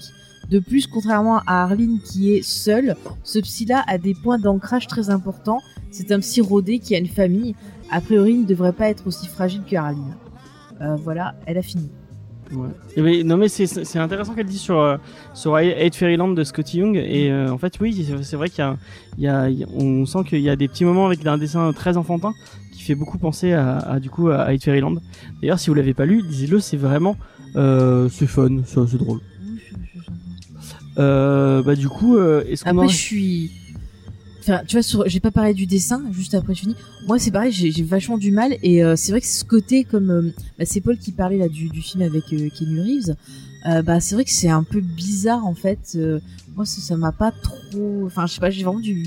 De 0.51 0.59
plus, 0.61 0.86
contrairement 0.86 1.39
à 1.47 1.62
Arline 1.62 2.01
qui 2.01 2.32
est 2.32 2.43
seule, 2.43 2.97
ce 3.23 3.39
psy-là 3.39 3.85
a 3.86 3.99
des 3.99 4.15
points 4.15 4.39
d'ancrage 4.39 4.86
très 4.86 5.11
importants. 5.11 5.61
C'est 5.90 6.11
un 6.11 6.20
psy 6.20 6.40
rodé 6.40 6.78
qui 6.78 6.95
a 6.95 6.99
une 6.99 7.09
famille. 7.09 7.55
A 7.90 8.01
priori, 8.01 8.32
il 8.32 8.40
ne 8.43 8.47
devrait 8.47 8.73
pas 8.73 8.89
être 8.89 9.06
aussi 9.06 9.27
fragile 9.28 9.62
que 9.69 9.77
Arline. 9.77 10.15
Euh, 10.81 10.97
voilà, 10.97 11.35
elle 11.47 11.59
a 11.59 11.62
fini. 11.62 11.89
Ouais. 12.51 12.69
Eh 12.97 13.02
ben, 13.02 13.27
non 13.27 13.36
mais 13.36 13.48
c'est 13.48 13.98
intéressant 13.98 14.32
qu'elle 14.35 14.47
dit 14.47 14.56
sur 14.56 14.78
euh, 14.81 14.97
sur 15.35 15.55
Hate 15.56 15.94
Fairyland 15.94 16.28
de 16.28 16.43
Scotty 16.44 16.78
Young 16.78 16.97
et 16.97 17.31
euh, 17.31 17.51
en 17.52 17.59
fait 17.59 17.74
oui 17.78 18.06
c'est- 18.23 18.36
vrai 18.36 18.48
qu'il 18.48 18.65
y 19.19 19.24
y 19.24 19.27
a 19.28 19.48
on 19.74 20.06
sent 20.06 20.20
qu'il 20.27 20.40
y 20.40 20.48
a 20.48 20.56
des 20.56 20.66
petits 20.66 20.86
moments 20.86 21.05
avec 21.05 21.27
un 21.27 21.36
dessin 21.36 21.70
très 21.74 21.98
enfantin 21.98 22.32
qui 22.73 22.81
fait 22.82 22.94
beaucoup 22.94 23.19
penser 23.19 23.52
à, 23.52 23.77
à, 23.77 24.01
du 24.01 24.09
coup 24.09 24.28
à 24.31 24.44
Hate 24.44 24.65
Fairyland. 24.65 24.94
D'ailleurs 25.43 25.59
si 25.59 25.69
vous 25.69 25.74
l'avez 25.74 25.93
pas 25.93 26.06
lu 26.06 26.23
lisez-le 26.23 26.59
c'est 26.59 26.78
vraiment 26.78 27.16
euh, 27.56 28.09
c'est 28.09 28.27
fun 28.27 28.60
c'est 28.65 28.97
drôle. 28.97 29.20
Euh, 30.98 31.62
bah 31.62 31.74
du 31.77 31.90
coup 31.90 32.19
est-ce 32.19 32.65
qu'on 32.65 32.70
Après, 32.78 32.89
je 32.89 32.97
suis. 32.97 33.51
Enfin, 34.49 34.62
tu 34.66 34.77
vois, 34.77 34.83
sur... 34.83 35.07
j'ai 35.09 35.20
pas 35.20 35.31
parlé 35.31 35.53
du 35.55 35.66
dessin, 35.66 36.03
juste 36.12 36.35
après 36.35 36.55
je 36.55 36.61
finis. 36.61 36.77
Moi, 37.07 37.19
c'est 37.19 37.31
pareil, 37.31 37.53
j'ai 37.53 37.70
j'ai 37.70 37.83
vachement 37.83 38.19
du 38.19 38.31
mal. 38.31 38.57
Et 38.62 38.83
euh, 38.83 38.97
c'est 38.97 39.12
vrai 39.12 39.20
que 39.20 39.27
ce 39.27 39.45
côté, 39.45 39.85
comme. 39.85 40.11
euh, 40.11 40.33
bah, 40.59 40.65
c'est 40.65 40.81
Paul 40.81 40.97
qui 40.99 41.12
parlait 41.12 41.39
là 41.39 41.49
du, 41.49 41.69
du 41.69 41.83
film 41.83 42.03
avec 42.03 42.25
euh, 42.33 42.49
Keanu 42.57 42.81
Reeves. 42.81 43.15
Euh, 43.66 43.83
bah, 43.83 44.01
c'est 44.01 44.15
vrai 44.15 44.25
que 44.25 44.31
c'est 44.31 44.49
un 44.49 44.62
peu 44.62 44.81
bizarre 44.81 45.45
en 45.47 45.55
fait. 45.55 45.99
Moi, 46.57 46.65
ça 46.65 46.81
ça 46.81 46.97
m'a 46.97 47.12
pas 47.12 47.31
trop. 47.33 48.05
Enfin, 48.07 48.27
je 48.27 48.35
sais 48.35 48.41
pas, 48.41 48.51
j'ai 48.51 48.65
vraiment 48.65 48.81
du, 48.81 49.07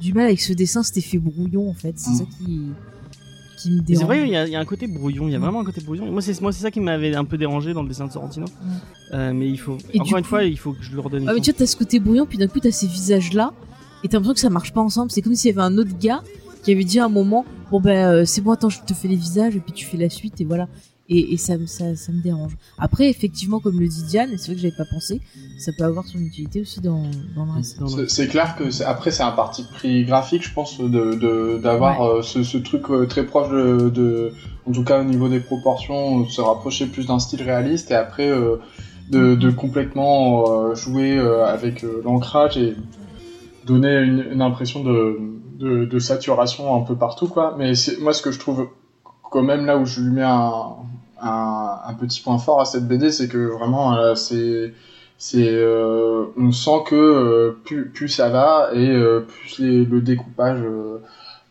du 0.00 0.12
mal 0.12 0.24
avec 0.26 0.40
ce 0.40 0.52
dessin, 0.52 0.82
cet 0.82 0.96
effet 0.96 1.18
brouillon 1.18 1.68
en 1.68 1.74
fait. 1.74 1.94
C'est 1.98 2.10
Mm. 2.10 2.16
ça 2.16 2.24
qui, 2.38 2.60
qui 3.58 3.70
me 3.72 3.80
dérange. 3.80 4.00
C'est 4.00 4.06
vrai, 4.06 4.22
il 4.26 4.32
y, 4.32 4.36
a, 4.36 4.46
il 4.46 4.52
y 4.52 4.56
a 4.56 4.60
un 4.60 4.64
côté 4.64 4.86
brouillon, 4.86 5.28
il 5.28 5.32
y 5.32 5.34
a 5.34 5.38
Mm. 5.38 5.42
vraiment 5.42 5.60
un 5.60 5.64
côté 5.64 5.80
brouillon. 5.80 6.10
Moi, 6.10 6.22
c'est 6.22 6.40
moi, 6.40 6.52
c'est 6.52 6.62
ça 6.62 6.70
qui 6.70 6.80
m'avait 6.80 7.14
un 7.14 7.24
peu 7.24 7.36
dérangé 7.38 7.72
dans 7.74 7.82
le 7.82 7.88
dessin 7.88 8.06
de 8.06 8.12
Sorrentino. 8.12 8.46
Euh, 9.12 9.32
mais 9.34 9.48
il 9.50 9.58
faut, 9.58 9.76
Et 9.92 10.00
encore 10.00 10.16
une 10.18 10.22
coup- 10.24 10.28
fois, 10.30 10.44
il 10.44 10.58
faut 10.58 10.72
que 10.72 10.82
je 10.82 10.92
le 10.92 11.00
redonne. 11.00 11.28
Ah, 11.28 11.32
mais 11.34 11.40
tu 11.40 11.50
vois, 11.50 11.58
t'as 11.58 11.66
ce 11.66 11.76
côté 11.76 11.98
brouillon, 12.00 12.24
puis 12.26 12.38
d'un 12.38 12.48
coup, 12.48 12.60
t'as 12.60 12.70
ces 12.72 12.86
visages-là, 12.86 13.52
et 14.06 14.08
t'as 14.08 14.18
l'impression 14.18 14.34
que 14.34 14.40
ça 14.40 14.50
marche 14.50 14.72
pas 14.72 14.80
ensemble. 14.80 15.10
C'est 15.10 15.20
comme 15.22 15.34
s'il 15.34 15.50
y 15.50 15.52
avait 15.58 15.66
un 15.66 15.76
autre 15.78 15.98
gars 16.00 16.22
qui 16.62 16.72
avait 16.72 16.84
dit 16.84 16.98
à 17.00 17.04
un 17.06 17.08
moment, 17.08 17.44
bon 17.70 17.80
ben, 17.80 18.08
euh, 18.08 18.24
c'est 18.24 18.40
bon, 18.40 18.52
attends, 18.52 18.68
je 18.68 18.80
te 18.86 18.94
fais 18.94 19.08
les 19.08 19.16
visages, 19.16 19.54
et 19.56 19.60
puis 19.60 19.72
tu 19.72 19.84
fais 19.84 19.96
la 19.96 20.08
suite, 20.10 20.40
et 20.40 20.44
voilà. 20.44 20.68
Et, 21.08 21.34
et 21.34 21.36
ça, 21.36 21.56
me- 21.56 21.66
ça, 21.66 21.94
ça 21.94 22.10
me 22.10 22.20
dérange. 22.20 22.56
Après, 22.78 23.08
effectivement, 23.08 23.60
comme 23.60 23.78
le 23.78 23.86
dit 23.86 24.02
Diane, 24.08 24.30
et 24.32 24.38
c'est 24.38 24.46
vrai 24.46 24.54
que 24.56 24.60
j'avais 24.62 24.74
pas 24.76 24.84
pensé, 24.90 25.20
ça 25.58 25.70
peut 25.78 25.84
avoir 25.84 26.04
son 26.04 26.18
utilité 26.18 26.60
aussi 26.62 26.80
dans, 26.80 27.02
dans 27.36 27.44
le 27.44 28.08
C'est- 28.08 28.26
clair 28.26 28.56
que 28.56 28.82
après 28.82 29.12
c'est 29.12 29.22
un 29.22 29.30
parti 29.30 29.62
pris 29.72 30.04
graphique, 30.04 30.42
je 30.42 30.52
pense, 30.52 30.78
de 30.80 30.86
de- 31.14 31.58
d'avoir 31.62 32.02
euh, 32.02 32.22
ce, 32.22 32.42
ce 32.42 32.58
truc 32.58 32.90
euh, 32.90 33.06
très 33.06 33.24
proche 33.24 33.50
de, 33.50 33.88
de, 33.88 34.32
en 34.68 34.72
tout 34.72 34.82
cas 34.82 35.00
au 35.00 35.04
niveau 35.04 35.28
des 35.28 35.38
proportions, 35.38 36.26
se 36.28 36.40
rapprocher 36.40 36.86
plus 36.86 37.06
d'un 37.06 37.20
style 37.20 37.42
réaliste. 37.42 37.92
Et 37.92 37.94
après, 37.94 38.28
euh, 38.28 38.56
de, 39.10 39.36
de 39.36 39.50
complètement 39.52 40.44
euh, 40.50 40.74
jouer 40.74 41.16
euh, 41.16 41.46
avec 41.46 41.84
euh, 41.84 42.02
l'ancrage 42.04 42.56
et 42.56 42.74
donner 43.66 43.98
une, 43.98 44.40
impression 44.42 44.82
de, 44.82 45.18
de, 45.58 45.98
saturation 45.98 46.74
un 46.74 46.84
peu 46.84 46.94
partout, 46.94 47.28
quoi. 47.28 47.54
Mais 47.58 47.72
moi, 48.00 48.12
ce 48.12 48.22
que 48.22 48.30
je 48.30 48.38
trouve 48.38 48.68
quand 49.30 49.42
même 49.42 49.66
là 49.66 49.76
où 49.76 49.84
je 49.84 50.00
lui 50.00 50.12
mets 50.12 50.22
un, 50.22 50.76
un, 51.20 51.94
petit 51.98 52.20
point 52.20 52.38
fort 52.38 52.60
à 52.60 52.64
cette 52.64 52.86
BD, 52.86 53.10
c'est 53.10 53.28
que 53.28 53.38
vraiment, 53.38 53.96
euh, 53.96 54.14
c'est 54.14 54.72
c'est 55.18 55.48
euh, 55.48 56.26
on 56.36 56.52
sent 56.52 56.84
que 56.86 56.94
euh, 56.94 57.58
plus, 57.64 57.88
plus 57.88 58.08
ça 58.08 58.28
va 58.28 58.68
et 58.74 58.94
plus 59.26 59.58
les, 59.58 59.84
le 59.84 60.00
découpage 60.00 60.62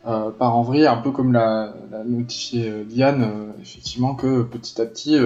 part 0.04 0.56
en 0.56 0.62
vrille, 0.62 0.86
un 0.86 0.98
peu 0.98 1.10
comme 1.10 1.34
l'a, 1.34 1.74
l'a 1.92 2.04
notifié 2.04 2.86
Diane, 2.88 3.54
effectivement 3.60 4.14
que 4.14 4.44
petit 4.44 4.80
à 4.80 4.86
petit 4.86 5.18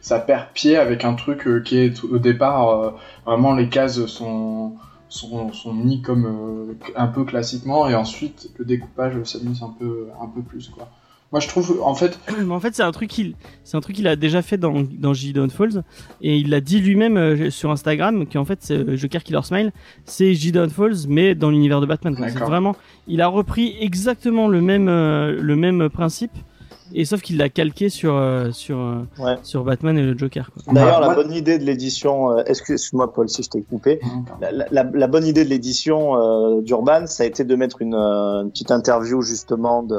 ça 0.00 0.20
perd 0.20 0.46
pied 0.54 0.76
avec 0.76 1.04
un 1.04 1.14
truc 1.14 1.64
qui 1.64 1.76
est 1.78 2.04
au 2.04 2.18
départ 2.18 2.94
vraiment 3.26 3.52
les 3.52 3.68
cases 3.68 4.06
sont 4.06 4.74
sont, 5.08 5.52
sont 5.52 5.72
mis 5.72 6.02
comme 6.02 6.26
euh, 6.26 6.74
un 6.96 7.06
peu 7.06 7.24
classiquement 7.24 7.88
et 7.88 7.94
ensuite 7.94 8.50
le 8.58 8.64
découpage 8.64 9.22
s'amuse 9.24 9.62
un 9.62 9.74
peu 9.78 10.08
un 10.20 10.26
peu 10.26 10.42
plus 10.42 10.68
quoi. 10.68 10.88
Moi 11.30 11.40
je 11.40 11.48
trouve 11.48 11.80
en 11.82 11.94
fait 11.94 12.18
Mais 12.38 12.54
en 12.54 12.60
fait, 12.60 12.74
c'est 12.74 12.82
un 12.82 12.92
truc 12.92 13.10
qu'il, 13.10 13.34
c'est 13.64 13.76
un 13.76 13.80
truc 13.80 13.96
qu'il 13.96 14.08
a 14.08 14.16
déjà 14.16 14.40
fait 14.40 14.56
dans 14.56 14.82
dans 14.90 15.12
J 15.12 15.32
Down 15.32 15.50
Falls 15.50 15.82
et 16.22 16.38
il 16.38 16.48
l'a 16.48 16.60
dit 16.60 16.80
lui-même 16.80 17.16
euh, 17.18 17.50
sur 17.50 17.70
Instagram 17.70 18.26
qu'en 18.26 18.44
fait, 18.46 18.58
c'est, 18.62 18.78
euh, 18.78 18.96
Joker 18.96 19.22
Killer 19.22 19.42
Smile, 19.42 19.72
c'est 20.06 20.32
J 20.34 20.52
Down 20.52 20.70
Falls 20.70 21.06
mais 21.06 21.34
dans 21.34 21.50
l'univers 21.50 21.80
de 21.80 21.86
Batman. 21.86 22.14
vraiment, 22.14 22.76
il 23.06 23.20
a 23.20 23.28
repris 23.28 23.76
exactement 23.80 24.48
le 24.48 24.62
même 24.62 24.88
euh, 24.88 25.38
le 25.40 25.56
même 25.56 25.90
principe 25.90 26.32
et 26.94 27.04
sauf 27.04 27.20
qu'il 27.22 27.36
l'a 27.38 27.48
calqué 27.48 27.88
sur 27.88 28.14
euh, 28.16 28.50
sur 28.52 28.78
euh, 28.78 29.02
Ouais. 29.18 29.36
sur 29.42 29.64
Batman 29.64 29.96
et 29.98 30.02
le 30.02 30.16
Joker. 30.16 30.50
Quoi. 30.52 30.72
D'ailleurs, 30.72 31.00
Bah, 31.00 31.08
la 31.08 31.14
bonne 31.14 31.32
idée 31.32 31.58
de 31.58 31.64
l'édition, 31.64 32.32
euh, 32.38 32.42
excuse-moi 32.46 33.12
Paul 33.12 33.28
si 33.28 33.42
je 33.42 33.50
t'ai 33.50 33.62
coupé, 33.62 34.00
la, 34.40 34.52
la- 34.52 34.66
la- 34.70 34.90
la 34.92 35.06
bonne 35.06 35.26
idée 35.26 35.44
de 35.44 35.50
l'édition 35.50 36.16
euh, 36.16 36.60
d'Urban, 36.60 37.06
ça 37.06 37.22
a 37.22 37.26
été 37.26 37.44
de 37.44 37.54
mettre 37.56 37.82
une, 37.82 37.94
une 37.94 38.50
petite 38.50 38.70
interview 38.70 39.22
justement 39.22 39.82
de, 39.82 39.98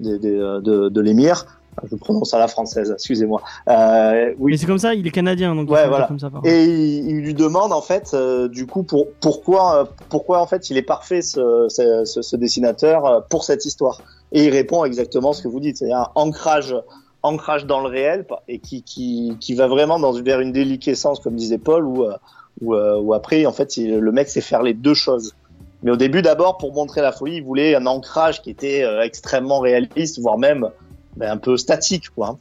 de, 0.00 0.16
de, 0.18 0.60
de, 0.60 0.88
de 0.88 1.00
l'émir. 1.00 1.46
Je 1.88 1.96
prononce 1.96 2.34
à 2.34 2.38
la 2.38 2.48
française, 2.48 2.90
excusez-moi. 2.92 3.40
Euh, 3.68 4.34
oui, 4.38 4.50
Mais 4.52 4.56
c'est 4.58 4.66
comme 4.66 4.78
ça, 4.78 4.92
il 4.92 5.06
est 5.06 5.10
canadien 5.10 5.54
donc 5.54 5.70
Ouais, 5.70 5.88
voilà. 5.88 6.06
comme 6.08 6.18
ça. 6.18 6.28
Et 6.44 6.64
il, 6.64 7.08
il 7.08 7.20
lui 7.20 7.32
demande 7.32 7.72
en 7.72 7.80
fait, 7.80 8.10
euh, 8.12 8.48
du 8.48 8.66
coup, 8.66 8.82
pour, 8.82 9.06
pourquoi, 9.20 9.76
euh, 9.76 9.84
pourquoi 10.10 10.42
en 10.42 10.46
fait 10.46 10.68
il 10.68 10.76
est 10.76 10.82
parfait 10.82 11.22
ce, 11.22 11.66
ce, 11.68 12.04
ce- 12.04 12.22
ce 12.22 12.36
dessinateur 12.36 13.06
euh, 13.06 13.20
pour 13.30 13.44
cette 13.44 13.64
histoire. 13.64 14.02
Et 14.32 14.44
il 14.44 14.50
répond 14.50 14.84
exactement 14.84 15.32
ce 15.32 15.42
que 15.42 15.48
vous 15.48 15.60
dites, 15.60 15.78
c'est 15.78 15.92
un 15.92 16.06
ancrage, 16.14 16.74
ancrage 17.22 17.66
dans 17.66 17.80
le 17.80 17.88
réel 17.88 18.26
et 18.48 18.58
qui, 18.60 18.82
qui, 18.82 19.36
qui 19.40 19.54
va 19.54 19.66
vraiment 19.66 19.98
dans 19.98 20.12
vers 20.12 20.40
une 20.40 20.52
déliquescence, 20.52 21.20
comme 21.20 21.34
disait 21.34 21.58
Paul, 21.58 21.84
où, 21.84 22.04
euh, 22.04 22.14
où, 22.60 22.74
euh, 22.74 22.96
où 23.00 23.12
après 23.14 23.44
en 23.46 23.52
fait 23.52 23.76
le 23.76 24.12
mec 24.12 24.28
sait 24.28 24.40
faire 24.40 24.62
les 24.62 24.74
deux 24.74 24.94
choses. 24.94 25.34
Mais 25.82 25.90
au 25.90 25.96
début, 25.96 26.20
d'abord, 26.22 26.58
pour 26.58 26.74
montrer 26.74 27.00
la 27.00 27.10
folie, 27.10 27.36
il 27.36 27.42
voulait 27.42 27.74
un 27.74 27.86
ancrage 27.86 28.42
qui 28.42 28.50
était 28.50 28.84
euh, 28.84 29.00
extrêmement 29.02 29.60
réaliste, 29.60 30.20
voire 30.20 30.36
même 30.36 30.68
ben, 31.16 31.32
un 31.32 31.38
peu 31.38 31.56
statique, 31.56 32.10
quoi. 32.10 32.36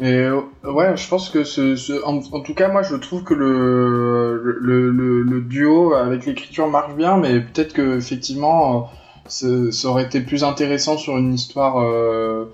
Et 0.00 0.12
euh, 0.12 0.40
ouais, 0.64 0.96
je 0.96 1.08
pense 1.08 1.28
que 1.30 1.42
ce, 1.44 1.74
ce- 1.74 2.04
en, 2.04 2.18
en 2.32 2.40
tout 2.42 2.54
cas, 2.54 2.68
moi, 2.68 2.82
je 2.82 2.94
trouve 2.94 3.24
que 3.24 3.34
le 3.34 4.40
le, 4.60 4.90
le, 4.90 5.22
le 5.22 5.40
duo 5.40 5.94
avec 5.94 6.24
l'écriture 6.26 6.68
marche 6.68 6.94
bien, 6.94 7.16
mais 7.16 7.40
peut-être 7.40 7.72
que 7.72 7.96
effectivement, 7.96 8.90
ça 9.28 9.88
aurait 9.88 10.04
été 10.04 10.20
plus 10.20 10.42
intéressant 10.44 10.96
sur 10.96 11.16
une 11.16 11.34
histoire 11.34 11.78
euh, 11.80 12.46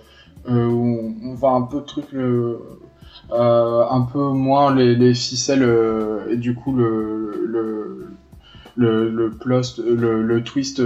euh, 0.49 0.67
où 0.67 1.15
on, 1.23 1.31
on 1.31 1.35
va 1.35 1.49
un 1.49 1.63
peu 1.63 1.83
truc 1.83 2.07
le 2.13 2.59
euh, 3.33 3.85
un 3.89 4.03
peu 4.03 4.19
moins 4.29 4.75
les, 4.75 4.95
les 4.95 5.15
ficelles 5.15 5.67
et 6.31 6.37
du 6.37 6.55
coup 6.55 6.75
le 6.75 7.47
le 7.47 8.07
le, 8.77 9.31
le 9.95 10.23
le 10.23 10.43
twist 10.43 10.83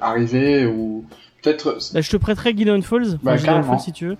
arriver 0.00 0.66
ou 0.66 1.04
peut-être 1.42 1.78
Bah, 1.94 2.00
je 2.00 2.10
te 2.10 2.16
prêterai 2.16 2.54
Gideon 2.56 2.82
Falls, 2.82 3.18
Bah. 3.22 3.38
Falls 3.38 3.80
si 3.80 3.92
tu 3.92 4.06
veux. 4.08 4.16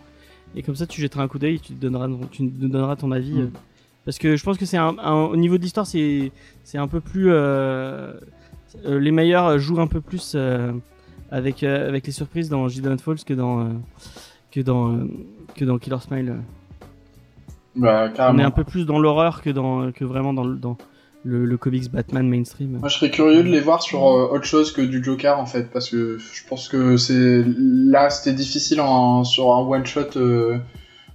Et 0.54 0.62
comme 0.62 0.76
ça, 0.76 0.86
tu 0.86 1.00
jetteras 1.00 1.22
un 1.24 1.28
coup 1.28 1.38
d'œil, 1.38 1.58
tu 1.60 1.72
te 1.72 1.80
donneras, 1.80 2.06
tu 2.30 2.42
nous 2.42 2.68
donneras 2.68 2.94
ton 2.96 3.10
avis. 3.10 3.32
Mm. 3.34 3.40
euh, 3.40 3.46
Parce 4.04 4.18
que 4.18 4.36
je 4.36 4.44
pense 4.44 4.58
que 4.58 4.66
c'est 4.66 4.76
un, 4.76 4.96
un- 5.02 5.24
au 5.24 5.36
niveau 5.36 5.56
de 5.56 5.62
l'histoire, 5.62 5.86
c'est, 5.86 6.30
c'est 6.62 6.76
un 6.78 6.88
peu 6.88 7.00
plus, 7.00 7.30
les 8.84 9.10
meilleurs 9.10 9.58
jouent 9.58 9.80
un 9.80 9.86
peu 9.86 10.00
plus 10.00 10.36
avec 11.32 11.64
euh, 11.64 11.88
avec 11.88 12.06
les 12.06 12.12
surprises 12.12 12.48
dans 12.48 12.68
Gideon 12.68 12.98
Falls 12.98 13.24
que 13.26 13.34
dans 13.34 13.60
euh, 13.60 13.70
que 14.52 14.60
dans 14.60 14.92
euh, 14.92 15.08
que 15.56 15.64
dans 15.64 15.78
Killer 15.78 15.98
Smile. 16.00 16.34
bah, 17.74 18.10
On 18.18 18.38
est 18.38 18.44
un 18.44 18.50
peu 18.50 18.64
plus 18.64 18.86
dans 18.86 19.00
l'horreur 19.00 19.42
que 19.42 19.50
dans 19.50 19.90
que 19.90 20.04
vraiment 20.04 20.34
dans 20.34 20.44
le 20.44 20.56
dans 20.56 20.76
le, 21.24 21.44
le 21.44 21.56
comics 21.56 21.90
Batman 21.90 22.28
mainstream. 22.28 22.78
Moi, 22.78 22.88
je 22.88 22.96
serais 22.96 23.10
curieux 23.10 23.42
de 23.42 23.48
les 23.48 23.60
voir 23.60 23.82
sur 23.82 24.04
euh, 24.04 24.28
autre 24.32 24.44
chose 24.44 24.72
que 24.72 24.82
du 24.82 25.02
Joker, 25.02 25.38
en 25.38 25.46
fait, 25.46 25.70
parce 25.72 25.88
que 25.88 26.18
je 26.18 26.46
pense 26.48 26.68
que 26.68 26.96
c'est 26.96 27.44
là, 27.46 28.10
c'était 28.10 28.34
difficile 28.34 28.80
en, 28.80 29.24
sur 29.24 29.52
un 29.52 29.60
one 29.60 29.86
shot 29.86 30.16
euh, 30.16 30.58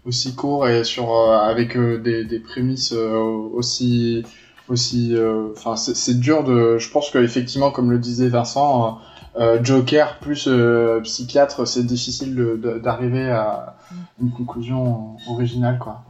aussi 0.05 0.33
court 0.33 0.67
et 0.67 0.83
sur 0.83 1.13
euh, 1.13 1.37
avec 1.37 1.77
des, 1.77 2.23
des 2.23 2.39
prémices 2.39 2.93
aussi 2.93 4.23
aussi. 4.69 5.15
Enfin, 5.51 5.75
c'est 5.75 5.95
c'est 5.95 6.19
dur 6.19 6.43
de. 6.43 6.77
Je 6.77 6.89
pense 6.89 7.09
que 7.09 7.19
effectivement, 7.19 7.71
comme 7.71 7.91
le 7.91 7.99
disait 7.99 8.29
Vincent, 8.29 8.99
euh, 9.39 9.59
Joker 9.63 10.17
plus 10.19 10.47
euh, 10.47 10.99
psychiatre, 11.01 11.67
c'est 11.67 11.83
difficile 11.85 12.35
d'arriver 12.83 13.29
à 13.29 13.75
une 14.21 14.31
conclusion 14.31 15.17
originale, 15.27 15.77
quoi. 15.79 16.03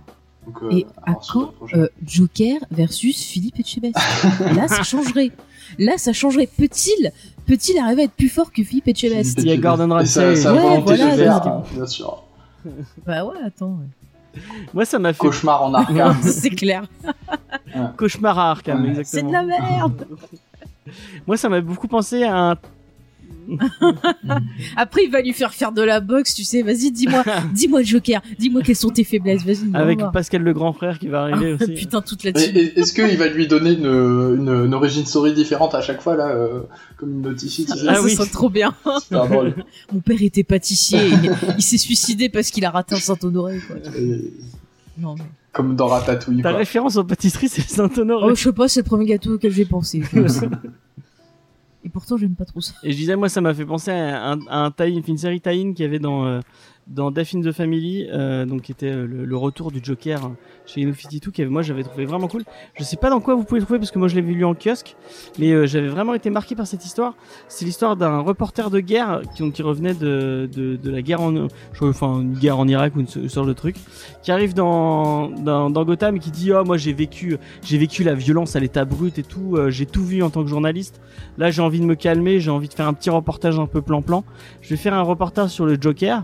Donc, 0.46 0.64
euh, 0.64 0.70
Et 0.72 0.88
à 1.06 1.14
quand 1.30 1.52
euh, 1.74 1.88
Joker 2.06 2.58
versus 2.72 3.22
Philippe 3.22 3.60
Etchebest 3.60 3.98
Là, 4.56 4.68
ça 4.70 4.82
changerait. 4.84 5.32
Là, 5.78 5.98
ça 5.98 6.14
changerait. 6.14 6.48
Peut-il, 6.48 7.12
peut-il 7.46 7.78
arriver 7.80 8.04
à 8.04 8.06
être 8.06 8.14
plus 8.14 8.30
fort 8.30 8.54
que 8.54 8.64
Philippe 8.64 8.88
Etchebest 8.88 9.40
Il 9.42 9.48
y 9.50 9.52
a 9.52 9.58
Gordon 9.58 9.90
Ramsay. 9.90 10.36
sa 10.38 10.54
Ouais, 10.54 10.60
volonté 10.62 10.82
voilà, 10.96 11.16
faire, 11.16 11.62
bien 11.74 11.86
sûr. 11.86 12.24
Bah 13.06 13.26
ouais, 13.26 13.36
attends. 13.46 13.78
Moi, 14.74 14.86
ça 14.86 15.00
m'a 15.00 15.12
fait 15.14 15.20
Cauchemar 15.20 15.64
en 15.64 15.74
arcade. 15.74 16.16
c'est 16.22 16.50
clair. 16.52 16.86
cauchemar 17.98 18.38
à 18.40 18.52
Arkham, 18.52 18.84
Ouais. 18.84 18.90
exactement. 18.90 19.10
C'est 19.10 19.28
de 19.28 19.32
la 19.34 19.44
merde. 19.44 20.08
Moi, 21.26 21.36
ça 21.38 21.50
m'a 21.50 21.60
beaucoup 21.60 21.88
pensé 21.88 22.24
à 22.24 22.52
un 22.52 22.56
Après, 24.76 25.04
il 25.06 25.12
va 25.12 25.22
lui 25.22 25.34
faire 25.34 25.54
faire 25.54 25.72
de 25.72 25.82
la 25.82 26.00
boxe, 26.00 26.34
tu 26.34 26.44
sais. 26.44 26.62
Vas-y, 26.62 26.92
dis-moi, 26.92 27.24
dis-moi 27.54 27.82
Joker, 27.84 28.22
dis-moi 28.40 28.62
quelles 28.62 28.76
sont 28.76 28.90
tes 28.90 29.04
faiblesses. 29.04 29.44
Vas-y. 29.46 29.70
avec 29.74 30.00
voir. 30.00 30.12
Pascal 30.12 30.42
le 30.44 30.54
grand 30.54 30.74
frère 30.74 31.00
qui 31.00 31.08
va 31.08 31.24
arriver 31.24 31.56
Ah, 31.60 31.64
aussi. 31.64 31.74
Putain, 31.74 32.02
toute 32.02 32.26
et- 32.26 32.80
Est-ce 32.80 32.94
qu'il 32.94 33.18
va 33.18 33.28
lui 33.28 33.48
donner 33.48 33.74
une, 33.74 33.86
une, 33.86 34.50
une 34.66 34.74
origine 34.74 35.06
story 35.06 35.34
différente 35.34 35.76
à 35.76 35.82
chaque 35.82 36.02
fois, 36.02 36.16
là, 36.16 36.28
euh, 36.30 36.62
comme 36.98 37.12
une 37.12 37.22
notifie 37.22 37.66
tu 37.66 37.74
sais 37.74 37.86
Ah, 37.88 37.94
Ah 37.98 38.08
ça 38.10 38.24
oui. 38.24 38.30
trop 38.32 38.50
bien. 38.50 38.74
Drôle. 39.12 39.56
Mon 39.94 40.00
père 40.00 40.22
était 40.22 40.44
pâtissier. 40.44 41.00
il 41.24 41.32
il 41.58 41.62
s'est 41.64 41.78
suicidé 41.78 42.30
parce 42.30 42.50
qu'il 42.50 42.66
a 42.66 42.70
raté 42.72 42.96
un 42.96 43.00
Saint-Honoré. 43.00 43.60
Et- 43.98 44.34
Non, 44.98 45.16
mais... 45.16 45.24
Comme 45.54 45.76
dans 45.76 45.88
Ratatouille, 45.88 46.44
Ta 46.44 46.50
quoi. 46.52 46.60
référence 46.60 46.98
aux 46.98 47.04
pâtisseries, 47.04 47.50
c'est 47.50 47.68
Saint-Honoré. 47.68 48.28
Oh, 48.32 48.36
je 48.36 48.44
sais 48.44 48.52
pas, 48.54 48.68
c'est 48.68 48.82
le 48.82 48.86
premier 48.86 49.06
gâteau 49.06 49.34
auquel 49.36 49.52
j'ai 49.52 49.66
pensé. 49.66 50.04
Et 51.88 51.90
pourtant, 51.90 52.18
j'aime 52.18 52.36
pas 52.36 52.44
trop 52.44 52.60
ça. 52.60 52.74
Et 52.84 52.92
je 52.92 52.98
disais, 52.98 53.16
moi, 53.16 53.30
ça 53.30 53.40
m'a 53.40 53.54
fait 53.54 53.66
penser 53.66 53.92
à, 53.92 54.34
un, 54.34 54.74
une 54.78 55.18
série 55.18 55.40
tie-in 55.40 55.72
qu'il 55.72 55.86
y 55.86 55.88
avait 55.88 56.00
dans, 56.00 56.26
euh, 56.26 56.42
dans 56.90 57.12
Death 57.12 57.36
in 57.36 57.42
the 57.42 57.52
Family, 57.52 58.08
euh, 58.12 58.46
donc 58.46 58.64
qui 58.64 58.72
était 58.72 58.92
euh, 58.92 59.06
le, 59.06 59.38
retour 59.38 59.72
du 59.72 59.80
Joker 59.84 60.24
hein, 60.24 60.36
chez 60.66 60.86
Infinity 60.86 61.20
qui 61.20 61.42
avait, 61.42 61.52
moi, 61.52 61.62
j'avais 61.62 61.84
trouvé 61.84 62.06
vraiment 62.06 62.28
cool. 62.28 62.44
Je 62.76 62.84
sais 62.84 62.96
pas 62.96 63.10
dans 63.10 63.20
quoi 63.20 63.36
vous 63.36 63.44
pouvez 63.44 63.60
le 63.60 63.66
trouver 63.66 63.80
parce 63.80 63.92
que 63.92 64.00
moi, 64.00 64.08
je 64.08 64.16
l'avais 64.16 64.32
lu 64.32 64.46
en 64.46 64.56
kiosque, 64.56 64.96
mais 65.38 65.52
euh, 65.52 65.68
j'avais 65.68 65.90
vraiment 65.90 66.14
été 66.14 66.30
marqué 66.30 66.56
par 66.56 66.66
cette 66.66 66.86
histoire. 66.86 67.16
C'est 67.50 67.66
l'histoire 67.66 67.98
d'un 67.98 68.20
reporter 68.20 68.70
de 68.70 68.80
guerre 68.80 69.22
qui, 69.36 69.62
revenait 69.62 69.94
de, 69.94 70.50
de, 70.52 70.90
la 70.90 71.02
guerre 71.02 71.22
en, 71.22 71.48
enfin, 71.82 72.22
une 72.22 72.34
guerre 72.34 72.58
en 72.58 72.68
Irak 72.68 72.96
ou 72.96 73.02
une, 73.02 73.30
sorte 73.30 73.48
de 73.48 73.54
truc, 73.54 73.76
qui 74.24 74.32
arrive 74.32 74.54
dans, 74.54 75.30
dans, 75.30 75.84
Gotham 75.84 76.16
et 76.16 76.20
qui 76.20 76.32
dit, 76.32 76.54
oh, 76.54 76.64
moi, 76.64 76.78
j'ai 76.78 76.94
vécu, 76.94 77.38
j'ai 77.64 77.78
vécu 77.78 78.04
la 78.04 78.14
violence 78.14 78.56
à 78.56 78.60
l'état 78.60 78.86
brut 78.86 79.18
et 79.20 79.24
tout, 79.24 79.58
j'ai 79.70 79.86
tout 79.86 80.04
vu 80.04 80.24
en 80.24 80.30
tant 80.30 80.44
que 80.44 80.50
journaliste. 80.50 81.02
Là, 81.38 81.52
j'ai 81.52 81.62
envie 81.62 81.80
de 81.80 81.86
me 81.86 81.96
calmer, 81.96 82.40
j'ai 82.40 82.52
envie 82.52 82.68
de 82.68 82.74
faire 82.74 82.88
un 82.88 82.94
petit 82.94 83.10
reportage 83.10 83.60
un 83.60 83.68
peu 83.68 83.82
plan-plan. 83.82 84.24
Je 84.62 84.70
vais 84.70 84.78
faire 84.78 84.94
un 84.94 85.02
reportage 85.02 85.50
sur 85.50 85.66
le 85.66 85.78
Joker. 85.80 86.24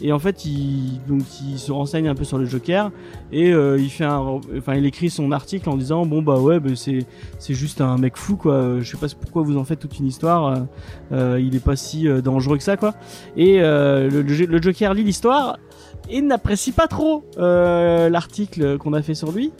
Et 0.00 0.12
en 0.12 0.18
fait, 0.18 0.44
il, 0.44 1.00
donc, 1.06 1.22
il 1.46 1.58
se 1.58 1.70
renseigne 1.70 2.08
un 2.08 2.14
peu 2.14 2.24
sur 2.24 2.38
le 2.38 2.44
Joker 2.46 2.90
et 3.30 3.52
euh, 3.52 3.78
il 3.78 3.90
fait 3.90 4.04
un, 4.04 4.18
enfin, 4.58 4.74
il 4.74 4.86
écrit 4.86 5.10
son 5.10 5.30
article 5.32 5.68
en 5.68 5.76
disant 5.76 6.06
bon 6.06 6.22
bah 6.22 6.38
ouais, 6.40 6.58
bah, 6.58 6.70
c'est 6.74 7.06
c'est 7.38 7.54
juste 7.54 7.80
un 7.80 7.98
mec 7.98 8.16
fou 8.16 8.36
quoi. 8.36 8.80
Je 8.80 8.90
sais 8.90 8.96
pas 8.96 9.06
pourquoi 9.20 9.42
vous 9.42 9.56
en 9.56 9.64
faites 9.64 9.78
toute 9.80 9.98
une 9.98 10.06
histoire. 10.06 10.46
euh, 10.46 10.56
euh, 11.12 11.40
il 11.40 11.54
est 11.54 11.64
pas 11.64 11.76
si 11.76 12.08
euh, 12.08 12.20
dangereux 12.20 12.56
que 12.56 12.62
ça 12.64 12.76
quoi. 12.76 12.94
Et 13.36 13.60
euh, 13.60 14.08
le, 14.10 14.22
le- 14.22 14.46
le 14.46 14.62
Joker 14.62 14.94
lit 14.94 15.04
l'histoire 15.04 15.58
et 16.10 16.20
n'apprécie 16.20 16.72
pas 16.72 16.88
trop 16.88 17.24
euh, 17.38 18.08
l'article 18.08 18.78
qu'on 18.78 18.92
a 18.94 19.02
fait 19.02 19.14
sur 19.14 19.30
lui. 19.30 19.52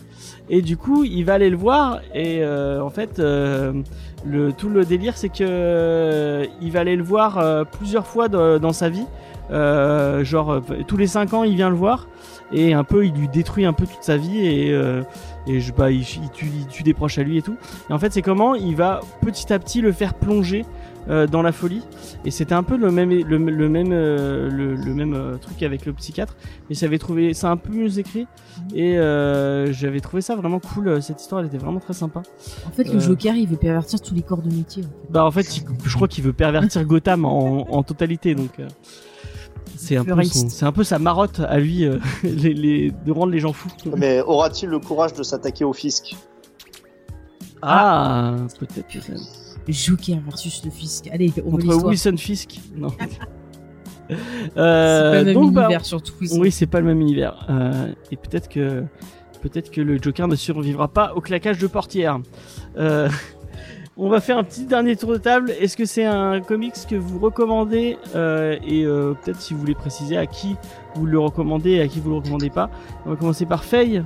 Et 0.50 0.60
du 0.60 0.76
coup, 0.76 1.04
il 1.04 1.24
va 1.24 1.34
aller 1.34 1.50
le 1.50 1.56
voir 1.56 2.00
et 2.14 2.44
en 2.44 2.90
fait, 2.90 3.18
le 3.18 4.52
tout 4.56 4.68
le 4.68 4.84
délire, 4.84 5.16
c'est 5.16 5.28
que 5.28 6.46
il 6.60 6.70
va 6.72 6.80
aller 6.80 6.96
le 6.96 7.02
voir 7.02 7.66
plusieurs 7.78 8.06
fois 8.06 8.28
dans 8.28 8.72
sa 8.72 8.88
vie 8.88 9.06
Euh, 9.53 10.24
genre 10.24 10.51
euh, 10.53 10.61
tous 10.87 10.97
les 10.97 11.07
5 11.07 11.35
ans, 11.35 11.45
il 11.45 11.55
vient 11.57 11.69
le 11.70 11.77
voir 11.77 12.09
et 12.53 12.74
un 12.74 12.85
peu 12.85 13.07
il 13.07 13.12
lui 13.15 13.29
détruit 13.29 13.65
un 13.65 13.73
peu 13.73 13.87
toute 13.87 14.03
sa 14.03 14.16
vie 14.16 14.39
et 14.47 14.73
euh, 14.73 15.03
et 15.47 15.61
je 15.61 15.73
bah 15.73 15.91
il, 15.91 16.01
il 16.01 16.31
tue 16.33 16.47
il 16.47 16.66
tue 16.66 16.83
des 16.83 16.95
proches 16.95 17.19
à 17.19 17.23
lui 17.23 17.39
et 17.39 17.43
tout. 17.43 17.57
Et 17.89 17.93
en 17.93 17.99
fait, 17.99 18.12
c'est 18.12 18.23
comment 18.23 18.55
il 18.55 18.74
va 18.77 19.01
petit 19.20 19.53
à 19.53 19.59
petit 19.59 19.81
le 19.81 19.93
faire 19.93 20.15
plonger 20.15 20.65
euh, 21.11 21.27
dans 21.27 21.43
la 21.43 21.51
folie 21.53 21.83
et 22.24 22.31
c'était 22.31 22.55
un 22.55 22.62
peu 22.62 22.77
le 22.77 22.91
même 22.93 23.11
le, 23.11 23.37
le 23.39 23.69
même 23.69 23.89
euh, 23.93 24.49
le, 24.49 24.74
le 24.77 24.95
même 24.95 25.15
euh, 25.15 25.37
truc 25.37 25.61
avec 25.65 25.85
le 25.85 25.93
psychiatre 25.95 26.37
mais 26.70 26.77
j'avais 26.77 26.99
trouvé 26.99 27.35
ça 27.35 27.51
un 27.51 27.57
peu 27.57 27.73
mieux 27.73 27.99
écrit 27.99 28.29
et 28.73 28.97
euh, 28.99 29.73
j'avais 29.73 29.99
trouvé 29.99 30.23
ça 30.23 30.37
vraiment 30.37 30.61
cool 30.61 31.03
cette 31.03 31.20
histoire 31.20 31.41
elle 31.41 31.49
était 31.49 31.59
vraiment 31.59 31.81
très 31.81 31.93
sympa 31.95 32.23
En 32.69 32.70
fait, 32.70 32.85
le 32.85 32.99
Euh. 32.99 33.01
Joker, 33.01 33.35
il 33.35 33.49
veut 33.49 33.57
pervertir 33.57 34.01
tous 34.01 34.15
les 34.15 34.23
corps 34.23 34.43
de 34.43 34.55
métier. 34.55 34.85
en 34.85 34.87
fait. 34.87 35.11
bah 35.12 35.24
en 35.24 35.31
fait 35.33 35.57
il- 35.57 35.65
je 35.85 35.95
crois 35.97 36.07
qu'il 36.07 36.23
veut 36.23 36.33
pervertir 36.33 36.85
Gotham 36.87 37.24
en, 37.24 37.66
en 37.74 37.83
totalité 37.83 38.37
donc 38.37 38.51
c'est 39.82 39.96
un 39.96 40.04
peu 40.04 40.22
c'est 40.22 40.64
un 40.64 40.84
sa 40.84 40.98
marotte 40.98 41.40
à 41.40 41.59
lui 41.59 41.84
euh, 41.84 41.98
les, 42.22 42.54
les, 42.54 42.92
de 43.04 43.12
rendre 43.12 43.32
les 43.32 43.40
gens 43.40 43.52
fous 43.52 43.70
Mais 43.96 44.20
aura-t-il 44.20 44.68
le 44.70 44.78
courage 44.78 45.12
de 45.14 45.22
s'attaquer 45.22 45.64
au 45.64 45.72
fisc? 45.72 46.16
Ah 47.62 48.36
peut-être 48.59 48.86
peut-être 48.86 49.22
Joker 49.68 50.18
versus 50.24 50.64
le 50.64 50.70
fisc. 50.70 51.09
Allez, 51.12 51.32
on 51.46 51.52
contre. 51.52 51.84
Wilson 51.86 52.16
Fisk? 52.16 52.60
Non 52.76 52.88
C'est 54.09 54.16
Euh, 54.56 55.12
pas 55.12 55.18
le 55.18 55.24
même 55.24 55.34
donc, 55.34 55.52
bah, 55.52 55.62
univers 55.62 55.84
surtout. 55.84 56.12
Oui, 56.32 56.50
c'est 56.50 56.66
pas 56.66 56.80
le 56.80 56.86
même 56.86 57.00
univers. 57.00 57.46
Euh, 57.48 57.92
et 58.10 58.16
peut-être 58.16 58.48
que 58.48 58.84
peut-être 59.40 59.70
que 59.70 59.80
le 59.80 60.00
Joker 60.00 60.28
ne 60.28 60.36
survivra 60.36 60.88
pas 60.88 61.14
au 61.14 61.20
claquage 61.20 61.59
de 61.59 61.66
portière. 61.66 62.20
Euh, 62.76 63.09
on 63.97 64.09
va 64.09 64.20
faire 64.20 64.39
un 64.39 64.44
petit 64.44 64.64
dernier 64.64 64.97
tour 64.97 65.12
de 65.12 65.19
table. 65.19 65.51
Est-ce 65.51 65.77
que 65.77 65.85
c'est 65.85 66.05
un 66.05 66.40
comics 66.40 66.74
que 66.89 66.97
vous 66.97 67.19
recommandez 67.19 67.98
euh, 68.14 68.56
et 68.66 68.85
euh, 68.85 69.14
peut-être 69.14 69.40
si 69.40 69.52
vous 69.52 69.60
voulez 69.60 69.74
préciser 69.74 70.16
à 70.16 70.27
qui 70.27 70.56
vous 70.94 71.05
le 71.05 71.19
recommandez 71.19 71.73
et 71.73 71.81
à 71.82 71.89
qui 71.89 72.01
vous 72.01 72.10
le 72.10 72.16
recommandez 72.16 72.51
pas. 72.51 72.70
On 73.05 73.10
va 73.10 73.16
commencer 73.16 73.44
par 73.44 73.64
Faye. 73.64 74.02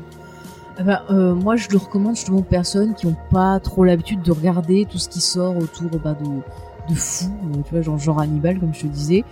Ah 0.78 0.82
bah, 0.82 1.04
euh, 1.10 1.34
moi, 1.34 1.56
je 1.56 1.68
le 1.70 1.78
recommande 1.78 2.16
justement 2.16 2.38
aux 2.38 2.42
personnes 2.42 2.94
qui 2.94 3.06
ont 3.06 3.16
pas 3.30 3.60
trop 3.60 3.84
l'habitude 3.84 4.22
de 4.22 4.32
regarder 4.32 4.86
tout 4.90 4.98
ce 4.98 5.08
qui 5.08 5.20
sort 5.20 5.56
autour 5.56 5.88
bah, 6.00 6.14
de, 6.14 6.92
de 6.92 6.98
fou, 6.98 7.30
tu 7.64 7.70
vois, 7.70 7.82
genre, 7.82 7.98
genre 7.98 8.20
Hannibal, 8.20 8.58
comme 8.58 8.74
je 8.74 8.82
te 8.82 8.86
disais. 8.86 9.24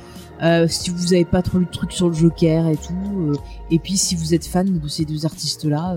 Si 0.69 0.91
vous 0.91 1.15
avez 1.15 1.25
pas 1.25 1.43
trop 1.43 1.59
lu 1.59 1.65
de 1.65 1.71
trucs 1.71 1.93
sur 1.93 2.09
le 2.09 2.15
Joker 2.15 2.69
et 2.69 2.77
tout, 2.77 3.33
et 3.71 3.79
puis 3.79 3.97
si 3.97 4.15
vous 4.15 4.35
êtes 4.35 4.45
fan 4.45 4.79
de 4.79 4.89
ces 4.89 5.05
deux 5.05 5.25
artistes-là, 5.25 5.95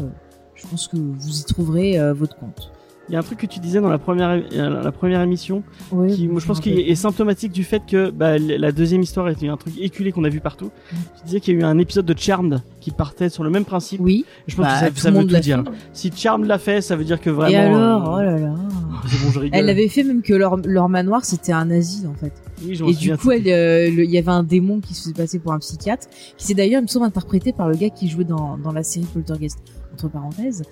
je 0.56 0.68
pense 0.68 0.88
que 0.88 0.96
vous 0.96 1.40
y 1.40 1.44
trouverez 1.44 2.14
votre 2.14 2.38
compte. 2.38 2.72
Il 3.10 3.14
y 3.14 3.16
a 3.16 3.20
un 3.20 3.24
truc 3.24 3.40
que 3.40 3.46
tu 3.46 3.60
disais 3.60 3.80
dans 3.80 3.90
la 3.90 3.98
première 3.98 4.30
euh, 4.30 4.84
la 4.84 4.92
première 4.92 5.22
émission 5.22 5.64
qui, 6.10 6.28
moi, 6.28 6.42
je 6.42 6.46
pense 6.46 6.60
qu'il 6.60 6.78
est 6.78 6.96
symptomatique 6.96 7.52
du 7.52 7.64
fait 7.64 7.82
que 7.86 8.10
bah, 8.10 8.38
la 8.38 8.72
deuxième 8.72 9.02
histoire 9.02 9.30
était 9.30 9.48
un 9.48 9.58
truc 9.58 9.74
éculé 9.80 10.12
qu'on 10.12 10.24
a 10.24 10.30
vu 10.30 10.42
partout. 10.42 10.72
Tu 10.90 11.26
disais 11.26 11.40
qu'il 11.40 11.54
y 11.54 11.58
a 11.58 11.62
eu 11.62 11.64
un 11.64 11.78
épisode 11.78 12.06
de 12.06 12.18
Charmed 12.18 12.62
qui 12.82 12.92
partait 12.92 13.30
sur 13.30 13.44
le 13.44 13.50
même 13.50 13.66
principe. 13.66 14.02
Oui, 14.02 14.26
Je 14.48 14.56
pense 14.56 14.66
bah, 14.66 14.74
que 14.74 14.80
ça, 14.80 14.90
tout 14.90 14.98
ça 14.98 15.12
veut 15.12 15.26
tout 15.26 15.40
dire. 15.40 15.64
fait. 15.64 15.72
Si 15.94 16.12
Charmed 16.16 16.46
l'a 16.46 16.58
fait, 16.58 16.82
ça 16.82 16.96
veut 16.96 17.06
dire 17.06 17.22
que 17.22 17.30
vraiment. 17.30 17.52
Et 17.52 17.56
alors, 17.56 18.18
euh, 18.18 18.20
oh 18.20 18.22
là 18.22 18.38
là. 18.38 18.56
C'est 19.08 19.26
bon, 19.26 19.32
je 19.32 19.40
rigole. 19.40 19.60
Elle 19.60 19.70
avait 19.70 19.88
fait 19.88 20.04
même 20.04 20.22
que 20.22 20.34
leur, 20.34 20.58
leur 20.58 20.90
manoir 20.90 21.24
c'était 21.24 21.54
un 21.54 21.70
asile 21.72 22.08
en 22.08 22.14
fait. 22.14 22.34
Oui, 22.66 22.78
m'en 22.80 22.90
Et 22.90 22.94
du 22.94 23.16
coup, 23.18 23.30
euh, 23.32 23.88
il 23.88 24.10
y 24.10 24.18
avait 24.18 24.32
un 24.32 24.44
démon 24.44 24.80
qui 24.80 24.94
se 24.94 25.04
faisait 25.04 25.14
passer 25.14 25.40
pour 25.40 25.54
un 25.54 25.60
psychiatre, 25.60 26.08
qui 26.38 26.46
s'est 26.46 26.54
d'ailleurs, 26.56 26.82
il 26.82 26.84
me 26.84 26.88
semble, 26.88 27.06
interprété 27.06 27.54
par 27.54 27.70
le 27.70 27.76
gars 27.76 27.90
qui 27.90 28.10
jouait 28.10 28.24
dans, 28.24 28.58
dans 28.58 28.72
la 28.72 28.84
série 28.84 29.06
Poltergeist, 29.06 29.60
entre 29.98 30.10
parenthèses, 30.10 30.64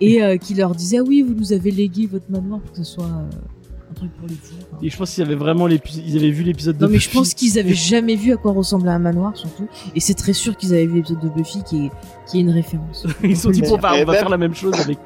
et 0.00 0.22
euh, 0.22 0.36
qui 0.36 0.54
leur 0.54 0.74
disait, 0.74 0.98
ah 0.98 1.02
oui, 1.02 1.22
vous 1.22 1.34
nous 1.34 1.52
avez 1.52 1.70
légué 1.70 2.06
votre 2.06 2.30
manoir 2.30 2.60
pour 2.60 2.72
que 2.72 2.78
ce 2.78 2.84
soit 2.84 3.04
euh, 3.04 3.90
un 3.90 3.94
truc 3.94 4.10
pour 4.18 4.28
les 4.28 4.34
fous. 4.34 4.54
Enfin, 4.72 4.78
Et 4.82 4.90
je 4.90 4.96
pense 4.96 5.14
qu'ils 5.14 5.24
avaient 5.24 5.34
vraiment 5.34 5.66
ils 5.68 6.16
avaient 6.16 6.30
vu 6.30 6.42
l'épisode 6.44 6.76
de 6.78 6.84
Non, 6.86 6.90
mais 6.92 6.98
je 6.98 7.10
pense 7.10 7.34
qu'ils 7.34 7.58
avaient 7.58 7.74
jamais 7.74 8.14
vu 8.14 8.32
à 8.32 8.36
quoi 8.36 8.52
ressemblait 8.52 8.90
un 8.92 8.98
manoir, 8.98 9.36
surtout, 9.36 9.66
et 9.94 10.00
c'est 10.00 10.14
très 10.14 10.32
sûr 10.32 10.56
qu'ils 10.56 10.72
avaient 10.74 10.86
vu 10.86 10.96
l'épisode 10.96 11.20
de 11.20 11.28
Buffy 11.28 11.62
qui 11.64 11.86
est, 11.86 11.90
qui 12.30 12.38
est 12.38 12.40
une 12.42 12.50
référence. 12.50 13.06
Ils 13.24 13.36
se 13.36 13.42
sont 13.44 13.50
dit, 13.50 13.62
bon, 13.62 13.76
bah, 13.78 13.90
on 13.94 14.04
va 14.04 14.12
même- 14.12 14.14
faire 14.14 14.28
la 14.28 14.38
même 14.38 14.54
chose 14.54 14.74
avec. 14.80 14.98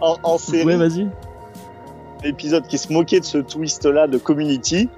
En, 0.00 0.16
en 0.24 0.38
série, 0.38 0.64
Ouais, 0.64 0.76
vas-y. 0.76 1.06
l'épisode 2.24 2.66
qui 2.66 2.78
se 2.78 2.92
moquait 2.92 3.20
de 3.20 3.24
ce 3.24 3.38
twist-là 3.38 4.06
de 4.08 4.18
Community. 4.18 4.88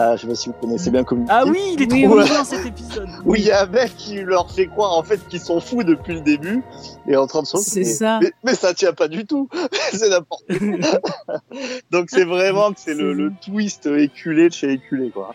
Euh, 0.00 0.16
je 0.16 0.22
sais 0.22 0.26
pas 0.28 0.34
si 0.34 0.48
vous 0.48 0.54
connaissez 0.54 0.90
bien 0.90 1.04
Community. 1.04 1.30
Ah 1.32 1.44
oui, 1.46 1.60
il 1.74 1.82
est 1.82 1.92
Oui, 1.92 2.04
trop 2.04 2.18
oui. 2.18 2.24
bien 2.24 2.42
cet 2.44 2.64
épisode. 2.64 3.08
Où 3.26 3.34
il 3.34 3.42
y 3.44 3.50
a 3.50 3.64
un 3.64 3.66
mec 3.66 3.94
qui 3.96 4.22
leur 4.22 4.50
fait 4.50 4.66
croire 4.66 4.96
en 4.96 5.02
fait 5.02 5.20
qu'ils 5.28 5.40
sont 5.40 5.60
fous 5.60 5.82
depuis 5.84 6.14
le 6.14 6.22
début 6.22 6.62
et 7.06 7.16
en 7.16 7.26
train 7.26 7.42
de 7.42 7.46
se 7.46 7.58
C'est 7.58 7.80
mais- 7.80 7.84
ça. 7.84 8.18
Mais, 8.22 8.32
mais 8.42 8.54
ça 8.54 8.72
tient 8.72 8.94
pas 8.94 9.08
du 9.08 9.26
tout. 9.26 9.48
c'est 9.92 10.08
n'importe 10.08 10.44
quoi. 10.46 11.38
Donc 11.90 12.06
c'est 12.08 12.24
vraiment 12.24 12.72
que 12.72 12.80
c'est 12.80 12.94
le, 12.94 13.12
le 13.12 13.30
twist 13.44 13.86
éculé 13.86 14.48
de 14.48 14.54
chez 14.54 14.72
éculé 14.72 15.10
quoi. 15.10 15.34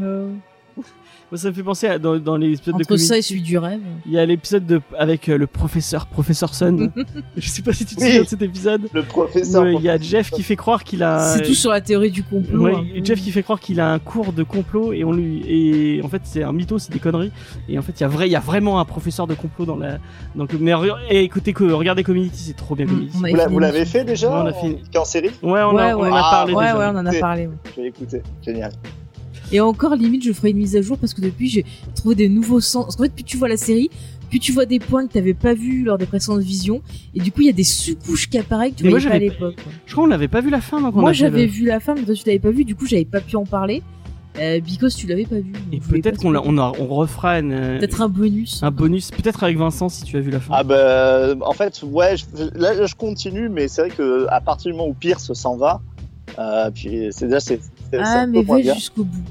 Euh, 0.00 0.32
Moi, 1.32 1.38
ça 1.38 1.48
me 1.48 1.54
fait 1.54 1.62
penser 1.64 1.88
à, 1.88 1.98
dans, 1.98 2.16
dans 2.18 2.36
les 2.36 2.52
épisodes 2.54 2.76
de 2.76 2.82
entre 2.84 2.96
ça 2.98 3.18
et 3.18 3.22
celui 3.22 3.42
du 3.42 3.58
rêve. 3.58 3.80
Il 4.06 4.12
y 4.12 4.18
a 4.18 4.24
l'épisode 4.24 4.64
de 4.64 4.80
avec 4.96 5.28
euh, 5.28 5.36
le 5.36 5.48
professeur, 5.48 6.06
professeur 6.06 6.54
Sun. 6.54 6.92
je 7.36 7.48
sais 7.48 7.62
pas 7.62 7.72
si 7.72 7.84
tu 7.84 7.96
te 7.96 8.00
souviens 8.00 8.22
de 8.22 8.28
cet 8.28 8.42
épisode. 8.42 8.88
Le 8.92 9.02
professeur. 9.02 9.64
euh, 9.64 9.72
Il 9.72 9.82
y 9.82 9.88
a 9.88 9.98
Jeff 9.98 10.30
qui 10.30 10.42
fait 10.44 10.54
croire 10.54 10.84
qu'il 10.84 11.02
a. 11.02 11.18
C'est 11.34 11.42
tout 11.42 11.54
sur 11.54 11.70
la 11.72 11.80
théorie 11.80 12.12
du 12.12 12.22
complot. 12.22 12.62
Ouais, 12.62 12.72
peu. 12.74 13.04
Jeff 13.04 13.20
qui 13.20 13.32
fait 13.32 13.42
croire 13.42 13.58
qu'il 13.58 13.80
a 13.80 13.90
un 13.92 13.98
cours 13.98 14.32
de 14.32 14.44
complot 14.44 14.92
et 14.92 15.02
on 15.04 15.12
lui 15.12 15.42
et 15.48 16.00
en 16.04 16.08
fait 16.08 16.22
c'est 16.24 16.44
un 16.44 16.52
mytho, 16.52 16.78
c'est 16.78 16.92
des 16.92 17.00
conneries 17.00 17.32
et 17.68 17.76
en 17.78 17.82
fait 17.82 17.92
il 17.98 18.02
y 18.02 18.04
a 18.04 18.08
vrai 18.08 18.28
il 18.28 18.32
y 18.32 18.36
a 18.36 18.40
vraiment 18.40 18.78
un 18.78 18.84
professeur 18.84 19.26
de 19.26 19.34
complot 19.34 19.64
dans 19.66 19.76
la 19.76 19.98
donc 20.36 20.52
mais 20.60 20.72
et 21.10 21.22
écoutez 21.24 21.52
que 21.52 21.64
regardez 21.64 22.04
Community, 22.04 22.38
c'est 22.38 22.56
trop 22.56 22.74
bien 22.76 22.86
Mm, 22.86 22.88
Community. 22.88 23.18
Vous, 23.48 23.58
l'avez 23.58 23.84
fait 23.84 24.04
déjà 24.04 24.28
Ouais, 24.28 24.42
on 24.42 24.46
a 24.46 24.52
fait- 24.52 24.98
en, 24.98 25.04
série? 25.04 25.30
Ouais, 25.42 25.60
on, 25.62 25.74
Ouais, 25.74 25.90
a, 25.90 25.96
on 25.98 26.02
ouais. 26.02 26.08
en 26.10 26.14
a 26.14 26.22
Ah, 26.24 26.30
parlé 26.30 26.54
Ouais, 26.54 26.62
déjà. 26.64 26.78
ouais, 26.78 26.84
on 26.88 26.96
en 26.98 27.06
a 27.06 27.12
parlé. 27.14 27.48
vais 27.76 27.88
écouter. 27.88 28.22
Génial. 28.44 28.72
Et 29.52 29.60
encore, 29.60 29.94
limite, 29.94 30.24
je 30.24 30.32
ferai 30.32 30.50
une 30.50 30.56
mise 30.58 30.76
à 30.76 30.82
jour 30.82 30.98
parce 30.98 31.14
que 31.14 31.20
depuis, 31.20 31.48
j'ai 31.48 31.64
trouvé 31.94 32.14
des 32.14 32.28
nouveaux 32.28 32.60
sens. 32.60 32.84
Parce 32.84 32.96
qu'en 32.96 33.04
fait, 33.04 33.12
plus 33.12 33.24
tu 33.24 33.36
vois 33.36 33.48
la 33.48 33.56
série, 33.56 33.90
plus 34.28 34.40
tu 34.40 34.52
vois 34.52 34.66
des 34.66 34.78
points 34.80 35.06
que 35.06 35.12
t'avais 35.12 35.34
pas 35.34 35.54
vus 35.54 35.84
lors 35.84 35.98
des 35.98 36.06
précédentes 36.06 36.40
visions. 36.42 36.82
Et 37.14 37.20
du 37.20 37.30
coup, 37.30 37.42
il 37.42 37.46
y 37.46 37.50
a 37.50 37.52
des 37.52 37.62
sous-couches 37.64 38.28
qui 38.28 38.38
apparaissent 38.38 38.72
que 38.72 38.76
tu 38.78 38.84
Mais 38.84 38.90
moi, 38.90 38.98
voyais 38.98 39.10
pas 39.10 39.16
à 39.16 39.28
l'époque. 39.28 39.56
Je 39.86 39.92
crois 39.92 40.04
qu'on 40.04 40.10
n'avait 40.10 40.28
pas 40.28 40.40
vu 40.40 40.50
la 40.50 40.60
fin 40.60 40.80
Moi, 40.80 41.12
j'avais 41.12 41.46
le- 41.46 41.50
vu 41.50 41.64
la 41.66 41.78
fin, 41.80 41.94
mais 41.94 42.02
toi, 42.02 42.14
tu 42.14 42.24
l'avais 42.26 42.38
pas 42.40 42.50
vu. 42.50 42.64
Du 42.64 42.74
coup, 42.74 42.86
j'avais 42.86 43.04
pas 43.04 43.20
pu 43.20 43.36
en 43.36 43.44
parler. 43.44 43.82
Euh, 44.38 44.60
because 44.60 44.94
tu 44.94 45.06
l'avais 45.06 45.24
pas 45.24 45.36
vu. 45.36 45.50
et 45.72 45.80
peut-être 45.80 46.18
qu'on 46.20 46.34
on, 46.36 46.86
refera 46.88 47.38
une, 47.38 47.78
Peut-être 47.78 48.02
un 48.02 48.08
bonus. 48.10 48.62
un 48.62 48.70
bonus 48.70 49.10
peut-être 49.10 49.42
avec 49.42 49.56
Vincent 49.56 49.88
si 49.88 50.04
tu 50.04 50.14
as 50.18 50.20
vu 50.20 50.30
la 50.30 50.40
fin. 50.40 50.52
Ah 50.58 50.62
ben 50.62 51.38
en 51.40 51.54
fait 51.54 51.82
ouais 51.82 52.16
je, 52.18 52.26
là 52.54 52.84
je 52.86 52.94
continue 52.94 53.48
mais 53.48 53.66
c'est 53.66 53.80
vrai 53.80 53.90
que 53.96 54.26
à 54.28 54.42
partir 54.42 54.70
du 54.70 54.76
moment 54.76 54.90
où 54.90 54.92
Pierce 54.92 55.32
s'en 55.32 55.56
va 55.56 55.80
euh, 56.38 56.70
puis 56.70 57.06
c'est 57.12 57.24
déjà 57.28 57.40
c'est 57.40 57.60
Ah, 57.98 58.26
mais 58.26 58.42
va 58.42 58.60
jusqu'au 58.62 59.04
bout. 59.04 59.22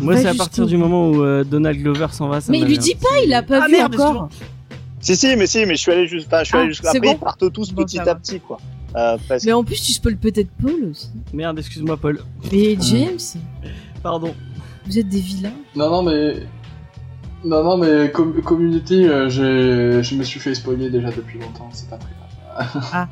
Moi 0.00 0.16
c'est 0.16 0.28
à 0.28 0.34
partir 0.34 0.66
du 0.66 0.76
moment 0.76 1.10
où 1.10 1.22
euh, 1.22 1.42
Donald 1.44 1.78
Glover 1.80 2.06
s'en 2.12 2.28
va 2.28 2.40
ça 2.40 2.52
Mais 2.52 2.60
il 2.60 2.66
lui 2.66 2.78
dit 2.78 2.94
pas, 2.94 3.08
il 3.24 3.32
a 3.34 3.42
pas 3.42 3.60
Ah, 3.62 3.66
vu 3.66 3.72
merde, 3.72 3.94
encore. 4.00 4.28
Si 5.00 5.16
si 5.16 5.34
mais 5.36 5.46
si 5.46 5.66
mais 5.66 5.74
je 5.74 5.80
suis 5.80 5.92
allé 5.92 6.06
juste 6.06 6.28
je 6.30 6.44
suis 6.44 6.56
Ah, 6.56 6.60
allé 6.60 6.68
jusqu'à 6.68 6.90
c'est 6.92 6.98
après 6.98 7.08
bon 7.08 7.14
ils 7.14 7.18
partent 7.24 7.52
tous 7.52 7.72
Bon, 7.72 7.82
petit 7.84 7.98
à 7.98 8.04
va. 8.04 8.14
petit 8.14 8.40
quoi. 8.40 8.58
Euh, 8.96 9.16
parce 9.28 9.44
Mais 9.44 9.52
en 9.52 9.64
plus, 9.64 9.82
tu 9.82 9.90
spoil 9.92 10.16
peut-être 10.16 10.50
Paul 10.62 10.90
aussi. 10.92 11.10
Merde, 11.32 11.58
excuse-moi 11.58 11.96
Paul. 11.96 12.20
Mais 12.52 12.76
James, 12.80 13.18
Pardon. 14.04 14.32
vous 14.86 14.96
êtes 14.98 15.08
des 15.08 15.18
vilains. 15.18 15.50
Non, 15.74 15.90
non, 15.90 16.02
mais. 16.04 16.34
Non, 17.44 17.64
non, 17.64 17.76
mais 17.76 18.10
com- 18.12 18.40
Community, 18.44 19.04
euh, 19.08 19.28
j'ai- 19.28 20.00
je 20.02 20.14
me 20.14 20.22
suis 20.22 20.38
fait 20.38 20.54
spoiler 20.54 20.88
déjà 20.90 21.10
depuis 21.10 21.40
longtemps, 21.40 21.68
c'est 21.72 21.90
pas 21.90 21.98
très 21.98 22.10
grave. 22.14 23.08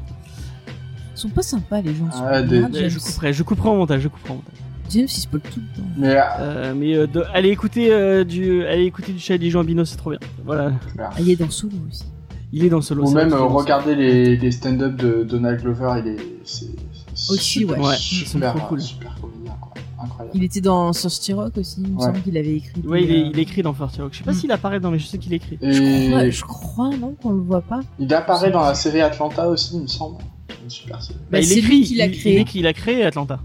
Ils 1.15 1.19
sont 1.19 1.29
pas 1.31 1.43
sympas, 1.43 1.81
les 1.81 1.93
gens. 1.95 2.07
bien, 2.45 2.69
des-. 2.69 2.89
Je 2.89 2.99
couperai, 3.01 3.33
je 3.33 3.43
couperai 3.43 3.69
en 3.69 3.77
montage, 3.77 4.01
je 4.03 4.09
couperai 4.09 4.31
en 4.31 4.37
montage. 4.37 4.55
James, 4.93 5.05
il 5.09 5.21
spoil 5.21 5.41
tout 5.43 5.61
le 5.61 5.81
temps. 5.81 5.89
Mais 5.97 6.17
euh, 6.41 6.75
mais 6.77 6.95
euh, 6.95 7.07
de- 7.07 7.25
allez 7.35 7.49
écouter 7.51 7.93
euh, 7.93 8.25
du 8.25 8.65
allez 8.67 8.85
écouter 8.85 9.13
du 9.13 9.19
chat 9.19 9.37
Jean 9.41 9.61
Albino, 9.61 9.85
c'est 9.85 9.97
trop 9.97 10.11
bien. 10.11 10.19
Voilà, 10.45 10.73
Ah, 10.99 11.11
il 11.19 11.31
est 11.31 11.37
dans 11.37 11.51
Solo 11.51 11.77
aussi. 11.89 12.05
il 12.53 12.65
est 12.65 12.69
dans 12.69 12.81
solo. 12.83 13.03
ou 13.05 13.07
c'est 13.07 13.15
même 13.15 13.29
vrai 13.29 13.37
euh, 13.37 13.39
qu'il 13.41 13.47
est 13.47 13.49
dans 13.51 13.57
regarder 13.59 13.95
les, 13.95 14.37
les 14.37 14.51
stand-up 14.51 14.97
de 14.97 15.25
Donald 15.25 15.61
Glover, 15.61 16.01
il 16.05 16.09
est. 16.13 16.17
c'est- 16.45 16.67
c'est 17.15 17.33
Aussi, 17.35 17.61
super, 17.61 17.79
ouais. 17.79 17.89
Ouais, 17.89 17.95
ils 17.97 18.27
sont 18.27 18.33
super, 18.33 18.55
trop 18.55 18.69
cool. 18.69 18.81
super 18.81 19.15
comédien, 19.21 19.53
quoi. 19.61 19.73
Incroyable. 20.03 20.31
Il 20.37 20.45
était 20.45 20.61
dans 20.63 20.91
Thirsty 20.93 21.33
Rock 21.35 21.59
aussi, 21.59 21.83
il 21.83 21.89
me 21.93 21.97
Ouais. 21.99 22.05
semble 22.07 22.23
qu'il 22.23 22.37
avait 22.39 22.55
écrit. 22.57 22.81
solo. 22.81 22.91
Ouais, 22.91 23.03
il 23.05 23.11
est, 23.11 23.25
euh, 23.37 23.41
écrit 23.41 23.63
dans 23.63 23.75
Forty 23.75 24.01
Rock. 24.01 24.13
Je 24.15 24.19
sais 24.19 24.25
pas 24.25 24.33
Mm. 24.33 24.35
s'il 24.35 24.51
apparaît 24.53 24.81
dans, 24.81 24.91
mais 24.91 24.99
je 24.99 25.07
sais 25.07 25.19
qu'il 25.19 25.33
écrit. 25.35 25.59
Et 25.61 25.73
Je 25.73 26.09
crois, 26.11 26.31
je 26.31 26.43
crois, 26.43 26.91
non, 26.97 27.15
qu'on 27.23 27.33
le 27.33 27.41
voit 27.43 27.61
pas. 27.61 27.81
il 27.99 28.13
apparaît 28.15 28.51
dans 28.51 28.63
la 28.63 28.75
série 28.75 29.03
Atlanta 29.03 29.47
aussi, 29.49 29.77
il 29.77 29.83
me 29.83 29.87
semble. 29.87 30.17
Super. 30.69 30.99
Bah, 31.31 31.41
il 31.41 31.47
c'est 31.47 31.57
écrit, 31.59 31.79
lui 31.79 31.83
qui 31.85 31.95
l'a 31.97 32.07
il- 32.07 32.19
créé. 32.19 32.41
Il, 32.55 32.61
il 32.61 32.67
a 32.67 32.73
créé 32.73 33.05
Atlanta 33.05 33.41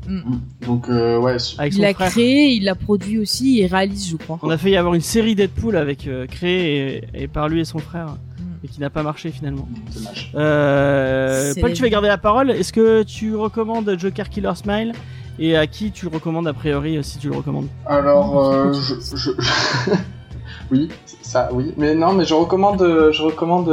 Donc, 0.65 0.87
euh, 0.89 1.17
ouais, 1.17 1.37
avec 1.57 1.73
Il 1.73 1.81
l'a 1.81 1.93
créé, 1.93 2.51
il 2.53 2.63
l'a 2.65 2.75
produit 2.75 3.17
aussi 3.17 3.59
et 3.59 3.65
réalise, 3.67 4.09
je 4.11 4.17
crois. 4.17 4.39
On 4.43 4.49
a 4.49 4.57
fait 4.57 4.69
y 4.71 4.77
avoir 4.77 4.93
une 4.93 5.01
série 5.01 5.33
Deadpool 5.35 5.75
avec 5.77 6.07
euh, 6.07 6.27
créé 6.27 7.03
et, 7.13 7.23
et 7.23 7.27
par 7.27 7.49
lui 7.49 7.61
et 7.61 7.65
son 7.65 7.79
frère, 7.79 8.07
Mm. 8.39 8.65
et 8.65 8.67
qui 8.67 8.79
n'a 8.81 8.89
pas 8.91 9.01
marché 9.03 9.31
finalement. 9.31 9.67
dommage. 9.95 10.31
Euh, 10.35 11.53
Paul, 11.59 11.73
tu 11.73 11.81
vas 11.81 11.89
garder 11.89 12.07
la 12.07 12.17
parole? 12.19 12.51
Est-ce 12.51 12.71
que 12.71 13.01
tu 13.03 13.35
recommandes 13.35 13.95
Joker 13.97 14.29
Killer 14.29 14.51
Smile? 14.55 14.91
Et 15.39 15.55
à 15.55 15.67
qui 15.67 15.91
tu 15.91 16.05
le 16.05 16.11
recommandes 16.11 16.47
a 16.47 16.53
priori 16.53 16.97
euh, 16.97 17.03
si 17.03 17.17
tu 17.19 17.29
le 17.29 17.35
recommandes? 17.35 17.67
Alors, 17.85 18.43
euh, 18.53 18.73
je, 18.73 19.15
je- 19.15 19.31
oui, 20.71 20.89
ça, 21.21 21.49
oui, 21.53 21.73
mais 21.77 21.93
non, 21.95 22.13
mais 22.13 22.25
je 22.25 22.33
recommande, 22.33 22.81
euh, 22.81 23.11
je 23.11 23.21
recommande 23.21 23.69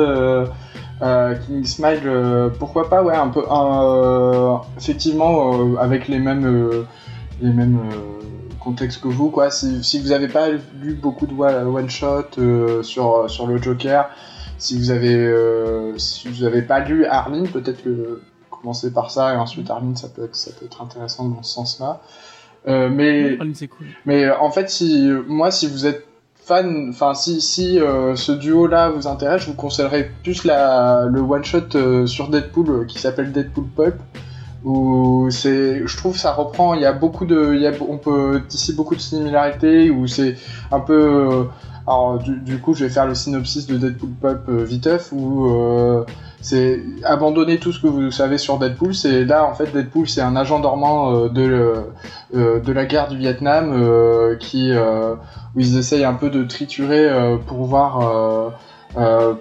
euh, 1.03 1.05
euh, 1.05 1.35
King 1.47 1.65
Smile. 1.65 2.01
euh, 2.07 2.49
pourquoi 2.49 2.89
pas, 2.89 3.03
ouais, 3.03 3.15
un 3.15 3.29
peu, 3.29 3.43
euh, 3.51 4.57
effectivement, 4.77 5.77
avec 5.79 6.09
les 6.09 6.19
mêmes, 6.19 6.87
les 7.41 7.53
mêmes 7.53 7.79
euh, 7.79 8.59
contexte 8.61 9.03
que 9.03 9.09
vous, 9.09 9.31
quoi. 9.31 9.51
Si, 9.51 9.83
si 9.85 10.01
vous 10.01 10.09
n'avez 10.09 10.29
pas 10.29 10.49
lu 10.51 10.95
beaucoup 10.95 11.27
de 11.27 11.35
one 11.35 11.91
shot 11.91 12.83
sur 12.83 13.29
sur 13.29 13.47
le 13.47 13.61
Joker, 13.61 14.09
si 14.59 14.79
vous 14.79 14.91
avez 14.91 15.95
si 15.99 16.29
vous 16.29 16.45
avez 16.45 16.62
pas 16.62 16.81
lu 16.81 17.05
Armin, 17.07 17.45
peut-être 17.45 17.83
que 17.83 18.21
commencer 18.51 18.93
par 18.93 19.11
ça 19.11 19.35
et 19.35 19.37
ensuite 19.37 19.69
Armin, 19.71 19.95
ça 19.97 20.09
peut 20.09 20.25
être 20.25 20.37
ça 20.37 20.51
peut 20.59 20.66
être 20.66 20.81
intéressant 20.81 21.29
dans 21.29 21.43
ce 21.43 21.55
sens-là. 21.55 22.01
Mais 22.66 23.37
c'est 23.53 23.69
cool. 23.69 23.87
mais 24.07 24.31
en 24.31 24.51
fait, 24.51 24.71
si 24.71 25.11
moi, 25.27 25.51
si 25.51 25.66
vous 25.66 25.87
êtes 25.87 26.07
fan, 26.45 26.89
enfin 26.91 27.15
si 27.15 27.41
si 27.41 27.81
euh, 27.81 28.16
ce 28.16 28.33
duo-là 28.33 28.91
vous 28.91 29.07
intéresse, 29.07 29.43
je 29.43 29.47
vous 29.47 29.55
conseillerais 29.55 30.11
plus 30.23 30.45
le 30.45 31.21
one 31.21 31.45
shot 31.45 31.75
euh, 31.75 32.07
sur 32.07 32.29
Deadpool 32.29 32.71
euh, 32.71 32.85
qui 32.85 32.99
s'appelle 32.99 33.33
Deadpool 33.33 33.66
Pulp. 33.75 33.97
Où 34.65 35.29
c'est, 35.31 35.87
je 35.87 35.97
trouve, 35.99 36.16
ça 36.16 36.33
reprend. 36.33 36.73
Il 36.73 36.81
y 36.81 36.87
a 36.87 36.93
beaucoup 36.93 37.27
de, 37.27 37.55
y 37.55 37.66
a, 37.66 37.73
on 37.87 37.99
peut 37.99 38.41
tisser 38.49 38.73
beaucoup 38.73 38.95
de 38.95 39.01
similarités. 39.01 39.91
Où 39.91 40.07
c'est 40.07 40.37
un 40.73 40.81
peu. 40.81 41.49
alors 41.87 42.19
du, 42.19 42.59
coup, 42.61 42.73
je 42.73 42.85
vais 42.85 42.91
faire 42.91 43.07
le 43.07 43.15
synopsis 43.15 43.66
de 43.66 43.77
Deadpool 43.77 44.11
Pulp 44.23 44.49
viteuf 44.49 45.12
où 45.12 45.47
c'est 46.45 46.83
abandonner 47.05 47.57
tout 47.57 47.73
ce 47.73 47.81
que 47.81 47.87
vous 47.87 48.11
savez 48.11 48.37
sur 48.37 48.59
Deadpool. 48.59 48.95
C'est 48.95 49.25
là 49.25 49.47
en 49.47 49.55
fait 49.55 49.73
Deadpool, 49.73 50.07
c'est 50.07 50.21
un 50.21 50.37
agent 50.37 50.61
dormant 50.61 51.11
euh, 51.11 51.29
de 51.31 51.75
euh, 52.35 52.61
de 52.61 52.73
la 52.73 52.85
guerre 52.85 53.09
du 53.09 53.16
Vietnam 53.16 53.73
euh, 53.73 54.37
qui 54.37 54.71
où 54.71 55.61
ils 55.61 55.79
essayent 55.79 56.05
un 56.05 56.12
peu 56.12 56.29
de 56.29 56.45
triturer 56.45 57.09
pour 57.47 57.65
voir 57.65 58.53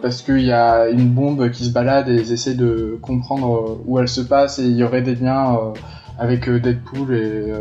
parce 0.02 0.22
qu'il 0.22 0.46
y 0.46 0.54
a 0.54 0.88
une 0.88 1.10
bombe 1.10 1.52
qui 1.52 1.66
se 1.66 1.72
balade 1.72 2.08
et 2.08 2.16
ils 2.16 2.32
essaient 2.32 2.56
de 2.56 2.98
comprendre 3.02 3.82
où 3.86 4.00
elle 4.00 4.08
se 4.08 4.22
passe 4.22 4.60
et 4.60 4.64
il 4.64 4.78
y 4.78 4.84
aurait 4.86 5.02
des 5.02 5.16
liens 5.16 5.58
avec 6.18 6.50
Deadpool 6.50 7.14
et 7.14 7.52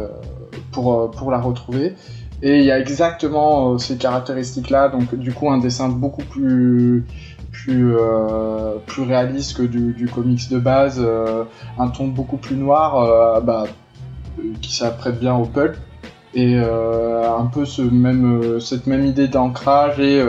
pour 0.71 1.11
pour 1.11 1.33
la 1.33 1.41
retrouver. 1.41 1.97
Et 2.43 2.59
il 2.59 2.65
y 2.65 2.71
a 2.71 2.79
exactement 2.79 3.79
ces 3.79 3.97
caractéristiques-là, 3.97 4.89
donc 4.89 5.17
du 5.17 5.33
coup 5.33 5.51
un 5.51 5.59
dessin 5.59 5.89
beaucoup 5.89 6.25
plus 6.25 7.05
plus 7.65 7.97
euh, 7.97 8.79
plus 8.87 9.03
réaliste 9.03 9.57
que 9.57 9.63
du, 9.63 10.07
comics 10.07 10.49
de 10.51 10.59
base, 10.59 11.01
euh, 11.05 11.45
un 11.79 11.89
ton 11.89 12.09
beaucoup 12.09 12.37
plus 12.37 12.57
noir, 12.57 12.97
euh, 12.97 13.41
bah, 13.41 13.65
qui 14.61 14.75
s'apprête 14.75 15.21
bien 15.21 15.35
au 15.35 15.45
pulp 15.45 15.77
et 16.35 16.57
un 16.57 17.45
peu 17.45 17.67
cette 17.67 18.87
même 18.87 19.05
idée 19.05 19.29
d'ancrage 19.29 20.01
et 20.01 20.25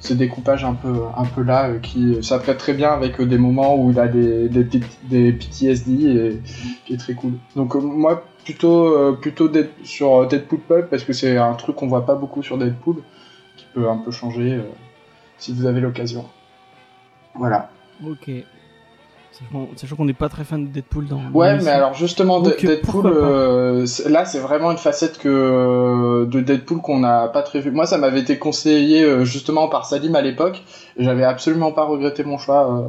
ce 0.00 0.12
découpage 0.12 0.66
un 0.66 0.74
peu 0.74 1.42
là 1.42 1.70
qui 1.82 2.22
s'apprête 2.22 2.58
très 2.58 2.74
bien 2.74 2.90
avec 2.90 3.22
des 3.22 3.38
moments 3.38 3.74
où 3.74 3.90
il 3.90 3.98
a 3.98 4.06
des 4.06 4.50
des, 4.50 4.64
des 5.04 5.32
PTSD 5.32 5.92
et 5.92 6.42
qui 6.84 6.92
est 6.92 6.98
très 6.98 7.14
cool. 7.14 7.32
Donc 7.56 7.74
moi 7.74 8.22
plutôt 8.44 9.14
plutôt 9.14 9.50
sur 9.82 10.28
Deadpool 10.28 10.60
Pulp 10.60 10.90
parce 10.90 11.04
que 11.04 11.14
c'est 11.14 11.38
un 11.38 11.54
truc 11.54 11.76
qu'on 11.76 11.88
voit 11.88 12.04
pas 12.04 12.16
beaucoup 12.16 12.42
sur 12.42 12.58
Deadpool 12.58 12.96
qui 13.56 13.64
peut 13.72 13.88
un 13.88 13.96
peu 13.96 14.10
changer 14.10 14.60
si 15.38 15.54
vous 15.54 15.64
avez 15.64 15.80
l'occasion. 15.80 16.26
Voilà. 17.38 17.70
Ok. 18.06 18.30
Sachant, 19.32 19.68
sachant 19.76 19.96
qu'on 19.96 20.04
n'est 20.06 20.14
pas 20.14 20.30
très 20.30 20.44
fan 20.44 20.64
de 20.64 20.70
Deadpool 20.70 21.08
dans. 21.08 21.20
Ouais, 21.34 21.58
mais 21.62 21.68
alors 21.68 21.92
justement, 21.92 22.40
Donc, 22.40 22.54
euh, 22.64 22.66
Deadpool, 22.68 23.06
euh, 23.06 23.86
là, 24.08 24.24
c'est 24.24 24.38
vraiment 24.38 24.70
une 24.70 24.78
facette 24.78 25.18
que 25.18 26.24
de 26.24 26.40
Deadpool 26.40 26.80
qu'on 26.80 27.00
n'a 27.00 27.28
pas 27.28 27.42
très 27.42 27.60
vu. 27.60 27.70
Moi, 27.70 27.84
ça 27.86 27.98
m'avait 27.98 28.20
été 28.20 28.38
conseillé 28.38 29.02
euh, 29.04 29.24
justement 29.26 29.68
par 29.68 29.84
Salim 29.84 30.14
à 30.16 30.22
l'époque. 30.22 30.62
et 30.96 31.04
J'avais 31.04 31.24
absolument 31.24 31.70
pas 31.72 31.84
regretté 31.84 32.24
mon 32.24 32.38
choix. 32.38 32.72
euh, 32.72 32.88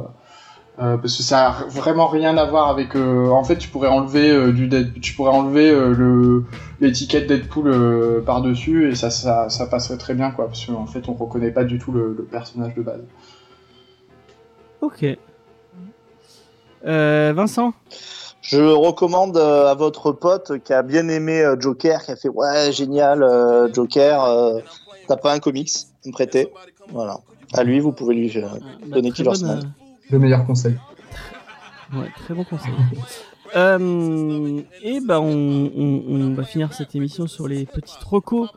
euh, 0.80 0.96
parce 0.96 1.16
que 1.16 1.24
ça 1.24 1.48
a 1.48 1.50
vraiment 1.68 2.06
rien 2.06 2.36
à 2.38 2.44
voir 2.46 2.68
avec. 2.68 2.94
euh, 2.96 3.28
en 3.30 3.42
fait, 3.44 3.56
tu 3.58 3.68
pourrais 3.68 3.88
enlever 3.88 4.30
euh, 4.30 4.52
du 4.52 4.68
Dead- 4.68 4.98
tu 5.00 5.12
pourrais 5.14 5.32
enlever 5.32 5.68
euh, 5.70 5.92
le 5.92 6.44
l'étiquette 6.80 7.26
Deadpool 7.26 7.66
euh, 7.66 8.20
par 8.24 8.40
dessus 8.42 8.88
et 8.88 8.94
ça, 8.94 9.10
ça 9.10 9.48
ça 9.50 9.66
passerait 9.66 9.98
très 9.98 10.14
bien 10.14 10.30
quoi. 10.30 10.46
Parce 10.46 10.64
qu'en 10.64 10.86
fait, 10.86 11.08
on 11.08 11.14
reconnaît 11.14 11.50
pas 11.50 11.64
du 11.64 11.78
tout 11.80 11.90
le, 11.92 12.14
le 12.16 12.24
personnage 12.24 12.74
de 12.76 12.82
base. 12.82 13.00
Ok. 14.80 15.04
Euh, 16.86 17.32
Vincent? 17.34 17.72
Je 18.40 18.60
recommande 18.60 19.36
euh, 19.36 19.66
à 19.70 19.74
votre 19.74 20.12
pote 20.12 20.62
qui 20.62 20.72
a 20.72 20.82
bien 20.82 21.08
aimé 21.08 21.42
euh, 21.42 21.56
Joker, 21.58 22.04
qui 22.04 22.12
a 22.12 22.16
fait 22.16 22.28
ouais 22.28 22.72
génial 22.72 23.22
Joker, 23.74 24.24
euh, 24.24 24.60
t'as 25.06 25.16
pas 25.16 25.34
un 25.34 25.38
comics 25.38 25.70
à 26.04 26.08
me 26.08 26.12
prêter, 26.12 26.52
voilà. 26.90 27.18
À 27.54 27.64
lui, 27.64 27.80
vous 27.80 27.92
pouvez 27.92 28.14
lui 28.14 28.38
euh, 28.38 28.46
Bah, 28.86 28.96
donner 28.96 29.10
très 29.10 29.24
Killer 29.24 29.38
bonne. 29.40 29.72
Le 30.10 30.18
meilleur 30.18 30.46
conseil. 30.46 30.78
Ouais, 31.94 32.10
très 32.24 32.34
bon 32.34 32.44
conseil. 32.44 32.72
Euh, 33.56 34.60
et 34.82 35.00
ben 35.00 35.18
on, 35.18 35.70
on, 35.76 36.02
on 36.08 36.34
va 36.34 36.44
finir 36.44 36.72
cette 36.72 36.94
émission 36.94 37.26
sur 37.26 37.48
les 37.48 37.64
petites 37.66 38.02
recos 38.04 38.50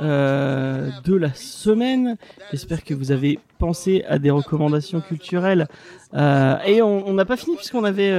euh, 0.00 0.90
de 1.04 1.14
la 1.14 1.34
semaine. 1.34 2.16
J'espère 2.50 2.84
que 2.84 2.94
vous 2.94 3.10
avez 3.12 3.38
pensé 3.58 4.04
à 4.08 4.18
des 4.18 4.30
recommandations 4.30 5.00
culturelles. 5.00 5.68
Euh, 6.14 6.56
et 6.66 6.80
on 6.82 7.12
n'a 7.12 7.24
pas 7.24 7.36
fini 7.36 7.56
puisqu'on 7.56 7.84
avait, 7.84 8.12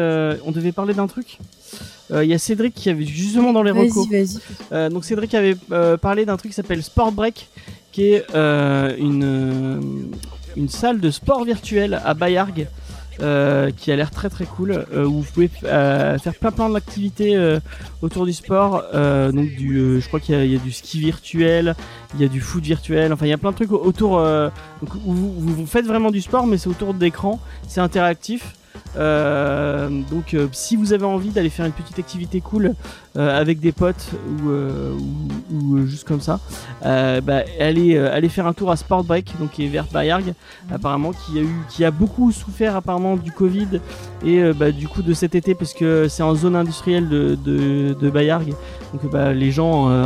on 0.46 0.52
devait 0.52 0.72
parler 0.72 0.94
d'un 0.94 1.08
truc. 1.08 1.40
Il 2.12 2.26
y 2.26 2.34
a 2.34 2.40
Cédric 2.40 2.74
qui 2.74 2.90
avait 2.90 3.06
justement 3.06 3.54
dans 3.54 3.64
les 3.64 3.72
recos. 3.72 4.08
Vas-y, 4.10 4.40
vas-y. 4.72 4.90
Donc 4.90 5.06
Cédric 5.06 5.34
avait 5.34 5.56
parlé 6.02 6.26
d'un 6.26 6.38
truc 6.38 6.52
qui 6.52 6.56
s'appelle 6.56 6.84
Sport 6.84 7.12
Break, 7.12 7.48
qui 7.92 8.14
est 8.14 8.26
une 8.34 10.12
une 10.56 10.70
salle 10.70 11.00
de 11.00 11.12
sport 11.12 11.44
virtuel 11.44 12.02
à 12.04 12.14
Bayargues. 12.14 12.68
Euh, 13.22 13.72
qui 13.76 13.92
a 13.92 13.96
l'air 13.96 14.12
très 14.12 14.30
très 14.30 14.46
cool. 14.46 14.86
Euh, 14.94 15.06
où 15.06 15.22
vous 15.22 15.32
pouvez 15.34 15.50
euh, 15.66 16.18
faire 16.18 16.34
plein 16.36 16.52
plein 16.52 16.70
d'activités 16.70 17.36
euh, 17.36 17.60
autour 18.02 18.26
du 18.26 18.34
sport. 18.34 18.84
Euh, 18.94 19.32
donc 19.32 19.50
du 19.56 20.00
je 20.02 20.08
crois 20.08 20.20
qu'il 20.20 20.36
y, 20.44 20.52
y 20.52 20.56
a 20.56 20.60
du 20.60 20.72
ski 20.72 21.00
virtuel 21.00 21.76
il 22.16 22.22
y 22.22 22.26
a 22.26 22.28
du 22.28 22.42
foot 22.42 22.64
virtuel. 22.64 23.12
Enfin 23.14 23.26
il 23.26 23.30
y 23.30 23.34
a 23.34 23.38
plein 23.38 23.52
de 23.52 23.56
trucs 23.56 23.72
autour 23.72 24.18
donc, 24.20 24.96
où 25.06 25.14
vous, 25.14 25.34
vous- 25.38 25.66
faites 25.68 25.86
vraiment 25.86 26.12
du 26.12 26.22
sport 26.22 26.48
mais 26.48 26.58
c'est 26.58 26.70
autour 26.70 26.94
d'écran 26.94 27.40
c'est 27.68 27.82
interactif 27.82 28.56
donc 28.96 30.34
euh, 30.34 30.48
si 30.52 30.76
vous 30.76 30.94
avez 30.94 31.06
envie 31.06 31.30
d'aller 31.30 31.50
faire 31.50 31.66
une 31.66 31.72
petite 31.72 32.00
activité 32.00 32.42
cool 32.42 32.74
euh, 33.18 33.40
avec 33.40 33.60
des 33.60 33.72
potes 33.72 34.12
ou, 34.14 34.50
euh, 34.50 34.94
euh, 35.52 35.86
juste 35.86 36.08
comme 36.08 36.22
ça, 36.22 36.40
euh, 36.86 37.22
bah, 37.22 37.42
allez, 37.60 37.96
euh, 37.96 38.14
allez 38.14 38.30
faire 38.30 38.48
un 38.48 38.54
tour 38.54 38.72
à 38.72 38.76
Sport 38.76 39.04
Break, 39.04 39.34
donc 39.40 39.52
qui 39.52 39.66
est 39.66 39.68
vers 39.68 39.86
Bayargues, 39.86 40.34
apparemment 40.72 41.12
qui 41.12 41.40
a 41.40 41.42
eu, 41.42 41.56
qui 41.70 41.86
a 41.86 41.92
beaucoup 41.92 42.32
souffert 42.32 42.76
apparemment 42.76 43.16
du 43.16 43.32
Covid 43.32 43.82
et 44.24 44.40
euh, 44.40 44.54
bah, 44.54 44.72
du 44.72 44.88
coup 44.88 45.02
de 45.02 45.14
cet 45.14 45.36
été 45.36 45.56
parce 45.56 45.74
que 45.74 46.08
c'est 46.08 46.24
en 46.24 46.36
zone 46.36 46.56
industrielle 46.56 47.10
de, 47.10 47.36
de, 47.36 48.10
Bayargues, 48.10 48.54
donc 48.94 49.12
bah, 49.12 49.34
les 49.34 49.52
gens, 49.52 49.90
euh, 49.90 50.06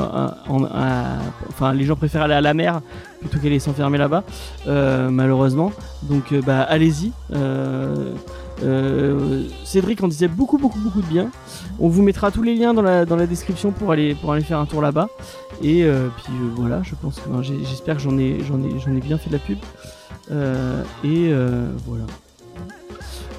enfin 1.49 1.73
les 1.73 1.85
gens 1.85 1.95
préfèrent 1.95 2.23
aller 2.23 2.33
à 2.33 2.41
la 2.41 2.53
mer 2.53 2.81
plutôt 3.23 3.39
qu'aller 3.39 3.59
s'enfermer 3.59 3.97
là-bas, 3.97 4.23
euh, 4.67 5.09
malheureusement. 5.09 5.71
Donc 6.03 6.31
euh, 6.31 6.41
bah 6.41 6.61
allez-y. 6.61 7.11
Euh, 7.33 8.13
euh, 8.61 9.47
Cédric 9.63 10.03
en 10.03 10.07
disait 10.07 10.27
beaucoup 10.27 10.57
beaucoup 10.57 10.79
beaucoup 10.79 11.01
de 11.01 11.07
bien. 11.07 11.31
On 11.79 11.89
vous 11.89 12.03
mettra 12.03 12.29
tous 12.31 12.43
les 12.43 12.55
liens 12.55 12.73
dans 12.73 12.81
la, 12.81 13.05
dans 13.05 13.15
la 13.15 13.25
description 13.25 13.71
pour 13.71 13.91
aller, 13.91 14.15
pour 14.15 14.31
aller 14.31 14.43
faire 14.43 14.59
un 14.59 14.65
tour 14.65 14.81
là-bas. 14.81 15.09
Et 15.61 15.83
euh, 15.83 16.09
puis 16.23 16.33
euh, 16.33 16.49
voilà, 16.55 16.81
je 16.83 16.95
pense 16.95 17.19
que 17.19 17.29
ben, 17.29 17.41
j'espère 17.41 17.95
que 17.95 18.01
j'en 18.01 18.17
ai, 18.17 18.39
j'en 18.47 18.61
ai, 18.61 18.79
j'en 18.79 18.95
ai 18.95 18.99
bien 18.99 19.17
fait 19.17 19.29
de 19.29 19.35
la 19.35 19.39
pub. 19.39 19.57
Et 21.03 21.33
voilà. 21.85 22.05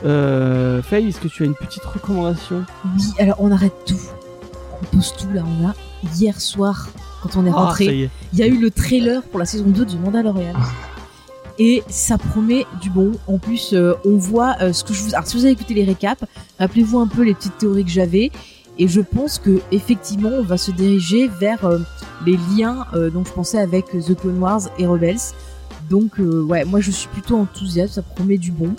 Euh, 0.05 0.82
Faye, 0.82 1.09
est-ce 1.09 1.20
que 1.20 1.28
tu 1.28 1.43
as 1.43 1.47
une 1.47 1.55
petite 1.55 1.85
recommandation? 1.85 2.65
Oui, 2.85 3.05
alors 3.19 3.36
on 3.39 3.51
arrête 3.51 3.73
tout. 3.86 4.01
On 4.82 4.97
pose 4.97 5.15
tout 5.16 5.32
là, 5.32 5.43
on 5.45 5.69
a. 5.69 5.74
Hier 6.15 6.39
soir, 6.41 6.89
quand 7.23 7.36
on 7.36 7.47
est 7.47 7.51
Ah, 7.51 7.66
rentré, 7.66 7.86
y 7.86 8.11
il 8.35 8.39
y 8.39 8.43
a 8.43 8.47
eu 8.47 8.59
le 8.59 8.70
trailer 8.70 9.23
pour 9.23 9.39
la 9.39 9.47
saison 9.47 9.65
2 9.66 9.85
du 9.86 9.97
Mandalorian. 9.99 10.53
Et 11.59 11.82
ça 11.89 12.18
promet 12.18 12.66
du 12.81 12.90
bon. 12.90 13.12
En 13.26 13.39
plus, 13.39 13.72
euh, 13.72 13.94
on 14.05 14.16
voit 14.16 14.56
euh, 14.60 14.72
ce 14.72 14.82
que 14.85 14.93
je 14.93 15.02
vous. 15.02 15.14
Alors, 15.14 15.26
si 15.26 15.36
vous 15.36 15.44
avez 15.44 15.52
écouté 15.52 15.74
les 15.74 15.85
récaps, 15.85 16.24
rappelez-vous 16.59 16.98
un 16.98 17.06
peu 17.06 17.22
les 17.22 17.35
petites 17.35 17.59
théories 17.59 17.85
que 17.85 17.90
j'avais. 17.90 18.31
Et 18.76 18.89
je 18.89 19.01
pense 19.01 19.39
que 19.39 19.60
effectivement, 19.70 20.31
on 20.31 20.43
va 20.43 20.56
se 20.56 20.72
diriger 20.72 21.28
vers 21.28 21.64
euh, 21.64 21.78
les 22.26 22.36
liens 22.56 22.86
dont 23.12 23.24
je 23.24 23.32
pensais 23.32 23.59
avec 23.59 23.86
The 23.90 24.16
Clone 24.16 24.39
Wars 24.39 24.62
et 24.78 24.86
Rebels. 24.86 25.20
Donc, 25.90 26.14
ouais, 26.18 26.64
moi 26.64 26.81
je 26.81 26.90
suis 26.90 27.09
plutôt 27.09 27.36
enthousiaste. 27.36 27.94
Ça 27.94 28.02
promet 28.02 28.39
du 28.39 28.51
bon. 28.51 28.74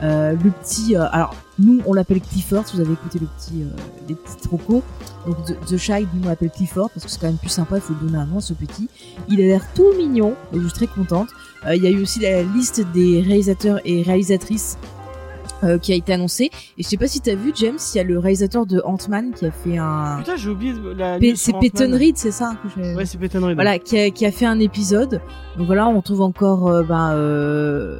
Le 0.00 0.50
petit, 0.50 0.94
alors 0.96 1.34
nous 1.58 1.80
on 1.86 1.92
l'appelle 1.92 2.20
Clifford. 2.20 2.66
Si 2.66 2.76
vous 2.76 2.82
avez 2.82 2.92
écouté 2.92 3.18
le 3.18 3.26
petit, 3.26 3.62
euh, 3.62 3.66
les 4.08 4.14
petits 4.14 4.36
trocos. 4.42 4.82
Donc 5.26 5.36
The, 5.44 5.66
The 5.66 5.76
Child, 5.76 6.08
nous 6.14 6.24
on 6.24 6.28
l'appelle 6.28 6.50
Clifford 6.50 6.90
parce 6.90 7.04
que 7.04 7.10
c'est 7.10 7.20
quand 7.20 7.28
même 7.28 7.36
plus 7.36 7.48
sympa. 7.48 7.76
Il 7.76 7.80
faut 7.80 7.94
lui 7.94 8.06
donner 8.06 8.18
un 8.18 8.26
nom 8.26 8.38
à 8.38 8.40
ce 8.40 8.54
petit. 8.54 8.88
Il 9.28 9.40
a 9.40 9.44
l'air 9.44 9.64
tout 9.74 9.92
mignon. 9.96 10.34
Donc 10.52 10.62
je 10.62 10.68
suis 10.68 10.76
très 10.76 10.86
contente. 10.86 11.28
Euh, 11.66 11.76
Il 11.76 11.82
y 11.82 11.86
a 11.86 11.90
eu 11.90 12.00
aussi 12.02 12.20
la 12.20 12.42
liste 12.42 12.82
des 12.92 13.22
réalisateurs 13.22 13.80
et 13.84 14.02
réalisatrices 14.02 14.76
euh, 15.62 15.78
qui 15.78 15.92
a 15.92 15.94
été 15.94 16.12
annoncée. 16.12 16.50
Et 16.76 16.82
je 16.82 16.88
sais 16.88 16.96
pas 16.98 17.06
si 17.06 17.20
t'as 17.20 17.34
vu 17.36 17.52
James, 17.54 17.78
il 17.94 17.96
y 17.96 18.00
a 18.00 18.04
le 18.04 18.18
réalisateur 18.18 18.66
de 18.66 18.82
Ant-Man 18.84 19.32
qui 19.32 19.46
a 19.46 19.50
fait 19.50 19.78
un. 19.78 20.18
Putain, 20.18 20.36
j'ai 20.36 20.50
oublié 20.50 20.74
la. 20.96 21.18
C'est 21.36 21.58
Peyton. 21.58 21.90
Reed, 21.92 22.18
c'est 22.18 22.32
ça 22.32 22.54
que 22.62 22.94
Ouais, 22.96 23.06
c'est 23.06 23.16
Peyton 23.16 23.46
Reed. 23.46 23.54
Voilà, 23.54 23.78
qui 23.78 23.98
a, 23.98 24.10
qui 24.10 24.26
a 24.26 24.30
fait 24.32 24.46
un 24.46 24.58
épisode. 24.60 25.20
Donc 25.56 25.66
voilà, 25.66 25.86
on 25.88 26.02
trouve 26.02 26.20
encore 26.20 26.68
euh, 26.68 26.82
ben, 26.82 27.12
euh, 27.12 27.98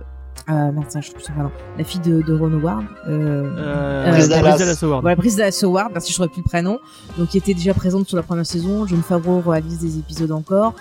euh, 0.51 0.73
merde, 0.73 0.91
ça, 0.91 1.01
je 1.01 1.11
trouve 1.11 1.23
son 1.23 1.33
prénom. 1.33 1.51
La 1.79 1.85
fille 1.85 2.01
de, 2.01 2.21
de 2.21 2.35
Ron 2.37 2.53
Howard. 2.53 2.85
Euh, 3.09 3.55
Euh, 3.57 4.11
Bryce 4.11 4.29
Bryce 4.29 4.59
Dallas. 4.59 4.79
Howard. 4.83 5.01
Voilà, 5.01 5.17
Brice 5.17 5.37
Dallas 5.37 5.61
Howard, 5.63 5.91
merci, 5.93 6.11
je 6.11 6.17
saurais 6.17 6.29
plus 6.29 6.43
le 6.43 6.49
prénom. 6.49 6.79
Donc, 7.17 7.29
qui 7.29 7.39
était 7.39 7.55
déjà 7.55 7.73
présente 7.73 8.07
sur 8.09 8.17
la 8.17 8.23
première 8.23 8.45
saison. 8.45 8.87
John 8.87 9.03
Favreau 9.03 9.41
réalise 9.41 9.79
des 9.79 9.99
épisodes 9.99 10.33
encore. 10.33 10.75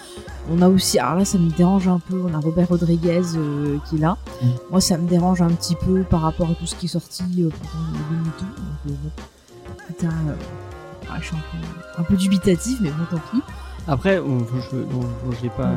On 0.51 0.61
a 0.61 0.67
aussi, 0.67 0.99
alors 0.99 1.15
là, 1.15 1.25
ça 1.25 1.37
me 1.37 1.49
dérange 1.49 1.87
un 1.87 1.99
peu. 1.99 2.21
On 2.29 2.33
a 2.33 2.39
Robert 2.39 2.67
Rodriguez 2.67 3.21
euh, 3.35 3.77
qui 3.89 3.95
est 3.95 3.99
là. 3.99 4.17
Mm. 4.41 4.47
Moi, 4.71 4.81
ça 4.81 4.97
me 4.97 5.07
dérange 5.07 5.41
un 5.41 5.49
petit 5.49 5.75
peu 5.75 6.03
par 6.03 6.21
rapport 6.21 6.49
à 6.49 6.53
tout 6.55 6.65
ce 6.65 6.75
qui 6.75 6.87
est 6.87 6.89
sorti 6.89 7.23
euh, 7.39 7.49
pendant 7.49 7.99
le 8.25 8.31
tout. 8.37 8.45
Donc, 8.45 8.55
euh, 8.87 8.95
bon. 9.01 9.11
Putain, 9.87 10.07
euh, 10.07 10.33
ah, 11.09 11.15
je 11.21 11.27
suis 11.27 11.35
un 11.35 11.39
peu, 11.39 12.01
un 12.01 12.03
peu 12.03 12.15
dubitatif, 12.15 12.79
mais 12.81 12.89
bon, 12.89 13.05
tant 13.09 13.21
pis. 13.31 13.41
Après, 13.87 14.19
bon, 14.19 14.45
je, 14.71 15.43
l'ai 15.43 15.49
pas. 15.49 15.71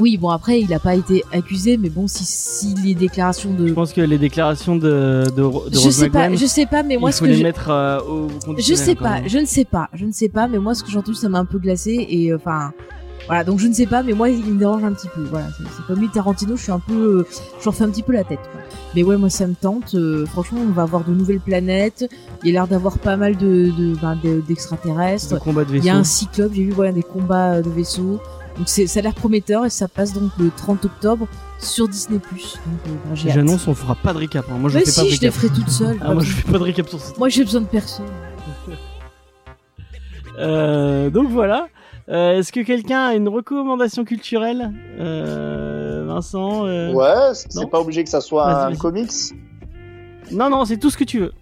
Oui, 0.00 0.16
bon, 0.16 0.28
après, 0.30 0.60
il 0.60 0.72
a 0.72 0.78
pas 0.78 0.94
été 0.94 1.24
accusé, 1.32 1.76
mais 1.76 1.88
bon, 1.90 2.06
si, 2.06 2.24
si 2.24 2.74
les 2.84 2.94
déclarations 2.94 3.52
de. 3.52 3.66
Je 3.66 3.72
pense 3.72 3.92
que 3.92 4.00
les 4.00 4.18
déclarations 4.18 4.76
de 4.76 5.24
de, 5.34 5.42
de 5.42 5.42
Je 5.42 5.78
Rose 5.80 5.94
sais 5.94 6.08
pas, 6.08 6.32
je 6.34 6.46
sais 6.46 6.66
pas, 6.66 6.82
mais 6.84 6.96
moi, 6.96 7.10
il 7.10 7.12
ce 7.12 7.18
faut 7.18 7.24
que 7.24 7.30
les 7.30 7.36
je... 7.38 7.42
mettre 7.42 7.70
euh, 7.70 7.98
au 8.00 8.28
Je 8.58 8.74
sais 8.74 8.94
pas, 8.94 9.26
je 9.26 9.38
ne 9.38 9.44
sais 9.44 9.64
pas, 9.64 9.88
je 9.92 10.04
ne 10.06 10.12
sais 10.12 10.28
pas, 10.28 10.46
mais 10.46 10.58
moi 10.58 10.74
ce 10.74 10.84
que 10.84 10.90
j'ai 10.90 10.98
entendu 10.98 11.16
ça 11.16 11.28
m'a 11.28 11.38
un 11.40 11.44
peu 11.44 11.58
glacé 11.58 12.06
et 12.08 12.30
euh, 12.32 12.36
enfin 12.36 12.72
voilà 13.26 13.42
donc 13.44 13.58
je 13.58 13.66
ne 13.66 13.72
sais 13.74 13.86
pas, 13.86 14.02
mais 14.04 14.12
moi 14.12 14.30
il 14.30 14.44
me 14.44 14.58
dérange 14.58 14.84
un 14.84 14.92
petit 14.92 15.08
peu. 15.14 15.22
Voilà, 15.24 15.48
c'est 15.58 15.84
comme 15.86 15.98
lui 16.00 16.08
Tarantino, 16.08 16.56
je 16.56 16.62
suis 16.62 16.72
un 16.72 16.78
peu, 16.78 16.94
euh, 17.20 17.26
je 17.58 17.64
leur 17.64 17.74
fais 17.74 17.84
un 17.84 17.90
petit 17.90 18.02
peu 18.04 18.12
la 18.12 18.22
tête. 18.24 18.38
quoi. 18.52 18.60
Mais 18.94 19.02
ouais, 19.02 19.16
moi 19.16 19.30
ça 19.30 19.46
me 19.48 19.54
tente. 19.54 19.94
euh, 19.96 20.24
franchement, 20.26 20.60
on 20.66 20.70
va 20.72 20.82
avoir 20.82 21.04
de 21.04 21.12
nouvelles 21.12 21.40
planètes. 21.40 22.08
Il 22.44 22.46
y 22.46 22.50
a 22.50 22.52
l'air 22.52 22.68
d'avoir 22.68 22.98
pas 22.98 23.16
mal 23.16 23.36
de 23.36 23.70
de- 23.76 23.96
ben, 24.00 24.16
de- 24.22 24.40
d'extraterrestres. 24.46 25.34
de 25.34 25.38
combat 25.40 25.64
de 25.64 25.74
il 25.76 25.84
y 25.84 25.90
a 25.90 25.96
un 25.96 26.04
cyclope, 26.04 26.52
j'ai 26.54 26.62
vu 26.64 26.70
voilà 26.70 26.92
des 26.92 27.02
combats 27.02 27.60
de 27.60 27.68
vaisseaux. 27.70 28.20
Donc 28.58 28.68
c'est 28.68 28.86
ça 28.88 28.98
a 28.98 29.02
l'air 29.04 29.14
prometteur 29.14 29.64
et 29.64 29.70
ça 29.70 29.86
passe 29.88 30.12
donc 30.12 30.30
le 30.38 30.50
30 30.56 30.84
octobre 30.84 31.28
sur 31.60 31.88
Disney+. 31.88 32.18
Euh, 32.18 32.90
ben. 33.08 33.14
J'annonce, 33.14 33.66
on 33.68 33.74
fera 33.74 33.94
pas 33.94 34.12
de 34.12 34.18
récap. 34.18 34.44
hein. 34.50 34.56
Moi, 34.58 34.68
je 34.70 34.78
Mais 34.78 34.84
fais 34.84 34.92
pas 34.92 35.02
de 35.04 35.08
si, 35.10 35.14
je 35.16 35.20
les 35.22 35.28
récap. 35.28 35.40
ferai 35.42 35.54
toute 35.54 35.70
seule. 35.70 35.96
Ah, 36.02 36.12
moi, 36.12 36.22
je 36.24 36.32
fais 36.32 36.50
pas 36.52 36.58
de 36.58 36.62
récap 36.64 36.88
sur 36.88 37.00
ce 37.00 37.16
Moi, 37.18 37.28
j'ai 37.28 37.44
besoin 37.44 37.60
de 37.62 37.66
personne. 37.66 38.06
Euh, 40.38 41.10
donc 41.10 41.28
voilà. 41.30 41.66
Euh, 42.08 42.38
Est-ce 42.38 42.52
que 42.52 42.60
quelqu'un 42.60 43.06
a 43.06 43.14
une 43.14 43.28
recommandation 43.28 44.04
culturelle? 44.04 44.70
Euh, 45.00 46.04
Vincent 46.06 46.64
euh, 46.66 46.92
Ouais, 46.92 47.34
c'est 47.34 47.52
non? 47.56 47.66
pas 47.66 47.80
obligé 47.80 48.04
que 48.04 48.10
ça 48.10 48.20
soit 48.20 48.44
Vas-y, 48.46 48.54
un 48.64 48.68
vas-y. 48.68 48.78
comics. 48.78 49.10
Non, 50.30 50.48
non, 50.48 50.64
c'est 50.64 50.76
tout 50.76 50.90
ce 50.90 50.96
que 50.96 51.04
tu 51.04 51.18
veux. 51.20 51.32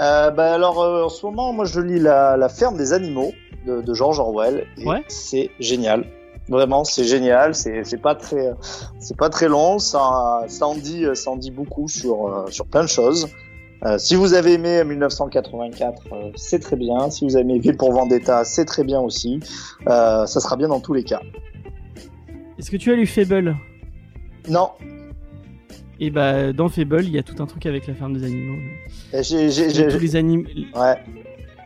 Euh, 0.00 0.30
bah 0.32 0.52
alors 0.54 0.82
euh, 0.82 1.04
en 1.04 1.08
ce 1.08 1.24
moment, 1.24 1.52
moi 1.52 1.64
je 1.64 1.78
lis 1.80 2.00
la, 2.00 2.36
la 2.36 2.48
ferme 2.48 2.76
des 2.76 2.92
animaux 2.92 3.30
de, 3.68 3.80
de 3.82 3.94
George 3.94 4.18
Orwell 4.18 4.66
et 4.78 4.84
Ouais. 4.88 5.04
c'est 5.06 5.50
génial. 5.60 6.04
Vraiment, 6.48 6.84
c'est 6.84 7.04
génial. 7.04 7.54
C'est 7.54 8.00
pas 8.02 8.14
très 8.14 8.52
c'est 8.98 9.16
pas 9.16 9.30
très 9.30 9.48
long. 9.48 9.78
Ça 9.78 10.44
ça 10.48 10.66
en 10.66 10.74
dit 10.74 11.04
ça 11.14 11.30
en 11.30 11.36
dit 11.36 11.50
beaucoup 11.50 11.88
sur 11.88 12.26
euh, 12.26 12.46
sur 12.50 12.66
plein 12.66 12.82
de 12.82 12.88
choses. 12.88 13.28
Euh, 13.84 13.98
si 13.98 14.14
vous 14.14 14.32
avez 14.32 14.54
aimé 14.54 14.82
1984, 14.82 16.06
euh, 16.12 16.30
c'est 16.36 16.58
très 16.58 16.76
bien. 16.76 17.10
Si 17.10 17.24
vous 17.24 17.36
avez 17.36 17.44
aimé 17.44 17.58
V 17.58 17.74
pour 17.74 17.92
Vendetta, 17.92 18.44
c'est 18.44 18.64
très 18.64 18.82
bien 18.82 19.00
aussi. 19.00 19.40
Euh, 19.86 20.24
ça 20.24 20.40
sera 20.40 20.56
bien 20.56 20.68
dans 20.68 20.80
tous 20.80 20.94
les 20.94 21.04
cas. 21.04 21.20
Est-ce 22.58 22.70
que 22.70 22.78
tu 22.78 22.92
as 22.92 22.96
lu 22.96 23.06
Fable? 23.06 23.54
Non, 24.48 24.70
Et 26.00 26.10
bah, 26.10 26.52
dans 26.52 26.68
Fable, 26.68 27.04
il 27.04 27.10
y 27.10 27.18
a 27.18 27.22
tout 27.22 27.42
un 27.42 27.46
truc 27.46 27.66
avec 27.66 27.86
la 27.86 27.94
ferme 27.94 28.14
des 28.16 28.24
animaux. 28.24 28.58
j'ai 29.12 29.88
Tous 29.88 29.98
les, 29.98 30.16
anim... 30.16 30.46
ouais. 30.76 30.96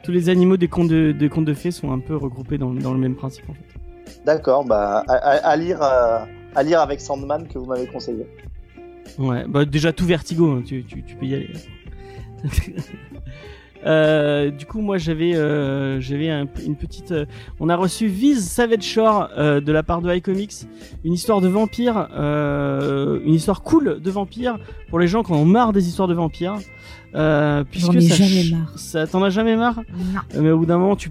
tous 0.02 0.10
les 0.10 0.28
animaux 0.28 0.56
des 0.56 0.68
contes 0.68 0.88
de, 0.88 1.12
des 1.12 1.28
contes 1.28 1.44
de 1.44 1.54
fées 1.54 1.70
sont 1.70 1.92
un 1.92 1.98
peu 2.00 2.16
regroupés 2.16 2.58
dans, 2.58 2.72
dans 2.72 2.92
le 2.92 2.98
même 2.98 3.14
principe 3.14 3.48
en 3.48 3.54
fait. 3.54 3.77
D'accord, 4.24 4.64
bah 4.64 5.04
euh, 5.08 6.18
à 6.54 6.62
lire 6.62 6.80
avec 6.80 7.00
Sandman 7.00 7.46
que 7.48 7.58
vous 7.58 7.66
m'avez 7.66 7.86
conseillé. 7.86 8.26
Ouais, 9.18 9.44
bah 9.48 9.64
déjà 9.64 9.92
tout 9.92 10.04
Vertigo, 10.04 10.52
hein, 10.52 10.62
tu, 10.64 10.84
tu, 10.84 11.02
tu 11.02 11.16
peux 11.16 11.26
y 11.26 11.34
aller. 11.34 11.52
Euh, 13.86 14.50
du 14.50 14.66
coup, 14.66 14.80
moi 14.80 14.98
j'avais 14.98 15.36
euh, 15.36 16.00
une 16.66 16.74
petite. 16.74 17.14
on 17.60 17.68
a 17.68 17.76
reçu 17.76 18.08
Viz 18.08 18.44
Savage 18.44 18.82
Shore 18.82 19.28
de 19.36 19.72
la 19.72 19.84
part 19.84 20.02
de 20.02 20.12
iComics, 20.12 20.66
une 21.04 21.12
histoire 21.12 21.40
de 21.40 21.46
vampire, 21.46 22.08
une 22.18 23.34
histoire 23.34 23.62
cool 23.62 24.00
de 24.00 24.10
vampire 24.10 24.58
pour 24.88 24.98
les 24.98 25.08
gens 25.08 25.22
qui 25.22 25.32
en 25.32 25.36
ont 25.36 25.44
marre 25.44 25.72
des 25.72 25.88
histoires 25.88 26.08
de 26.08 26.14
vampires. 26.14 26.58
Euh, 27.14 27.64
puisque 27.70 28.02
ça, 28.02 28.16
jamais 28.16 28.50
marre. 28.50 28.72
Ça, 28.78 29.06
t'en 29.06 29.22
as 29.22 29.30
jamais 29.30 29.56
marre 29.56 29.80
Non. 29.96 30.20
Euh, 30.34 30.42
mais 30.42 30.50
au 30.50 30.58
bout 30.58 30.66
d'un 30.66 30.76
moment 30.76 30.94
tu, 30.94 31.08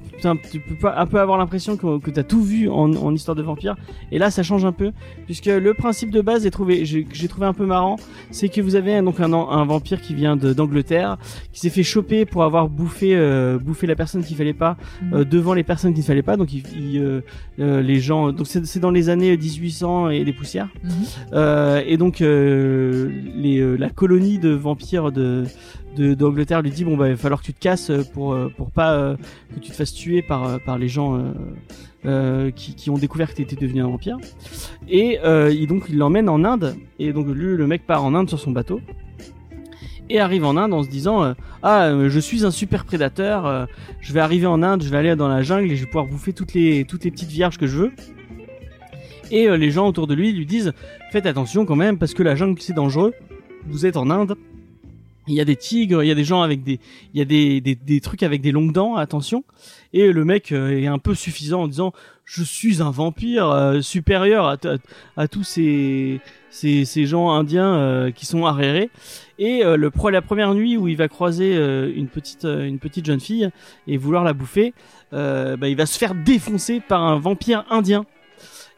tu 0.52 0.60
peux 0.60 0.76
pas 0.76 0.94
un 0.95 1.08
peu 1.08 1.20
avoir 1.20 1.40
l'impression 1.40 1.76
que, 1.76 1.98
que 1.98 2.12
t'as 2.12 2.22
tout 2.22 2.44
vu 2.44 2.70
en, 2.70 2.94
en 2.94 3.16
histoire 3.16 3.34
de 3.34 3.41
vampire 3.41 3.76
et 4.12 4.20
là 4.20 4.30
ça 4.30 4.44
change 4.44 4.64
un 4.64 4.72
peu 4.72 4.91
puisque 5.26 5.48
le 5.48 5.74
principe 5.74 6.12
de 6.12 6.22
base 6.22 6.45
est 6.45 6.52
trouvé 6.52 6.86
j'ai 6.86 7.28
trouvé 7.28 7.48
un 7.48 7.54
peu 7.54 7.66
marrant 7.66 7.95
c'est 8.30 8.48
que 8.48 8.62
vous 8.62 8.76
avez 8.76 9.02
donc 9.02 9.20
un, 9.20 9.34
un 9.34 9.66
vampire 9.66 9.99
qui 9.99 10.14
vient 10.14 10.36
d'Angleterre 10.38 11.18
qui 11.52 11.62
s'est 11.62 11.72
fait 11.72 11.82
choper 11.82 12.26
pour 12.26 12.44
avoir 12.44 12.70
bouffé 12.70 13.16
euh, 13.16 13.58
bouffé 13.58 13.88
la 13.88 13.95
personne 13.95 14.24
qu'il 14.24 14.38
fallait 14.38 14.54
pas 14.54 14.78
euh, 15.14 15.24
devant 15.24 15.56
les 15.56 15.64
personnes 15.64 15.95
qu'il 15.95 16.04
fallait 16.04 16.22
pas 16.22 16.38
donc 16.38 16.54
il, 16.54 16.64
il, 16.80 16.99
euh, 16.99 17.22
euh, 17.60 17.82
les 17.82 17.99
gens 17.99 18.32
donc 18.32 18.45
c'est 18.45 18.80
dans 18.80 18.91
les 18.91 19.10
années 19.10 19.36
1800 19.36 20.12
et 20.12 20.24
des 20.24 20.34
poussières 20.34 20.70
euh, 21.34 21.82
et 21.88 21.98
donc 21.98 22.22
euh, 22.22 23.10
les, 23.36 23.60
la 23.76 23.89
colonie 23.89 24.38
de 24.38 24.49
vampires 24.49 25.11
de 25.11 25.45
d'Angleterre 25.98 26.61
lui 26.61 26.69
dit 26.69 26.85
bon 26.85 26.95
bah 26.95 27.07
il 27.07 27.15
va 27.15 27.18
falloir 27.18 27.41
que 27.41 27.45
tu 27.45 27.53
te 27.53 27.60
casses 27.60 27.91
pour 28.14 28.34
euh, 28.34 28.52
pour 28.56 28.69
pas 28.69 28.94
euh, 28.94 29.15
que 29.56 29.60
tu 29.60 29.72
te 29.72 29.76
fasses 29.76 29.94
tuer 29.94 30.22
par 30.22 30.48
euh, 30.48 30.57
par 30.64 30.77
les 30.77 30.88
gens 30.88 31.18
euh, 31.18 31.31
euh, 32.06 32.52
qui, 32.52 32.76
qui 32.76 32.89
ont 32.89 32.98
découvert 32.98 33.30
que 33.30 33.35
tu 33.35 33.41
étais 33.41 33.56
devenu 33.56 33.81
un 33.81 33.88
vampire. 33.88 34.18
Et 34.88 35.19
euh, 35.23 35.52
il, 35.52 35.68
donc 35.68 35.85
il 35.89 35.98
l'emmène 35.98 36.30
en 36.30 36.44
Inde. 36.44 36.76
Et 36.99 37.14
donc 37.14 37.27
lui 37.27 37.57
le 37.57 37.68
mec 37.68 37.85
part 37.85 38.03
en 38.03 38.14
Inde 38.14 38.30
sur 38.30 38.39
son 38.39 38.52
bateau. 38.52 38.80
Et 40.10 40.19
arrive 40.19 40.45
en 40.45 40.56
Inde 40.56 40.73
en 40.73 40.84
se 40.84 40.89
disant 40.89 41.23
euh, 41.23 41.34
ah 41.64 41.88
euh, 41.88 42.10
je 42.10 42.19
suis 42.19 42.45
un 42.45 42.52
super 42.52 42.85
prédateur 42.85 43.45
euh, 43.45 43.65
je 43.99 44.14
vais 44.14 44.22
arriver 44.22 44.45
en 44.45 44.64
Inde 44.64 44.81
je 44.81 44.89
vais 44.89 44.98
aller 44.98 45.15
dans 45.18 45.27
la 45.27 45.41
jungle 45.41 45.69
et 45.69 45.76
je 45.76 45.81
vais 45.81 45.88
pouvoir 45.88 46.06
bouffer 46.06 46.31
toutes 46.31 46.53
les 46.53 46.85
toutes 46.85 47.03
les 47.03 47.11
petites 47.11 47.30
vierges 47.30 47.57
que 47.57 47.68
je 47.68 47.77
veux. 47.77 47.91
Et 49.31 49.49
euh, 49.49 49.57
les 49.57 49.72
gens 49.72 49.88
autour 49.88 50.07
de 50.07 50.14
lui 50.14 50.31
lui 50.31 50.45
disent 50.45 50.73
faites 51.11 51.26
attention 51.26 51.65
quand 51.65 51.76
même 51.76 51.98
parce 51.98 52.14
que 52.14 52.23
la 52.23 52.35
jungle 52.35 52.61
c'est 52.61 52.73
dangereux 52.73 53.14
vous 53.68 53.85
êtes 53.85 53.98
en 53.98 54.10
Inde 54.10 54.35
il 55.27 55.35
y 55.35 55.41
a 55.41 55.45
des 55.45 55.56
tigres, 55.56 56.03
il 56.03 56.07
y 56.07 56.11
a 56.11 56.15
des 56.15 56.23
gens 56.23 56.41
avec 56.41 56.64
des, 56.64 56.80
il 57.14 57.19
y 57.19 57.22
a 57.22 57.26
des, 57.26 58.02
trucs 58.02 58.23
avec 58.23 58.41
des 58.41 58.52
longues 58.52 58.72
dents, 58.72 58.95
attention. 58.95 59.44
Et 59.94 60.11
le 60.11 60.26
mec 60.26 60.52
euh, 60.52 60.77
est 60.77 60.88
un 60.88 60.99
peu 60.99 61.15
suffisant 61.15 61.64
en 61.64 61.68
disant, 61.68 61.94
je 62.26 62.44
suis 62.44 62.81
un 62.81 62.91
vampire 62.91 63.49
euh, 63.49 63.81
supérieur 63.81 64.57
à, 65.18 65.27
tous 65.27 65.44
ces, 65.44 66.19
gens 67.06 67.31
indiens 67.31 67.76
euh, 67.76 68.11
qui 68.11 68.26
sont 68.26 68.45
arriérés. 68.45 68.89
Et 69.39 69.61
la 69.64 70.22
première 70.22 70.53
nuit 70.56 70.77
où 70.77 70.88
il 70.88 70.98
va 70.98 71.07
croiser 71.07 71.56
une 71.56 72.07
petite, 72.07 72.44
une 72.44 72.80
petite 72.80 73.06
jeune 73.06 73.19
fille 73.19 73.52
et 73.85 73.95
vouloir 73.95 74.23
la 74.23 74.34
bouffer, 74.34 74.73
bah, 75.11 75.68
il 75.68 75.76
va 75.76 75.85
se 75.85 75.99
faire 75.99 76.15
défoncer 76.15 76.80
par 76.80 77.03
un 77.03 77.19
vampire 77.19 77.64
indien. 77.69 78.07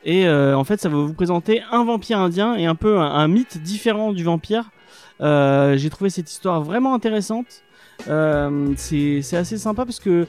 Et 0.04 0.28
en 0.28 0.66
fait, 0.66 0.82
ça 0.82 0.90
va 0.90 0.98
vous 0.98 1.14
présenter 1.14 1.62
un 1.72 1.86
vampire 1.86 2.20
indien 2.20 2.56
et 2.56 2.66
un 2.66 2.76
peu 2.76 3.00
un 3.00 3.28
mythe 3.30 3.58
différent 3.64 4.12
du 4.12 4.26
vampire. 4.26 4.70
Euh, 5.22 5.78
j'ai 5.78 5.90
trouvé 5.90 6.10
cette 6.10 6.30
histoire 6.32 6.62
vraiment 6.64 6.94
intéressante. 6.94 7.64
Euh, 8.08 8.72
c'est 8.78 9.20
assez 9.36 9.58
sympa 9.58 9.84
parce 9.84 10.00
que 10.00 10.26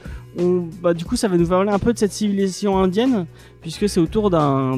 bah, 0.81 0.93
du 0.93 1.05
coup 1.05 1.15
ça 1.15 1.29
va 1.29 1.37
nous 1.37 1.47
parler 1.47 1.71
un 1.71 1.79
peu 1.79 1.93
de 1.93 1.97
cette 1.97 2.11
civilisation 2.11 2.77
indienne 2.77 3.25
puisque 3.61 3.87
c'est 3.87 4.01
autour 4.01 4.29
d'un 4.29 4.77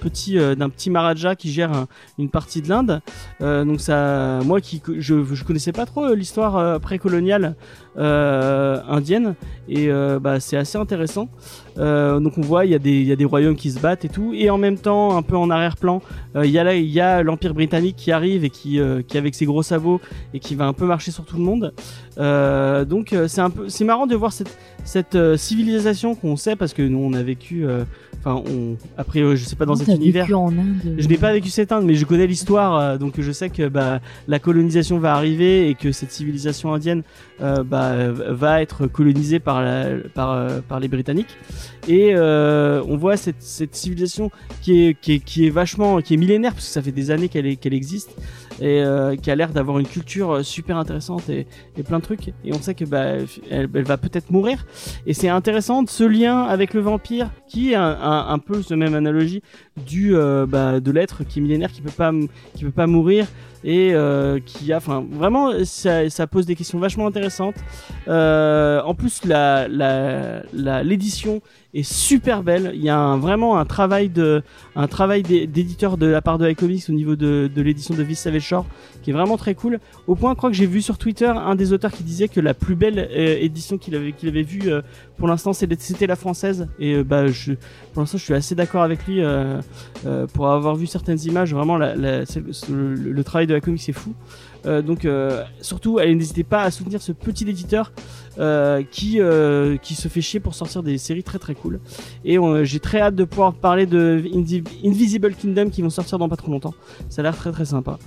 petit 0.00 0.38
euh, 0.38 0.54
petit 0.54 0.88
maharaja 0.88 1.34
qui 1.34 1.50
gère 1.50 1.72
un- 1.72 1.88
une 2.16 2.30
partie 2.30 2.62
de 2.62 2.68
l'Inde. 2.68 3.00
Euh, 3.40 3.64
donc 3.64 3.80
ça, 3.80 4.38
moi 4.44 4.60
je 4.62 5.24
je 5.24 5.44
connaissais 5.44 5.72
pas 5.72 5.84
trop 5.84 6.14
l'histoire 6.14 6.78
précoloniale 6.78 7.56
indienne 7.96 9.34
et 9.68 9.88
bah 10.20 10.38
c'est 10.38 10.56
assez 10.56 10.78
intéressant. 10.78 11.28
Euh, 11.78 12.18
donc 12.18 12.38
on 12.38 12.40
voit 12.40 12.64
il 12.64 12.72
y 12.72 12.74
a 12.74 13.16
des 13.16 13.24
royaumes 13.24 13.54
qui 13.54 13.70
se 13.70 13.78
battent 13.78 14.04
et 14.04 14.08
tout 14.08 14.32
et 14.34 14.50
en 14.50 14.58
même 14.58 14.78
temps 14.78 15.16
un 15.16 15.22
peu 15.22 15.36
en 15.36 15.48
arrière-plan 15.48 16.02
euh, 16.34 16.44
il 16.44 16.50
y 16.50 16.58
a 16.58 16.64
là 16.64 16.74
il 16.74 16.90
y 16.90 17.00
a 17.00 17.22
l'empire 17.22 17.54
britannique 17.54 17.94
qui 17.96 18.10
arrive 18.10 18.44
et 18.44 18.50
qui 18.50 18.80
euh, 18.80 19.02
qui 19.02 19.16
avec 19.16 19.34
ses 19.34 19.46
gros 19.46 19.62
sabots 19.62 20.00
et 20.34 20.40
qui 20.40 20.56
va 20.56 20.66
un 20.66 20.72
peu 20.72 20.86
marcher 20.86 21.10
sur 21.10 21.24
tout 21.24 21.36
le 21.36 21.42
monde. 21.42 21.72
Euh, 22.18 22.84
donc 22.84 23.12
euh, 23.12 23.28
c'est 23.28 23.40
un 23.40 23.50
peu 23.50 23.68
c'est 23.68 23.84
marrant 23.84 24.06
de 24.06 24.16
voir 24.16 24.32
cette 24.32 24.56
cette 24.84 25.14
euh, 25.14 25.36
civilisation 25.36 26.16
qu'on 26.16 26.34
sait 26.34 26.56
parce 26.56 26.72
que 26.72 26.82
nous 26.82 26.98
on 26.98 27.12
a 27.12 27.22
vécu 27.22 27.64
enfin 28.18 28.42
on 28.50 28.76
après 28.96 29.36
je 29.36 29.44
sais 29.44 29.54
pas 29.54 29.66
dans 29.66 29.76
cet 29.76 29.88
univers 29.88 30.24
vécu 30.24 30.34
en 30.34 30.48
Inde 30.48 30.96
je 30.98 31.06
n'ai 31.06 31.16
pas 31.16 31.32
vécu 31.32 31.48
cette 31.48 31.70
Inde, 31.70 31.84
mais 31.84 31.94
je 31.94 32.04
connais 32.04 32.26
l'histoire, 32.26 32.98
donc 32.98 33.20
je 33.20 33.30
sais 33.30 33.50
que 33.50 33.68
bah, 33.68 34.00
la 34.26 34.38
colonisation 34.38 34.98
va 34.98 35.14
arriver 35.14 35.68
et 35.68 35.74
que 35.74 35.92
cette 35.92 36.10
civilisation 36.10 36.74
indienne 36.74 37.02
bah, 37.40 38.10
va 38.12 38.62
être 38.62 38.86
colonisée 38.86 39.38
par, 39.38 39.62
la, 39.62 39.86
par, 40.14 40.62
par 40.62 40.80
les 40.80 40.88
Britanniques. 40.88 41.36
Et 41.86 42.16
on 42.16 42.96
voit 42.96 43.16
cette, 43.16 43.42
cette 43.42 43.74
civilisation 43.74 44.30
qui 44.62 44.86
est, 44.86 45.00
qui, 45.00 45.12
est, 45.14 45.18
qui 45.20 45.46
est 45.46 45.50
vachement, 45.50 46.00
qui 46.00 46.14
est 46.14 46.16
millénaire, 46.16 46.54
parce 46.54 46.66
que 46.66 46.72
ça 46.72 46.82
fait 46.82 46.92
des 46.92 47.10
années 47.10 47.28
qu'elle 47.28 47.56
qu'elle 47.56 47.74
existe, 47.74 48.16
et 48.60 48.82
euh, 48.82 49.16
qui 49.16 49.30
a 49.30 49.36
l'air 49.36 49.52
d'avoir 49.52 49.78
une 49.78 49.86
culture 49.86 50.30
euh, 50.32 50.42
super 50.42 50.76
intéressante 50.76 51.28
et, 51.28 51.46
plein 51.86 51.98
de 51.98 52.04
trucs. 52.04 52.28
Et 52.44 52.52
on 52.52 52.60
sait 52.60 52.74
que 52.74 52.84
bah, 52.84 53.14
elle, 53.50 53.68
va 53.68 53.96
peut-être 53.96 54.30
mourir. 54.30 54.66
Et 55.06 55.14
c'est 55.14 55.28
intéressant 55.28 55.84
ce 55.86 56.04
lien 56.04 56.42
avec 56.42 56.74
le 56.74 56.80
vampire 56.80 57.30
qui 57.46 57.74
un, 57.74 57.82
un, 57.82 58.28
un 58.28 58.38
peu 58.38 58.62
ce 58.62 58.74
même 58.74 58.94
analogie 58.94 59.42
du 59.78 60.14
euh, 60.14 60.46
bah, 60.46 60.80
de 60.80 60.90
l'être 60.90 61.24
qui 61.24 61.38
est 61.38 61.42
millénaire, 61.42 61.72
qui 61.72 61.80
peut 61.80 61.90
pas 61.90 62.12
qui 62.54 62.64
peut 62.64 62.70
pas 62.70 62.86
mourir 62.86 63.26
et 63.64 63.92
euh, 63.92 64.38
qui 64.44 64.72
a, 64.72 64.76
enfin 64.76 65.04
vraiment 65.10 65.52
ça, 65.64 66.26
pose 66.26 66.46
des 66.46 66.54
questions 66.54 66.78
vachement 66.78 67.06
intéressantes. 67.06 67.56
Euh, 68.06 68.80
en 68.82 68.94
plus 68.94 69.24
la 69.24 69.66
l'édition 70.82 71.40
est 71.74 71.82
super 71.82 72.42
belle. 72.42 72.72
Il 72.74 72.82
y 72.82 72.88
a 72.88 73.16
vraiment 73.16 73.58
un 73.58 73.64
travail 73.64 74.08
d'éditeur 74.08 75.98
de 75.98 76.06
la 76.06 76.22
part 76.22 76.38
de 76.38 76.48
iComics 76.48 76.88
au 76.88 76.92
niveau 76.92 77.16
de, 77.16 77.50
l'édition 77.56 77.94
de 77.94 78.02
Vis 78.02 78.16
Savage 78.16 78.42
Shore 78.42 78.66
qui 79.02 79.10
est 79.10 79.12
vraiment 79.12 79.36
très 79.36 79.54
cool. 79.54 79.78
Au 80.06 80.14
point, 80.14 80.32
je 80.32 80.36
crois 80.36 80.50
que 80.50 80.56
j'ai 80.56 80.66
vu 80.66 80.82
sur 80.82 80.98
Twitter 80.98 81.26
un 81.26 81.54
des 81.54 81.72
auteurs 81.72 81.92
qui 81.92 82.02
disait 82.02 82.28
que 82.28 82.40
la 82.40 82.54
plus 82.54 82.74
belle 82.74 83.08
édition 83.12 83.76
qu'il 83.78 83.94
avait 83.94 84.42
vue 84.42 84.70
pour 85.16 85.28
l'instant 85.28 85.52
c'était 85.52 86.06
la 86.06 86.16
française 86.16 86.68
et 86.78 87.02
bah 87.02 87.26
je 87.26 87.54
pour 87.98 88.02
l'instant 88.02 88.18
je 88.18 88.22
suis 88.22 88.34
assez 88.34 88.54
d'accord 88.54 88.84
avec 88.84 89.04
lui 89.08 89.24
euh, 89.24 89.60
euh, 90.06 90.28
pour 90.28 90.48
avoir 90.48 90.76
vu 90.76 90.86
certaines 90.86 91.18
images 91.24 91.52
vraiment 91.52 91.76
le, 91.76 93.22
travail 93.24 93.48
de 93.48 93.54
la 93.54 93.60
comics 93.60 93.82
c'est 93.82 93.92
fou. 93.92 94.14
Euh, 94.66 94.82
donc 94.82 95.04
surtout 95.60 95.98
n'hésitez 95.98 96.44
pas 96.44 96.62
à 96.62 96.70
soutenir 96.70 97.02
ce 97.02 97.10
petit 97.10 97.42
éditeur 97.50 97.90
qui 98.92 99.20
qui 99.82 99.94
se 99.96 100.06
fait 100.06 100.20
chier 100.20 100.38
pour 100.38 100.54
sortir 100.54 100.84
des 100.84 100.96
séries 100.96 101.24
très 101.24 101.40
très 101.40 101.56
cool. 101.56 101.80
Et 102.24 102.38
j'ai 102.62 102.78
très 102.78 103.00
hâte 103.00 103.16
de 103.16 103.24
pouvoir 103.24 103.52
parler 103.52 103.86
de 103.86 104.22
Invi- 104.32 104.62
Invisible 104.84 105.34
Kingdom 105.34 105.70
qui 105.70 105.82
vont 105.82 105.90
sortir 105.90 106.18
dans 106.18 106.28
pas 106.28 106.36
trop 106.36 106.52
longtemps. 106.52 106.74
Ça 107.08 107.22
a 107.22 107.24
l'air 107.24 107.36
très 107.36 107.50
très 107.50 107.64
sympa. 107.64 107.98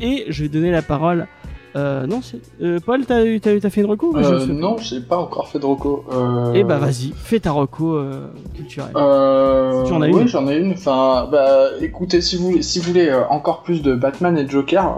Et 0.00 0.24
je 0.30 0.42
vais 0.42 0.48
donner 0.48 0.72
la 0.72 0.82
parole 0.82 1.28
euh, 1.76 2.06
non 2.06 2.20
c'est- 2.22 2.38
euh, 2.62 2.78
Paul 2.84 3.04
t'as 3.06 3.24
fait 3.70 3.80
une 3.80 3.86
reco 3.86 4.16
Euh, 4.16 4.46
non, 4.46 4.76
j'ai 4.78 5.00
pas 5.00 5.16
encore 5.18 5.48
fait 5.48 5.58
de 5.58 5.66
reco. 5.66 6.04
Euh... 6.12 6.52
et 6.52 6.62
bah 6.64 6.78
vas-y, 6.78 7.12
fais 7.16 7.40
ta 7.40 7.50
reco 7.52 7.94
euh, 7.96 8.26
culturelle. 8.54 8.92
Euh, 8.96 9.82
Tu 9.84 9.92
en 9.92 10.00
as 10.02 10.08
oui, 10.08 10.22
une 10.22 10.28
j'en 10.28 10.46
ai 10.48 10.56
une. 10.56 10.72
Enfin, 10.72 11.28
bah, 11.30 11.66
écoutez, 11.80 12.20
si 12.20 12.36
vous, 12.36 12.62
si 12.62 12.78
vous 12.78 12.88
voulez 12.92 13.12
encore 13.30 13.62
plus 13.62 13.82
de 13.82 13.94
Batman 13.94 14.38
et 14.38 14.44
de 14.44 14.50
Joker, 14.50 14.94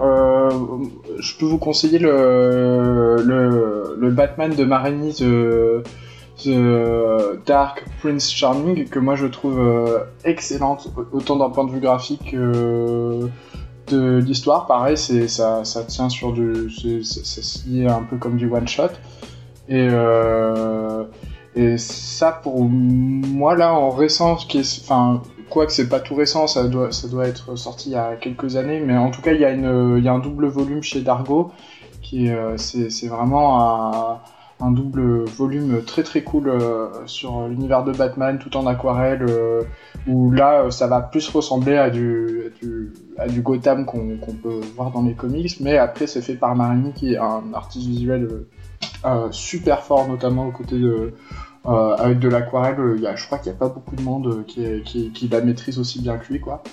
je 1.19 1.37
peux 1.37 1.45
vous 1.45 1.57
conseiller 1.57 1.99
le, 1.99 3.17
le, 3.25 3.95
le 3.99 4.09
Batman 4.11 4.53
de 4.53 4.63
Marini, 4.63 5.13
The, 5.13 5.83
The 6.43 7.43
Dark 7.45 7.83
Prince 8.01 8.31
Charming, 8.31 8.87
que 8.87 8.99
moi 8.99 9.15
je 9.15 9.25
trouve 9.25 9.59
excellente, 10.23 10.89
autant 11.11 11.37
d'un 11.37 11.49
point 11.49 11.65
de 11.65 11.71
vue 11.71 11.79
graphique 11.79 12.31
que 12.31 13.21
de 13.89 14.17
l'histoire. 14.17 14.67
Pareil, 14.67 14.97
c'est 14.97 15.27
ça, 15.27 15.63
ça 15.63 15.83
tient 15.83 16.09
sur 16.09 16.33
du, 16.33 16.69
ça 17.03 17.41
se 17.41 17.87
un 17.87 18.03
peu 18.03 18.17
comme 18.17 18.37
du 18.37 18.49
one 18.51 18.67
shot. 18.67 18.89
Et 19.69 19.87
euh, 19.91 21.03
et 21.55 21.77
ça, 21.77 22.31
pour 22.31 22.63
moi, 22.63 23.55
là, 23.55 23.73
en 23.73 23.89
récent, 23.89 24.35
qui 24.35 24.59
est, 24.59 24.81
enfin, 24.83 25.23
quoi 25.49 25.65
que 25.65 25.71
c'est 25.71 25.89
pas 25.89 25.99
tout 25.99 26.13
récent, 26.13 26.45
ça 26.45 26.67
doit, 26.67 26.91
ça 26.91 27.07
doit 27.07 27.27
être 27.27 27.55
sorti 27.55 27.89
il 27.89 27.93
y 27.93 27.95
a 27.95 28.15
quelques 28.15 28.57
années, 28.57 28.79
mais 28.79 28.95
en 28.95 29.09
tout 29.09 29.21
cas, 29.21 29.33
il 29.33 29.41
y 29.41 29.45
a 29.45 29.49
une, 29.49 29.95
il 29.97 30.03
y 30.03 30.07
a 30.07 30.13
un 30.13 30.19
double 30.19 30.47
volume 30.47 30.83
chez 30.83 31.01
Dargo, 31.01 31.51
qui 32.01 32.29
euh, 32.29 32.57
c'est 32.57 33.07
vraiment 33.07 33.59
un, 33.59 34.19
un 34.59 34.71
double 34.71 35.25
volume 35.25 35.83
très 35.83 36.03
très 36.03 36.23
cool 36.23 36.49
euh, 36.49 36.89
sur 37.05 37.47
l'univers 37.47 37.83
de 37.83 37.91
Batman, 37.91 38.39
tout 38.39 38.55
en 38.57 38.65
aquarelle, 38.65 39.25
euh, 39.29 39.61
où 40.07 40.31
là, 40.31 40.63
euh, 40.63 40.71
ça 40.71 40.87
va 40.87 41.01
plus 41.01 41.29
ressembler 41.29 41.77
à 41.77 41.89
du, 41.89 42.51
à 43.17 43.27
du, 43.27 43.41
Gotham 43.41 43.85
qu'on, 43.85 44.17
peut 44.41 44.61
voir 44.75 44.91
dans 44.91 45.03
les 45.03 45.13
comics, 45.13 45.59
mais 45.59 45.77
après, 45.77 46.07
c'est 46.07 46.21
fait 46.21 46.35
par 46.35 46.55
Marini, 46.55 46.91
qui 46.93 47.13
est 47.13 47.17
un 47.17 47.53
artiste 47.53 47.87
visuel 47.87 48.27
super 49.31 49.83
fort, 49.83 50.07
notamment 50.07 50.47
aux 50.47 50.51
côtés 50.51 50.79
de 50.79 51.13
avec 51.65 52.19
de 52.19 52.29
l'aquarelle, 52.29 52.77
je 53.15 53.25
crois 53.25 53.39
qu'il 53.39 53.51
n'y 53.51 53.57
a 53.57 53.59
pas 53.59 53.67
beaucoup 53.67 53.95
de 53.95 54.01
monde 54.01 54.45
qui, 54.47 54.81
qui, 54.83 55.27
la 55.27 55.41
maîtrise 55.41 55.79
aussi 55.79 56.01
bien 56.01 56.17
que 56.17 56.31
lui, 56.31 56.39
quoi. 56.39 56.63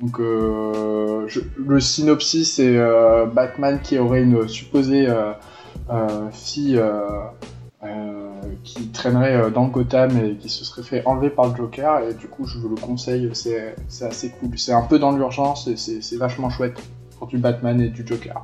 Donc, 0.00 0.18
le 0.18 1.80
synopsis, 1.80 2.56
c'est 2.56 2.76
Batman 3.32 3.78
qui 3.82 3.98
aurait 3.98 4.22
une 4.22 4.48
supposée 4.48 5.06
euh, 5.92 6.30
euh, 6.58 6.76
euh, 6.76 7.24
euh, 7.84 8.40
qui 8.64 8.88
traînerait 8.88 9.50
dans 9.50 9.66
Gotham 9.66 10.16
et 10.24 10.36
qui 10.36 10.48
se 10.48 10.64
serait 10.64 10.82
fait 10.82 11.06
enlever 11.06 11.30
par 11.30 11.48
le 11.48 11.56
Joker. 11.56 12.08
Et 12.08 12.14
du 12.14 12.28
coup, 12.28 12.46
je 12.46 12.58
vous 12.58 12.68
le 12.68 12.80
conseille, 12.80 13.30
c'est 13.34 13.74
assez 14.02 14.30
cool. 14.30 14.58
C'est 14.58 14.72
un 14.72 14.82
peu 14.82 14.98
dans 14.98 15.12
l'urgence 15.12 15.66
et 15.68 15.76
c'est 15.76 16.16
vachement 16.16 16.50
chouette 16.50 16.80
pour 17.18 17.26
du 17.26 17.38
Batman 17.38 17.80
et 17.80 17.88
du 17.88 18.06
Joker. 18.06 18.42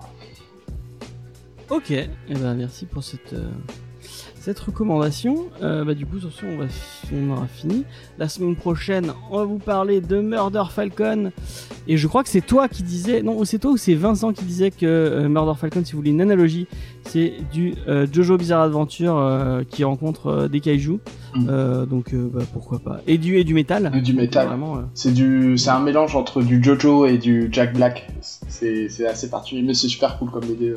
Ok, 1.70 1.90
et 1.90 2.08
ben 2.28 2.54
merci 2.54 2.86
pour 2.86 3.04
cette 3.04 3.34
cette 4.40 4.58
recommandation. 4.58 5.46
Euh, 5.62 5.84
bah 5.84 5.94
du 5.94 6.06
coup 6.06 6.18
sur 6.18 6.32
ce 6.32 6.46
on 6.46 6.56
va 6.56 6.64
on 7.12 7.30
aura 7.30 7.46
fini. 7.46 7.84
La 8.18 8.28
semaine 8.28 8.56
prochaine 8.56 9.12
on 9.30 9.38
va 9.38 9.44
vous 9.44 9.58
parler 9.58 10.00
de 10.00 10.20
Murder 10.20 10.64
Falcon 10.70 11.32
et 11.86 11.96
je 11.96 12.06
crois 12.06 12.22
que 12.22 12.28
c'est 12.28 12.40
toi 12.40 12.68
qui 12.68 12.82
disais 12.82 13.22
non 13.22 13.38
ou 13.38 13.44
c'est 13.44 13.58
toi 13.58 13.72
ou 13.72 13.76
c'est 13.76 13.94
Vincent 13.94 14.32
qui 14.32 14.44
disait 14.44 14.70
que 14.70 14.86
euh, 14.86 15.28
Murder 15.28 15.58
Falcon 15.58 15.84
si 15.84 15.92
vous 15.92 15.98
voulez 15.98 16.10
une 16.10 16.20
analogie 16.20 16.66
c'est 17.04 17.34
du 17.52 17.74
euh, 17.88 18.06
Jojo 18.10 18.36
Bizarre 18.36 18.62
Adventure 18.62 19.62
qui 19.70 19.84
rencontre 19.84 20.48
des 20.48 20.60
kaiju 20.60 20.98
Mm. 21.34 21.84
Donc 21.84 22.14
bah, 22.14 22.42
pourquoi 22.54 22.78
pas 22.78 23.00
et 23.06 23.18
du 23.18 23.36
et 23.36 23.44
du 23.44 23.52
métal 23.52 23.92
Et 23.94 24.00
du 24.00 24.14
métal. 24.14 24.46
vraiment 24.46 24.78
C'est 24.94 25.12
du, 25.12 25.58
c'est 25.58 25.68
un 25.68 25.78
mélange 25.78 26.16
entre 26.16 26.40
du 26.40 26.64
Jojo 26.64 27.04
et 27.04 27.18
du 27.18 27.50
Jack 27.52 27.74
Black. 27.74 28.08
C'est, 28.22 28.88
c'est 28.88 29.06
assez 29.06 29.28
particulier, 29.28 29.62
mais 29.62 29.74
c'est 29.74 29.88
super 29.88 30.18
cool 30.18 30.30
comme 30.30 30.44
idée. 30.44 30.72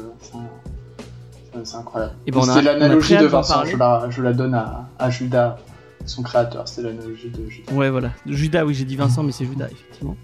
C'est, 1.64 1.76
incroyable. 1.76 2.14
Et 2.26 2.32
ben, 2.32 2.42
c'est 2.44 2.62
l'analogie 2.62 3.18
de 3.18 3.26
Vincent. 3.26 3.56
parler. 3.56 3.72
Je 3.72 3.78
la, 3.78 4.10
je 4.10 4.22
la 4.22 4.34
donne 4.34 4.54
à, 4.54 4.90
à 4.98 5.10
Judas, 5.10 5.58
son 6.06 6.24
créateur. 6.24 6.68
C'est 6.68 6.82
l'analogie 6.82 7.30
de 7.30 7.50
Judas. 7.50 7.74
Ouais, 7.74 7.90
voilà. 7.90 8.12
Judas, 8.26 8.66
oui, 8.66 8.74
j'ai 8.74 8.86
dit 8.86 8.96
Vincent, 8.96 9.24
mais 9.24 9.32
c'est 9.32 9.46
Judas, 9.46 9.68
effectivement. 9.70 10.16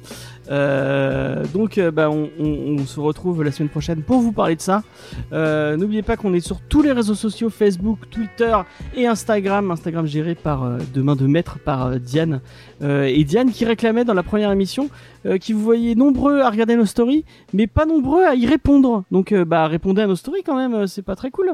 Euh, 0.50 1.46
donc, 1.54 1.78
euh, 1.78 1.92
bah, 1.92 2.10
on, 2.10 2.78
se 2.86 3.00
retrouve 3.00 3.44
la 3.44 3.52
semaine 3.52 3.70
prochaine 3.70 4.02
pour 4.02 4.20
vous 4.20 4.32
parler 4.32 4.56
de 4.56 4.62
ça. 4.62 4.84
Euh, 5.34 5.76
N'oubliez 5.78 6.02
pas 6.04 6.16
qu'on 6.16 6.34
est 6.34 6.40
sur 6.40 6.62
tous 6.62 6.82
les 6.82 6.92
réseaux 6.92 7.16
sociaux 7.16 7.50
Facebook, 7.50 8.00
Twitter 8.10 8.56
et 8.96 9.08
Instagram. 9.08 9.72
Instagram 9.72 10.06
géré 10.06 10.36
par 10.36 10.64
euh, 10.64 10.78
de 10.94 11.28
maître 11.28 11.60
par 11.60 12.00
Diane. 12.00 12.42
Et 12.82 13.24
Diane 13.24 13.52
qui 13.52 13.66
réclamait 13.66 14.06
dans 14.06 14.14
la 14.14 14.24
première 14.24 14.52
émission 14.52 14.90
qui 15.42 15.52
vous 15.52 15.62
voyez 15.62 15.96
nombreux 15.96 16.42
à 16.42 16.50
regarder 16.50 16.76
nos 16.76 16.86
stories, 16.86 17.26
mais 17.52 17.66
pas 17.66 17.86
nombreux 17.86 18.24
à 18.24 18.36
y 18.36 18.46
répondre. 18.46 19.04
Donc, 19.12 19.34
bah, 19.34 19.68
répondez 19.68 20.04
à 20.04 20.08
nos 20.08 20.16
stories 20.16 20.44
quand 20.44 20.56
même. 20.56 20.86
C'est 20.86 21.02
pas 21.02 21.16
très 21.16 21.32
cool. 21.32 21.54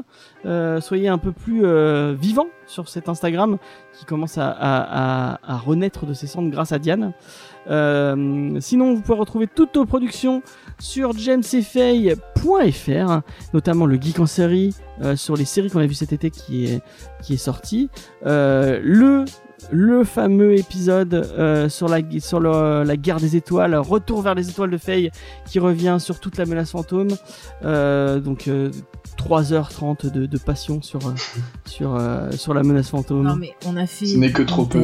Soyez 0.80 1.08
un 1.08 1.18
peu 1.18 1.32
plus 1.32 1.64
vivants 2.14 2.48
sur 2.66 2.88
cet 2.88 3.08
Instagram 3.08 3.56
qui 3.98 4.04
commence 4.04 4.36
à, 4.38 5.38
à 5.42 5.56
renaître 5.56 6.04
de 6.04 6.12
ses 6.12 6.26
cendres 6.26 6.50
grâce 6.50 6.72
à 6.72 6.78
Diane. 6.78 7.14
Euh, 7.70 8.58
sinon, 8.60 8.94
vous 8.94 9.00
pouvez 9.00 9.18
retrouver 9.18 9.46
toutes 9.46 9.74
nos 9.76 9.86
productions 9.86 10.42
sur 10.78 11.16
jamesfay.fr, 11.16 13.20
notamment 13.52 13.86
le 13.86 14.00
Geek 14.00 14.20
en 14.20 14.26
série 14.26 14.74
euh, 15.02 15.16
sur 15.16 15.36
les 15.36 15.44
séries 15.44 15.70
qu'on 15.70 15.80
a 15.80 15.86
vu 15.86 15.94
cet 15.94 16.12
été 16.12 16.30
qui 16.30 16.66
est 16.66 16.80
qui 17.22 17.34
est 17.34 17.38
sorti, 17.38 17.88
euh, 18.26 18.80
le 18.82 19.24
le 19.70 20.04
fameux 20.04 20.58
épisode 20.58 21.14
euh, 21.14 21.68
sur 21.70 21.88
la 21.88 22.00
sur 22.20 22.38
le- 22.38 22.82
la 22.84 22.96
guerre 22.96 23.18
des 23.20 23.36
étoiles, 23.36 23.74
retour 23.76 24.20
vers 24.20 24.34
les 24.34 24.50
étoiles 24.50 24.70
de 24.70 24.76
Faye, 24.76 25.10
qui 25.46 25.58
revient 25.58 25.96
sur 26.00 26.20
toute 26.20 26.36
la 26.36 26.44
menace 26.44 26.72
fantôme. 26.72 27.08
Euh, 27.64 28.20
donc 28.20 28.48
euh, 28.48 28.70
3h30 29.16 30.10
de, 30.10 30.26
de 30.26 30.38
passion 30.38 30.82
sur 30.82 30.98
sur 31.64 31.94
euh, 31.94 32.30
sur 32.32 32.52
la 32.52 32.62
menace 32.62 32.90
fantôme. 32.90 33.22
Non, 33.22 33.36
mais 33.36 33.54
on 33.64 33.76
a 33.76 33.86
fait 33.86 34.06
Ce 34.06 34.18
n'est 34.18 34.32
que 34.32 34.42
trop 34.42 34.66
peu. 34.66 34.80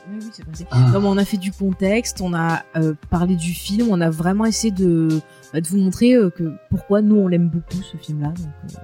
Contexte. 0.00 0.08
Oui, 0.10 0.18
oui, 0.22 0.30
c'est 0.32 0.44
passé. 0.44 0.66
Ah. 0.70 0.90
Non, 0.92 1.00
mais 1.00 1.08
on 1.08 1.16
a 1.18 1.24
fait 1.24 1.36
du 1.36 1.52
contexte, 1.52 2.20
on 2.20 2.34
a 2.34 2.62
euh, 2.76 2.94
parlé 3.10 3.36
du 3.36 3.52
film, 3.52 3.88
on 3.90 4.00
a 4.00 4.10
vraiment 4.10 4.44
essayé 4.44 4.70
de, 4.72 5.20
bah, 5.52 5.60
de 5.60 5.68
vous 5.68 5.78
montrer 5.78 6.14
euh, 6.14 6.30
que 6.30 6.52
pourquoi 6.68 7.02
nous 7.02 7.16
on 7.16 7.28
l'aime 7.28 7.48
beaucoup 7.48 7.82
ce 7.82 7.96
film-là. 7.96 8.28
donc, 8.28 8.46
euh. 8.76 8.78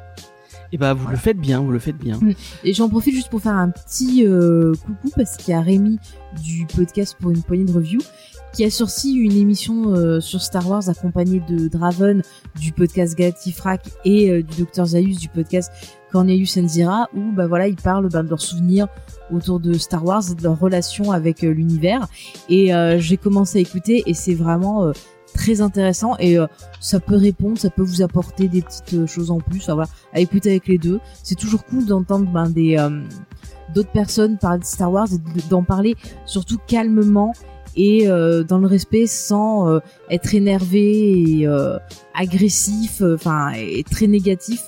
Et 0.72 0.78
bah 0.78 0.94
vous 0.94 1.08
le 1.08 1.16
faites 1.16 1.38
bien, 1.38 1.60
vous 1.60 1.70
le 1.70 1.78
faites 1.78 1.96
bien. 1.96 2.18
Et 2.64 2.72
j'en 2.72 2.88
profite 2.88 3.14
juste 3.14 3.30
pour 3.30 3.40
faire 3.40 3.54
un 3.54 3.70
petit 3.70 4.26
euh, 4.26 4.74
coucou 4.84 5.10
parce 5.16 5.36
qu'il 5.36 5.52
y 5.52 5.54
a 5.54 5.60
Rémi 5.60 5.98
du 6.42 6.66
podcast 6.66 7.16
pour 7.20 7.30
une 7.30 7.42
poignée 7.42 7.64
de 7.64 7.72
review 7.72 8.00
qui 8.52 8.64
a 8.64 8.70
sorti 8.70 9.14
une 9.14 9.36
émission 9.36 9.94
euh, 9.94 10.20
sur 10.20 10.40
Star 10.40 10.68
Wars 10.68 10.88
accompagnée 10.88 11.42
de 11.46 11.68
Draven 11.68 12.22
du 12.58 12.72
podcast 12.72 13.16
Galactifrac 13.16 13.82
et 14.04 14.30
euh, 14.30 14.42
du 14.42 14.62
Dr 14.64 14.86
Zaius 14.86 15.18
du 15.18 15.28
podcast 15.28 15.70
Cornelius 16.10 16.56
Enzira 16.56 17.08
où 17.14 17.32
bah 17.32 17.46
voilà 17.46 17.68
ils 17.68 17.76
parlent 17.76 18.08
bah, 18.08 18.22
de 18.22 18.28
leurs 18.28 18.40
souvenirs 18.40 18.88
autour 19.30 19.60
de 19.60 19.74
Star 19.74 20.04
Wars 20.04 20.22
et 20.30 20.34
de 20.34 20.42
leur 20.42 20.58
relation 20.58 21.12
avec 21.12 21.42
l'univers 21.42 22.06
et 22.48 22.70
j'ai 22.98 23.16
commencé 23.16 23.58
à 23.58 23.60
écouter 23.60 24.04
et 24.06 24.14
c'est 24.14 24.34
vraiment 24.34 24.92
très 25.36 25.60
intéressant 25.60 26.16
et 26.18 26.38
euh, 26.38 26.46
ça 26.80 26.98
peut 27.00 27.16
répondre, 27.16 27.58
ça 27.58 27.70
peut 27.70 27.82
vous 27.82 28.02
apporter 28.02 28.48
des 28.48 28.62
petites 28.62 28.94
euh, 28.94 29.06
choses 29.06 29.30
en 29.30 29.38
plus. 29.38 29.64
Voilà, 29.68 29.88
à 30.12 30.20
écouter 30.20 30.50
avec 30.50 30.66
les 30.66 30.78
deux. 30.78 30.98
C'est 31.22 31.34
toujours 31.36 31.64
cool 31.64 31.86
d'entendre 31.86 32.26
ben, 32.30 32.48
des 32.50 32.76
euh, 32.78 32.90
d'autres 33.74 33.92
personnes 33.92 34.38
parler 34.38 34.60
de 34.60 34.64
Star 34.64 34.90
Wars 34.90 35.08
et 35.12 35.18
de- 35.18 35.48
d'en 35.48 35.62
parler 35.62 35.94
surtout 36.24 36.58
calmement 36.66 37.32
et 37.78 38.06
dans 38.06 38.56
le 38.56 38.66
respect 38.66 39.06
sans 39.06 39.80
être 40.08 40.34
énervé 40.34 41.42
et 41.42 41.46
agressif, 42.14 43.02
enfin 43.14 43.50
et 43.54 43.82
très 43.84 44.06
négatif 44.06 44.62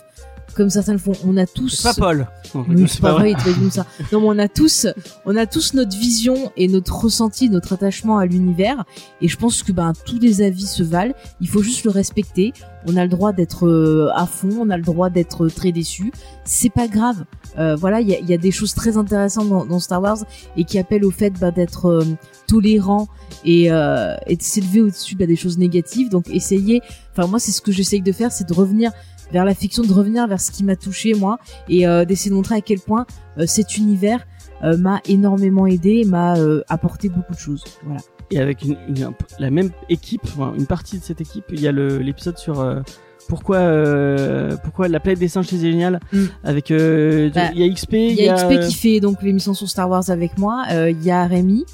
comme 0.59 0.71
certains 0.71 0.93
le 0.93 0.99
font. 0.99 1.13
On 1.25 1.37
a 1.37 1.47
tous. 1.47 1.69
C'est 1.69 1.85
pas 1.85 1.95
Paul. 1.95 2.27
Non, 2.53 2.87
c'est 2.89 3.01
pas 3.01 3.13
vrai, 3.13 3.33
il 3.33 3.73
ça. 3.73 3.87
Non, 4.13 4.21
mais 4.21 4.27
on 4.27 4.39
a 4.41 4.49
tous, 4.49 4.89
on 5.25 5.37
a 5.37 5.47
tous 5.47 5.73
notre 5.75 5.97
vision 5.97 6.51
et 6.57 6.67
notre 6.67 6.99
ressenti, 6.99 7.49
notre 7.49 7.75
attachement 7.75 8.19
à 8.19 8.27
l'univers. 8.27 8.85
Et 9.23 9.29
je 9.29 9.37
pense 9.37 9.63
que 9.63 9.71
ben 9.71 9.93
tous 10.05 10.19
les 10.19 10.43
avis 10.43 10.67
se 10.67 10.83
valent. 10.83 11.15
Il 11.41 11.49
faut 11.49 11.63
juste 11.63 11.85
le 11.85 11.91
respecter. 11.91 12.53
On 12.89 12.97
a 12.97 13.05
le 13.05 13.09
droit 13.09 13.33
d'être 13.33 13.69
euh, 13.69 14.11
à 14.15 14.27
fond, 14.27 14.51
on 14.61 14.69
a 14.71 14.77
le 14.77 14.83
droit 14.83 15.11
d'être 15.11 15.47
très 15.47 15.71
déçu. 15.71 16.13
C'est 16.45 16.71
pas 16.71 16.89
grave. 16.89 17.25
Euh, 17.59 17.77
voilà, 17.77 18.01
il 18.01 18.09
y 18.09 18.15
a, 18.15 18.19
il 18.19 18.29
y 18.29 18.35
a 18.35 18.39
des 18.39 18.51
choses 18.51 18.75
très 18.75 18.97
intéressantes 18.97 19.49
dans, 19.49 19.65
dans 19.65 19.79
Star 19.79 20.03
Wars 20.03 20.19
et 20.57 20.65
qui 20.65 20.79
appellent 20.79 21.05
au 21.05 21.13
fait 21.13 21.31
ben, 21.31 21.53
d'être 21.53 21.87
euh, 21.87 22.05
tolérant 22.49 23.07
et, 23.45 23.71
euh, 23.71 24.17
et 24.27 24.37
de 24.37 24.43
s'élever 24.43 24.81
au-dessus 24.81 25.15
ben, 25.15 25.29
des 25.29 25.37
choses 25.37 25.59
négatives. 25.59 26.09
Donc 26.09 26.29
essayez. 26.31 26.83
Enfin 27.13 27.29
moi, 27.29 27.39
c'est 27.39 27.53
ce 27.53 27.61
que 27.61 27.71
j'essaye 27.71 28.03
de 28.03 28.13
faire, 28.13 28.33
c'est 28.33 28.49
de 28.49 28.55
revenir 28.55 28.91
vers 29.33 29.45
la 29.45 29.55
fiction, 29.55 29.83
de 29.83 29.93
revenir 29.93 30.27
vers 30.27 30.41
ce 30.41 30.51
qui 30.51 30.65
m'a 30.65 30.77
touché 30.77 31.15
moi 31.15 31.39
et 31.69 31.87
euh, 31.87 32.05
d'essayer 32.05 32.31
de 32.31 32.37
montrer 32.37 32.55
à 32.57 32.61
quel 32.61 32.81
point 32.81 33.07
euh, 33.39 33.45
cet 33.47 33.77
univers 33.77 34.27
euh, 34.65 34.77
m'a 34.77 35.01
énormément 35.09 35.67
aidé, 35.67 36.05
m'a 36.05 36.35
apporté 36.69 37.09
beaucoup 37.09 37.33
de 37.35 37.39
choses. 37.39 37.65
Voilà. 37.85 38.01
Et 38.31 38.39
avec 38.41 38.63
une, 38.63 38.77
une- 38.89 39.11
la 39.39 39.51
même 39.51 39.71
équipe, 39.89 40.23
une 40.57 40.67
partie 40.67 40.99
de 40.99 41.03
cette 41.05 41.21
équipe, 41.21 41.45
il 41.51 41.61
y 41.61 41.69
a 41.69 41.73
l'épisode 41.73 42.37
sur 42.39 42.83
pourquoi 43.29 43.57
euh, 43.59 44.57
pourquoi 44.65 44.89
la 44.89 45.01
planète 45.01 45.19
des 45.19 45.29
singes 45.29 45.47
c'est 45.47 45.59
génial 45.59 46.01
Mm. 46.13 46.25
avec 46.45 46.71
euh, 46.71 47.31
Bah, 47.35 47.51
il 47.55 47.61
y 47.61 47.65
a 47.71 47.73
XP, 47.73 47.93
Il 47.93 48.15
y 48.17 48.29
a 48.29 48.35
XP 48.35 48.61
qui 48.69 48.75
fait 48.75 49.01
donc 49.01 49.23
l'émission 49.23 49.55
sur 49.55 49.69
Star 49.69 49.89
Wars 49.89 50.09
avec 50.11 50.39
moi. 50.39 50.65
euh, 50.73 50.91
Il 50.91 51.03
y 51.05 51.11
a 51.11 51.27
Rémi, 51.27 51.65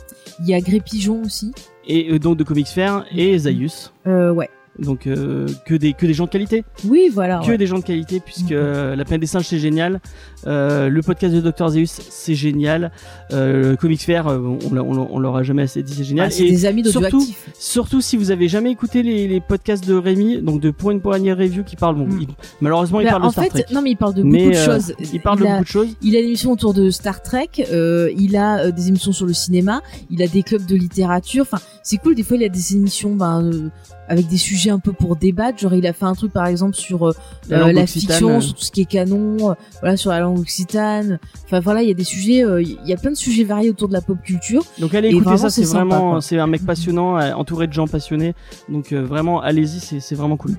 il 0.41 0.49
y 0.49 0.55
a 0.55 0.61
Gré 0.61 0.81
Pigeon 0.81 1.23
aussi. 1.25 1.53
et 1.87 2.19
donc 2.19 2.37
de 2.39 2.45
Comics 2.45 2.69
Fair 2.69 3.05
et 3.15 3.39
Zaius. 3.39 3.93
Ouais. 4.07 4.49
Donc 4.79 5.07
euh, 5.07 5.47
que 5.67 5.75
des 5.75 5.93
que 5.93 6.05
des 6.05 6.15
gens 6.15 6.25
de 6.25 6.31
qualité, 6.31 6.65
Oui, 6.85 7.09
voilà. 7.13 7.41
que 7.45 7.51
ouais. 7.53 7.59
des 7.59 7.67
gens 7.69 7.79
de 7.79 7.85
qualité 7.85 8.19
puisque 8.19 8.51
Mhm. 8.51 8.57
euh, 8.57 8.97
la 8.97 9.05
planète 9.05 9.21
des 9.21 9.27
singes 9.29 9.47
c'est 9.47 9.61
génial, 9.61 10.01
euh, 10.49 10.89
le 10.89 11.01
podcast 11.03 11.33
de 11.33 11.41
Dr 11.41 11.69
Zeus 11.71 11.91
c'est 12.11 12.35
génial, 12.35 12.91
euh, 13.33 13.71
le 13.71 13.77
Comics 13.77 14.03
Fair 14.03 14.27
on 14.27 14.75
l'a- 14.75 14.83
on 14.83 14.93
l'a- 14.95 15.07
on 15.11 15.19
l'aura 15.21 15.45
jamais 15.45 15.63
assez 15.63 15.83
dit 15.85 15.95
c'est 15.95 16.03
génial 16.05 16.27
Ah, 16.27 16.31
c'est 16.31 16.45
des 16.45 16.67
amis 16.67 16.85
surtout. 16.91 17.25
Surtout 17.59 18.01
si 18.01 18.17
vous 18.17 18.33
avez 18.33 18.49
jamais 18.49 18.71
écouté 18.73 19.03
les, 19.05 19.29
les 19.29 19.41
podcasts 19.41 19.87
de 19.87 19.95
Rémi, 19.95 20.43
donc 20.43 20.61
de 20.61 20.71
Pour 20.71 20.91
une 20.91 21.01
poignée 21.01 21.33
review 21.33 21.63
qui 21.63 21.77
parle, 21.77 21.95
bon, 21.97 22.09
il- 22.21 22.27
malheureusement 22.61 22.99
il 23.01 23.05
Bah, 23.05 23.11
parle 23.13 23.27
de 23.27 23.31
Star 23.33 23.45
fait, 23.45 23.51
Trek. 23.51 23.65
non 23.73 23.81
mais 23.81 23.93
il 23.93 23.97
parle 23.97 24.15
de 24.15 24.23
Mais, 24.25 24.39
beaucoup 24.39 24.51
de 24.51 24.57
euh, 24.57 24.65
choses. 24.65 24.95
il 25.13 25.21
parle 25.21 25.39
de 25.39 25.45
a- 25.45 25.51
beaucoup 25.53 25.63
de 25.65 25.69
choses. 25.69 25.89
Il 26.03 26.17
a 26.17 26.19
une 26.21 26.27
émission 26.27 26.51
autour 26.51 26.75
de 26.75 26.91
Star 26.91 27.23
Trek, 27.23 27.49
il 27.59 28.37
a 28.37 28.73
des 28.73 28.89
émissions 28.89 29.13
sur 29.13 29.27
le 29.27 29.33
cinéma, 29.35 29.83
il 30.11 30.21
a 30.21 30.27
des 30.27 30.43
clubs 30.43 30.67
de 30.67 30.75
littérature. 30.75 31.43
Enfin, 31.43 31.63
c'est 31.85 31.99
cool. 31.99 32.15
Des 32.17 32.23
fois, 32.25 32.37
il 32.37 32.45
a 32.45 32.49
des 32.49 32.75
émissions 32.75 33.15
ben, 33.15 33.71
avec 34.09 34.27
des 34.29 34.37
sujets 34.37 34.71
un 34.71 34.79
peu 34.79 34.93
pour 34.93 35.17
débattre. 35.17 35.59
Genre, 35.59 35.75
il 35.75 35.87
a 35.87 35.93
fait 35.93 36.05
un 36.05 36.15
truc 36.15 36.33
par 36.33 36.47
exemple 36.47 36.75
sur 36.75 37.09
euh, 37.09 37.13
La 37.49 37.67
euh, 37.67 37.73
la 37.73 37.87
fiction, 37.87 38.41
sur 38.41 38.55
tout 38.55 38.63
ce 38.63 38.71
qui 38.71 38.83
est 38.83 38.87
canon, 38.87 39.51
euh, 39.51 39.55
voilà, 39.81 39.97
sur 39.97 40.11
la 40.11 40.21
langue 40.21 40.39
occitane. 40.39 41.19
Enfin 41.45 41.61
voilà, 41.61 41.83
il 41.83 41.89
y 41.89 41.91
a 41.91 41.95
des 41.95 42.05
sujets, 42.05 42.45
euh, 42.45 42.63
il 42.63 42.79
y 42.87 42.93
a 42.93 42.97
plein 42.97 43.11
de 43.11 43.17
sujets 43.17 43.45
variés 43.45 43.71
autour 43.71 43.89
de 43.89 43.93
la 43.93 44.01
pop 44.01 44.19
culture. 44.23 44.65
Donc 44.79 44.95
allez 44.95 45.09
écouter 45.09 45.37
ça, 45.37 45.51
c'est 45.51 45.65
vraiment, 45.65 46.21
c'est 46.21 46.39
un 46.39 46.47
mec 46.47 46.65
passionnant, 46.65 47.19
entouré 47.35 47.67
de 47.67 47.73
gens 47.73 47.87
passionnés. 47.87 48.35
Donc 48.69 48.93
vraiment, 48.93 49.41
allez-y, 49.41 50.01
c'est 50.01 50.15
vraiment 50.15 50.37
cool. 50.37 50.57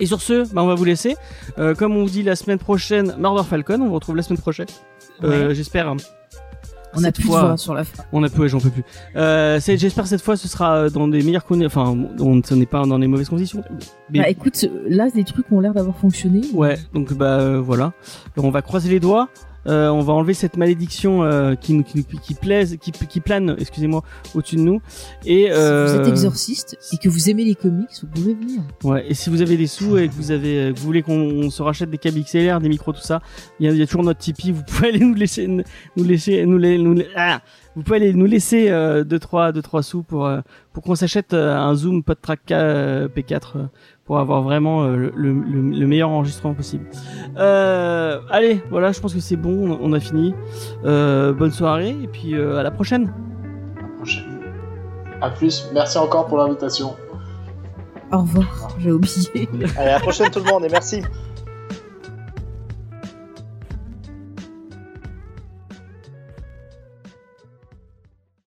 Et 0.00 0.06
sur 0.06 0.22
ce, 0.22 0.52
bah, 0.54 0.62
on 0.62 0.66
va 0.66 0.74
vous 0.74 0.84
laisser. 0.84 1.16
Comme 1.76 1.96
on 1.96 2.04
vous 2.04 2.10
dit 2.10 2.22
la 2.22 2.36
semaine 2.36 2.58
prochaine, 2.58 3.14
Murder 3.18 3.42
Falcon, 3.48 3.80
on 3.80 3.88
vous 3.88 3.94
retrouve 3.94 4.16
la 4.16 4.22
semaine 4.22 4.40
prochaine. 4.40 4.68
J'espère. 5.22 5.94
On 6.94 7.04
a 7.04 7.12
plus 7.12 7.24
fois- 7.24 7.42
de 7.42 7.46
voix 7.48 7.56
sur 7.56 7.74
la 7.74 7.84
fin. 7.84 8.02
On 8.12 8.22
a 8.22 8.28
ouais, 8.28 8.48
j'en 8.48 8.60
peux 8.60 8.70
plus. 8.70 8.84
Euh, 9.16 9.60
c'est- 9.60 9.76
J'espère 9.76 10.06
cette 10.06 10.22
fois, 10.22 10.36
ce 10.36 10.48
sera 10.48 10.88
dans 10.90 11.06
des 11.08 11.22
meilleures 11.22 11.44
conditions. 11.44 11.66
Enfin, 11.66 11.96
on 12.18 12.40
ce 12.42 12.54
n'est 12.54 12.66
pas 12.66 12.84
dans 12.86 12.98
des 12.98 13.06
mauvaises 13.06 13.28
conditions. 13.28 13.62
Mais- 14.10 14.20
Bah 14.20 14.28
écoute, 14.28 14.64
là, 14.88 15.08
des 15.10 15.24
trucs 15.24 15.50
ont 15.52 15.60
l'air 15.60 15.74
d'avoir 15.74 15.96
fonctionné. 15.96 16.40
Ouais, 16.54 16.78
donc 16.94 17.12
bah 17.12 17.38
euh, 17.40 17.60
voilà. 17.60 17.92
Alors, 18.36 18.46
on 18.46 18.50
va 18.50 18.62
croiser 18.62 18.88
les 18.88 19.00
doigts. 19.00 19.28
Euh, 19.68 19.88
on 19.90 20.00
va 20.00 20.12
enlever 20.14 20.34
cette 20.34 20.56
malédiction 20.56 21.22
euh, 21.22 21.54
qui 21.54 21.74
plaise, 22.40 22.76
qui, 22.80 22.92
qui 22.92 23.20
plane, 23.20 23.56
excusez-moi, 23.58 24.02
au-dessus 24.34 24.56
de 24.56 24.62
nous. 24.62 24.80
Et 25.26 25.44
Si 25.44 25.50
euh, 25.52 25.86
vous 25.86 26.00
êtes 26.00 26.08
exorciste 26.08 26.78
et 26.92 26.96
que 26.96 27.08
vous 27.08 27.28
aimez 27.28 27.44
les 27.44 27.54
comics, 27.54 27.88
vous 28.00 28.08
pouvez 28.08 28.34
venir. 28.34 28.62
ouais. 28.84 29.04
Et 29.08 29.14
si 29.14 29.30
vous 29.30 29.42
avez 29.42 29.56
des 29.56 29.66
sous 29.66 29.98
et 29.98 30.08
que 30.08 30.14
vous 30.14 30.30
avez, 30.30 30.72
que 30.72 30.78
vous 30.78 30.86
voulez 30.86 31.02
qu'on 31.02 31.50
se 31.50 31.62
rachète 31.62 31.90
des 31.90 31.98
câbles 31.98 32.20
XLR, 32.20 32.60
des 32.60 32.68
micros, 32.68 32.92
tout 32.92 33.00
ça, 33.00 33.20
il 33.60 33.66
y 33.66 33.68
a, 33.68 33.72
il 33.72 33.78
y 33.78 33.82
a 33.82 33.86
toujours 33.86 34.04
notre 34.04 34.20
Tipeee. 34.20 34.52
Vous 34.52 34.62
pouvez 34.62 34.88
aller 34.88 35.00
nous 35.00 35.14
laisser, 35.14 35.46
nous 35.46 36.04
laisser, 36.04 36.46
nous 36.46 36.58
les, 36.58 36.78
nous 36.78 36.96
ah 37.16 37.40
vous 37.78 37.84
pouvez 37.84 37.98
aller 37.98 38.12
nous 38.12 38.26
laisser 38.26 38.70
euh, 38.70 39.04
deux 39.04 39.20
trois 39.20 39.52
deux 39.52 39.62
trois 39.62 39.84
sous 39.84 40.02
pour 40.02 40.26
euh, 40.26 40.40
pour 40.72 40.82
qu'on 40.82 40.96
s'achète 40.96 41.32
euh, 41.32 41.56
un 41.56 41.76
Zoom 41.76 42.02
PodTrack 42.02 42.40
K, 42.44 42.50
euh, 42.50 43.08
P4 43.08 43.40
euh, 43.54 43.64
pour 44.04 44.18
avoir 44.18 44.42
vraiment 44.42 44.82
euh, 44.82 44.96
le, 44.96 45.12
le, 45.14 45.32
le 45.32 45.86
meilleur 45.86 46.10
enregistrement 46.10 46.54
possible. 46.54 46.86
Euh, 47.36 48.18
allez, 48.30 48.60
voilà, 48.68 48.90
je 48.90 48.98
pense 48.98 49.14
que 49.14 49.20
c'est 49.20 49.36
bon, 49.36 49.70
on 49.70 49.78
on 49.80 49.92
a 49.92 50.00
fini. 50.00 50.34
Euh, 50.84 51.32
bonne 51.32 51.52
soirée 51.52 51.90
et 52.02 52.08
puis 52.08 52.34
euh, 52.34 52.56
à 52.56 52.64
la 52.64 52.72
prochaine. 52.72 53.12
À 53.78 53.82
la 53.82 53.88
prochaine. 53.96 54.24
À 55.20 55.30
plus. 55.30 55.70
Merci 55.72 55.98
encore 55.98 56.26
pour 56.26 56.38
l'invitation. 56.38 56.96
Au 58.10 58.18
revoir, 58.18 58.74
j'ai 58.80 58.90
oublié. 58.90 59.48
Allez, 59.76 59.90
à 59.90 59.92
la 59.92 60.00
prochaine 60.00 60.30
tout 60.32 60.40
le 60.40 60.50
monde 60.50 60.64
et 60.64 60.68
merci. 60.68 61.00